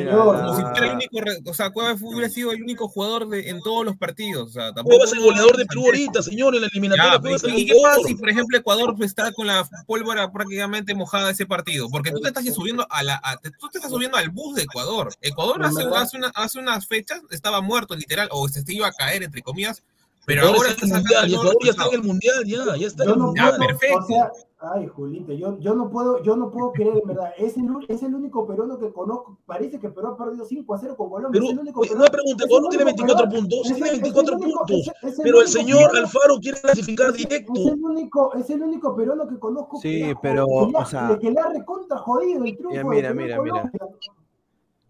como 0.43 0.57
si 0.57 0.63
fuera 0.63 0.87
el 0.87 0.95
único, 0.95 1.19
o 1.51 1.55
sea, 1.55 1.71
Cueva 1.71 1.95
hubiera 2.01 2.29
sido 2.31 2.51
el 2.53 2.63
único 2.63 2.89
jugador 2.89 3.29
de, 3.29 3.51
en 3.51 3.61
todos 3.61 3.85
los 3.85 3.97
partidos, 3.97 4.49
o 4.49 4.53
sea, 4.53 4.73
tampoco. 4.73 4.97
Cueva 4.97 5.05
es 5.05 5.13
el 5.13 5.21
goleador 5.21 5.57
de 5.59 5.67
Perú 5.67 5.83
ahorita, 5.85 6.23
señor, 6.23 6.55
en 6.55 6.63
la 6.63 6.67
eliminatoria. 6.69 7.21
Ya, 7.49 7.55
¿y 7.59 7.67
qué 7.67 7.75
pasa 7.83 7.97
si, 8.07 8.15
por 8.15 8.31
ejemplo, 8.31 8.57
Ecuador 8.59 8.95
está 9.01 9.33
con 9.33 9.47
la 9.47 9.69
pólvora 9.87 10.33
prácticamente 10.33 10.95
mojada 10.95 11.31
ese 11.31 11.45
partido? 11.45 11.89
Porque 11.91 12.11
tú 12.11 12.21
te 12.21 12.29
estás 12.29 12.45
subiendo 12.55 12.87
a 12.89 13.03
la, 13.03 13.21
a- 13.23 13.37
tú 13.37 13.69
te 13.71 13.79
estás 13.79 13.91
subiendo 13.91 14.17
al 14.17 14.31
bus 14.31 14.55
de 14.57 14.63
Ecuador. 14.63 15.13
Ecuador 15.21 15.63
hace, 15.65 15.83
hace, 15.95 16.17
una- 16.17 16.33
hace 16.35 16.59
unas 16.59 16.87
fechas 16.87 17.21
estaba 17.31 17.61
muerto, 17.61 17.95
literal, 17.95 18.29
o 18.33 18.49
se 18.49 18.63
iba 18.69 18.87
a 18.89 18.93
caer, 18.93 19.23
entre 19.25 19.43
comillas, 19.43 19.83
pero 20.27 20.41
Ecuador 20.43 20.57
ahora 20.59 20.71
está 20.71 20.85
está 20.85 20.87
en 20.87 20.93
el 20.97 21.03
mundial, 21.03 21.15
sacando 21.17 21.29
y 21.31 21.35
Ecuador 21.37 21.57
ya 21.65 21.71
está 21.71 21.87
en 21.87 21.95
el 21.95 22.03
mundial, 22.03 22.45
ya, 22.45 22.77
ya 22.77 22.87
está 22.87 23.05
Yo 23.05 23.17
no. 23.17 23.35
Ya, 23.35 23.47
puedo, 23.49 23.59
perfecto. 23.69 23.99
o 23.99 24.03
sea, 24.07 24.33
ay, 24.59 24.87
Julita, 24.89 25.33
yo, 25.35 25.59
yo 25.61 25.75
no 25.75 25.89
puedo, 25.91 26.23
yo 26.23 26.37
no 26.37 26.51
puedo 26.51 26.73
creer, 26.73 26.99
en 26.99 27.07
verdad. 27.09 27.31
Es 27.39 27.57
el, 27.57 27.67
es 27.89 28.03
el 28.03 28.15
único 28.15 28.47
peruano 28.47 28.79
que 28.79 28.93
conozco. 28.93 29.39
Parece 29.47 29.79
que 29.79 29.89
Perú 29.89 30.09
ha 30.09 30.17
perdido 30.17 30.45
5 30.45 30.75
a 30.75 30.79
0 30.79 30.97
con 30.97 31.09
Colombia. 31.11 31.31
Perú, 31.41 31.47
es 31.47 31.53
el 31.53 31.59
único 31.61 31.81
peruano- 31.81 32.01
una 32.03 32.11
pregunta, 32.11 32.45
no 32.49 32.69
tiene 32.69 32.85
único 32.85 32.97
24 32.97 33.29
peruano- 33.29 33.31
puntos, 33.49 33.63
tiene 33.63 33.79
el- 33.79 33.85
es 33.85 33.93
el 33.93 34.01
24 34.03 34.37
único- 34.37 34.59
puntos, 34.59 34.77
es- 34.77 34.93
es 35.13 35.19
el 35.19 35.23
pero 35.25 35.41
el 35.41 35.49
señor 35.49 35.79
peruano- 35.79 35.99
Alfaro 36.07 36.39
quiere 36.41 36.61
clasificar 36.61 37.13
directo. 37.13 37.53
Es 37.55 37.67
el 37.67 37.85
único, 37.85 38.35
es 38.35 38.51
el 38.51 38.63
único 38.63 38.97
peruano 38.97 39.29
que 39.29 39.39
conozco 39.39 39.77
Sí, 39.81 39.89
que, 39.93 39.99
le 40.07 40.11
ha- 40.11 40.21
pero, 40.21 40.43
ha- 40.43 40.83
o 40.83 40.87
sea- 40.87 41.19
que 41.21 41.31
le 41.31 41.41
ha 41.41 41.49
recontra 41.51 41.99
jodido 41.99 42.45
el 42.45 42.57
triunfo 42.57 42.75
Ya, 42.75 42.85
mira, 42.85 43.09
Perú 43.11 43.21
mira, 43.23 43.43
mira. 43.43 43.71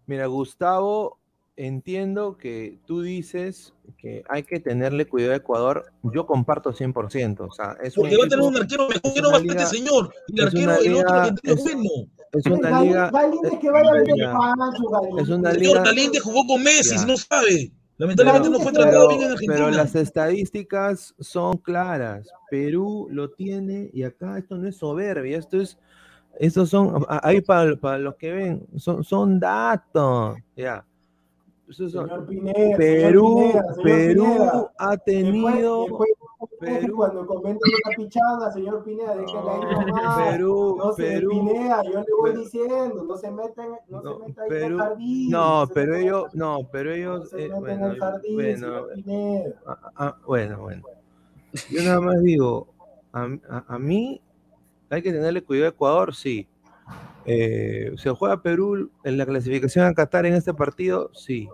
Mira, 0.07 0.25
Gustavo, 0.27 1.17
entiendo 1.57 2.37
que 2.37 2.77
tú 2.85 3.01
dices 3.01 3.73
que 3.97 4.23
hay 4.29 4.43
que 4.43 4.59
tenerle 4.59 5.07
cuidado 5.07 5.33
a 5.33 5.37
Ecuador. 5.37 5.91
Yo 6.03 6.25
comparto 6.27 6.71
100%. 6.71 7.39
O 7.41 7.51
sea, 7.51 7.75
es 7.83 7.97
un 7.97 8.03
Porque 8.03 8.17
va 8.17 8.25
a 8.25 8.29
tener 8.29 8.45
un 8.45 8.55
arquero 8.57 8.87
mejor 8.87 9.01
es 9.03 9.13
que 9.13 9.21
no 9.21 9.31
va 9.31 9.37
a 9.37 9.39
este 9.41 9.65
señor. 9.65 10.13
El 10.29 10.39
es 10.39 10.45
arquero, 10.45 10.63
una 10.71 10.75
el 10.77 10.95
otro 10.95 11.15
argentino 11.15 11.53
es- 11.53 11.63
bueno. 11.63 11.81
es 12.33 12.45
una 12.45 12.81
liga. 12.81 13.09
Galíndez 13.11 13.59
que 13.59 13.69
vaya 13.71 13.91
a. 13.91 15.21
Es 15.21 15.29
una 15.29 15.49
El 15.51 15.57
liga. 15.59 15.69
señor 15.71 15.85
Galíndez 15.85 16.21
jugó 16.23 16.45
con 16.47 16.63
Messi, 16.63 16.95
Ya. 16.95 17.05
no 17.05 17.17
sabe. 17.17 17.71
Lamentablemente 17.97 18.49
no 18.51 18.59
fue 18.59 18.71
Pero- 18.71 18.83
tratado 18.83 19.07
Pero, 19.07 19.09
bien 19.09 19.21
en 19.21 19.31
Argentina. 19.33 19.53
pero 19.55 19.71
las 19.71 19.95
estadísticas 19.95 21.15
son 21.19 21.57
claras. 21.57 22.29
Perú 22.51 23.07
lo 23.09 23.31
tiene 23.31 23.89
y 23.91 24.03
acá 24.03 24.37
esto 24.37 24.55
no 24.57 24.67
es 24.67 24.77
soberbia, 24.77 25.37
esto 25.39 25.59
es 25.59 25.77
esos 26.39 26.69
son, 26.69 27.03
ahí 27.09 27.41
para, 27.41 27.75
para 27.77 27.97
los 27.97 28.13
que 28.15 28.31
ven, 28.31 28.67
son, 28.75 29.03
son 29.03 29.39
datos, 29.39 30.37
ya. 30.55 30.85
Señor 31.69 32.25
Pineda, 32.25 32.77
Perú, 32.77 33.37
señor 33.37 33.51
Pineda, 33.51 33.73
señor 33.73 33.83
Perú 33.83 34.23
Pineda. 34.23 34.71
ha 34.79 34.97
tenido, 34.97 35.81
Después, 35.83 36.09
después, 36.61 36.91
cuando 36.95 37.27
comenten 37.27 37.71
una 37.85 37.95
pichanga, 37.97 38.51
señor 38.53 38.83
Pineda, 38.83 39.15
déjala 39.17 39.53
ahí 39.53 39.85
nomás. 39.85 40.29
Perú, 40.31 40.75
no 40.77 40.93
Perú, 40.95 41.29
Pineda, 41.29 41.83
yo 41.83 41.91
le 41.99 42.05
voy 42.19 42.31
Pe- 42.31 42.37
diciendo, 42.37 43.03
no 43.03 43.17
se 43.17 43.31
meten, 43.31 43.65
no, 43.89 44.01
se 44.01 44.19
meta 44.27 44.41
ahí 44.43 44.47
en 44.47 44.49
Perú, 44.49 44.75
el 44.75 44.81
jardín. 44.81 45.29
no, 45.31 45.67
pero 45.73 45.95
en 45.95 46.01
ellos, 46.01 46.25
no, 46.33 46.59
pero 46.71 46.89
no 46.89 46.95
ellos, 46.95 47.29
se 47.29 47.41
eh, 47.41 47.45
en 47.47 47.59
bueno, 47.59 47.91
el 47.91 47.99
jardín, 47.99 48.35
bueno, 48.35 48.57
señor 48.57 48.93
Pineda. 48.93 49.55
ah, 49.65 49.91
ah, 49.97 50.15
bueno, 50.25 50.59
bueno. 50.61 50.83
Yo 51.69 51.81
nada 51.83 51.99
más 51.99 52.21
digo, 52.23 52.67
a, 53.11 53.23
a- 53.49 53.65
a 53.67 53.79
mí 53.79 54.21
hay 54.89 55.01
que 55.01 55.11
tenerle 55.11 55.43
cuidado 55.43 55.65
a 55.67 55.69
Ecuador, 55.71 56.15
sí. 56.15 56.47
Eh, 57.25 57.91
¿Se 57.97 58.09
juega 58.11 58.41
Perú 58.41 58.89
en 59.03 59.17
la 59.17 59.25
clasificación 59.25 59.85
a 59.85 59.93
Qatar 59.93 60.25
en 60.25 60.33
este 60.35 60.53
partido? 60.53 61.09
Sí. 61.13 61.49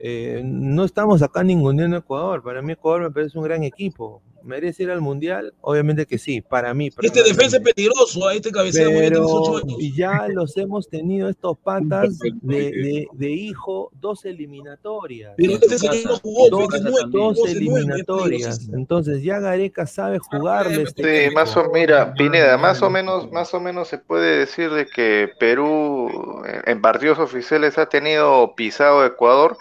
Eh, 0.00 0.42
no 0.44 0.84
estamos 0.84 1.22
acá 1.22 1.42
ninguneando 1.42 1.96
a 1.96 2.00
Ecuador. 2.00 2.42
Para 2.42 2.62
mí 2.62 2.72
Ecuador 2.72 3.02
me 3.02 3.10
parece 3.10 3.36
un 3.38 3.44
gran 3.44 3.64
equipo. 3.64 4.22
¿Merece 4.44 4.84
ir 4.84 4.90
al 4.92 5.00
Mundial? 5.00 5.52
Obviamente 5.60 6.06
que 6.06 6.16
sí, 6.16 6.40
para 6.40 6.72
mí. 6.72 6.90
Este 7.02 7.22
defensa 7.24 7.56
es 7.56 7.62
peligroso, 7.62 8.28
a 8.28 8.34
este 8.34 8.50
18 8.50 8.90
Pero 8.96 9.56
años. 9.58 9.76
ya 9.96 10.28
los 10.28 10.56
hemos 10.56 10.88
tenido 10.88 11.28
estos 11.28 11.58
patas 11.58 12.18
de, 12.42 12.56
de- 12.70 13.06
de 13.12 13.30
hijo, 13.30 13.90
dos 14.00 14.24
eliminatorias. 14.24 15.34
Pero 15.36 15.54
este 15.54 15.78
señor 15.78 15.96
no 16.12 16.16
jugó, 16.20 16.48
dos, 16.50 16.68
dos 17.10 17.38
eliminatorias. 17.48 18.68
Entonces 18.72 19.22
ya 19.22 19.40
Gareca 19.40 19.86
sabe 19.86 20.18
jugarle 20.18 20.82
este 20.82 21.28
Sí, 21.28 21.34
más 21.34 21.56
o 21.56 21.70
mira, 21.72 22.14
Pineda, 22.14 22.56
más 22.58 22.80
o 22.82 22.90
menos, 22.90 23.30
más 23.32 23.52
o 23.54 23.60
menos 23.60 23.88
se 23.88 23.98
puede 23.98 24.38
decir 24.38 24.70
de 24.70 24.86
que 24.86 25.28
Perú 25.38 26.08
eh, 26.46 26.62
en 26.66 26.80
partidos 26.80 27.18
oficiales 27.18 27.76
ha 27.78 27.86
tenido 27.86 28.54
pisado 28.54 29.04
Ecuador, 29.04 29.56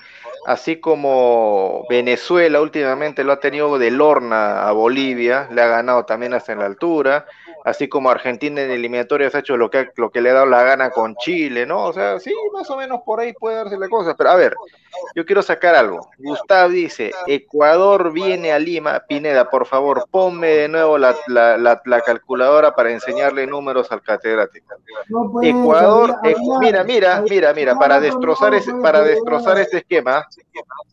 así 0.48 0.78
como 0.80 1.86
Venezuela 1.90 2.62
últimamente 2.62 3.26
lo 3.26 3.34
ha 3.34 3.40
tenido 3.42 3.78
de 3.78 3.92
Lorna 3.92 4.66
a 4.66 4.72
Bolivia, 4.72 5.50
le 5.52 5.62
ha 5.62 5.68
ganado 5.68 6.06
también 6.06 6.34
hasta 6.34 6.54
en 6.54 6.60
la 6.60 6.66
altura, 6.66 7.26
así 7.68 7.90
como 7.90 8.10
Argentina 8.10 8.62
en 8.62 8.72
eliminatorias 8.72 9.36
ha 9.36 9.40
hecho 9.40 9.58
lo 9.58 9.70
que, 9.70 9.90
lo 9.98 10.10
que 10.10 10.22
le 10.22 10.30
ha 10.30 10.34
dado 10.36 10.46
la 10.46 10.64
gana 10.64 10.90
con 10.90 11.16
Chile, 11.18 11.66
¿no? 11.66 11.84
O 11.86 11.94
sea, 11.94 12.18
sí, 12.18 12.34
más 12.54 12.70
o 12.70 12.78
menos 12.78 13.02
por 13.06 13.20
ahí 13.20 13.34
puede 13.34 13.58
darse 13.58 13.78
la 13.78 13.90
cosa, 13.90 14.16
pero 14.16 14.30
a 14.30 14.36
ver, 14.36 14.56
yo 15.16 15.26
quiero 15.26 15.42
sacar 15.42 15.76
algo. 15.76 16.10
Gustav 16.18 16.70
dice, 16.70 17.12
Ecuador 17.28 18.14
viene 18.14 18.54
a 18.54 18.60
Lima. 18.60 19.02
Pineda, 19.08 19.50
por 19.50 19.66
favor, 19.66 20.06
ponme 20.10 20.48
de 20.48 20.70
nuevo 20.70 20.98
la, 20.98 21.14
la- 21.28 21.58
la- 21.58 21.82
la 21.84 22.02
calculadora 22.02 22.74
para 22.74 22.90
enseñarle 22.92 23.46
números 23.46 23.92
al 23.92 24.02
catedrático. 24.02 24.76
No 25.10 25.42
Ecuador, 25.44 26.16
Ecu- 26.24 26.60
mira, 26.60 26.84
mira, 26.86 27.22
mira, 27.30 27.54
mira, 27.54 27.78
para 27.78 28.00
destrozar 28.00 28.54
ese, 28.54 28.74
para 28.76 29.02
destrozar 29.02 29.58
este 29.60 29.78
esquema, 29.80 30.26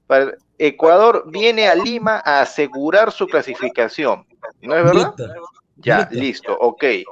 para- 0.08 0.32
Ecuador 0.58 1.24
viene 1.28 1.68
a 1.68 1.74
Lima 1.76 2.20
a 2.24 2.40
asegurar 2.40 3.12
su 3.12 3.26
clasificación. 3.28 4.26
¿No 4.60 4.76
es 4.76 4.84
verdad? 4.84 5.14
Ya, 5.76 6.08
listo, 6.12 6.56
ok. 6.58 6.82
Eh, 6.84 7.04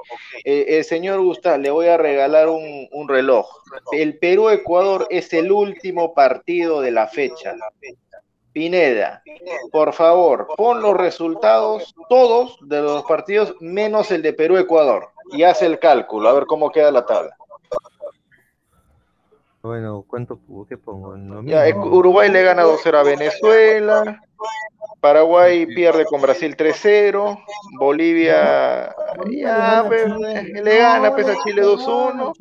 el 0.45 0.83
señor 0.83 1.21
Gustavo, 1.21 1.57
le 1.57 1.69
voy 1.69 1.87
a 1.87 1.97
regalar 1.97 2.49
un, 2.49 2.87
un 2.91 3.09
reloj. 3.09 3.47
El 3.91 4.17
Perú-Ecuador 4.17 5.07
es 5.09 5.33
el 5.33 5.51
último 5.51 6.13
partido 6.13 6.81
de 6.81 6.91
la 6.91 7.07
fecha. 7.07 7.55
Pineda, 8.53 9.23
por 9.71 9.93
favor, 9.93 10.47
pon 10.55 10.81
los 10.81 10.95
resultados, 10.95 11.95
todos 12.07 12.57
de 12.61 12.81
los 12.81 13.03
partidos, 13.03 13.55
menos 13.59 14.11
el 14.11 14.21
de 14.21 14.33
Perú-Ecuador, 14.33 15.09
y 15.31 15.41
haz 15.41 15.63
el 15.63 15.79
cálculo, 15.79 16.29
a 16.29 16.33
ver 16.33 16.45
cómo 16.45 16.71
queda 16.71 16.91
la 16.91 17.03
tabla. 17.03 17.35
Bueno, 19.67 20.03
¿cuánto 20.05 20.39
qué 20.67 20.77
pongo? 20.77 21.15
Lo 21.15 21.41
Ya. 21.43 21.65
Ecu- 21.69 21.89
Uruguay 21.89 22.29
le 22.29 22.43
gana 22.43 22.63
2-0 22.63 22.97
a 22.99 23.03
Venezuela, 23.03 24.19
Paraguay 24.99 25.65
pierde 25.67 26.03
con 26.03 26.21
Brasil 26.21 26.57
3-0, 26.57 27.39
Bolivia 27.79 28.93
ya, 29.29 29.85
pues, 29.87 30.05
le 30.63 30.77
gana 30.77 31.15
pues, 31.15 31.29
a 31.29 31.41
Chile 31.43 31.61
2-1 31.61 32.33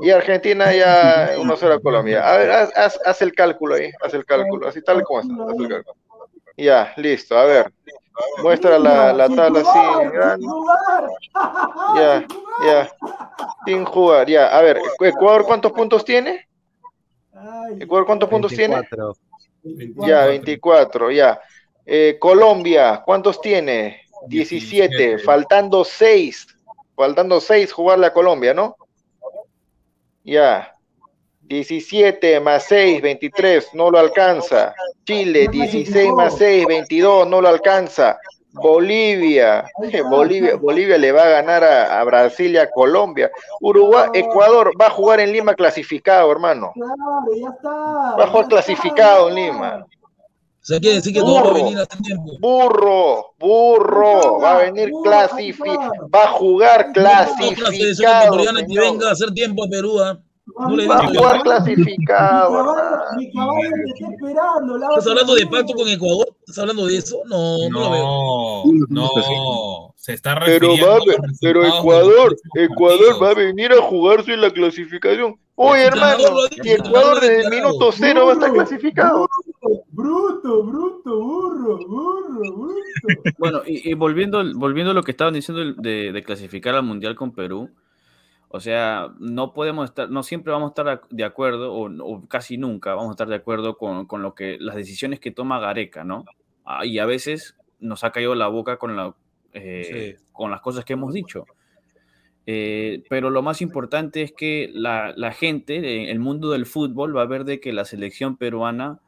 y 0.00 0.10
Argentina 0.10 0.72
ya 0.72 1.32
1-0 1.38 1.74
a 1.74 1.80
Colombia. 1.80 2.26
A 2.26 2.38
ver, 2.38 2.50
haz, 2.50 2.70
haz- 2.74 3.00
haz 3.04 3.20
el 3.20 3.34
cálculo 3.34 3.74
ahí, 3.74 3.90
haz 4.02 4.14
el 4.14 4.24
cálculo, 4.24 4.66
así 4.66 4.80
tal 4.80 5.02
como 5.04 5.20
está, 5.20 5.34
haz 5.34 5.58
el 5.58 5.68
cálculo. 5.68 5.96
Ya, 6.56 6.94
listo, 6.96 7.36
a 7.36 7.44
ver, 7.44 7.70
muestra 8.42 8.78
la, 8.78 9.12
la 9.12 9.28
tabla 9.28 9.60
así, 9.60 10.08
grande. 10.14 10.46
Ya, 11.96 12.26
ya, 12.64 12.90
sin 13.66 13.84
jugar, 13.84 14.26
ya. 14.28 14.46
A 14.56 14.62
ver, 14.62 14.80
Ecuador, 14.98 15.44
¿cuántos 15.44 15.72
puntos 15.72 16.06
tiene? 16.06 16.48
Ecuador, 17.78 18.06
¿cuántos 18.06 18.28
puntos 18.28 18.52
tiene? 18.52 18.80
24. 19.62 20.06
Ya, 20.06 20.26
24, 20.26 21.10
ya. 21.10 21.40
Eh, 21.86 22.16
Colombia, 22.18 23.02
¿cuántos 23.04 23.40
tiene? 23.40 24.02
17, 24.26 25.18
faltando 25.18 25.84
6. 25.84 26.46
Faltando 26.94 27.40
6 27.40 27.72
jugarle 27.72 28.06
a 28.06 28.12
Colombia, 28.12 28.54
¿no? 28.54 28.76
Ya. 30.24 30.76
17 31.40 32.38
más 32.38 32.64
6, 32.64 33.02
23, 33.02 33.74
no 33.74 33.90
lo 33.90 33.98
alcanza. 33.98 34.74
Chile, 35.04 35.48
16 35.48 36.12
más 36.12 36.38
6, 36.38 36.66
22, 36.66 37.26
no 37.26 37.40
lo 37.40 37.48
alcanza. 37.48 38.18
Bolivia, 38.52 39.64
Bolivia, 40.10 40.56
Bolivia 40.56 40.98
le 40.98 41.12
va 41.12 41.22
a 41.22 41.28
ganar 41.28 41.64
a, 41.64 42.00
a 42.00 42.04
Brasil 42.04 42.52
y 42.52 42.58
a 42.58 42.70
Colombia. 42.70 43.30
Uruguay, 43.60 44.08
Ecuador 44.14 44.72
va 44.80 44.86
a 44.86 44.90
jugar 44.90 45.20
en 45.20 45.32
Lima 45.32 45.54
clasificado, 45.54 46.30
hermano. 46.32 46.72
Claro, 46.74 47.40
ya 47.40 47.48
está. 47.48 48.16
Va 48.16 48.24
a 48.24 48.26
jugar 48.28 48.48
clasificado 48.48 49.28
en 49.28 49.34
Lima. 49.34 49.86
O 50.62 50.62
sea, 50.62 50.78
quiere 50.78 50.96
decir 50.96 51.14
que 51.14 51.20
todo 51.20 51.36
va 51.36 51.40
a 51.40 51.44
Burro. 51.44 51.54
venir 51.54 51.78
a 51.78 51.86
tiempo. 51.86 52.32
Burro, 52.38 53.34
burro, 53.38 54.40
va 54.40 54.56
a 54.56 54.58
venir 54.58 54.90
clasificado, 55.02 56.08
va 56.14 56.24
a 56.24 56.28
jugar 56.32 56.92
clasificado, 56.92 58.36
que 58.36 58.78
venga 58.78 59.08
a 59.08 59.12
hacer 59.12 59.30
tiempo 59.32 59.64
a 59.64 59.68
Perú. 59.68 59.98
¿ah? 60.00 60.20
No 60.46 60.76
le 60.76 60.86
Va 60.86 60.98
a 60.98 61.06
jugar 61.06 61.42
clasificado, 61.42 62.58
hermano. 62.60 63.02
Mi 63.16 63.32
caballo 63.32 63.70
te 63.70 63.90
está 63.90 64.12
esperando. 64.12 64.76
¿Estás 64.90 65.06
hablando 65.06 65.34
de 65.34 65.46
pacto 65.46 65.72
con 65.72 65.88
Ecuador? 65.88 66.29
¿Estás 66.50 66.62
hablando 66.62 66.86
de 66.86 66.96
eso? 66.96 67.22
No, 67.26 67.68
no, 67.70 67.80
lo 67.80 67.90
veo. 67.90 68.84
No, 68.88 69.08
no. 69.14 69.94
Se 69.96 70.14
está 70.14 70.34
Pero 70.44 70.68
refiriendo 70.68 70.86
va, 70.86 70.94
a 70.94 70.98
los 70.98 71.38
pero 71.40 71.60
de 71.62 71.68
los 71.68 71.78
Ecuador, 71.78 72.36
Ecuador 72.54 73.22
va 73.22 73.30
a 73.30 73.34
venir 73.34 73.72
a 73.72 73.82
jugarse 73.82 74.34
en 74.34 74.40
la 74.40 74.50
clasificación. 74.50 75.38
Oye, 75.54 75.84
hermano, 75.84 76.24
y 76.62 76.68
el 76.70 76.80
Ecuador 76.80 77.20
desde 77.20 77.42
el 77.42 77.50
minuto 77.50 77.92
cero 77.92 78.26
va 78.26 78.32
a 78.32 78.34
estar 78.34 78.52
clasificado. 78.52 79.28
Bruto, 79.90 80.64
bruto, 80.64 81.22
burro, 81.22 81.78
burro, 81.86 82.56
bruto. 82.56 82.74
Bueno, 83.38 83.60
y, 83.66 83.90
y 83.90 83.94
volviendo, 83.94 84.42
volviendo 84.54 84.90
a 84.90 84.94
lo 84.94 85.02
que 85.02 85.10
estaban 85.10 85.34
diciendo 85.34 85.80
de, 85.80 86.12
de 86.12 86.22
clasificar 86.24 86.74
al 86.74 86.82
Mundial 86.82 87.14
con 87.14 87.32
Perú, 87.32 87.70
o 88.52 88.58
sea, 88.58 89.12
no 89.20 89.54
podemos 89.54 89.90
estar, 89.90 90.10
no 90.10 90.24
siempre 90.24 90.52
vamos 90.52 90.68
a 90.68 90.70
estar 90.70 91.02
de 91.08 91.24
acuerdo, 91.24 91.72
o, 91.72 91.88
o 92.02 92.26
casi 92.26 92.56
nunca 92.56 92.94
vamos 92.94 93.10
a 93.10 93.12
estar 93.12 93.28
de 93.28 93.36
acuerdo 93.36 93.76
con, 93.76 94.06
con 94.06 94.22
lo 94.22 94.34
que, 94.34 94.56
las 94.58 94.74
decisiones 94.74 95.20
que 95.20 95.30
toma 95.30 95.60
Gareca, 95.60 96.02
¿no? 96.02 96.24
Ah, 96.78 96.86
y 96.86 96.98
a 96.98 97.06
veces 97.06 97.56
nos 97.80 98.04
ha 98.04 98.12
caído 98.12 98.34
la 98.34 98.46
boca 98.46 98.76
con, 98.76 98.94
la, 98.94 99.14
eh, 99.52 100.18
con 100.32 100.50
las 100.50 100.60
cosas 100.60 100.84
que 100.84 100.92
hemos 100.92 101.12
dicho. 101.12 101.46
Eh, 102.46 103.02
pero 103.08 103.30
lo 103.30 103.42
más 103.42 103.60
importante 103.60 104.22
es 104.22 104.32
que 104.32 104.70
la, 104.72 105.12
la 105.16 105.32
gente, 105.32 106.10
el 106.10 106.18
mundo 106.20 106.50
del 106.50 106.66
fútbol, 106.66 107.16
va 107.16 107.22
a 107.22 107.26
ver 107.26 107.44
de 107.44 107.60
que 107.60 107.72
la 107.72 107.84
selección 107.84 108.36
peruana 108.36 109.00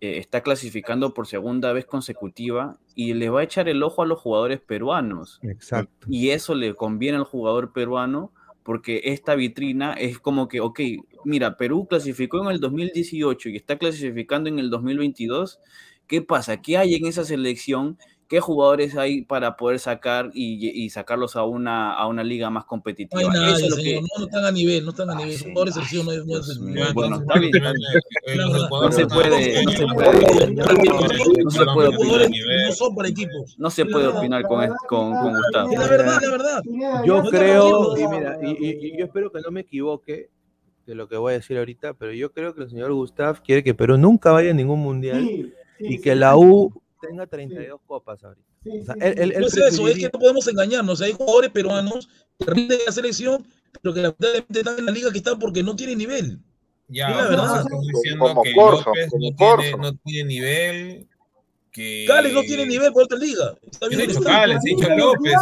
eh, 0.00 0.18
está 0.18 0.42
clasificando 0.42 1.14
por 1.14 1.26
segunda 1.28 1.72
vez 1.72 1.86
consecutiva 1.86 2.78
y 2.96 3.14
le 3.14 3.30
va 3.30 3.40
a 3.40 3.44
echar 3.44 3.68
el 3.68 3.82
ojo 3.82 4.02
a 4.02 4.06
los 4.06 4.20
jugadores 4.20 4.60
peruanos. 4.60 5.38
Exacto. 5.42 6.08
Y 6.10 6.30
eso 6.30 6.54
le 6.54 6.74
conviene 6.74 7.18
al 7.18 7.24
jugador 7.24 7.72
peruano 7.72 8.32
porque 8.64 9.02
esta 9.04 9.34
vitrina 9.34 9.92
es 9.92 10.18
como 10.18 10.48
que, 10.48 10.60
ok, 10.60 10.80
mira, 11.24 11.56
Perú 11.56 11.86
clasificó 11.88 12.42
en 12.42 12.50
el 12.50 12.60
2018 12.60 13.50
y 13.50 13.56
está 13.56 13.78
clasificando 13.78 14.48
en 14.48 14.58
el 14.58 14.70
2022. 14.70 15.60
¿Qué 16.06 16.22
pasa? 16.22 16.60
¿Qué 16.60 16.76
hay 16.76 16.94
en 16.94 17.06
esa 17.06 17.24
selección? 17.24 17.98
¿Qué 18.28 18.40
jugadores 18.40 18.96
hay 18.96 19.22
para 19.22 19.56
poder 19.56 19.78
sacar 19.78 20.30
y, 20.32 20.68
y 20.68 20.88
sacarlos 20.90 21.36
a 21.36 21.44
una, 21.44 21.92
a 21.92 22.06
una 22.06 22.24
liga 22.24 22.48
más 22.48 22.62
No 22.62 22.64
hay 22.64 22.68
competitiva? 22.68 23.22
nadie, 23.32 23.52
Eso 23.54 23.66
es 23.66 23.70
lo 23.70 23.76
que. 23.76 24.00
No, 24.00 24.06
no 24.18 24.24
están 24.24 24.44
a 24.46 24.50
nivel, 24.50 24.84
no 24.84 24.90
están 24.90 25.10
a 25.10 25.14
nivel. 25.14 25.38
No 25.54 25.64
no 25.64 25.70
no 25.70 25.74
no 27.10 27.24
No 28.82 28.92
se 28.92 29.06
puede, 29.06 29.62
no 29.62 29.70
se 29.70 29.86
puede. 29.86 30.54
No 31.44 31.50
se 31.50 31.66
puede 31.66 31.88
opinar. 31.88 32.30
no 32.66 32.72
son 32.72 32.94
para 32.94 33.08
equipos. 33.08 33.54
No 33.58 33.70
se 33.70 33.84
puede 33.84 34.06
opinar 34.08 34.42
con, 34.44 34.66
con, 34.88 35.12
con 35.12 35.34
Gustavo. 35.34 35.72
Es 35.72 35.78
la 35.78 35.86
verdad, 35.86 36.18
la 36.22 36.30
verdad. 36.30 36.62
Yo 37.04 37.22
No 37.22 37.30
creo, 37.30 37.96
y 37.98 38.08
mira, 38.08 38.38
y, 38.42 38.98
yo 38.98 39.04
espero 39.04 39.30
que 39.30 39.40
no 39.40 39.50
me 39.50 39.60
equivoque 39.60 40.30
de 40.86 40.94
lo 40.94 41.08
que 41.08 41.16
voy 41.16 41.32
a 41.32 41.36
decir 41.36 41.56
ahorita, 41.58 41.94
pero 41.94 42.12
yo 42.12 42.32
creo 42.32 42.54
que 42.54 42.62
el 42.62 42.70
señor 42.70 42.92
Gustav 42.92 43.42
quiere 43.42 43.62
que 43.62 43.74
Perú 43.74 43.96
nunca 43.96 44.32
vaya 44.32 44.50
a 44.50 44.54
ningún 44.54 44.80
mundial 44.80 45.20
sí, 45.26 45.52
y 45.84 45.88
sí, 45.96 46.00
que 46.00 46.12
sí, 46.12 46.18
la. 46.18 46.36
U 46.36 46.72
tenga 47.00 47.26
32 47.26 47.80
copas 47.86 48.22
ahorita. 48.24 48.46
Sí, 48.62 48.70
O 48.80 48.84
sea, 48.84 48.94
sí, 48.94 49.00
él- 49.02 49.14
sí. 49.14 49.20
él- 49.22 49.32
él 49.32 49.40
No 49.42 49.46
es 49.46 49.56
eso, 49.56 49.88
es 49.88 49.94
que 49.98 50.04
no 50.12 50.18
podemos 50.18 50.48
engañarnos. 50.48 51.00
Hay 51.02 51.12
jugadores 51.12 51.50
peruanos 51.50 52.08
que 52.38 52.50
rinden 52.50 52.78
la 52.86 52.92
selección, 52.92 53.46
pero 53.82 53.94
que 53.94 54.00
lamentablemente 54.02 54.58
están 54.60 54.78
en 54.78 54.86
la 54.86 54.92
liga 54.92 55.10
que 55.12 55.18
están 55.18 55.38
porque 55.38 55.62
no 55.62 55.76
tienen 55.76 55.98
nivel. 55.98 56.38
Ya, 56.88 57.10
la 57.10 57.28
verdad. 57.28 57.64
diciendo 57.92 58.26
Como 58.26 58.42
que 58.42 58.52
Corso, 58.54 58.84
López 58.90 59.10
como 59.10 59.30
no 59.30 59.36
tiene, 59.36 59.52
Corso. 59.52 59.76
no 59.78 59.94
tiene 60.04 60.28
nivel. 60.28 61.08
Que... 61.72 62.04
Gales 62.06 62.32
no 62.32 62.42
tiene 62.42 62.66
nivel 62.66 62.92
por 62.92 63.02
otra 63.02 63.18
liga. 63.18 63.52
Está 63.68 63.88
bien 63.88 64.00
dicho 64.06 64.20
he 64.68 64.76
dicho 64.76 64.90
López, 64.96 65.32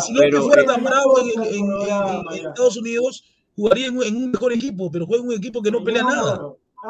Si 0.00 0.12
López 0.12 0.40
fuera 0.40 0.62
eh, 0.62 0.66
tan 0.66 0.82
bravo 0.84 1.20
en, 1.20 1.42
en- 1.42 1.54
en- 1.54 1.66
programa, 1.68 2.24
en 2.36 2.42
ya. 2.42 2.48
Estados 2.48 2.76
Unidos, 2.76 3.24
jugaría 3.56 3.86
en 3.86 3.96
un, 3.98 4.04
en 4.04 4.16
un 4.16 4.30
mejor 4.30 4.52
equipo, 4.52 4.90
pero 4.90 5.06
juega 5.06 5.22
en 5.22 5.28
un 5.30 5.34
equipo 5.34 5.62
que 5.62 5.70
no 5.70 5.82
pelea 5.84 6.02
nada. 6.04 6.40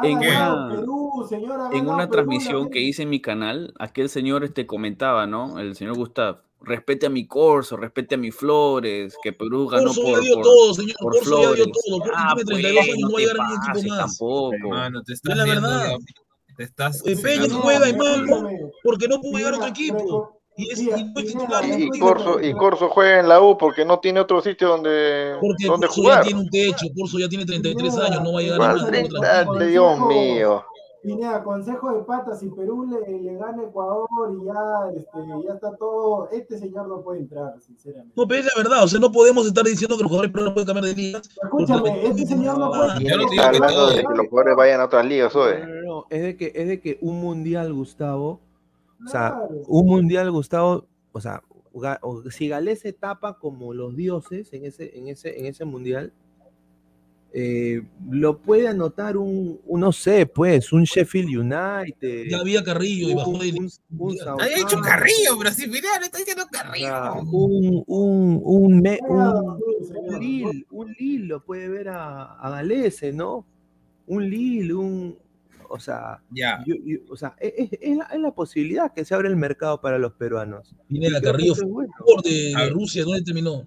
Ha 0.01 0.07
En 0.07 0.17
una- 0.17 0.69
Perú, 0.71 1.25
señor, 1.29 1.59
ha 1.61 1.69
En 1.77 1.87
una 1.87 1.97
Perú, 1.99 2.11
transmisión 2.11 2.63
la 2.63 2.69
que 2.71 2.79
hice 2.81 3.03
en 3.03 3.09
mi 3.09 3.21
canal, 3.21 3.73
aquel 3.79 4.09
señor 4.09 4.43
este 4.43 4.65
comentaba, 4.65 5.27
¿no? 5.27 5.59
El 5.59 5.75
señor 5.75 5.95
Gustav, 5.95 6.41
respete 6.61 7.05
a 7.05 7.09
mi 7.09 7.27
Corso, 7.27 7.77
respete 7.77 8.15
a 8.15 8.17
mi 8.17 8.31
Flores, 8.31 9.15
que 9.21 9.33
Perú 9.33 9.67
ganó 9.67 9.85
Corso 9.87 10.01
por, 10.01 10.21
dio 10.21 10.33
por, 10.35 10.43
todo, 10.43 10.73
señor. 10.73 10.95
por 10.99 11.13
Corso 11.13 11.29
ya 11.29 11.37
dio 11.41 11.47
Flores. 11.65 11.73
todo. 11.85 11.99
Corso 11.99 12.13
Ah, 12.15 12.33
tiene 12.35 12.43
pues, 12.45 12.61
32 12.61 12.83
años, 12.83 12.95
no 12.99 13.07
no 13.07 13.13
va 13.13 13.17
a 13.17 13.21
llegar 13.21 13.35
a 13.39 13.43
ningún 13.49 13.63
equipo 13.77 13.89
más. 13.89 13.99
tampoco. 14.17 14.53
Hermano, 14.55 15.03
te 15.03 15.13
estás 15.13 15.31
Es 15.31 15.37
la 15.37 15.45
verdad. 15.45 15.91
Te 16.57 16.63
estás. 16.63 17.03
Eh, 17.07 17.17
Peña 17.21 17.49
juega 17.53 17.89
en 17.89 17.97
Malmo 17.97 18.49
porque 18.83 19.07
no 19.07 19.19
pudo 19.21 19.37
llegar 19.37 19.53
a 19.53 19.57
otro 19.57 19.69
equipo. 19.69 20.39
Y 20.55 20.71
es, 20.71 20.79
titular. 20.79 21.63
Corso, 21.99 22.39
y 22.39 22.53
Corso 22.53 22.89
juega 22.89 23.19
en 23.19 23.27
la 23.27 23.41
U 23.41 23.57
porque 23.57 23.83
no 23.85 23.99
tiene 23.99 24.19
otro 24.19 24.41
sitio 24.41 24.69
donde, 24.69 25.35
Porque 25.41 25.65
donde 25.65 25.87
Corso 25.87 26.01
ya 26.03 26.09
jugar. 26.09 26.23
tiene 26.25 26.39
un 26.41 26.49
techo, 26.49 26.85
Corso 26.95 27.17
ya 27.19 27.27
tiene 27.27 27.45
33 27.45 27.75
Pineda, 27.75 28.07
años, 28.07 28.23
no 28.23 28.33
va 28.33 28.39
a 28.39 28.43
llegar 28.43 28.61
a 28.61 28.75
tranquilo. 28.75 29.65
Dios 29.65 29.99
mío. 30.07 30.63
Pineda, 31.01 31.43
consejo 31.43 31.91
de 31.91 32.03
patas, 32.03 32.39
si 32.39 32.47
Perú 32.49 32.85
le, 32.85 33.19
le 33.19 33.35
gana 33.35 33.61
a 33.61 33.65
Ecuador 33.65 34.07
y 34.31 34.45
ya, 34.45 34.97
este, 34.97 35.17
ya 35.45 35.53
está 35.55 35.75
todo, 35.75 36.29
este 36.31 36.57
señor 36.57 36.87
no 36.87 37.01
puede 37.01 37.19
entrar, 37.19 37.59
sinceramente. 37.59 38.13
No, 38.15 38.25
pero 38.25 38.39
es 38.39 38.45
la 38.45 38.63
verdad, 38.63 38.83
o 38.85 38.87
sea, 38.87 39.01
no 39.01 39.11
podemos 39.11 39.45
estar 39.45 39.65
diciendo 39.65 39.97
que 39.97 40.03
los 40.03 40.09
jugadores 40.09 40.31
peruanos 40.31 40.53
pueden 40.53 40.67
cambiar 40.67 40.85
de 40.85 41.01
ligas. 41.01 41.29
Escúchame, 41.43 42.05
este 42.07 42.25
señor 42.25 42.57
no 42.57 42.71
puede... 42.71 43.05
Está 43.05 43.47
hablando 43.49 43.89
de 43.89 43.95
que 43.97 44.15
los 44.15 44.27
jugadores 44.29 44.55
vayan 44.55 44.79
a 44.79 44.85
otras 44.85 45.05
ligas, 45.05 45.35
No, 45.35 45.49
no, 45.49 45.81
no, 45.81 46.05
es 46.09 46.21
de 46.21 46.37
que, 46.37 46.53
es 46.55 46.67
de 46.69 46.79
que 46.79 46.99
un 47.01 47.19
mundial, 47.19 47.73
Gustavo, 47.73 48.39
o 49.05 49.09
sea, 49.09 49.35
un 49.67 49.85
mundial, 49.87 50.31
Gustavo, 50.31 50.87
o 51.11 51.21
sea, 51.21 51.41
si 52.29 52.47
Galés 52.47 52.79
se 52.81 52.93
tapa 52.93 53.37
como 53.39 53.73
los 53.73 53.95
dioses 53.95 54.51
en 54.53 54.65
ese, 54.65 54.97
en 54.97 55.07
ese, 55.07 55.39
en 55.39 55.45
ese 55.47 55.65
mundial, 55.65 56.13
eh, 57.35 57.81
lo 58.11 58.37
puede 58.37 58.67
anotar 58.67 59.17
un, 59.17 59.59
un, 59.65 59.79
no 59.81 59.91
sé, 59.91 60.27
pues, 60.27 60.71
un 60.71 60.83
Sheffield 60.83 61.29
United. 61.39 62.27
Ya 62.29 62.37
había 62.37 62.63
Carrillo 62.63 63.09
y 63.09 63.15
bajó 63.15 63.31
un, 63.31 63.37
un, 63.37 63.69
un 63.97 64.11
Había 64.39 64.55
dicho 64.57 64.69
Southampton, 64.69 64.81
Carrillo, 64.83 65.37
pero 65.39 65.51
si 65.51 65.67
mira, 65.67 65.87
le 65.99 66.05
está 66.05 66.19
diciendo 66.19 66.43
Carrillo. 66.51 67.23
un, 67.31 67.83
un, 67.87 68.41
un, 68.43 68.81
me- 68.81 68.99
un, 69.07 69.17
2000, 69.23 69.63
un 69.79 69.87
señor. 69.87 70.19
Lille, 70.21 70.65
un 70.69 70.91
Lille 70.99 71.25
lo 71.25 71.43
puede 71.43 71.69
ver 71.69 71.89
a, 71.89 72.35
a 72.35 72.49
Galese, 72.51 73.11
¿no? 73.11 73.47
Un 74.05 74.29
Lille, 74.29 74.73
un, 74.75 75.17
o 75.73 75.79
sea, 75.79 76.19
Ya. 76.29 76.63
yo- 76.67 76.75
yo- 76.85 76.99
o 77.09 77.17
sea, 77.17 77.35
es, 77.39 77.53
es- 77.57 77.79
es 77.81 77.97
la, 77.97 78.03
es 78.05 78.19
la 78.19 78.31
posibilidad 78.31 78.93
que 78.93 79.03
se 79.05 79.15
abre 79.15 79.27
el 79.27 79.35
mercado 79.35 79.81
para 79.81 79.97
los 79.97 80.13
peruanos. 80.13 80.75
Pineda, 80.87 81.19
Carrillo 81.19 81.55
fue 81.55 81.65
bueno. 81.65 81.93
de, 82.23 82.53
A 82.55 82.61
de. 82.65 82.69
Rusia, 82.69 83.03
¿dónde 83.03 83.23
terminó? 83.23 83.65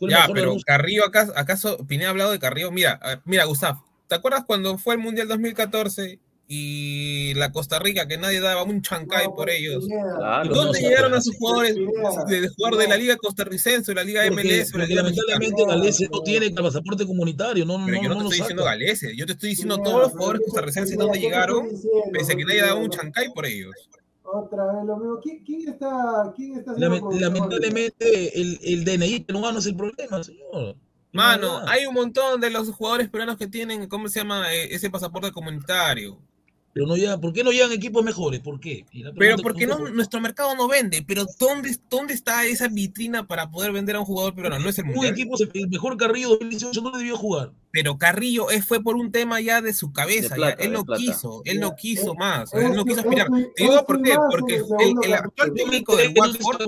Ya, 0.00 0.26
pero. 0.34 0.56
Carrillo, 0.66 1.04
¿acaso, 1.04 1.32
acaso 1.36 1.78
Pineda 1.86 2.08
ha 2.08 2.10
hablado 2.10 2.32
de 2.32 2.38
Carrillo? 2.40 2.72
Mira, 2.72 2.98
mira, 3.24 3.44
Gustav, 3.44 3.76
¿te 4.08 4.16
acuerdas 4.16 4.44
cuando 4.44 4.76
fue 4.78 4.94
el 4.96 5.00
Mundial 5.00 5.28
2014 5.28 6.18
y 6.46 7.32
la 7.34 7.50
Costa 7.52 7.78
Rica 7.78 8.06
que 8.06 8.18
nadie 8.18 8.40
daba 8.40 8.62
un 8.64 8.82
chancay 8.82 9.26
No, 9.26 9.34
por 9.34 9.48
ellos? 9.50 9.86
Claro. 9.86 10.54
¿Dónde 10.54 10.80
no, 10.82 10.88
llegaron 10.88 11.10
no, 11.12 11.16
a 11.16 11.20
sus 11.20 11.36
jugadores 11.36 11.74
de, 11.74 12.48
jugar 12.56 12.74
de 12.74 12.88
la 12.88 12.96
Liga 12.96 13.16
Costarricense 13.16 13.90
o 13.90 13.94
la 13.94 14.04
Liga 14.04 14.22
Porque, 14.28 14.42
MLS 14.44 14.74
o 14.74 14.78
la 14.78 14.84
porque 14.84 14.86
Liga 14.88 15.02
lamentablemente 15.02 15.64
Galese 15.64 16.08
no 16.12 16.20
tiene 16.22 16.46
el 16.46 16.54
pasaporte 16.54 17.06
comunitario, 17.06 17.64
no, 17.64 17.78
no, 17.78 17.86
Pero 17.86 18.02
yo 18.02 18.08
no 18.10 18.14
no 18.16 18.20
te 18.20 18.24
estoy 18.26 18.38
diciendo. 18.40 18.64
Galese, 18.64 19.16
yo 19.16 19.26
te 19.26 19.32
estoy 19.32 19.48
diciendo 19.50 19.78
todos 19.78 20.00
los 20.02 20.12
jugadores 20.12 20.40
¿qué 20.40 20.44
te- 20.44 20.50
costarricenses 20.50 20.98
dónde 20.98 21.18
¿qué 21.18 21.20
te 21.20 21.26
llegaron, 21.30 21.68
pese 22.12 22.32
a 22.32 22.36
que 22.36 22.44
nadie 22.44 22.60
daba 22.60 22.74
un 22.80 22.90
chancay 22.90 23.32
por 23.32 23.46
ellos. 23.46 23.72
Otra 24.22 24.66
vez 24.66 24.84
lo 24.84 24.96
mismo. 24.96 25.20
¿Quién, 25.22 25.44
quién 25.44 25.68
está, 25.68 26.32
quién 26.36 26.58
está 26.58 26.72
haciendo 26.72 27.10
Lame- 27.10 27.20
lamentablemente 27.20 28.40
el, 28.40 28.58
el 28.62 28.84
DNI 28.84 29.20
peruano 29.20 29.58
es 29.60 29.66
el 29.66 29.76
problema, 29.76 30.22
señor. 30.22 30.76
Mano, 31.12 31.60
hay 31.68 31.86
un 31.86 31.94
montón 31.94 32.40
de 32.40 32.50
los 32.50 32.68
jugadores 32.70 33.08
peruanos 33.08 33.36
que 33.38 33.46
tienen, 33.46 33.86
¿cómo 33.88 34.08
se 34.08 34.18
llama? 34.20 34.52
Eh, 34.52 34.74
ese 34.74 34.90
pasaporte 34.90 35.30
comunitario. 35.30 36.18
Pero 36.74 36.88
no 36.88 36.96
llegan, 36.96 37.20
¿por 37.20 37.32
qué 37.32 37.44
no 37.44 37.52
llegan 37.52 37.70
equipos 37.70 38.04
mejores? 38.04 38.40
¿Por 38.40 38.58
qué? 38.58 38.84
Pero 39.16 39.36
porque 39.38 39.64
no, 39.64 39.78
nuestro 39.78 40.20
mercado 40.20 40.56
no 40.56 40.66
vende. 40.66 41.04
Pero 41.06 41.24
¿dónde, 41.38 41.78
¿dónde 41.88 42.14
está 42.14 42.44
esa 42.46 42.66
vitrina 42.66 43.28
para 43.28 43.48
poder 43.48 43.70
vender 43.70 43.94
a 43.94 44.00
un 44.00 44.04
jugador 44.04 44.34
peruano? 44.34 44.58
No 44.58 44.68
es 44.68 44.78
el 44.78 44.86
un 44.86 44.90
mundial. 44.94 45.12
equipo, 45.14 45.36
el 45.54 45.68
mejor 45.68 45.96
Carrillo 45.96 46.30
2018 46.30 46.82
no 46.82 46.90
debió 46.98 47.16
jugar. 47.16 47.52
Pero 47.70 47.96
Carrillo 47.96 48.50
eh, 48.50 48.60
fue 48.60 48.82
por 48.82 48.96
un 48.96 49.12
tema 49.12 49.40
ya 49.40 49.60
de 49.62 49.72
su 49.72 49.92
cabeza. 49.92 50.30
De 50.30 50.34
plata, 50.34 50.56
ya. 50.58 50.64
Él 50.64 50.72
no 50.72 50.84
plata. 50.84 51.00
quiso, 51.00 51.42
él 51.44 51.60
no 51.60 51.76
quiso 51.76 52.12
Eh, 52.12 52.16
más. 52.18 52.52
Él 52.54 52.72
no 52.72 52.84
quiso 52.84 53.00
aspirar. 53.00 53.28
Te 53.54 53.62
digo 53.62 53.86
por 53.86 54.02
qué. 54.02 54.16
Porque 54.30 54.62
el 55.04 55.12
actual 55.14 55.52
técnico 55.54 55.96
del 55.96 56.12
Watford, 56.16 56.62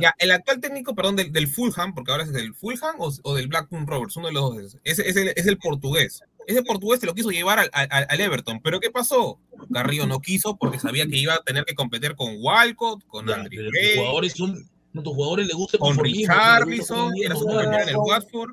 ya, 0.00 0.14
el 0.18 0.30
actual 0.30 0.60
técnico, 0.60 0.94
perdón, 0.94 1.16
del, 1.16 1.32
del 1.32 1.48
Fulham, 1.48 1.94
porque 1.94 2.12
ahora 2.12 2.24
es 2.24 2.32
del 2.32 2.54
Fulham 2.54 2.96
o, 2.98 3.12
o 3.24 3.34
del 3.34 3.48
Blackburn 3.48 3.86
Rovers, 3.86 4.16
uno 4.16 4.28
de 4.28 4.32
los 4.32 4.54
dos. 4.54 4.78
Es, 4.84 4.98
es, 4.98 5.16
el, 5.16 5.28
es 5.36 5.46
el 5.46 5.58
portugués. 5.58 6.22
Ese 6.50 6.62
portugués 6.62 7.00
se 7.00 7.06
lo 7.06 7.14
quiso 7.14 7.30
llevar 7.30 7.58
al, 7.60 7.70
al- 7.72 8.06
al 8.08 8.20
Everton. 8.20 8.60
¿Pero 8.60 8.80
qué 8.80 8.90
pasó? 8.90 9.38
Carrillo 9.72 10.06
no 10.06 10.20
quiso 10.20 10.56
porque 10.56 10.78
sabía 10.78 11.06
que 11.06 11.16
iba 11.16 11.34
a 11.34 11.42
tener 11.42 11.64
que 11.64 11.74
competir 11.74 12.16
con 12.16 12.34
Walcott, 12.40 13.04
con 13.06 13.26
Ya, 13.26 13.34
Andrew 13.36 13.50
pero 13.60 13.70
Gray, 13.70 13.86
los 13.96 13.98
jugadores 14.04 14.32
son, 14.32 14.68
nuestros 14.92 15.14
jugadores 15.14 15.46
les 15.46 15.56
gusta 15.56 15.76
el 15.76 15.80
con. 15.80 15.98
Richarlison, 15.98 17.12
que 17.14 17.24
era 17.24 17.34
su 17.36 17.44
compañero 17.46 17.82
en 17.82 17.88
el 17.88 17.96
Watford. 17.96 18.50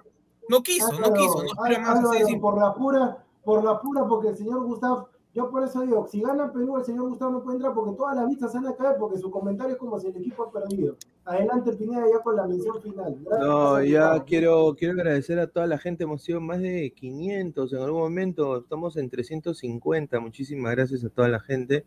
No 0.49 0.63
quiso, 0.63 0.91
no 0.93 1.13
quiso, 1.13 1.43
no 1.43 1.79
más. 1.81 2.21
así 2.21 2.35
por 2.37 2.57
la 2.59 2.73
pura, 2.73 3.17
por 3.43 3.63
la 3.63 3.81
pura, 3.81 4.05
porque 4.07 4.29
el 4.29 4.37
señor 4.37 4.63
Gustavo, 4.65 5.09
yo 5.37 5.51
por 5.51 5.63
eso 5.63 5.81
digo, 5.81 6.07
si 6.07 6.19
gana 6.19 6.51
Perú, 6.51 6.77
el 6.77 6.83
señor 6.83 7.09
Gustavo 7.09 7.31
no 7.31 7.43
puede 7.43 7.57
entrar 7.57 7.71
porque 7.75 7.95
todas 7.95 8.15
las 8.15 8.27
vistas 8.27 8.51
se 8.51 8.57
van 8.57 8.67
a 8.67 8.75
caer 8.75 8.95
porque 8.97 9.19
su 9.19 9.29
comentario 9.29 9.73
es 9.73 9.77
como 9.77 9.99
si 9.99 10.07
el 10.07 10.17
equipo 10.17 10.45
ha 10.45 10.51
perdido. 10.51 10.95
Adelante, 11.25 11.73
Pineda, 11.73 12.05
ya 12.11 12.23
con 12.23 12.35
la 12.35 12.47
mención 12.47 12.81
final. 12.81 13.15
Gracias, 13.23 13.47
No, 13.47 13.83
ya 13.83 14.23
quiero, 14.23 14.75
quiero 14.75 14.95
agradecer 14.95 15.37
a 15.37 15.45
toda 15.45 15.67
la 15.67 15.77
gente, 15.77 16.05
hemos 16.05 16.23
sido 16.23 16.41
más 16.41 16.59
de 16.59 16.91
500 16.95 17.71
en 17.71 17.79
algún 17.79 18.01
momento, 18.01 18.57
estamos 18.57 18.97
en 18.97 19.11
350, 19.11 20.19
muchísimas 20.19 20.71
gracias 20.71 21.03
a 21.03 21.09
toda 21.09 21.27
la 21.27 21.39
gente. 21.39 21.85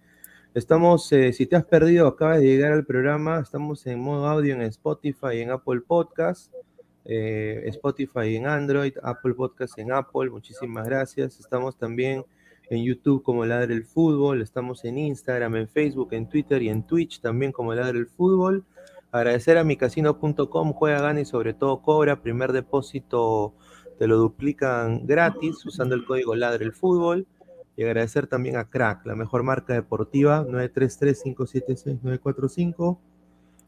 Estamos, 0.54 1.10
eh, 1.10 1.32
si 1.32 1.46
te 1.46 1.56
has 1.56 1.64
perdido, 1.64 2.06
acabas 2.06 2.38
de 2.38 2.46
llegar 2.46 2.70
al 2.70 2.86
programa, 2.86 3.40
estamos 3.40 3.84
en 3.88 3.98
modo 3.98 4.28
audio 4.28 4.54
en 4.54 4.62
Spotify, 4.62 5.40
en 5.40 5.50
Apple 5.50 5.80
Podcast, 5.80 6.54
eh, 7.04 7.62
Spotify 7.66 8.36
en 8.36 8.46
Android, 8.46 8.92
Apple 9.02 9.34
Podcast 9.34 9.76
en 9.80 9.90
Apple, 9.90 10.30
muchísimas 10.30 10.86
gracias. 10.86 11.40
Estamos 11.40 11.76
también 11.76 12.24
en 12.70 12.84
YouTube 12.84 13.22
como 13.22 13.44
Ladre 13.44 13.74
el 13.74 13.84
Fútbol, 13.84 14.40
estamos 14.42 14.84
en 14.84 14.96
Instagram, 14.96 15.56
en 15.56 15.68
Facebook, 15.68 16.10
en 16.12 16.28
Twitter 16.28 16.62
y 16.62 16.68
en 16.68 16.84
Twitch 16.84 17.20
también 17.20 17.50
como 17.52 17.74
Ladre 17.74 17.98
el 17.98 18.06
Fútbol. 18.06 18.64
Agradecer 19.10 19.58
a 19.58 19.64
micasino.com, 19.64 20.72
juega, 20.72 21.00
gana 21.00 21.20
y 21.20 21.24
sobre 21.24 21.52
todo 21.52 21.82
cobra. 21.82 22.22
Primer 22.22 22.52
depósito 22.52 23.54
te 23.98 24.06
lo 24.06 24.18
duplican 24.18 25.04
gratis 25.04 25.66
usando 25.66 25.96
el 25.96 26.04
código 26.04 26.36
Ladre 26.36 26.64
el 26.64 26.72
Fútbol. 26.72 27.26
Y 27.76 27.82
agradecer 27.82 28.28
también 28.28 28.56
a 28.56 28.68
Crack, 28.68 29.06
la 29.06 29.16
mejor 29.16 29.42
marca 29.42 29.74
deportiva, 29.74 30.46
933-576-945. 30.46 32.98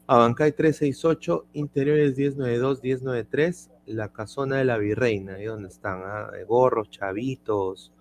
Abancay 0.07 0.51
368, 0.51 1.45
Interiores 1.53 2.17
1092-1093, 2.17 3.69
La 3.87 4.09
Casona 4.09 4.57
de 4.57 4.65
la 4.65 4.77
Virreina, 4.77 5.35
ahí 5.35 5.45
donde 5.45 5.69
están, 5.69 6.01
ah, 6.03 6.29
gorros, 6.45 6.89
chavitos, 6.89 7.92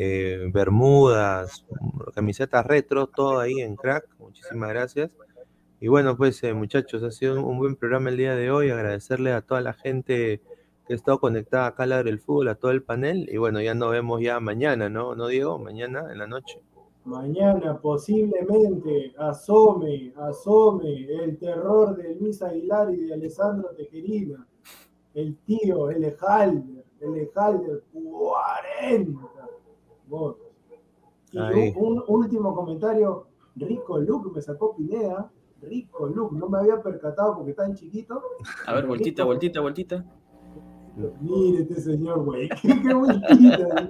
eh, 0.00 0.48
bermudas, 0.52 1.66
camisetas 2.14 2.64
retro, 2.64 3.08
todo 3.08 3.40
ahí 3.40 3.60
en 3.60 3.74
Crack. 3.74 4.06
Muchísimas 4.20 4.68
gracias. 4.68 5.10
Y 5.80 5.88
bueno, 5.88 6.16
pues 6.16 6.40
eh, 6.44 6.54
muchachos, 6.54 7.02
ha 7.02 7.10
sido 7.10 7.44
un, 7.44 7.58
buen 7.58 7.74
programa 7.74 8.10
el 8.10 8.16
día 8.16 8.36
de 8.36 8.52
hoy. 8.52 8.70
Agradecerle 8.70 9.32
a 9.32 9.40
toda 9.40 9.60
la 9.60 9.72
gente 9.72 10.40
que 10.86 10.92
ha 10.92 10.96
estado 10.96 11.18
conectada 11.18 11.66
acá 11.66 11.82
a 11.82 11.86
Ladre 11.86 12.10
del 12.10 12.20
Fútbol, 12.20 12.46
a 12.46 12.54
todo 12.54 12.70
el 12.70 12.84
panel. 12.84 13.28
Y 13.28 13.38
bueno, 13.38 13.60
ya 13.60 13.74
nos 13.74 13.90
vemos 13.90 14.22
ya 14.22 14.38
mañana, 14.38 14.88
¿no? 14.88 15.16
¿No, 15.16 15.26
Diego? 15.26 15.58
Mañana 15.58 16.12
en 16.12 16.18
la 16.18 16.28
noche. 16.28 16.60
Mañana 17.04 17.80
posiblemente 17.80 19.14
asome, 19.18 20.12
asome 20.16 21.08
el 21.24 21.38
terror 21.38 21.96
de 21.96 22.14
Luis 22.14 22.40
Aguilar 22.40 22.94
y 22.94 22.98
de 22.98 23.14
Alessandro 23.14 23.70
Tejerina. 23.70 24.46
El 25.12 25.38
tío, 25.38 25.90
el 25.90 26.04
Ejalder, 26.04 26.84
el 27.00 27.16
Ejalder, 27.16 27.82
40 27.92 29.37
votos. 30.08 30.46
Y 31.32 31.38
un, 31.38 31.74
un 31.76 32.04
último 32.08 32.54
comentario, 32.54 33.26
rico 33.56 33.98
look 33.98 34.32
me 34.34 34.40
sacó 34.40 34.74
Pineda, 34.74 35.30
rico 35.62 36.06
look, 36.06 36.32
no 36.32 36.48
me 36.48 36.58
había 36.58 36.80
percatado 36.82 37.36
porque 37.36 37.52
tan 37.52 37.74
chiquito. 37.74 38.22
A 38.66 38.72
ver, 38.74 38.86
vueltita, 38.86 39.24
vueltita, 39.24 39.60
vueltita. 39.60 40.04
Mire 41.20 41.62
este 41.62 41.80
señor, 41.80 42.24
güey. 42.24 42.48
Qué, 42.62 42.92
vueltita. 42.94 43.88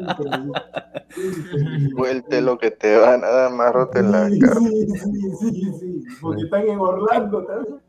Vuelte 1.97 2.43
lo 2.43 2.59
que 2.59 2.71
te 2.71 2.99
van 2.99 3.25
a 3.25 3.29
dar 3.29 3.53
más 3.53 3.73
roto 3.73 3.99
en 3.99 4.13
la 4.13 4.29
Sí, 4.29 4.39
cara. 4.39 4.61
sí, 4.61 4.87
sí, 4.89 5.33
sí, 5.41 5.73
sí. 5.81 6.05
Porque 6.21 6.43
están 6.43 6.69
en 6.69 6.79
Orlando 6.81 7.45
también. 7.45 7.81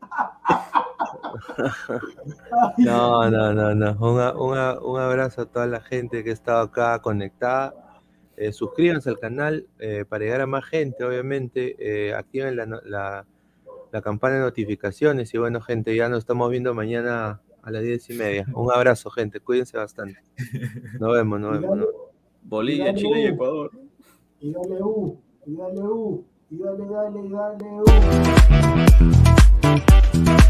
No, 2.78 3.30
no, 3.30 3.52
no, 3.52 3.74
no. 3.74 3.96
Una- 4.00 4.32
una- 4.34 4.80
un 4.80 4.98
abrazo 5.00 5.42
a 5.42 5.46
toda 5.46 5.66
la 5.66 5.80
gente 5.80 6.24
que 6.24 6.30
ha 6.30 6.32
estado 6.32 6.60
acá 6.62 7.00
conectada. 7.00 7.74
Eh, 8.40 8.52
suscríbanse 8.52 9.10
al 9.10 9.18
canal 9.18 9.66
eh, 9.78 10.04
para 10.08 10.24
llegar 10.24 10.40
a 10.40 10.46
más 10.46 10.64
gente, 10.64 11.04
obviamente. 11.04 11.76
Eh, 11.78 12.14
activen 12.14 12.56
la, 12.56 12.64
la- 12.66 13.26
la 13.92 14.02
campana 14.02 14.36
de 14.36 14.40
notificaciones. 14.42 15.34
Y 15.34 15.38
bueno, 15.38 15.60
gente, 15.60 15.94
ya 15.94 16.08
nos 16.08 16.20
estamos 16.20 16.48
viendo 16.50 16.72
mañana 16.74 17.40
a 17.62 17.70
las 17.70 17.82
diez 17.82 18.08
y 18.08 18.14
media. 18.14 18.46
Un 18.54 18.72
abrazo, 18.72 19.10
gente. 19.10 19.40
Cuídense 19.40 19.76
bastante. 19.76 20.20
Nos 20.98 21.12
vemos, 21.12 21.38
nos 21.40 21.52
vemos. 21.60 21.76
nos 21.76 21.86
vemos. 21.86 22.00
Bolivia, 22.44 22.94
Chile 22.94 23.20
y 23.20 23.26
Ecuador. 23.26 23.70
Y 24.40 24.52
dale 24.52 24.80
U, 24.82 25.20
y 25.44 25.54
dale 25.56 25.80
U, 25.82 26.24
y 26.50 26.58
dale, 26.58 26.86
dale, 26.86 27.20
y 27.20 27.28
dale 27.28 27.64
U. 30.46 30.49